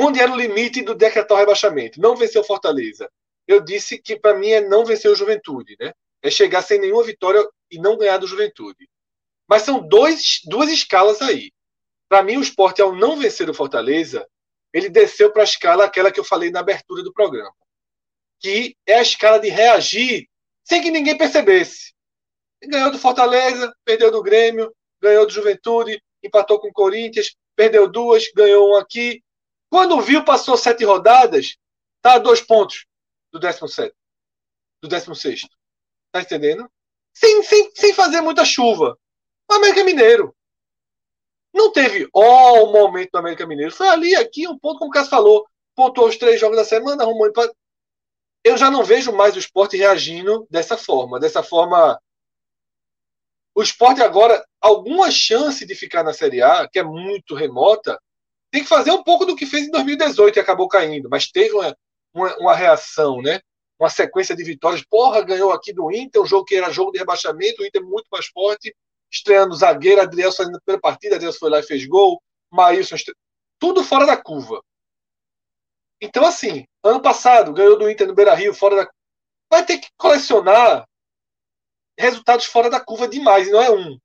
quando 0.00 0.18
era 0.18 0.32
o 0.32 0.36
limite 0.36 0.82
do 0.82 0.94
decretar 0.94 1.36
o 1.36 1.40
rebaixamento. 1.40 2.00
Não 2.00 2.16
venceu 2.16 2.42
Fortaleza 2.44 3.08
eu 3.50 3.60
disse 3.60 3.98
que 3.98 4.16
para 4.16 4.34
mim 4.34 4.50
é 4.50 4.60
não 4.60 4.84
vencer 4.84 5.10
o 5.10 5.16
Juventude, 5.16 5.76
né? 5.80 5.92
É 6.22 6.30
chegar 6.30 6.62
sem 6.62 6.78
nenhuma 6.78 7.02
vitória 7.02 7.44
e 7.68 7.78
não 7.78 7.96
ganhar 7.96 8.18
do 8.18 8.26
Juventude. 8.26 8.88
Mas 9.48 9.62
são 9.62 9.80
dois, 9.80 10.40
duas 10.44 10.70
escalas 10.70 11.20
aí. 11.20 11.50
Para 12.08 12.22
mim, 12.22 12.36
o 12.36 12.42
esporte, 12.42 12.80
ao 12.80 12.94
não 12.94 13.16
vencer 13.16 13.50
o 13.50 13.54
Fortaleza, 13.54 14.24
ele 14.72 14.88
desceu 14.88 15.32
para 15.32 15.42
a 15.42 15.44
escala 15.44 15.84
aquela 15.84 16.12
que 16.12 16.20
eu 16.20 16.24
falei 16.24 16.50
na 16.50 16.60
abertura 16.60 17.02
do 17.02 17.12
programa, 17.12 17.52
que 18.38 18.76
é 18.86 18.94
a 18.94 19.02
escala 19.02 19.40
de 19.40 19.48
reagir 19.48 20.28
sem 20.62 20.80
que 20.80 20.90
ninguém 20.90 21.18
percebesse. 21.18 21.92
Ganhou 22.62 22.92
do 22.92 22.98
Fortaleza, 22.98 23.74
perdeu 23.84 24.12
do 24.12 24.22
Grêmio, 24.22 24.72
ganhou 25.00 25.26
do 25.26 25.32
Juventude, 25.32 26.00
empatou 26.22 26.60
com 26.60 26.68
o 26.68 26.72
Corinthians, 26.72 27.34
perdeu 27.56 27.90
duas, 27.90 28.30
ganhou 28.32 28.72
um 28.72 28.76
aqui. 28.76 29.20
Quando 29.70 30.00
viu, 30.00 30.24
passou 30.24 30.56
sete 30.56 30.84
rodadas, 30.84 31.56
tá 32.02 32.14
a 32.14 32.18
dois 32.18 32.40
pontos 32.40 32.86
do 33.32 33.38
17. 33.38 33.94
Do 34.82 34.88
16. 34.88 35.42
Tá 36.10 36.20
entendendo? 36.20 36.68
Sem, 37.14 37.42
sem, 37.44 37.70
sem 37.74 37.94
fazer 37.94 38.20
muita 38.20 38.44
chuva. 38.44 38.98
O 39.48 39.54
América 39.54 39.84
Mineiro. 39.84 40.34
Não 41.54 41.72
teve 41.72 42.08
ó 42.12 42.64
o 42.64 42.72
momento 42.72 43.10
do 43.12 43.18
América 43.18 43.46
Mineiro. 43.46 43.72
Foi 43.72 43.88
ali, 43.88 44.14
aqui, 44.16 44.48
um 44.48 44.58
ponto, 44.58 44.78
como 44.78 44.90
o 44.90 44.92
Cássio 44.92 45.10
falou. 45.10 45.46
Pontuou 45.74 46.08
os 46.08 46.16
três 46.16 46.40
jogos 46.40 46.56
da 46.56 46.64
semana, 46.64 47.04
arrumou 47.04 47.28
empate. 47.28 47.54
Eu 48.42 48.56
já 48.56 48.70
não 48.70 48.82
vejo 48.82 49.12
mais 49.12 49.36
o 49.36 49.38
esporte 49.38 49.76
reagindo 49.76 50.46
dessa 50.50 50.76
forma. 50.76 51.20
Dessa 51.20 51.42
forma. 51.42 52.00
O 53.54 53.62
esporte 53.62 54.02
agora, 54.02 54.44
alguma 54.60 55.10
chance 55.10 55.64
de 55.66 55.74
ficar 55.74 56.02
na 56.02 56.12
Série 56.12 56.42
A, 56.42 56.68
que 56.68 56.78
é 56.78 56.82
muito 56.82 57.34
remota, 57.34 58.00
tem 58.50 58.62
que 58.62 58.68
fazer 58.68 58.90
um 58.90 59.02
pouco 59.02 59.24
do 59.24 59.36
que 59.36 59.46
fez 59.46 59.66
em 59.66 59.70
2018 59.70 60.36
e 60.36 60.40
acabou 60.40 60.68
caindo. 60.68 61.08
Mas 61.08 61.30
teve 61.30 61.54
uma, 61.54 61.76
uma, 62.12 62.36
uma, 62.38 62.54
reação, 62.54 63.22
né? 63.22 63.40
Uma 63.78 63.88
sequência 63.88 64.34
de 64.34 64.42
vitórias. 64.42 64.84
Porra, 64.84 65.22
ganhou 65.22 65.52
aqui 65.52 65.72
do 65.72 65.90
Inter, 65.92 66.20
um 66.20 66.26
jogo 66.26 66.44
que 66.44 66.56
era 66.56 66.70
jogo 66.70 66.92
de 66.92 66.98
rebaixamento, 66.98 67.62
o 67.62 67.66
Inter 67.66 67.82
muito 67.82 68.08
mais 68.10 68.26
forte, 68.26 68.74
estreando 69.10 69.54
zagueiro, 69.54 70.00
Adriel 70.00 70.32
saindo 70.32 70.52
na 70.52 70.60
primeira 70.60 70.80
partida, 70.80 71.16
Adriel 71.16 71.32
foi 71.32 71.50
lá 71.50 71.60
e 71.60 71.64
fez 71.64 71.86
gol, 71.86 72.22
Maílson, 72.50 72.96
estre... 72.96 73.14
tudo 73.58 73.82
fora 73.84 74.06
da 74.06 74.16
curva. 74.16 74.62
Então, 76.00 76.24
assim, 76.24 76.64
ano 76.82 77.00
passado, 77.00 77.52
ganhou 77.52 77.78
do 77.78 77.90
Inter 77.90 78.06
no 78.06 78.14
Beira 78.14 78.34
Rio, 78.34 78.54
fora 78.54 78.76
da. 78.76 78.90
Vai 79.50 79.64
ter 79.64 79.78
que 79.78 79.88
colecionar 79.96 80.86
resultados 81.98 82.46
fora 82.46 82.70
da 82.70 82.80
curva 82.80 83.06
demais, 83.06 83.46
e 83.46 83.50
não 83.50 83.60
é 83.60 83.70
um. 83.70 83.98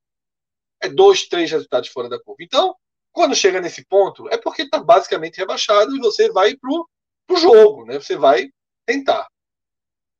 É 0.82 0.90
dois, 0.90 1.28
três 1.28 1.50
resultados 1.50 1.90
fora 1.90 2.10
da 2.10 2.22
curva. 2.22 2.44
Então, 2.44 2.76
quando 3.16 3.34
chega 3.34 3.62
nesse 3.62 3.86
ponto, 3.86 4.28
é 4.30 4.38
porque 4.38 4.64
está 4.64 4.78
basicamente 4.78 5.38
rebaixado 5.38 5.96
e 5.96 6.00
você 6.00 6.30
vai 6.30 6.54
para 6.58 6.70
o 6.70 7.38
jogo, 7.38 7.86
né? 7.86 7.98
Você 7.98 8.18
vai 8.18 8.50
tentar. 8.86 9.26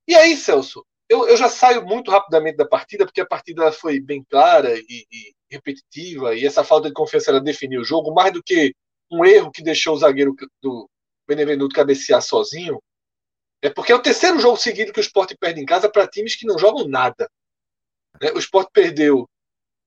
E 0.08 0.16
aí, 0.16 0.38
Celso, 0.38 0.86
eu, 1.10 1.28
eu 1.28 1.36
já 1.36 1.50
saio 1.50 1.86
muito 1.86 2.10
rapidamente 2.10 2.56
da 2.56 2.66
partida, 2.66 3.06
porque 3.06 3.20
a 3.20 3.26
partida 3.26 3.70
foi 3.74 4.00
bem 4.00 4.24
clara 4.24 4.74
e, 4.78 5.06
e 5.12 5.34
repetitiva, 5.52 6.34
e 6.34 6.46
essa 6.46 6.64
falta 6.64 6.88
de 6.88 6.94
confiança 6.94 7.32
ela 7.32 7.42
definiu 7.42 7.82
o 7.82 7.86
jogo, 7.86 8.14
mais 8.14 8.32
do 8.32 8.42
que 8.42 8.74
um 9.12 9.26
erro 9.26 9.52
que 9.52 9.62
deixou 9.62 9.94
o 9.94 9.98
zagueiro 9.98 10.34
do 10.62 10.90
Benevenuto 11.28 11.76
cabecear 11.76 12.22
sozinho. 12.22 12.82
É 13.62 13.70
porque 13.70 13.92
é 13.92 13.96
o 13.96 14.02
terceiro 14.02 14.40
jogo 14.40 14.56
seguido 14.56 14.94
que 14.94 15.00
o 15.00 15.02
esporte 15.02 15.36
perde 15.38 15.60
em 15.60 15.66
casa 15.66 15.92
para 15.92 16.08
times 16.08 16.38
que 16.38 16.48
não 16.48 16.58
jogam 16.58 16.88
nada. 16.88 17.30
Né? 18.22 18.32
O 18.32 18.40
esporte 18.40 18.70
perdeu 18.72 19.28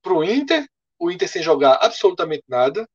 para 0.03 0.13
o 0.13 0.23
Inter, 0.23 0.67
o 0.99 1.09
Inter 1.09 1.27
sem 1.27 1.41
jogar 1.41 1.79
absolutamente 1.81 2.43
nada. 2.47 2.87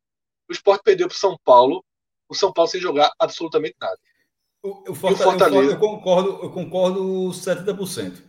O 0.48 0.52
esporte 0.52 0.82
perdeu 0.82 1.08
para 1.08 1.14
o 1.14 1.18
São 1.18 1.38
Paulo, 1.44 1.84
o 2.28 2.34
São 2.34 2.52
Paulo 2.52 2.70
sem 2.70 2.80
jogar 2.80 3.12
absolutamente 3.18 3.76
nada. 3.80 3.98
O, 4.62 4.92
o, 4.92 4.94
Fortaleza, 4.94 5.28
o 5.28 5.30
Fortaleza... 5.30 5.72
Eu, 5.72 5.78
concordo, 5.78 6.38
eu 6.42 6.50
concordo 6.50 7.02
70%. 7.30 8.22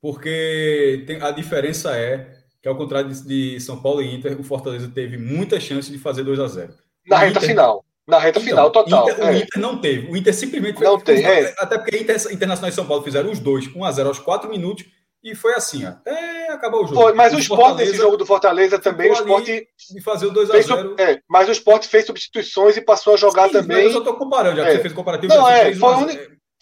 Porque 0.00 1.04
tem, 1.06 1.20
a 1.22 1.30
diferença 1.30 1.96
é 1.96 2.42
que, 2.60 2.68
ao 2.68 2.76
contrário 2.76 3.10
de, 3.10 3.22
de, 3.22 3.60
São 3.60 3.80
Paulo 3.80 4.02
e 4.02 4.14
Inter, 4.14 4.38
o 4.38 4.44
Fortaleza 4.44 4.90
teve 4.94 5.16
muita 5.16 5.58
chance 5.60 5.90
de 5.90 5.98
fazer 5.98 6.24
2 6.24 6.40
a 6.40 6.46
0 6.46 6.74
Na 7.06 7.18
reta 7.18 7.38
Inter... 7.38 7.48
final. 7.48 7.84
Na 8.06 8.18
reta 8.18 8.38
então, 8.38 8.50
final, 8.50 8.70
total. 8.70 9.08
Inter, 9.08 9.24
é. 9.24 9.30
O 9.30 9.34
Inter 9.34 9.62
não 9.62 9.80
teve. 9.80 10.10
O 10.10 10.16
Inter 10.16 10.34
simplesmente 10.34 10.78
não 10.82 11.00
fez, 11.00 11.20
tem, 11.20 11.26
é. 11.26 11.54
Até 11.58 11.78
porque 11.78 11.96
Inter, 11.96 12.16
Internacional 12.30 12.68
e 12.68 12.72
São 12.74 12.86
Paulo 12.86 13.02
fizeram 13.02 13.30
os 13.30 13.38
dois, 13.38 13.66
1 13.66 13.84
a 13.84 13.92
0 13.92 14.08
aos 14.08 14.18
4 14.18 14.50
minutos, 14.50 14.84
e 15.24 15.34
foi 15.34 15.54
assim, 15.54 15.86
até 15.86 16.48
acabar 16.50 16.76
o 16.76 16.86
jogo. 16.86 17.00
Foi, 17.00 17.14
mas 17.14 17.32
o, 17.32 17.36
o 17.36 17.38
esporte 17.38 17.78
nesse 17.78 17.96
jogo 17.96 18.18
do 18.18 18.26
Fortaleza 18.26 18.78
também, 18.78 19.10
o 19.10 19.14
esporte. 19.14 19.66
De 19.90 20.00
fazer 20.02 20.26
o 20.26 20.32
2x0. 20.34 21.00
É, 21.00 21.22
mas 21.26 21.48
o 21.48 21.52
esporte 21.52 21.88
fez 21.88 22.04
substituições 22.04 22.76
e 22.76 22.82
passou 22.82 23.14
a 23.14 23.16
jogar 23.16 23.46
Sim, 23.46 23.54
também. 23.54 23.84
Eu 23.84 23.92
só 23.92 23.98
estou 24.00 24.16
comparando, 24.16 24.58
já 24.58 24.64
é. 24.64 24.66
que 24.66 24.76
você 24.76 24.82
fez 24.82 24.92
comparativo. 24.92 25.34
Não, 25.34 25.48
é, 25.48 25.74
foi, 25.74 25.94
uma... 25.94 26.08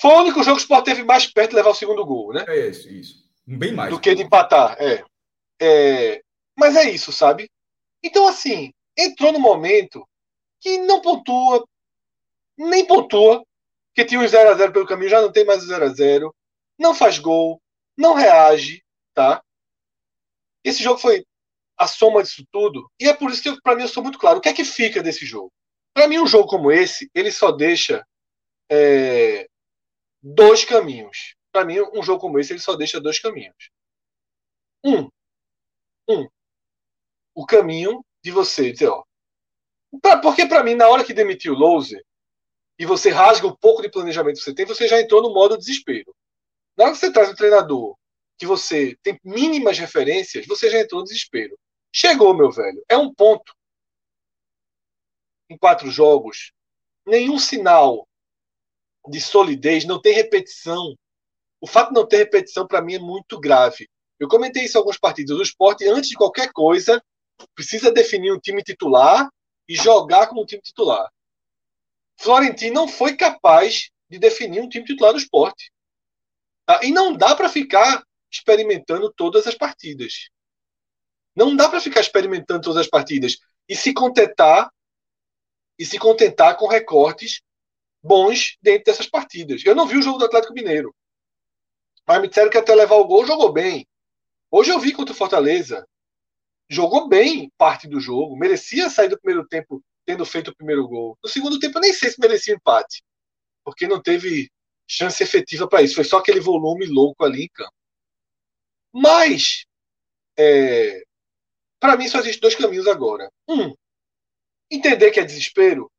foi 0.01 0.11
o 0.13 0.21
único 0.21 0.45
jogo 0.45 0.57
que 0.57 0.63
o 0.63 0.65
esporte 0.65 0.85
teve 0.85 1.03
mais 1.03 1.27
perto 1.27 1.51
de 1.51 1.57
levar 1.57 1.71
o 1.71 1.75
segundo 1.75 2.07
gol, 2.07 2.33
né? 2.33 2.45
É 2.47 2.69
isso, 2.69 2.89
isso. 2.89 3.15
Bem 3.45 3.73
mais. 3.73 3.91
Do 3.91 3.99
que 3.99 4.15
de 4.15 4.23
empatar, 4.23 4.77
é. 4.79 5.03
é. 5.61 6.23
Mas 6.57 6.77
é 6.77 6.89
isso, 6.89 7.11
sabe? 7.11 7.51
Então, 8.01 8.29
assim, 8.29 8.73
entrou 8.97 9.33
no 9.33 9.41
momento 9.41 10.07
que 10.61 10.79
não 10.79 11.01
pontua, 11.01 11.65
nem 12.57 12.87
pontua, 12.87 13.43
que 13.93 14.05
tinha 14.05 14.21
o 14.21 14.25
0x0 14.25 14.73
pelo 14.73 14.87
caminho, 14.87 15.11
já 15.11 15.21
não 15.21 15.33
tem 15.33 15.45
mais 15.45 15.65
o 15.65 15.69
0x0, 15.69 16.31
não 16.79 16.95
faz 16.95 17.19
gol, 17.19 17.61
não 18.03 18.15
reage, 18.15 18.85
tá? 19.15 19.43
Esse 20.65 20.83
jogo 20.83 20.99
foi 20.99 21.25
a 21.77 21.87
soma 21.87 22.23
disso 22.23 22.45
tudo, 22.51 22.91
e 23.01 23.09
é 23.09 23.15
por 23.15 23.31
isso 23.31 23.43
que 23.43 23.61
para 23.63 23.75
mim 23.75 23.83
eu 23.83 23.89
sou 23.89 24.03
muito 24.03 24.19
claro. 24.19 24.39
O 24.39 24.41
que 24.41 24.49
é 24.49 24.53
que 24.53 24.65
fica 24.65 25.03
desse 25.03 25.25
jogo? 25.25 25.51
Para 25.95 26.09
mim, 26.09 26.19
um 26.19 26.27
jogo 26.27 26.49
como 26.49 26.71
esse, 26.71 27.11
ele 27.15 27.31
só 27.31 27.53
deixa 27.53 28.07
é, 28.71 29.47
dois 30.23 30.65
caminhos. 30.65 31.35
Para 31.53 31.65
mim, 31.65 31.81
um 31.95 32.03
jogo 32.03 32.21
como 32.21 32.39
esse, 32.39 32.53
ele 32.53 32.61
só 32.61 32.75
deixa 32.75 33.01
dois 33.01 33.19
caminhos. 33.19 33.71
Um, 34.85 35.09
um, 36.09 36.29
o 37.35 37.47
caminho 37.47 38.05
de 38.23 38.31
você 38.31 38.73
dizer, 38.73 38.89
ó, 38.89 39.05
pra, 40.01 40.19
porque 40.19 40.47
para 40.47 40.65
mim, 40.65 40.75
na 40.75 40.89
hora 40.89 41.05
que 41.05 41.15
demitiu 41.15 41.53
o 41.53 41.59
Louser, 41.59 42.03
e 42.79 42.87
você 42.87 43.11
rasga 43.11 43.47
o 43.47 43.57
pouco 43.57 43.83
de 43.83 43.91
planejamento 43.91 44.37
que 44.37 44.43
você 44.43 44.55
tem, 44.55 44.65
você 44.65 44.89
já 44.89 45.01
entrou 45.01 45.23
no 45.23 45.33
modo 45.33 45.59
desespero. 45.59 46.15
Na 46.77 46.85
hora 46.85 46.93
que 46.93 46.99
você 46.99 47.13
traz 47.13 47.31
um 47.31 47.35
treinador 47.35 47.97
que 48.39 48.47
você 48.47 48.97
tem 49.03 49.21
mínimas 49.23 49.79
referências, 49.79 50.47
você 50.47 50.69
já 50.71 50.81
entrou 50.81 51.01
no 51.01 51.07
desespero. 51.07 51.57
Chegou, 51.93 52.35
meu 52.35 52.51
velho. 52.51 52.83
É 52.89 52.97
um 52.97 53.13
ponto. 53.13 53.55
Em 55.49 55.57
quatro 55.57 55.91
jogos, 55.91 56.53
nenhum 57.07 57.39
sinal 57.39 58.09
de 59.09 59.21
solidez, 59.21 59.85
não 59.85 60.01
tem 60.01 60.15
repetição. 60.15 60.97
O 61.61 61.67
fato 61.67 61.89
de 61.89 61.95
não 61.95 62.07
ter 62.07 62.19
repetição, 62.19 62.67
para 62.67 62.81
mim, 62.81 62.95
é 62.95 62.99
muito 62.99 63.39
grave. 63.39 63.89
Eu 64.19 64.29
comentei 64.29 64.65
isso 64.65 64.79
em 64.79 64.81
alguns 64.81 64.99
partidos. 64.99 65.39
O 65.39 65.43
esporte, 65.43 65.87
antes 65.87 66.11
de 66.11 66.17
qualquer 66.17 66.53
coisa, 66.53 67.03
precisa 67.55 67.91
definir 67.91 68.33
um 68.33 68.39
time 68.39 68.63
titular 68.63 69.29
e 69.69 69.75
jogar 69.75 70.29
como 70.29 70.43
um 70.43 70.47
time 70.47 70.63
titular. 70.63 71.11
Florentino 72.19 72.75
não 72.75 72.89
foi 72.89 73.17
capaz 73.17 73.91
de 74.09 74.19
definir 74.19 74.61
um 74.61 74.69
time 74.69 74.85
titular 74.85 75.13
do 75.13 75.19
esporte. 75.19 75.72
Tá? 76.67 76.81
E 76.83 76.91
não 76.91 77.17
dá 77.17 77.35
para 77.35 77.49
ficar 77.49 78.03
experimentando 78.31 79.13
todas 79.13 79.47
as 79.47 79.55
partidas. 79.55 80.31
Não 81.35 81.57
dá 81.57 81.69
para 81.69 81.81
ficar 81.81 82.01
experimentando 82.01 82.63
todas 82.63 82.83
as 82.83 82.89
partidas 82.89 83.37
e 83.69 83.75
se 83.75 83.93
contentar 83.93 84.71
e 85.79 85.85
se 85.85 85.99
contentar 85.99 86.57
com 86.57 86.67
recortes 86.67 87.41
bons 88.03 88.57
dentro 88.61 88.85
dessas 88.85 89.09
partidas. 89.09 89.65
Eu 89.65 89.75
não 89.75 89.87
vi 89.87 89.97
o 89.97 90.03
jogo 90.03 90.19
do 90.19 90.27
Atlético 90.27 90.53
Mineiro. 90.53 90.95
Mas 92.07 92.21
me 92.21 92.29
disseram 92.29 92.51
que 92.51 92.59
até 92.59 92.75
levar 92.75 92.97
o 92.97 93.07
gol 93.07 93.25
jogou 93.25 93.53
bem. 93.53 93.87
Hoje 94.51 94.71
eu 94.71 94.79
vi 94.79 94.93
contra 94.93 95.15
o 95.15 95.17
Fortaleza. 95.17 95.87
Jogou 96.69 97.09
bem 97.09 97.51
parte 97.57 97.89
do 97.89 98.01
jogo. 98.01 98.37
Merecia 98.37 98.91
sair 98.91 99.09
do 99.09 99.19
primeiro 99.19 99.47
tempo 99.49 99.83
tendo 100.05 100.27
feito 100.27 100.51
o 100.51 100.57
primeiro 100.57 100.87
gol. 100.87 101.17
No 101.23 101.31
segundo 101.31 101.59
tempo 101.59 101.79
eu 101.79 101.83
nem 101.83 101.93
sei 101.93 102.11
se 102.11 102.21
merecia 102.21 102.55
empate. 102.55 103.03
Porque 103.65 103.87
não 103.87 104.03
teve 104.03 104.51
chance 104.93 105.23
efetiva 105.23 105.67
para 105.67 105.83
isso. 105.83 105.95
Foi 105.95 106.05
só 106.05 106.19
aquele 106.19 106.41
volume 106.41 106.87
louco 106.87 107.25
ali 107.25 107.45
em 107.45 107.49
campo. 107.49 107.73
Mas, 108.93 109.65
é, 110.37 111.03
para 111.81 111.97
mim, 111.97 112.09
só 112.09 112.19
existem 112.19 112.41
dois 112.41 112.55
caminhos 112.55 112.87
agora. 112.87 113.33
Um, 113.49 113.75
entender 114.71 115.11
que 115.11 115.21
é 115.21 115.25
desespero. 115.25 115.91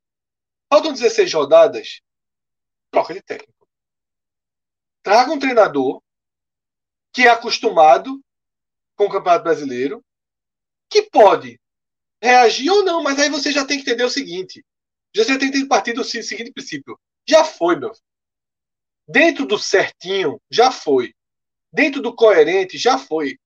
Faltam 0.72 0.92
16 0.92 1.32
rodadas, 1.34 2.00
troca 2.90 3.12
de 3.12 3.22
técnico. 3.22 3.68
Traga 5.02 5.32
um 5.32 5.38
treinador 5.38 6.00
que 7.12 7.22
é 7.22 7.28
acostumado 7.28 8.20
com 8.96 9.04
o 9.04 9.10
Campeonato 9.10 9.44
Brasileiro, 9.44 10.04
que 10.88 11.02
pode 11.02 11.60
reagir 12.22 12.70
ou 12.70 12.84
não, 12.84 13.02
mas 13.02 13.18
aí 13.18 13.28
você 13.28 13.52
já 13.52 13.66
tem 13.66 13.76
que 13.76 13.82
entender 13.82 14.04
o 14.04 14.10
seguinte: 14.10 14.64
você 15.14 15.38
tem 15.38 15.50
que 15.50 15.66
partir 15.66 15.92
do 15.92 16.04
seguinte 16.04 16.52
princípio. 16.52 16.98
Já 17.28 17.44
foi, 17.44 17.76
meu. 17.76 17.92
Dentro 19.06 19.46
do 19.46 19.58
certinho, 19.58 20.40
já 20.50 20.70
foi. 20.70 21.12
Dentro 21.72 22.00
do 22.00 22.14
coerente, 22.14 22.78
já 22.78 22.98
foi. 22.98 23.36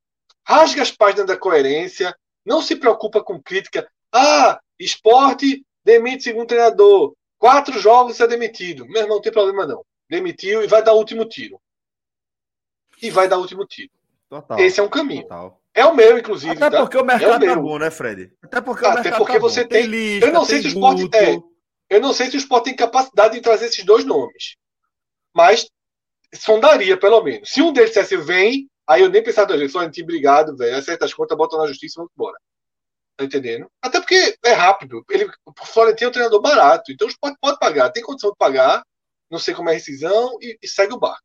Rasga 0.47 0.83
as 0.83 0.91
páginas 0.91 1.27
da 1.27 1.37
coerência, 1.37 2.15
não 2.45 2.63
se 2.63 2.77
preocupa 2.77 3.23
com 3.23 3.43
crítica. 3.43 3.89
Ah, 4.13 4.61
esporte 4.79 5.65
demite 5.85 6.25
segundo 6.25 6.47
treinador. 6.47 7.15
Quatro 7.39 7.79
jogos 7.79 8.19
é 8.21 8.27
demitido. 8.27 8.87
Meu 8.87 9.03
irmão, 9.03 9.17
não 9.17 9.23
tem 9.23 9.33
problema 9.33 9.67
não. 9.67 9.85
Demitiu 10.09 10.63
e 10.63 10.67
vai 10.67 10.83
dar 10.83 10.95
o 10.95 10.99
último 10.99 11.25
tiro. 11.25 11.61
E 13.01 13.11
vai 13.11 13.29
dar 13.29 13.39
o 13.39 13.43
último 13.43 13.67
tiro. 13.67 13.91
Total. 14.29 14.59
Esse 14.59 14.81
é 14.81 14.83
um 14.83 14.89
caminho. 14.89 15.23
Total. 15.23 15.61
É 15.75 15.85
o 15.85 15.95
meu, 15.95 16.19
inclusive. 16.19 16.53
Até 16.53 16.71
tá? 16.71 16.81
porque 16.81 16.99
o 16.99 17.05
mercado 17.05 17.45
é 17.45 17.53
o 17.53 17.55
tá 17.55 17.61
bom, 17.61 17.79
né, 17.79 17.91
Fred? 17.91 18.33
Até 18.43 18.61
porque, 18.61 18.85
Até 18.85 19.13
porque 19.13 19.35
tá 19.35 19.39
você 19.39 19.65
tem. 19.65 19.83
tem 19.83 19.91
lista, 19.91 20.27
eu 20.27 20.33
não 20.33 20.45
sei 20.45 20.61
se 20.61 20.67
o 20.67 20.69
esporte. 20.69 21.09
É, 21.15 21.39
eu 21.89 22.01
não 22.01 22.13
sei 22.13 22.31
se 22.31 22.37
o 22.37 22.39
esporte 22.39 22.65
tem 22.65 22.77
capacidade 22.77 23.35
de 23.35 23.41
trazer 23.41 23.67
esses 23.67 23.85
dois 23.85 24.05
nomes. 24.05 24.57
Mas 25.35 25.67
sondaria, 26.35 26.99
pelo 26.99 27.23
menos. 27.23 27.51
Se 27.51 27.63
um 27.63 27.73
deles 27.73 27.91
dissesse 27.91 28.17
vem, 28.17 28.69
aí 28.87 29.03
eu 29.03 29.09
nem 29.09 29.23
pensava 29.23 29.47
duas 29.47 29.61
vezes. 29.61 29.73
Florentino, 29.73 30.05
obrigado, 30.05 30.57
velho. 30.57 30.77
Acerta 30.77 31.05
as 31.05 31.15
contas, 31.15 31.37
bota 31.37 31.57
na 31.57 31.67
justiça 31.67 31.95
e 31.95 31.99
vamos 31.99 32.13
embora. 32.15 32.39
Tá 33.17 33.25
entendendo? 33.25 33.71
Até 33.83 34.01
porque 34.01 34.39
é 34.45 34.53
rápido. 34.53 35.05
Ele, 35.11 35.29
o 35.45 35.65
Florentino 35.65 36.07
é 36.07 36.11
um 36.11 36.13
treinador 36.13 36.41
barato. 36.41 36.93
Então 36.93 37.09
o 37.09 37.37
pode 37.41 37.59
pagar. 37.59 37.91
Tem 37.91 38.03
condição 38.03 38.31
de 38.31 38.37
pagar. 38.37 38.83
Não 39.31 39.39
sei 39.39 39.55
como 39.55 39.69
é 39.69 39.73
a 39.73 39.75
rescisão 39.75 40.39
e, 40.41 40.59
e 40.63 40.69
segue 40.69 40.95
o 40.95 40.99
barco. 40.99 41.23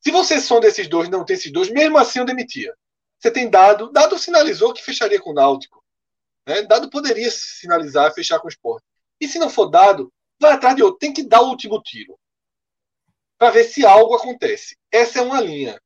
Se 0.00 0.10
você 0.10 0.40
são 0.40 0.60
desses 0.60 0.88
dois 0.88 1.08
não 1.08 1.24
tem 1.24 1.34
esses 1.34 1.50
dois, 1.50 1.70
mesmo 1.70 1.98
assim 1.98 2.18
eu 2.18 2.24
demitia. 2.24 2.74
Você 3.18 3.30
tem 3.30 3.48
dado. 3.48 3.90
Dado 3.92 4.18
sinalizou 4.18 4.72
que 4.72 4.84
fecharia 4.84 5.20
com 5.20 5.30
o 5.30 5.34
Náutico. 5.34 5.82
Né? 6.46 6.62
Dado 6.62 6.90
poderia 6.90 7.30
sinalizar 7.30 8.12
fechar 8.12 8.38
com 8.38 8.46
o 8.46 8.50
esporte. 8.50 8.84
E 9.20 9.26
se 9.26 9.38
não 9.38 9.48
for 9.48 9.66
dado, 9.66 10.12
vai 10.40 10.52
atrás 10.52 10.76
de 10.76 10.82
outro. 10.82 10.98
Tem 10.98 11.12
que 11.12 11.22
dar 11.22 11.40
o 11.40 11.48
último 11.48 11.80
tiro 11.82 12.18
para 13.38 13.50
ver 13.50 13.64
se 13.64 13.84
algo 13.84 14.14
acontece. 14.14 14.76
Essa 14.90 15.18
é 15.18 15.22
uma 15.22 15.40
linha. 15.40 15.80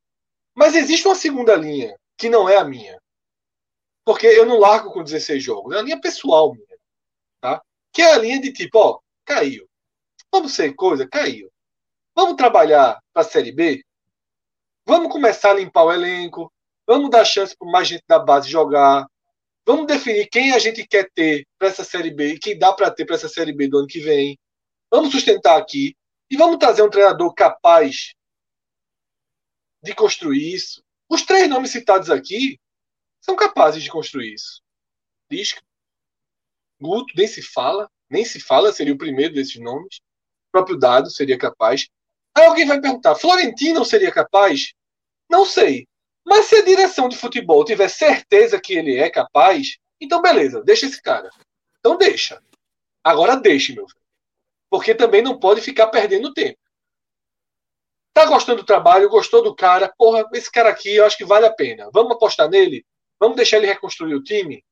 Mas 0.55 0.75
existe 0.75 1.07
uma 1.07 1.15
segunda 1.15 1.55
linha, 1.57 1.97
que 2.17 2.29
não 2.29 2.49
é 2.49 2.57
a 2.57 2.65
minha. 2.65 3.01
Porque 4.05 4.27
eu 4.27 4.47
não 4.47 4.59
largo 4.59 4.93
com 4.93 5.03
16 5.03 5.43
jogos. 5.43 5.75
É 5.75 5.79
a 5.79 5.83
linha 5.83 6.01
pessoal 6.01 6.53
minha. 6.53 6.79
Tá? 7.41 7.63
Que 7.93 8.03
é 8.03 8.13
a 8.13 8.19
linha 8.19 8.41
de 8.41 8.53
tipo, 8.53 8.79
ó, 8.79 9.01
caiu. 9.25 9.69
Vamos 10.33 10.53
ser 10.53 10.75
coisa? 10.75 11.09
Caiu. 11.09 11.51
Vamos 12.15 12.37
trabalhar 12.37 13.01
para 13.13 13.23
a 13.23 13.29
Série 13.29 13.53
B? 13.53 13.83
Vamos 14.87 15.13
começar 15.13 15.51
a 15.51 15.55
limpar 15.55 15.85
o 15.85 15.93
elenco. 15.93 16.53
Vamos 16.87 17.11
dar 17.11 17.25
chance 17.25 17.57
para 17.57 17.71
mais 17.71 17.89
gente 17.89 18.03
da 18.09 18.19
base 18.19 18.49
jogar. 18.51 19.07
Vamos 19.67 19.87
definir 19.87 20.29
quem 20.29 20.53
a 20.53 20.59
gente 20.59 20.87
quer 20.87 21.09
ter 21.15 21.47
para 21.59 21.69
essa 21.69 21.85
Série 21.85 22.11
B 22.11 22.35
e 22.35 22.39
quem 22.39 22.59
dá 22.59 22.73
para 22.73 22.91
ter 22.91 23.05
para 23.05 23.15
essa 23.15 23.29
Série 23.29 23.53
B 23.53 23.69
do 23.69 23.79
ano 23.79 23.87
que 23.87 24.01
vem. 24.01 24.39
Vamos 24.91 25.13
sustentar 25.13 25.57
aqui. 25.57 25.95
E 26.31 26.37
vamos 26.37 26.59
trazer 26.59 26.83
um 26.83 26.91
treinador 26.91 27.35
capaz 27.35 28.15
de 29.83 29.95
construir 29.95 30.55
isso. 30.55 30.81
Os 31.09 31.23
três 31.23 31.49
nomes 31.49 31.73
citados 31.73 32.09
aqui 32.09 32.57
são 33.21 33.35
capazes 33.35 33.83
de 33.83 33.91
construir 33.91 34.35
isso. 34.35 34.63
Lisca, 35.29 35.61
Guto, 36.81 37.13
nem 37.17 37.27
se 37.27 37.43
fala, 37.43 37.91
nem 38.09 38.25
se 38.25 38.39
fala, 38.41 38.73
seria 38.73 38.95
o 38.95 38.99
primeiro 38.99 39.35
desses 39.35 39.61
nomes. 39.61 39.97
O 39.97 40.53
próprio 40.53 40.79
Dado 40.79 41.11
seria 41.11 41.37
capaz. 41.37 41.89
Aí 42.37 42.47
alguém 42.47 42.67
vai 42.67 42.81
perguntar: 42.81 43.17
Florentino 43.17 43.85
seria 43.85 44.13
capaz? 44.13 44.73
Não 45.29 45.45
sei. 45.45 45.87
Mas 46.25 46.47
se 46.47 46.57
a 46.57 46.65
direção 46.65 47.09
de 47.09 47.17
futebol 47.17 47.65
tiver 47.65 47.89
certeza 47.89 48.61
que 48.61 48.75
ele 48.75 48.97
é 48.97 49.11
capaz, 49.11 49.79
então 50.01 50.23
beleza, 50.23 50.63
deixa 50.63 50.87
esse 50.87 51.03
cara. 51.03 51.29
Então 51.79 51.97
deixa. 51.97 52.41
Agora 53.03 53.37
deixe, 53.37 53.75
meu 53.75 53.89
filho 53.89 54.01
porque 54.71 54.95
também 54.95 55.21
não 55.21 55.39
pode 55.39 55.61
ficar 55.61 55.89
perdendo 55.89 56.33
tempo. 56.33 56.59
Tá 58.15 58.25
gostando 58.25 58.63
do 58.63 58.67
trabalho, 58.67 59.11
gostou 59.11 59.43
do 59.43 59.55
cara, 59.55 59.93
porra, 59.99 60.25
esse 60.33 60.51
cara 60.51 60.71
aqui 60.71 60.97
eu 60.97 61.05
acho 61.05 61.17
que 61.17 61.25
vale 61.25 61.47
a 61.47 61.53
pena. 61.53 61.91
Vamos 61.93 62.13
apostar 62.13 62.49
nele? 62.49 62.85
Vamos 63.19 63.37
deixar 63.37 63.59
ele 63.59 63.67
reconstruir 63.67 64.15
o 64.15 64.23
time? 64.23 64.65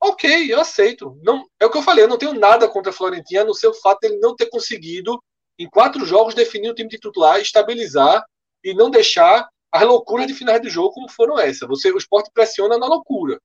Ok, 0.00 0.52
eu 0.52 0.60
aceito. 0.60 1.18
Não, 1.22 1.46
é 1.60 1.66
o 1.66 1.70
que 1.70 1.78
eu 1.78 1.82
falei, 1.82 2.04
eu 2.04 2.08
não 2.08 2.18
tenho 2.18 2.34
nada 2.34 2.68
contra 2.68 2.90
a 2.90 2.94
Florentina, 2.94 3.44
no 3.44 3.54
seu 3.54 3.72
fato 3.74 4.00
de 4.00 4.08
ele 4.08 4.18
não 4.18 4.34
ter 4.34 4.46
conseguido, 4.46 5.22
em 5.58 5.68
quatro 5.68 6.04
jogos, 6.04 6.34
definir 6.34 6.70
o 6.70 6.74
time 6.74 6.88
titular, 6.88 7.40
estabilizar 7.40 8.24
e 8.64 8.74
não 8.74 8.90
deixar 8.90 9.48
as 9.70 9.82
loucuras 9.82 10.26
de 10.26 10.34
finais 10.34 10.60
do 10.60 10.68
jogo 10.68 10.92
como 10.92 11.08
foram 11.08 11.38
essa. 11.38 11.66
Você, 11.66 11.90
o 11.92 11.96
esporte 11.96 12.30
pressiona 12.32 12.76
na 12.78 12.86
loucura. 12.86 13.40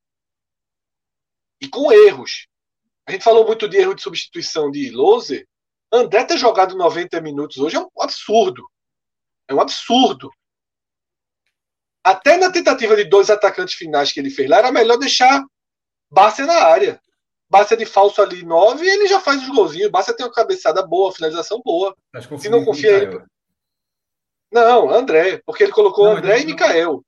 E 1.62 1.68
com 1.68 1.92
erros. 1.92 2.48
A 3.08 3.12
gente 3.14 3.24
falou 3.24 3.46
muito 3.46 3.70
de 3.70 3.78
erro 3.78 3.96
de 3.96 4.02
substituição 4.02 4.70
de 4.70 4.92
Lose. 4.92 5.48
André 5.92 6.26
ter 6.26 6.38
jogado 6.38 6.76
90 6.76 7.22
minutos 7.22 7.58
hoje 7.58 7.78
é 7.78 7.80
um 7.80 7.88
absurdo. 8.02 8.68
É 9.48 9.54
um 9.54 9.62
absurdo. 9.62 10.30
Até 12.04 12.38
na 12.38 12.52
tentativa 12.52 12.96
de 12.98 13.06
dois 13.06 13.30
atacantes 13.30 13.76
finais 13.76 14.12
que 14.12 14.20
ele 14.20 14.30
fez 14.30 14.50
lá, 14.50 14.58
era 14.58 14.72
melhor 14.74 14.98
deixar 14.98 15.42
Bárcia 16.12 16.46
na 16.46 16.66
área. 16.66 17.02
Bárcia 17.50 17.78
de 17.78 17.86
falso 17.86 18.22
ali 18.22 18.44
9 18.44 18.86
e 18.86 18.90
ele 18.90 19.08
já 19.08 19.22
faz 19.22 19.42
os 19.42 19.50
golzinhos. 19.50 19.90
Bárcia 19.90 20.14
tem 20.14 20.26
uma 20.26 20.34
cabeçada 20.34 20.86
boa, 20.86 21.14
finalização 21.14 21.62
boa. 21.64 21.96
Se 22.40 22.50
não 22.50 22.66
confia 22.66 23.04
ele. 23.04 23.24
Não, 24.52 24.90
André, 24.90 25.42
porque 25.46 25.64
ele 25.64 25.72
colocou 25.72 26.06
não, 26.06 26.18
André 26.18 26.42
e 26.42 26.46
Mikael. 26.46 27.02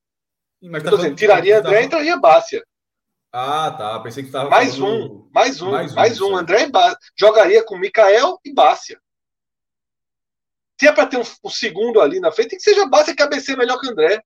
Mas 0.61 0.83
tá 0.83 0.91
dizendo, 0.91 1.15
tiraria 1.15 1.59
André 1.59 1.81
e 1.81 1.85
entraria 1.85 2.17
Bárcia. 2.17 2.63
Ah, 3.31 3.71
tá. 3.71 3.99
Pensei 3.99 4.23
que 4.23 4.29
estava. 4.29 4.49
Mais, 4.49 4.79
um, 4.79 5.29
mais 5.31 5.61
um, 5.61 5.71
mais 5.71 5.91
um, 5.91 5.95
mais 5.95 6.21
um. 6.21 6.35
André 6.35 6.67
Bá... 6.67 6.97
jogaria 7.15 7.63
com 7.63 7.77
Mikael 7.77 8.39
e 8.43 8.53
Bácia. 8.53 8.99
Se 10.79 10.87
é 10.87 10.91
para 10.91 11.05
ter 11.05 11.17
um, 11.17 11.23
um, 11.43 11.49
segundo 11.49 12.01
ali 12.01 12.19
na 12.19 12.31
frente, 12.31 12.49
tem 12.49 12.57
que 12.57 12.63
seja 12.63 12.87
Bácia 12.87 13.15
cabeceia 13.15 13.57
melhor 13.57 13.79
que 13.79 13.87
André. 13.87 14.23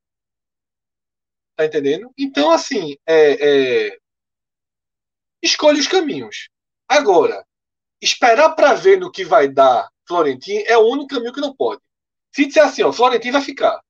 Tá 1.56 1.66
entendendo? 1.66 2.12
Então, 2.18 2.52
assim, 2.52 2.96
é, 3.06 3.88
é... 3.88 3.98
escolhe 5.42 5.80
os 5.80 5.88
caminhos. 5.88 6.50
Agora, 6.88 7.46
esperar 8.02 8.56
para 8.56 8.74
ver 8.74 9.00
no 9.00 9.12
que 9.12 9.26
vai 9.26 9.48
dar 9.48 9.90
Florentino 10.08 10.64
é 10.68 10.78
o 10.78 10.88
único 10.88 11.16
caminho 11.16 11.34
que 11.34 11.42
não 11.42 11.56
pode. 11.56 11.82
Se 12.32 12.46
disser 12.46 12.64
assim, 12.64 12.84
ó, 12.84 12.92
Florentino 12.92 13.34
vai 13.34 13.42
ficar. 13.42 13.82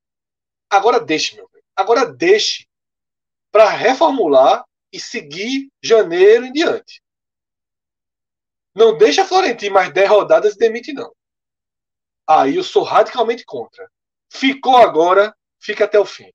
Agora 0.69 0.99
deixe, 0.99 1.35
meu. 1.35 1.49
Agora 1.75 2.05
deixe 2.05 2.67
para 3.51 3.69
reformular 3.69 4.65
e 4.93 4.99
seguir 4.99 5.71
janeiro 5.81 6.45
em 6.45 6.53
diante. 6.53 7.01
Não 8.75 8.95
deixa 8.95 9.25
Florentino 9.25 9.73
mais 9.73 9.91
10 9.91 10.09
rodadas 10.09 10.53
e 10.53 10.57
demite, 10.57 10.93
não. 10.93 11.13
Aí 12.27 12.55
eu 12.55 12.63
sou 12.63 12.83
radicalmente 12.83 13.43
contra. 13.43 13.91
Ficou 14.31 14.77
agora, 14.77 15.35
fica 15.59 15.85
até 15.85 15.99
o 15.99 16.05
fim. 16.05 16.31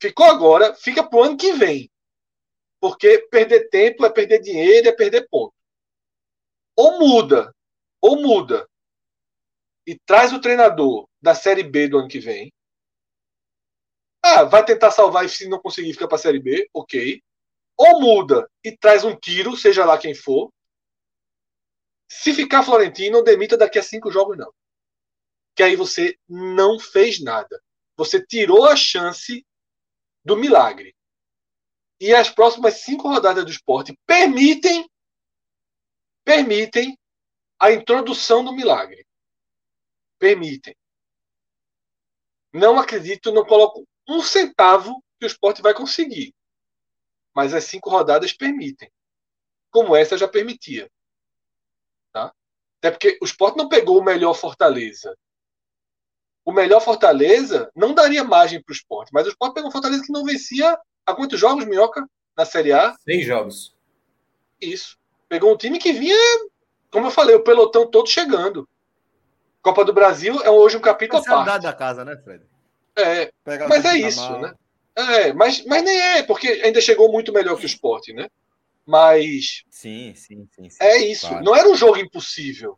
Ficou 0.00 0.26
agora, 0.26 0.74
fica 0.74 1.02
pro 1.02 1.22
ano 1.22 1.36
que 1.36 1.52
vem. 1.52 1.90
Porque 2.80 3.26
perder 3.30 3.68
tempo 3.68 4.04
é 4.06 4.10
perder 4.10 4.40
dinheiro, 4.40 4.88
é 4.88 4.92
perder 4.92 5.28
ponto. 5.28 5.54
Ou 6.76 6.98
muda, 6.98 7.52
ou 8.00 8.22
muda. 8.22 8.68
E 9.86 9.98
traz 9.98 10.32
o 10.32 10.40
treinador 10.40 11.08
da 11.20 11.34
Série 11.34 11.64
B 11.64 11.88
do 11.88 11.98
ano 11.98 12.08
que 12.08 12.20
vem. 12.20 12.52
Ah, 14.22 14.44
vai 14.44 14.64
tentar 14.64 14.90
salvar 14.90 15.24
e 15.24 15.28
se 15.28 15.48
não 15.48 15.60
conseguir 15.60 15.92
fica 15.92 16.08
para 16.08 16.18
Série 16.18 16.40
B, 16.40 16.68
ok. 16.74 17.22
Ou 17.76 18.00
muda 18.00 18.50
e 18.64 18.76
traz 18.76 19.04
um 19.04 19.14
tiro, 19.16 19.56
seja 19.56 19.84
lá 19.84 19.96
quem 19.96 20.14
for. 20.14 20.50
Se 22.10 22.34
ficar 22.34 22.62
Florentino, 22.62 23.18
não 23.18 23.24
demita 23.24 23.56
daqui 23.56 23.78
a 23.78 23.82
cinco 23.82 24.10
jogos, 24.10 24.36
não. 24.36 24.52
Que 25.54 25.62
aí 25.62 25.76
você 25.76 26.18
não 26.28 26.78
fez 26.78 27.22
nada. 27.22 27.62
Você 27.96 28.24
tirou 28.24 28.66
a 28.66 28.74
chance 28.74 29.44
do 30.24 30.36
milagre. 30.36 30.94
E 32.00 32.14
as 32.14 32.30
próximas 32.30 32.82
cinco 32.82 33.08
rodadas 33.08 33.44
do 33.44 33.50
esporte 33.50 33.96
permitem 34.06 34.88
permitem 36.24 36.96
a 37.58 37.72
introdução 37.72 38.44
do 38.44 38.52
milagre. 38.52 39.06
Permitem. 40.18 40.76
Não 42.52 42.78
acredito, 42.78 43.32
não 43.32 43.44
coloco 43.44 43.86
um 44.08 44.22
centavo 44.22 45.02
que 45.18 45.26
o 45.26 45.28
esporte 45.28 45.60
vai 45.60 45.74
conseguir. 45.74 46.34
Mas 47.34 47.52
as 47.52 47.64
cinco 47.64 47.90
rodadas 47.90 48.32
permitem. 48.32 48.90
Como 49.70 49.94
essa 49.94 50.16
já 50.16 50.26
permitia. 50.26 50.90
Tá? 52.12 52.32
Até 52.78 52.90
porque 52.90 53.18
o 53.20 53.24
esporte 53.24 53.58
não 53.58 53.68
pegou 53.68 53.98
o 53.98 54.04
melhor 54.04 54.34
Fortaleza. 54.34 55.16
O 56.44 56.52
melhor 56.52 56.80
Fortaleza 56.80 57.70
não 57.76 57.92
daria 57.92 58.24
margem 58.24 58.62
para 58.62 58.72
o 58.72 58.74
esporte, 58.74 59.10
mas 59.12 59.26
o 59.26 59.28
esporte 59.28 59.54
pegou 59.54 59.68
um 59.68 59.72
Fortaleza 59.72 60.02
que 60.02 60.12
não 60.12 60.24
vencia 60.24 60.78
há 61.04 61.14
quantos 61.14 61.38
jogos, 61.38 61.66
Minhoca, 61.66 62.08
na 62.34 62.46
Série 62.46 62.72
A? 62.72 62.96
Seis 63.04 63.26
jogos. 63.26 63.76
Isso. 64.58 64.96
Pegou 65.28 65.52
um 65.52 65.56
time 65.56 65.78
que 65.78 65.92
vinha, 65.92 66.16
como 66.90 67.08
eu 67.08 67.10
falei, 67.10 67.36
o 67.36 67.44
pelotão 67.44 67.90
todo 67.90 68.08
chegando. 68.08 68.66
Copa 69.60 69.84
do 69.84 69.92
Brasil 69.92 70.40
é 70.42 70.50
hoje 70.50 70.78
um 70.78 70.80
capítulo 70.80 71.20
à 71.20 71.24
parte. 71.24 71.62
da 71.62 71.72
casa, 71.74 72.04
né, 72.04 72.16
Fred? 72.16 72.47
É, 72.98 73.30
mas 73.68 73.84
é 73.84 73.96
isso, 73.96 74.38
né? 74.38 74.52
É, 74.96 75.32
mas, 75.32 75.64
mas 75.64 75.84
nem 75.84 75.96
é, 75.96 76.22
porque 76.24 76.48
ainda 76.48 76.80
chegou 76.80 77.10
muito 77.12 77.32
melhor 77.32 77.56
que 77.56 77.64
o 77.64 77.66
esporte, 77.66 78.12
né? 78.12 78.28
Mas. 78.84 79.62
Sim, 79.70 80.12
sim, 80.16 80.48
sim. 80.50 80.68
sim 80.68 80.78
é 80.80 80.98
isso. 80.98 81.28
Claro. 81.28 81.44
Não 81.44 81.54
era 81.54 81.68
um 81.68 81.76
jogo 81.76 81.98
impossível, 81.98 82.76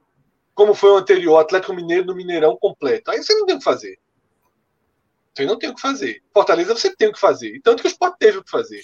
como 0.55 0.75
foi 0.75 0.91
o 0.91 0.97
anterior, 0.97 1.39
Atlético 1.39 1.73
Mineiro 1.73 2.05
no 2.05 2.15
Mineirão 2.15 2.59
completo. 2.61 3.11
Aí 3.11 3.23
você 3.23 3.33
não 3.33 3.47
tem 3.47 3.55
o 3.57 3.59
que 3.59 3.65
fazer. 3.65 3.99
Você 5.35 5.47
não 5.47 5.59
tem 5.59 5.71
o 5.71 5.75
que 5.75 5.81
fazer. 5.81 6.23
Fortaleza 6.35 6.75
você 6.75 6.95
tem 6.95 7.09
o 7.09 7.13
que 7.13 7.21
fazer. 7.21 7.59
Tanto 7.63 7.81
que 7.81 7.89
o 7.89 7.91
Sport 7.91 8.17
teve 8.19 8.39
o 8.39 8.45
que 8.45 8.51
fazer. 8.51 8.83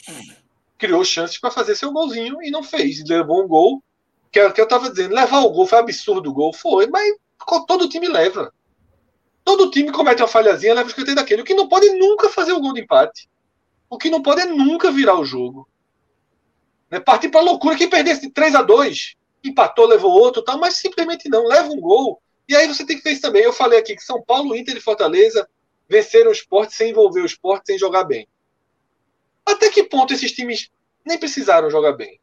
Criou 0.79 1.05
chances 1.05 1.39
para 1.39 1.51
fazer 1.51 1.75
seu 1.75 1.93
golzinho 1.93 2.43
e 2.43 2.51
não 2.51 2.63
fez. 2.63 3.05
Levou 3.07 3.45
um 3.45 3.49
gol, 3.49 3.83
que 4.33 4.39
é 4.39 4.47
o 4.47 4.53
que 4.53 4.61
eu 4.61 4.65
estava 4.65 4.89
dizendo. 4.89 5.15
Levar 5.15 5.41
o 5.41 5.51
gol 5.51 5.67
foi 5.67 5.79
absurdo 5.79 6.31
o 6.31 6.33
gol, 6.33 6.55
foi, 6.55 6.87
mas 6.87 7.15
todo 7.67 7.89
time 7.89 8.09
leva. 8.09 8.53
Todo 9.47 9.71
time 9.71 9.93
comete 9.93 10.21
uma 10.21 10.27
falhazinha, 10.27 10.75
leva 10.75 10.89
o 10.89 10.91
escanteio 10.91 11.15
daquele. 11.15 11.43
O 11.43 11.45
que 11.45 11.55
não 11.55 11.69
pode 11.69 11.89
nunca 11.91 12.29
fazer 12.29 12.53
o 12.53 12.61
gol 12.61 12.75
de 12.75 12.81
empate. 12.81 13.29
O 13.89 13.97
que 13.97 14.11
não 14.11 14.21
pode 14.21 14.41
é 14.41 14.45
nunca 14.45 14.91
virar 14.91 15.17
o 15.21 15.25
jogo. 15.25 15.69
Né? 16.91 16.99
Partir 16.99 17.29
para 17.29 17.43
loucura. 17.43 17.77
Quem 17.77 17.89
perdesse 17.89 18.29
3 18.29 18.57
a 18.57 18.63
2 18.63 19.15
empatou, 19.45 19.87
levou 19.87 20.11
outro, 20.11 20.43
tal, 20.43 20.59
mas 20.59 20.79
simplesmente 20.79 21.29
não. 21.29 21.47
Leva 21.47 21.69
um 21.69 21.81
gol. 21.81 22.21
E 22.49 22.57
aí 22.57 22.67
você 22.67 22.85
tem 22.85 22.99
que 22.99 23.05
ver 23.05 23.13
isso 23.13 23.23
também. 23.23 23.45
Eu 23.45 23.53
falei 23.53 23.79
aqui 23.79 23.95
que 23.95 24.03
São 24.03 24.21
Paulo, 24.21 24.57
Inter 24.57 24.77
e 24.77 24.81
Fortaleza 24.81 25.49
venceram 25.89 26.31
o 26.31 26.35
esporte 26.35 26.75
sem 26.75 26.91
envolver 26.91 27.21
o 27.21 27.27
esporte, 27.27 27.67
sem 27.67 27.79
jogar 27.79 28.03
bem. 28.03 28.27
Até 29.47 29.71
que 29.71 29.85
ponto 29.85 30.13
esses 30.13 30.33
times 30.33 30.73
nem 31.05 31.19
precisaram 31.19 31.71
jogar 31.71 31.93
bem? 31.93 32.19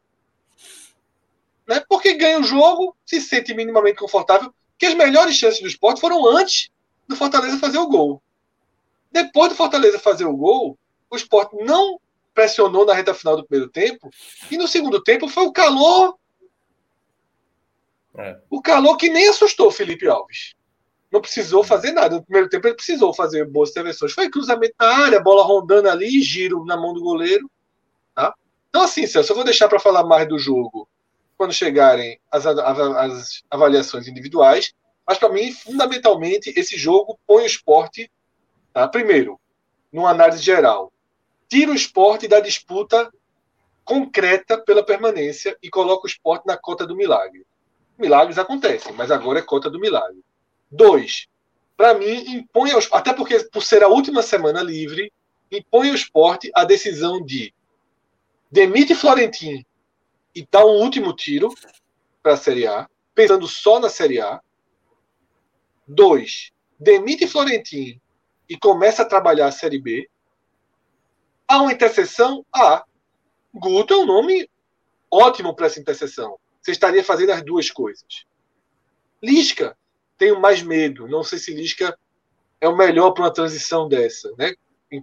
Né? 1.66 1.82
Porque 1.88 2.12
ganha 2.12 2.38
o 2.38 2.44
jogo, 2.44 2.94
se 3.06 3.18
sente 3.18 3.54
minimamente 3.54 3.96
confortável, 3.96 4.52
que 4.78 4.84
as 4.84 4.92
melhores 4.92 5.34
chances 5.36 5.62
do 5.62 5.68
esporte 5.68 6.02
foram 6.02 6.28
antes 6.28 6.68
do 7.08 7.16
Fortaleza 7.16 7.58
fazer 7.58 7.78
o 7.78 7.88
gol. 7.88 8.22
Depois 9.10 9.50
do 9.50 9.54
Fortaleza 9.54 9.98
fazer 9.98 10.24
o 10.24 10.36
gol, 10.36 10.78
o 11.10 11.16
Sport 11.16 11.52
não 11.60 12.00
pressionou 12.34 12.84
na 12.84 12.94
reta 12.94 13.14
final 13.14 13.36
do 13.36 13.46
primeiro 13.46 13.70
tempo. 13.70 14.10
E 14.50 14.56
no 14.56 14.66
segundo 14.66 15.02
tempo 15.02 15.28
foi 15.28 15.44
o 15.44 15.52
calor. 15.52 16.18
É. 18.16 18.38
O 18.50 18.60
calor 18.60 18.96
que 18.96 19.08
nem 19.08 19.28
assustou 19.28 19.70
Felipe 19.70 20.08
Alves. 20.08 20.54
Não 21.12 21.20
precisou 21.20 21.62
fazer 21.62 21.92
nada. 21.92 22.16
No 22.16 22.24
primeiro 22.24 22.48
tempo 22.48 22.66
ele 22.66 22.74
precisou 22.74 23.14
fazer 23.14 23.48
boas 23.48 23.70
intervenções. 23.70 24.12
Foi 24.12 24.28
cruzamento 24.28 24.74
na 24.80 24.88
área, 24.88 25.20
bola 25.20 25.44
rondando 25.44 25.88
ali, 25.88 26.20
giro 26.20 26.64
na 26.64 26.76
mão 26.76 26.92
do 26.92 27.00
goleiro. 27.00 27.48
Tá? 28.14 28.34
Então, 28.68 28.82
assim, 28.82 29.06
Celso, 29.06 29.30
eu 29.30 29.36
vou 29.36 29.44
deixar 29.44 29.68
para 29.68 29.78
falar 29.78 30.02
mais 30.04 30.28
do 30.28 30.38
jogo 30.38 30.88
quando 31.36 31.52
chegarem 31.52 32.18
as, 32.30 32.46
as 32.46 33.42
avaliações 33.50 34.08
individuais. 34.08 34.74
Mas 35.06 35.18
para 35.18 35.28
mim, 35.28 35.52
fundamentalmente, 35.52 36.52
esse 36.56 36.76
jogo 36.76 37.18
põe 37.26 37.44
o 37.44 37.46
esporte, 37.46 38.10
tá? 38.72 38.88
primeiro, 38.88 39.38
numa 39.92 40.10
análise 40.10 40.42
geral, 40.42 40.92
tira 41.48 41.70
o 41.70 41.74
esporte 41.74 42.26
da 42.26 42.40
disputa 42.40 43.12
concreta 43.84 44.56
pela 44.58 44.82
permanência 44.82 45.56
e 45.62 45.68
coloca 45.68 46.04
o 46.04 46.08
esporte 46.08 46.46
na 46.46 46.56
cota 46.56 46.86
do 46.86 46.96
milagre. 46.96 47.46
Milagres 47.98 48.38
acontecem, 48.38 48.92
mas 48.94 49.10
agora 49.10 49.38
é 49.38 49.42
cota 49.42 49.70
do 49.70 49.78
milagre. 49.78 50.24
Dois, 50.70 51.28
para 51.76 51.94
mim, 51.94 52.34
impõe 52.34 52.72
aos, 52.72 52.88
até 52.92 53.12
porque 53.12 53.38
por 53.44 53.62
ser 53.62 53.82
a 53.82 53.88
última 53.88 54.22
semana 54.22 54.62
livre, 54.62 55.12
impõe 55.50 55.90
ao 55.90 55.94
esporte 55.94 56.50
a 56.54 56.64
decisão 56.64 57.22
de 57.24 57.54
demite 58.50 58.94
Florentin 58.94 59.64
e 60.34 60.46
dá 60.50 60.64
um 60.64 60.80
último 60.80 61.14
tiro 61.14 61.52
para 62.22 62.34
a 62.34 62.36
Série 62.36 62.66
A, 62.66 62.88
pensando 63.14 63.46
só 63.46 63.78
na 63.78 63.88
Série 63.88 64.20
A, 64.20 64.40
Dois, 65.86 66.52
demite 66.78 67.26
Florentino 67.26 68.00
e 68.48 68.56
começa 68.56 69.02
a 69.02 69.06
trabalhar 69.06 69.46
a 69.46 69.52
Série 69.52 69.80
B. 69.80 70.08
Há 71.46 71.60
uma 71.62 71.72
interseção? 71.72 72.44
Há. 72.54 72.84
Guto 73.54 73.94
é 73.94 73.96
um 73.98 74.06
nome 74.06 74.48
ótimo 75.10 75.54
para 75.54 75.66
essa 75.66 75.80
interseção. 75.80 76.38
Você 76.60 76.72
estaria 76.72 77.04
fazendo 77.04 77.30
as 77.30 77.44
duas 77.44 77.70
coisas. 77.70 78.26
Lisca, 79.22 79.76
tenho 80.18 80.40
mais 80.40 80.62
medo. 80.62 81.06
Não 81.06 81.22
sei 81.22 81.38
se 81.38 81.54
Lisca 81.54 81.96
é 82.60 82.68
o 82.68 82.76
melhor 82.76 83.12
para 83.12 83.24
uma 83.24 83.32
transição 83.32 83.88
dessa. 83.88 84.32
Né? 84.38 84.54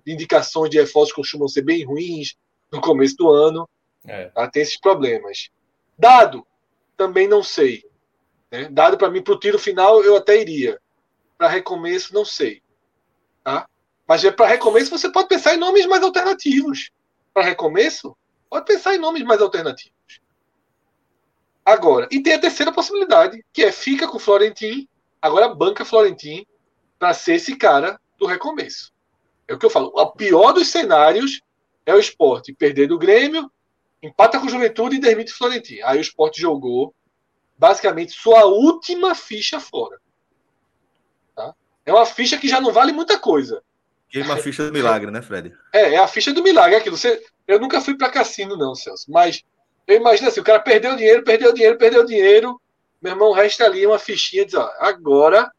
Indicações 0.05 0.69
de 0.69 0.79
reforços 0.79 1.13
costumam 1.13 1.47
ser 1.47 1.61
bem 1.61 1.85
ruins 1.85 2.35
no 2.71 2.81
começo 2.81 3.15
do 3.15 3.29
ano. 3.29 3.69
É. 4.05 4.25
Tá? 4.29 4.49
Tem 4.49 4.63
esses 4.63 4.79
problemas. 4.79 5.49
Dado, 5.97 6.45
também 6.97 7.27
não 7.27 7.43
sei. 7.43 7.83
Né? 8.51 8.67
Dado 8.69 8.97
para 8.97 9.09
mim 9.09 9.21
para 9.21 9.33
o 9.33 9.39
tiro 9.39 9.57
final, 9.57 10.03
eu 10.03 10.15
até 10.17 10.39
iria. 10.39 10.80
Para 11.38 11.47
recomeço, 11.47 12.13
não 12.13 12.25
sei. 12.25 12.61
Tá? 13.43 13.67
Mas 14.07 14.23
é 14.23 14.31
para 14.31 14.47
recomeço, 14.47 14.91
você 14.91 15.09
pode 15.09 15.30
pensar 15.30 15.55
em 15.55 15.57
nomes 15.57 15.85
mais 15.85 16.03
alternativos. 16.03 16.91
Para 17.33 17.43
recomeço, 17.43 18.15
pode 18.49 18.65
pensar 18.65 18.93
em 18.93 18.99
nomes 18.99 19.23
mais 19.23 19.41
alternativos. 19.41 20.19
Agora, 21.63 22.07
e 22.11 22.21
tem 22.21 22.33
a 22.33 22.39
terceira 22.39 22.71
possibilidade, 22.71 23.43
que 23.53 23.63
é 23.63 23.71
fica 23.71 24.07
com 24.07 24.19
Florentin, 24.19 24.88
agora 25.21 25.53
banca 25.53 25.85
Florentin 25.85 26.45
para 26.99 27.13
ser 27.13 27.35
esse 27.35 27.55
cara 27.55 27.99
do 28.17 28.25
recomeço. 28.25 28.91
É 29.47 29.53
o 29.53 29.57
que 29.57 29.65
eu 29.65 29.69
falo. 29.69 29.91
O 29.95 30.11
pior 30.11 30.51
dos 30.51 30.67
cenários 30.67 31.41
é 31.85 31.93
o 31.93 31.99
esporte 31.99 32.53
perder 32.53 32.88
do 32.88 32.97
Grêmio, 32.97 33.49
empata 34.01 34.39
com 34.39 34.47
o 34.47 34.49
Juventude 34.49 34.95
e 34.95 34.99
demite 34.99 35.31
Florentin. 35.31 35.81
Aí 35.83 35.97
o 35.97 36.01
esporte 36.01 36.41
jogou 36.41 36.93
basicamente 37.61 38.14
sua 38.14 38.45
última 38.45 39.14
ficha 39.14 39.59
fora. 39.59 40.01
Tá? 41.35 41.53
É 41.85 41.93
uma 41.93 42.07
ficha 42.07 42.35
que 42.35 42.49
já 42.49 42.59
não 42.59 42.73
vale 42.73 42.91
muita 42.91 43.19
coisa. 43.19 43.61
é 44.11 44.23
uma 44.23 44.38
ficha 44.38 44.65
do 44.65 44.73
milagre, 44.73 45.11
né, 45.11 45.22
Fred? 45.22 45.53
É, 45.72 45.93
é 45.93 45.98
a 45.98 46.07
ficha 46.07 46.33
do 46.33 46.41
milagre. 46.41 46.73
É 46.73 46.80
aquilo. 46.80 46.98
Você, 46.98 47.23
eu 47.48 47.59
nunca 47.59 47.80
fui 47.80 47.95
para 47.95 48.09
cassino, 48.09 48.57
não, 48.57 48.73
Celso. 48.73 49.06
Mas 49.11 49.43
eu 49.85 49.95
imagino 49.95 50.27
assim: 50.27 50.40
o 50.40 50.43
cara 50.43 50.59
perdeu 50.59 50.95
dinheiro, 50.95 51.23
perdeu 51.23 51.53
dinheiro, 51.53 51.77
perdeu 51.77 52.03
dinheiro. 52.03 52.59
Meu 52.99 53.14
irmão, 53.14 53.31
resta 53.31 53.65
ali 53.65 53.85
uma 53.85 53.99
fichinha 53.99 54.43
diz: 54.43 54.56
ó, 54.56 54.67
agora 54.80 55.51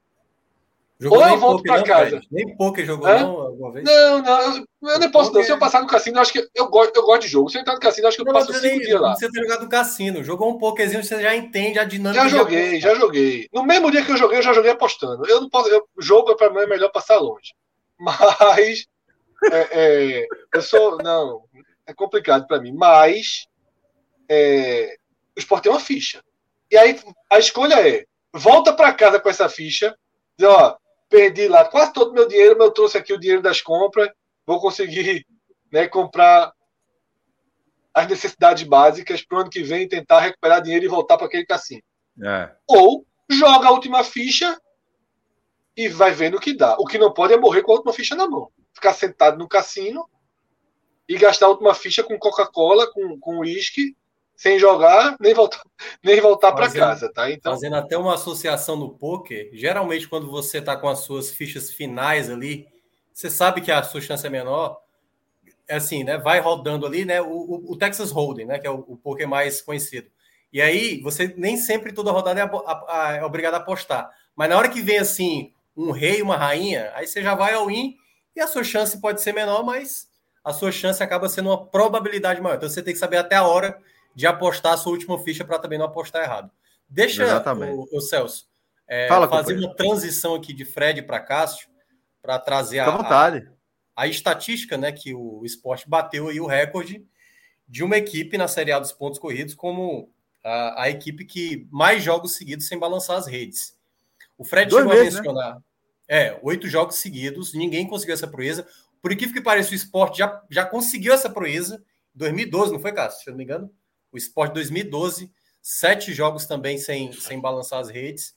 Jogou 1.03 1.19
Ou 1.19 1.27
eu 1.27 1.37
volto 1.37 1.65
para 1.65 1.83
casa. 1.83 2.21
Nem 2.31 2.57
pouco 2.57 2.81
jogou 2.85 3.09
é? 3.09 3.19
não 3.19 3.41
alguma 3.41 3.73
vez? 3.73 3.85
Não, 3.85 4.23
não, 4.23 4.65
eu, 4.89 4.99
nem 5.01 5.11
posso 5.11 5.33
não. 5.33 5.43
Se 5.43 5.51
eu 5.51 5.59
passar 5.59 5.81
no 5.81 5.89
cassino, 5.89 6.19
eu 6.19 6.23
acho 6.23 6.33
que 6.33 6.49
eu 6.55 6.69
gosto, 6.69 6.95
eu 6.95 7.03
gosto 7.03 7.23
de 7.23 7.29
jogo. 7.29 7.51
Se 7.51 7.59
eu 7.59 7.61
entrar 7.61 7.75
no 7.75 7.81
cassino, 7.81 8.05
eu 8.05 8.09
acho 8.09 8.17
que 8.17 8.23
eu 8.23 8.27
não, 8.27 8.33
passo 8.33 8.53
cinco 8.53 8.63
nem, 8.63 8.79
dias 8.79 9.01
lá. 9.01 9.17
Você 9.17 9.29
ter 9.29 9.43
jogado 9.43 9.65
no 9.65 9.69
cassino, 9.69 10.23
jogou 10.23 10.49
um 10.49 10.59
pouquezinho, 10.59 11.03
você 11.03 11.21
já 11.21 11.35
entende 11.35 11.81
a 11.81 11.85
dinâmica. 11.85 12.23
Já 12.23 12.29
joguei, 12.29 12.81
já 12.81 12.95
joguei. 12.95 13.49
No 13.53 13.65
mesmo 13.65 13.91
dia 13.91 14.05
que 14.05 14.13
eu 14.13 14.17
joguei, 14.17 14.39
eu 14.39 14.43
já 14.43 14.53
joguei 14.53 14.71
apostando. 14.71 15.27
Eu 15.27 15.41
não 15.41 15.51
posso, 15.51 15.69
eu, 15.71 15.85
jogo 15.99 16.37
para 16.37 16.51
mim 16.51 16.61
é 16.61 16.67
melhor 16.69 16.93
passar 16.93 17.19
longe. 17.19 17.53
Mas 17.99 18.87
é, 19.51 19.69
é, 19.73 20.27
eu 20.55 20.63
sou 20.63 20.99
não, 20.99 21.43
é 21.85 21.93
complicado 21.93 22.47
para 22.47 22.61
mim. 22.61 22.73
Mas 22.73 23.49
é, 24.29 24.95
o 25.37 25.41
esporte 25.41 25.65
tem 25.65 25.73
uma 25.73 25.81
ficha. 25.81 26.23
E 26.71 26.79
aí 26.79 26.97
a 27.29 27.41
escolha 27.41 27.75
é 27.89 28.05
volta 28.33 28.73
para 28.73 28.95
casa 28.95 29.19
com 29.19 29.29
essa 29.29 29.49
ficha, 29.49 29.97
ó, 30.41 30.77
perdi 31.13 31.47
lá 31.47 31.67
quase 31.67 31.93
todo 31.93 32.11
o 32.11 32.15
meu 32.15 32.27
dinheiro, 32.27 32.57
mas 32.59 32.69
eu 32.69 32.73
trouxe 32.73 32.97
aqui 32.97 33.13
o 33.13 33.21
dinheiro 33.21 33.43
das 33.43 33.61
compras, 33.61 34.11
vou 34.47 34.59
conseguir 34.59 35.27
né, 35.71 35.87
comprar 35.87 36.51
as 37.95 38.09
necessidades 38.09 38.63
básicas 38.63 39.23
para 39.23 39.37
o 39.37 39.41
ano 39.43 39.51
que 39.51 39.63
vem 39.63 39.87
tentar 39.87 40.21
recuperar 40.21 40.63
dinheiro 40.63 40.87
e 40.87 40.89
voltar 40.89 41.19
para 41.19 41.27
aquele 41.27 41.45
cassino. 41.45 41.83
É. 42.25 42.51
Ou 42.67 43.07
joga 43.31 43.69
a 43.69 43.71
última 43.71 44.03
ficha 44.03 44.59
e 45.77 45.89
vai 45.89 46.13
vendo 46.13 46.39
o 46.39 46.41
que 46.41 46.55
dá. 46.55 46.75
O 46.79 46.87
que 46.87 46.99
não 46.99 47.13
pode 47.13 47.35
é 47.35 47.37
morrer 47.37 47.63
com 47.63 47.73
a 47.73 47.75
última 47.75 47.93
ficha 47.93 48.15
na 48.15 48.27
mão. 48.27 48.51
ficar 48.73 48.95
sentado 48.95 49.39
no 49.39 49.47
cassino 49.47 50.09
e 51.07 51.19
gastar 51.19 51.47
a 51.47 51.51
última 51.51 51.75
ficha 51.75 52.03
com 52.03 52.19
Coca-Cola, 52.19 52.91
com 53.21 53.39
uísque, 53.39 53.95
sem 54.43 54.59
jogar, 54.59 55.17
nem 55.21 55.33
voltar, 55.33 55.63
nem 56.03 56.21
voltar 56.21 56.51
para 56.51 56.69
casa, 56.69 57.09
tá? 57.13 57.31
Então... 57.31 57.53
Fazendo 57.53 57.77
até 57.77 57.97
uma 57.97 58.15
associação 58.15 58.75
no 58.75 58.91
poker, 58.91 59.49
geralmente 59.53 60.09
quando 60.09 60.29
você 60.29 60.59
está 60.59 60.77
com 60.77 60.89
as 60.89 60.99
suas 60.99 61.31
fichas 61.31 61.71
finais 61.71 62.29
ali, 62.29 62.67
você 63.13 63.31
sabe 63.31 63.61
que 63.61 63.71
a 63.71 63.85
sua 63.85 64.01
chance 64.01 64.27
é 64.27 64.31
menor, 64.31 64.81
é 65.69 65.77
assim, 65.77 66.03
né? 66.03 66.19
Vai 66.19 66.41
rodando 66.41 66.85
ali, 66.85 67.05
né? 67.05 67.23
O, 67.23 67.67
o, 67.69 67.77
Texas 67.77 68.11
Hold'em, 68.11 68.45
né? 68.45 68.59
Que 68.59 68.67
é 68.67 68.71
o, 68.71 68.85
o 68.89 68.97
poker 68.97 69.29
mais 69.29 69.63
conhecido. 69.63 70.11
E 70.53 70.61
aí, 70.61 71.01
você 71.03 71.33
nem 71.37 71.57
sempre 71.57 71.93
toda 71.93 72.11
rodada 72.11 72.41
é, 72.41 72.43
a, 72.43 72.85
a, 72.89 73.13
é 73.13 73.25
obrigado 73.25 73.55
a 73.55 73.59
apostar. 73.59 74.11
Mas 74.35 74.49
na 74.49 74.59
hora 74.59 74.69
que 74.69 74.83
vem 74.83 74.99
assim, 74.99 75.53
um 75.77 75.93
rei, 75.93 76.21
uma 76.21 76.37
rainha, 76.37 76.91
aí 76.97 77.07
você 77.07 77.23
já 77.23 77.37
vai 77.37 77.55
ao 77.55 77.71
in 77.71 77.95
e 78.35 78.41
a 78.41 78.49
sua 78.49 78.65
chance 78.65 79.01
pode 79.01 79.23
ser 79.23 79.33
menor, 79.33 79.63
mas 79.63 80.09
a 80.43 80.53
sua 80.53 80.73
chance 80.73 81.01
acaba 81.01 81.29
sendo 81.29 81.49
uma 81.51 81.65
probabilidade 81.65 82.41
maior. 82.41 82.57
Então 82.57 82.69
você 82.69 82.83
tem 82.83 82.93
que 82.93 82.99
saber 82.99 83.19
até 83.19 83.37
a 83.37 83.47
hora 83.47 83.79
de 84.15 84.27
apostar 84.27 84.75
a 84.75 84.77
sua 84.77 84.93
última 84.93 85.19
ficha 85.19 85.45
para 85.45 85.59
também 85.59 85.79
não 85.79 85.87
apostar 85.87 86.23
errado. 86.23 86.51
Deixa 86.89 87.43
o, 87.75 87.89
o, 87.91 88.01
Celso 88.01 88.47
é, 88.87 89.09
Fala, 89.09 89.29
fazer 89.29 89.57
uma 89.57 89.75
transição 89.75 90.35
aqui 90.35 90.53
de 90.53 90.65
Fred 90.65 91.03
para 91.03 91.21
Cássio 91.21 91.69
para 92.21 92.39
trazer 92.39 92.81
a, 92.81 92.89
a, 92.89 93.33
a, 93.97 94.07
estatística, 94.07 94.77
né, 94.77 94.93
que 94.93 95.15
o 95.15 95.45
esporte 95.45 95.89
bateu 95.89 96.29
aí 96.29 96.41
o 96.41 96.47
recorde 96.47 97.05
de 97.67 97.83
uma 97.83 97.97
equipe 97.97 98.37
na 98.37 98.47
Série 98.47 98.71
A 98.71 98.79
dos 98.79 98.93
pontos 98.93 99.19
corridos 99.19 99.55
como 99.55 100.13
a, 100.45 100.83
a 100.83 100.91
equipe 100.91 101.25
que 101.25 101.67
mais 101.71 102.03
jogos 102.03 102.37
seguidos 102.37 102.67
sem 102.67 102.79
balançar 102.79 103.17
as 103.17 103.27
redes. 103.27 103.75
O 104.37 104.45
Fred 104.45 104.71
Dois 104.71 104.85
chegou 104.85 104.99
meses, 104.99 105.15
a 105.15 105.23
né? 105.23 105.29
mencionar. 105.29 105.55
Né? 105.55 105.63
É, 106.09 106.39
oito 106.43 106.69
jogos 106.69 106.97
seguidos, 106.97 107.55
ninguém 107.55 107.87
conseguiu 107.87 108.15
essa 108.15 108.29
proeza. 108.29 108.67
Por 109.01 109.11
incrível 109.11 109.35
que 109.35 109.41
pareça, 109.41 109.73
o 109.73 109.75
esporte 109.75 110.19
já, 110.19 110.43
já 110.51 110.67
conseguiu 110.67 111.15
essa 111.15 111.31
proeza 111.31 111.83
em 112.15 112.19
2012, 112.19 112.73
não 112.73 112.79
foi, 112.79 112.93
Cássio? 112.93 113.23
Se 113.23 113.31
eu 113.31 113.33
não 113.33 113.39
me 113.39 113.45
engano. 113.45 113.73
O 114.13 114.17
esporte 114.17 114.55
2012, 114.55 115.33
sete 115.63 116.13
jogos 116.13 116.45
também 116.47 116.77
sem, 116.77 117.13
sem 117.13 117.41
balançar 117.41 117.79
as 117.79 117.89
redes. 117.89 118.35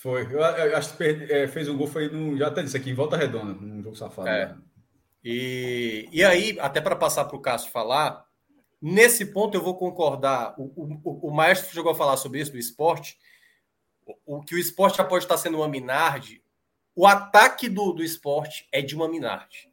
Foi. 0.00 0.24
Eu, 0.24 0.40
eu 0.40 0.76
acho 0.76 0.96
que 0.96 1.04
é, 1.04 1.46
fez 1.46 1.68
um 1.68 1.76
gol, 1.76 1.86
foi 1.86 2.08
no, 2.08 2.36
já 2.36 2.48
até 2.48 2.62
disse 2.62 2.76
aqui, 2.76 2.90
em 2.90 2.94
volta 2.94 3.16
redonda, 3.16 3.52
num 3.52 3.82
jogo 3.82 3.94
safado. 3.94 4.28
É. 4.28 4.46
Né? 4.46 4.58
E, 5.22 6.08
e 6.12 6.24
aí, 6.24 6.58
até 6.60 6.80
para 6.80 6.96
passar 6.96 7.24
para 7.26 7.36
o 7.36 7.40
Cássio 7.40 7.70
falar, 7.70 8.26
nesse 8.80 9.26
ponto 9.26 9.56
eu 9.56 9.62
vou 9.62 9.76
concordar. 9.76 10.54
O, 10.58 10.64
o, 11.04 11.28
o 11.28 11.30
maestro 11.30 11.72
chegou 11.72 11.92
a 11.92 11.94
falar 11.94 12.16
sobre 12.16 12.40
isso 12.40 12.52
do 12.52 12.58
esporte. 12.58 13.18
O, 14.04 14.38
o 14.38 14.42
que 14.42 14.54
o 14.54 14.58
esporte 14.58 14.98
já 14.98 15.04
pode 15.04 15.24
estar 15.24 15.38
sendo 15.38 15.58
uma 15.58 15.68
Minardi. 15.68 16.42
O 16.94 17.06
ataque 17.06 17.68
do, 17.68 17.92
do 17.92 18.02
esporte 18.02 18.68
é 18.70 18.82
de 18.82 18.94
uma 18.94 19.08
Minardi. 19.08 19.70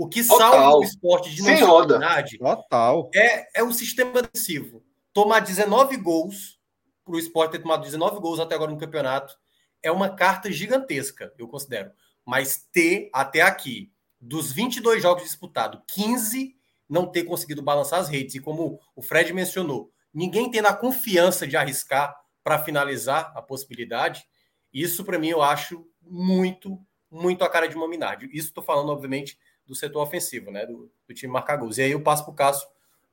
O 0.00 0.08
que 0.08 0.26
Total. 0.26 0.50
salva 0.50 0.78
o 0.78 0.82
esporte 0.82 1.28
de 1.28 1.42
roda. 1.62 2.00
Total. 2.38 3.10
É, 3.14 3.60
é 3.60 3.62
o 3.62 3.70
sistema 3.70 4.22
defensivo. 4.22 4.82
Tomar 5.12 5.40
19 5.40 5.98
gols, 5.98 6.58
para 7.04 7.16
o 7.16 7.18
esporte 7.18 7.52
ter 7.52 7.58
tomado 7.58 7.82
19 7.82 8.18
gols 8.18 8.40
até 8.40 8.54
agora 8.54 8.70
no 8.70 8.78
campeonato, 8.78 9.34
é 9.82 9.92
uma 9.92 10.08
carta 10.08 10.50
gigantesca, 10.50 11.34
eu 11.36 11.46
considero. 11.46 11.90
Mas 12.24 12.66
ter 12.72 13.10
até 13.12 13.42
aqui, 13.42 13.92
dos 14.18 14.50
22 14.50 15.02
jogos 15.02 15.22
disputados, 15.22 15.82
15 15.88 16.56
não 16.88 17.04
ter 17.04 17.24
conseguido 17.24 17.60
balançar 17.60 18.00
as 18.00 18.08
redes. 18.08 18.34
E 18.36 18.40
como 18.40 18.80
o 18.96 19.02
Fred 19.02 19.34
mencionou, 19.34 19.92
ninguém 20.14 20.50
tendo 20.50 20.68
a 20.68 20.74
confiança 20.74 21.46
de 21.46 21.58
arriscar 21.58 22.16
para 22.42 22.58
finalizar 22.64 23.34
a 23.36 23.42
possibilidade, 23.42 24.24
isso 24.72 25.04
para 25.04 25.18
mim 25.18 25.28
eu 25.28 25.42
acho 25.42 25.86
muito, 26.00 26.80
muito 27.10 27.44
a 27.44 27.50
cara 27.50 27.68
de 27.68 27.76
uma 27.76 27.86
Minardi. 27.86 28.30
Isso 28.32 28.48
estou 28.48 28.64
falando, 28.64 28.88
obviamente, 28.88 29.38
do 29.70 29.76
setor 29.76 30.02
ofensivo, 30.02 30.50
né? 30.50 30.66
Do, 30.66 30.90
do 31.06 31.14
time 31.14 31.32
marcar 31.32 31.56
gols. 31.56 31.78
E 31.78 31.82
aí 31.82 31.92
eu 31.92 32.02
passo 32.02 32.24
para 32.24 32.32
o 32.32 32.34
Cássio 32.34 32.68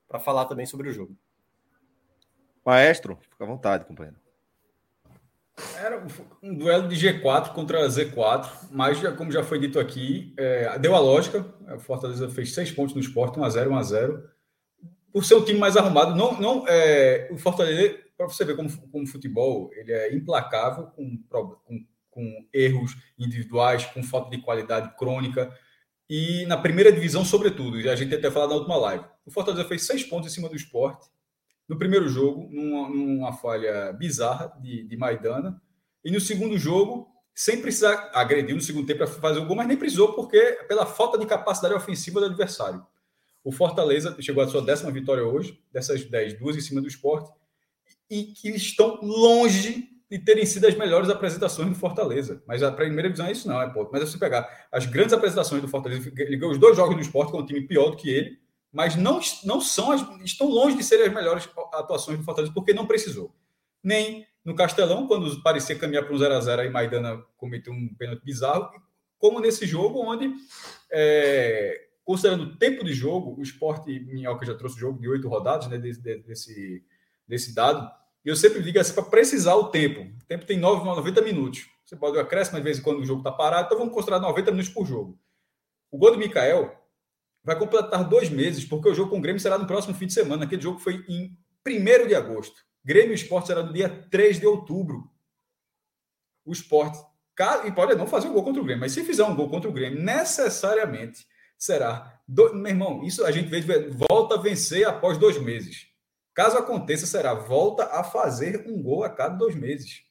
para 0.08 0.20
falar 0.20 0.46
também 0.46 0.66
sobre 0.66 0.90
o 0.90 0.92
jogo. 0.92 1.16
Maestro, 2.66 3.20
fica 3.30 3.44
à 3.44 3.48
vontade, 3.48 3.86
companheiro. 3.86 4.18
Era 5.80 6.04
um 6.42 6.56
duelo 6.56 6.88
de 6.88 6.96
G4 6.96 7.54
contra 7.54 7.88
Z4, 7.88 8.70
mas 8.72 9.00
já, 9.00 9.12
como 9.12 9.32
já 9.32 9.44
foi 9.44 9.60
dito 9.60 9.80
aqui, 9.80 10.34
é, 10.36 10.78
deu 10.80 10.96
a 10.96 11.00
lógica. 11.00 11.46
O 11.76 11.80
Fortaleza 11.80 12.28
fez 12.30 12.54
seis 12.54 12.72
pontos 12.72 12.96
no 12.96 13.02
esporte, 13.02 13.40
1x0, 13.40 13.68
1x0. 13.68 14.24
Por 15.14 15.24
ser 15.24 15.36
um 15.36 15.46
time 15.46 15.60
mais 15.60 15.78
arrumado, 15.78 16.16
não, 16.16 16.40
não, 16.40 16.66
é, 16.68 17.30
o 17.32 17.38
Fortaleza, 17.38 17.98
para 18.18 18.28
você 18.28 18.44
ver 18.44 18.56
como, 18.56 18.70
como 18.90 19.08
futebol, 19.08 19.70
ele 19.74 19.92
é 19.92 20.14
implacável 20.14 20.88
com, 20.88 21.24
com, 21.30 21.86
com 22.10 22.48
erros 22.52 22.96
individuais, 23.18 23.86
com 23.86 24.02
falta 24.04 24.32
de 24.32 24.42
qualidade 24.42 24.96
crônica 24.98 25.56
e 26.10 26.46
na 26.46 26.58
primeira 26.58 26.92
divisão, 26.92 27.26
sobretudo, 27.26 27.78
a 27.90 27.96
gente 27.96 28.16
até 28.16 28.32
falado 28.32 28.50
na 28.50 28.56
última 28.56 28.78
live. 28.78 29.06
O 29.26 29.32
Fortaleza 29.32 29.68
fez 29.68 29.86
seis 29.86 30.04
pontos 30.04 30.32
em 30.32 30.34
cima 30.34 30.48
do 30.48 30.56
esporte 30.56 31.08
no 31.68 31.78
primeiro 31.78 32.08
jogo, 32.08 32.48
numa, 32.50 32.90
numa 32.90 33.34
falha 33.34 33.92
bizarra 33.92 34.54
de, 34.62 34.84
de, 34.84 34.96
Maidana, 34.98 35.62
e 36.04 36.10
no 36.10 36.22
segundo 36.22 36.58
jogo, 36.58 37.10
sem 37.36 37.62
precisar 37.62 38.10
agredir 38.14 38.56
no 38.56 38.62
segundo 38.62 38.88
tempo 38.88 39.00
para 39.00 39.08
fazer 39.08 39.40
o 39.40 39.46
gol, 39.46 39.58
mas 39.58 39.68
nem 39.68 39.76
precisou, 39.76 40.14
porque 40.14 40.40
pela 40.68 40.86
falta 40.86 41.18
de 41.18 41.26
capacidade 41.26 41.74
ofensiva 41.74 42.22
do 42.22 42.28
adversário. 42.28 42.86
O 43.44 43.52
Fortaleza 43.52 44.16
chegou 44.22 44.42
à 44.42 44.48
sua 44.48 44.62
décima 44.62 44.92
vitória 44.92 45.24
hoje, 45.24 45.62
dessas 45.72 46.06
dez, 46.06 46.38
duas 46.40 46.56
em 46.56 46.62
cima 46.62 46.82
do 46.82 46.88
esporte, 46.88 47.30
e 48.10 48.24
que 48.28 48.50
estão 48.50 49.00
longe 49.02 49.90
de 50.10 50.20
terem 50.20 50.46
sido 50.46 50.66
as 50.66 50.76
melhores 50.76 51.10
apresentações 51.10 51.70
do 51.70 51.76
Fortaleza. 51.76 52.42
Mas 52.48 52.64
a 52.64 52.72
primeira 52.72 53.10
visão 53.10 53.26
é 53.26 53.32
isso, 53.32 53.48
não, 53.48 53.62
é 53.62 53.70
ponto. 53.70 53.90
Mas 53.92 54.02
é 54.02 54.06
você 54.06 54.18
pegar 54.18 54.68
as 54.72 54.86
grandes 54.86 55.14
apresentações 55.14 55.62
do 55.62 55.68
Fortaleza, 55.68 56.12
ele 56.18 56.38
ganhou 56.38 56.52
os 56.52 56.58
dois 56.58 56.76
jogos 56.78 56.96
do 56.96 57.02
esporte 57.02 57.32
com 57.32 57.40
um 57.40 57.46
time 57.46 57.62
pior 57.62 57.90
do 57.90 57.98
que 57.98 58.10
ele, 58.10 58.40
mas 58.72 58.96
não, 58.96 59.20
não 59.44 59.60
são 59.60 59.92
as, 59.92 60.02
estão 60.24 60.48
longe 60.48 60.78
de 60.78 60.84
serem 60.84 61.08
as 61.08 61.14
melhores 61.14 61.50
atuações 61.74 62.18
do 62.18 62.24
Fortaleza, 62.24 62.54
porque 62.54 62.74
não 62.74 62.88
precisou. 62.88 63.34
Nem 63.84 64.26
no 64.46 64.56
Castelão, 64.56 65.08
quando 65.08 65.42
parecia 65.42 65.78
caminhar 65.78 66.06
para 66.06 66.16
um 66.16 66.18
0x0 66.18 66.66
e 66.66 66.70
Maidana 66.70 67.22
cometeu 67.36 67.74
um 67.74 67.94
pênalti 67.96 68.24
bizarro, 68.24 68.70
como 69.20 69.42
nesse 69.42 69.66
jogo, 69.66 70.00
onde, 70.00 70.34
é, 70.92 71.88
considerando 72.06 72.44
o 72.44 72.56
tempo 72.56 72.86
de 72.86 72.94
jogo, 72.94 73.36
o 73.38 73.42
esporte 73.42 74.00
Minhoca 74.00 74.46
já 74.46 74.56
trouxe 74.56 74.78
o 74.78 74.80
jogo 74.80 75.02
de 75.02 75.10
oito 75.10 75.28
rodadas, 75.28 75.68
né, 75.68 75.78
desse, 75.78 76.02
desse, 76.02 76.86
desse 77.28 77.54
dado, 77.54 77.92
eu 78.30 78.36
sempre 78.36 78.62
digo 78.62 78.80
assim, 78.80 78.94
para 78.94 79.04
precisar 79.04 79.56
o 79.56 79.70
tempo. 79.70 80.02
O 80.02 80.26
tempo 80.26 80.46
tem 80.46 80.58
9, 80.58 80.84
90 80.84 81.22
minutos. 81.22 81.66
Você 81.86 81.96
pode 81.96 82.20
acréscimo, 82.20 82.58
às 82.58 82.64
vezes, 82.64 82.82
quando 82.82 83.00
o 83.00 83.06
jogo 83.06 83.22
está 83.22 83.32
parado, 83.32 83.68
então 83.68 83.78
vamos 83.78 83.94
considerar 83.94 84.20
90 84.20 84.52
minutos 84.52 84.74
por 84.74 84.86
jogo. 84.86 85.18
O 85.90 85.98
gol 85.98 86.12
do 86.12 86.18
Mikael 86.18 86.76
vai 87.44 87.58
completar 87.58 88.04
dois 88.04 88.30
meses, 88.30 88.66
porque 88.66 88.90
o 88.90 88.94
jogo 88.94 89.12
com 89.12 89.20
o 89.20 89.22
Grêmio 89.22 89.40
será 89.40 89.58
no 89.58 89.66
próximo 89.66 89.96
fim 89.96 90.08
de 90.08 90.14
semana. 90.14 90.44
Aquele 90.44 90.62
jogo 90.62 90.80
foi 90.80 91.06
em 91.08 91.38
1 91.66 92.08
de 92.08 92.16
agosto. 92.16 92.62
Grêmio 92.84 93.14
Esporte 93.14 93.48
será 93.48 93.64
no 93.64 93.72
dia 93.72 93.88
3 94.10 94.40
de 94.40 94.46
outubro. 94.46 95.10
O 96.46 96.52
esporte. 96.52 96.98
E 97.66 97.72
pode 97.72 97.96
não 97.96 98.08
fazer 98.08 98.28
um 98.28 98.34
gol 98.34 98.44
contra 98.44 98.62
o 98.62 98.66
Grêmio, 98.66 98.82
mas 98.82 98.92
se 98.92 99.04
fizer 99.04 99.24
um 99.24 99.36
gol 99.36 99.50
contra 99.50 99.70
o 99.70 99.74
Grêmio, 99.74 100.02
necessariamente 100.04 101.26
será. 101.58 102.20
Do... 102.28 102.54
Meu 102.54 102.72
irmão, 102.72 103.04
isso 103.04 103.24
a 103.26 103.32
gente 103.32 103.48
vê, 103.48 103.90
volta 103.90 104.36
a 104.36 104.42
vencer 104.42 104.88
após 104.88 105.18
dois 105.18 105.38
meses. 105.38 105.88
Caso 106.38 106.56
aconteça, 106.56 107.08
será 107.08 107.34
volta 107.34 107.86
a 107.86 108.04
fazer 108.04 108.64
um 108.68 108.80
gol 108.80 109.04
a 109.04 109.10
cada 109.10 109.36
dois 109.36 109.56
meses. 109.56 110.04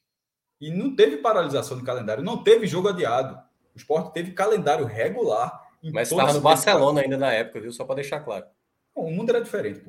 E 0.60 0.72
não 0.72 0.96
teve 0.96 1.18
paralisação 1.18 1.78
de 1.78 1.84
calendário, 1.84 2.24
não 2.24 2.42
teve 2.42 2.66
jogo 2.66 2.88
adiado. 2.88 3.36
O 3.72 3.78
esporte 3.78 4.12
teve 4.12 4.32
calendário 4.32 4.84
regular. 4.86 5.62
Mas 5.92 6.10
estava 6.10 6.32
no 6.32 6.40
Barcelona 6.40 7.02
ainda 7.02 7.16
na 7.16 7.32
época, 7.32 7.60
viu? 7.60 7.70
Só 7.70 7.84
para 7.84 7.94
deixar 7.94 8.18
claro. 8.18 8.44
Bom, 8.92 9.06
o 9.06 9.12
mundo 9.12 9.30
era 9.30 9.40
diferente. 9.40 9.84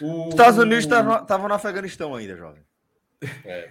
Os 0.00 0.30
Estados 0.30 0.58
Unidos 0.58 0.84
estavam 0.86 1.46
no 1.46 1.54
Afeganistão 1.54 2.14
ainda, 2.14 2.38
jovem. 2.38 2.62
É, 3.44 3.68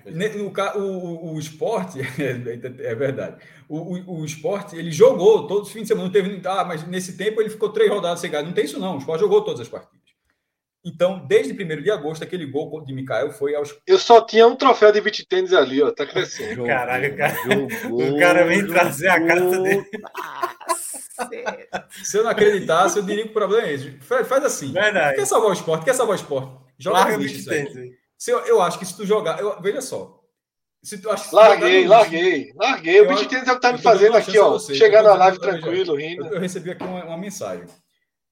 o, 0.76 0.80
o, 0.80 1.34
o, 1.34 1.40
esporte, 1.40 2.02
é, 2.22 2.88
é 2.88 2.96
verdade. 2.96 3.44
O, 3.68 3.78
o, 3.78 4.20
o, 4.20 4.26
esporte, 4.26 4.76
ele 4.76 4.92
jogou 4.92 5.48
todos 5.48 5.70
os 5.70 5.74
fins 5.74 5.82
de 5.82 5.88
semana. 5.88 6.06
Não 6.06 6.14
teve, 6.14 6.40
ah, 6.48 6.66
mas 6.66 6.86
nesse 6.88 7.18
tempo 7.18 7.42
ele 7.42 7.50
ficou 7.50 7.70
três 7.70 7.90
rodadas 7.90 8.20
sem 8.20 8.30
ganhar. 8.30 8.44
Não 8.44 8.54
tem 8.54 8.66
isso, 8.66 8.80
não. 8.80 8.94
O 8.94 9.00
esporte 9.00 9.22
jogou 9.22 9.44
todas 9.44 9.62
as 9.62 9.68
partidas. 9.68 10.01
Então, 10.84 11.24
desde 11.28 11.54
1 11.54 11.82
de 11.82 11.92
agosto, 11.92 12.24
aquele 12.24 12.46
gol 12.46 12.84
de 12.84 12.92
Mikael 12.92 13.32
foi 13.32 13.54
aos. 13.54 13.78
Eu 13.86 14.00
só 14.00 14.20
tinha 14.20 14.48
um 14.48 14.56
troféu 14.56 14.92
de 14.92 15.00
beat 15.00 15.28
tênis 15.28 15.54
ali, 15.54 15.82
ó. 15.82 15.92
Tá 15.92 16.08
crescendo. 16.08 16.66
Caralho, 16.66 17.16
cara. 17.16 17.36
Jogou, 17.84 18.10
o 18.10 18.20
cara 18.20 18.44
vem 18.46 18.62
jogou, 18.62 18.74
trazer 18.74 19.10
a 19.10 19.24
carta 19.24 19.62
dele. 19.62 19.86
Se 22.04 22.18
eu 22.18 22.24
não 22.24 22.32
acreditasse, 22.32 22.98
eu 22.98 23.04
diria 23.04 23.24
que 23.24 23.30
o 23.30 23.34
problema 23.34 23.68
é 23.68 23.74
esse. 23.74 23.92
Faz 24.00 24.44
assim. 24.44 24.72
Verdade. 24.72 25.18
Quer 25.18 25.28
salvar 25.28 25.52
o 25.52 25.54
esporte? 25.54 25.86
Quer 25.86 25.94
salvar 25.94 26.16
o 26.16 26.20
esporte? 26.20 26.52
Joga 26.80 26.98
Larga 26.98 27.18
beat 27.20 27.46
tênis. 27.46 27.96
Se 28.18 28.32
eu, 28.32 28.40
eu 28.40 28.60
acho 28.60 28.80
que 28.80 28.86
se 28.86 28.98
tu 28.98 29.06
jogar. 29.06 29.40
Eu, 29.40 29.62
veja 29.62 29.82
só. 29.82 30.20
Se 30.82 30.98
tu, 30.98 31.12
acho, 31.12 31.36
larguei, 31.36 31.88
larguei, 31.88 32.52
larguei. 32.56 33.02
O 33.02 33.08
beat 33.08 33.30
tênis 33.30 33.48
é 33.48 33.52
o 33.52 33.56
que 33.56 33.62
tá 33.62 33.72
me 33.72 33.78
fazendo 33.78 34.18
aqui, 34.18 34.40
ó. 34.40 34.58
Chegar 34.58 35.04
na 35.04 35.14
live 35.14 35.40
tranquilo, 35.40 35.96
rindo. 35.96 36.26
Eu, 36.26 36.40
recebi 36.40 36.72
aqui 36.72 36.84
uma, 36.84 37.06
uma 37.06 37.18
mensagem 37.18 37.68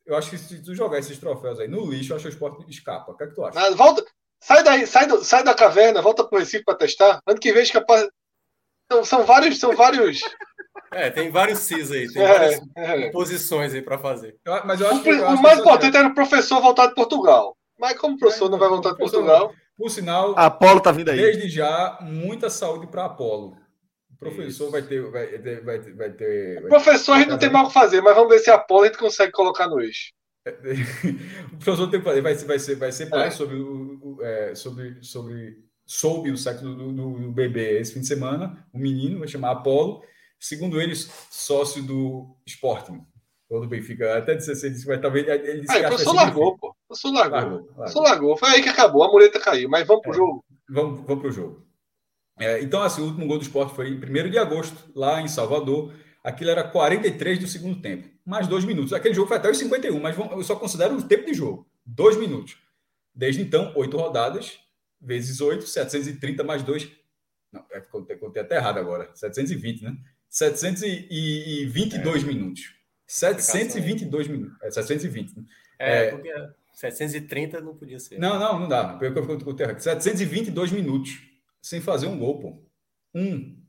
eu 0.09 0.17
acho 0.17 0.31
que 0.31 0.37
se 0.39 0.61
tu 0.63 0.73
jogar 0.73 0.97
esses 0.97 1.19
troféus 1.19 1.59
aí 1.59 1.67
no 1.67 1.85
lixo, 1.85 2.11
eu 2.11 2.15
acho 2.15 2.23
que 2.23 2.29
o 2.29 2.33
esporte 2.33 2.65
escapa. 2.67 3.11
O 3.11 3.15
que 3.15 3.23
é 3.23 3.27
que 3.27 3.35
tu 3.35 3.45
acha? 3.45 3.75
volta, 3.75 4.03
sai 4.41 4.63
daí, 4.63 4.87
sai, 4.87 5.05
do, 5.05 5.23
sai 5.23 5.43
da 5.43 5.53
caverna, 5.53 6.01
volta 6.01 6.23
pro 6.23 6.39
Recife 6.39 6.65
para 6.65 6.75
testar. 6.75 7.21
Ano 7.27 7.39
que 7.39 7.53
vem, 7.53 7.65
capaz. 7.67 8.09
São, 8.91 9.05
são 9.05 9.23
vários, 9.23 9.59
são 9.59 9.75
vários. 9.75 10.19
É, 10.91 11.11
tem 11.11 11.29
vários 11.29 11.59
CIS 11.59 11.91
aí, 11.91 12.11
tem 12.11 12.23
é, 12.23 12.27
várias 12.27 12.61
é. 12.75 13.11
posições 13.11 13.71
aí 13.75 13.83
para 13.83 13.99
fazer. 13.99 14.35
Eu, 14.43 14.65
mas 14.65 14.81
eu 14.81 14.89
acho 14.89 15.03
que, 15.03 15.11
o, 15.11 15.41
mais 15.41 15.59
importante 15.59 15.95
era 15.95 16.07
o 16.07 16.15
professor 16.15 16.59
voltar 16.59 16.87
de 16.87 16.95
Portugal. 16.95 17.55
Mas 17.77 17.95
como 17.99 18.15
o 18.15 18.17
professor 18.17 18.47
é, 18.47 18.49
não 18.49 18.57
vai 18.57 18.67
voltar 18.67 18.91
de 18.91 18.97
Portugal. 18.97 19.53
Por 19.77 19.91
sinal, 19.91 20.33
a 20.35 20.47
Apolo 20.47 20.81
tá 20.81 20.91
vindo 20.91 21.09
aí. 21.09 21.17
Desde 21.17 21.47
já, 21.47 21.99
muita 22.01 22.49
saúde 22.49 22.87
para 22.87 23.05
Apolo. 23.05 23.55
O 24.21 24.25
professor 24.25 24.65
Isso. 24.65 24.71
vai 24.71 24.81
ter. 24.81 25.01
Vai 25.09 25.27
ter, 25.27 25.63
vai 25.63 25.79
ter, 25.79 25.95
vai 25.95 26.11
ter 26.11 26.65
o 26.65 26.67
professor 26.67 27.13
a 27.13 27.19
gente 27.19 27.29
não 27.29 27.37
tem 27.37 27.49
mal 27.49 27.63
o 27.63 27.67
que 27.69 27.73
fazer, 27.73 28.01
mas 28.01 28.15
vamos 28.15 28.29
ver 28.29 28.39
se 28.39 28.49
a 28.49 28.55
Apolo 28.55 28.83
a 28.83 28.87
gente 28.87 28.97
consegue 28.97 29.31
colocar 29.31 29.67
no 29.67 29.79
eixo. 29.79 30.11
o 31.53 31.57
professor 31.57 31.89
tem 31.89 31.99
que 31.99 32.05
fazer, 32.05 32.21
vai, 32.21 32.35
vai 32.35 32.59
ser, 32.59 32.75
vai 32.75 32.91
ser 32.91 33.09
pai 33.09 33.27
é. 33.27 33.31
sobre, 33.31 33.55
o, 33.55 34.17
é, 34.21 34.55
sobre, 34.55 35.01
sobre, 35.01 35.57
soube 35.85 36.31
o 36.31 36.37
sexo 36.37 36.63
do, 36.63 36.91
do, 36.91 36.91
do, 36.91 37.31
bebê 37.31 37.79
esse 37.79 37.93
fim 37.93 38.01
de 38.01 38.07
semana, 38.07 38.65
um 38.73 38.79
menino, 38.79 39.19
vai 39.19 39.27
chamar 39.27 39.51
Apolo, 39.51 40.01
segundo 40.39 40.81
eles, 40.81 41.09
sócio 41.29 41.83
do 41.83 42.35
Sporting, 42.45 43.01
ou 43.49 43.61
do 43.61 43.67
Benfica, 43.67 44.17
até 44.17 44.35
disse 44.35 44.51
assim, 44.51 44.71
disse, 44.71 44.87
mas 44.87 45.01
talvez 45.01 45.27
ele 45.27 45.61
disse 45.61 45.77
ah, 45.77 45.81
o 45.81 45.87
professor 45.89 46.15
largou, 46.15 46.57
pô. 46.57 46.75
Professor 46.87 47.13
largou. 47.13 47.39
largou, 47.39 47.73
largou. 47.77 48.03
Largou. 48.03 48.37
Foi 48.37 48.49
aí 48.49 48.61
que 48.61 48.69
acabou, 48.69 49.03
a 49.03 49.11
muleta 49.11 49.39
caiu, 49.39 49.69
mas 49.69 49.85
vamos 49.85 50.01
pro 50.01 50.11
é, 50.11 50.15
jogo. 50.15 50.45
Vamos, 50.69 51.01
vamos 51.05 51.21
pro 51.21 51.31
jogo. 51.31 51.68
É, 52.39 52.61
então, 52.61 52.81
assim, 52.81 53.01
o 53.01 53.05
último 53.05 53.27
gol 53.27 53.37
do 53.37 53.43
esporte 53.43 53.75
foi 53.75 53.89
em 53.89 53.95
1 53.97 54.29
de 54.29 54.37
agosto, 54.37 54.91
lá 54.95 55.21
em 55.21 55.27
Salvador. 55.27 55.93
Aquilo 56.23 56.49
era 56.49 56.63
43 56.63 57.39
do 57.39 57.47
segundo 57.47 57.81
tempo 57.81 58.07
mais 58.29 58.47
dois 58.47 58.63
minutos. 58.63 58.93
Aquele 58.93 59.15
jogo 59.15 59.27
foi 59.27 59.37
até 59.37 59.49
os 59.49 59.57
51, 59.57 59.99
mas 59.99 60.15
eu 60.15 60.43
só 60.43 60.55
considero 60.55 60.95
o 60.95 61.01
tempo 61.01 61.25
de 61.25 61.33
jogo. 61.33 61.67
Dois 61.83 62.15
minutos. 62.15 62.59
Desde 63.13 63.41
então, 63.41 63.73
oito 63.75 63.97
rodadas, 63.97 64.59
vezes 65.01 65.41
oito, 65.41 65.65
730 65.65 66.43
mais 66.43 66.61
dois. 66.61 66.87
Não, 67.51 67.65
é, 67.71 67.79
contei, 67.79 68.15
contei 68.17 68.43
até 68.43 68.57
errado 68.57 68.77
agora. 68.77 69.09
720, 69.15 69.83
né? 69.83 69.97
722 70.29 72.23
é. 72.23 72.27
minutos. 72.27 72.75
722 73.07 74.27
minutos. 74.27 74.55
É, 74.61 74.69
720. 74.69 75.35
Né? 75.35 75.43
É, 75.79 76.05
é, 76.05 76.11
porque 76.11 76.31
730 76.73 77.61
não 77.61 77.75
podia 77.75 77.99
ser. 77.99 78.19
Não, 78.19 78.37
não, 78.37 78.59
não 78.59 78.67
dá. 78.67 78.99
Eu 79.01 79.11
contei 79.39 79.65
errado. 79.65 79.79
722 79.79 80.71
minutos. 80.71 81.17
Sem 81.61 81.81
fazer 81.81 82.07
um 82.07 82.17
gol, 82.17 82.39
pô. 82.39 82.69
Um. 83.13 83.59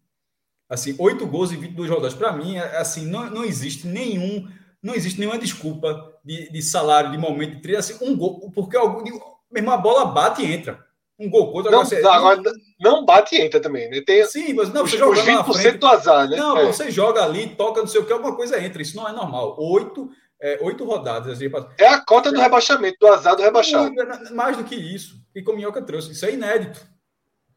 Assim, 0.69 0.95
oito 0.99 1.27
gols 1.27 1.51
em 1.51 1.57
22 1.57 1.91
rodadas. 1.91 2.15
Para 2.15 2.33
mim, 2.33 2.57
é, 2.57 2.77
assim, 2.77 3.07
não, 3.07 3.29
não 3.29 3.45
existe 3.45 3.89
nenhum, 3.89 4.49
não 4.81 4.95
existe 4.95 5.19
nenhuma 5.19 5.39
desculpa 5.39 6.15
de, 6.25 6.51
de 6.53 6.63
salário, 6.63 7.11
de 7.11 7.19
momento 7.19 7.57
de 7.57 7.63
treino, 7.63 7.81
assim, 7.81 7.99
um 8.01 8.17
gol, 8.17 8.51
porque 8.53 8.77
algum, 8.77 9.03
mesmo 9.51 9.71
a 9.71 9.77
bola 9.77 10.05
bate 10.07 10.43
e 10.43 10.53
entra. 10.53 10.89
Um 11.19 11.29
gol 11.29 11.53
contra 11.53 11.71
não, 11.71 11.85
você, 11.85 11.97
agora, 11.97 12.41
não, 12.81 13.05
bate 13.05 13.35
e 13.35 13.43
entra 13.43 13.61
também, 13.61 13.91
né? 13.91 14.01
Tem 14.01 14.25
sim, 14.25 14.55
mas 14.55 14.73
não, 14.73 14.85
os, 14.85 14.91
você 14.91 14.97
joga 14.97 15.21
20% 15.21 15.79
do 15.79 15.87
azar, 15.87 16.29
né? 16.31 16.37
Não, 16.37 16.57
é. 16.57 16.67
você 16.67 16.91
joga 16.91 17.23
ali, 17.23 17.49
toca, 17.57 17.81
não 17.81 17.89
sei 17.89 18.01
o 18.01 18.07
que, 18.07 18.13
alguma 18.13 18.35
coisa 18.35 18.59
entra. 18.65 18.81
Isso 18.81 18.97
não 18.97 19.07
é 19.07 19.13
normal. 19.13 19.55
Oito, 19.59 20.09
é, 20.41 20.59
oito 20.63 20.83
rodadas. 20.85 21.33
Assim, 21.33 21.51
é 21.77 21.89
a 21.89 22.01
cota 22.01 22.33
do 22.33 22.41
rebaixamento, 22.41 22.97
do 22.99 23.09
azar 23.09 23.37
do 23.37 23.43
rebaixado. 23.43 23.93
Mais 24.33 24.57
do 24.57 24.65
que 24.65 24.75
isso. 24.75 25.21
E 25.35 25.43
como 25.43 25.59
Minhoca 25.59 25.83
trouxe, 25.83 26.13
isso 26.13 26.25
é 26.25 26.33
inédito 26.33 26.81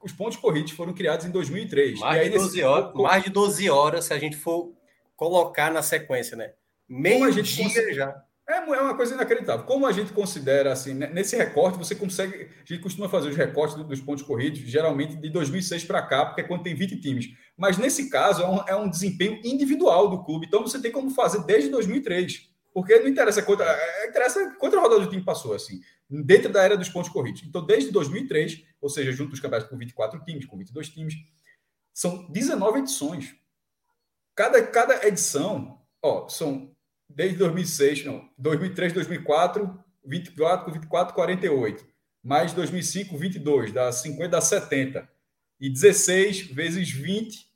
os 0.04 0.12
pontos 0.12 0.38
corridos 0.38 0.72
foram 0.72 0.94
criados 0.94 1.26
em 1.26 1.32
2003. 1.32 2.00
Mais, 2.00 2.22
aí, 2.22 2.30
de, 2.30 2.38
12 2.38 2.64
horas, 2.64 2.94
mais 2.94 3.24
de 3.24 3.30
12 3.30 3.70
horas, 3.70 4.06
se 4.06 4.14
a 4.14 4.20
gente 4.20 4.36
for 4.36 4.74
colocar 5.16 5.72
na 5.72 5.82
sequência, 5.82 6.36
né? 6.36 6.54
Meio 6.88 7.32
dia 7.32 7.44
considera... 7.44 7.94
já. 7.94 8.24
É, 8.48 8.58
é 8.58 8.82
uma 8.82 8.96
coisa 8.96 9.16
inacreditável. 9.16 9.66
Como 9.66 9.86
a 9.86 9.92
gente 9.94 10.12
considera, 10.12 10.74
assim, 10.74 10.94
nesse 10.94 11.36
recorte, 11.38 11.78
você 11.78 11.96
consegue. 11.96 12.36
A 12.36 12.66
gente 12.66 12.82
costuma 12.82 13.08
fazer 13.08 13.30
os 13.30 13.38
recortes 13.38 13.78
dos 13.78 14.02
pontos 14.02 14.24
corridos, 14.24 14.60
geralmente 14.60 15.16
de 15.16 15.30
2006 15.30 15.86
para 15.86 16.02
cá, 16.02 16.26
porque 16.26 16.42
é 16.42 16.44
quando 16.44 16.64
tem 16.64 16.76
20 16.76 17.00
times. 17.00 17.28
Mas 17.56 17.78
nesse 17.78 18.10
caso, 18.10 18.44
é 18.44 18.48
um, 18.48 18.64
é 18.68 18.76
um 18.76 18.90
desempenho 18.90 19.40
individual 19.46 20.10
do 20.10 20.24
clube. 20.24 20.46
Então 20.46 20.62
você 20.62 20.82
tem 20.82 20.92
como 20.92 21.10
fazer 21.12 21.46
desde 21.46 21.70
2003. 21.70 22.53
Porque 22.74 22.98
não 23.00 23.08
interessa 23.08 23.44
quanto, 23.44 23.62
é, 23.62 24.08
interessa 24.08 24.56
quantas 24.58 24.80
rodadas 24.80 25.06
o 25.06 25.10
time 25.10 25.24
passou, 25.24 25.54
assim 25.54 25.80
dentro 26.22 26.52
da 26.52 26.64
era 26.64 26.78
dos 26.78 26.90
pontos 26.90 27.10
corridos. 27.10 27.44
Então, 27.44 27.66
desde 27.66 27.92
2003, 27.92 28.64
ou 28.80 28.90
seja, 28.90 29.12
junto 29.12 29.34
os 29.34 29.40
campeonatos 29.40 29.70
com 29.70 29.78
24 29.78 30.24
times, 30.24 30.46
com 30.46 30.58
22 30.58 30.90
times, 30.90 31.16
são 31.94 32.30
19 32.30 32.80
edições. 32.80 33.36
Cada, 34.36 34.66
cada 34.66 35.08
edição, 35.08 35.82
ó, 36.02 36.28
são 36.28 36.72
desde 37.10 37.38
2006, 37.38 38.06
não, 38.06 38.30
2003, 38.38 38.94
2004, 38.94 39.84
24, 40.06 40.74
24, 40.74 41.14
48, 41.14 41.86
mais 42.24 42.54
2005, 42.54 43.18
22, 43.18 43.72
dá 43.72 43.92
50, 43.92 44.30
dá 44.30 44.42
70. 44.42 45.10
E 45.60 45.70
16 45.70 46.48
vezes 46.48 46.92
20 46.92 47.52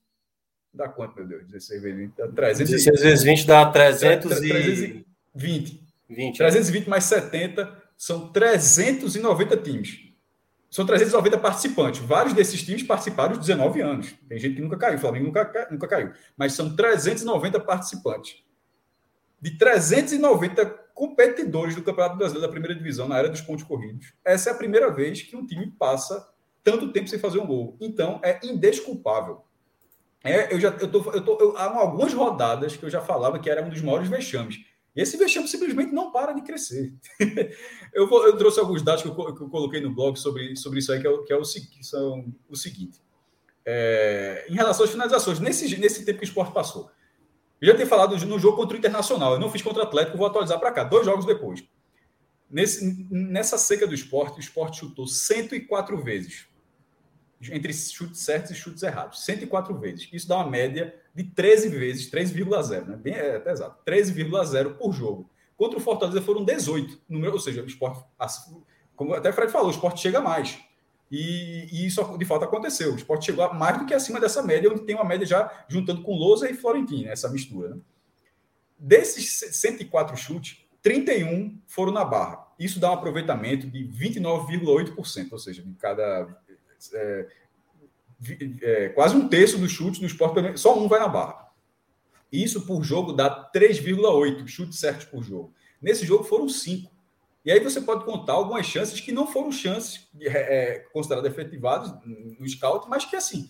dá 0.74 0.88
quanto, 0.88 1.16
meu 1.16 1.28
Deus? 1.28 1.46
16 1.48 1.82
vezes 1.82 1.98
20 1.98 2.16
dá 2.16 2.28
300. 2.28 2.70
16 2.72 3.02
vezes 3.02 3.24
20 3.24 3.48
dá 3.48 3.72
320. 3.72 4.22
320. 4.22 5.07
20. 5.38 5.88
320 6.36 6.88
mais 6.88 7.04
70 7.06 7.84
são 7.98 8.30
390 8.32 9.58
times. 9.58 10.08
São 10.70 10.86
390 10.86 11.38
participantes. 11.38 12.02
Vários 12.02 12.34
desses 12.34 12.64
times 12.64 12.84
participaram 12.84 13.34
os 13.34 13.40
19 13.40 13.82
anos. 13.82 14.14
Tem 14.28 14.38
gente 14.38 14.56
que 14.56 14.62
nunca 14.62 14.78
caiu, 14.78 14.98
o 14.98 15.02
Flamengo 15.02 15.26
nunca, 15.26 15.68
nunca 15.72 15.88
caiu. 15.88 16.12
Mas 16.36 16.54
são 16.54 16.76
390 16.76 17.60
participantes. 17.62 18.44
De 19.40 19.58
390 19.58 20.66
competidores 20.94 21.76
do 21.76 21.84
Campeonato 21.84 22.18
Brasileiro 22.18 22.48
da 22.48 22.52
primeira 22.52 22.76
divisão 22.76 23.08
na 23.08 23.20
era 23.20 23.30
dos 23.30 23.40
pontos 23.40 23.64
corridos, 23.64 24.14
essa 24.26 24.50
é 24.50 24.54
a 24.54 24.58
primeira 24.58 24.92
vez 24.92 25.22
que 25.22 25.36
um 25.36 25.46
time 25.46 25.68
passa 25.78 26.28
tanto 26.64 26.92
tempo 26.92 27.08
sem 27.08 27.20
fazer 27.20 27.40
um 27.40 27.46
gol. 27.46 27.78
Então 27.80 28.20
é 28.24 28.40
indesculpável. 28.44 29.44
É, 30.24 30.54
eu 30.54 30.60
já 30.60 30.70
eu 30.70 30.92
tô, 30.92 31.12
eu 31.12 31.24
tô, 31.24 31.38
eu, 31.40 31.58
há 31.58 31.66
algumas 31.66 32.12
rodadas 32.14 32.76
que 32.76 32.84
eu 32.84 32.90
já 32.90 33.00
falava 33.00 33.40
que 33.40 33.50
era 33.50 33.64
um 33.64 33.70
dos 33.70 33.82
maiores 33.82 34.10
vexames. 34.10 34.58
Esse 34.98 35.16
vexame 35.16 35.48
simplesmente 35.48 35.94
não 35.94 36.12
para 36.12 36.34
de 36.34 36.42
crescer. 36.42 36.92
eu, 37.94 38.08
vou, 38.08 38.26
eu, 38.26 38.36
trouxe 38.36 38.60
alguns 38.60 38.82
dados 38.82 39.04
que 39.04 39.08
eu, 39.08 39.14
que 39.36 39.44
eu, 39.44 39.48
coloquei 39.48 39.80
no 39.80 39.94
blog 39.94 40.18
sobre, 40.18 40.56
sobre 40.56 40.80
isso 40.80 40.92
aí, 40.92 41.00
que, 41.00 41.08
é, 41.08 41.18
que, 41.24 41.32
é 41.32 41.38
o, 41.38 41.44
que 41.44 41.84
são 41.86 42.34
o 42.50 42.56
seguinte. 42.56 43.00
É, 43.64 44.48
em 44.50 44.56
relação 44.56 44.86
às 44.86 44.92
finalizações, 44.92 45.40
nesse, 45.40 45.78
nesse 45.78 46.04
tempo 46.04 46.18
que 46.18 46.26
o 46.26 46.28
esporte 46.28 46.52
passou, 46.52 46.90
eu 47.62 47.68
já 47.68 47.76
tenho 47.76 47.88
falado 47.88 48.18
no 48.26 48.40
jogo 48.40 48.58
contra 48.58 48.76
o 48.76 48.80
Internacional, 48.80 49.34
eu 49.34 49.40
não 49.40 49.52
fiz 49.52 49.62
contra 49.62 49.84
o 49.84 49.86
Atlético, 49.86 50.18
vou 50.18 50.26
atualizar 50.26 50.60
para 50.60 50.72
cá, 50.72 50.84
dois 50.84 51.06
jogos 51.06 51.26
depois. 51.26 51.64
Nesse, 52.50 53.08
nessa 53.12 53.58
seca 53.58 53.86
do 53.86 53.94
esporte, 53.94 54.38
o 54.38 54.40
esporte 54.40 54.80
chutou 54.80 55.06
104 55.06 55.96
vezes 56.02 56.48
entre 57.52 57.74
chutes 57.74 58.22
certos 58.22 58.52
e 58.52 58.56
chutes 58.56 58.82
errados, 58.84 59.24
104 59.26 59.78
vezes. 59.78 60.10
Isso 60.12 60.28
dá 60.28 60.38
uma 60.38 60.50
média 60.50 60.96
de 61.14 61.24
13 61.24 61.70
vezes, 61.70 62.10
3,0, 62.10 62.86
né? 62.86 62.96
Bem, 62.96 63.14
é 63.14 63.36
até 63.36 63.52
exato, 63.52 63.84
13,0 63.86 64.76
por 64.76 64.92
jogo. 64.92 65.30
Contra 65.56 65.78
o 65.78 65.82
Fortaleza 65.82 66.22
foram 66.22 66.44
18, 66.44 67.02
número, 67.10 67.34
ou 67.34 67.40
seja, 67.40 67.64
o 67.64 67.66
esporte, 67.66 68.04
como 68.96 69.14
até 69.14 69.30
o 69.30 69.34
Fred 69.34 69.52
falou, 69.52 69.68
o 69.68 69.72
esporte 69.72 70.02
chega 70.02 70.22
mais. 70.22 70.60
E, 71.10 71.68
e, 71.72 71.86
isso 71.88 72.18
de 72.18 72.26
fato 72.26 72.44
aconteceu. 72.44 72.94
O 72.94 72.96
esporte 72.96 73.26
chegou 73.26 73.46
a 73.46 73.54
mais 73.54 73.80
do 73.80 73.86
que 73.86 73.94
acima 73.94 74.20
dessa 74.20 74.44
média, 74.44 74.70
onde 74.70 74.82
tem 74.82 74.96
uma 74.96 75.06
média 75.06 75.26
já 75.26 75.66
juntando 75.68 76.02
com 76.02 76.14
Lousa 76.14 76.50
e 76.50 76.54
Florentino, 76.54 77.10
essa 77.10 77.30
mistura. 77.30 77.70
Né? 77.70 77.82
Desses 78.78 79.40
104 79.58 80.18
chutes, 80.18 80.66
31 80.82 81.60
foram 81.66 81.92
na 81.92 82.04
barra. 82.04 82.46
Isso 82.60 82.80
dá 82.80 82.92
um 82.92 82.94
aproveitamento 82.94 83.68
de 83.68 83.88
29,8%, 83.88 85.28
ou 85.32 85.40
seja, 85.40 85.62
de 85.64 85.74
cada 85.76 86.28
é, 86.94 87.28
é, 88.62 88.90
quase 88.90 89.16
um 89.16 89.28
terço 89.28 89.58
dos 89.58 89.72
chutes 89.72 90.00
do 90.00 90.06
esporte, 90.06 90.58
só 90.58 90.78
um 90.78 90.88
vai 90.88 91.00
na 91.00 91.08
barra. 91.08 91.48
Isso 92.32 92.66
por 92.66 92.84
jogo 92.84 93.14
dá 93.14 93.50
3,8 93.54 94.48
chutes 94.48 94.80
certos 94.80 95.06
por 95.06 95.24
jogo. 95.24 95.54
Nesse 95.82 96.06
jogo 96.06 96.24
foram 96.24 96.50
cinco. 96.50 96.92
E 97.46 97.52
aí 97.52 97.60
você 97.60 97.80
pode 97.80 98.04
contar 98.04 98.34
algumas 98.34 98.66
chances 98.66 99.00
que 99.00 99.12
não 99.12 99.26
foram 99.26 99.52
chances 99.52 100.10
é, 100.20 100.76
é 100.76 100.80
consideradas 100.92 101.32
efetivadas 101.32 101.94
no 102.04 102.48
scout, 102.50 102.90
mas 102.90 103.06
que 103.06 103.16
assim, 103.16 103.50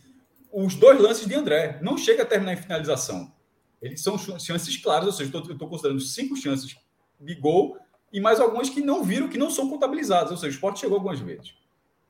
os 0.52 0.76
dois 0.76 1.00
lances 1.00 1.26
de 1.26 1.34
André 1.34 1.80
não 1.82 1.98
chega 1.98 2.22
a 2.22 2.26
terminar 2.26 2.54
em 2.54 2.58
finalização. 2.58 3.34
Eles 3.82 4.02
são 4.02 4.18
chances 4.18 4.78
claras, 4.78 5.08
ou 5.08 5.14
seja, 5.14 5.32
eu 5.34 5.54
estou 5.54 5.70
considerando 5.70 6.00
cinco 6.00 6.36
chances 6.36 6.76
de 7.20 7.36
gol 7.36 7.78
e 8.12 8.20
mais 8.20 8.40
algumas 8.40 8.70
que 8.70 8.82
não 8.82 9.04
viram, 9.04 9.30
que 9.30 9.38
não 9.38 9.50
são 9.50 9.70
contabilizadas. 9.70 10.32
Ou 10.32 10.38
seja, 10.38 10.52
o 10.52 10.56
esporte 10.56 10.80
chegou 10.80 10.98
algumas 10.98 11.20
vezes 11.20 11.56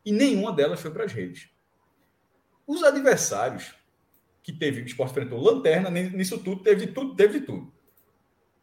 e 0.07 0.11
nenhuma 0.13 0.53
delas 0.53 0.79
foi 0.79 0.89
para 0.89 1.03
as 1.03 1.11
redes. 1.11 1.49
Os 2.65 2.81
adversários 2.81 3.75
que 4.41 4.53
teve, 4.53 4.81
o 4.81 4.85
esporte 4.85 5.11
enfrentou 5.11 5.37
lanterna, 5.37 5.89
nisso 5.89 6.37
tudo, 6.41 6.63
teve 6.63 6.87
tudo, 6.87 7.13
teve 7.13 7.41
tudo. 7.41 7.73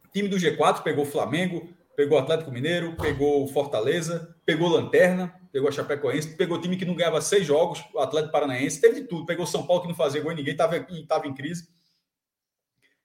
O 0.03 0.07
time 0.11 0.27
do 0.27 0.37
G4 0.37 0.81
pegou 0.81 1.05
Flamengo, 1.05 1.69
pegou 1.95 2.17
Atlético 2.17 2.51
Mineiro, 2.51 2.97
pegou 2.97 3.47
Fortaleza, 3.47 4.35
pegou 4.43 4.69
Lanterna, 4.69 5.39
pegou 5.51 5.69
a 5.69 5.71
Chapecoense, 5.71 6.35
pegou 6.35 6.59
time 6.59 6.77
que 6.77 6.85
não 6.85 6.95
ganhava 6.95 7.21
seis 7.21 7.45
jogos, 7.45 7.85
o 7.93 7.99
Atlético 7.99 8.31
Paranaense, 8.31 8.81
teve 8.81 9.01
de 9.01 9.07
tudo. 9.07 9.27
Pegou 9.27 9.45
São 9.45 9.67
Paulo 9.67 9.83
que 9.83 9.87
não 9.87 9.95
fazia 9.95 10.23
gol 10.23 10.31
e 10.31 10.35
ninguém 10.35 10.53
estava 10.53 11.27
em 11.27 11.33
crise. 11.35 11.69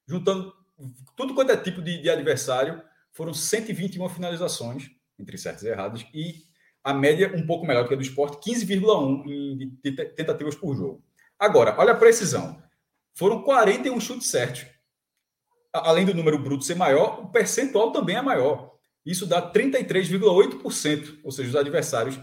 Juntando 0.07 0.51
tudo 1.15 1.35
quanto 1.35 1.53
é 1.53 1.59
tipo 1.59 1.83
de, 1.83 2.01
de 2.01 2.09
adversário, 2.09 2.83
foram 3.13 3.35
121 3.35 4.09
finalizações, 4.09 4.91
entre 5.19 5.37
certos 5.37 5.63
e 5.63 5.69
errados, 5.69 6.07
e 6.15 6.49
a 6.83 6.95
média 6.95 7.33
um 7.35 7.47
pouco 7.47 7.67
melhor 7.67 7.87
que 7.87 7.95
a 7.95 7.97
do 7.97 8.03
esporte, 8.03 8.51
15,1 8.51 9.25
de 9.83 9.93
tentativas 10.17 10.55
por 10.55 10.75
jogo. 10.75 11.03
Agora, 11.39 11.75
olha 11.79 11.93
a 11.93 11.97
precisão. 11.97 12.63
foram 13.15 13.43
41 13.43 13.99
chutes 14.01 14.29
certos. 14.29 14.67
Além 15.73 16.05
do 16.05 16.15
número 16.15 16.39
bruto 16.39 16.65
ser 16.65 16.75
maior, 16.75 17.25
o 17.25 17.29
percentual 17.29 17.93
também 17.93 18.17
é 18.17 18.23
maior. 18.23 18.75
Isso 19.05 19.27
dá 19.27 19.51
33,8%, 19.53 21.21
ou 21.23 21.31
seja, 21.31 21.49
os 21.49 21.57
adversários 21.57 22.19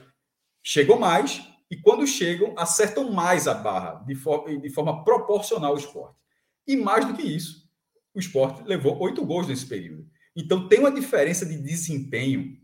chegam 0.63 0.99
mais 0.99 1.41
e 1.69 1.75
quando 1.77 2.07
chegam, 2.07 2.53
acertam 2.57 3.11
mais 3.11 3.47
a 3.47 3.53
barra, 3.53 4.03
de, 4.05 4.15
for 4.15 4.45
de 4.59 4.69
forma 4.69 5.03
proporcional 5.03 5.71
ao 5.71 5.77
esporte. 5.77 6.15
E 6.65 6.75
mais 6.75 7.05
do 7.05 7.13
que 7.13 7.23
isso, 7.23 7.67
o 8.13 8.19
esporte 8.19 8.63
levou 8.63 8.99
oito 9.01 9.25
gols 9.25 9.47
nesse 9.47 9.65
período. 9.65 10.07
Então 10.35 10.67
tem 10.67 10.79
uma 10.79 10.91
diferença 10.91 11.45
de 11.45 11.57
desempenho 11.57 12.57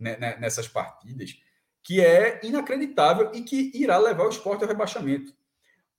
né, 0.00 0.16
né, 0.16 0.36
nessas 0.40 0.66
partidas 0.66 1.38
que 1.82 2.00
é 2.00 2.40
inacreditável 2.42 3.30
e 3.32 3.42
que 3.42 3.70
irá 3.74 3.98
levar 3.98 4.24
o 4.24 4.30
esporte 4.30 4.62
ao 4.62 4.68
rebaixamento. 4.68 5.34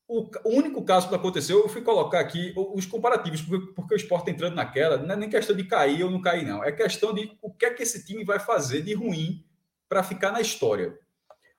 O, 0.07 0.29
único 0.45 0.83
caso 0.83 1.07
que 1.07 1.15
aconteceu, 1.15 1.59
eu 1.59 1.69
fui 1.69 1.81
colocar 1.81 2.19
aqui 2.19 2.53
os 2.55 2.85
comparativos, 2.85 3.41
porque, 3.73 3.93
o 3.93 3.97
esporte 3.97 4.25
tá 4.25 4.31
entrando 4.31 4.55
naquela, 4.55 4.97
não 4.97 5.15
é 5.15 5.17
nem 5.17 5.29
questão 5.29 5.55
de 5.55 5.63
cair 5.63 6.03
ou 6.03 6.11
não 6.11 6.21
cair, 6.21 6.45
não. 6.45 6.61
É 6.61 6.71
questão 6.71 7.13
de 7.13 7.31
o 7.41 7.49
que 7.49 7.65
é 7.65 7.73
que 7.73 7.83
esse 7.83 8.05
time 8.05 8.25
vai 8.25 8.37
fazer 8.37 8.81
de 8.81 8.93
ruim 8.93 9.45
para 9.87 10.03
ficar 10.03 10.31
na 10.31 10.41
história. 10.41 10.99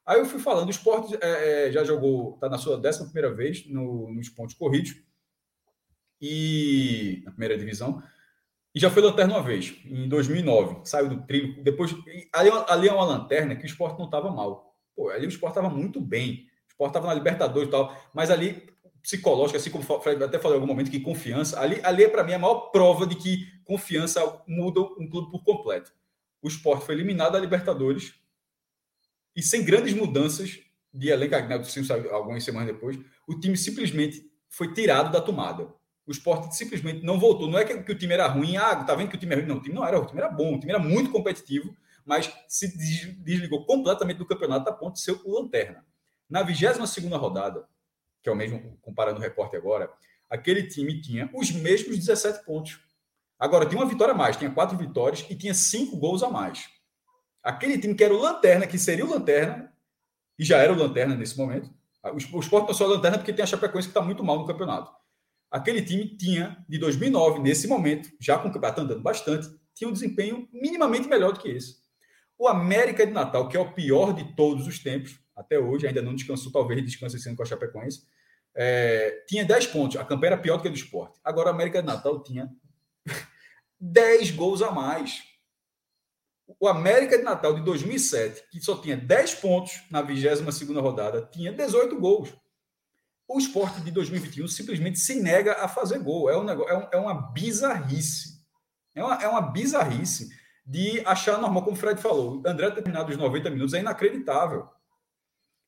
Aí 0.04 0.18
eu 0.18 0.26
fui 0.26 0.38
falando, 0.38 0.68
o 0.68 0.70
esporte 0.70 1.16
é, 1.22 1.68
é, 1.68 1.72
já 1.72 1.82
jogou, 1.82 2.34
está 2.34 2.46
na 2.48 2.58
sua 2.58 2.76
décima 2.78 3.06
primeira 3.06 3.32
vez 3.34 3.66
no, 3.66 4.12
nos 4.12 4.28
pontos 4.28 4.54
corridos, 4.54 4.96
e 6.20 7.22
na 7.24 7.32
primeira 7.32 7.56
divisão, 7.58 8.02
e 8.74 8.80
já 8.80 8.90
foi 8.90 9.02
lanterna 9.02 9.34
uma 9.34 9.42
vez, 9.42 9.74
em 9.84 10.08
2009, 10.08 10.80
saiu 10.84 11.08
do 11.08 11.26
trilho, 11.26 11.62
depois, 11.62 11.94
ali, 12.32 12.50
ali 12.68 12.88
é 12.88 12.92
uma 12.92 13.04
lanterna 13.04 13.54
que 13.54 13.64
o 13.64 13.66
esporte 13.66 13.98
não 13.98 14.06
estava 14.06 14.30
mal, 14.30 14.72
Pô, 14.94 15.08
ali 15.08 15.26
o 15.26 15.28
esporte 15.28 15.52
estava 15.52 15.74
muito 15.74 16.00
bem, 16.00 16.46
o 16.66 16.68
esporte 16.68 16.90
estava 16.90 17.06
na 17.06 17.14
Libertadores 17.14 17.68
e 17.68 17.70
tal, 17.70 17.96
mas 18.14 18.30
ali, 18.30 18.68
psicológico, 19.02 19.56
assim 19.56 19.70
como 19.70 19.84
Fred 20.00 20.22
até 20.22 20.38
falou 20.38 20.56
em 20.56 20.60
algum 20.60 20.72
momento, 20.72 20.90
que 20.90 21.00
confiança, 21.00 21.58
ali, 21.60 21.80
ali 21.82 22.04
é 22.04 22.08
para 22.08 22.24
mim 22.24 22.34
a 22.34 22.38
maior 22.38 22.70
prova 22.70 23.06
de 23.06 23.16
que 23.16 23.46
confiança 23.64 24.42
muda 24.46 24.80
um 24.80 25.08
clube 25.08 25.30
por 25.30 25.42
completo. 25.44 25.92
O 26.42 26.48
esporte 26.48 26.84
foi 26.84 26.94
eliminado 26.94 27.32
da 27.32 27.38
Libertadores, 27.38 28.14
e 29.34 29.42
sem 29.42 29.64
grandes 29.64 29.94
mudanças 29.94 30.60
de 30.92 31.08
elenco, 31.08 31.34
né, 31.34 31.58
algumas 32.10 32.44
semanas 32.44 32.68
depois, 32.68 32.98
o 33.26 33.38
time 33.40 33.56
simplesmente 33.56 34.30
foi 34.48 34.74
tirado 34.74 35.10
da 35.10 35.20
tomada. 35.22 35.72
O 36.06 36.10
esporte 36.10 36.54
simplesmente 36.56 37.04
não 37.04 37.18
voltou. 37.18 37.48
Não 37.48 37.58
é 37.58 37.64
que, 37.64 37.82
que, 37.82 37.92
o 37.92 37.98
time 37.98 38.14
era 38.14 38.26
ruim, 38.26 38.56
ah, 38.56 38.76
tá 38.76 38.94
vendo 38.94 39.08
que 39.08 39.16
o 39.16 39.18
time 39.18 39.34
é 39.34 39.38
ruim. 39.38 39.46
Não, 39.46 39.56
o 39.56 39.62
time 39.62 39.74
não 39.74 39.84
era, 39.84 39.98
o 39.98 40.06
time 40.06 40.20
era 40.20 40.28
bom, 40.28 40.54
o 40.54 40.60
time 40.60 40.72
era 40.72 40.82
muito 40.82 41.10
competitivo, 41.10 41.76
mas 42.04 42.32
se 42.48 42.76
desligou 43.22 43.64
completamente 43.64 44.18
do 44.18 44.26
campeonato 44.26 44.68
a 44.68 44.72
ponto 44.72 44.94
de 44.94 45.00
ser 45.00 45.12
o 45.24 45.32
lanterna. 45.32 45.84
Na 46.28 46.42
22 46.42 46.94
rodada, 47.12 47.66
que 48.22 48.28
é 48.28 48.32
o 48.32 48.36
mesmo 48.36 48.78
comparando 48.80 49.18
o 49.18 49.22
recorte 49.22 49.56
agora, 49.56 49.90
aquele 50.28 50.66
time 50.66 51.00
tinha 51.00 51.30
os 51.34 51.50
mesmos 51.50 51.98
17 51.98 52.44
pontos. 52.44 52.80
Agora, 53.38 53.66
tinha 53.66 53.80
uma 53.80 53.88
vitória 53.88 54.14
a 54.14 54.16
mais, 54.16 54.36
tinha 54.36 54.50
quatro 54.50 54.76
vitórias 54.78 55.26
e 55.28 55.36
tinha 55.36 55.52
cinco 55.52 55.96
gols 55.96 56.22
a 56.22 56.30
mais. 56.30 56.68
Aquele 57.42 57.76
time 57.76 57.94
que 57.94 58.04
era 58.04 58.14
o 58.14 58.18
Lanterna, 58.18 58.66
que 58.66 58.78
seria 58.78 59.04
o 59.04 59.10
Lanterna, 59.10 59.72
e 60.38 60.44
já 60.44 60.58
era 60.58 60.72
o 60.72 60.76
Lanterna 60.76 61.14
nesse 61.14 61.36
momento. 61.36 61.70
O 62.04 62.38
Sport 62.40 62.68
não 62.68 62.86
a 62.86 62.90
Lanterna 62.90 63.18
porque 63.18 63.32
tem 63.32 63.42
a 63.42 63.46
Chapecoense 63.46 63.88
que 63.88 63.90
está 63.90 64.00
muito 64.00 64.24
mal 64.24 64.38
no 64.38 64.46
campeonato. 64.46 64.92
Aquele 65.52 65.82
time 65.82 66.16
tinha, 66.16 66.64
de 66.68 66.78
2009, 66.78 67.40
nesse 67.40 67.68
momento, 67.68 68.08
já 68.18 68.38
com 68.38 68.48
o 68.48 68.52
campeonato 68.52 68.80
andando 68.80 69.02
bastante, 69.02 69.48
tinha 69.74 69.88
um 69.88 69.92
desempenho 69.92 70.48
minimamente 70.52 71.06
melhor 71.08 71.32
do 71.32 71.40
que 71.40 71.48
esse. 71.48 71.76
O 72.38 72.48
América 72.48 73.06
de 73.06 73.12
Natal, 73.12 73.48
que 73.48 73.56
é 73.56 73.60
o 73.60 73.72
pior 73.72 74.14
de 74.14 74.34
todos 74.34 74.66
os 74.66 74.78
tempos, 74.78 75.20
até 75.36 75.58
hoje, 75.58 75.86
ainda 75.86 76.00
não 76.00 76.14
descansou, 76.14 76.50
talvez 76.50 76.82
descanse 76.82 77.18
sendo 77.20 77.36
com 77.36 77.42
a 77.42 77.46
Chapecoense, 77.46 78.02
é, 78.54 79.24
tinha 79.28 79.44
10 79.44 79.66
pontos. 79.68 79.96
A 79.96 80.04
campanha 80.04 80.32
era 80.32 80.40
pior 80.40 80.56
do 80.56 80.62
que 80.62 80.68
a 80.68 80.70
do 80.70 80.76
esporte. 80.76 81.20
Agora, 81.22 81.50
o 81.50 81.52
América 81.52 81.80
de 81.80 81.86
Natal 81.86 82.22
tinha 82.22 82.50
10 83.78 84.30
gols 84.32 84.62
a 84.62 84.70
mais 84.70 85.22
o 86.60 86.68
América 86.68 87.16
de 87.16 87.24
Natal 87.24 87.54
de 87.54 87.62
2007, 87.62 88.44
que 88.50 88.60
só 88.60 88.76
tinha 88.76 88.96
10 88.96 89.34
pontos 89.36 89.82
na 89.90 90.02
22ª 90.02 90.80
rodada, 90.80 91.28
tinha 91.32 91.52
18 91.52 91.98
gols. 91.98 92.32
O 93.32 93.38
esporte 93.38 93.80
de 93.80 93.90
2021 93.90 94.46
simplesmente 94.46 94.98
se 94.98 95.20
nega 95.20 95.54
a 95.54 95.68
fazer 95.68 95.98
gol. 96.00 96.28
É, 96.28 96.36
um 96.36 96.44
negócio, 96.44 96.70
é, 96.70 96.76
um, 96.76 96.88
é 96.92 96.96
uma 96.96 97.32
bizarrice. 97.32 98.42
É 98.94 99.02
uma, 99.02 99.14
é 99.22 99.28
uma 99.28 99.40
bizarrice 99.40 100.28
de 100.66 101.00
achar 101.06 101.38
normal, 101.38 101.62
como 101.62 101.76
o 101.76 101.78
Fred 101.78 102.00
falou. 102.00 102.42
André 102.46 102.70
terminado 102.70 103.10
os 103.10 103.16
90 103.16 103.50
minutos 103.50 103.74
é 103.74 103.80
inacreditável. 103.80 104.68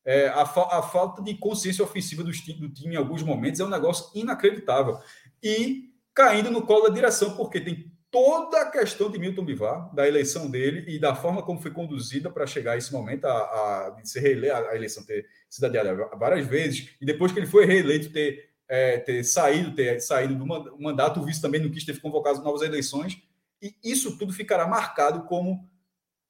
É, 0.05 0.28
a, 0.28 0.44
fa 0.44 0.78
a, 0.78 0.83
falta 0.83 1.23
de 1.23 1.34
consciência 1.39 1.83
ofensiva 1.83 2.23
do, 2.23 2.31
do 2.31 2.68
time 2.68 2.94
em 2.94 2.99
alguns 2.99 3.23
momentos 3.23 3.59
é 3.59 3.65
um 3.65 3.70
negócio 3.70 4.10
inacreditável. 4.15 4.99
E 5.43 5.91
caindo 6.12 6.51
no 6.51 6.67
colo 6.67 6.89
da 6.89 6.94
direção, 6.94 7.34
porque 7.34 7.60
tem 7.60 7.91
toda 8.15 8.62
a 8.62 8.70
questão 8.70 9.10
de 9.10 9.18
Milton 9.18 9.44
Bivar, 9.44 9.93
da 9.93 10.07
eleição 10.07 10.49
dele 10.49 10.84
e 10.86 11.01
da 11.01 11.17
forma 11.17 11.43
como 11.43 11.60
foi 11.60 11.73
conduzida 11.73 12.31
para 12.31 12.47
chegar 12.47 12.75
a 12.75 12.76
esse 12.76 12.93
momento, 12.93 13.25
a, 13.25 13.33
a 13.89 14.05
ser 14.05 14.20
reeleito, 14.20 14.55
a 14.55 14.76
eleição 14.76 15.05
ter 15.05 15.26
sido 15.51 15.65
adiada 15.65 15.93
várias 16.17 16.47
vezes, 16.47 16.94
e 17.01 17.05
depois 17.05 17.33
que 17.33 17.41
ele 17.41 17.49
foi 17.49 17.67
reeleito, 17.67 18.12
ter, 18.12 18.51
é, 18.68 18.99
ter 18.99 19.25
saído, 19.25 19.75
ter 19.75 19.99
saído 20.01 20.36
do 20.36 20.47
mandato, 20.81 21.18
o 21.18 21.25
vice 21.25 21.43
também 21.43 21.60
não 21.60 21.73
quis 21.73 21.84
ter 21.84 22.01
convocado 22.01 22.41
novas 22.41 22.62
eleições, 22.62 23.20
e 23.60 23.75
isso 23.83 24.17
tudo 24.17 24.33
ficará 24.33 24.65
marcado 24.65 25.25
como 25.25 25.68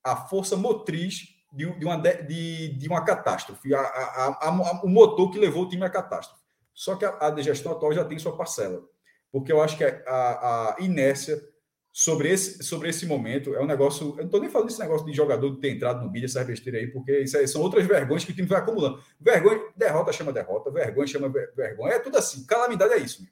a 0.03 0.17
força 0.17 0.57
motriz 0.57 1.35
de, 1.53 1.71
de, 1.79 1.85
uma, 1.85 1.97
de, 1.99 2.69
de 2.79 2.89
uma 2.89 3.05
catástrofe, 3.05 3.75
a, 3.75 4.81
o 4.83 4.89
motor 4.89 5.31
que 5.31 5.39
levou 5.39 5.65
o 5.65 5.69
time 5.69 5.85
à 5.85 5.91
catástrofe. 5.91 6.43
Só 6.73 6.97
que 6.97 7.05
a, 7.05 7.19
a 7.19 7.43
gestão 7.43 7.73
atual 7.73 7.93
já 7.93 8.07
tem 8.07 8.19
sua 8.19 8.35
parcela, 8.35 8.83
porque 9.31 9.53
eu 9.53 9.63
acho 9.63 9.77
que 9.77 9.85
a 9.85 10.77
inércia 10.79 11.53
sobre 11.97 12.29
esse, 12.29 12.61
sobre 12.65 12.89
esse 12.89 13.07
momento. 13.07 13.55
É 13.55 13.63
um 13.63 13.67
negócio. 13.67 14.09
Eu 14.09 14.17
não 14.17 14.25
estou 14.25 14.41
nem 14.41 14.51
falando 14.51 14.67
desse 14.67 14.81
negócio 14.81 15.07
de 15.07 15.13
jogador 15.13 15.55
ter 15.61 15.71
entrado 15.71 16.05
no 16.05 16.11
mídia, 16.11 16.27
essa 16.27 16.43
besteira 16.43 16.79
aí, 16.81 16.89
porque 16.89 17.21
isso 17.21 17.39
aí 17.39 17.47
são 17.47 17.63
outras 17.63 17.87
vergonhas 17.87 18.25
que 18.25 18.33
o 18.33 18.35
time 18.35 18.49
vai 18.49 18.59
acumulando. 18.59 19.01
Vergonha, 19.21 19.61
derrota 19.77 20.13
chama 20.13 20.33
derrota, 20.33 20.73
vergonha 20.73 21.07
chama 21.07 21.29
vergonha. 21.29 21.95
É 21.95 22.01
tudo 22.01 22.19
assim. 22.19 22.45
Calamidade 22.47 22.95
é 22.95 22.99
isso. 22.99 23.25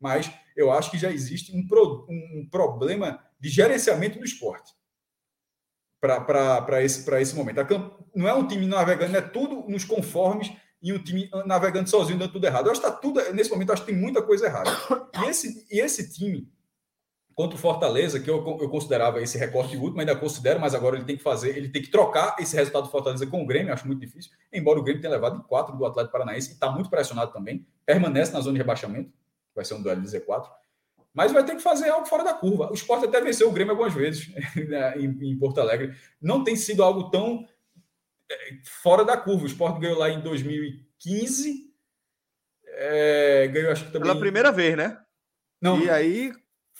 Mas 0.00 0.32
eu 0.56 0.72
acho 0.72 0.90
que 0.90 0.96
já 0.96 1.10
existe 1.10 1.54
um, 1.54 1.66
pro, 1.66 2.06
um 2.08 2.48
problema 2.50 3.22
de 3.38 3.50
gerenciamento 3.50 4.18
do 4.18 4.24
esporte 4.24 4.72
para 6.00 6.82
esse, 6.82 7.14
esse 7.14 7.36
momento. 7.36 7.60
Não 8.14 8.26
é 8.26 8.32
um 8.32 8.46
time 8.46 8.66
navegando, 8.66 9.18
é 9.18 9.20
tudo 9.20 9.68
nos 9.68 9.84
conformes 9.84 10.50
e 10.80 10.94
um 10.94 11.02
time 11.02 11.28
navegando 11.44 11.90
sozinho, 11.90 12.18
dando 12.18 12.32
tudo 12.32 12.46
errado. 12.46 12.66
Eu 12.66 12.72
acho 12.72 12.80
que 12.80 12.86
está 12.86 12.98
tudo, 12.98 13.20
nesse 13.34 13.50
momento, 13.50 13.72
acho 13.72 13.84
que 13.84 13.92
tem 13.92 14.00
muita 14.00 14.22
coisa 14.22 14.46
errada. 14.46 14.70
E 15.20 15.28
esse, 15.28 15.66
e 15.70 15.80
esse 15.80 16.10
time 16.10 16.48
contra 17.38 17.56
o 17.56 17.60
Fortaleza, 17.60 18.18
que 18.18 18.28
eu, 18.28 18.44
eu 18.60 18.68
considerava 18.68 19.22
esse 19.22 19.38
recorte 19.38 19.76
último, 19.76 20.00
ainda 20.00 20.16
considero, 20.16 20.58
mas 20.58 20.74
agora 20.74 20.96
ele 20.96 21.04
tem 21.04 21.16
que 21.16 21.22
fazer, 21.22 21.56
ele 21.56 21.68
tem 21.68 21.80
que 21.80 21.88
trocar 21.88 22.34
esse 22.40 22.56
resultado 22.56 22.86
do 22.86 22.90
Fortaleza 22.90 23.24
com 23.28 23.40
o 23.40 23.46
Grêmio, 23.46 23.72
acho 23.72 23.86
muito 23.86 24.00
difícil, 24.00 24.32
embora 24.52 24.80
o 24.80 24.82
Grêmio 24.82 25.00
tenha 25.00 25.12
levado 25.14 25.38
em 25.38 25.42
quatro 25.42 25.76
do 25.76 25.86
Atlético 25.86 26.10
Paranaense 26.10 26.50
e 26.50 26.54
está 26.54 26.68
muito 26.68 26.90
pressionado 26.90 27.32
também, 27.32 27.64
permanece 27.86 28.32
na 28.32 28.40
zona 28.40 28.54
de 28.54 28.58
rebaixamento, 28.58 29.12
vai 29.54 29.64
ser 29.64 29.74
um 29.74 29.82
duelo 29.82 30.02
de 30.02 30.08
Z4, 30.08 30.48
mas 31.14 31.30
vai 31.30 31.44
ter 31.44 31.54
que 31.54 31.62
fazer 31.62 31.88
algo 31.90 32.06
fora 32.06 32.24
da 32.24 32.34
curva. 32.34 32.72
O 32.72 32.74
Sport 32.74 33.04
até 33.04 33.20
venceu 33.20 33.48
o 33.48 33.52
Grêmio 33.52 33.70
algumas 33.70 33.94
vezes 33.94 34.28
em, 34.98 35.30
em 35.30 35.38
Porto 35.38 35.60
Alegre, 35.60 35.94
não 36.20 36.42
tem 36.42 36.56
sido 36.56 36.82
algo 36.82 37.08
tão 37.08 37.46
é, 38.28 38.36
fora 38.64 39.04
da 39.04 39.16
curva. 39.16 39.44
O 39.44 39.46
Sport 39.46 39.78
ganhou 39.78 39.96
lá 39.96 40.10
em 40.10 40.20
2015, 40.22 41.72
é, 42.66 43.46
ganhou 43.46 43.70
acho 43.70 43.84
que 43.84 43.92
também... 43.92 44.08
Pela 44.08 44.18
primeira 44.18 44.50
vez, 44.50 44.76
né? 44.76 44.98
Não. 45.62 45.80
E 45.80 45.88
aí 45.88 46.32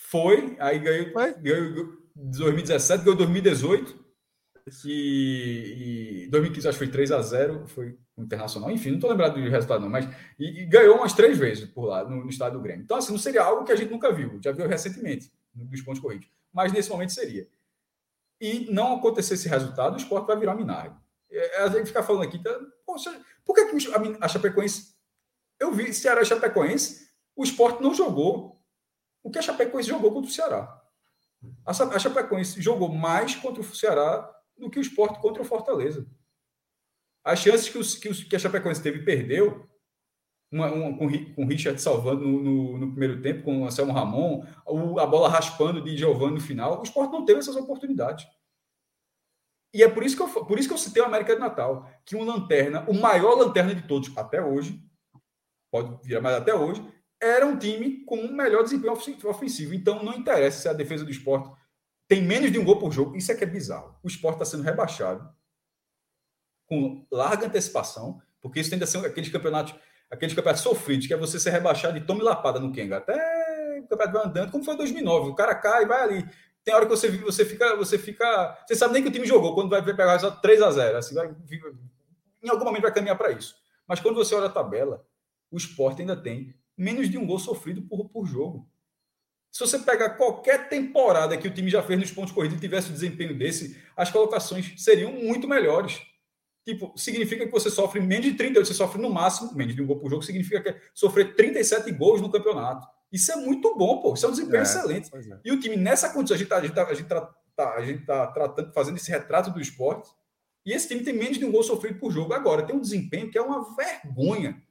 foi, 0.09 0.57
aí 0.59 0.79
ganhou, 0.79 1.11
Foi? 1.11 1.33
ganhou 1.33 1.93
2017, 2.15 3.03
ganhou 3.03 3.15
2018. 3.15 4.09
E, 4.85 6.25
e 6.25 6.29
2015 6.29 6.67
acho 6.67 6.79
que 6.79 6.85
foi 6.85 6.91
3 6.91 7.11
a 7.11 7.21
0 7.21 7.67
foi 7.67 7.97
internacional. 8.17 8.71
Enfim, 8.71 8.89
não 8.89 8.95
estou 8.95 9.09
lembrado 9.09 9.35
do 9.35 9.49
resultado, 9.49 9.81
não, 9.81 9.89
mas 9.89 10.07
e, 10.37 10.61
e, 10.61 10.65
ganhou 10.65 10.97
umas 10.97 11.13
três 11.13 11.37
vezes 11.37 11.69
por 11.69 11.85
lá 11.85 12.03
no, 12.03 12.23
no 12.23 12.29
estado 12.29 12.53
do 12.53 12.61
Grêmio. 12.61 12.83
Então, 12.83 12.97
assim, 12.97 13.11
não 13.11 13.19
seria 13.19 13.43
algo 13.43 13.63
que 13.63 13.71
a 13.71 13.75
gente 13.75 13.91
nunca 13.91 14.11
viu, 14.11 14.39
já 14.43 14.51
viu 14.51 14.67
recentemente 14.67 15.31
dos 15.53 15.81
pontos 15.81 16.01
corridos, 16.01 16.27
mas 16.51 16.71
nesse 16.71 16.89
momento 16.89 17.13
seria. 17.13 17.47
E 18.41 18.71
não 18.71 18.95
acontecer 18.95 19.35
esse 19.35 19.47
resultado, 19.47 19.93
o 19.93 19.97
esporte 19.97 20.27
vai 20.27 20.37
virar 20.37 20.55
Minardi. 20.55 20.95
É, 21.31 21.63
a 21.63 21.67
gente 21.69 21.87
fica 21.87 22.01
falando 22.01 22.23
aqui, 22.23 22.41
tá, 22.41 22.57
poxa, 22.85 23.15
por 23.45 23.53
que, 23.53 23.65
que 23.65 23.93
a, 23.93 24.25
a 24.25 24.27
Chapecoense. 24.27 24.95
Eu 25.59 25.71
vi 25.71 25.93
Ceará 25.93 26.21
e 26.21 26.25
Chapecoense, 26.25 27.09
o 27.35 27.43
esporte 27.43 27.81
não 27.81 27.93
jogou 27.93 28.58
o 29.23 29.29
que 29.29 29.39
a 29.39 29.41
Chapecoense 29.41 29.89
jogou 29.89 30.11
contra 30.11 30.29
o 30.29 30.33
Ceará. 30.33 30.81
A 31.65 31.99
Chapecoense 31.99 32.61
jogou 32.61 32.89
mais 32.89 33.35
contra 33.35 33.61
o 33.61 33.75
Ceará 33.75 34.29
do 34.57 34.69
que 34.69 34.79
o 34.79 34.81
esporte 34.81 35.19
contra 35.19 35.41
o 35.41 35.45
Fortaleza. 35.45 36.05
As 37.23 37.39
chances 37.39 37.69
que, 37.69 37.77
os, 37.77 37.95
que, 37.95 38.09
os, 38.09 38.23
que 38.23 38.35
a 38.35 38.39
Chapecoense 38.39 38.81
teve 38.81 39.03
perdeu, 39.03 39.67
uma, 40.51 40.71
uma, 40.71 40.97
com, 40.97 41.07
com 41.35 41.45
o 41.45 41.47
Richard 41.47 41.79
salvando 41.81 42.25
no, 42.27 42.41
no, 42.41 42.77
no, 42.77 42.91
primeiro 42.91 43.21
tempo, 43.21 43.43
com 43.43 43.61
o 43.61 43.65
Anselmo 43.65 43.93
Ramon, 43.93 44.43
a 44.99 45.05
bola 45.05 45.29
raspando 45.29 45.81
de 45.81 45.95
Giovanni 45.95 46.35
no 46.35 46.41
final, 46.41 46.79
o 46.79 46.83
esporte 46.83 47.11
não 47.11 47.23
teve 47.23 47.39
essas 47.39 47.55
oportunidades. 47.55 48.27
E 49.73 49.83
é 49.83 49.89
por 49.89 50.03
isso 50.03 50.15
que 50.15 50.23
eu, 50.23 50.45
por 50.45 50.57
isso 50.57 50.67
que 50.67 50.73
eu 50.73 50.79
citei 50.79 51.01
o 51.01 51.05
América 51.05 51.35
de 51.35 51.39
Natal, 51.39 51.87
que 52.03 52.15
um 52.15 52.23
lanterna, 52.23 52.83
o 52.89 52.93
maior 52.93 53.35
lanterna 53.35 53.75
de 53.75 53.87
todos 53.87 54.15
até 54.17 54.43
hoje, 54.43 54.83
pode 55.71 56.03
virar 56.03 56.21
mais 56.21 56.35
até 56.35 56.53
hoje, 56.53 56.81
era 57.21 57.45
um 57.45 57.57
time 57.57 58.03
com 58.05 58.17
um 58.17 58.31
melhor 58.31 58.63
desempenho 58.63 58.93
ofensivo. 58.93 59.73
Então, 59.73 60.03
não 60.03 60.13
interessa 60.13 60.61
se 60.61 60.69
a 60.69 60.73
defesa 60.73 61.03
do 61.03 61.11
esporte 61.11 61.51
tem 62.07 62.23
menos 62.23 62.51
de 62.51 62.57
um 62.57 62.65
gol 62.65 62.79
por 62.79 62.91
jogo. 62.91 63.15
Isso 63.15 63.31
é 63.31 63.35
que 63.35 63.43
é 63.43 63.47
bizarro. 63.47 63.95
O 64.03 64.07
esporte 64.07 64.35
está 64.35 64.45
sendo 64.45 64.63
rebaixado 64.63 65.29
com 66.65 67.05
larga 67.11 67.47
antecipação, 67.47 68.21
porque 68.41 68.59
isso 68.59 68.69
tende 68.69 68.83
a 68.83 68.87
ser 68.87 69.05
aqueles 69.05 69.29
campeonatos, 69.29 69.75
aqueles 70.09 70.33
campeonatos 70.33 70.63
sofridos, 70.63 71.07
que 71.07 71.13
é 71.13 71.17
você 71.17 71.39
ser 71.39 71.49
rebaixado 71.49 71.97
e 71.97 72.05
tome 72.05 72.21
lapada 72.21 72.59
no 72.59 72.71
Kenga. 72.71 72.97
Até 72.97 73.79
o 73.79 73.87
campeonato 73.87 74.13
vai 74.13 74.25
andando, 74.27 74.51
como 74.51 74.63
foi 74.63 74.73
em 74.75 74.77
2009. 74.77 75.29
O 75.29 75.35
cara 75.35 75.55
cai 75.55 75.85
vai 75.85 76.01
ali. 76.01 76.29
Tem 76.63 76.73
hora 76.73 76.85
que 76.85 76.91
você, 76.91 77.09
você 77.09 77.45
fica. 77.45 77.75
Você 77.75 77.97
fica. 77.97 78.57
Você 78.67 78.75
sabe 78.75 78.93
nem 78.93 79.03
que 79.03 79.09
o 79.09 79.11
time 79.11 79.25
jogou, 79.25 79.55
quando 79.55 79.69
vai 79.69 79.83
pegar 79.83 80.13
resultado 80.13 80.41
3 80.41 80.61
a 80.61 80.71
0 80.71 80.97
assim, 80.97 81.15
vai, 81.15 81.35
Em 82.43 82.49
algum 82.49 82.65
momento 82.65 82.83
vai 82.83 82.93
caminhar 82.93 83.17
para 83.17 83.31
isso. 83.31 83.55
Mas 83.87 83.99
quando 83.99 84.15
você 84.15 84.35
olha 84.35 84.45
a 84.45 84.51
tabela, 84.51 85.05
o 85.51 85.57
esporte 85.57 86.01
ainda 86.01 86.15
tem 86.15 86.55
menos 86.79 87.09
de 87.09 87.17
um 87.17 87.27
gol 87.27 87.37
sofrido 87.37 87.81
por, 87.81 88.07
por 88.09 88.25
jogo. 88.25 88.67
Se 89.51 89.59
você 89.59 89.79
pegar 89.79 90.11
qualquer 90.11 90.69
temporada 90.69 91.35
que 91.37 91.47
o 91.47 91.53
time 91.53 91.69
já 91.69 91.83
fez 91.83 91.99
nos 91.99 92.11
pontos 92.11 92.31
corridos 92.31 92.57
e 92.57 92.61
tivesse 92.61 92.89
o 92.89 92.93
desempenho 92.93 93.37
desse, 93.37 93.77
as 93.97 94.09
colocações 94.09 94.73
seriam 94.77 95.11
muito 95.11 95.47
melhores. 95.47 96.01
Tipo, 96.65 96.93
significa 96.95 97.45
que 97.45 97.51
você 97.51 97.69
sofre 97.69 97.99
menos 97.99 98.27
de 98.27 98.33
38, 98.33 98.67
você 98.67 98.73
sofre 98.73 99.01
no 99.01 99.09
máximo, 99.09 99.53
menos 99.55 99.75
de 99.75 99.81
um 99.81 99.87
gol 99.87 99.99
por 99.99 100.09
jogo, 100.09 100.21
significa 100.21 100.61
que 100.61 100.69
é 100.69 100.81
sofrer 100.93 101.35
37 101.35 101.91
gols 101.91 102.21
no 102.21 102.31
campeonato. 102.31 102.87
Isso 103.11 103.31
é 103.31 103.35
muito 103.35 103.75
bom, 103.75 103.99
pô. 104.01 104.13
Isso 104.13 104.25
é 104.25 104.29
um 104.29 104.31
desempenho 104.31 104.59
é, 104.59 104.63
excelente. 104.63 105.09
É. 105.13 105.39
E 105.43 105.51
o 105.51 105.59
time, 105.59 105.75
nessa 105.75 106.13
condição, 106.13 106.35
a 106.35 106.37
gente 106.37 106.47
está 106.47 106.85
tá, 106.85 106.91
a 106.91 106.93
gente 106.93 107.07
tá, 107.07 107.21
tá, 107.55 107.73
a 107.73 107.81
gente 107.81 108.05
tá 108.05 108.27
tratando, 108.27 108.71
fazendo 108.71 108.97
esse 108.97 109.09
retrato 109.09 109.49
do 109.49 109.59
esporte, 109.59 110.09
e 110.65 110.71
esse 110.71 110.87
time 110.87 111.03
tem 111.03 111.13
menos 111.13 111.39
de 111.39 111.45
um 111.45 111.51
gol 111.51 111.63
sofrido 111.63 111.99
por 111.99 112.11
jogo. 112.11 112.33
Agora, 112.33 112.61
tem 112.61 112.75
um 112.75 112.81
desempenho 112.81 113.31
que 113.31 113.37
é 113.37 113.41
uma 113.41 113.75
vergonha. 113.75 114.61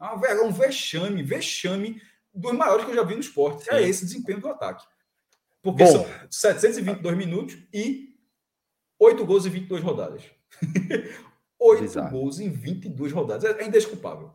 É 0.00 0.42
um 0.42 0.50
vexame, 0.50 1.22
vexame 1.22 2.00
dos 2.32 2.52
maiores 2.52 2.84
que 2.84 2.90
eu 2.92 2.94
já 2.94 3.02
vi 3.02 3.14
no 3.14 3.20
esporte. 3.20 3.68
É 3.68 3.78
Sim. 3.78 3.84
É 3.84 3.88
esse 3.88 4.04
desempenho 4.04 4.40
do 4.40 4.48
ataque. 4.48 4.86
Porque 5.62 5.84
Bom. 5.84 5.92
são 5.92 6.06
722 6.30 7.16
minutos 7.16 7.58
e 7.72 8.16
8 8.98 9.24
gols 9.26 9.44
em 9.46 9.50
22 9.50 9.82
rodadas. 9.82 10.22
8 11.60 11.84
Exato. 11.84 12.10
gols 12.10 12.40
em 12.40 12.48
22 12.50 13.12
rodadas. 13.12 13.44
É, 13.44 13.62
é 13.62 13.66
indesculpável. 13.66 14.30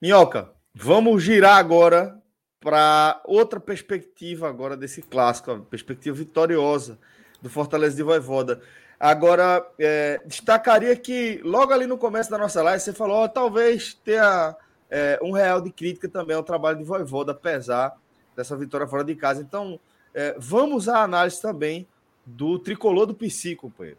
Minhoca, 0.00 0.52
vamos 0.74 1.22
girar 1.22 1.56
agora 1.56 2.20
para 2.60 3.20
outra 3.24 3.58
perspectiva 3.58 4.48
agora 4.48 4.76
desse 4.76 5.00
clássico, 5.02 5.50
a 5.50 5.58
perspectiva 5.60 6.16
vitoriosa 6.16 6.98
do 7.40 7.48
Fortaleza 7.48 7.96
de 7.96 8.02
Voivoda. 8.02 8.60
Agora, 9.00 9.66
é, 9.78 10.20
destacaria 10.26 10.94
que 10.94 11.40
logo 11.42 11.72
ali 11.72 11.86
no 11.86 11.98
começo 11.98 12.30
da 12.30 12.38
nossa 12.38 12.62
live 12.62 12.80
você 12.80 12.92
falou, 12.92 13.24
oh, 13.24 13.28
talvez 13.28 13.94
tenha 13.94 14.54
é, 14.92 15.18
um 15.22 15.32
real 15.32 15.62
de 15.62 15.72
crítica 15.72 16.06
também 16.06 16.36
ao 16.36 16.42
trabalho 16.42 16.76
de 16.76 16.84
Voivoda, 16.84 17.32
apesar 17.32 17.96
dessa 18.36 18.54
vitória 18.54 18.86
fora 18.86 19.02
de 19.02 19.14
casa. 19.14 19.40
Então, 19.40 19.80
é, 20.12 20.36
vamos 20.38 20.86
à 20.86 21.02
análise 21.02 21.40
também 21.40 21.88
do 22.26 22.58
tricolor 22.58 23.06
do 23.06 23.14
PC, 23.14 23.56
companheiro. 23.56 23.98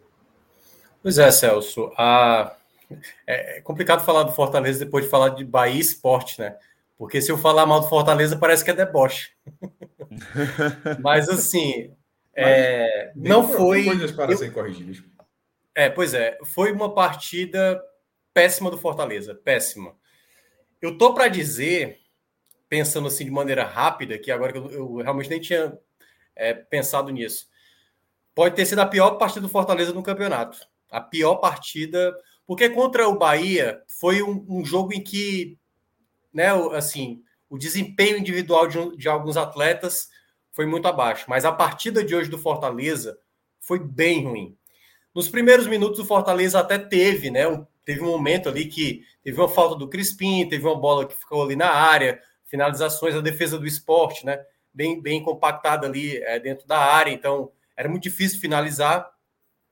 Pois 1.02 1.18
é, 1.18 1.32
Celso. 1.32 1.92
A... 1.98 2.56
É 3.26 3.60
complicado 3.62 4.06
falar 4.06 4.22
do 4.22 4.34
Fortaleza 4.34 4.86
depois 4.86 5.06
de 5.06 5.10
falar 5.10 5.30
de 5.30 5.44
Bahia 5.44 5.82
Esporte, 5.82 6.40
né? 6.40 6.56
Porque 6.96 7.20
se 7.20 7.32
eu 7.32 7.40
falar 7.40 7.66
mal 7.66 7.80
do 7.80 7.90
Fortaleza, 7.90 8.38
parece 8.38 8.64
que 8.64 8.70
é 8.70 8.74
deboche. 8.74 9.32
Mas 11.02 11.28
assim, 11.28 11.92
é... 12.36 13.12
não 13.16 13.48
foi. 13.48 13.86
Coisas 13.86 14.12
para 14.12 14.32
eu... 14.32 14.38
serem 14.38 14.54
corrigidas. 14.54 15.02
É, 15.74 15.90
pois 15.90 16.14
é. 16.14 16.38
Foi 16.44 16.72
uma 16.72 16.94
partida 16.94 17.82
péssima 18.32 18.70
do 18.70 18.78
Fortaleza. 18.78 19.34
Péssima. 19.34 19.96
Eu 20.84 20.98
tô 20.98 21.14
para 21.14 21.30
dizer, 21.30 22.02
pensando 22.68 23.08
assim 23.08 23.24
de 23.24 23.32
maneira 23.32 23.64
rápida, 23.64 24.20
que 24.20 24.30
agora 24.30 24.52
que 24.52 24.58
eu, 24.58 24.70
eu 24.70 24.96
realmente 24.98 25.30
nem 25.30 25.40
tinha 25.40 25.80
é, 26.36 26.54
pensado 26.54 27.10
nisso, 27.10 27.48
pode 28.36 28.54
ter 28.54 28.66
sido 28.66 28.80
a 28.80 28.86
pior 28.86 29.12
partida 29.12 29.40
do 29.40 29.48
Fortaleza 29.48 29.94
no 29.94 30.04
campeonato. 30.04 30.58
A 30.92 31.00
pior 31.00 31.36
partida, 31.36 32.14
porque 32.46 32.70
contra 32.70 33.08
o 33.08 33.18
Bahia 33.18 33.82
foi 33.88 34.22
um, 34.22 34.46
um 34.50 34.66
jogo 34.66 34.94
em 34.94 35.02
que, 35.02 35.58
né, 36.34 36.50
assim, 36.76 37.24
o 37.50 37.58
desempenho 37.58 38.18
individual 38.18 38.68
de, 38.68 38.98
de, 38.98 39.08
alguns 39.08 39.38
atletas 39.38 40.10
foi 40.52 40.66
muito 40.66 40.86
abaixo, 40.86 41.24
mas 41.30 41.46
a 41.46 41.52
partida 41.54 42.04
de 42.04 42.14
hoje 42.14 42.30
do 42.30 42.38
Fortaleza 42.38 43.18
foi 43.62 43.80
bem 43.80 44.26
ruim. 44.26 44.58
Nos 45.16 45.30
primeiros 45.30 45.66
minutos 45.66 46.00
o 46.00 46.06
Fortaleza 46.06 46.60
até 46.60 46.78
teve, 46.78 47.32
né, 47.32 47.48
um, 47.48 47.66
teve 47.86 48.02
um 48.02 48.08
momento 48.08 48.50
ali 48.50 48.66
que 48.66 49.04
teve 49.24 49.40
uma 49.40 49.50
falta 49.50 49.76
do 49.76 49.90
Crispim, 49.90 50.48
teve 50.48 50.66
uma 50.66 50.80
bola 50.80 51.08
que 51.08 51.16
ficou 51.16 51.44
ali 51.44 51.56
na 51.56 51.70
área, 51.70 52.22
finalizações, 52.46 53.16
a 53.16 53.22
defesa 53.22 53.58
do 53.58 53.68
esporte, 53.68 54.26
né, 54.26 54.44
bem, 54.74 55.02
bem 55.02 55.24
compactada 55.24 55.88
ali 55.88 56.18
é, 56.18 56.40
dentro 56.40 56.68
da 56.68 56.78
área, 56.78 57.12
então 57.12 57.52
era 57.76 57.90
muito 57.90 58.04
difícil 58.04 58.40
finalizar. 58.40 59.12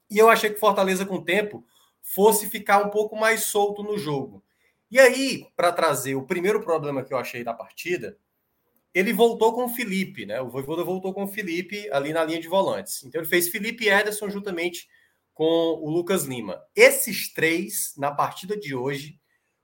E 0.09 0.17
eu 0.17 0.29
achei 0.29 0.49
que 0.49 0.59
Fortaleza, 0.59 1.05
com 1.05 1.15
o 1.15 1.23
tempo, 1.23 1.65
fosse 2.01 2.49
ficar 2.49 2.85
um 2.85 2.89
pouco 2.89 3.15
mais 3.15 3.45
solto 3.45 3.83
no 3.83 3.97
jogo. 3.97 4.43
E 4.89 4.99
aí, 4.99 5.47
para 5.55 5.71
trazer 5.71 6.15
o 6.15 6.25
primeiro 6.25 6.61
problema 6.61 7.03
que 7.03 7.13
eu 7.13 7.17
achei 7.17 7.43
da 7.43 7.53
partida, 7.53 8.17
ele 8.93 9.13
voltou 9.13 9.53
com 9.53 9.65
o 9.65 9.69
Felipe, 9.69 10.25
né? 10.25 10.41
O 10.41 10.49
Voivoda 10.49 10.83
voltou 10.83 11.13
com 11.13 11.23
o 11.23 11.27
Felipe 11.27 11.89
ali 11.91 12.11
na 12.11 12.25
linha 12.25 12.41
de 12.41 12.49
volantes. 12.49 13.03
Então 13.05 13.21
ele 13.21 13.29
fez 13.29 13.47
Felipe 13.47 13.85
e 13.85 13.89
Ederson 13.89 14.29
juntamente 14.29 14.89
com 15.41 15.79
o 15.81 15.89
Lucas 15.89 16.25
Lima. 16.25 16.61
Esses 16.75 17.33
três, 17.33 17.95
na 17.97 18.11
partida 18.11 18.55
de 18.55 18.75
hoje, 18.75 19.19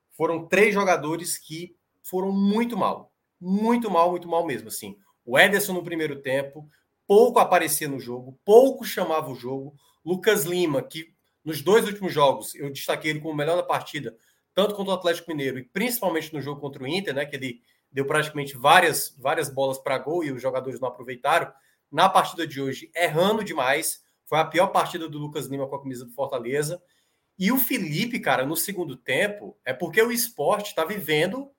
foram 0.09 0.47
três 0.47 0.73
jogadores 0.73 1.37
que 1.37 1.75
foram 2.01 2.31
muito 2.31 2.75
mal. 2.75 3.13
Muito 3.39 3.87
mal, 3.87 4.09
muito 4.09 4.27
mal 4.27 4.43
mesmo, 4.43 4.69
assim. 4.69 4.97
O 5.23 5.37
Ederson 5.37 5.73
no 5.73 5.83
primeiro 5.83 6.19
tempo, 6.19 6.67
pouco 7.05 7.37
aparecia 7.37 7.87
no 7.87 7.99
jogo, 7.99 8.39
pouco 8.43 8.83
chamava 8.83 9.29
o 9.29 9.35
jogo. 9.35 9.75
Lucas 10.03 10.45
Lima, 10.45 10.81
que 10.81 11.13
nos 11.45 11.61
dois 11.61 11.85
últimos 11.85 12.11
jogos 12.11 12.55
eu 12.55 12.71
destaquei 12.71 13.11
ele 13.11 13.19
como 13.19 13.35
o 13.35 13.37
melhor 13.37 13.55
da 13.55 13.61
partida, 13.61 14.17
tanto 14.55 14.73
contra 14.73 14.93
o 14.93 14.97
Atlético 14.97 15.29
Mineiro 15.29 15.59
e 15.59 15.63
principalmente 15.63 16.33
no 16.33 16.41
jogo 16.41 16.59
contra 16.59 16.81
o 16.81 16.87
Inter, 16.87 17.13
né, 17.13 17.23
que 17.23 17.35
ele 17.35 17.61
deu 17.91 18.07
praticamente 18.07 18.57
várias, 18.57 19.15
várias 19.15 19.47
bolas 19.47 19.77
para 19.77 19.99
gol 19.99 20.23
e 20.23 20.31
os 20.31 20.41
jogadores 20.41 20.79
não 20.79 20.87
aproveitaram. 20.87 21.53
Na 21.91 22.09
partida 22.09 22.47
de 22.47 22.59
hoje, 22.59 22.89
errando 22.95 23.43
demais, 23.43 24.06
foi 24.27 24.39
a 24.39 24.45
pior 24.45 24.67
partida 24.67 25.07
do 25.07 25.17
Lucas 25.17 25.47
Lima 25.47 25.67
com 25.67 25.75
a 25.75 25.81
camisa 25.81 26.05
do 26.05 26.11
Fortaleza. 26.11 26.81
E 27.39 27.51
o 27.51 27.57
Felipe, 27.57 28.19
cara, 28.19 28.45
no 28.45 28.57
segundo 28.57 28.95
tempo, 28.95 29.57
é 29.63 29.71
porque 29.73 30.01
o 30.01 30.11
esporte 30.11 30.67
está 30.67 30.83
vivendo 30.83 31.49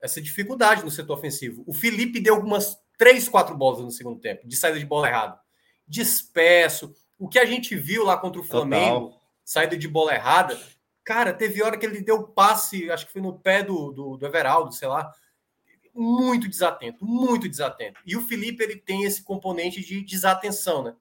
essa 0.00 0.20
dificuldade 0.20 0.84
no 0.84 0.90
setor 0.90 1.18
ofensivo. 1.18 1.64
O 1.66 1.74
Felipe 1.74 2.20
deu 2.20 2.36
algumas 2.36 2.78
três, 2.96 3.28
quatro 3.28 3.56
bolas 3.56 3.80
no 3.80 3.90
segundo 3.90 4.20
tempo, 4.20 4.46
de 4.46 4.56
saída 4.56 4.78
de 4.78 4.86
bola 4.86 5.08
errada. 5.08 5.40
Disperso, 5.86 6.94
o 7.18 7.28
que 7.28 7.38
a 7.38 7.44
gente 7.44 7.74
viu 7.74 8.04
lá 8.04 8.16
contra 8.16 8.40
o 8.40 8.44
Flamengo, 8.44 9.06
Total. 9.06 9.22
saída 9.44 9.76
de 9.76 9.88
bola 9.88 10.14
errada, 10.14 10.56
cara, 11.02 11.32
teve 11.32 11.62
hora 11.62 11.76
que 11.76 11.84
ele 11.84 12.00
deu 12.00 12.28
passe, 12.28 12.90
acho 12.90 13.06
que 13.06 13.12
foi 13.12 13.22
no 13.22 13.40
pé 13.40 13.64
do, 13.64 13.90
do, 13.90 14.16
do 14.16 14.26
Everaldo, 14.26 14.72
sei 14.72 14.86
lá, 14.86 15.12
muito 15.92 16.48
desatento, 16.48 17.04
muito 17.04 17.48
desatento. 17.48 18.00
E 18.06 18.16
o 18.16 18.22
Felipe, 18.22 18.62
ele 18.62 18.76
tem 18.76 19.02
esse 19.02 19.22
componente 19.22 19.80
de 19.84 20.04
desatenção, 20.04 20.84
né? 20.84 20.94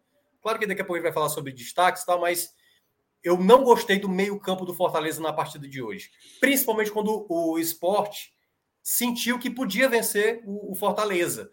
Claro 0.48 0.60
que 0.60 0.66
daqui 0.66 0.82
a 0.82 0.86
pouco 0.86 0.94
a 0.94 1.00
gente 1.00 1.04
vai 1.04 1.12
falar 1.12 1.28
sobre 1.28 1.52
destaques 1.52 2.04
e 2.04 2.06
tal, 2.06 2.22
mas 2.22 2.54
eu 3.22 3.38
não 3.38 3.66
gostei 3.66 4.00
do 4.00 4.08
meio-campo 4.08 4.64
do 4.64 4.74
Fortaleza 4.74 5.22
na 5.22 5.34
partida 5.34 5.68
de 5.68 5.82
hoje. 5.82 6.10
Principalmente 6.40 6.90
quando 6.90 7.26
o 7.30 7.60
esporte 7.60 8.32
sentiu 8.82 9.38
que 9.38 9.50
podia 9.50 9.90
vencer 9.90 10.42
o, 10.46 10.72
o 10.72 10.74
Fortaleza. 10.74 11.52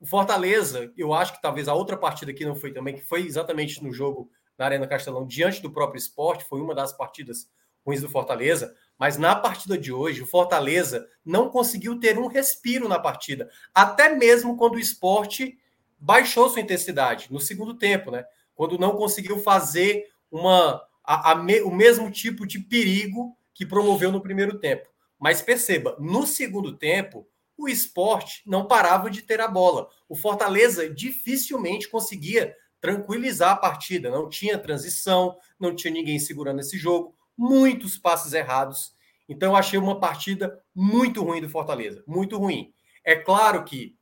O 0.00 0.06
Fortaleza, 0.06 0.92
eu 0.96 1.14
acho 1.14 1.34
que 1.34 1.40
talvez 1.40 1.68
a 1.68 1.74
outra 1.74 1.96
partida 1.96 2.34
que 2.34 2.44
não 2.44 2.56
foi 2.56 2.72
também, 2.72 2.96
que 2.96 3.04
foi 3.04 3.24
exatamente 3.24 3.80
no 3.80 3.92
jogo 3.92 4.28
na 4.58 4.64
Arena 4.64 4.88
Castelão, 4.88 5.24
diante 5.24 5.62
do 5.62 5.70
próprio 5.70 5.98
esporte, 5.98 6.44
foi 6.44 6.60
uma 6.60 6.74
das 6.74 6.92
partidas 6.92 7.48
ruins 7.86 8.00
do 8.00 8.08
Fortaleza. 8.08 8.74
Mas 8.98 9.16
na 9.16 9.36
partida 9.36 9.78
de 9.78 9.92
hoje, 9.92 10.20
o 10.20 10.26
Fortaleza 10.26 11.06
não 11.24 11.48
conseguiu 11.48 12.00
ter 12.00 12.18
um 12.18 12.26
respiro 12.26 12.88
na 12.88 12.98
partida, 12.98 13.48
até 13.72 14.16
mesmo 14.16 14.56
quando 14.56 14.74
o 14.74 14.80
esporte 14.80 15.56
baixou 16.02 16.50
sua 16.50 16.60
intensidade 16.60 17.28
no 17.30 17.40
segundo 17.40 17.74
tempo, 17.74 18.10
né? 18.10 18.24
Quando 18.56 18.76
não 18.76 18.96
conseguiu 18.96 19.38
fazer 19.38 20.10
uma, 20.30 20.82
a, 21.04 21.30
a 21.30 21.34
me, 21.36 21.60
o 21.60 21.70
mesmo 21.70 22.10
tipo 22.10 22.44
de 22.44 22.58
perigo 22.58 23.36
que 23.54 23.64
promoveu 23.64 24.10
no 24.10 24.20
primeiro 24.20 24.58
tempo. 24.58 24.88
Mas 25.16 25.40
perceba, 25.40 25.96
no 26.00 26.26
segundo 26.26 26.76
tempo, 26.76 27.26
o 27.56 27.68
esporte 27.68 28.42
não 28.44 28.66
parava 28.66 29.08
de 29.08 29.22
ter 29.22 29.40
a 29.40 29.46
bola. 29.46 29.88
O 30.08 30.16
Fortaleza 30.16 30.90
dificilmente 30.90 31.88
conseguia 31.88 32.56
tranquilizar 32.80 33.52
a 33.52 33.56
partida. 33.56 34.10
Não 34.10 34.28
tinha 34.28 34.58
transição, 34.58 35.36
não 35.56 35.72
tinha 35.72 35.92
ninguém 35.92 36.18
segurando 36.18 36.60
esse 36.60 36.76
jogo, 36.76 37.14
muitos 37.38 37.96
passes 37.96 38.32
errados. 38.32 38.92
Então, 39.28 39.52
eu 39.52 39.56
achei 39.56 39.78
uma 39.78 40.00
partida 40.00 40.60
muito 40.74 41.22
ruim 41.22 41.40
do 41.40 41.48
Fortaleza, 41.48 42.02
muito 42.08 42.36
ruim. 42.36 42.74
É 43.04 43.14
claro 43.14 43.64
que, 43.64 43.96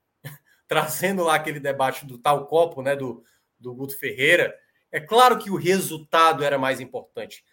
trazendo 0.70 1.24
lá 1.24 1.34
aquele 1.34 1.58
debate 1.58 2.06
do 2.06 2.16
tal 2.16 2.46
copo, 2.46 2.80
né, 2.80 2.94
do, 2.94 3.24
do 3.58 3.74
Guto 3.74 3.98
Ferreira, 3.98 4.56
é 4.92 5.00
claro 5.00 5.36
que 5.36 5.50
o 5.50 5.56
resultado 5.56 6.44
era 6.44 6.56
mais 6.56 6.78
importante. 6.78 7.44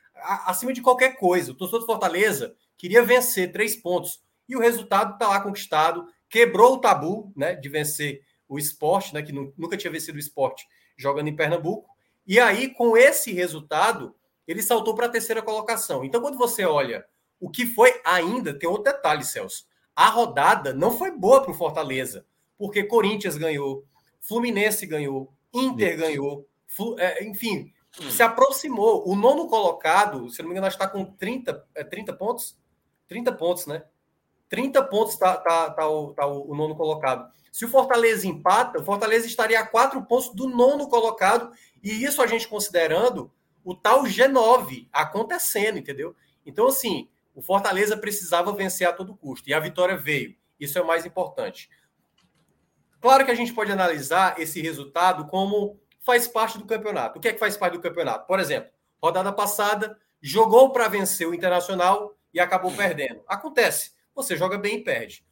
Acima 0.46 0.72
de 0.72 0.84
qualquer 0.84 1.18
coisa, 1.18 1.52
o 1.52 1.56
torcedor 1.56 1.80
do 1.80 1.88
Fortaleza 1.88 2.56
queria 2.78 3.02
vencer 3.02 3.52
três 3.52 3.76
pontos. 3.76 4.22
E 4.48 4.56
o 4.56 4.60
resultado 4.60 5.14
está 5.14 5.30
lá 5.30 5.42
conquistado, 5.42 6.08
quebrou 6.30 6.76
o 6.76 6.78
tabu 6.78 7.34
né, 7.36 7.56
de 7.56 7.68
vencer 7.68 8.22
o 8.48 8.60
esporte, 8.60 9.16
né, 9.16 9.24
que 9.24 9.32
nunca 9.34 9.76
tinha 9.76 9.92
vencido 9.92 10.18
o 10.18 10.22
esporte 10.22 10.68
jogando 10.96 11.28
em 11.28 11.36
Pernambuco. 11.36 11.90
E 12.26 12.40
aí, 12.40 12.70
com 12.70 12.96
esse 12.96 13.34
resultado, 13.34 14.16
ele 14.48 14.62
saltou 14.62 14.94
para 14.94 15.08
a 15.08 15.10
terceira 15.10 15.42
colocação. 15.42 16.06
Então, 16.06 16.22
quando 16.22 16.38
você 16.38 16.66
olha 16.66 17.04
o 17.40 17.50
que 17.50 17.66
foi 17.66 18.00
ainda, 18.06 18.54
tem 18.54 18.70
outro 18.70 18.94
detalhe, 18.94 19.24
Celso. 19.24 19.66
A 19.96 20.08
rodada 20.08 20.72
não 20.72 20.96
foi 20.96 21.10
boa 21.10 21.42
para 21.42 21.50
o 21.50 21.56
Fortaleza, 21.56 22.24
porque 22.58 22.84
Corinthians 22.84 23.38
ganhou, 23.38 23.86
Fluminense 24.20 24.86
ganhou, 24.86 25.32
Inter 25.54 25.96
Isso. 25.96 26.00
ganhou, 26.00 26.48
é, 26.98 27.24
enfim, 27.26 27.72
hum. 28.02 28.10
se 28.10 28.22
aproximou. 28.22 29.08
O 29.08 29.16
nono 29.16 29.48
colocado, 29.48 30.30
se 30.30 30.42
não 30.42 30.50
me 30.50 30.54
engano, 30.54 30.68
está 30.68 30.88
com 30.88 31.06
30, 31.06 31.66
é, 31.76 31.84
30 31.84 32.14
pontos? 32.14 32.58
30 33.08 33.32
pontos, 33.34 33.68
né? 33.68 33.84
30 34.50 34.84
pontos 34.84 35.14
está 35.14 35.38
tá, 35.38 35.70
tá, 35.72 35.90
o, 35.90 36.14
tá 36.14 36.26
o, 36.26 36.52
o, 36.52 36.56
nono 36.56 36.76
colocado. 36.76 37.32
Se 37.52 37.66
o 37.66 37.70
Fortaleza 37.70 38.28
empata, 38.28 38.80
o 38.80 38.84
Fortaleza 38.84 39.26
estaria 39.26 39.60
a 39.60 39.66
quatro 39.66 40.02
pontos 40.04 40.34
do 40.34 40.48
nono 40.48 40.88
colocado, 40.88 41.52
e 41.84 42.04
isso 42.04 42.22
a 42.22 42.28
gente 42.28 42.48
considerando 42.48 43.32
o 43.64 43.76
tal 43.76 44.04
G9 44.04 44.88
acontecendo, 44.92 45.78
entendeu? 45.78 46.16
Então, 46.46 46.68
assim, 46.68 47.10
o 47.36 47.42
Fortaleza 47.42 47.98
precisava 47.98 48.54
vencer 48.54 48.88
a 48.88 48.94
todo 48.94 49.16
custo, 49.16 49.50
e 49.50 49.54
a 49.54 49.60
vitória 49.60 49.98
veio. 49.98 50.36
Isso 50.60 50.78
é 50.78 50.82
o 50.82 50.88
mais 50.88 51.06
importante. 51.06 51.70
Claro 53.00 53.26
que 53.26 53.32
a 53.32 53.36
gente 53.36 53.54
pode 53.54 53.72
analisar 53.72 54.40
esse 54.40 54.62
resultado 54.62 55.28
como 55.28 55.80
faz 56.02 56.28
parte 56.28 56.58
do 56.58 56.66
campeonato. 56.66 57.20
O 57.20 57.22
que 57.22 57.28
é 57.28 57.34
que 57.34 57.40
faz 57.40 57.56
parte 57.58 57.74
do 57.74 57.82
campeonato? 57.82 58.26
Por 58.26 58.40
exemplo, 58.40 58.72
rodada 59.02 59.32
passada, 59.32 59.98
jogou 60.22 60.72
para 60.72 60.88
vencer 60.88 61.28
o 61.28 61.34
Internacional 61.34 62.18
e 62.34 62.40
acabou 62.40 62.72
perdendo. 62.72 63.22
Acontece. 63.28 63.92
Você 64.16 64.36
joga 64.36 64.58
bem 64.58 64.78
e 64.78 64.84
perde. 64.84 65.26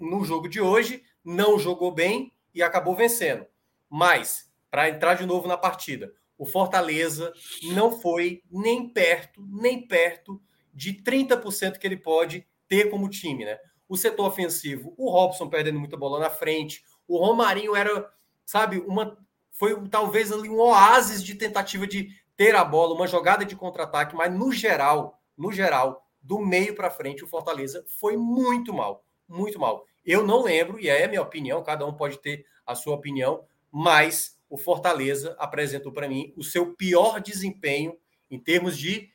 No 0.00 0.24
jogo 0.24 0.48
de 0.48 0.60
hoje, 0.60 1.02
não 1.24 1.58
jogou 1.58 1.90
bem 1.90 2.32
e 2.54 2.62
acabou 2.62 2.94
vencendo. 2.94 3.46
Mas, 3.90 4.50
para 4.70 4.88
entrar 4.88 5.14
de 5.14 5.26
novo 5.26 5.48
na 5.48 5.56
partida, 5.56 6.12
o 6.38 6.46
Fortaleza 6.46 7.32
não 7.72 8.00
foi 8.00 8.42
nem 8.50 8.88
perto, 8.88 9.44
nem 9.50 9.86
perto 9.86 10.40
de 10.72 10.94
30% 10.94 11.78
que 11.78 11.86
ele 11.86 11.96
pode 11.96 12.46
ter 12.68 12.90
como 12.90 13.08
time, 13.08 13.44
né? 13.44 13.58
O 13.88 13.96
setor 13.96 14.26
ofensivo, 14.26 14.94
o 14.96 15.10
Robson 15.10 15.48
perdendo 15.48 15.78
muita 15.78 15.96
bola 15.96 16.18
na 16.18 16.30
frente, 16.30 16.82
o 17.06 17.18
Romarinho 17.18 17.76
era, 17.76 18.10
sabe, 18.44 18.78
uma 18.86 19.18
foi 19.54 19.88
talvez 19.88 20.32
ali 20.32 20.48
um 20.48 20.58
oásis 20.58 21.22
de 21.22 21.34
tentativa 21.34 21.86
de 21.86 22.10
ter 22.36 22.54
a 22.56 22.64
bola, 22.64 22.94
uma 22.94 23.06
jogada 23.06 23.44
de 23.44 23.54
contra-ataque, 23.54 24.14
mas 24.16 24.32
no 24.32 24.50
geral, 24.50 25.22
no 25.36 25.52
geral, 25.52 26.04
do 26.20 26.40
meio 26.40 26.74
para 26.74 26.90
frente, 26.90 27.22
o 27.22 27.28
Fortaleza 27.28 27.84
foi 28.00 28.16
muito 28.16 28.74
mal, 28.74 29.04
muito 29.28 29.58
mal. 29.58 29.86
Eu 30.04 30.26
não 30.26 30.42
lembro, 30.42 30.80
e 30.80 30.88
é 30.88 31.04
a 31.04 31.08
minha 31.08 31.22
opinião, 31.22 31.62
cada 31.62 31.86
um 31.86 31.94
pode 31.94 32.18
ter 32.18 32.44
a 32.66 32.74
sua 32.74 32.94
opinião, 32.94 33.44
mas 33.70 34.36
o 34.50 34.56
Fortaleza 34.56 35.36
apresentou 35.38 35.92
para 35.92 36.08
mim 36.08 36.32
o 36.36 36.42
seu 36.42 36.74
pior 36.74 37.20
desempenho 37.20 37.96
em 38.30 38.38
termos 38.38 38.76
de, 38.76 39.10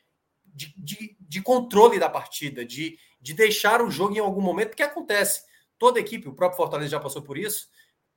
de, 0.45 0.73
de, 0.77 1.17
de 1.19 1.41
controle 1.41 1.99
da 1.99 2.09
partida, 2.09 2.65
de, 2.65 2.97
de 3.19 3.33
deixar 3.33 3.81
o 3.81 3.91
jogo 3.91 4.15
em 4.15 4.19
algum 4.19 4.41
momento, 4.41 4.69
porque 4.69 4.83
acontece. 4.83 5.43
Toda 5.77 5.99
equipe, 5.99 6.27
o 6.27 6.33
próprio 6.33 6.57
Fortaleza 6.57 6.91
já 6.91 6.99
passou 6.99 7.21
por 7.21 7.37
isso, 7.37 7.67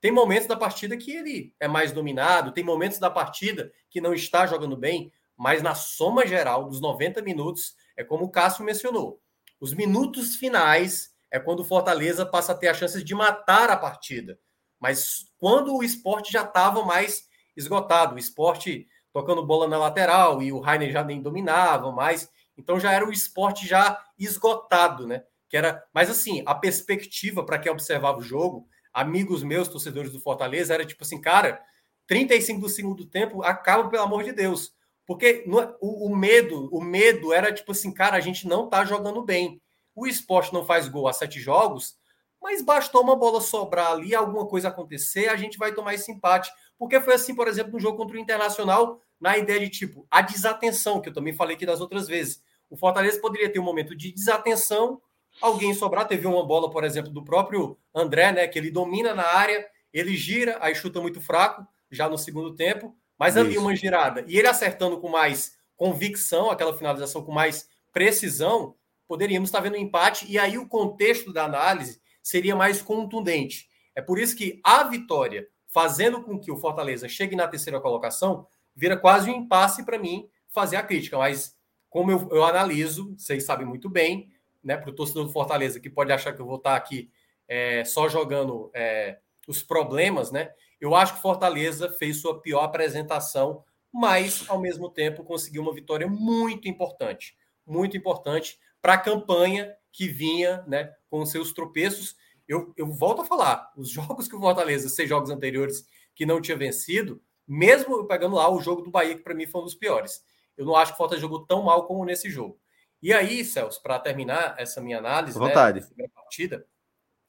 tem 0.01 0.11
momentos 0.11 0.47
da 0.47 0.57
partida 0.57 0.97
que 0.97 1.11
ele 1.11 1.55
é 1.59 1.67
mais 1.67 1.91
dominado, 1.91 2.51
tem 2.51 2.63
momentos 2.63 2.99
da 2.99 3.09
partida 3.09 3.71
que 3.89 4.01
não 4.01 4.13
está 4.13 4.45
jogando 4.45 4.75
bem, 4.75 5.13
mas 5.37 5.61
na 5.61 5.75
soma 5.75 6.27
geral 6.27 6.65
dos 6.65 6.81
90 6.81 7.21
minutos, 7.21 7.75
é 7.95 8.03
como 8.03 8.25
o 8.25 8.29
Cássio 8.29 8.65
mencionou. 8.65 9.21
Os 9.61 9.73
minutos 9.73 10.35
finais 10.35 11.13
é 11.31 11.39
quando 11.39 11.61
o 11.61 11.63
Fortaleza 11.63 12.25
passa 12.25 12.51
a 12.51 12.55
ter 12.55 12.67
a 12.67 12.73
chance 12.73 13.01
de 13.01 13.15
matar 13.15 13.69
a 13.69 13.77
partida. 13.77 14.37
Mas 14.77 15.25
quando 15.37 15.73
o 15.73 15.83
esporte 15.83 16.33
já 16.33 16.43
estava 16.43 16.83
mais 16.83 17.27
esgotado, 17.55 18.15
o 18.15 18.19
esporte 18.19 18.87
tocando 19.13 19.45
bola 19.45 19.67
na 19.67 19.77
lateral 19.77 20.41
e 20.41 20.51
o 20.51 20.59
Rainer 20.59 20.91
já 20.91 21.03
nem 21.03 21.21
dominava 21.21 21.91
mais, 21.91 22.29
então 22.57 22.79
já 22.79 22.91
era 22.91 23.07
o 23.07 23.11
esporte 23.11 23.67
já 23.67 24.03
esgotado, 24.17 25.07
né? 25.07 25.23
Que 25.49 25.57
era, 25.57 25.83
mas 25.93 26.09
assim, 26.09 26.43
a 26.45 26.55
perspectiva 26.55 27.45
para 27.45 27.59
quem 27.59 27.71
observava 27.71 28.17
o 28.17 28.23
jogo, 28.23 28.67
amigos 28.91 29.43
meus, 29.43 29.67
torcedores 29.67 30.11
do 30.11 30.19
Fortaleza, 30.19 30.73
era 30.73 30.85
tipo 30.85 31.03
assim, 31.03 31.19
cara, 31.19 31.61
35 32.07 32.61
do 32.61 32.69
segundo 32.69 33.05
tempo, 33.05 33.43
acaba 33.43 33.89
pelo 33.89 34.03
amor 34.03 34.23
de 34.23 34.31
Deus. 34.31 34.73
Porque 35.05 35.43
é, 35.45 35.75
o, 35.81 36.07
o, 36.07 36.15
medo, 36.15 36.69
o 36.71 36.81
medo 36.81 37.33
era 37.33 37.53
tipo 37.53 37.71
assim, 37.71 37.91
cara, 37.91 38.17
a 38.17 38.21
gente 38.21 38.47
não 38.47 38.69
tá 38.69 38.85
jogando 38.85 39.23
bem. 39.23 39.61
O 39.95 40.07
esporte 40.07 40.53
não 40.53 40.65
faz 40.65 40.87
gol 40.87 41.07
há 41.07 41.13
sete 41.13 41.39
jogos, 41.39 41.95
mas 42.41 42.61
bastou 42.61 43.01
uma 43.01 43.15
bola 43.15 43.41
sobrar 43.41 43.91
ali, 43.91 44.15
alguma 44.15 44.45
coisa 44.47 44.69
acontecer, 44.69 45.29
a 45.29 45.35
gente 45.35 45.57
vai 45.57 45.73
tomar 45.73 45.93
esse 45.93 46.11
empate. 46.11 46.51
Porque 46.77 46.99
foi 46.99 47.13
assim, 47.13 47.35
por 47.35 47.47
exemplo, 47.47 47.73
no 47.73 47.79
jogo 47.79 47.97
contra 47.97 48.17
o 48.17 48.19
Internacional, 48.19 49.01
na 49.23 49.37
ideia 49.37 49.57
de 49.61 49.69
tipo, 49.69 50.05
a 50.11 50.21
desatenção, 50.21 50.99
que 50.99 51.07
eu 51.07 51.13
também 51.13 51.31
falei 51.31 51.55
aqui 51.55 51.65
das 51.65 51.79
outras 51.79 52.09
vezes. 52.09 52.43
O 52.69 52.75
Fortaleza 52.75 53.21
poderia 53.21 53.49
ter 53.49 53.57
um 53.57 53.63
momento 53.63 53.95
de 53.95 54.11
desatenção, 54.11 55.01
alguém 55.39 55.73
sobrar. 55.73 56.05
Teve 56.05 56.27
uma 56.27 56.45
bola, 56.45 56.69
por 56.69 56.83
exemplo, 56.83 57.09
do 57.09 57.23
próprio 57.23 57.77
André, 57.95 58.33
né? 58.33 58.45
Que 58.49 58.59
ele 58.59 58.69
domina 58.69 59.15
na 59.15 59.23
área, 59.23 59.65
ele 59.93 60.13
gira, 60.17 60.57
aí 60.59 60.75
chuta 60.75 60.99
muito 60.99 61.21
fraco, 61.21 61.65
já 61.89 62.09
no 62.09 62.17
segundo 62.17 62.53
tempo. 62.53 62.97
Mas 63.17 63.37
ali 63.37 63.57
uma 63.57 63.73
girada. 63.73 64.25
E 64.27 64.37
ele 64.37 64.47
acertando 64.49 64.99
com 64.99 65.07
mais 65.07 65.55
convicção, 65.77 66.51
aquela 66.51 66.77
finalização 66.77 67.23
com 67.23 67.31
mais 67.31 67.69
precisão, 67.93 68.75
poderíamos 69.07 69.47
estar 69.47 69.61
vendo 69.61 69.77
um 69.77 69.79
empate. 69.79 70.29
E 70.29 70.37
aí 70.37 70.57
o 70.57 70.67
contexto 70.67 71.31
da 71.31 71.45
análise 71.45 72.01
seria 72.21 72.57
mais 72.57 72.81
contundente. 72.81 73.69
É 73.95 74.01
por 74.01 74.19
isso 74.19 74.35
que 74.35 74.59
a 74.65 74.83
vitória, 74.83 75.47
fazendo 75.69 76.21
com 76.21 76.37
que 76.37 76.51
o 76.51 76.57
Fortaleza 76.57 77.07
chegue 77.07 77.37
na 77.37 77.47
terceira 77.47 77.79
colocação, 77.79 78.45
vira 78.75 78.97
quase 78.97 79.29
um 79.29 79.35
impasse 79.35 79.85
para 79.85 79.99
mim 79.99 80.29
fazer 80.49 80.75
a 80.75 80.83
crítica. 80.83 81.17
Mas 81.17 81.55
como 81.89 82.11
eu, 82.11 82.29
eu 82.31 82.43
analiso, 82.43 83.15
vocês 83.17 83.45
sabem 83.45 83.65
muito 83.65 83.89
bem, 83.89 84.31
né, 84.63 84.77
para 84.77 84.89
o 84.89 84.93
torcedor 84.93 85.25
do 85.25 85.31
Fortaleza 85.31 85.79
que 85.79 85.89
pode 85.89 86.11
achar 86.11 86.33
que 86.33 86.41
eu 86.41 86.45
vou 86.45 86.55
estar 86.55 86.75
aqui 86.75 87.11
é, 87.47 87.83
só 87.83 88.07
jogando 88.07 88.71
é, 88.73 89.19
os 89.47 89.61
problemas, 89.61 90.31
né? 90.31 90.51
Eu 90.79 90.95
acho 90.95 91.15
que 91.15 91.21
Fortaleza 91.21 91.89
fez 91.89 92.17
sua 92.17 92.41
pior 92.41 92.63
apresentação, 92.63 93.63
mas 93.91 94.45
ao 94.49 94.59
mesmo 94.59 94.89
tempo 94.89 95.23
conseguiu 95.23 95.61
uma 95.61 95.73
vitória 95.73 96.07
muito 96.07 96.67
importante, 96.67 97.37
muito 97.65 97.95
importante 97.95 98.59
para 98.81 98.93
a 98.93 98.97
campanha 98.97 99.73
que 99.91 100.07
vinha, 100.07 100.63
né, 100.67 100.93
com 101.09 101.25
seus 101.25 101.53
tropeços. 101.53 102.15
Eu, 102.47 102.73
eu 102.75 102.87
volto 102.87 103.21
a 103.21 103.25
falar, 103.25 103.71
os 103.77 103.89
jogos 103.89 104.27
que 104.27 104.35
o 104.35 104.39
Fortaleza, 104.39 104.89
seis 104.89 105.07
jogos 105.07 105.29
anteriores 105.29 105.85
que 106.15 106.25
não 106.25 106.41
tinha 106.41 106.57
vencido, 106.57 107.21
mesmo 107.47 108.05
pegando 108.05 108.35
lá 108.35 108.49
o 108.49 108.61
jogo 108.61 108.81
do 108.81 108.91
Bahia, 108.91 109.15
que 109.15 109.23
para 109.23 109.33
mim 109.33 109.45
foi 109.45 109.61
um 109.61 109.65
dos 109.65 109.75
piores. 109.75 110.23
Eu 110.57 110.65
não 110.65 110.75
acho 110.75 110.91
que 110.91 110.95
o 110.95 110.97
Fortaleza 110.97 111.21
jogou 111.21 111.45
tão 111.45 111.63
mal 111.63 111.85
como 111.85 112.05
nesse 112.05 112.29
jogo. 112.29 112.59
E 113.01 113.11
aí, 113.11 113.43
Celso, 113.43 113.81
para 113.81 113.99
terminar 113.99 114.55
essa 114.57 114.79
minha 114.79 114.97
análise, 114.97 115.37
né. 115.37 115.53
Né, 115.97 116.07
partida, 116.13 116.65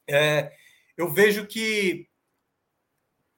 é, 0.07 0.51
eu 0.95 1.11
vejo 1.11 1.45
que 1.45 2.07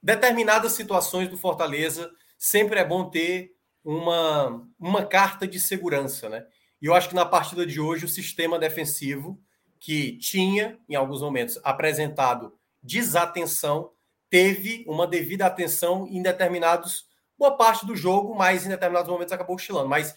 determinadas 0.01 0.73
situações 0.73 1.29
do 1.29 1.37
Fortaleza 1.37 2.11
sempre 2.37 2.79
é 2.79 2.85
bom 2.85 3.09
ter 3.09 3.55
uma, 3.83 4.69
uma 4.79 5.05
carta 5.05 5.47
de 5.47 5.59
segurança, 5.59 6.29
né? 6.29 6.45
E 6.81 6.85
eu 6.85 6.93
acho 6.93 7.09
que 7.09 7.15
na 7.15 7.25
partida 7.25 7.65
de 7.65 7.79
hoje 7.79 8.05
o 8.05 8.09
sistema 8.09 8.59
defensivo 8.59 9.41
que 9.79 10.17
tinha 10.17 10.79
em 10.87 10.95
alguns 10.95 11.21
momentos 11.21 11.59
apresentado 11.63 12.53
desatenção 12.83 13.91
teve 14.29 14.83
uma 14.87 15.07
devida 15.07 15.45
atenção 15.45 16.07
em 16.07 16.21
determinados 16.21 17.05
boa 17.37 17.55
parte 17.55 17.85
do 17.85 17.95
jogo, 17.95 18.35
mas 18.35 18.65
em 18.65 18.69
determinados 18.69 19.09
momentos 19.09 19.31
acabou 19.31 19.55
oscilando. 19.55 19.87
Mas 19.87 20.13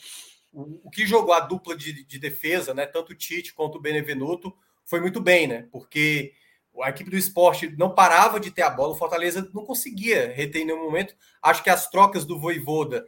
o, 0.53 0.81
o 0.85 0.91
que 0.91 1.07
jogou 1.07 1.35
a 1.35 1.41
dupla 1.41 1.77
de, 1.77 2.05
de 2.05 2.19
defesa, 2.19 2.73
né, 2.73 2.87
tanto 2.87 3.13
o 3.13 3.15
Tite 3.15 3.53
quanto 3.53 3.77
o 3.77 3.81
Benevenuto, 3.81 4.55
foi 4.85 5.01
muito 5.01 5.21
bem, 5.21 5.47
né? 5.47 5.69
Porque 5.71 6.33
a 6.83 6.89
equipe 6.89 7.11
do 7.11 7.17
esporte 7.17 7.75
não 7.77 7.95
parava 7.95 8.41
de 8.41 8.51
ter 8.51 8.63
a 8.63 8.71
bola, 8.71 8.93
o 8.93 8.97
Fortaleza 8.97 9.49
não 9.55 9.65
conseguia 9.65 10.33
reter 10.33 10.63
em 10.63 10.65
nenhum 10.65 10.83
momento. 10.83 11.15
Acho 11.43 11.63
que 11.63 11.71
as 11.71 11.89
trocas 11.91 12.25
do 12.25 12.39
Voivoda 12.39 13.07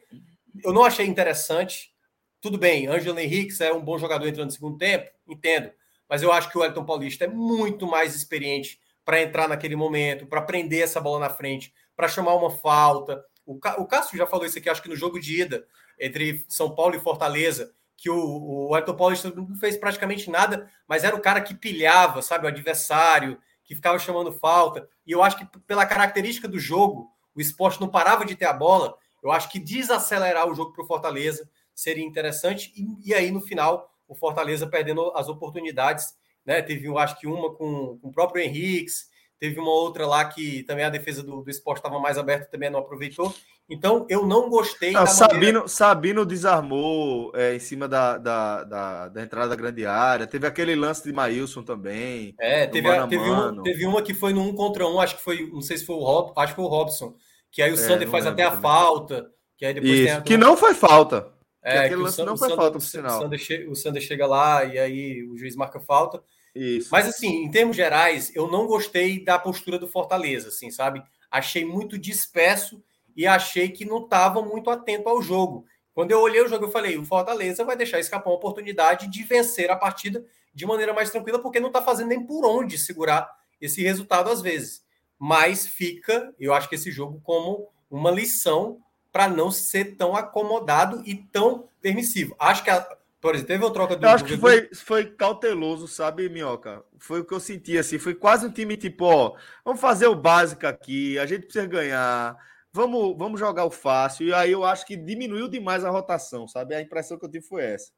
eu 0.63 0.73
não 0.73 0.85
achei 0.85 1.07
interessante. 1.07 1.93
Tudo 2.41 2.59
bem, 2.59 2.89
Ângelo 2.89 3.19
Henrique 3.19 3.63
é 3.63 3.73
um 3.73 3.81
bom 3.81 3.99
jogador 3.99 4.27
entrando 4.27 4.47
no 4.47 4.53
segundo 4.53 4.77
tempo, 4.77 5.11
entendo. 5.27 5.71
Mas 6.09 6.23
eu 6.23 6.33
acho 6.33 6.51
que 6.51 6.59
o 6.59 6.65
Elton 6.65 6.85
Paulista 6.85 7.25
é 7.25 7.29
muito 7.29 7.87
mais 7.87 8.15
experiente 8.15 8.79
para 9.05 9.23
entrar 9.23 9.49
naquele 9.49 9.77
momento, 9.77 10.27
para 10.27 10.43
prender 10.43 10.83
essa 10.83 11.01
bola 11.01 11.21
na 11.21 11.31
frente, 11.31 11.73
para 11.97 12.09
chamar 12.09 12.35
uma 12.35 12.51
falta. 12.51 13.25
O, 13.45 13.55
o 13.55 13.87
Cássio 13.87 14.17
já 14.17 14.27
falou 14.27 14.47
isso 14.47 14.59
aqui, 14.59 14.69
acho 14.69 14.83
que 14.83 14.89
no 14.89 14.97
jogo 14.97 15.19
de 15.19 15.43
ida 15.43 15.67
entre 15.99 16.45
São 16.49 16.75
Paulo 16.75 16.95
e 16.95 17.01
Fortaleza, 17.01 17.73
que 17.97 18.11
o, 18.11 18.71
o 18.73 18.95
Paulista 18.95 19.31
não 19.31 19.55
fez 19.57 19.77
praticamente 19.77 20.29
nada, 20.29 20.69
mas 20.89 21.05
era 21.05 21.15
o 21.15 21.21
cara 21.21 21.41
que 21.41 21.55
pilhava, 21.55 22.21
sabe, 22.21 22.45
o 22.45 22.49
adversário, 22.49 23.39
que 23.65 23.75
ficava 23.75 23.99
chamando 23.99 24.33
falta. 24.33 24.89
E 25.07 25.13
eu 25.13 25.23
acho 25.23 25.39
que 25.39 25.47
pela 25.61 25.87
característica 25.87 26.49
do 26.49 26.59
jogo, 26.59 27.11
o 27.35 27.41
esporte 27.41 27.81
não 27.81 27.89
parava 27.89 28.25
de 28.25 28.35
ter 28.35 28.47
a 28.47 28.53
bola. 28.53 28.97
Eu 29.23 29.31
acho 29.31 29.49
que 29.49 29.59
desacelerar 29.59 30.49
o 30.49 30.55
jogo 30.55 30.73
para 30.73 30.83
o 30.83 30.87
Fortaleza 30.87 31.49
seria 31.75 32.05
interessante. 32.05 32.73
E, 32.77 33.11
e, 33.11 33.15
aí, 33.15 33.31
no 33.31 33.41
final, 33.41 33.91
o 34.09 34.15
Fortaleza 34.15 34.67
perdendo 34.67 35.13
as 35.15 35.29
oportunidades 35.29 36.15
né? 36.45 36.63
Teve, 36.63 36.87
eu 36.87 36.99
acho 36.99 37.19
que 37.19 37.27
uma 37.27 37.55
com, 37.55 37.99
com 37.99 38.09
o 38.09 38.13
próprio 38.13 38.43
Henriques, 38.43 39.07
teve 39.39 39.59
uma 39.59 39.71
outra 39.71 40.07
lá 40.07 40.25
que 40.25 40.63
também 40.63 40.85
a 40.85 40.91
defesa 40.91 41.23
do, 41.23 41.43
do 41.43 41.51
esporte 41.51 41.79
estava 41.79 41.99
mais 41.99 42.17
aberta 42.17 42.49
também 42.51 42.71
não 42.71 42.79
aproveitou. 42.79 43.35
Então, 43.69 44.07
eu 44.09 44.27
não 44.27 44.51
gostei. 44.51 44.93
Não, 44.93 45.07
Sabino, 45.07 45.39
maneira... 45.39 45.69
Sabino 45.69 46.27
desarmou 46.27 47.33
é, 47.35 47.55
em 47.55 47.59
cima 47.59 47.89
da, 47.89 48.19
da, 48.19 48.65
da, 48.65 49.09
da, 49.09 49.23
entrada 49.23 49.49
da 49.49 49.57
grande 49.57 49.87
área. 49.87 50.27
Teve 50.27 50.47
aquele 50.47 50.75
lance 50.75 51.03
de 51.03 51.13
Maílson 51.13 51.63
também. 51.63 52.35
É, 52.39 52.67
teve, 52.67 52.89
a, 52.89 53.07
teve, 53.07 53.25
uma, 53.25 53.63
teve 53.63 53.87
uma 53.87 54.03
que 54.03 54.13
foi 54.13 54.33
no 54.33 54.43
um 54.43 54.55
contra 54.55 54.87
um, 54.87 55.01
acho 55.01 55.17
que 55.17 55.23
foi, 55.23 55.49
não 55.51 55.63
sei 55.63 55.79
se 55.79 55.87
foi 55.87 55.97
o 55.97 56.05
Rob, 56.05 56.33
acho 56.37 56.53
que 56.53 56.57
foi 56.57 56.65
o 56.65 56.69
Robson. 56.69 57.15
Que 57.51 57.63
aí 57.63 57.71
o 57.71 57.75
é, 57.75 57.77
Sander 57.79 58.09
faz 58.09 58.27
até 58.27 58.43
a 58.43 58.53
falta. 58.53 59.31
Que 59.57 59.65
aí 59.65 59.75
depois 59.75 59.93
Isso, 59.93 60.19
a... 60.19 60.21
que 60.21 60.37
não 60.37 60.57
foi 60.57 60.75
falta. 60.75 61.32
É, 61.63 61.79
aquele 61.79 62.03
lance 62.03 62.23
não 62.25 62.37
foi 62.37 62.49
falta, 62.49 62.73
por 62.73 62.81
sinal. 62.81 63.19
O 63.19 63.23
Sander, 63.23 63.39
chega, 63.39 63.71
o 63.71 63.75
Sander 63.75 64.03
chega 64.03 64.27
lá 64.27 64.65
e 64.65 64.79
aí 64.79 65.23
o 65.25 65.37
juiz 65.37 65.55
marca 65.55 65.79
falta. 65.79 66.23
Isso. 66.55 66.89
Mas 66.91 67.07
assim, 67.07 67.45
em 67.45 67.51
termos 67.51 67.77
gerais, 67.77 68.35
eu 68.35 68.51
não 68.51 68.67
gostei 68.67 69.23
da 69.25 69.39
postura 69.39 69.79
do 69.79 69.89
Fortaleza, 69.89 70.49
assim, 70.49 70.71
sabe? 70.71 71.03
Achei 71.31 71.65
muito 71.65 71.97
disperso 71.97 72.83
e 73.17 73.27
achei 73.27 73.69
que 73.69 73.85
não 73.85 74.05
estava 74.05 74.43
muito 74.43 74.71
atento 74.71 75.09
ao 75.09 75.23
jogo. 75.23 75.65
Quando 75.95 76.11
eu 76.11 76.21
olhei 76.21 76.43
o 76.43 76.49
jogo, 76.49 76.65
eu 76.65 76.71
falei: 76.71 76.99
o 76.99 77.05
Fortaleza 77.05 77.65
vai 77.65 77.77
deixar 77.77 78.01
escapar 78.01 78.31
uma 78.31 78.37
oportunidade 78.37 79.09
de 79.09 79.23
vencer 79.23 79.71
a 79.71 79.77
partida 79.77 80.25
de 80.53 80.67
maneira 80.67 80.93
mais 80.93 81.11
tranquila, 81.11 81.39
porque 81.39 81.61
não 81.61 81.69
está 81.69 81.81
fazendo 81.81 82.09
nem 82.09 82.25
por 82.25 82.45
onde 82.45 82.77
segurar 82.77 83.31
esse 83.61 83.83
resultado 83.83 84.31
às 84.31 84.43
vezes. 84.43 84.83
Mas 85.19 85.67
fica, 85.67 86.35
eu 86.39 86.53
acho 86.53 86.69
que 86.69 86.75
esse 86.75 86.91
jogo 86.91 87.21
como 87.23 87.69
uma 87.91 88.11
lição 88.11 88.81
para 89.13 89.29
não 89.29 89.51
ser 89.51 89.97
tão 89.97 90.17
acomodado 90.17 91.03
e 91.05 91.15
tão 91.15 91.69
permissivo. 91.81 92.35
Acho 92.39 92.65
que 92.65 92.71
a, 92.71 92.81
por 93.23 93.37
exemplo, 93.37 93.49
teve 93.49 93.65
uma 93.65 93.73
troca 93.73 93.95
do. 93.95 94.05
Eu 94.05 94.11
acho 94.11 94.25
que 94.25 94.37
foi, 94.37 94.69
foi 94.75 95.05
cauteloso, 95.05 95.87
sabe, 95.87 96.29
Minhoca? 96.29 96.83
Foi 96.99 97.21
o 97.21 97.25
que 97.25 97.33
eu 97.33 97.39
senti 97.39 97.79
assim. 97.79 97.97
Foi 97.97 98.17
quase 98.17 98.45
um 98.45 98.51
time 98.51 98.77
tipo, 98.77 99.05
ó, 99.05 99.37
vamos 99.65 99.81
fazer 99.81 100.09
o 100.09 100.15
básico 100.17 100.67
aqui, 100.67 101.17
a 101.21 101.25
gente 101.25 101.45
precisa 101.45 101.65
ganhar, 101.67 102.37
vamos, 102.73 103.17
vamos 103.17 103.39
jogar 103.39 103.65
o 103.65 103.71
fácil. 103.71 104.27
E 104.27 104.35
aí 104.35 104.51
eu 104.51 104.65
acho 104.65 104.85
que 104.85 104.97
diminuiu 104.97 105.47
demais 105.47 105.85
a 105.85 105.91
rotação, 105.91 106.49
sabe? 106.49 106.75
A 106.75 106.81
impressão 106.81 107.17
que 107.17 107.25
eu 107.25 107.31
tive 107.31 107.47
foi 107.47 107.63
essa. 107.63 107.93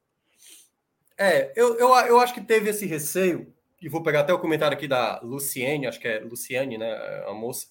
É, 1.16 1.52
eu, 1.56 1.78
eu, 1.78 1.94
eu 2.06 2.20
acho 2.20 2.34
que 2.34 2.42
teve 2.42 2.68
esse 2.68 2.84
receio, 2.84 3.50
e 3.80 3.88
vou 3.88 4.02
pegar 4.02 4.20
até 4.20 4.32
o 4.34 4.38
comentário 4.38 4.76
aqui 4.76 4.88
da 4.88 5.20
Luciene, 5.22 5.86
acho 5.86 6.00
que 6.00 6.08
é 6.08 6.18
Luciane, 6.18 6.76
né? 6.76 7.24
A 7.26 7.32
moça, 7.32 7.68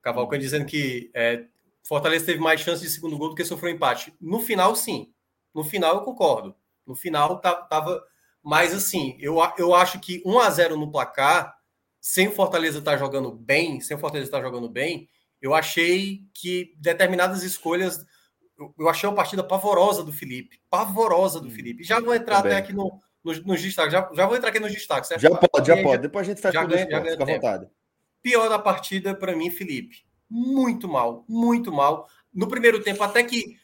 Cavalcante, 0.00 0.42
dizendo 0.42 0.64
que 0.64 1.10
é, 1.12 1.44
Fortaleza 1.86 2.24
teve 2.24 2.40
mais 2.40 2.60
chance 2.60 2.82
de 2.82 2.88
segundo 2.88 3.18
gol 3.18 3.28
do 3.28 3.34
que 3.34 3.44
sofreu 3.44 3.70
empate. 3.70 4.14
No 4.20 4.40
final, 4.40 4.74
sim. 4.74 5.12
No 5.54 5.62
final, 5.62 5.96
eu 5.96 6.00
concordo. 6.02 6.56
No 6.86 6.94
final, 6.94 7.38
tava 7.40 8.02
mais 8.42 8.74
assim. 8.74 9.16
Eu, 9.20 9.36
eu 9.58 9.74
acho 9.74 10.00
que 10.00 10.22
1 10.24 10.38
a 10.38 10.50
0 10.50 10.76
no 10.76 10.90
placar, 10.90 11.54
sem 12.00 12.28
o 12.28 12.32
Fortaleza 12.32 12.78
estar 12.78 12.92
tá 12.92 12.96
jogando 12.96 13.30
bem, 13.30 13.80
sem 13.80 13.96
o 13.96 14.00
Fortaleza 14.00 14.28
estar 14.28 14.38
tá 14.38 14.44
jogando 14.44 14.68
bem, 14.68 15.08
eu 15.42 15.54
achei 15.54 16.22
que 16.32 16.74
determinadas 16.78 17.42
escolhas. 17.42 18.04
Eu, 18.58 18.74
eu 18.78 18.88
achei 18.88 19.06
uma 19.06 19.16
partida 19.16 19.44
pavorosa 19.44 20.02
do 20.02 20.12
Felipe. 20.12 20.60
Pavorosa 20.70 21.38
do 21.38 21.48
hum, 21.48 21.50
Felipe. 21.50 21.84
Já 21.84 22.00
vou 22.00 22.14
entrar 22.14 22.36
Também. 22.36 22.52
até 22.52 22.62
aqui 22.62 22.72
no, 22.72 22.98
nos, 23.22 23.44
nos 23.44 23.60
destaques. 23.60 23.92
Já, 23.92 24.10
já 24.14 24.26
vou 24.26 24.36
entrar 24.36 24.48
aqui 24.48 24.60
nos 24.60 24.72
destaques. 24.72 25.08
Certo? 25.08 25.20
Já 25.20 25.30
pode, 25.30 25.66
já 25.66 25.82
pode. 25.82 26.02
Depois 26.02 26.26
a 26.26 26.30
gente 26.30 26.40
faz 26.40 26.54
tudo 26.54 26.78
fica 26.78 27.22
à 27.22 27.26
vontade. 27.26 27.68
Pior 28.22 28.48
da 28.48 28.58
partida, 28.58 29.14
para 29.14 29.36
mim, 29.36 29.50
Felipe 29.50 30.02
muito 30.28 30.88
mal, 30.88 31.24
muito 31.28 31.72
mal. 31.72 32.08
No 32.32 32.48
primeiro 32.48 32.82
tempo, 32.82 33.02
até 33.02 33.22
que 33.22 33.58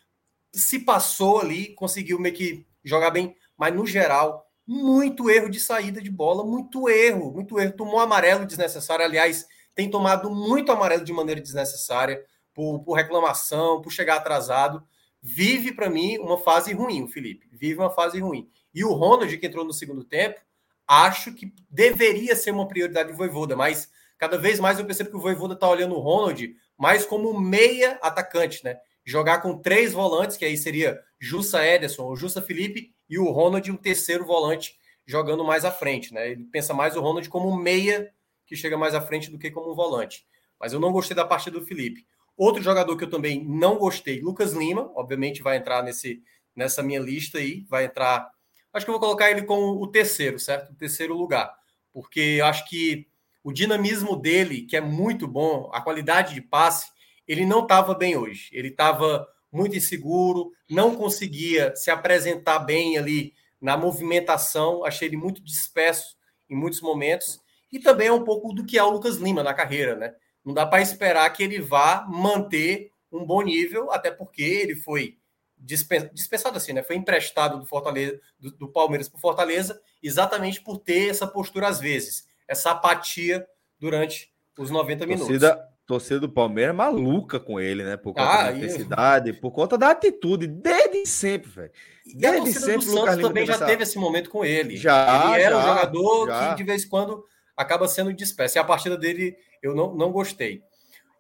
se 0.53 0.81
passou 0.81 1.41
ali, 1.41 1.75
conseguiu 1.75 2.19
meio 2.19 2.35
que 2.35 2.67
jogar 2.85 3.11
bem, 3.11 3.37
mas 3.57 3.75
no 3.75 3.87
geral, 3.87 4.47
muito 4.67 5.31
erro 5.31 5.51
de 5.51 5.61
saída 5.61 6.01
de 6.01 6.11
bola, 6.11 6.45
muito 6.45 6.89
erro, 6.89 7.33
muito 7.33 7.59
erro. 7.59 7.73
Tomou 7.73 8.01
amarelo 8.01 8.47
desnecessário, 8.47 9.05
aliás, 9.05 9.47
tem 9.75 9.91
tomado 9.91 10.31
muito 10.31 10.73
amarelo 10.73 11.05
de 11.05 11.13
maneira 11.13 11.41
desnecessária, 11.41 12.25
por, 12.55 12.81
por 12.81 12.95
reclamação, 12.95 13.81
por 13.81 13.91
chegar 13.91 14.17
atrasado. 14.17 14.83
Vive, 15.23 15.73
para 15.73 15.91
mim, 15.91 16.19
uma 16.19 16.39
fase 16.39 16.73
ruim, 16.73 17.03
o 17.03 17.09
Felipe. 17.09 17.49
Vive 17.53 17.79
uma 17.79 17.91
fase 17.91 18.21
ruim. 18.21 18.49
E 18.75 18.85
o 18.85 18.93
Ronald, 18.93 19.37
que 19.37 19.47
entrou 19.47 19.65
no 19.65 19.73
segundo 19.73 20.05
tempo, 20.05 20.41
acho 20.87 21.33
que 21.35 21.53
deveria 21.69 22.35
ser 22.35 22.51
uma 22.51 22.67
prioridade 22.67 23.11
do 23.11 23.17
Voivoda, 23.17 23.57
mas 23.57 23.91
cada 24.21 24.37
vez 24.37 24.61
mais 24.61 24.79
eu 24.79 24.85
percebo 24.85 25.09
que 25.09 25.17
o 25.17 25.21
Voivoda 25.21 25.55
está 25.55 25.67
olhando 25.67 25.95
o 25.95 25.99
Ronald 25.99 26.55
mais 26.77 27.07
como 27.07 27.41
meia 27.41 27.99
atacante, 28.03 28.63
né? 28.63 28.79
Jogar 29.03 29.41
com 29.41 29.59
três 29.59 29.95
volantes, 29.95 30.37
que 30.37 30.45
aí 30.45 30.59
seria 30.59 31.01
Jussa 31.19 31.67
Ederson, 31.67 32.07
o 32.07 32.15
Jussa 32.15 32.43
Felipe 32.43 32.95
e 33.09 33.19
o 33.19 33.31
Ronald, 33.31 33.71
um 33.71 33.77
terceiro 33.77 34.27
volante 34.27 34.79
jogando 35.07 35.43
mais 35.43 35.65
à 35.65 35.71
frente, 35.71 36.13
né? 36.13 36.33
Ele 36.33 36.45
pensa 36.45 36.75
mais 36.75 36.97
o 36.97 37.01
Ronald 37.01 37.27
como 37.31 37.57
meia 37.57 38.13
que 38.47 38.55
chega 38.55 38.77
mais 38.77 38.95
à 38.95 39.01
frente 39.01 39.31
do 39.31 39.39
que 39.39 39.51
como 39.51 39.73
um 39.73 39.75
volante. 39.75 40.27
Mas 40.61 40.75
eu 40.75 40.79
não 40.79 40.93
gostei 40.93 41.17
da 41.17 41.25
partida 41.25 41.59
do 41.59 41.65
Felipe. 41.65 42.07
Outro 42.37 42.63
jogador 42.63 42.95
que 42.99 43.05
eu 43.05 43.11
também 43.11 43.43
não 43.43 43.79
gostei, 43.79 44.21
Lucas 44.21 44.53
Lima, 44.53 44.93
obviamente 44.95 45.43
vai 45.43 45.57
entrar 45.57 45.83
nesse, 45.83 46.23
nessa 46.55 46.83
minha 46.83 47.01
lista 47.01 47.39
aí, 47.39 47.65
vai 47.71 47.87
entrar. 47.87 48.31
Acho 48.71 48.85
que 48.85 48.91
eu 48.91 48.95
vou 48.95 49.01
colocar 49.01 49.31
ele 49.31 49.45
como 49.45 49.83
o 49.83 49.87
terceiro, 49.87 50.39
certo? 50.39 50.73
O 50.73 50.75
terceiro 50.75 51.15
lugar. 51.15 51.55
Porque 51.91 52.39
acho 52.45 52.69
que 52.69 53.10
o 53.43 53.53
dinamismo 53.53 54.17
dele, 54.17 54.63
que 54.63 54.77
é 54.77 54.81
muito 54.81 55.27
bom, 55.27 55.71
a 55.73 55.81
qualidade 55.81 56.35
de 56.35 56.43
passe, 56.43 56.91
ele 57.27 57.47
não 57.47 57.63
estava 57.63 57.95
bem 57.95 58.17
hoje. 58.17 58.49
Ele 58.53 58.69
estava 58.69 59.27
muito 59.53 59.77
inseguro, 59.77 60.53
não 60.69 60.95
conseguia 60.95 61.75
se 61.75 61.91
apresentar 61.91 62.61
bem 62.61 62.99
ali 62.99 63.35
na 63.61 63.77
movimentação, 63.77 64.85
achei 64.85 65.09
ele 65.09 65.17
muito 65.17 65.43
disperso 65.43 66.17
em 66.49 66.57
muitos 66.57 66.81
momentos. 66.81 67.41
E 67.73 67.79
também 67.79 68.09
é 68.09 68.13
um 68.13 68.25
pouco 68.25 68.53
do 68.53 68.65
que 68.65 68.79
é 68.79 68.83
o 68.83 68.91
Lucas 68.91 69.17
Lima 69.17 69.43
na 69.43 69.55
carreira, 69.55 69.97
né? 69.97 70.15
Não 70.45 70.55
dá 70.55 70.67
para 70.67 70.83
esperar 70.83 71.31
que 71.31 71.43
ele 71.43 71.61
vá 71.61 72.07
manter 72.09 72.93
um 73.13 73.25
bom 73.25 73.43
nível, 73.43 73.91
até 73.91 74.11
porque 74.11 74.43
ele 74.43 74.77
foi 74.77 75.19
dispensado 75.59 76.57
assim, 76.57 76.73
né? 76.73 76.83
Foi 76.83 76.97
emprestado 76.97 77.59
do 77.59 77.67
Fortaleza, 77.67 78.19
do, 78.39 78.51
do 78.53 78.69
Palmeiras 78.69 79.09
para 79.09 79.21
Fortaleza, 79.21 79.81
exatamente 80.03 80.61
por 80.63 80.79
ter 80.79 81.11
essa 81.11 81.27
postura 81.27 81.69
às 81.69 81.79
vezes 81.79 82.30
essa 82.51 82.73
apatia 82.73 83.47
durante 83.79 84.33
os 84.59 84.71
90 84.71 85.07
minutos. 85.07 85.29
Torcida, 85.29 85.69
torcida 85.87 86.21
do 86.21 86.29
Palmeiras 86.29 86.75
é 86.75 86.77
maluca 86.77 87.39
com 87.39 87.61
ele, 87.61 87.85
né? 87.85 87.97
Por 87.97 88.13
conta 88.13 88.29
ah, 88.29 88.51
da 88.51 88.59
intensidade, 88.59 89.33
por 89.35 89.53
conta 89.53 89.79
da 89.79 89.91
atitude, 89.91 90.49
desde 90.49 91.07
sempre, 91.07 91.49
velho. 91.49 91.71
Desde 92.05 92.27
a 92.27 92.43
torcida 92.43 92.61
sempre, 92.61 92.87
do 92.87 92.93
Santos 92.93 93.23
também 93.23 93.47
já 93.47 93.55
essa... 93.55 93.67
teve 93.67 93.85
esse 93.85 93.97
momento 93.99 94.29
com 94.29 94.45
ele. 94.45 94.77
Já, 94.77 95.33
ele 95.33 95.45
era 95.45 95.57
já, 95.57 95.63
um 95.63 95.69
jogador 95.69 96.27
já. 96.27 96.51
que 96.51 96.57
de 96.57 96.65
vez 96.65 96.85
em 96.85 96.89
quando 96.89 97.25
acaba 97.57 97.87
sendo 97.87 98.13
disperso. 98.13 98.59
E 98.59 98.61
a 98.61 98.65
partida 98.65 98.99
dele 98.99 99.37
eu 99.63 99.77
não, 99.77 99.95
não 99.95 100.11
gostei. 100.11 100.61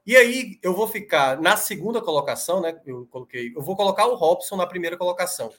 E 0.04 0.16
aí 0.16 0.58
eu 0.64 0.74
vou 0.74 0.88
ficar 0.88 1.40
na 1.40 1.56
segunda 1.56 2.00
colocação, 2.00 2.60
né? 2.60 2.76
Eu 2.84 3.06
coloquei, 3.06 3.52
eu 3.54 3.62
vou 3.62 3.76
colocar 3.76 4.06
o 4.06 4.16
Robson 4.16 4.56
na 4.56 4.66
primeira 4.66 4.96
colocação. 4.96 5.52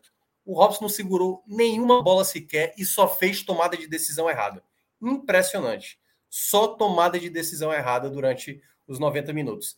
O 0.46 0.54
Robson 0.54 0.82
não 0.82 0.90
segurou 0.90 1.42
nenhuma 1.48 2.04
bola 2.04 2.26
sequer 2.26 2.74
e 2.78 2.84
só 2.84 3.08
fez 3.08 3.42
tomada 3.42 3.78
de 3.78 3.88
decisão 3.88 4.30
errada 4.30 4.62
impressionante. 5.02 6.00
Só 6.30 6.68
tomada 6.68 7.20
de 7.20 7.30
decisão 7.30 7.74
errada 7.74 8.10
durante 8.10 8.62
os 8.88 9.00
90 9.00 9.34
minutos. 9.34 9.76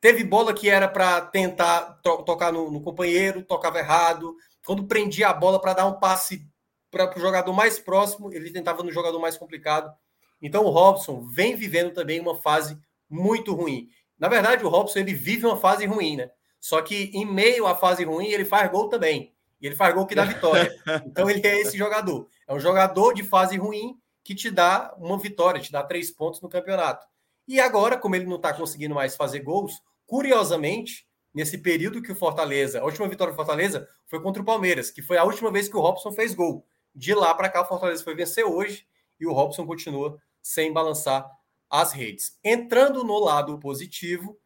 Teve 0.00 0.24
bola 0.24 0.54
que 0.54 0.68
era 0.68 0.88
para 0.88 1.20
tentar 1.20 2.00
to 2.02 2.22
tocar 2.22 2.52
no, 2.52 2.70
no, 2.70 2.80
companheiro, 2.80 3.42
tocava 3.42 3.78
errado. 3.78 4.34
Quando 4.64 4.86
prendia 4.86 5.28
a 5.28 5.34
bola 5.34 5.60
para 5.60 5.74
dar 5.74 5.86
um 5.86 5.98
passe 5.98 6.48
para 6.90 7.16
o 7.16 7.20
jogador 7.20 7.52
mais 7.52 7.78
próximo, 7.78 8.32
ele 8.32 8.50
tentava 8.50 8.82
no 8.82 8.90
jogador 8.90 9.20
mais 9.20 9.36
complicado. 9.36 9.92
Então 10.40 10.64
o 10.64 10.70
Robson 10.70 11.20
vem 11.20 11.54
vivendo 11.54 11.92
também 11.92 12.18
uma 12.18 12.34
fase 12.34 12.78
muito 13.08 13.54
ruim. 13.54 13.88
Na 14.18 14.28
verdade, 14.28 14.64
o 14.64 14.68
Robson 14.68 15.00
ele 15.00 15.12
vive 15.12 15.46
uma 15.46 15.56
fase 15.56 15.84
ruim, 15.84 16.16
né? 16.16 16.30
Só 16.58 16.80
que 16.80 17.10
em 17.14 17.26
meio 17.26 17.66
à 17.66 17.74
fase 17.74 18.04
ruim, 18.04 18.28
ele 18.28 18.44
faz 18.44 18.70
gol 18.70 18.88
também. 18.88 19.34
E 19.60 19.66
ele 19.66 19.76
faz 19.76 19.94
gol 19.94 20.06
que 20.06 20.14
dá 20.14 20.24
vitória. 20.24 20.74
Então 21.06 21.28
ele 21.28 21.46
é 21.46 21.60
esse 21.60 21.76
jogador. 21.76 22.26
É 22.48 22.54
um 22.54 22.60
jogador 22.60 23.12
de 23.12 23.22
fase 23.22 23.58
ruim 23.58 23.99
que 24.30 24.34
te 24.36 24.48
dá 24.48 24.94
uma 24.96 25.18
vitória, 25.18 25.60
te 25.60 25.72
dá 25.72 25.82
três 25.82 26.08
pontos 26.08 26.40
no 26.40 26.48
campeonato. 26.48 27.04
E 27.48 27.58
agora, 27.58 27.98
como 27.98 28.14
ele 28.14 28.26
não 28.26 28.36
está 28.36 28.54
conseguindo 28.54 28.94
mais 28.94 29.16
fazer 29.16 29.40
gols, 29.40 29.82
curiosamente, 30.06 31.04
nesse 31.34 31.58
período 31.58 32.00
que 32.00 32.12
o 32.12 32.14
Fortaleza, 32.14 32.80
a 32.80 32.84
última 32.84 33.08
vitória 33.08 33.32
do 33.32 33.36
Fortaleza 33.36 33.88
foi 34.06 34.22
contra 34.22 34.40
o 34.40 34.44
Palmeiras, 34.44 34.88
que 34.88 35.02
foi 35.02 35.18
a 35.18 35.24
última 35.24 35.50
vez 35.50 35.68
que 35.68 35.76
o 35.76 35.80
Robson 35.80 36.12
fez 36.12 36.32
gol. 36.32 36.64
De 36.94 37.12
lá 37.12 37.34
para 37.34 37.48
cá, 37.48 37.62
o 37.62 37.64
Fortaleza 37.64 38.04
foi 38.04 38.14
vencer 38.14 38.44
hoje 38.44 38.86
e 39.18 39.26
o 39.26 39.32
Robson 39.32 39.66
continua 39.66 40.16
sem 40.40 40.72
balançar 40.72 41.28
as 41.68 41.92
redes. 41.92 42.38
Entrando 42.44 43.02
no 43.02 43.18
lado 43.18 43.58
positivo, 43.58 44.38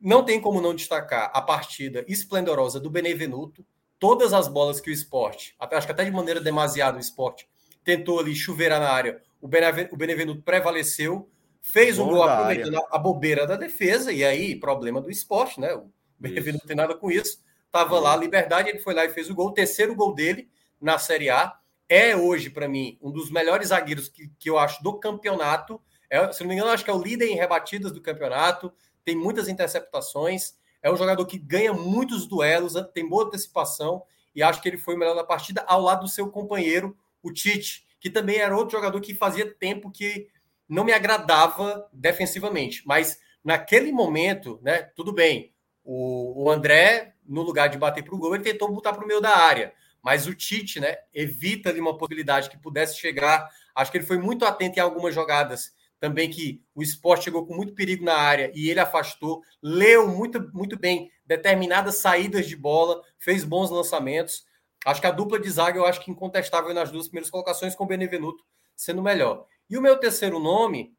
não 0.00 0.24
tem 0.24 0.40
como 0.40 0.60
não 0.60 0.74
destacar 0.74 1.30
a 1.32 1.40
partida 1.40 2.04
esplendorosa 2.08 2.80
do 2.80 2.90
Benevenuto, 2.90 3.64
todas 4.00 4.32
as 4.32 4.48
bolas 4.48 4.80
que 4.80 4.90
o 4.90 4.92
esporte, 4.92 5.54
acho 5.60 5.86
que 5.86 5.92
até 5.92 6.04
de 6.04 6.10
maneira 6.10 6.40
demasiada 6.40 6.96
o 6.96 7.00
esporte, 7.00 7.48
tentou 7.84 8.18
ali 8.18 8.34
chuveirar 8.34 8.80
na 8.80 8.90
área, 8.90 9.22
o 9.40 9.48
Benevenuto 9.48 10.42
prevaleceu, 10.42 11.28
fez 11.60 11.96
Bom 11.98 12.06
um 12.06 12.08
gol 12.10 12.22
aproveitando 12.22 12.80
a 12.90 12.98
bobeira 12.98 13.46
da 13.46 13.56
defesa, 13.56 14.12
e 14.12 14.24
aí, 14.24 14.56
problema 14.56 15.00
do 15.00 15.10
esporte, 15.10 15.60
né? 15.60 15.74
O 15.74 15.90
Benevenuto 16.18 16.64
não 16.64 16.68
tem 16.68 16.76
nada 16.76 16.94
com 16.94 17.10
isso. 17.10 17.42
Tava 17.70 17.98
lá, 18.00 18.16
liberdade, 18.16 18.68
ele 18.68 18.78
foi 18.78 18.94
lá 18.94 19.04
e 19.04 19.10
fez 19.10 19.28
o 19.28 19.34
gol, 19.34 19.48
o 19.48 19.54
terceiro 19.54 19.94
gol 19.94 20.14
dele 20.14 20.48
na 20.80 20.98
Série 20.98 21.28
A. 21.28 21.58
é 21.88 22.16
hoje, 22.16 22.50
para 22.50 22.68
mim, 22.68 22.98
um 23.00 23.10
dos 23.10 23.30
melhores 23.30 23.68
zagueiros 23.68 24.08
que, 24.08 24.30
que 24.38 24.48
eu 24.48 24.58
acho 24.58 24.82
do 24.82 24.98
campeonato. 24.98 25.80
É, 26.10 26.32
se 26.32 26.40
não 26.40 26.48
me 26.48 26.54
engano, 26.54 26.70
acho 26.70 26.84
que 26.84 26.90
é 26.90 26.94
o 26.94 27.02
líder 27.02 27.26
em 27.26 27.34
rebatidas 27.34 27.92
do 27.92 28.00
campeonato, 28.00 28.72
tem 29.04 29.16
muitas 29.16 29.48
interceptações, 29.48 30.54
é 30.82 30.90
um 30.90 30.96
jogador 30.96 31.24
que 31.26 31.38
ganha 31.38 31.72
muitos 31.72 32.26
duelos, 32.26 32.74
tem 32.94 33.08
boa 33.08 33.24
antecipação, 33.24 34.02
e 34.34 34.42
acho 34.42 34.62
que 34.62 34.68
ele 34.68 34.78
foi 34.78 34.94
o 34.94 34.98
melhor 34.98 35.14
da 35.14 35.24
partida 35.24 35.64
ao 35.66 35.80
lado 35.80 36.02
do 36.02 36.08
seu 36.08 36.30
companheiro, 36.30 36.96
o 37.22 37.32
Tite, 37.32 37.86
que 38.00 38.10
também 38.10 38.36
era 38.36 38.56
outro 38.56 38.76
jogador 38.76 39.00
que 39.00 39.14
fazia 39.14 39.50
tempo 39.54 39.90
que 39.90 40.28
não 40.68 40.84
me 40.84 40.92
agradava 40.92 41.88
defensivamente, 41.92 42.82
mas 42.86 43.18
naquele 43.42 43.90
momento, 43.90 44.60
né, 44.62 44.82
tudo 44.94 45.12
bem. 45.12 45.52
O, 45.82 46.44
o 46.44 46.50
André, 46.50 47.14
no 47.26 47.40
lugar 47.40 47.68
de 47.68 47.78
bater 47.78 48.04
para 48.04 48.14
o 48.14 48.18
gol, 48.18 48.34
ele 48.34 48.44
tentou 48.44 48.70
botar 48.70 48.92
para 48.92 49.04
o 49.04 49.08
meio 49.08 49.22
da 49.22 49.34
área. 49.34 49.72
Mas 50.02 50.26
o 50.26 50.34
Tite, 50.34 50.78
né, 50.78 50.96
evita 51.14 51.70
ali 51.70 51.80
uma 51.80 51.96
possibilidade 51.96 52.50
que 52.50 52.58
pudesse 52.58 52.98
chegar. 52.98 53.48
Acho 53.74 53.90
que 53.90 53.98
ele 53.98 54.06
foi 54.06 54.18
muito 54.18 54.44
atento 54.44 54.78
em 54.78 54.82
algumas 54.82 55.14
jogadas 55.14 55.72
também 55.98 56.30
que 56.30 56.62
o 56.74 56.82
esporte 56.82 57.24
chegou 57.24 57.46
com 57.46 57.54
muito 57.54 57.74
perigo 57.74 58.04
na 58.04 58.14
área 58.14 58.52
e 58.54 58.70
ele 58.70 58.80
afastou, 58.80 59.42
leu 59.62 60.06
muito, 60.06 60.50
muito 60.54 60.78
bem 60.78 61.10
determinadas 61.26 61.96
saídas 61.96 62.46
de 62.46 62.54
bola, 62.54 63.02
fez 63.18 63.44
bons 63.44 63.70
lançamentos. 63.70 64.46
Acho 64.86 65.00
que 65.00 65.06
a 65.06 65.12
dupla 65.12 65.38
de 65.38 65.50
zaga 65.50 65.78
eu 65.78 65.86
acho 65.86 66.00
que 66.00 66.10
incontestável 66.10 66.72
nas 66.72 66.90
duas 66.90 67.08
primeiras 67.08 67.30
colocações 67.30 67.74
com 67.74 67.84
o 67.84 67.86
Benevenuto 67.86 68.44
sendo 68.76 69.02
melhor. 69.02 69.46
E 69.68 69.76
o 69.76 69.82
meu 69.82 69.98
terceiro 69.98 70.38
nome, 70.38 70.94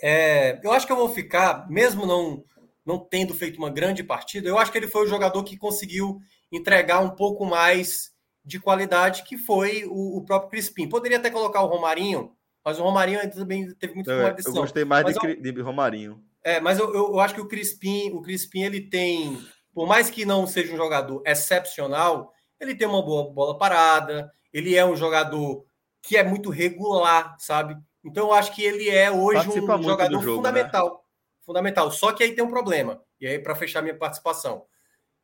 é, 0.00 0.58
eu 0.64 0.72
acho 0.72 0.86
que 0.86 0.92
eu 0.92 0.96
vou 0.96 1.08
ficar, 1.08 1.68
mesmo 1.68 2.06
não 2.06 2.44
não 2.88 2.98
tendo 2.98 3.34
feito 3.34 3.58
uma 3.58 3.68
grande 3.68 4.02
partida, 4.02 4.48
eu 4.48 4.58
acho 4.58 4.72
que 4.72 4.78
ele 4.78 4.88
foi 4.88 5.04
o 5.04 5.08
jogador 5.08 5.44
que 5.44 5.58
conseguiu 5.58 6.18
entregar 6.50 7.00
um 7.00 7.10
pouco 7.10 7.44
mais 7.44 8.10
de 8.42 8.58
qualidade, 8.58 9.24
que 9.24 9.36
foi 9.36 9.84
o, 9.84 10.16
o 10.16 10.24
próprio 10.24 10.48
Crispim. 10.48 10.88
Poderia 10.88 11.18
até 11.18 11.30
colocar 11.30 11.60
o 11.60 11.66
Romarinho, 11.66 12.32
mas 12.64 12.78
o 12.78 12.82
Romarinho 12.82 13.30
também 13.30 13.70
teve 13.74 13.94
muito 13.94 14.10
boa 14.10 14.30
decisão. 14.30 14.56
Eu 14.56 14.62
gostei 14.62 14.86
mais 14.86 15.04
de, 15.04 15.12
eu, 15.22 15.52
de, 15.52 15.60
Romarinho. 15.60 16.24
É, 16.42 16.60
mas 16.60 16.78
eu, 16.78 16.94
eu, 16.94 17.20
acho 17.20 17.34
que 17.34 17.42
o 17.42 17.46
Crispim, 17.46 18.10
o 18.12 18.22
Crispim, 18.22 18.62
ele 18.62 18.80
tem, 18.80 19.38
por 19.74 19.86
mais 19.86 20.08
que 20.08 20.24
não 20.24 20.46
seja 20.46 20.72
um 20.72 20.78
jogador 20.78 21.22
excepcional, 21.26 22.32
ele 22.60 22.74
tem 22.74 22.86
uma 22.86 23.02
boa 23.02 23.30
bola 23.30 23.58
parada, 23.58 24.32
ele 24.52 24.74
é 24.74 24.84
um 24.84 24.96
jogador 24.96 25.64
que 26.02 26.16
é 26.16 26.22
muito 26.22 26.50
regular, 26.50 27.36
sabe? 27.38 27.76
Então 28.04 28.28
eu 28.28 28.32
acho 28.32 28.54
que 28.54 28.62
ele 28.62 28.88
é 28.88 29.10
hoje 29.10 29.44
Participa 29.44 29.76
um 29.76 29.82
jogador 29.82 30.22
jogo, 30.22 30.36
fundamental. 30.36 30.88
Né? 30.88 30.98
Fundamental. 31.44 31.90
Só 31.90 32.12
que 32.12 32.22
aí 32.22 32.34
tem 32.34 32.44
um 32.44 32.50
problema. 32.50 33.02
E 33.20 33.26
aí, 33.26 33.38
para 33.38 33.54
fechar 33.54 33.82
minha 33.82 33.96
participação, 33.96 34.64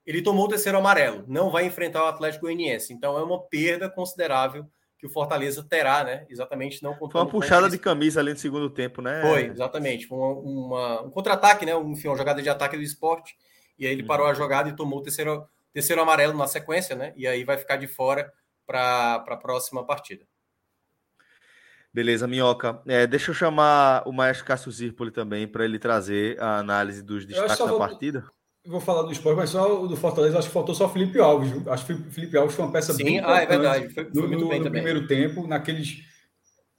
ele 0.05 0.21
tomou 0.21 0.47
o 0.47 0.49
terceiro 0.49 0.77
amarelo, 0.77 1.25
não 1.27 1.51
vai 1.51 1.65
enfrentar 1.67 2.05
o 2.05 2.09
Atlético 2.09 2.47
Goianiense. 2.47 2.93
Então 2.93 3.17
é 3.17 3.23
uma 3.23 3.41
perda 3.41 3.89
considerável 3.89 4.67
que 4.99 5.07
o 5.07 5.11
Fortaleza 5.11 5.63
terá, 5.63 6.05
né? 6.05 6.27
Exatamente 6.29 6.83
não 6.83 6.95
Foi 6.97 7.09
uma 7.15 7.29
puxada 7.29 7.69
de 7.69 7.79
camisa 7.79 8.21
ali 8.21 8.33
no 8.33 8.39
segundo 8.39 8.71
tempo, 8.71 9.03
né? 9.03 9.23
Foi, 9.23 9.47
exatamente. 9.47 10.07
Foi 10.07 10.17
uma, 10.19 10.33
uma 10.33 11.03
um 11.03 11.11
contra-ataque, 11.11 11.67
né? 11.67 11.75
Enfim, 11.75 12.09
uma 12.09 12.17
jogada 12.17 12.43
de 12.43 12.49
ataque 12.49 12.77
do 12.77 12.83
esporte. 12.83 13.37
E 13.79 13.87
aí 13.87 13.93
ele 13.93 14.03
parou 14.03 14.27
a 14.27 14.35
jogada 14.35 14.69
e 14.69 14.77
tomou 14.77 15.01
o 15.01 15.03
terceiro, 15.03 15.47
terceiro 15.75 16.01
amarelo 16.01 16.39
na 16.39 16.47
sequência, 16.47 16.95
né? 16.95 17.13
E 17.17 17.27
aí 17.27 17.45
vai 17.45 17.59
ficar 17.59 17.77
de 17.77 17.89
fora 17.89 18.33
para 18.65 19.17
a 19.17 19.37
próxima 19.37 19.85
partida. 19.85 20.25
Beleza, 21.93 22.27
Minhoca. 22.27 22.81
É, 22.87 23.07
deixa 23.07 23.31
eu 23.31 23.35
chamar 23.35 24.03
o 24.07 24.13
Maestro 24.13 24.47
Cássio 24.47 24.71
Zirpoli 24.71 25.11
também 25.11 25.47
para 25.47 25.65
ele 25.65 25.79
trazer 25.79 26.41
a 26.41 26.59
análise 26.59 27.03
dos 27.03 27.27
destaques 27.27 27.59
da 27.59 27.67
vou, 27.67 27.79
partida. 27.79 28.25
Vou 28.67 28.81
falar 28.81 29.03
do 29.03 29.13
esporte, 29.13 29.37
mas 29.37 29.51
só 29.51 29.83
o 29.83 29.87
do 29.87 29.97
Fortaleza, 29.97 30.39
acho 30.39 30.49
que 30.49 30.55
faltou 30.55 30.75
só 30.75 30.89
Felipe 30.89 31.19
Alves. 31.21 31.51
Viu? 31.51 31.71
Acho 31.71 31.87
que 31.87 31.95
Felipe 32.11 32.37
Alves 32.37 32.57
foi 32.57 32.65
uma 32.65 32.73
peça 32.73 32.93
Sim, 32.95 33.05
bem 33.05 33.21
ah, 33.21 33.43
é 33.43 33.47
verdade. 33.47 33.93
Foi, 33.93 34.05
foi 34.11 34.29
no, 34.29 34.59
no 34.59 34.71
primeiro 34.71 35.07
tempo, 35.07 35.47
naqueles 35.47 36.05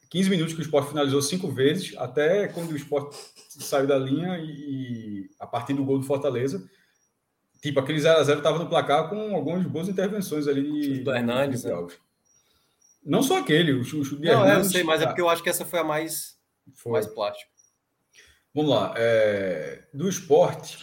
15 0.09 0.29
minutos 0.29 0.53
que 0.53 0.59
o 0.59 0.63
esporte 0.63 0.89
finalizou 0.89 1.21
cinco 1.21 1.49
vezes, 1.49 1.95
até 1.97 2.47
quando 2.47 2.71
o 2.71 2.75
esporte 2.75 3.17
saiu 3.49 3.87
da 3.87 3.97
linha 3.97 4.37
e, 4.39 5.29
a 5.39 5.47
partir 5.47 5.73
do 5.73 5.83
gol 5.83 5.99
do 5.99 6.05
Fortaleza. 6.05 6.65
Tipo, 7.61 7.79
aquele 7.79 7.99
0x0 7.99 8.37
estava 8.37 8.59
no 8.59 8.69
placar 8.69 9.09
com 9.09 9.35
algumas 9.35 9.65
boas 9.65 9.89
intervenções 9.89 10.47
ali. 10.47 10.99
Do 10.99 11.13
Hernandes, 11.13 11.63
né? 11.63 11.71
Não 13.05 13.21
só 13.21 13.39
aquele, 13.39 13.71
o 13.71 13.83
chute 13.83 14.15
de 14.15 14.25
Não, 14.25 14.45
é, 14.45 14.55
eu 14.55 14.63
sei, 14.63 14.83
mas 14.83 15.01
é 15.01 15.05
porque 15.05 15.21
eu 15.21 15.29
acho 15.29 15.43
que 15.43 15.49
essa 15.49 15.63
foi 15.63 15.79
a 15.79 15.83
mais, 15.83 16.37
foi. 16.73 16.93
mais 16.93 17.05
plástica. 17.05 17.51
Vamos 18.53 18.71
lá. 18.71 18.93
É, 18.97 19.83
do 19.93 20.09
esporte, 20.09 20.77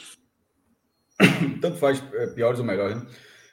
tanto 1.60 1.78
faz 1.78 2.02
é, 2.14 2.28
piores 2.28 2.60
ou 2.60 2.64
melhores, 2.64 2.96
né? 2.96 3.06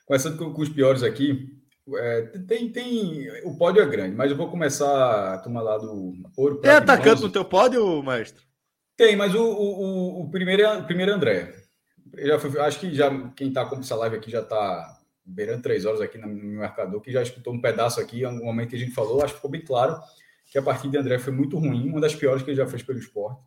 Começando 0.05 0.37
com, 0.37 0.53
com, 0.53 0.61
os 0.61 0.69
piores 0.69 1.01
aqui, 1.01 1.55
é, 1.95 2.21
tem, 2.47 2.71
tem. 2.71 3.29
O 3.43 3.57
pódio 3.57 3.81
é 3.81 3.85
grande, 3.85 4.15
mas 4.15 4.29
eu 4.29 4.37
vou 4.37 4.49
começar 4.49 5.33
a 5.33 5.37
tomar 5.39 5.61
lá 5.61 5.77
do 5.77 6.13
ouro. 6.37 6.57
Tem 6.61 6.71
atacante 6.71 7.21
no 7.21 7.29
teu 7.29 7.45
pódio, 7.45 8.03
mestre? 8.03 8.43
Tem, 8.95 9.15
mas 9.15 9.33
o, 9.33 9.41
o, 9.41 10.21
o 10.23 10.29
primeiro 10.29 10.61
é 10.61 10.77
o 10.77 10.85
primeiro 10.85 11.11
é 11.11 11.15
André. 11.15 11.58
Já 12.17 12.39
foi, 12.39 12.59
acho 12.59 12.79
que 12.79 12.93
já 12.93 13.29
quem 13.31 13.49
está 13.49 13.65
com 13.65 13.75
essa 13.77 13.95
live 13.95 14.15
aqui 14.15 14.31
já 14.31 14.41
está 14.41 14.99
beirando 15.25 15.61
três 15.61 15.85
horas 15.85 16.01
aqui 16.01 16.17
no 16.17 16.27
marcador, 16.57 16.99
que 17.01 17.11
já 17.11 17.21
escutou 17.21 17.53
um 17.53 17.61
pedaço 17.61 17.99
aqui, 17.99 18.23
no 18.23 18.43
momento 18.43 18.69
que 18.69 18.75
a 18.75 18.79
gente 18.79 18.91
falou, 18.91 19.23
acho 19.23 19.33
que 19.33 19.39
ficou 19.39 19.51
bem 19.51 19.61
claro 19.61 19.99
que 20.47 20.57
a 20.57 20.61
partida 20.61 20.93
de 20.93 20.97
André 20.97 21.19
foi 21.19 21.31
muito 21.31 21.57
ruim, 21.57 21.89
uma 21.89 22.01
das 22.01 22.15
piores 22.15 22.41
que 22.41 22.49
ele 22.49 22.57
já 22.57 22.65
fez 22.65 22.81
pelo 22.81 22.97
esporte. 22.97 23.39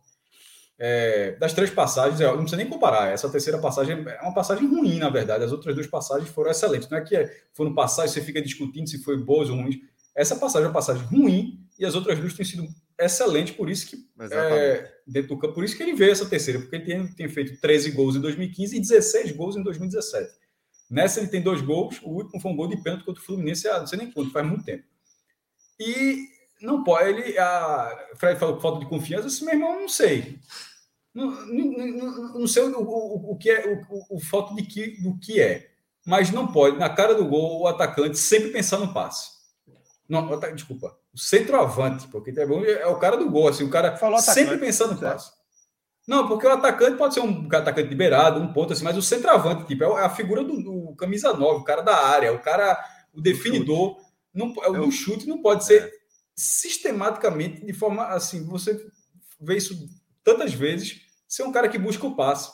É, 0.79 1.33
das 1.33 1.53
três 1.53 1.69
passagens, 1.69 2.19
não 2.19 2.37
precisa 2.37 2.57
nem 2.57 2.67
comparar, 2.67 3.11
essa 3.11 3.29
terceira 3.29 3.59
passagem 3.59 4.03
é 4.07 4.21
uma 4.21 4.33
passagem 4.33 4.67
ruim, 4.67 4.97
na 4.97 5.09
verdade, 5.09 5.43
as 5.43 5.51
outras 5.51 5.75
duas 5.75 5.87
passagens 5.87 6.29
foram 6.29 6.49
excelentes, 6.49 6.89
não 6.89 6.97
é 6.97 7.01
que 7.01 7.29
foram 7.53 7.75
passagens, 7.75 8.11
você 8.13 8.21
fica 8.21 8.41
discutindo 8.41 8.87
se 8.87 9.03
foi 9.03 9.17
boas 9.17 9.49
ou 9.49 9.57
ruins, 9.57 9.75
essa 10.15 10.35
passagem 10.35 10.65
é 10.65 10.67
uma 10.67 10.73
passagem 10.73 11.03
ruim 11.03 11.59
e 11.77 11.85
as 11.85 11.95
outras 11.95 12.19
duas 12.19 12.33
têm 12.33 12.45
sido 12.45 12.65
excelentes, 12.99 13.55
por 13.55 13.69
isso 13.69 13.87
que 13.87 13.97
é, 14.31 14.91
dentro 15.05 15.29
do 15.29 15.39
campo, 15.39 15.53
por 15.53 15.63
isso 15.63 15.75
que 15.75 15.83
ele 15.83 15.93
veio 15.93 16.11
essa 16.11 16.25
terceira, 16.25 16.59
porque 16.59 16.75
ele 16.75 16.85
tem, 16.85 17.07
tem 17.07 17.29
feito 17.29 17.59
13 17.59 17.91
gols 17.91 18.15
em 18.15 18.21
2015 18.21 18.77
e 18.77 18.79
16 18.79 19.31
gols 19.31 19.55
em 19.55 19.63
2017. 19.63 20.31
Nessa 20.89 21.19
ele 21.19 21.29
tem 21.29 21.41
dois 21.41 21.61
gols, 21.61 21.99
o 22.03 22.09
último 22.09 22.39
foi 22.39 22.51
um 22.51 22.55
gol 22.55 22.67
de 22.67 22.81
pênalti 22.81 23.03
contra 23.03 23.21
o 23.21 23.25
Fluminense, 23.25 23.67
não 23.67 23.87
sei 23.87 23.97
nem 23.97 24.11
quanto, 24.11 24.31
faz 24.31 24.45
muito 24.47 24.63
tempo. 24.63 24.83
E 25.79 26.27
não 26.61 26.83
pode, 26.83 27.09
ele, 27.09 27.37
a 27.37 28.09
Fred 28.15 28.39
falou 28.39 28.59
falta 28.59 28.79
de 28.79 28.89
confiança, 28.89 29.27
esse 29.27 29.43
meu 29.43 29.53
irmão, 29.53 29.81
não 29.81 29.89
sei. 29.89 30.39
Não, 31.13 31.29
não, 31.45 31.87
não, 31.87 32.39
não 32.39 32.47
sei 32.47 32.63
o, 32.63 32.79
o, 32.79 33.31
o, 33.31 33.37
que 33.37 33.49
é, 33.49 33.67
o, 33.67 34.17
o, 34.17 34.19
falta 34.19 34.55
de 34.55 34.63
que, 34.63 35.01
do 35.01 35.17
que 35.19 35.39
é. 35.39 35.71
Mas 36.05 36.31
não 36.31 36.51
pode, 36.51 36.77
na 36.77 36.89
cara 36.89 37.13
do 37.13 37.25
gol, 37.25 37.61
o 37.61 37.67
atacante 37.67 38.17
sempre 38.17 38.49
pensar 38.49 38.79
no 38.79 38.93
passe. 38.93 39.31
Não, 40.07 40.27
desculpa, 40.53 40.97
o 41.13 41.17
centroavante, 41.17 42.07
porque 42.07 42.33
é 42.37 42.87
o 42.87 42.97
cara 42.97 43.15
do 43.15 43.29
gol, 43.29 43.47
assim, 43.47 43.63
o 43.63 43.69
cara 43.69 43.95
Falou 43.97 44.19
sempre 44.19 44.57
pensando 44.57 44.95
no 44.95 44.99
passe. 44.99 45.31
Não, 46.07 46.27
porque 46.27 46.45
o 46.45 46.51
atacante 46.51 46.97
pode 46.97 47.13
ser 47.13 47.21
um 47.21 47.47
atacante 47.53 47.87
liberado, 47.87 48.41
um 48.41 48.51
ponto 48.51 48.73
assim, 48.73 48.83
mas 48.83 48.97
o 48.97 49.01
centroavante, 49.01 49.65
tipo, 49.65 49.83
é 49.83 50.03
a 50.03 50.09
figura 50.09 50.43
do, 50.43 50.61
do 50.61 50.95
camisa 50.95 51.33
9, 51.33 51.61
o 51.61 51.63
cara 51.63 51.81
da 51.81 51.95
área, 51.95 52.33
o 52.33 52.39
cara, 52.39 52.77
o 53.13 53.21
definidor, 53.21 53.97
não, 54.33 54.51
o 54.51 54.85
do 54.85 54.91
chute 54.91 55.27
não 55.27 55.41
pode 55.41 55.63
ser 55.63 55.83
é. 55.83 55.91
sistematicamente, 56.35 57.65
de 57.65 57.73
forma 57.73 58.05
assim, 58.07 58.45
você 58.45 58.85
vê 59.39 59.57
isso 59.57 59.87
tantas 60.23 60.53
vezes, 60.53 61.01
ser 61.27 61.43
um 61.43 61.51
cara 61.51 61.69
que 61.69 61.77
busca 61.77 62.05
o 62.05 62.15
passe. 62.15 62.51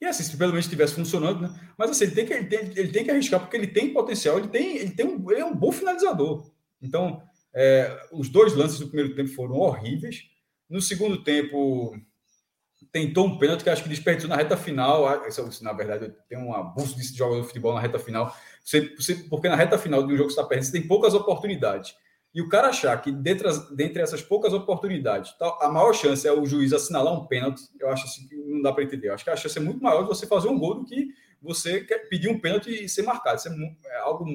E 0.00 0.06
assim, 0.06 0.22
se 0.22 0.36
pelo 0.36 0.50
menos 0.50 0.66
estivesse 0.66 0.94
funcionando, 0.94 1.40
né? 1.40 1.72
Mas 1.78 1.90
assim, 1.90 2.04
ele 2.04 2.14
tem, 2.14 2.26
que, 2.26 2.32
ele, 2.34 2.46
tem, 2.46 2.58
ele 2.76 2.92
tem 2.92 3.04
que 3.04 3.10
arriscar, 3.10 3.40
porque 3.40 3.56
ele 3.56 3.68
tem 3.68 3.92
potencial, 3.92 4.38
ele 4.38 4.48
tem, 4.48 4.76
ele 4.76 4.90
tem 4.90 5.06
um, 5.06 5.30
ele 5.30 5.40
é 5.40 5.44
um 5.44 5.54
bom 5.54 5.72
finalizador. 5.72 6.52
Então, 6.80 7.22
é, 7.54 8.08
os 8.12 8.28
dois 8.28 8.54
lances 8.54 8.78
do 8.78 8.88
primeiro 8.88 9.14
tempo 9.14 9.30
foram 9.30 9.54
horríveis. 9.56 10.24
No 10.68 10.80
segundo 10.80 11.22
tempo, 11.22 11.96
tentou 12.90 13.26
um 13.26 13.38
pênalti 13.38 13.62
que 13.62 13.70
acho 13.70 13.82
que 13.82 13.88
desperdiçou 13.88 14.28
na 14.28 14.36
reta 14.36 14.56
final. 14.56 15.06
Ah, 15.06 15.22
na 15.62 15.72
verdade, 15.72 16.12
tem 16.28 16.38
um 16.38 16.52
abuso 16.52 16.96
desse 16.96 17.16
jogador 17.16 17.42
de 17.42 17.46
futebol 17.46 17.74
na 17.74 17.80
reta 17.80 17.98
final. 17.98 18.34
Porque 19.30 19.48
na 19.48 19.56
reta 19.56 19.78
final 19.78 20.04
de 20.04 20.12
um 20.12 20.16
jogo 20.16 20.28
que 20.28 20.32
está 20.32 20.44
perdendo, 20.44 20.66
você 20.66 20.72
tem 20.72 20.88
poucas 20.88 21.14
oportunidades. 21.14 21.94
E 22.34 22.42
o 22.42 22.48
cara 22.48 22.68
achar 22.68 23.00
que 23.00 23.12
dentre, 23.12 23.48
dentre 23.76 24.02
essas 24.02 24.20
poucas 24.20 24.52
oportunidades, 24.52 25.32
a 25.60 25.68
maior 25.68 25.92
chance 25.92 26.26
é 26.26 26.32
o 26.32 26.44
juiz 26.44 26.72
assinalar 26.72 27.14
um 27.14 27.26
pênalti, 27.26 27.62
eu 27.78 27.88
acho 27.88 28.06
assim 28.06 28.26
que 28.26 28.34
não 28.34 28.60
dá 28.60 28.72
para 28.72 28.82
entender. 28.82 29.08
Eu 29.08 29.14
acho 29.14 29.22
que 29.22 29.30
a 29.30 29.36
chance 29.36 29.56
é 29.56 29.60
muito 29.60 29.80
maior 29.80 30.02
de 30.02 30.08
você 30.08 30.26
fazer 30.26 30.48
um 30.48 30.58
gol 30.58 30.74
do 30.74 30.84
que 30.84 31.10
você 31.40 31.86
pedir 32.10 32.28
um 32.28 32.40
pênalti 32.40 32.70
e 32.70 32.88
ser 32.88 33.02
marcado. 33.02 33.36
Isso 33.36 33.48
é, 33.48 33.54
é 33.86 33.98
algo 33.98 34.26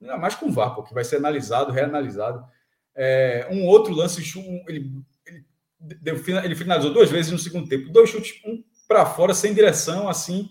ainda 0.00 0.16
mais 0.16 0.34
com 0.34 0.46
o 0.46 0.52
VAR, 0.52 0.74
porque 0.74 0.94
vai 0.94 1.04
ser 1.04 1.16
analisado, 1.16 1.72
reanalisado. 1.72 2.44
É, 2.94 3.48
um 3.50 3.66
outro 3.66 3.94
lance, 3.94 4.22
ele 4.66 4.92
ele 6.44 6.54
finalizou 6.54 6.92
duas 6.92 7.10
vezes 7.10 7.32
no 7.32 7.38
segundo 7.38 7.68
tempo, 7.68 7.90
dois 7.90 8.10
chutes, 8.10 8.40
um 8.44 8.62
para 8.86 9.06
fora, 9.06 9.32
sem 9.32 9.54
direção, 9.54 10.08
assim, 10.08 10.50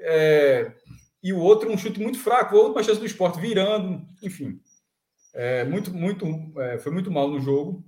é, 0.00 0.72
e 1.22 1.32
o 1.32 1.38
outro 1.38 1.70
um 1.70 1.76
chute 1.76 2.00
muito 2.00 2.18
fraco, 2.18 2.56
outra 2.56 2.82
chance 2.82 3.00
do 3.00 3.06
esporte 3.06 3.40
virando, 3.40 4.06
enfim. 4.22 4.60
É, 5.34 5.64
muito, 5.64 5.92
muito, 5.92 6.26
é, 6.60 6.78
foi 6.78 6.92
muito 6.92 7.10
mal 7.10 7.28
no 7.28 7.40
jogo, 7.40 7.84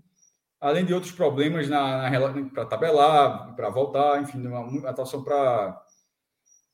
além 0.61 0.85
de 0.85 0.93
outros 0.93 1.13
problemas 1.13 1.69
na, 1.69 2.11
na 2.11 2.51
para 2.51 2.67
tabelar, 2.67 3.55
para 3.55 3.71
voltar, 3.71 4.21
enfim, 4.21 4.45
uma, 4.47 4.61
uma 4.61 4.91
atuação 4.91 5.23
para 5.23 5.81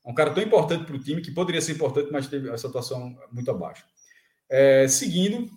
um 0.04 0.14
cara 0.14 0.32
tão 0.32 0.42
importante 0.42 0.84
para 0.84 0.96
o 0.96 0.98
time, 0.98 1.22
que 1.22 1.30
poderia 1.30 1.60
ser 1.60 1.72
importante, 1.72 2.10
mas 2.10 2.26
teve 2.26 2.50
essa 2.50 2.68
atuação 2.68 3.16
muito 3.30 3.50
abaixo. 3.50 3.84
É, 4.48 4.86
seguindo, 4.88 5.50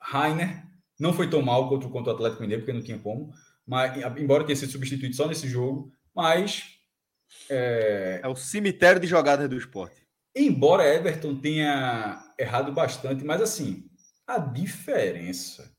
Rainer 0.00 0.64
não 0.98 1.12
foi 1.12 1.28
tão 1.28 1.42
mal 1.42 1.68
contra, 1.68 1.88
contra 1.88 2.12
o 2.12 2.14
Atlético 2.14 2.42
Mineiro, 2.42 2.62
porque 2.62 2.76
não 2.76 2.82
tinha 2.82 2.98
como, 2.98 3.32
mas, 3.66 3.96
embora 4.18 4.44
tenha 4.44 4.56
sido 4.56 4.72
substituído 4.72 5.14
só 5.14 5.26
nesse 5.26 5.48
jogo, 5.48 5.92
mas. 6.14 6.64
É, 7.48 8.20
é 8.22 8.28
o 8.28 8.34
cemitério 8.34 9.00
de 9.00 9.06
jogadas 9.06 9.48
do 9.48 9.56
esporte. 9.56 10.06
Embora 10.34 10.86
Everton 10.86 11.36
tenha 11.36 12.32
errado 12.38 12.72
bastante, 12.72 13.24
mas 13.24 13.40
assim, 13.40 13.88
a 14.26 14.38
diferença. 14.38 15.72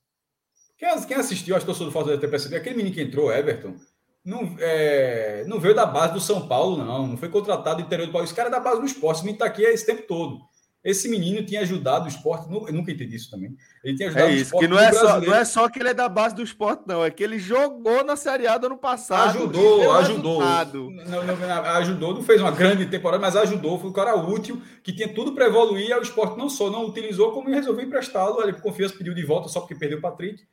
Quem, 0.77 0.89
assistiu, 0.89 1.55
acho 1.55 1.63
que 1.63 1.67
torcedor 1.67 1.89
do 1.89 1.93
Fortaleza 1.93 2.21
ter 2.21 2.29
percebido, 2.29 2.57
aquele 2.57 2.75
menino 2.75 2.95
que 2.95 3.01
entrou, 3.01 3.31
Everton, 3.31 3.75
não, 4.23 4.55
é, 4.59 5.43
não 5.47 5.59
veio 5.59 5.75
da 5.75 5.85
base 5.85 6.13
do 6.13 6.19
São 6.19 6.47
Paulo, 6.47 6.77
não. 6.77 7.07
Não 7.07 7.17
foi 7.17 7.29
contratado 7.29 7.81
do 7.81 7.85
interior 7.85 8.05
do 8.05 8.11
Paulo. 8.11 8.25
Esse 8.25 8.33
cara 8.33 8.49
é 8.49 8.51
da 8.51 8.59
base 8.59 8.79
do 8.79 8.85
esporte. 8.85 9.17
Esse 9.17 9.25
menino 9.25 9.43
está 9.43 9.45
aqui 9.45 9.63
esse 9.63 9.85
tempo 9.85 10.03
todo. 10.03 10.41
Esse 10.83 11.07
menino 11.07 11.45
tinha 11.45 11.61
ajudado 11.61 12.05
o 12.05 12.07
esporte. 12.07 12.51
Eu 12.51 12.73
nunca 12.73 12.91
entendi 12.91 13.15
isso 13.15 13.29
também. 13.29 13.55
Ele 13.83 13.95
tinha 13.95 14.09
ajudado 14.09 14.29
é 14.29 14.33
isso, 14.33 14.41
o 14.41 14.45
esporte. 14.45 14.65
Que 14.65 14.73
não, 14.73 14.79
é 14.79 14.91
só, 14.91 15.21
não 15.21 15.35
é 15.35 15.45
só 15.45 15.69
que 15.69 15.79
ele 15.79 15.89
é 15.89 15.93
da 15.93 16.09
base 16.09 16.35
do 16.35 16.41
esporte, 16.41 16.83
não. 16.87 17.05
É 17.05 17.11
que 17.11 17.23
ele 17.23 17.37
jogou 17.37 18.03
na 18.03 18.15
Série 18.15 18.47
A 18.47 18.57
do 18.57 18.65
ano 18.65 18.77
passado. 18.77 19.29
Ajudou, 19.29 19.91
ajudou. 19.93 20.41
Não, 20.41 21.23
não, 21.23 21.65
ajudou, 21.75 22.13
não 22.15 22.23
fez 22.23 22.41
uma 22.41 22.49
grande 22.49 22.87
temporada, 22.87 23.21
mas 23.21 23.35
ajudou. 23.35 23.77
Foi 23.79 23.91
um 23.91 23.93
cara 23.93 24.15
útil, 24.15 24.59
que 24.83 24.91
tinha 24.91 25.13
tudo 25.13 25.33
para 25.33 25.45
evoluir. 25.45 25.95
o 25.95 26.01
esporte 26.01 26.37
não 26.37 26.49
só 26.49 26.69
não 26.71 26.87
utilizou, 26.87 27.31
como 27.31 27.51
resolveu 27.51 27.85
emprestá-lo. 27.85 28.41
Ele, 28.41 28.53
por 28.53 28.63
confiança, 28.63 28.95
pediu 28.97 29.13
de 29.13 29.23
volta 29.23 29.49
só 29.49 29.59
porque 29.59 29.75
perdeu 29.75 29.99
o 29.99 30.01
Patrick. 30.01 30.43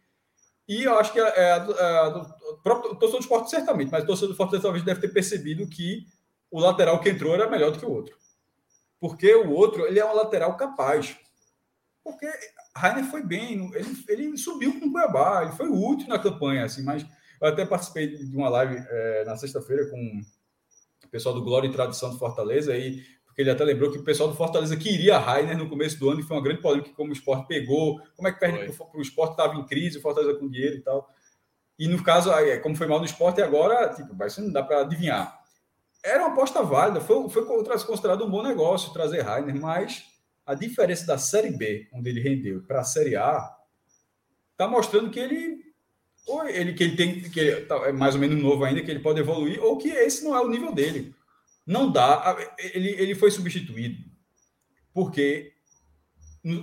E 0.69 0.85
eu 0.85 0.99
acho 0.99 1.11
que 1.15 1.19
é, 1.19 1.25
é, 1.25 1.57
é, 1.57 2.09
o 2.53 2.59
próprio 2.63 2.91
torcedor 2.91 3.21
do 3.21 3.23
esporte, 3.23 3.49
certamente, 3.49 3.91
mas 3.91 4.05
o 4.05 4.07
torcedor 4.07 4.29
do 4.29 4.37
Fortaleza 4.37 4.65
talvez 4.65 4.85
deve 4.85 5.01
ter 5.01 5.09
percebido 5.09 5.67
que 5.67 6.05
o 6.51 6.61
lateral 6.61 7.01
que 7.01 7.09
entrou 7.09 7.33
era 7.35 7.49
melhor 7.49 7.71
do 7.71 7.79
que 7.79 7.87
o 7.87 7.91
outro. 7.91 8.15
Porque 9.01 9.35
o 9.35 9.51
outro, 9.51 9.87
ele 9.87 9.99
é 9.99 10.05
um 10.05 10.15
lateral 10.15 10.57
capaz. 10.57 11.17
Porque 12.03 12.27
Rainer 12.77 13.05
foi 13.05 13.23
bem, 13.23 13.71
ele, 13.75 14.05
ele 14.09 14.39
subiu 14.39 14.79
com 14.79 14.87
o 14.87 14.93
Cuiabá, 14.93 15.43
ele 15.43 15.53
foi 15.53 15.69
útil 15.69 16.09
na 16.09 16.19
campanha, 16.19 16.65
assim, 16.65 16.83
mas 16.83 17.05
eu 17.41 17.49
até 17.49 17.65
participei 17.65 18.17
de 18.17 18.37
uma 18.37 18.49
live 18.49 18.77
é, 18.77 19.25
na 19.25 19.37
sexta-feira 19.37 19.89
com 19.91 20.21
o 21.05 21.09
pessoal 21.09 21.35
do 21.35 21.43
Glória 21.43 21.69
e 21.69 21.73
Tradição 21.73 22.11
do 22.11 22.19
Fortaleza, 22.19 22.77
e 22.77 23.03
ele 23.37 23.51
até 23.51 23.63
lembrou 23.63 23.93
que 23.93 23.99
o 23.99 24.05
pessoal 24.05 24.29
do 24.29 24.35
Fortaleza 24.35 24.77
queria 24.77 25.17
Rainer 25.17 25.57
no 25.57 25.69
começo 25.69 25.99
do 25.99 26.11
ano 26.11 26.21
e 26.21 26.25
foi 26.25 26.37
uma 26.37 26.43
grande 26.43 26.61
polêmica 26.61 26.91
como 26.97 27.11
o 27.11 27.13
esporte 27.13 27.47
pegou, 27.47 28.01
como 28.17 28.27
é 28.27 28.33
que 28.33 28.41
perde 28.41 28.73
para 28.73 28.99
o 28.99 29.01
esporte 29.01 29.33
estava 29.33 29.55
em 29.55 29.65
crise, 29.65 29.99
o 29.99 30.03
Fortaleza 30.03 30.39
com 30.39 30.49
dinheiro 30.49 30.77
e 30.77 30.81
tal. 30.81 31.09
E 31.79 31.87
no 31.87 32.03
caso, 32.03 32.31
como 32.65 32.75
foi 32.75 32.89
mal 32.89 32.99
no 32.99 33.05
esporte, 33.05 33.41
agora, 33.41 33.95
tipo, 33.95 34.13
isso 34.25 34.43
não 34.43 34.53
dá 34.53 34.65
para 34.65 34.81
adivinhar. 34.81 35.38
Era 36.05 36.25
uma 36.25 36.33
aposta 36.33 36.63
válida, 36.63 37.01
foi, 37.01 37.29
foi 37.29 37.45
considerado 37.45 38.25
um 38.25 38.31
bom 38.31 38.43
negócio 38.43 38.93
trazer 38.93 39.23
Rainer, 39.23 39.55
mas 39.55 40.05
a 40.47 40.55
diferença 40.55 41.07
da 41.07 41.19
Série 41.19 41.51
B, 41.51 41.89
onde 41.93 42.09
ele 42.09 42.21
rendeu, 42.21 42.63
para 42.63 42.81
a 42.81 42.85
Série 42.85 43.17
A, 43.17 43.55
está 44.53 44.67
mostrando 44.67 45.11
que 45.11 45.19
ele 45.19 45.69
ou 46.27 46.47
ele 46.47 46.75
que 46.75 46.85
ele 46.85 46.97
tem 46.97 47.21
que 47.23 47.41
ele 47.41 47.61
tá, 47.63 47.77
é 47.89 47.93
mais 47.93 48.15
ou 48.15 48.21
menos 48.21 48.41
novo 48.41 48.65
ainda, 48.65 48.83
que 48.83 48.91
ele 48.91 49.01
pode 49.01 49.21
evoluir, 49.21 49.63
ou 49.63 49.79
que 49.79 49.89
esse 49.89 50.25
não 50.25 50.37
é 50.37 50.41
o 50.41 50.49
nível 50.49 50.73
dele. 50.73 51.15
Não 51.67 51.91
dá. 51.91 52.37
Ele, 52.59 52.91
ele 52.91 53.15
foi 53.15 53.31
substituído 53.31 53.97
porque 54.93 55.53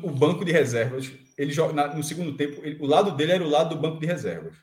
o 0.03 0.11
banco 0.11 0.43
de 0.43 0.51
reservas, 0.51 1.11
ele 1.37 1.53
no 1.95 2.03
segundo 2.03 2.35
tempo, 2.35 2.59
ele, 2.65 2.77
o 2.81 2.85
lado 2.85 3.11
dele 3.11 3.31
era 3.31 3.43
o 3.43 3.49
lado 3.49 3.75
do 3.75 3.81
banco 3.81 3.99
de 3.99 4.05
reservas. 4.05 4.55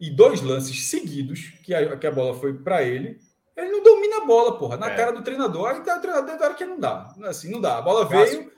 E 0.00 0.10
dois 0.10 0.40
lances 0.40 0.88
seguidos, 0.88 1.50
que 1.62 1.74
a, 1.74 1.96
que 1.96 2.06
a 2.06 2.10
bola 2.10 2.38
foi 2.38 2.54
para 2.54 2.82
ele, 2.82 3.20
ele 3.56 3.70
não 3.70 3.82
domina 3.82 4.18
a 4.18 4.24
bola, 4.24 4.58
porra, 4.58 4.76
na 4.76 4.90
é. 4.90 4.96
cara 4.96 5.12
do 5.12 5.22
treinador. 5.22 5.68
Aí 5.68 5.80
tá, 5.82 5.98
o 5.98 6.00
treinador 6.00 6.40
hora 6.40 6.54
que 6.54 6.64
não 6.64 6.78
dá. 6.78 7.14
Assim, 7.24 7.50
não 7.50 7.60
dá. 7.60 7.78
A 7.78 7.82
bola 7.82 8.04
veio. 8.04 8.50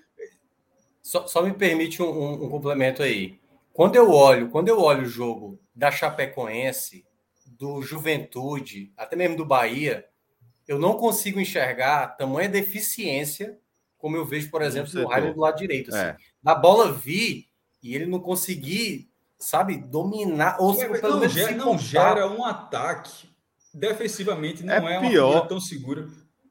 Só, 1.02 1.26
só 1.26 1.42
me 1.42 1.52
permite 1.52 2.02
um, 2.02 2.06
um, 2.06 2.44
um 2.44 2.48
complemento 2.48 3.02
aí. 3.02 3.38
Quando 3.72 3.96
eu 3.96 4.10
olho, 4.10 4.50
quando 4.50 4.68
eu 4.68 4.80
olho 4.80 5.02
o 5.02 5.08
jogo 5.08 5.58
da 5.74 5.90
Chapecoense, 5.90 7.04
do 7.46 7.82
Juventude, 7.82 8.92
até 8.96 9.16
mesmo 9.16 9.36
do 9.36 9.44
Bahia, 9.44 10.06
eu 10.66 10.78
não 10.78 10.94
consigo 10.94 11.40
enxergar 11.40 12.16
tamanha 12.16 12.48
deficiência 12.48 13.58
como 14.04 14.18
eu 14.18 14.24
vejo, 14.26 14.50
por 14.50 14.60
exemplo, 14.60 14.92
no 15.00 15.08
Raio 15.08 15.32
do 15.32 15.40
lado 15.40 15.56
direito. 15.56 15.88
Assim. 15.88 15.98
É. 15.98 16.16
Da 16.42 16.54
bola 16.54 16.92
vir 16.92 17.48
e 17.82 17.94
ele 17.94 18.04
não 18.04 18.20
conseguir, 18.20 19.10
sabe, 19.38 19.78
dominar. 19.78 20.58
Ou, 20.60 20.78
é, 20.78 20.98
pelo 20.98 21.20
não, 21.20 21.26
gera, 21.26 21.52
não 21.52 21.78
gera 21.78 22.30
um 22.30 22.44
ataque. 22.44 23.33
Defensivamente 23.74 24.64
não 24.64 24.88
é, 24.88 24.96
é 24.96 25.00
pior. 25.00 25.48
tão 25.48 25.60
segura. 25.60 26.06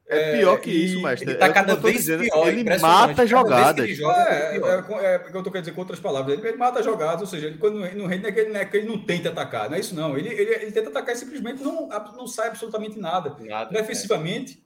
É 0.06 0.38
pior 0.38 0.60
que 0.60 0.70
isso, 0.70 1.02
mas 1.02 1.22
ele 1.22 1.36
tá 1.36 1.48
é 1.48 1.54
cada 1.54 1.76
vez 1.76 1.96
dizendo, 1.96 2.24
pior. 2.24 2.48
Ele 2.48 2.64
mata 2.78 3.26
jogadas. 3.26 3.86
Ele 3.86 3.96
joga, 3.96 4.22
é, 4.30 4.58
é, 4.58 4.60
é, 4.60 5.16
é, 5.16 5.30
eu 5.34 5.42
tô 5.42 5.50
querendo 5.50 5.64
dizer 5.64 5.72
com 5.72 5.82
outras 5.82 6.00
palavras. 6.00 6.38
Ele, 6.38 6.48
ele 6.48 6.58
mata 6.58 6.84
jogadas, 6.84 7.22
ou 7.22 7.28
seja, 7.28 7.48
ele, 7.48 7.58
quando 7.58 7.80
não 7.80 8.06
rende, 8.06 8.22
não 8.22 8.30
é 8.30 8.32
que, 8.32 8.40
ele, 8.40 8.50
não 8.50 8.60
é 8.60 8.66
que 8.66 8.78
ele 8.78 8.88
não 8.88 9.06
tenta 9.06 9.30
atacar, 9.30 9.70
não 9.70 9.78
é 9.78 9.80
isso 9.80 9.96
não. 9.96 10.18
Ele, 10.18 10.28
ele, 10.28 10.54
ele 10.56 10.72
tenta 10.72 10.90
atacar 10.90 11.16
e 11.16 11.18
simplesmente 11.18 11.64
não, 11.64 11.88
não 11.88 12.28
sai 12.28 12.50
absolutamente 12.50 13.00
nada. 13.00 13.36
nada 13.40 13.72
Defensivamente, 13.72 14.62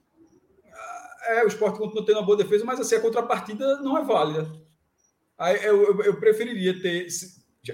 é. 1.28 1.38
é. 1.38 1.44
o 1.44 1.48
esporte 1.48 1.78
continua 1.78 2.04
tendo 2.04 2.18
uma 2.18 2.26
boa 2.26 2.36
defesa, 2.36 2.64
mas 2.64 2.80
assim, 2.80 2.96
a 2.96 3.00
contrapartida 3.00 3.76
não 3.76 3.96
é 3.96 4.02
válida. 4.02 4.50
Aí 5.38 5.64
eu, 5.64 5.84
eu, 5.84 6.02
eu 6.02 6.16
preferiria 6.18 6.82
ter, 6.82 7.08
se, 7.10 7.28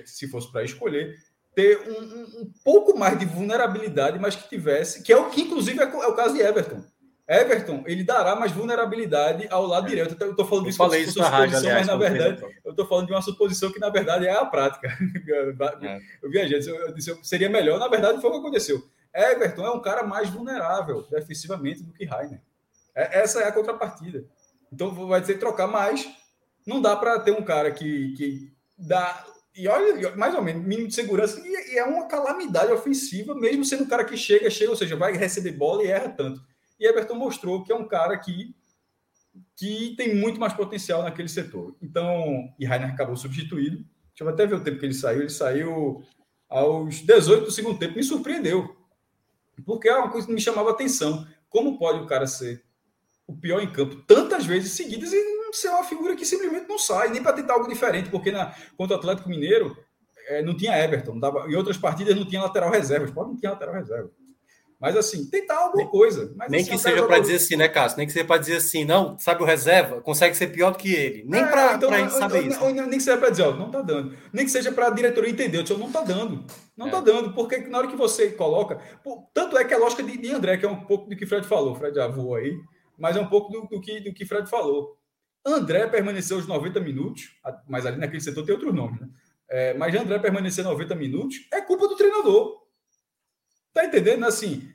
se 0.04 0.28
fosse 0.28 0.52
para 0.52 0.64
escolher, 0.64 1.16
ter 1.54 1.78
um, 1.88 2.02
um, 2.02 2.42
um, 2.42 2.52
pouco 2.64 2.98
mais 2.98 3.18
de 3.18 3.24
vulnerabilidade, 3.24 4.18
mas 4.18 4.34
que 4.34 4.48
tivesse, 4.48 5.02
que 5.02 5.12
é 5.12 5.16
o 5.16 5.30
que 5.30 5.42
inclusive 5.42 5.80
é, 5.80 5.84
é 5.84 6.06
o 6.06 6.14
caso 6.14 6.34
de 6.34 6.40
Everton 6.40 6.82
Everton, 7.26 7.82
ele 7.86 8.04
dará 8.04 8.36
mais 8.36 8.52
vulnerabilidade 8.52 9.48
ao 9.50 9.66
lado 9.66 9.86
é. 9.86 9.90
direito. 9.90 10.16
Eu 10.22 10.32
estou 10.32 10.46
falando 10.46 10.66
disso 10.66 10.76
se 10.76 10.84
fosse 10.84 10.96
uma 10.98 11.06
suposição, 11.06 11.34
aliás, 11.34 11.64
mas 11.64 11.86
na 11.86 11.96
verdade, 11.96 12.42
eu 12.64 12.70
estou 12.70 12.86
falando 12.86 13.06
de 13.06 13.12
uma 13.12 13.22
suposição 13.22 13.72
que 13.72 13.78
na 13.78 13.88
verdade 13.88 14.26
é 14.26 14.32
a 14.32 14.44
prática. 14.44 14.88
É. 15.82 16.00
Eu 16.22 16.30
viajei, 16.30 16.60
eu 16.68 16.92
disse 16.92 17.18
seria 17.22 17.48
melhor, 17.48 17.78
na 17.78 17.88
verdade 17.88 18.20
foi 18.20 18.28
o 18.28 18.32
que 18.34 18.38
aconteceu. 18.40 18.82
Everton 19.14 19.64
é 19.64 19.70
um 19.70 19.80
cara 19.80 20.02
mais 20.02 20.28
vulnerável 20.28 21.06
defensivamente 21.10 21.82
do 21.82 21.92
que 21.92 22.04
Rainer. 22.04 22.40
É, 22.94 23.20
essa 23.20 23.40
é 23.40 23.48
a 23.48 23.52
contrapartida. 23.52 24.24
Então 24.72 24.92
vai 25.06 25.22
ter 25.22 25.34
que 25.34 25.40
trocar 25.40 25.66
mais. 25.66 26.06
Não 26.66 26.80
dá 26.80 26.94
para 26.96 27.18
ter 27.20 27.30
um 27.30 27.42
cara 27.42 27.70
que, 27.70 28.14
que 28.16 28.52
dá. 28.76 29.24
E 29.54 29.68
olha, 29.68 30.16
mais 30.16 30.34
ou 30.34 30.42
menos, 30.42 30.64
mínimo 30.64 30.88
de 30.88 30.94
segurança, 30.94 31.40
e, 31.40 31.74
e 31.74 31.78
é 31.78 31.84
uma 31.84 32.06
calamidade 32.06 32.72
ofensiva, 32.72 33.34
mesmo 33.34 33.64
sendo 33.64 33.84
um 33.84 33.88
cara 33.88 34.04
que 34.04 34.16
chega, 34.16 34.50
chega, 34.50 34.70
ou 34.70 34.76
seja, 34.76 34.96
vai 34.96 35.12
receber 35.12 35.52
bola 35.52 35.84
e 35.84 35.86
erra 35.86 36.08
tanto. 36.08 36.42
E 36.78 36.86
Everton 36.86 37.14
mostrou 37.14 37.62
que 37.62 37.72
é 37.72 37.76
um 37.76 37.86
cara 37.86 38.18
que, 38.18 38.54
que 39.56 39.94
tem 39.96 40.14
muito 40.14 40.40
mais 40.40 40.52
potencial 40.52 41.02
naquele 41.02 41.28
setor. 41.28 41.76
Então, 41.80 42.52
e 42.58 42.64
Rainer 42.64 42.90
acabou 42.90 43.16
substituído. 43.16 43.76
Deixa 44.08 44.22
eu 44.22 44.28
até 44.28 44.46
ver 44.46 44.56
o 44.56 44.64
tempo 44.64 44.78
que 44.78 44.86
ele 44.86 44.94
saiu. 44.94 45.20
Ele 45.20 45.30
saiu 45.30 46.04
aos 46.48 47.00
18 47.00 47.44
do 47.44 47.50
segundo 47.52 47.78
tempo. 47.78 47.96
Me 47.96 48.02
surpreendeu. 48.02 48.76
Porque 49.64 49.88
é 49.88 49.96
uma 49.96 50.10
coisa 50.10 50.26
que 50.26 50.32
me 50.32 50.40
chamava 50.40 50.70
atenção. 50.70 51.26
Como 51.48 51.78
pode 51.78 52.00
o 52.00 52.06
cara 52.06 52.26
ser 52.26 52.64
o 53.26 53.34
pior 53.34 53.60
em 53.60 53.72
campo 53.72 53.96
tantas 54.06 54.44
vezes 54.44 54.72
seguidas 54.72 55.12
e 55.12 55.43
ser 55.56 55.68
uma 55.68 55.84
figura 55.84 56.16
que 56.16 56.24
simplesmente 56.24 56.68
não 56.68 56.78
sai, 56.78 57.08
nem 57.08 57.22
para 57.22 57.32
tentar 57.32 57.54
algo 57.54 57.68
diferente, 57.68 58.10
porque 58.10 58.30
na, 58.30 58.54
contra 58.76 58.96
o 58.96 58.98
Atlético 58.98 59.28
Mineiro 59.28 59.76
é, 60.28 60.42
não 60.42 60.56
tinha 60.56 60.78
Everton, 60.78 61.18
dava, 61.18 61.46
em 61.48 61.54
outras 61.54 61.76
partidas 61.76 62.16
não 62.16 62.26
tinha 62.26 62.42
lateral 62.42 62.70
reserva, 62.70 63.12
pode 63.12 63.30
não 63.30 63.36
tinha 63.36 63.52
lateral 63.52 63.74
reserva. 63.74 64.10
Mas 64.80 64.98
assim, 64.98 65.24
tentar 65.30 65.56
alguma 65.56 65.88
coisa. 65.88 66.34
Mas, 66.36 66.50
nem 66.50 66.60
assim, 66.60 66.72
que 66.72 66.78
seja 66.78 67.06
para 67.06 67.18
dizer 67.18 67.36
assim, 67.36 67.56
né, 67.56 67.68
Cássio? 67.68 67.96
Nem 67.96 68.06
que 68.06 68.12
seja 68.12 68.26
para 68.26 68.36
dizer 68.36 68.56
assim, 68.56 68.84
não, 68.84 69.18
sabe 69.18 69.42
o 69.42 69.46
reserva? 69.46 70.02
Consegue 70.02 70.36
ser 70.36 70.48
pior 70.48 70.72
do 70.72 70.76
que 70.78 70.92
ele. 70.92 71.24
Nem 71.26 71.40
é, 71.40 71.46
para 71.46 71.74
então, 71.74 72.10
saber 72.10 72.46
isso. 72.46 72.62
nem 72.64 72.90
que 72.90 73.00
seja 73.00 73.16
para 73.16 73.30
dizer, 73.30 73.44
ó, 73.44 73.54
não 73.54 73.70
tá 73.70 73.80
dando. 73.80 74.14
Nem 74.30 74.44
que 74.44 74.50
seja 74.50 74.70
para 74.72 74.88
a 74.88 74.90
diretoria 74.90 75.30
entender, 75.30 75.64
eu 75.66 75.78
não 75.78 75.90
tá 75.90 76.02
dando. 76.02 76.44
Não 76.76 76.88
é. 76.88 76.90
tá 76.90 77.00
dando, 77.00 77.32
porque 77.32 77.58
na 77.58 77.78
hora 77.78 77.86
que 77.86 77.96
você 77.96 78.32
coloca. 78.32 78.78
Pô, 79.02 79.26
tanto 79.32 79.56
é 79.56 79.64
que 79.64 79.72
a 79.72 79.78
lógica 79.78 80.02
de, 80.02 80.18
de, 80.18 80.30
André, 80.30 80.58
que 80.58 80.66
é 80.66 80.68
um 80.68 80.84
pouco 80.84 81.08
do 81.08 81.16
que 81.16 81.24
Fred 81.24 81.46
falou, 81.46 81.74
Fred 81.74 81.94
já 81.94 82.06
voou 82.08 82.34
aí, 82.34 82.54
mas 82.98 83.16
é 83.16 83.20
um 83.20 83.28
pouco 83.28 83.52
do, 83.52 83.66
do, 83.66 83.80
que, 83.80 84.00
do 84.00 84.12
que 84.12 84.26
Fred 84.26 84.50
falou. 84.50 84.98
André 85.44 85.86
permaneceu 85.86 86.38
os 86.38 86.46
90 86.46 86.80
minutos, 86.80 87.36
mas 87.68 87.84
ali 87.84 87.98
naquele 87.98 88.20
setor 88.20 88.44
tem 88.44 88.54
outro 88.54 88.72
nome, 88.72 89.00
né? 89.00 89.08
É, 89.48 89.74
mas 89.74 89.94
André 89.94 90.18
permanecer 90.18 90.64
90 90.64 90.94
minutos 90.94 91.46
é 91.52 91.60
culpa 91.60 91.86
do 91.86 91.96
treinador. 91.96 92.62
Tá 93.72 93.84
entendendo? 93.84 94.24
Assim, 94.24 94.68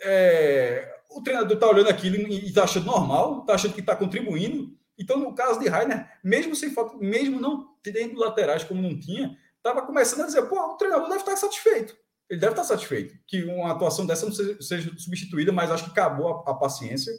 é, 0.00 0.94
o 1.10 1.22
treinador 1.22 1.54
está 1.54 1.68
olhando 1.68 1.88
aquilo 1.88 2.16
e 2.16 2.46
está 2.46 2.64
achando 2.64 2.86
normal, 2.86 3.40
está 3.40 3.54
achando 3.54 3.74
que 3.74 3.80
está 3.80 3.94
contribuindo. 3.94 4.76
Então, 4.98 5.18
no 5.18 5.34
caso 5.34 5.60
de 5.60 5.68
Rainer, 5.68 6.08
mesmo 6.22 6.54
sem 6.54 6.70
falta, 6.70 6.96
mesmo 6.96 7.40
não 7.40 7.74
tendo 7.82 8.18
laterais 8.18 8.64
como 8.64 8.80
não 8.80 8.98
tinha, 8.98 9.36
estava 9.56 9.82
começando 9.82 10.22
a 10.22 10.26
dizer: 10.26 10.42
pô, 10.42 10.58
o 10.58 10.76
treinador 10.76 11.08
deve 11.08 11.20
estar 11.20 11.36
satisfeito. 11.36 11.96
Ele 12.28 12.40
deve 12.40 12.52
estar 12.52 12.64
satisfeito 12.64 13.14
que 13.26 13.44
uma 13.44 13.72
atuação 13.72 14.06
dessa 14.06 14.24
não 14.24 14.32
seja, 14.32 14.56
seja 14.60 14.98
substituída, 14.98 15.52
mas 15.52 15.70
acho 15.70 15.84
que 15.84 15.90
acabou 15.90 16.28
a, 16.28 16.50
a, 16.50 16.54
paciência 16.54 17.12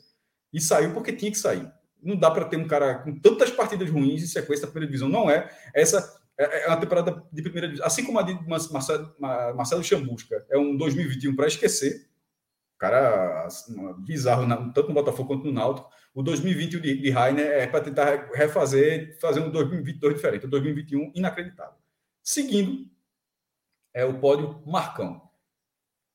e 0.51 0.59
saiu 0.59 0.93
porque 0.93 1.13
tinha 1.13 1.31
que 1.31 1.37
sair. 1.37 1.71
Não 2.05 2.15
dá 2.15 2.29
para 2.29 2.45
ter 2.45 2.57
um 2.57 2.67
cara 2.67 2.99
com 2.99 3.19
tantas 3.19 3.49
partidas 3.49 3.89
ruins 3.89 4.23
em 4.23 4.27
sequência 4.27 4.65
da 4.65 4.71
primeira 4.71 4.91
divisão. 4.91 5.09
Não 5.09 5.29
é. 5.29 5.49
Essa 5.73 6.21
é, 6.37 6.65
é 6.65 6.67
uma 6.67 6.77
temporada 6.77 7.23
de 7.31 7.41
primeira 7.41 7.67
divisão. 7.67 7.87
Assim 7.87 8.05
como 8.05 8.19
a 8.19 8.21
de 8.21 8.37
Marcelo, 8.47 9.83
Chambusca 9.83 10.45
é 10.49 10.57
um 10.57 10.77
2021 10.77 11.35
para 11.35 11.47
esquecer 11.47 12.07
cara 12.77 13.47
bizarro, 13.99 14.47
tanto 14.73 14.89
no 14.89 14.93
Botafogo 14.93 15.27
quanto 15.27 15.45
no 15.45 15.51
Náutico. 15.51 15.89
O 16.13 16.21
2020 16.21 16.79
de, 16.79 17.01
de 17.01 17.09
Rainer 17.09 17.45
é 17.45 17.67
para 17.67 17.83
tentar 17.83 18.29
refazer, 18.33 19.19
fazer 19.19 19.41
um 19.41 19.49
2022 19.49 20.15
diferente. 20.15 20.45
O 20.45 20.49
2021, 20.49 21.11
inacreditável. 21.15 21.75
Seguindo, 22.23 22.89
é 23.93 24.05
o 24.05 24.19
pódio 24.19 24.61
Marcão, 24.65 25.21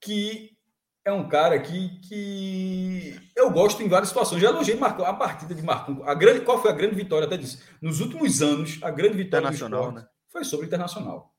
que 0.01 0.57
é 1.05 1.13
um 1.13 1.29
cara 1.29 1.59
que, 1.59 2.01
que 2.09 3.21
eu 3.35 3.51
gosto 3.51 3.83
em 3.83 3.89
várias 3.89 4.09
situações. 4.09 4.43
Já 4.43 4.51
elogiei 4.51 4.77
Marcão, 4.77 5.07
a 5.07 5.15
partida 5.15 5.55
de 5.55 5.63
Marcão. 5.63 6.03
A 6.05 6.15
grande, 6.15 6.41
qual 6.41 6.61
foi 6.61 6.71
a 6.71 6.75
grande 6.75 6.95
vitória? 6.95 7.27
Até 7.27 7.37
disse. 7.37 7.63
Nos 7.81 8.01
últimos 8.01 8.43
anos, 8.43 8.79
a 8.83 8.91
grande 8.91 9.17
vitória 9.17 9.49
do 9.49 9.55
esporte 9.55 9.95
né? 9.95 10.07
foi 10.29 10.45
sobre 10.45 10.67
o 10.67 10.69
Internacional. 10.69 11.35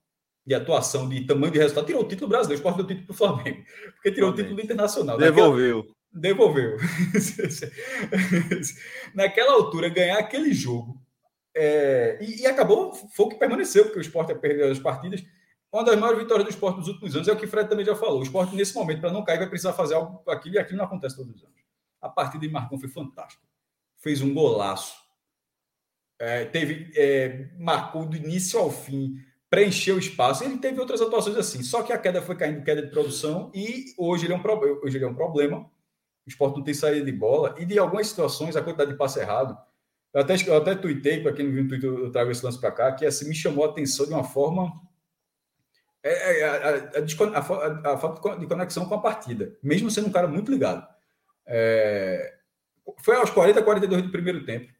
De 0.45 0.55
atuação, 0.55 1.07
de 1.07 1.25
tamanho 1.25 1.51
de 1.51 1.59
resultado. 1.59 1.85
Tirou 1.85 2.01
o 2.01 2.07
título 2.07 2.29
brasileiro, 2.29 2.63
o 2.63 2.67
esporte 2.67 2.77
deu 2.77 2.85
o 2.85 2.87
título 2.87 3.07
para 3.07 3.13
o 3.13 3.17
Flamengo. 3.17 3.63
Porque 3.93 4.11
tirou 4.11 4.29
Flamengo. 4.29 4.31
o 4.31 4.35
título 4.35 4.55
do 4.55 4.61
Internacional. 4.61 5.17
Devolveu. 5.17 5.77
Naquela, 5.77 5.95
devolveu. 6.11 6.77
Naquela 9.13 9.53
altura, 9.53 9.89
ganhar 9.89 10.17
aquele 10.17 10.53
jogo. 10.53 10.99
É, 11.55 12.17
e, 12.21 12.41
e, 12.41 12.47
acabou, 12.47 12.93
foi 12.93 13.25
o 13.25 13.29
que 13.29 13.35
permaneceu, 13.35 13.83
porque 13.83 13.99
o 13.99 14.01
esporte 14.01 14.33
perdeu 14.35 14.71
as 14.71 14.79
partidas 14.79 15.23
uma 15.71 15.85
das 15.85 15.97
maiores 15.97 16.21
vitórias 16.21 16.45
do 16.45 16.51
esporte 16.51 16.79
nos 16.79 16.87
últimos 16.89 17.15
anos 17.15 17.27
é 17.27 17.31
o 17.31 17.37
que 17.37 17.45
o 17.45 17.47
Fred 17.47 17.69
também 17.69 17.85
já 17.85 17.95
falou. 17.95 18.19
O 18.19 18.23
esporte, 18.23 18.53
nesse 18.55 18.75
momento, 18.75 18.99
para 18.99 19.11
não 19.11 19.23
cair, 19.23 19.37
vai 19.37 19.47
precisar 19.47 19.71
fazer 19.71 19.95
algo 19.95 20.21
aquilo 20.29 20.55
e 20.55 20.59
aquilo 20.59 20.79
não 20.79 20.85
acontece 20.85 21.15
todos 21.15 21.33
os 21.33 21.43
anos. 21.43 21.61
A 22.01 22.09
partida 22.09 22.45
de 22.45 22.51
Marcão 22.51 22.77
foi 22.77 22.89
fantástica. 22.89 23.41
Fez 23.97 24.21
um 24.21 24.33
golaço. 24.33 24.99
É, 26.19 26.43
teve, 26.45 26.91
é, 26.95 27.51
marcou 27.57 28.05
do 28.05 28.17
início 28.17 28.59
ao 28.59 28.69
fim, 28.69 29.15
preencheu 29.49 29.95
o 29.95 29.99
espaço. 29.99 30.43
Ele 30.43 30.57
teve 30.57 30.77
outras 30.77 31.01
atuações 31.01 31.37
assim. 31.37 31.63
Só 31.63 31.83
que 31.83 31.93
a 31.93 31.97
queda 31.97 32.21
foi 32.21 32.35
caindo, 32.35 32.63
queda 32.63 32.81
de 32.81 32.89
produção, 32.89 33.49
e 33.55 33.93
hoje 33.97 34.25
ele 34.25 34.33
é 34.33 34.37
um, 34.37 34.41
hoje 34.83 34.97
ele 34.97 35.05
é 35.05 35.07
um 35.07 35.15
problema. 35.15 35.59
O 36.25 36.29
esporte 36.29 36.57
não 36.57 36.63
tem 36.65 36.73
saída 36.73 37.05
de 37.05 37.11
bola. 37.13 37.55
E 37.57 37.65
de 37.65 37.79
algumas 37.79 38.07
situações, 38.07 38.57
a 38.57 38.61
quantidade 38.61 38.91
de 38.91 38.97
passe 38.97 39.21
errado. 39.21 39.57
Eu 40.13 40.19
até, 40.19 40.35
eu 40.45 40.57
até 40.57 40.75
tuitei, 40.75 41.23
para 41.23 41.31
quem 41.31 41.45
não 41.45 41.53
viu 41.53 41.63
no 41.63 41.69
Twitter, 41.69 41.89
eu 41.89 42.11
trago 42.11 42.29
esse 42.29 42.43
lance 42.43 42.59
para 42.59 42.71
cá, 42.73 42.91
que 42.91 43.05
assim, 43.05 43.29
me 43.29 43.35
chamou 43.35 43.63
a 43.63 43.69
atenção 43.69 44.05
de 44.05 44.11
uma 44.11 44.25
forma 44.25 44.69
é, 46.03 46.39
é, 46.39 46.43
a, 46.43 46.53
a, 46.53 47.89
a, 47.89 47.93
a, 47.93 47.97
falta 47.97 48.37
de 48.37 48.47
conexão 48.47 48.85
com 48.85 48.95
a 48.95 49.01
partida, 49.01 49.55
mesmo 49.61 49.91
sendo 49.91 50.07
um 50.07 50.11
cara 50.11 50.27
muito 50.27 50.51
ligado. 50.51 50.87
É, 51.45 52.33
foi 52.99 53.15
aos 53.15 53.29
40, 53.29 53.61
42 53.61 54.03
do 54.03 54.11
primeiro 54.11 54.43
tempo. 54.45 54.71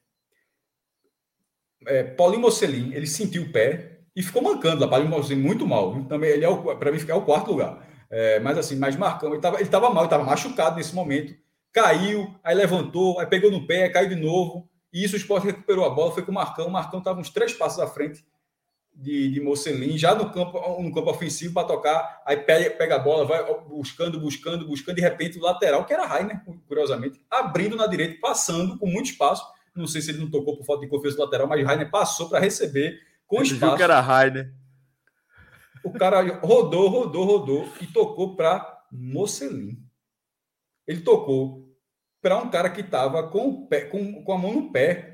É, 1.85 2.03
Paulinho 2.03 2.41
Mocelin, 2.41 2.91
ele 2.93 3.07
sentiu 3.07 3.43
o 3.43 3.51
pé 3.51 3.99
e 4.15 4.23
ficou 4.23 4.41
mancando 4.41 4.81
lá. 4.81 4.87
Paulinho 4.87 5.11
Mocelin 5.11 5.41
muito 5.41 5.67
mal. 5.67 6.03
Também 6.05 6.31
ele 6.31 6.45
é 6.45 6.75
para 6.75 6.91
mim 6.91 6.99
ficar 6.99 7.13
é 7.13 7.17
o 7.17 7.25
quarto 7.25 7.51
lugar. 7.51 7.87
É, 8.09 8.39
mas 8.39 8.57
assim, 8.57 8.75
mais 8.75 8.95
marcando, 8.95 9.31
ele 9.31 9.37
estava 9.37 9.59
ele 9.59 9.69
tava 9.69 9.89
mal, 9.89 10.05
estava 10.05 10.23
machucado 10.23 10.75
nesse 10.75 10.93
momento. 10.93 11.33
Caiu, 11.71 12.35
aí 12.43 12.55
levantou, 12.55 13.19
aí 13.19 13.25
pegou 13.25 13.49
no 13.49 13.65
pé, 13.65 13.89
caiu 13.89 14.09
de 14.09 14.15
novo. 14.15 14.69
E 14.91 15.03
isso 15.03 15.15
o 15.15 15.17
esporte 15.17 15.45
recuperou 15.45 15.85
a 15.85 15.89
bola, 15.89 16.11
foi 16.11 16.23
com 16.23 16.31
o 16.31 16.35
Marcão. 16.35 16.67
O 16.67 16.71
Marcão 16.71 16.99
estava 16.99 17.19
uns 17.19 17.29
três 17.29 17.53
passos 17.53 17.79
à 17.79 17.87
frente 17.87 18.25
de, 18.93 19.31
de 19.31 19.41
Mocelin, 19.41 19.97
já 19.97 20.13
no 20.13 20.31
campo, 20.31 20.59
no 20.81 20.93
campo 20.93 21.09
ofensivo 21.09 21.53
para 21.53 21.67
tocar, 21.67 22.21
aí 22.25 22.37
pega, 22.37 22.69
pega 22.71 22.95
a 22.95 22.99
bola, 22.99 23.25
vai 23.25 23.43
buscando, 23.67 24.19
buscando, 24.19 24.67
buscando, 24.67 24.95
de 24.95 25.01
repente 25.01 25.39
o 25.39 25.41
lateral, 25.41 25.85
que 25.85 25.93
era 25.93 26.05
Rainer, 26.05 26.41
curiosamente, 26.67 27.19
abrindo 27.29 27.75
na 27.75 27.87
direita, 27.87 28.19
passando 28.21 28.77
com 28.77 28.85
muito 28.85 29.11
espaço. 29.11 29.43
Não 29.75 29.87
sei 29.87 30.01
se 30.01 30.11
ele 30.11 30.19
não 30.19 30.29
tocou 30.29 30.57
por 30.57 30.65
falta 30.65 30.81
de 30.81 30.89
confiança 30.89 31.17
do 31.17 31.23
lateral, 31.23 31.47
mas 31.47 31.65
Rainer 31.65 31.89
passou 31.89 32.29
para 32.29 32.39
receber 32.39 32.99
com 33.25 33.37
ele 33.37 33.45
espaço. 33.45 33.65
Viu 33.65 33.77
que 33.77 33.83
era 33.83 34.01
Rainer. 34.01 34.53
O 35.83 35.91
cara 35.93 36.21
rodou, 36.39 36.89
rodou, 36.89 37.25
rodou 37.25 37.69
e 37.81 37.87
tocou 37.87 38.35
para 38.35 38.85
Mocelin. 38.91 39.77
Ele 40.85 41.01
tocou 41.01 41.71
para 42.21 42.37
um 42.37 42.49
cara 42.49 42.69
que 42.69 42.81
estava 42.81 43.27
com, 43.29 43.67
com, 43.89 44.23
com 44.23 44.33
a 44.33 44.37
mão 44.37 44.53
no 44.53 44.71
pé, 44.71 45.10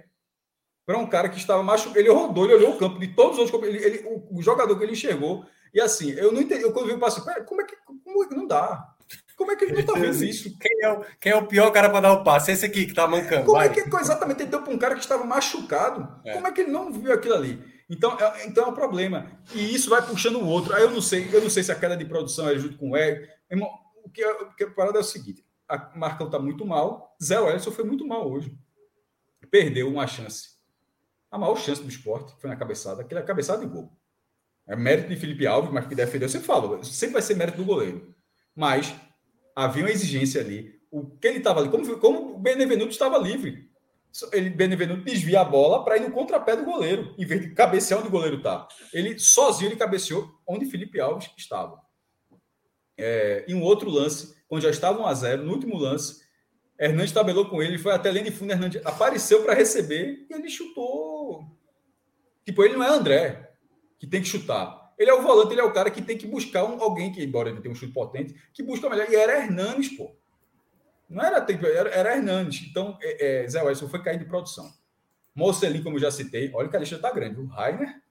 para 0.88 0.98
um 0.98 1.06
cara 1.06 1.28
que 1.28 1.38
estava 1.38 1.62
machucado. 1.62 2.00
Ele 2.00 2.10
rodou, 2.10 2.46
ele 2.46 2.54
olhou 2.54 2.72
o 2.72 2.78
campo 2.78 2.98
de 2.98 3.10
todos 3.10 3.38
os 3.38 3.52
outros. 3.52 3.70
Ele, 3.70 3.84
ele, 3.84 4.08
o, 4.08 4.38
o, 4.38 4.42
jogador 4.42 4.78
que 4.78 4.86
ele 4.86 4.94
enxergou. 4.94 5.46
E 5.74 5.82
assim, 5.82 6.12
eu 6.12 6.32
não 6.32 6.42
entendi. 6.42 6.64
Eu, 6.64 6.72
quando 6.72 6.88
vi 6.88 6.94
o 6.94 6.98
passe, 7.00 7.20
como 7.20 7.30
é, 7.30 7.66
que, 7.66 7.76
como 8.06 8.24
é 8.24 8.28
que 8.28 8.34
não 8.34 8.48
dá? 8.48 8.96
Como 9.36 9.52
é 9.52 9.58
que 9.58 9.66
ele 9.66 9.74
não 9.74 9.82
está 9.82 9.94
vendo 9.94 10.24
isso? 10.24 10.58
Quem 10.58 10.84
é, 10.84 10.90
o, 10.90 11.06
quem 11.20 11.32
é 11.34 11.36
o 11.36 11.46
pior 11.46 11.70
cara 11.72 11.90
para 11.90 12.00
dar 12.00 12.14
o 12.14 12.24
passe? 12.24 12.54
Esse 12.54 12.66
aqui 12.66 12.86
que 12.86 12.92
está 12.92 13.06
mancando. 13.06 13.46
Como 13.46 13.58
vai. 13.58 13.68
é 13.68 13.70
que 13.70 13.82
exatamente 13.82 14.44
ele 14.44 14.50
deu 14.50 14.62
para 14.62 14.74
um 14.74 14.78
cara 14.78 14.96
que 14.96 15.02
estava 15.02 15.26
machucado? 15.26 16.22
É. 16.24 16.34
Como 16.34 16.48
é 16.48 16.52
que 16.54 16.62
ele 16.62 16.72
não 16.72 16.92
viu 16.92 17.12
aquilo 17.12 17.36
ali? 17.36 17.62
Então 17.90 18.18
é, 18.18 18.48
então 18.48 18.64
é 18.64 18.68
um 18.68 18.74
problema. 18.74 19.30
E 19.54 19.76
isso 19.76 19.90
vai 19.90 20.02
puxando 20.02 20.38
o 20.38 20.48
outro. 20.48 20.74
Aí 20.74 20.84
eu 20.84 20.90
não 20.90 21.02
sei, 21.02 21.30
eu 21.34 21.42
não 21.42 21.50
sei 21.50 21.64
se 21.64 21.72
a 21.72 21.76
queda 21.76 21.98
de 21.98 22.06
produção 22.06 22.48
é 22.48 22.58
junto 22.58 22.78
com 22.78 22.92
o 22.92 22.98
Ego. 22.98 23.28
O 24.06 24.10
que, 24.10 24.26
o 24.26 24.56
que 24.56 24.64
a 24.64 24.72
parada 24.72 25.00
é 25.00 25.02
o 25.02 25.04
seguinte: 25.04 25.46
a 25.68 25.92
Marcão 25.98 26.28
está 26.28 26.40
muito 26.40 26.66
mal, 26.66 27.14
Zé 27.22 27.38
Wellison 27.38 27.72
foi 27.72 27.84
muito 27.84 28.08
mal 28.08 28.32
hoje. 28.32 28.58
Perdeu 29.52 29.90
uma 29.90 30.08
chance 30.08 30.57
a 31.32 31.38
maior 31.38 31.58
chance 31.58 31.82
do 31.82 31.90
esporte 31.90 32.34
foi 32.40 32.50
na 32.50 32.56
cabeçada, 32.56 33.02
aquela 33.02 33.22
cabeçada 33.22 33.66
de 33.66 33.72
gol. 33.72 33.92
É 34.68 34.76
mérito 34.76 35.10
de 35.10 35.16
Felipe 35.16 35.48
Alves, 35.48 35.72
mas 35.72 35.88
que 35.88 35.96
defendeu, 35.96 36.26
eu 36.26 36.30
sempre 36.30 36.48
falo, 36.48 36.84
sempre 36.84 37.14
vai 37.14 37.22
ser 37.22 37.36
mérito 37.36 37.58
do 37.58 37.66
goleiro. 37.66 38.14
Mas 38.54 38.94
havia 39.56 39.84
uma 39.84 39.92
exigência 39.92 40.42
ali. 40.42 40.78
O 40.92 41.06
que 41.06 41.28
ele 41.28 41.38
estava 41.38 41.60
ali, 41.60 41.70
como, 41.70 41.98
como 42.00 42.36
o 42.36 42.40
Benevenuto 42.40 42.92
estava 42.92 43.18
livre. 43.18 43.70
Ele, 44.34 44.50
Benevenuto 44.50 45.04
desvia 45.04 45.42
a 45.42 45.46
bola 45.46 45.84
para 45.84 45.98
ir 45.98 46.02
no 46.02 46.12
contrapé 46.12 46.56
do 46.56 46.66
goleiro, 46.66 47.14
em 47.18 47.26
vez 47.26 47.42
de 47.42 47.54
cabecear 47.54 48.00
onde 48.00 48.10
o 48.10 48.12
goleiro 48.12 48.38
está. 48.38 48.68
Ele 48.94 49.18
sozinho 49.20 49.70
ele 49.70 49.76
cabeceou 49.76 50.30
onde 50.48 50.66
Felipe 50.66 51.00
Alves 51.00 51.30
estava. 51.38 51.80
É, 52.98 53.46
em 53.48 53.54
um 53.54 53.62
outro 53.62 53.90
lance, 53.90 54.36
quando 54.48 54.64
já 54.64 54.70
estava 54.70 55.00
1 55.02 55.06
a 55.06 55.14
0 55.14 55.44
no 55.44 55.52
último 55.52 55.78
lance, 55.78 56.27
Hernandes 56.80 57.12
tabelou 57.12 57.50
com 57.50 57.62
ele, 57.62 57.78
foi 57.78 57.94
até 57.94 58.10
além 58.10 58.24
de 58.24 58.32
fundo, 58.32 58.52
Hernandes 58.52 58.86
apareceu 58.86 59.44
para 59.44 59.54
receber 59.54 60.26
e 60.30 60.34
ele 60.34 60.50
chutou. 60.50 61.46
Tipo, 62.46 62.64
ele 62.64 62.76
não 62.76 62.84
é 62.84 62.90
André, 62.90 63.52
que 64.00 64.06
tem 64.06 64.22
que 64.22 64.28
chutar. 64.28 64.94
Ele 64.98 65.10
é 65.10 65.14
o 65.14 65.22
volante, 65.22 65.52
ele 65.54 65.62
é 65.62 65.64
o 65.64 65.74
cara 65.74 65.92
que 65.92 66.02
tem 66.02 66.18
que 66.18 66.26
buscar 66.26 66.64
um, 66.64 66.82
alguém 66.82 67.12
que, 67.12 67.24
embora 67.24 67.50
ele 67.50 67.62
tenha 67.62 67.72
um 67.72 67.76
chute 67.76 67.94
potente, 67.94 68.36
que 68.54 68.64
busca 68.64 68.90
melhor. 68.90 69.10
E 69.10 69.16
era 69.16 69.44
Hernandes, 69.44 69.96
pô. 69.96 70.16
Não 71.10 71.24
era, 71.24 71.38
era, 71.38 71.90
era 71.90 72.16
Hernandes. 72.16 72.68
Então, 72.70 72.98
é, 73.02 73.44
é, 73.44 73.48
Zé 73.48 73.62
Wellison 73.62 73.88
foi 73.88 74.02
cair 74.02 74.20
de 74.20 74.26
produção. 74.26 74.72
Mocelin, 75.36 75.84
como 75.84 76.00
já 76.00 76.10
citei, 76.10 76.52
olha 76.54 76.68
que 76.68 76.76
a 76.76 76.80
lista 76.80 76.98
tá 76.98 77.12
grande. 77.12 77.40
O 77.40 77.46
Rainer, 77.46 78.02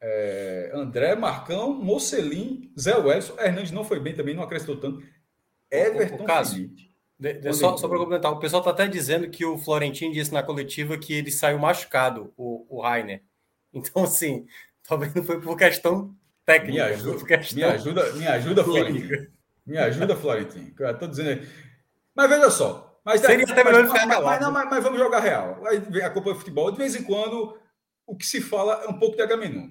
é, 0.00 0.70
André, 0.74 1.14
Marcão, 1.14 1.72
Mocelin, 1.72 2.72
Zé 2.78 2.96
Wellison. 2.96 3.34
Hernandes 3.38 3.70
não 3.70 3.84
foi 3.84 4.00
bem 4.00 4.14
também, 4.14 4.34
não 4.34 4.42
acrescentou 4.42 4.80
tanto. 4.80 5.04
Everton 5.70 6.24
o, 6.24 6.26
caso, 6.26 6.54
Felipe. 6.54 6.88
De, 7.18 7.32
de, 7.34 7.52
só, 7.52 7.76
só 7.76 7.88
para 7.88 7.98
complementar, 7.98 8.32
o 8.32 8.38
pessoal 8.38 8.60
está 8.60 8.70
até 8.70 8.86
dizendo 8.86 9.28
que 9.28 9.44
o 9.44 9.58
Florentino 9.58 10.12
disse 10.12 10.32
na 10.32 10.42
coletiva 10.42 10.96
que 10.96 11.12
ele 11.12 11.30
saiu 11.30 11.58
machucado, 11.58 12.32
o, 12.36 12.66
o 12.68 12.82
Rainer. 12.82 13.22
Então, 13.72 14.04
assim, 14.04 14.46
talvez 14.86 15.12
não 15.14 15.24
foi 15.24 15.40
por 15.40 15.56
questão 15.56 16.14
técnica. 16.44 16.72
Me 16.72 16.80
ajuda, 16.80 17.26
questão 17.26 17.56
me 17.56 17.64
ajuda, 17.64 18.12
me 18.14 18.26
ajuda 18.26 18.64
Florentino. 18.64 19.26
Me 19.66 19.76
ajuda, 19.76 20.16
Florentino. 20.16 20.72
Eu 20.78 20.90
estou 20.90 21.08
dizendo. 21.08 21.46
Mas 22.14 22.30
veja 22.30 22.50
só. 22.50 23.00
Mas, 23.04 23.20
Seria 23.20 23.44
até 23.44 23.64
melhor 23.64 23.86
ficar 23.86 24.06
mas, 24.06 24.24
mas, 24.24 24.40
não, 24.40 24.52
mas, 24.52 24.68
mas, 24.68 24.84
vamos 24.84 24.98
jogar 24.98 25.20
real. 25.20 25.62
A 26.04 26.10
Copa 26.10 26.32
de 26.32 26.38
Futebol, 26.38 26.70
de 26.70 26.78
vez 26.78 26.94
em 26.94 27.02
quando, 27.02 27.58
o 28.06 28.16
que 28.16 28.26
se 28.26 28.40
fala 28.40 28.82
é 28.84 28.88
um 28.88 28.98
pouco 28.98 29.16
de 29.16 29.22
Agamenon. 29.22 29.70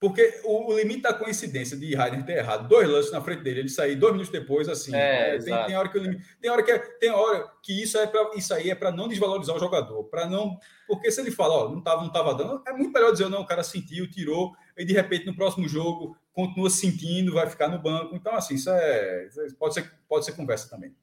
Porque 0.00 0.40
o, 0.44 0.76
limite 0.76 1.02
da 1.02 1.12
coincidência 1.12 1.76
de 1.76 1.92
Rainer 1.92 2.24
ter 2.24 2.38
errado 2.38 2.68
dois 2.68 2.88
lances 2.88 3.10
na 3.10 3.20
frente 3.20 3.42
dele, 3.42 3.60
ele 3.60 3.68
sair 3.68 3.96
dois 3.96 4.12
minutos 4.12 4.30
depois, 4.30 4.68
assim. 4.68 4.94
É, 4.94 5.34
é, 5.34 5.38
tem, 5.38 5.66
tem, 5.66 5.76
hora 5.76 5.88
que 5.88 5.98
o 5.98 6.02
limite, 6.02 6.24
tem 6.40 6.50
hora 6.50 6.62
que 6.62 6.70
é, 6.70 6.78
tem 6.78 7.10
hora 7.10 7.50
que 7.60 7.82
isso 7.82 7.98
é 7.98 8.06
para 8.06 8.30
isso 8.36 8.54
aí 8.54 8.70
é 8.70 8.76
para 8.76 8.92
não 8.92 9.08
desvalorizar 9.08 9.56
o 9.56 9.58
jogador, 9.58 10.04
para 10.04 10.26
não, 10.26 10.56
porque 10.86 11.10
se 11.10 11.20
ele 11.20 11.32
fala, 11.32 11.64
ó, 11.64 11.68
não 11.68 11.82
tava, 11.82 12.02
não 12.02 12.12
tava 12.12 12.32
dando, 12.32 12.62
é 12.64 12.72
muito 12.72 12.92
melhor 12.92 13.10
dizer 13.10 13.28
não, 13.28 13.40
o 13.40 13.46
cara 13.46 13.64
sentiu, 13.64 14.08
tirou 14.08 14.52
e 14.76 14.84
de 14.84 14.92
repente 14.92 15.26
no 15.26 15.34
próximo 15.34 15.68
jogo 15.68 16.16
continua 16.32 16.70
sentindo, 16.70 17.34
vai 17.34 17.50
ficar 17.50 17.66
no 17.66 17.82
banco. 17.82 18.14
Então 18.14 18.34
assim, 18.36 18.54
isso 18.54 18.70
é 18.70 19.28
pode 19.58 19.74
ser 19.74 19.92
pode 20.08 20.24
ser 20.24 20.32
conversa 20.32 20.70
também. 20.70 20.94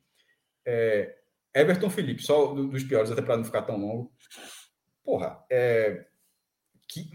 É, 0.65 1.17
Everton 1.53 1.89
Felipe, 1.89 2.23
só 2.23 2.53
dos 2.53 2.83
piores 2.85 3.11
até 3.11 3.21
para 3.21 3.35
não 3.35 3.43
ficar 3.43 3.63
tão 3.63 3.77
longo. 3.77 4.09
Porra, 5.03 5.43
é 5.49 6.05
que 7.03 7.09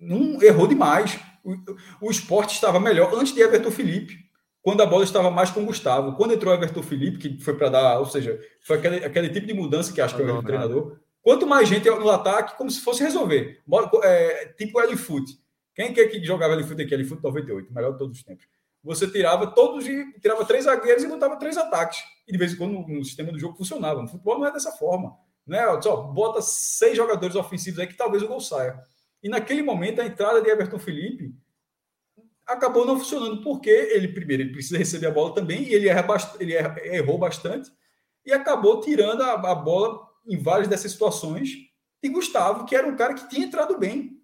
não 0.00 0.42
errou 0.42 0.66
demais. 0.66 1.18
O, 1.44 2.06
o 2.08 2.10
esporte 2.10 2.54
estava 2.54 2.80
melhor 2.80 3.14
antes 3.14 3.32
de 3.32 3.40
Everton 3.40 3.70
Felipe, 3.70 4.16
quando 4.62 4.82
a 4.82 4.86
bola 4.86 5.04
estava 5.04 5.30
mais 5.30 5.50
com 5.50 5.62
o 5.62 5.66
Gustavo. 5.66 6.16
Quando 6.16 6.34
entrou 6.34 6.54
Everton 6.54 6.82
Felipe, 6.82 7.18
que 7.18 7.42
foi 7.42 7.56
para 7.56 7.68
dar, 7.68 7.98
ou 7.98 8.06
seja, 8.06 8.38
foi 8.60 8.78
aquele, 8.78 9.04
aquele 9.04 9.28
tipo 9.30 9.46
de 9.46 9.54
mudança 9.54 9.92
que 9.92 10.00
acho 10.00 10.16
que 10.16 10.22
é 10.22 10.32
o 10.32 10.42
treinador. 10.42 10.98
Quanto 11.22 11.46
mais 11.46 11.68
gente 11.68 11.88
no 11.88 12.10
ataque, 12.10 12.56
como 12.56 12.70
se 12.70 12.80
fosse 12.80 13.02
resolver. 13.02 13.60
É, 14.02 14.46
tipo 14.56 14.80
L-Foot. 14.80 15.24
Quem 15.74 15.92
que, 15.92 16.00
é 16.00 16.08
que 16.08 16.24
jogava 16.24 16.54
L-Foot 16.54 16.82
aqui? 16.82 16.94
L-Foot 16.94 17.22
98, 17.22 17.72
melhor 17.72 17.92
de 17.92 17.98
todos 17.98 18.18
os 18.18 18.24
tempos. 18.24 18.46
Você 18.82 19.06
tirava 19.10 19.46
todos, 19.48 19.84
tirava 20.20 20.44
três 20.44 20.64
zagueiros 20.64 21.02
e 21.02 21.08
botava 21.08 21.36
três 21.36 21.56
ataques. 21.56 21.98
E 22.26 22.32
de 22.32 22.38
vez 22.38 22.52
em 22.52 22.56
quando 22.56 22.72
no 22.72 23.04
sistema 23.04 23.32
do 23.32 23.38
jogo 23.38 23.56
funcionava. 23.56 24.00
No 24.00 24.08
futebol 24.08 24.38
não 24.38 24.46
é 24.46 24.52
dessa 24.52 24.72
forma. 24.72 25.16
Né? 25.46 25.60
Só 25.82 25.96
bota 25.96 26.40
seis 26.40 26.96
jogadores 26.96 27.34
ofensivos 27.36 27.80
aí 27.80 27.86
que 27.86 27.96
talvez 27.96 28.22
o 28.22 28.28
gol 28.28 28.40
saia. 28.40 28.78
E 29.22 29.28
naquele 29.28 29.62
momento, 29.62 30.00
a 30.00 30.06
entrada 30.06 30.40
de 30.40 30.48
Everton 30.48 30.78
Felipe 30.78 31.34
acabou 32.46 32.86
não 32.86 32.98
funcionando, 32.98 33.42
porque 33.42 33.68
ele, 33.68 34.08
primeiro, 34.08 34.42
ele 34.42 34.52
precisa 34.52 34.78
receber 34.78 35.06
a 35.08 35.12
bola 35.12 35.34
também, 35.34 35.64
e 35.64 35.74
ele, 35.74 35.88
erra 35.88 36.06
ele 36.38 36.54
errou 36.96 37.18
bastante, 37.18 37.70
e 38.24 38.32
acabou 38.32 38.80
tirando 38.80 39.22
a, 39.22 39.32
a 39.32 39.54
bola 39.54 40.06
em 40.26 40.36
várias 40.36 40.68
dessas 40.68 40.92
situações 40.92 41.50
de 42.02 42.08
Gustavo, 42.08 42.64
que 42.64 42.74
era 42.74 42.86
um 42.86 42.96
cara 42.96 43.14
que 43.14 43.28
tinha 43.28 43.46
entrado 43.46 43.78
bem. 43.78 44.18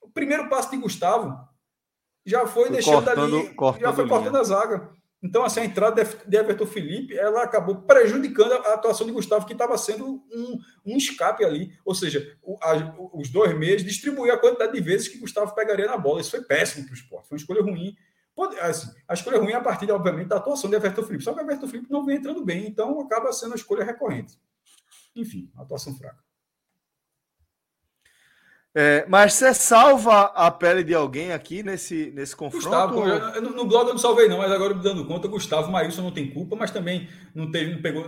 O 0.00 0.10
primeiro 0.10 0.48
passo 0.48 0.70
de 0.70 0.76
Gustavo 0.76 1.36
já 2.24 2.46
foi, 2.46 2.64
foi 2.64 2.72
deixando 2.72 3.04
cortando, 3.04 3.36
ali, 3.36 3.54
cortando 3.54 3.82
já 3.82 3.92
foi 3.92 4.08
cortando 4.08 4.32
linha. 4.32 4.40
a 4.40 4.44
zaga. 4.44 4.97
Então, 5.22 5.44
assim, 5.44 5.60
a 5.60 5.64
entrada 5.64 6.04
de 6.04 6.36
Everton 6.36 6.66
Felipe, 6.66 7.16
ela 7.16 7.42
acabou 7.42 7.82
prejudicando 7.82 8.52
a 8.52 8.74
atuação 8.74 9.04
de 9.04 9.12
Gustavo, 9.12 9.46
que 9.46 9.52
estava 9.52 9.76
sendo 9.76 10.06
um, 10.06 10.60
um 10.86 10.96
escape 10.96 11.44
ali. 11.44 11.76
Ou 11.84 11.94
seja, 11.94 12.36
o, 12.40 12.56
a, 12.62 12.94
os 13.12 13.28
dois 13.28 13.56
meses 13.58 13.84
distribuir 13.84 14.32
a 14.32 14.38
quantidade 14.38 14.72
de 14.72 14.80
vezes 14.80 15.08
que 15.08 15.18
Gustavo 15.18 15.54
pegaria 15.54 15.86
na 15.86 15.96
bola. 15.96 16.20
Isso 16.20 16.30
foi 16.30 16.42
péssimo 16.42 16.84
para 16.84 16.92
o 16.92 16.96
esporte. 16.96 17.28
Foi 17.28 17.36
uma 17.36 17.40
escolha 17.40 17.62
ruim. 17.62 17.96
Pode, 18.32 18.58
assim, 18.60 18.88
a 19.08 19.14
escolha 19.14 19.38
ruim 19.38 19.50
é 19.50 19.56
a 19.56 19.60
partir, 19.60 19.90
obviamente, 19.90 20.28
da 20.28 20.36
atuação 20.36 20.70
de 20.70 20.76
Everton 20.76 21.02
Felipe. 21.02 21.24
Só 21.24 21.34
que 21.34 21.40
Everton 21.40 21.66
Felipe 21.66 21.90
não 21.90 22.04
vem 22.04 22.18
entrando 22.18 22.44
bem, 22.44 22.68
então 22.68 23.00
acaba 23.00 23.32
sendo 23.32 23.54
a 23.54 23.56
escolha 23.56 23.84
recorrente. 23.84 24.38
Enfim, 25.16 25.50
atuação 25.56 25.96
fraca. 25.96 26.27
É, 28.74 29.06
mas 29.08 29.34
você 29.34 29.54
salva 29.54 30.24
a 30.34 30.50
pele 30.50 30.84
de 30.84 30.94
alguém 30.94 31.32
aqui 31.32 31.62
nesse, 31.62 32.12
nesse 32.14 32.36
confronto? 32.36 32.64
Gustavo, 32.64 33.08
eu, 33.08 33.42
no 33.42 33.64
blog 33.64 33.86
eu 33.88 33.94
não 33.94 33.98
salvei, 33.98 34.28
não, 34.28 34.38
mas 34.38 34.52
agora 34.52 34.74
me 34.74 34.82
dando 34.82 35.06
conta, 35.06 35.26
Gustavo 35.26 35.70
Maílson 35.70 36.02
não 36.02 36.12
tem 36.12 36.30
culpa, 36.30 36.54
mas 36.54 36.70
também 36.70 37.08
não 37.34 37.50
teve, 37.50 37.74
não 37.74 37.82
pegou. 37.82 38.06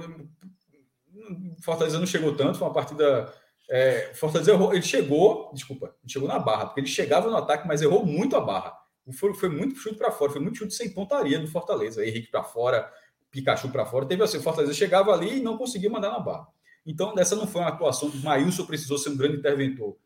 Fortaleza 1.62 1.98
não 1.98 2.06
chegou 2.06 2.36
tanto, 2.36 2.58
foi 2.58 2.68
uma 2.68 2.74
partida. 2.74 3.32
É, 3.68 4.12
Fortaleza 4.14 4.50
errou, 4.50 4.72
ele 4.74 4.82
chegou, 4.82 5.50
desculpa, 5.54 5.94
ele 6.02 6.12
chegou 6.12 6.28
na 6.28 6.38
barra, 6.38 6.66
porque 6.66 6.80
ele 6.80 6.88
chegava 6.88 7.30
no 7.30 7.36
ataque, 7.36 7.66
mas 7.66 7.82
errou 7.82 8.04
muito 8.04 8.36
a 8.36 8.40
barra. 8.40 8.76
Foi, 9.12 9.32
foi 9.34 9.48
muito 9.48 9.76
chute 9.76 9.96
para 9.96 10.12
fora, 10.12 10.30
foi 10.30 10.40
muito 10.40 10.58
chute 10.58 10.74
sem 10.74 10.90
pontaria 10.90 11.38
do 11.38 11.48
Fortaleza. 11.48 12.04
Henrique 12.04 12.30
para 12.30 12.44
fora, 12.44 12.88
Pikachu 13.30 13.70
para 13.70 13.86
fora. 13.86 14.06
Teve 14.06 14.22
assim, 14.22 14.38
o 14.38 14.42
Fortaleza 14.42 14.74
chegava 14.74 15.12
ali 15.12 15.38
e 15.38 15.42
não 15.42 15.56
conseguia 15.56 15.90
mandar 15.90 16.10
na 16.10 16.20
barra. 16.20 16.46
Então, 16.86 17.14
dessa 17.14 17.34
não 17.34 17.46
foi 17.46 17.60
uma 17.60 17.70
atuação. 17.70 18.08
O 18.08 18.16
Maílson 18.18 18.64
precisou 18.66 18.98
ser 18.98 19.10
um 19.10 19.16
grande 19.16 19.38
interventor 19.38 19.96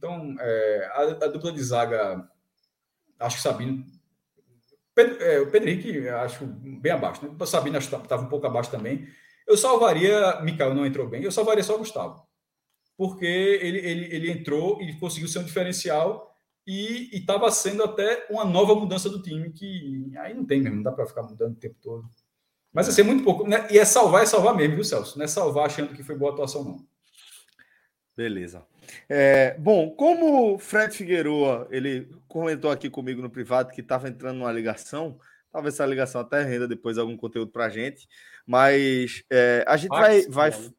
então, 0.00 0.34
é, 0.40 0.90
a, 0.94 1.02
a, 1.02 1.28
dupla 1.28 1.52
de 1.52 1.62
zaga, 1.62 2.26
acho 3.18 3.36
que 3.36 3.42
Sabino. 3.42 3.84
Pedro, 4.94 5.22
é, 5.22 5.40
o 5.40 5.50
Pedro 5.50 5.68
Henrique, 5.68 6.08
acho 6.08 6.46
bem 6.46 6.90
abaixo. 6.90 7.22
Né? 7.22 7.36
O 7.38 7.46
Sabino 7.46 7.76
estava 7.76 8.22
um 8.22 8.28
pouco 8.28 8.46
abaixo 8.46 8.70
também. 8.70 9.06
Eu 9.46 9.58
salvaria. 9.58 10.40
Mikael 10.40 10.74
não 10.74 10.86
entrou 10.86 11.06
bem, 11.06 11.22
eu 11.22 11.30
salvaria 11.30 11.62
só 11.62 11.74
o 11.74 11.80
Gustavo. 11.80 12.26
Porque 12.96 13.26
ele, 13.26 13.78
ele, 13.78 14.14
ele 14.14 14.30
entrou 14.30 14.80
e 14.80 14.98
conseguiu 14.98 15.28
ser 15.28 15.40
um 15.40 15.44
diferencial 15.44 16.34
e 16.66 17.10
estava 17.12 17.50
sendo 17.50 17.84
até 17.84 18.26
uma 18.30 18.44
nova 18.44 18.74
mudança 18.74 19.10
do 19.10 19.20
time, 19.20 19.52
que 19.52 20.10
aí 20.16 20.32
não 20.32 20.46
tem 20.46 20.62
mesmo, 20.62 20.76
não 20.76 20.82
dá 20.82 20.92
para 20.92 21.06
ficar 21.06 21.22
mudando 21.22 21.52
o 21.52 21.60
tempo 21.60 21.76
todo. 21.82 22.08
Mas 22.72 22.88
assim, 22.88 23.02
é 23.02 23.04
muito 23.04 23.22
pouco. 23.22 23.46
Né? 23.46 23.68
E 23.70 23.78
é 23.78 23.84
salvar, 23.84 24.22
é 24.22 24.26
salvar 24.26 24.56
mesmo, 24.56 24.76
viu, 24.76 24.84
Celso? 24.84 25.18
Não 25.18 25.24
é 25.26 25.28
salvar 25.28 25.66
achando 25.66 25.94
que 25.94 26.02
foi 26.02 26.16
boa 26.16 26.32
atuação, 26.32 26.64
não. 26.64 26.86
Beleza. 28.16 28.64
É, 29.12 29.56
bom, 29.58 29.90
como 29.90 30.54
o 30.54 30.58
Fred 30.58 30.96
Figueroa, 30.96 31.66
ele 31.68 32.08
comentou 32.28 32.70
aqui 32.70 32.88
comigo 32.88 33.20
no 33.20 33.28
privado 33.28 33.72
que 33.72 33.80
estava 33.80 34.08
entrando 34.08 34.38
numa 34.38 34.52
ligação, 34.52 35.18
talvez 35.50 35.74
essa 35.74 35.84
ligação 35.84 36.20
até 36.20 36.44
renda 36.44 36.68
depois 36.68 36.96
algum 36.96 37.16
conteúdo 37.16 37.50
para 37.50 37.64
a 37.64 37.68
gente, 37.68 38.08
mas 38.46 39.24
é, 39.28 39.64
a 39.66 39.76
gente 39.76 39.88
fax, 39.88 40.28
vai... 40.28 40.50
vai... 40.50 40.50
Não, 40.50 40.60
né? 40.68 40.74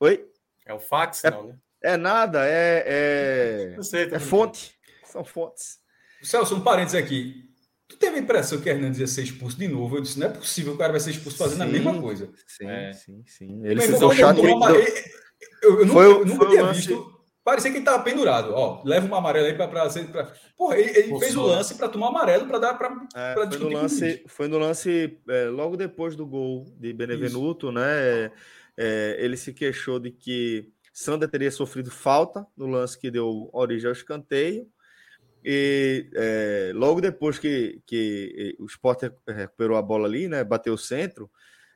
Oi? 0.00 0.28
É 0.66 0.74
o 0.74 0.80
fax, 0.80 1.22
é, 1.22 1.30
não, 1.30 1.46
né? 1.46 1.58
É 1.80 1.96
nada, 1.96 2.44
é, 2.44 3.76
é, 3.76 3.82
sei, 3.82 4.08
é 4.10 4.18
fonte, 4.18 4.74
são 5.04 5.22
fontes. 5.22 5.78
Celso, 6.20 6.56
um 6.56 6.62
parênteses 6.62 7.00
aqui. 7.00 7.48
Tu 7.86 7.96
teve 7.96 8.16
a 8.16 8.20
impressão 8.20 8.60
que 8.60 8.68
Hernandes 8.68 8.98
ia 8.98 9.06
ser 9.06 9.22
expulso 9.22 9.56
de 9.56 9.68
novo? 9.68 9.98
Eu 9.98 10.00
disse, 10.00 10.18
não 10.18 10.26
é 10.26 10.30
possível, 10.30 10.72
o 10.72 10.78
cara 10.78 10.90
vai 10.90 11.00
ser 11.00 11.10
expulso 11.10 11.38
fazendo 11.38 11.58
sim, 11.58 11.68
a 11.68 11.72
mesma 11.72 12.00
coisa. 12.00 12.28
Sim, 12.44 12.66
é. 12.66 12.92
sim, 12.92 13.22
sim. 13.24 13.60
Ele 13.64 13.80
se 13.82 14.16
chato. 14.16 14.40
Eu, 15.62 15.78
eu, 15.78 15.86
nunca, 15.86 16.00
eu 16.00 16.26
nunca 16.26 16.46
tinha 16.48 16.72
visto 16.72 17.11
Parecia 17.44 17.70
que 17.70 17.78
ele 17.78 17.82
estava 17.82 18.02
pendurado. 18.02 18.52
Ó, 18.54 18.82
leva 18.84 19.06
uma 19.06 19.18
amarela 19.18 19.48
aí 19.48 19.54
para. 19.54 19.68
Pra... 19.68 20.32
Porra, 20.56 20.78
ele, 20.78 20.96
ele 20.96 21.18
fez 21.18 21.36
o 21.36 21.42
lance 21.42 21.74
para 21.74 21.88
tomar 21.88 22.08
amarelo 22.08 22.46
para 22.46 22.58
dar 22.58 22.74
para 22.74 23.06
é, 23.14 23.34
foi, 23.34 23.58
no 23.58 23.68
lance, 23.68 24.24
foi 24.28 24.48
no 24.48 24.58
lance 24.58 25.18
é, 25.28 25.44
logo 25.46 25.76
depois 25.76 26.14
do 26.14 26.24
gol 26.24 26.64
de 26.78 26.92
Benevenuto, 26.92 27.66
Isso. 27.66 27.74
né? 27.74 28.30
É, 28.76 29.16
ele 29.18 29.36
se 29.36 29.52
queixou 29.52 29.98
de 29.98 30.12
que 30.12 30.70
Sander 30.92 31.28
teria 31.28 31.50
sofrido 31.50 31.90
falta 31.90 32.46
no 32.56 32.66
lance 32.66 32.98
que 32.98 33.10
deu 33.10 33.50
origem 33.52 33.88
ao 33.88 33.92
escanteio. 33.92 34.68
E 35.44 36.08
é, 36.14 36.70
logo 36.74 37.00
depois 37.00 37.40
que, 37.40 37.82
que 37.84 38.54
o 38.60 38.66
Sport 38.66 39.10
recuperou 39.26 39.76
a 39.76 39.82
bola 39.82 40.06
ali, 40.06 40.28
né? 40.28 40.44
Bateu 40.44 40.74
o 40.74 40.78
centro. 40.78 41.28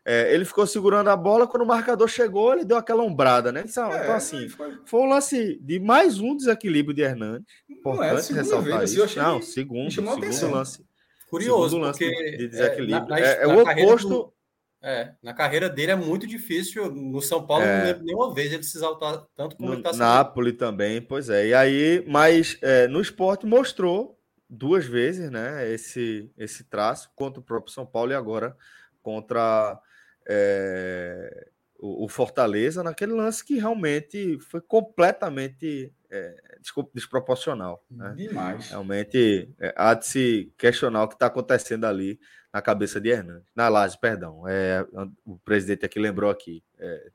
É, 0.09 0.33
ele 0.33 0.45
ficou 0.45 0.65
segurando 0.69 1.11
a 1.11 1.17
bola, 1.17 1.49
quando 1.49 1.65
o 1.65 1.67
marcador 1.67 2.07
chegou, 2.07 2.53
ele 2.53 2.65
deu 2.65 2.77
aquela 2.77 3.03
ombrada, 3.03 3.51
né? 3.51 3.65
Então, 3.69 3.93
é, 3.93 4.13
assim, 4.13 4.49
foi... 4.49 4.79
foi 4.85 5.01
um 5.01 5.09
lance 5.09 5.59
de 5.61 5.81
mais 5.81 6.21
um 6.21 6.37
desequilíbrio 6.37 6.95
de 6.95 7.03
Hernandes. 7.03 7.53
Importante 7.69 8.33
é 8.33 8.37
ressaltar 8.37 8.79
vez, 8.79 8.93
isso. 8.93 9.19
Não, 9.19 9.43
segundo, 9.43 9.91
segundo 9.91 10.51
lance. 10.53 10.87
Curioso, 11.29 11.71
segundo 11.71 11.87
lance 11.87 11.99
porque 11.99 12.37
de 12.37 12.47
desequilíbrio. 12.47 13.01
Na, 13.01 13.07
na, 13.09 13.19
é, 13.19 13.43
é 13.43 13.47
o 13.49 13.61
oposto. 13.61 14.09
Do, 14.09 14.33
é, 14.81 15.13
na 15.21 15.35
carreira 15.35 15.69
dele 15.69 15.91
é 15.91 15.97
muito 15.97 16.25
difícil. 16.25 16.89
No 16.93 17.21
São 17.21 17.45
Paulo, 17.45 17.65
é, 17.65 17.79
não 17.79 17.85
lembro 17.87 18.05
nenhuma 18.05 18.33
vez 18.33 18.53
ele 18.53 18.63
se 18.63 18.77
exaltar 18.77 19.25
tanto 19.35 19.57
como 19.57 19.71
no, 19.71 19.75
ele 19.75 19.83
está 19.83 19.93
Nápoles 19.93 20.57
também, 20.57 21.03
pois 21.03 21.29
é. 21.29 21.49
E 21.49 21.53
aí, 21.53 22.05
mas 22.07 22.57
é, 22.63 22.87
no 22.87 23.01
esporte 23.01 23.45
mostrou 23.45 24.17
duas 24.49 24.87
vezes, 24.87 25.33
né? 25.33 25.69
Esse, 25.69 26.31
esse 26.39 26.63
traço 26.63 27.11
contra 27.17 27.41
o 27.41 27.45
próprio 27.45 27.73
São 27.73 27.85
Paulo 27.85 28.13
e 28.13 28.15
agora 28.15 28.57
contra 29.03 29.81
é, 30.27 31.49
o, 31.79 32.05
o, 32.05 32.09
Fortaleza 32.09 32.83
naquele 32.83 33.13
lance 33.13 33.45
que 33.45 33.59
realmente 33.59 34.39
foi 34.41 34.61
completamente 34.61 35.93
é, 36.11 36.59
desproporcional. 36.93 37.85
Né? 37.91 38.15
Demais. 38.17 38.71
Realmente 38.71 39.49
é, 39.61 39.75
há 39.77 39.95
de 39.95 40.07
se 40.07 40.53
questionar 40.59 41.05
o 41.05 41.09
que 41.09 41.15
está 41.15 41.27
acontecendo 41.27 41.85
ali 41.85 42.19
na 42.53 42.63
cabeça 42.63 43.01
de 43.01 43.11
Hernandes. 43.11 43.51
Na 43.55 43.69
Laje, 43.69 43.99
perdão. 43.99 44.49
É, 44.49 44.85
o 45.25 45.39
presidente 45.39 45.85
aqui 45.85 45.99
lembrou 45.99 46.31
aqui. 46.31 46.63
É, 46.79 47.11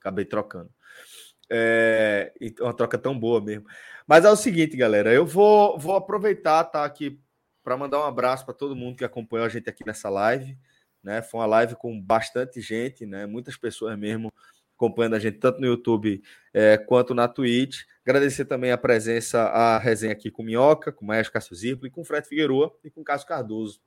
acabei 0.00 0.24
trocando. 0.24 0.70
É, 1.50 2.32
uma 2.60 2.74
troca 2.74 2.96
tão 2.96 3.18
boa 3.18 3.40
mesmo. 3.40 3.66
Mas 4.06 4.24
é 4.24 4.30
o 4.30 4.36
seguinte, 4.36 4.76
galera. 4.76 5.12
Eu 5.12 5.26
vou, 5.26 5.78
vou 5.78 5.96
aproveitar, 5.96 6.64
tá 6.64 6.84
aqui 6.84 7.20
para 7.64 7.76
mandar 7.76 7.98
um 7.98 8.04
abraço 8.04 8.44
para 8.44 8.54
todo 8.54 8.76
mundo 8.76 8.96
que 8.96 9.04
acompanhou 9.04 9.44
a 9.44 9.48
gente 9.48 9.68
aqui 9.68 9.84
nessa 9.84 10.08
live. 10.08 10.56
Né? 11.06 11.22
Foi 11.22 11.38
uma 11.38 11.46
live 11.46 11.76
com 11.76 11.98
bastante 12.00 12.60
gente, 12.60 13.06
né? 13.06 13.26
muitas 13.26 13.56
pessoas 13.56 13.96
mesmo 13.96 14.34
acompanhando 14.74 15.14
a 15.14 15.20
gente 15.20 15.38
tanto 15.38 15.60
no 15.60 15.66
YouTube 15.68 16.20
é, 16.52 16.76
quanto 16.76 17.14
na 17.14 17.28
Twitch. 17.28 17.84
Agradecer 18.04 18.44
também 18.44 18.72
a 18.72 18.76
presença, 18.76 19.40
a 19.42 19.78
resenha 19.78 20.12
aqui 20.12 20.32
com 20.32 20.42
Minhoca, 20.42 20.90
com 20.90 21.04
o 21.04 21.08
Maestro 21.08 21.32
Cássio 21.32 21.54
Zirpoli, 21.54 21.92
com 21.92 22.00
o 22.00 22.04
Fred 22.04 22.26
Figueroa 22.26 22.74
e 22.82 22.90
com 22.90 23.02
o 23.02 23.04
Cássio 23.04 23.28
Cardoso. 23.28 23.80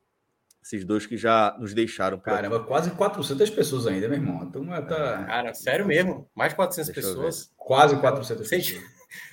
Esses 0.64 0.86
dois 0.86 1.06
que 1.06 1.18
já 1.18 1.58
nos 1.60 1.74
deixaram. 1.74 2.18
Caramba, 2.20 2.58
aqui. 2.58 2.68
quase 2.68 2.92
400 2.92 3.50
pessoas 3.50 3.86
ainda, 3.86 4.08
meu 4.08 4.18
irmão. 4.18 4.46
Então, 4.48 4.66
tá... 4.66 5.26
Cara, 5.26 5.54
sério 5.54 5.86
mesmo? 5.86 6.30
Mais 6.34 6.54
400 6.54 6.94
Deixa 6.94 7.10
pessoas? 7.10 7.52
Quase 7.58 7.98
400 7.98 8.48
pessoas. 8.48 8.82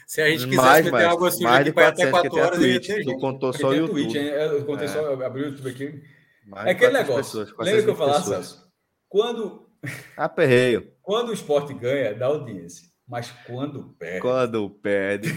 Se 0.06 0.20
a 0.22 0.28
gente 0.28 0.48
quisesse 0.48 0.90
mais, 0.90 1.06
algo 1.06 1.26
assim, 1.26 1.44
mais 1.44 1.64
de 1.64 1.72
400 1.72 2.18
até 2.18 2.30
4 2.30 2.40
horas, 2.40 2.58
Twitch, 2.58 2.88
ia 2.88 3.04
ter 3.04 3.16
contou 3.18 3.52
só 3.52 3.68
o 3.68 3.74
YouTube. 3.74 4.02
Twitch, 4.02 4.16
eu 4.16 4.64
contei 4.64 4.86
é. 4.86 4.88
só, 4.88 5.24
abri 5.24 5.42
o 5.42 5.46
YouTube 5.46 5.70
aqui. 5.70 6.15
Mais 6.46 6.66
é 6.66 6.70
aquele 6.70 6.92
negócio. 6.92 7.44
Pessoas, 7.44 7.66
Lembra 7.66 7.82
que 7.82 7.90
eu 7.90 7.96
falava, 7.96 8.22
Celso? 8.22 8.70
Quando. 9.08 9.68
Aperreio. 10.16 10.92
Quando 11.02 11.30
o 11.30 11.32
esporte 11.32 11.74
ganha, 11.74 12.14
dá 12.14 12.26
audiência. 12.26 12.88
Mas 13.08 13.30
quando 13.46 13.94
perde. 13.98 14.20
Quando 14.20 14.70
perde. 14.70 15.28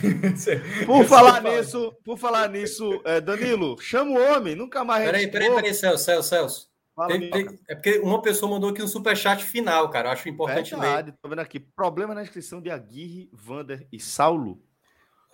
por 0.87 1.05
falar 1.05 1.41
nisso, 1.43 1.93
por 2.03 2.17
falar 2.17 2.49
nisso, 2.49 2.99
é, 3.05 3.21
Danilo, 3.21 3.79
chama 3.79 4.11
o 4.11 4.35
homem, 4.35 4.55
nunca 4.55 4.83
mais. 4.83 5.05
Peraí, 5.05 5.27
peraí, 5.27 5.53
peraí, 5.53 5.73
Celso, 5.73 6.03
Celso, 6.03 6.29
Celso. 6.29 6.69
Tem, 7.07 7.29
tem, 7.29 7.59
é 7.69 7.75
porque 7.75 7.99
uma 7.99 8.21
pessoa 8.21 8.51
mandou 8.51 8.71
aqui 8.71 8.81
um 8.81 8.87
superchat 8.87 9.43
final, 9.43 9.89
cara. 9.89 10.09
Eu 10.09 10.13
acho 10.13 10.27
importante 10.27 10.71
Verdade, 10.71 11.11
ler. 11.11 11.17
Tô 11.21 11.29
vendo 11.29 11.39
aqui. 11.39 11.59
Problema 11.59 12.13
na 12.13 12.23
inscrição 12.23 12.61
de 12.61 12.69
Aguirre, 12.69 13.29
Vander 13.31 13.87
e 13.91 13.99
Saulo. 13.99 14.61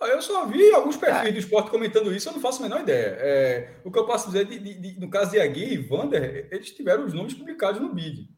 Eu 0.00 0.20
só 0.20 0.44
vi 0.46 0.72
alguns 0.72 0.96
perfis 0.96 1.32
do 1.32 1.38
esporte 1.38 1.70
comentando 1.70 2.14
isso, 2.14 2.28
eu 2.28 2.34
não 2.34 2.40
faço 2.40 2.60
a 2.62 2.68
menor 2.68 2.82
ideia. 2.82 3.16
É, 3.18 3.80
o 3.82 3.90
que 3.90 3.98
eu 3.98 4.04
posso 4.04 4.26
dizer, 4.26 4.44
de, 4.44 4.58
de, 4.58 4.74
de, 4.74 5.00
no 5.00 5.08
caso 5.08 5.30
de 5.30 5.40
Agui 5.40 5.72
e 5.72 5.78
Vander, 5.78 6.48
eles 6.50 6.70
tiveram 6.70 7.06
os 7.06 7.14
nomes 7.14 7.32
publicados 7.32 7.80
no 7.80 7.94
BID. 7.94 8.28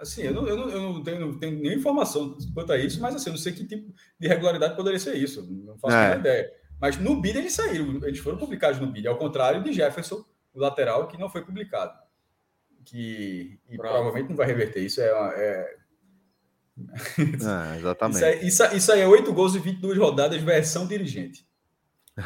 Assim, 0.00 0.22
eu 0.22 0.34
não, 0.34 0.46
eu 0.46 0.56
não, 0.56 0.68
eu 0.68 0.80
não, 0.80 1.02
tenho, 1.02 1.20
não 1.20 1.38
tenho 1.38 1.58
nenhuma 1.58 1.78
informação 1.78 2.36
quanto 2.52 2.72
a 2.72 2.78
isso, 2.78 3.00
mas 3.00 3.14
assim, 3.14 3.30
eu 3.30 3.34
não 3.34 3.38
sei 3.38 3.52
que 3.52 3.66
tipo 3.66 3.92
de 4.18 4.26
irregularidade 4.26 4.76
poderia 4.76 4.98
ser 4.98 5.16
isso. 5.16 5.46
Não 5.48 5.78
faço 5.78 5.96
é. 5.96 5.98
a 5.98 6.08
menor 6.08 6.20
ideia. 6.20 6.52
Mas 6.80 6.98
no 6.98 7.20
BID 7.20 7.38
eles 7.38 7.52
saíram, 7.52 8.04
eles 8.04 8.18
foram 8.18 8.38
publicados 8.38 8.80
no 8.80 8.86
BID, 8.86 9.06
ao 9.06 9.18
contrário 9.18 9.62
de 9.62 9.72
Jefferson, 9.72 10.24
o 10.52 10.60
lateral, 10.60 11.06
que 11.08 11.18
não 11.18 11.28
foi 11.28 11.44
publicado. 11.44 11.96
Que 12.84 13.60
e 13.68 13.76
provavelmente 13.76 14.28
não 14.28 14.36
vai 14.36 14.46
reverter. 14.46 14.84
Isso 14.84 15.00
é, 15.00 15.06
é 15.06 15.76
é, 17.18 17.78
exatamente. 17.78 18.18
Isso, 18.18 18.24
é, 18.24 18.44
isso, 18.44 18.76
isso 18.76 18.92
aí 18.92 19.00
é 19.00 19.06
8 19.06 19.32
gols 19.32 19.54
e 19.54 19.58
22 19.58 19.98
rodadas, 19.98 20.42
versão 20.42 20.86
dirigente. 20.86 21.46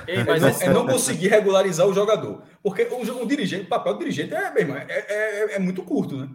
Ei, 0.06 0.24
mas 0.24 0.42
é, 0.42 0.66
não, 0.66 0.72
é 0.72 0.74
não 0.74 0.86
conseguir 0.86 1.28
regularizar 1.28 1.86
o 1.86 1.92
jogador. 1.92 2.42
Porque 2.62 2.84
o, 2.84 3.22
o 3.22 3.26
dirigente, 3.26 3.64
o 3.64 3.68
papel 3.68 3.94
do 3.94 3.98
dirigente 3.98 4.34
é, 4.34 4.50
mesmo, 4.52 4.74
é, 4.74 4.86
é, 4.88 5.54
é 5.54 5.58
muito 5.58 5.82
curto, 5.82 6.16
né? 6.16 6.30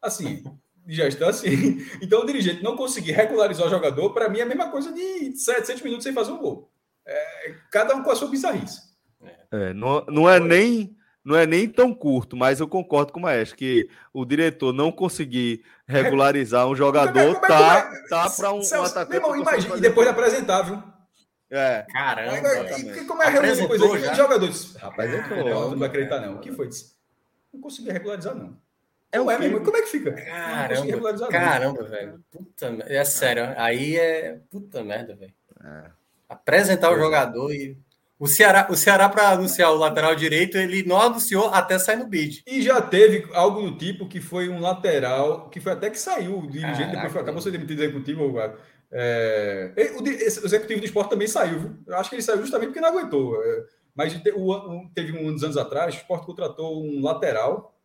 Assim, 0.00 0.42
já 0.86 1.06
está 1.06 1.28
assim. 1.28 1.84
Então, 2.00 2.20
o 2.20 2.26
dirigente 2.26 2.62
não 2.62 2.76
conseguir 2.76 3.12
regularizar 3.12 3.66
o 3.66 3.70
jogador, 3.70 4.10
para 4.10 4.28
mim, 4.28 4.38
é 4.38 4.42
a 4.42 4.46
mesma 4.46 4.70
coisa 4.70 4.92
de 4.92 5.36
700 5.36 5.82
minutos 5.82 6.04
sem 6.04 6.12
fazer 6.12 6.32
um 6.32 6.38
gol. 6.38 6.70
É, 7.06 7.54
cada 7.70 7.94
um 7.96 8.02
com 8.02 8.10
a 8.10 8.16
sua 8.16 8.28
bizarrice. 8.28 8.80
É, 9.50 9.74
não, 9.74 10.04
não 10.06 10.30
é 10.30 10.38
nem 10.38 10.96
não 11.24 11.36
é 11.36 11.46
nem 11.46 11.68
tão 11.68 11.94
curto, 11.94 12.36
mas 12.36 12.60
eu 12.60 12.66
concordo 12.66 13.12
com 13.12 13.20
o 13.20 13.22
Maestro 13.22 13.56
que 13.56 13.88
o 14.12 14.24
diretor 14.24 14.72
não 14.72 14.90
conseguir 14.90 15.64
regularizar 15.86 16.66
um 16.66 16.74
jogador 16.74 17.34
como 17.34 17.46
é, 17.46 17.48
como 17.48 17.54
é, 17.54 17.58
tá, 17.58 17.92
é? 17.94 18.08
tá 18.08 18.30
para 18.30 18.52
um, 18.52 18.60
um 18.60 18.82
atacante. 18.82 19.16
Irmão, 19.16 19.36
imagina, 19.36 19.76
e 19.76 19.80
depois 19.80 20.06
de 20.06 20.12
apresentar, 20.12 20.62
viu? 20.62 20.82
É. 21.50 21.84
Caramba. 21.92 22.78
E, 22.78 23.04
como 23.04 23.22
é 23.22 23.26
a 23.26 23.28
reunião 23.28 23.54
depois 23.54 23.80
de 23.80 24.16
jogadores? 24.16 24.74
Rapaz, 24.76 25.10
não, 25.28 25.70
não 25.70 25.78
vai 25.78 25.88
acreditar, 25.88 26.20
não. 26.20 26.36
O 26.36 26.40
que 26.40 26.50
foi 26.50 26.68
isso? 26.68 26.96
Não 27.52 27.60
consegui 27.60 27.90
regularizar, 27.90 28.34
não. 28.34 28.56
É 29.12 29.20
o 29.20 29.30
é 29.30 29.38
mesmo? 29.38 29.62
Como 29.62 29.76
é 29.76 29.82
que 29.82 29.88
fica? 29.88 30.12
Caramba, 30.12 31.28
caramba, 31.28 31.82
velho. 31.84 32.24
Puta 32.30 32.78
É 32.86 33.04
sério. 33.04 33.52
Aí 33.58 33.98
é. 33.98 34.40
Puta 34.50 34.82
merda, 34.82 35.14
velho. 35.14 35.34
É. 35.62 35.90
Apresentar 36.30 36.90
o 36.90 36.96
é. 36.96 36.98
jogador 36.98 37.52
e. 37.52 37.76
O 38.22 38.28
Ceará, 38.28 38.68
o 38.70 38.76
Ceará 38.76 39.08
para 39.08 39.30
anunciar 39.30 39.72
o 39.72 39.76
lateral 39.76 40.14
direito, 40.14 40.56
ele 40.56 40.84
não 40.84 40.96
anunciou 40.96 41.48
até 41.48 41.76
sair 41.76 41.96
no 41.96 42.06
bid. 42.06 42.44
E 42.46 42.62
já 42.62 42.80
teve 42.80 43.28
algo 43.34 43.68
do 43.68 43.76
tipo 43.76 44.06
que 44.06 44.20
foi 44.20 44.48
um 44.48 44.60
lateral, 44.60 45.48
que 45.48 45.58
foi 45.58 45.72
até 45.72 45.90
que 45.90 45.98
saiu 45.98 46.38
o 46.38 46.46
dirigente, 46.46 46.76
Caraca, 46.76 46.92
depois 46.92 47.12
foi, 47.12 47.20
acabou 47.20 47.42
sendo 47.42 47.54
demitido 47.54 47.82
executivo. 47.82 48.38
É, 48.92 49.72
o, 49.98 50.04
o, 50.04 50.08
executivo 50.08 50.78
do 50.78 50.86
esporte 50.86 51.10
também 51.10 51.26
saiu, 51.26 51.58
viu? 51.58 51.76
Eu 51.84 51.96
acho 51.96 52.08
que 52.08 52.14
ele 52.14 52.22
saiu 52.22 52.40
justamente 52.40 52.68
porque 52.68 52.80
não 52.80 52.90
aguentou. 52.90 53.42
É, 53.42 53.64
mas 53.92 54.14
teve 54.94 55.18
uns 55.18 55.42
anos 55.42 55.56
atrás, 55.56 55.92
o 55.92 55.98
esporte 55.98 56.24
contratou 56.24 56.80
um 56.80 57.02
lateral 57.02 57.76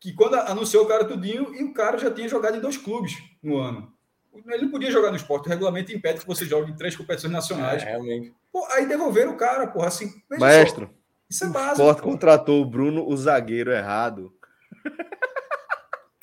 que 0.00 0.12
quando 0.12 0.34
anunciou 0.34 0.82
o 0.82 0.88
cara 0.88 1.04
tudinho, 1.04 1.54
e 1.54 1.62
o 1.62 1.72
cara 1.72 1.98
já 1.98 2.10
tinha 2.10 2.28
jogado 2.28 2.56
em 2.56 2.60
dois 2.60 2.76
clubes 2.76 3.16
no 3.40 3.58
ano. 3.58 3.94
Ele 4.34 4.62
não 4.62 4.70
podia 4.72 4.90
jogar 4.90 5.10
no 5.10 5.16
esporte, 5.16 5.46
o 5.46 5.50
regulamento 5.50 5.92
impede 5.92 6.18
que 6.18 6.26
você 6.26 6.44
jogue 6.44 6.72
em 6.72 6.74
três 6.74 6.96
competições 6.96 7.32
nacionais. 7.32 7.80
É, 7.84 7.90
realmente. 7.90 8.34
Pô, 8.54 8.64
aí 8.70 8.86
devolveram 8.86 9.32
o 9.32 9.36
cara, 9.36 9.66
porra, 9.66 9.88
assim. 9.88 10.12
Maestro, 10.38 10.86
só. 10.86 10.92
isso 11.28 11.44
é 11.44 11.48
básico. 11.48 11.82
O 11.82 11.90
esporte 11.90 12.02
contratou 12.02 12.62
o 12.62 12.64
Bruno, 12.64 13.04
o 13.04 13.16
zagueiro 13.16 13.72
errado. 13.72 14.32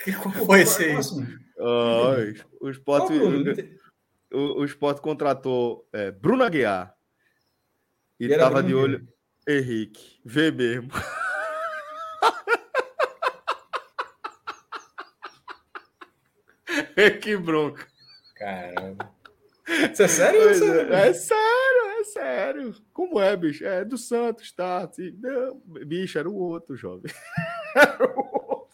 Que 0.01 0.14
foi 0.14 0.61
esse 0.61 0.85
aí? 0.85 0.95
Oh, 1.58 2.14
o 2.61 2.69
esporte. 2.69 3.11
O, 4.32 4.61
o 4.61 4.66
esporte 4.66 5.01
contratou 5.01 5.85
é, 5.92 6.10
Bruno 6.10 6.45
Aguiar. 6.45 6.95
E, 8.18 8.27
e 8.27 8.38
tava 8.38 8.64
de 8.64 8.74
olho. 8.74 9.06
Henrique. 9.45 10.22
Vê 10.24 10.51
mesmo. 10.51 10.90
que 17.22 17.35
bronca. 17.35 17.85
Caramba. 18.38 19.11
Isso 19.91 20.03
é 20.03 20.08
sério? 20.08 20.50
É, 20.50 20.53
sério? 20.53 20.93
é 20.93 21.14
sério, 21.14 22.00
é 22.00 22.03
sério. 22.03 22.75
Como 22.93 23.19
é, 23.19 23.35
bicho? 23.35 23.66
É 23.66 23.85
do 23.85 23.98
Santos, 23.98 24.51
tá? 24.51 24.90
Não, 25.19 25.61
bicho, 25.85 26.17
era 26.17 26.30
o 26.30 26.35
outro, 26.35 26.75
jovem. 26.75 27.11
era 27.75 28.06
o 28.06 28.19
outro. 28.19 28.67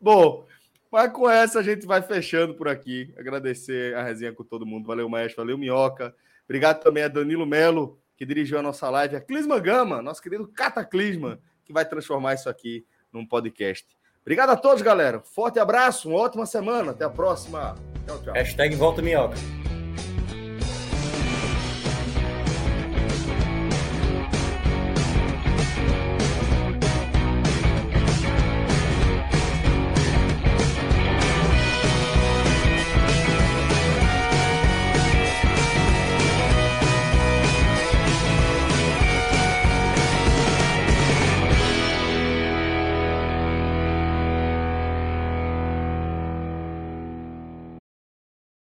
Bom, 0.00 0.46
mas 0.90 1.12
com 1.12 1.30
essa 1.30 1.60
a 1.60 1.62
gente 1.62 1.86
vai 1.86 2.02
fechando 2.02 2.54
por 2.54 2.68
aqui. 2.68 3.14
Agradecer 3.16 3.94
a 3.94 4.02
resenha 4.02 4.32
com 4.32 4.42
todo 4.42 4.66
mundo. 4.66 4.86
Valeu, 4.86 5.08
Maestro. 5.08 5.42
Valeu, 5.42 5.56
Minhoca. 5.56 6.14
Obrigado 6.44 6.82
também 6.82 7.04
a 7.04 7.08
Danilo 7.08 7.46
Melo, 7.46 7.98
que 8.16 8.26
dirigiu 8.26 8.58
a 8.58 8.62
nossa 8.62 8.90
live. 8.90 9.14
A 9.16 9.20
Clisma 9.20 9.60
Gama, 9.60 10.02
nosso 10.02 10.20
querido 10.20 10.48
Cataclisma, 10.48 11.38
que 11.64 11.72
vai 11.72 11.84
transformar 11.84 12.34
isso 12.34 12.48
aqui 12.48 12.84
num 13.12 13.24
podcast. 13.24 13.86
Obrigado 14.22 14.50
a 14.50 14.56
todos, 14.56 14.82
galera. 14.82 15.20
Forte 15.20 15.58
abraço, 15.58 16.08
uma 16.08 16.18
ótima 16.18 16.44
semana. 16.44 16.90
Até 16.90 17.04
a 17.04 17.10
próxima. 17.10 17.76
Tchau, 18.06 18.22
tchau. 18.22 18.34
Hashtag 18.34 18.74
volta 18.74 19.00
minhoca. 19.00 19.36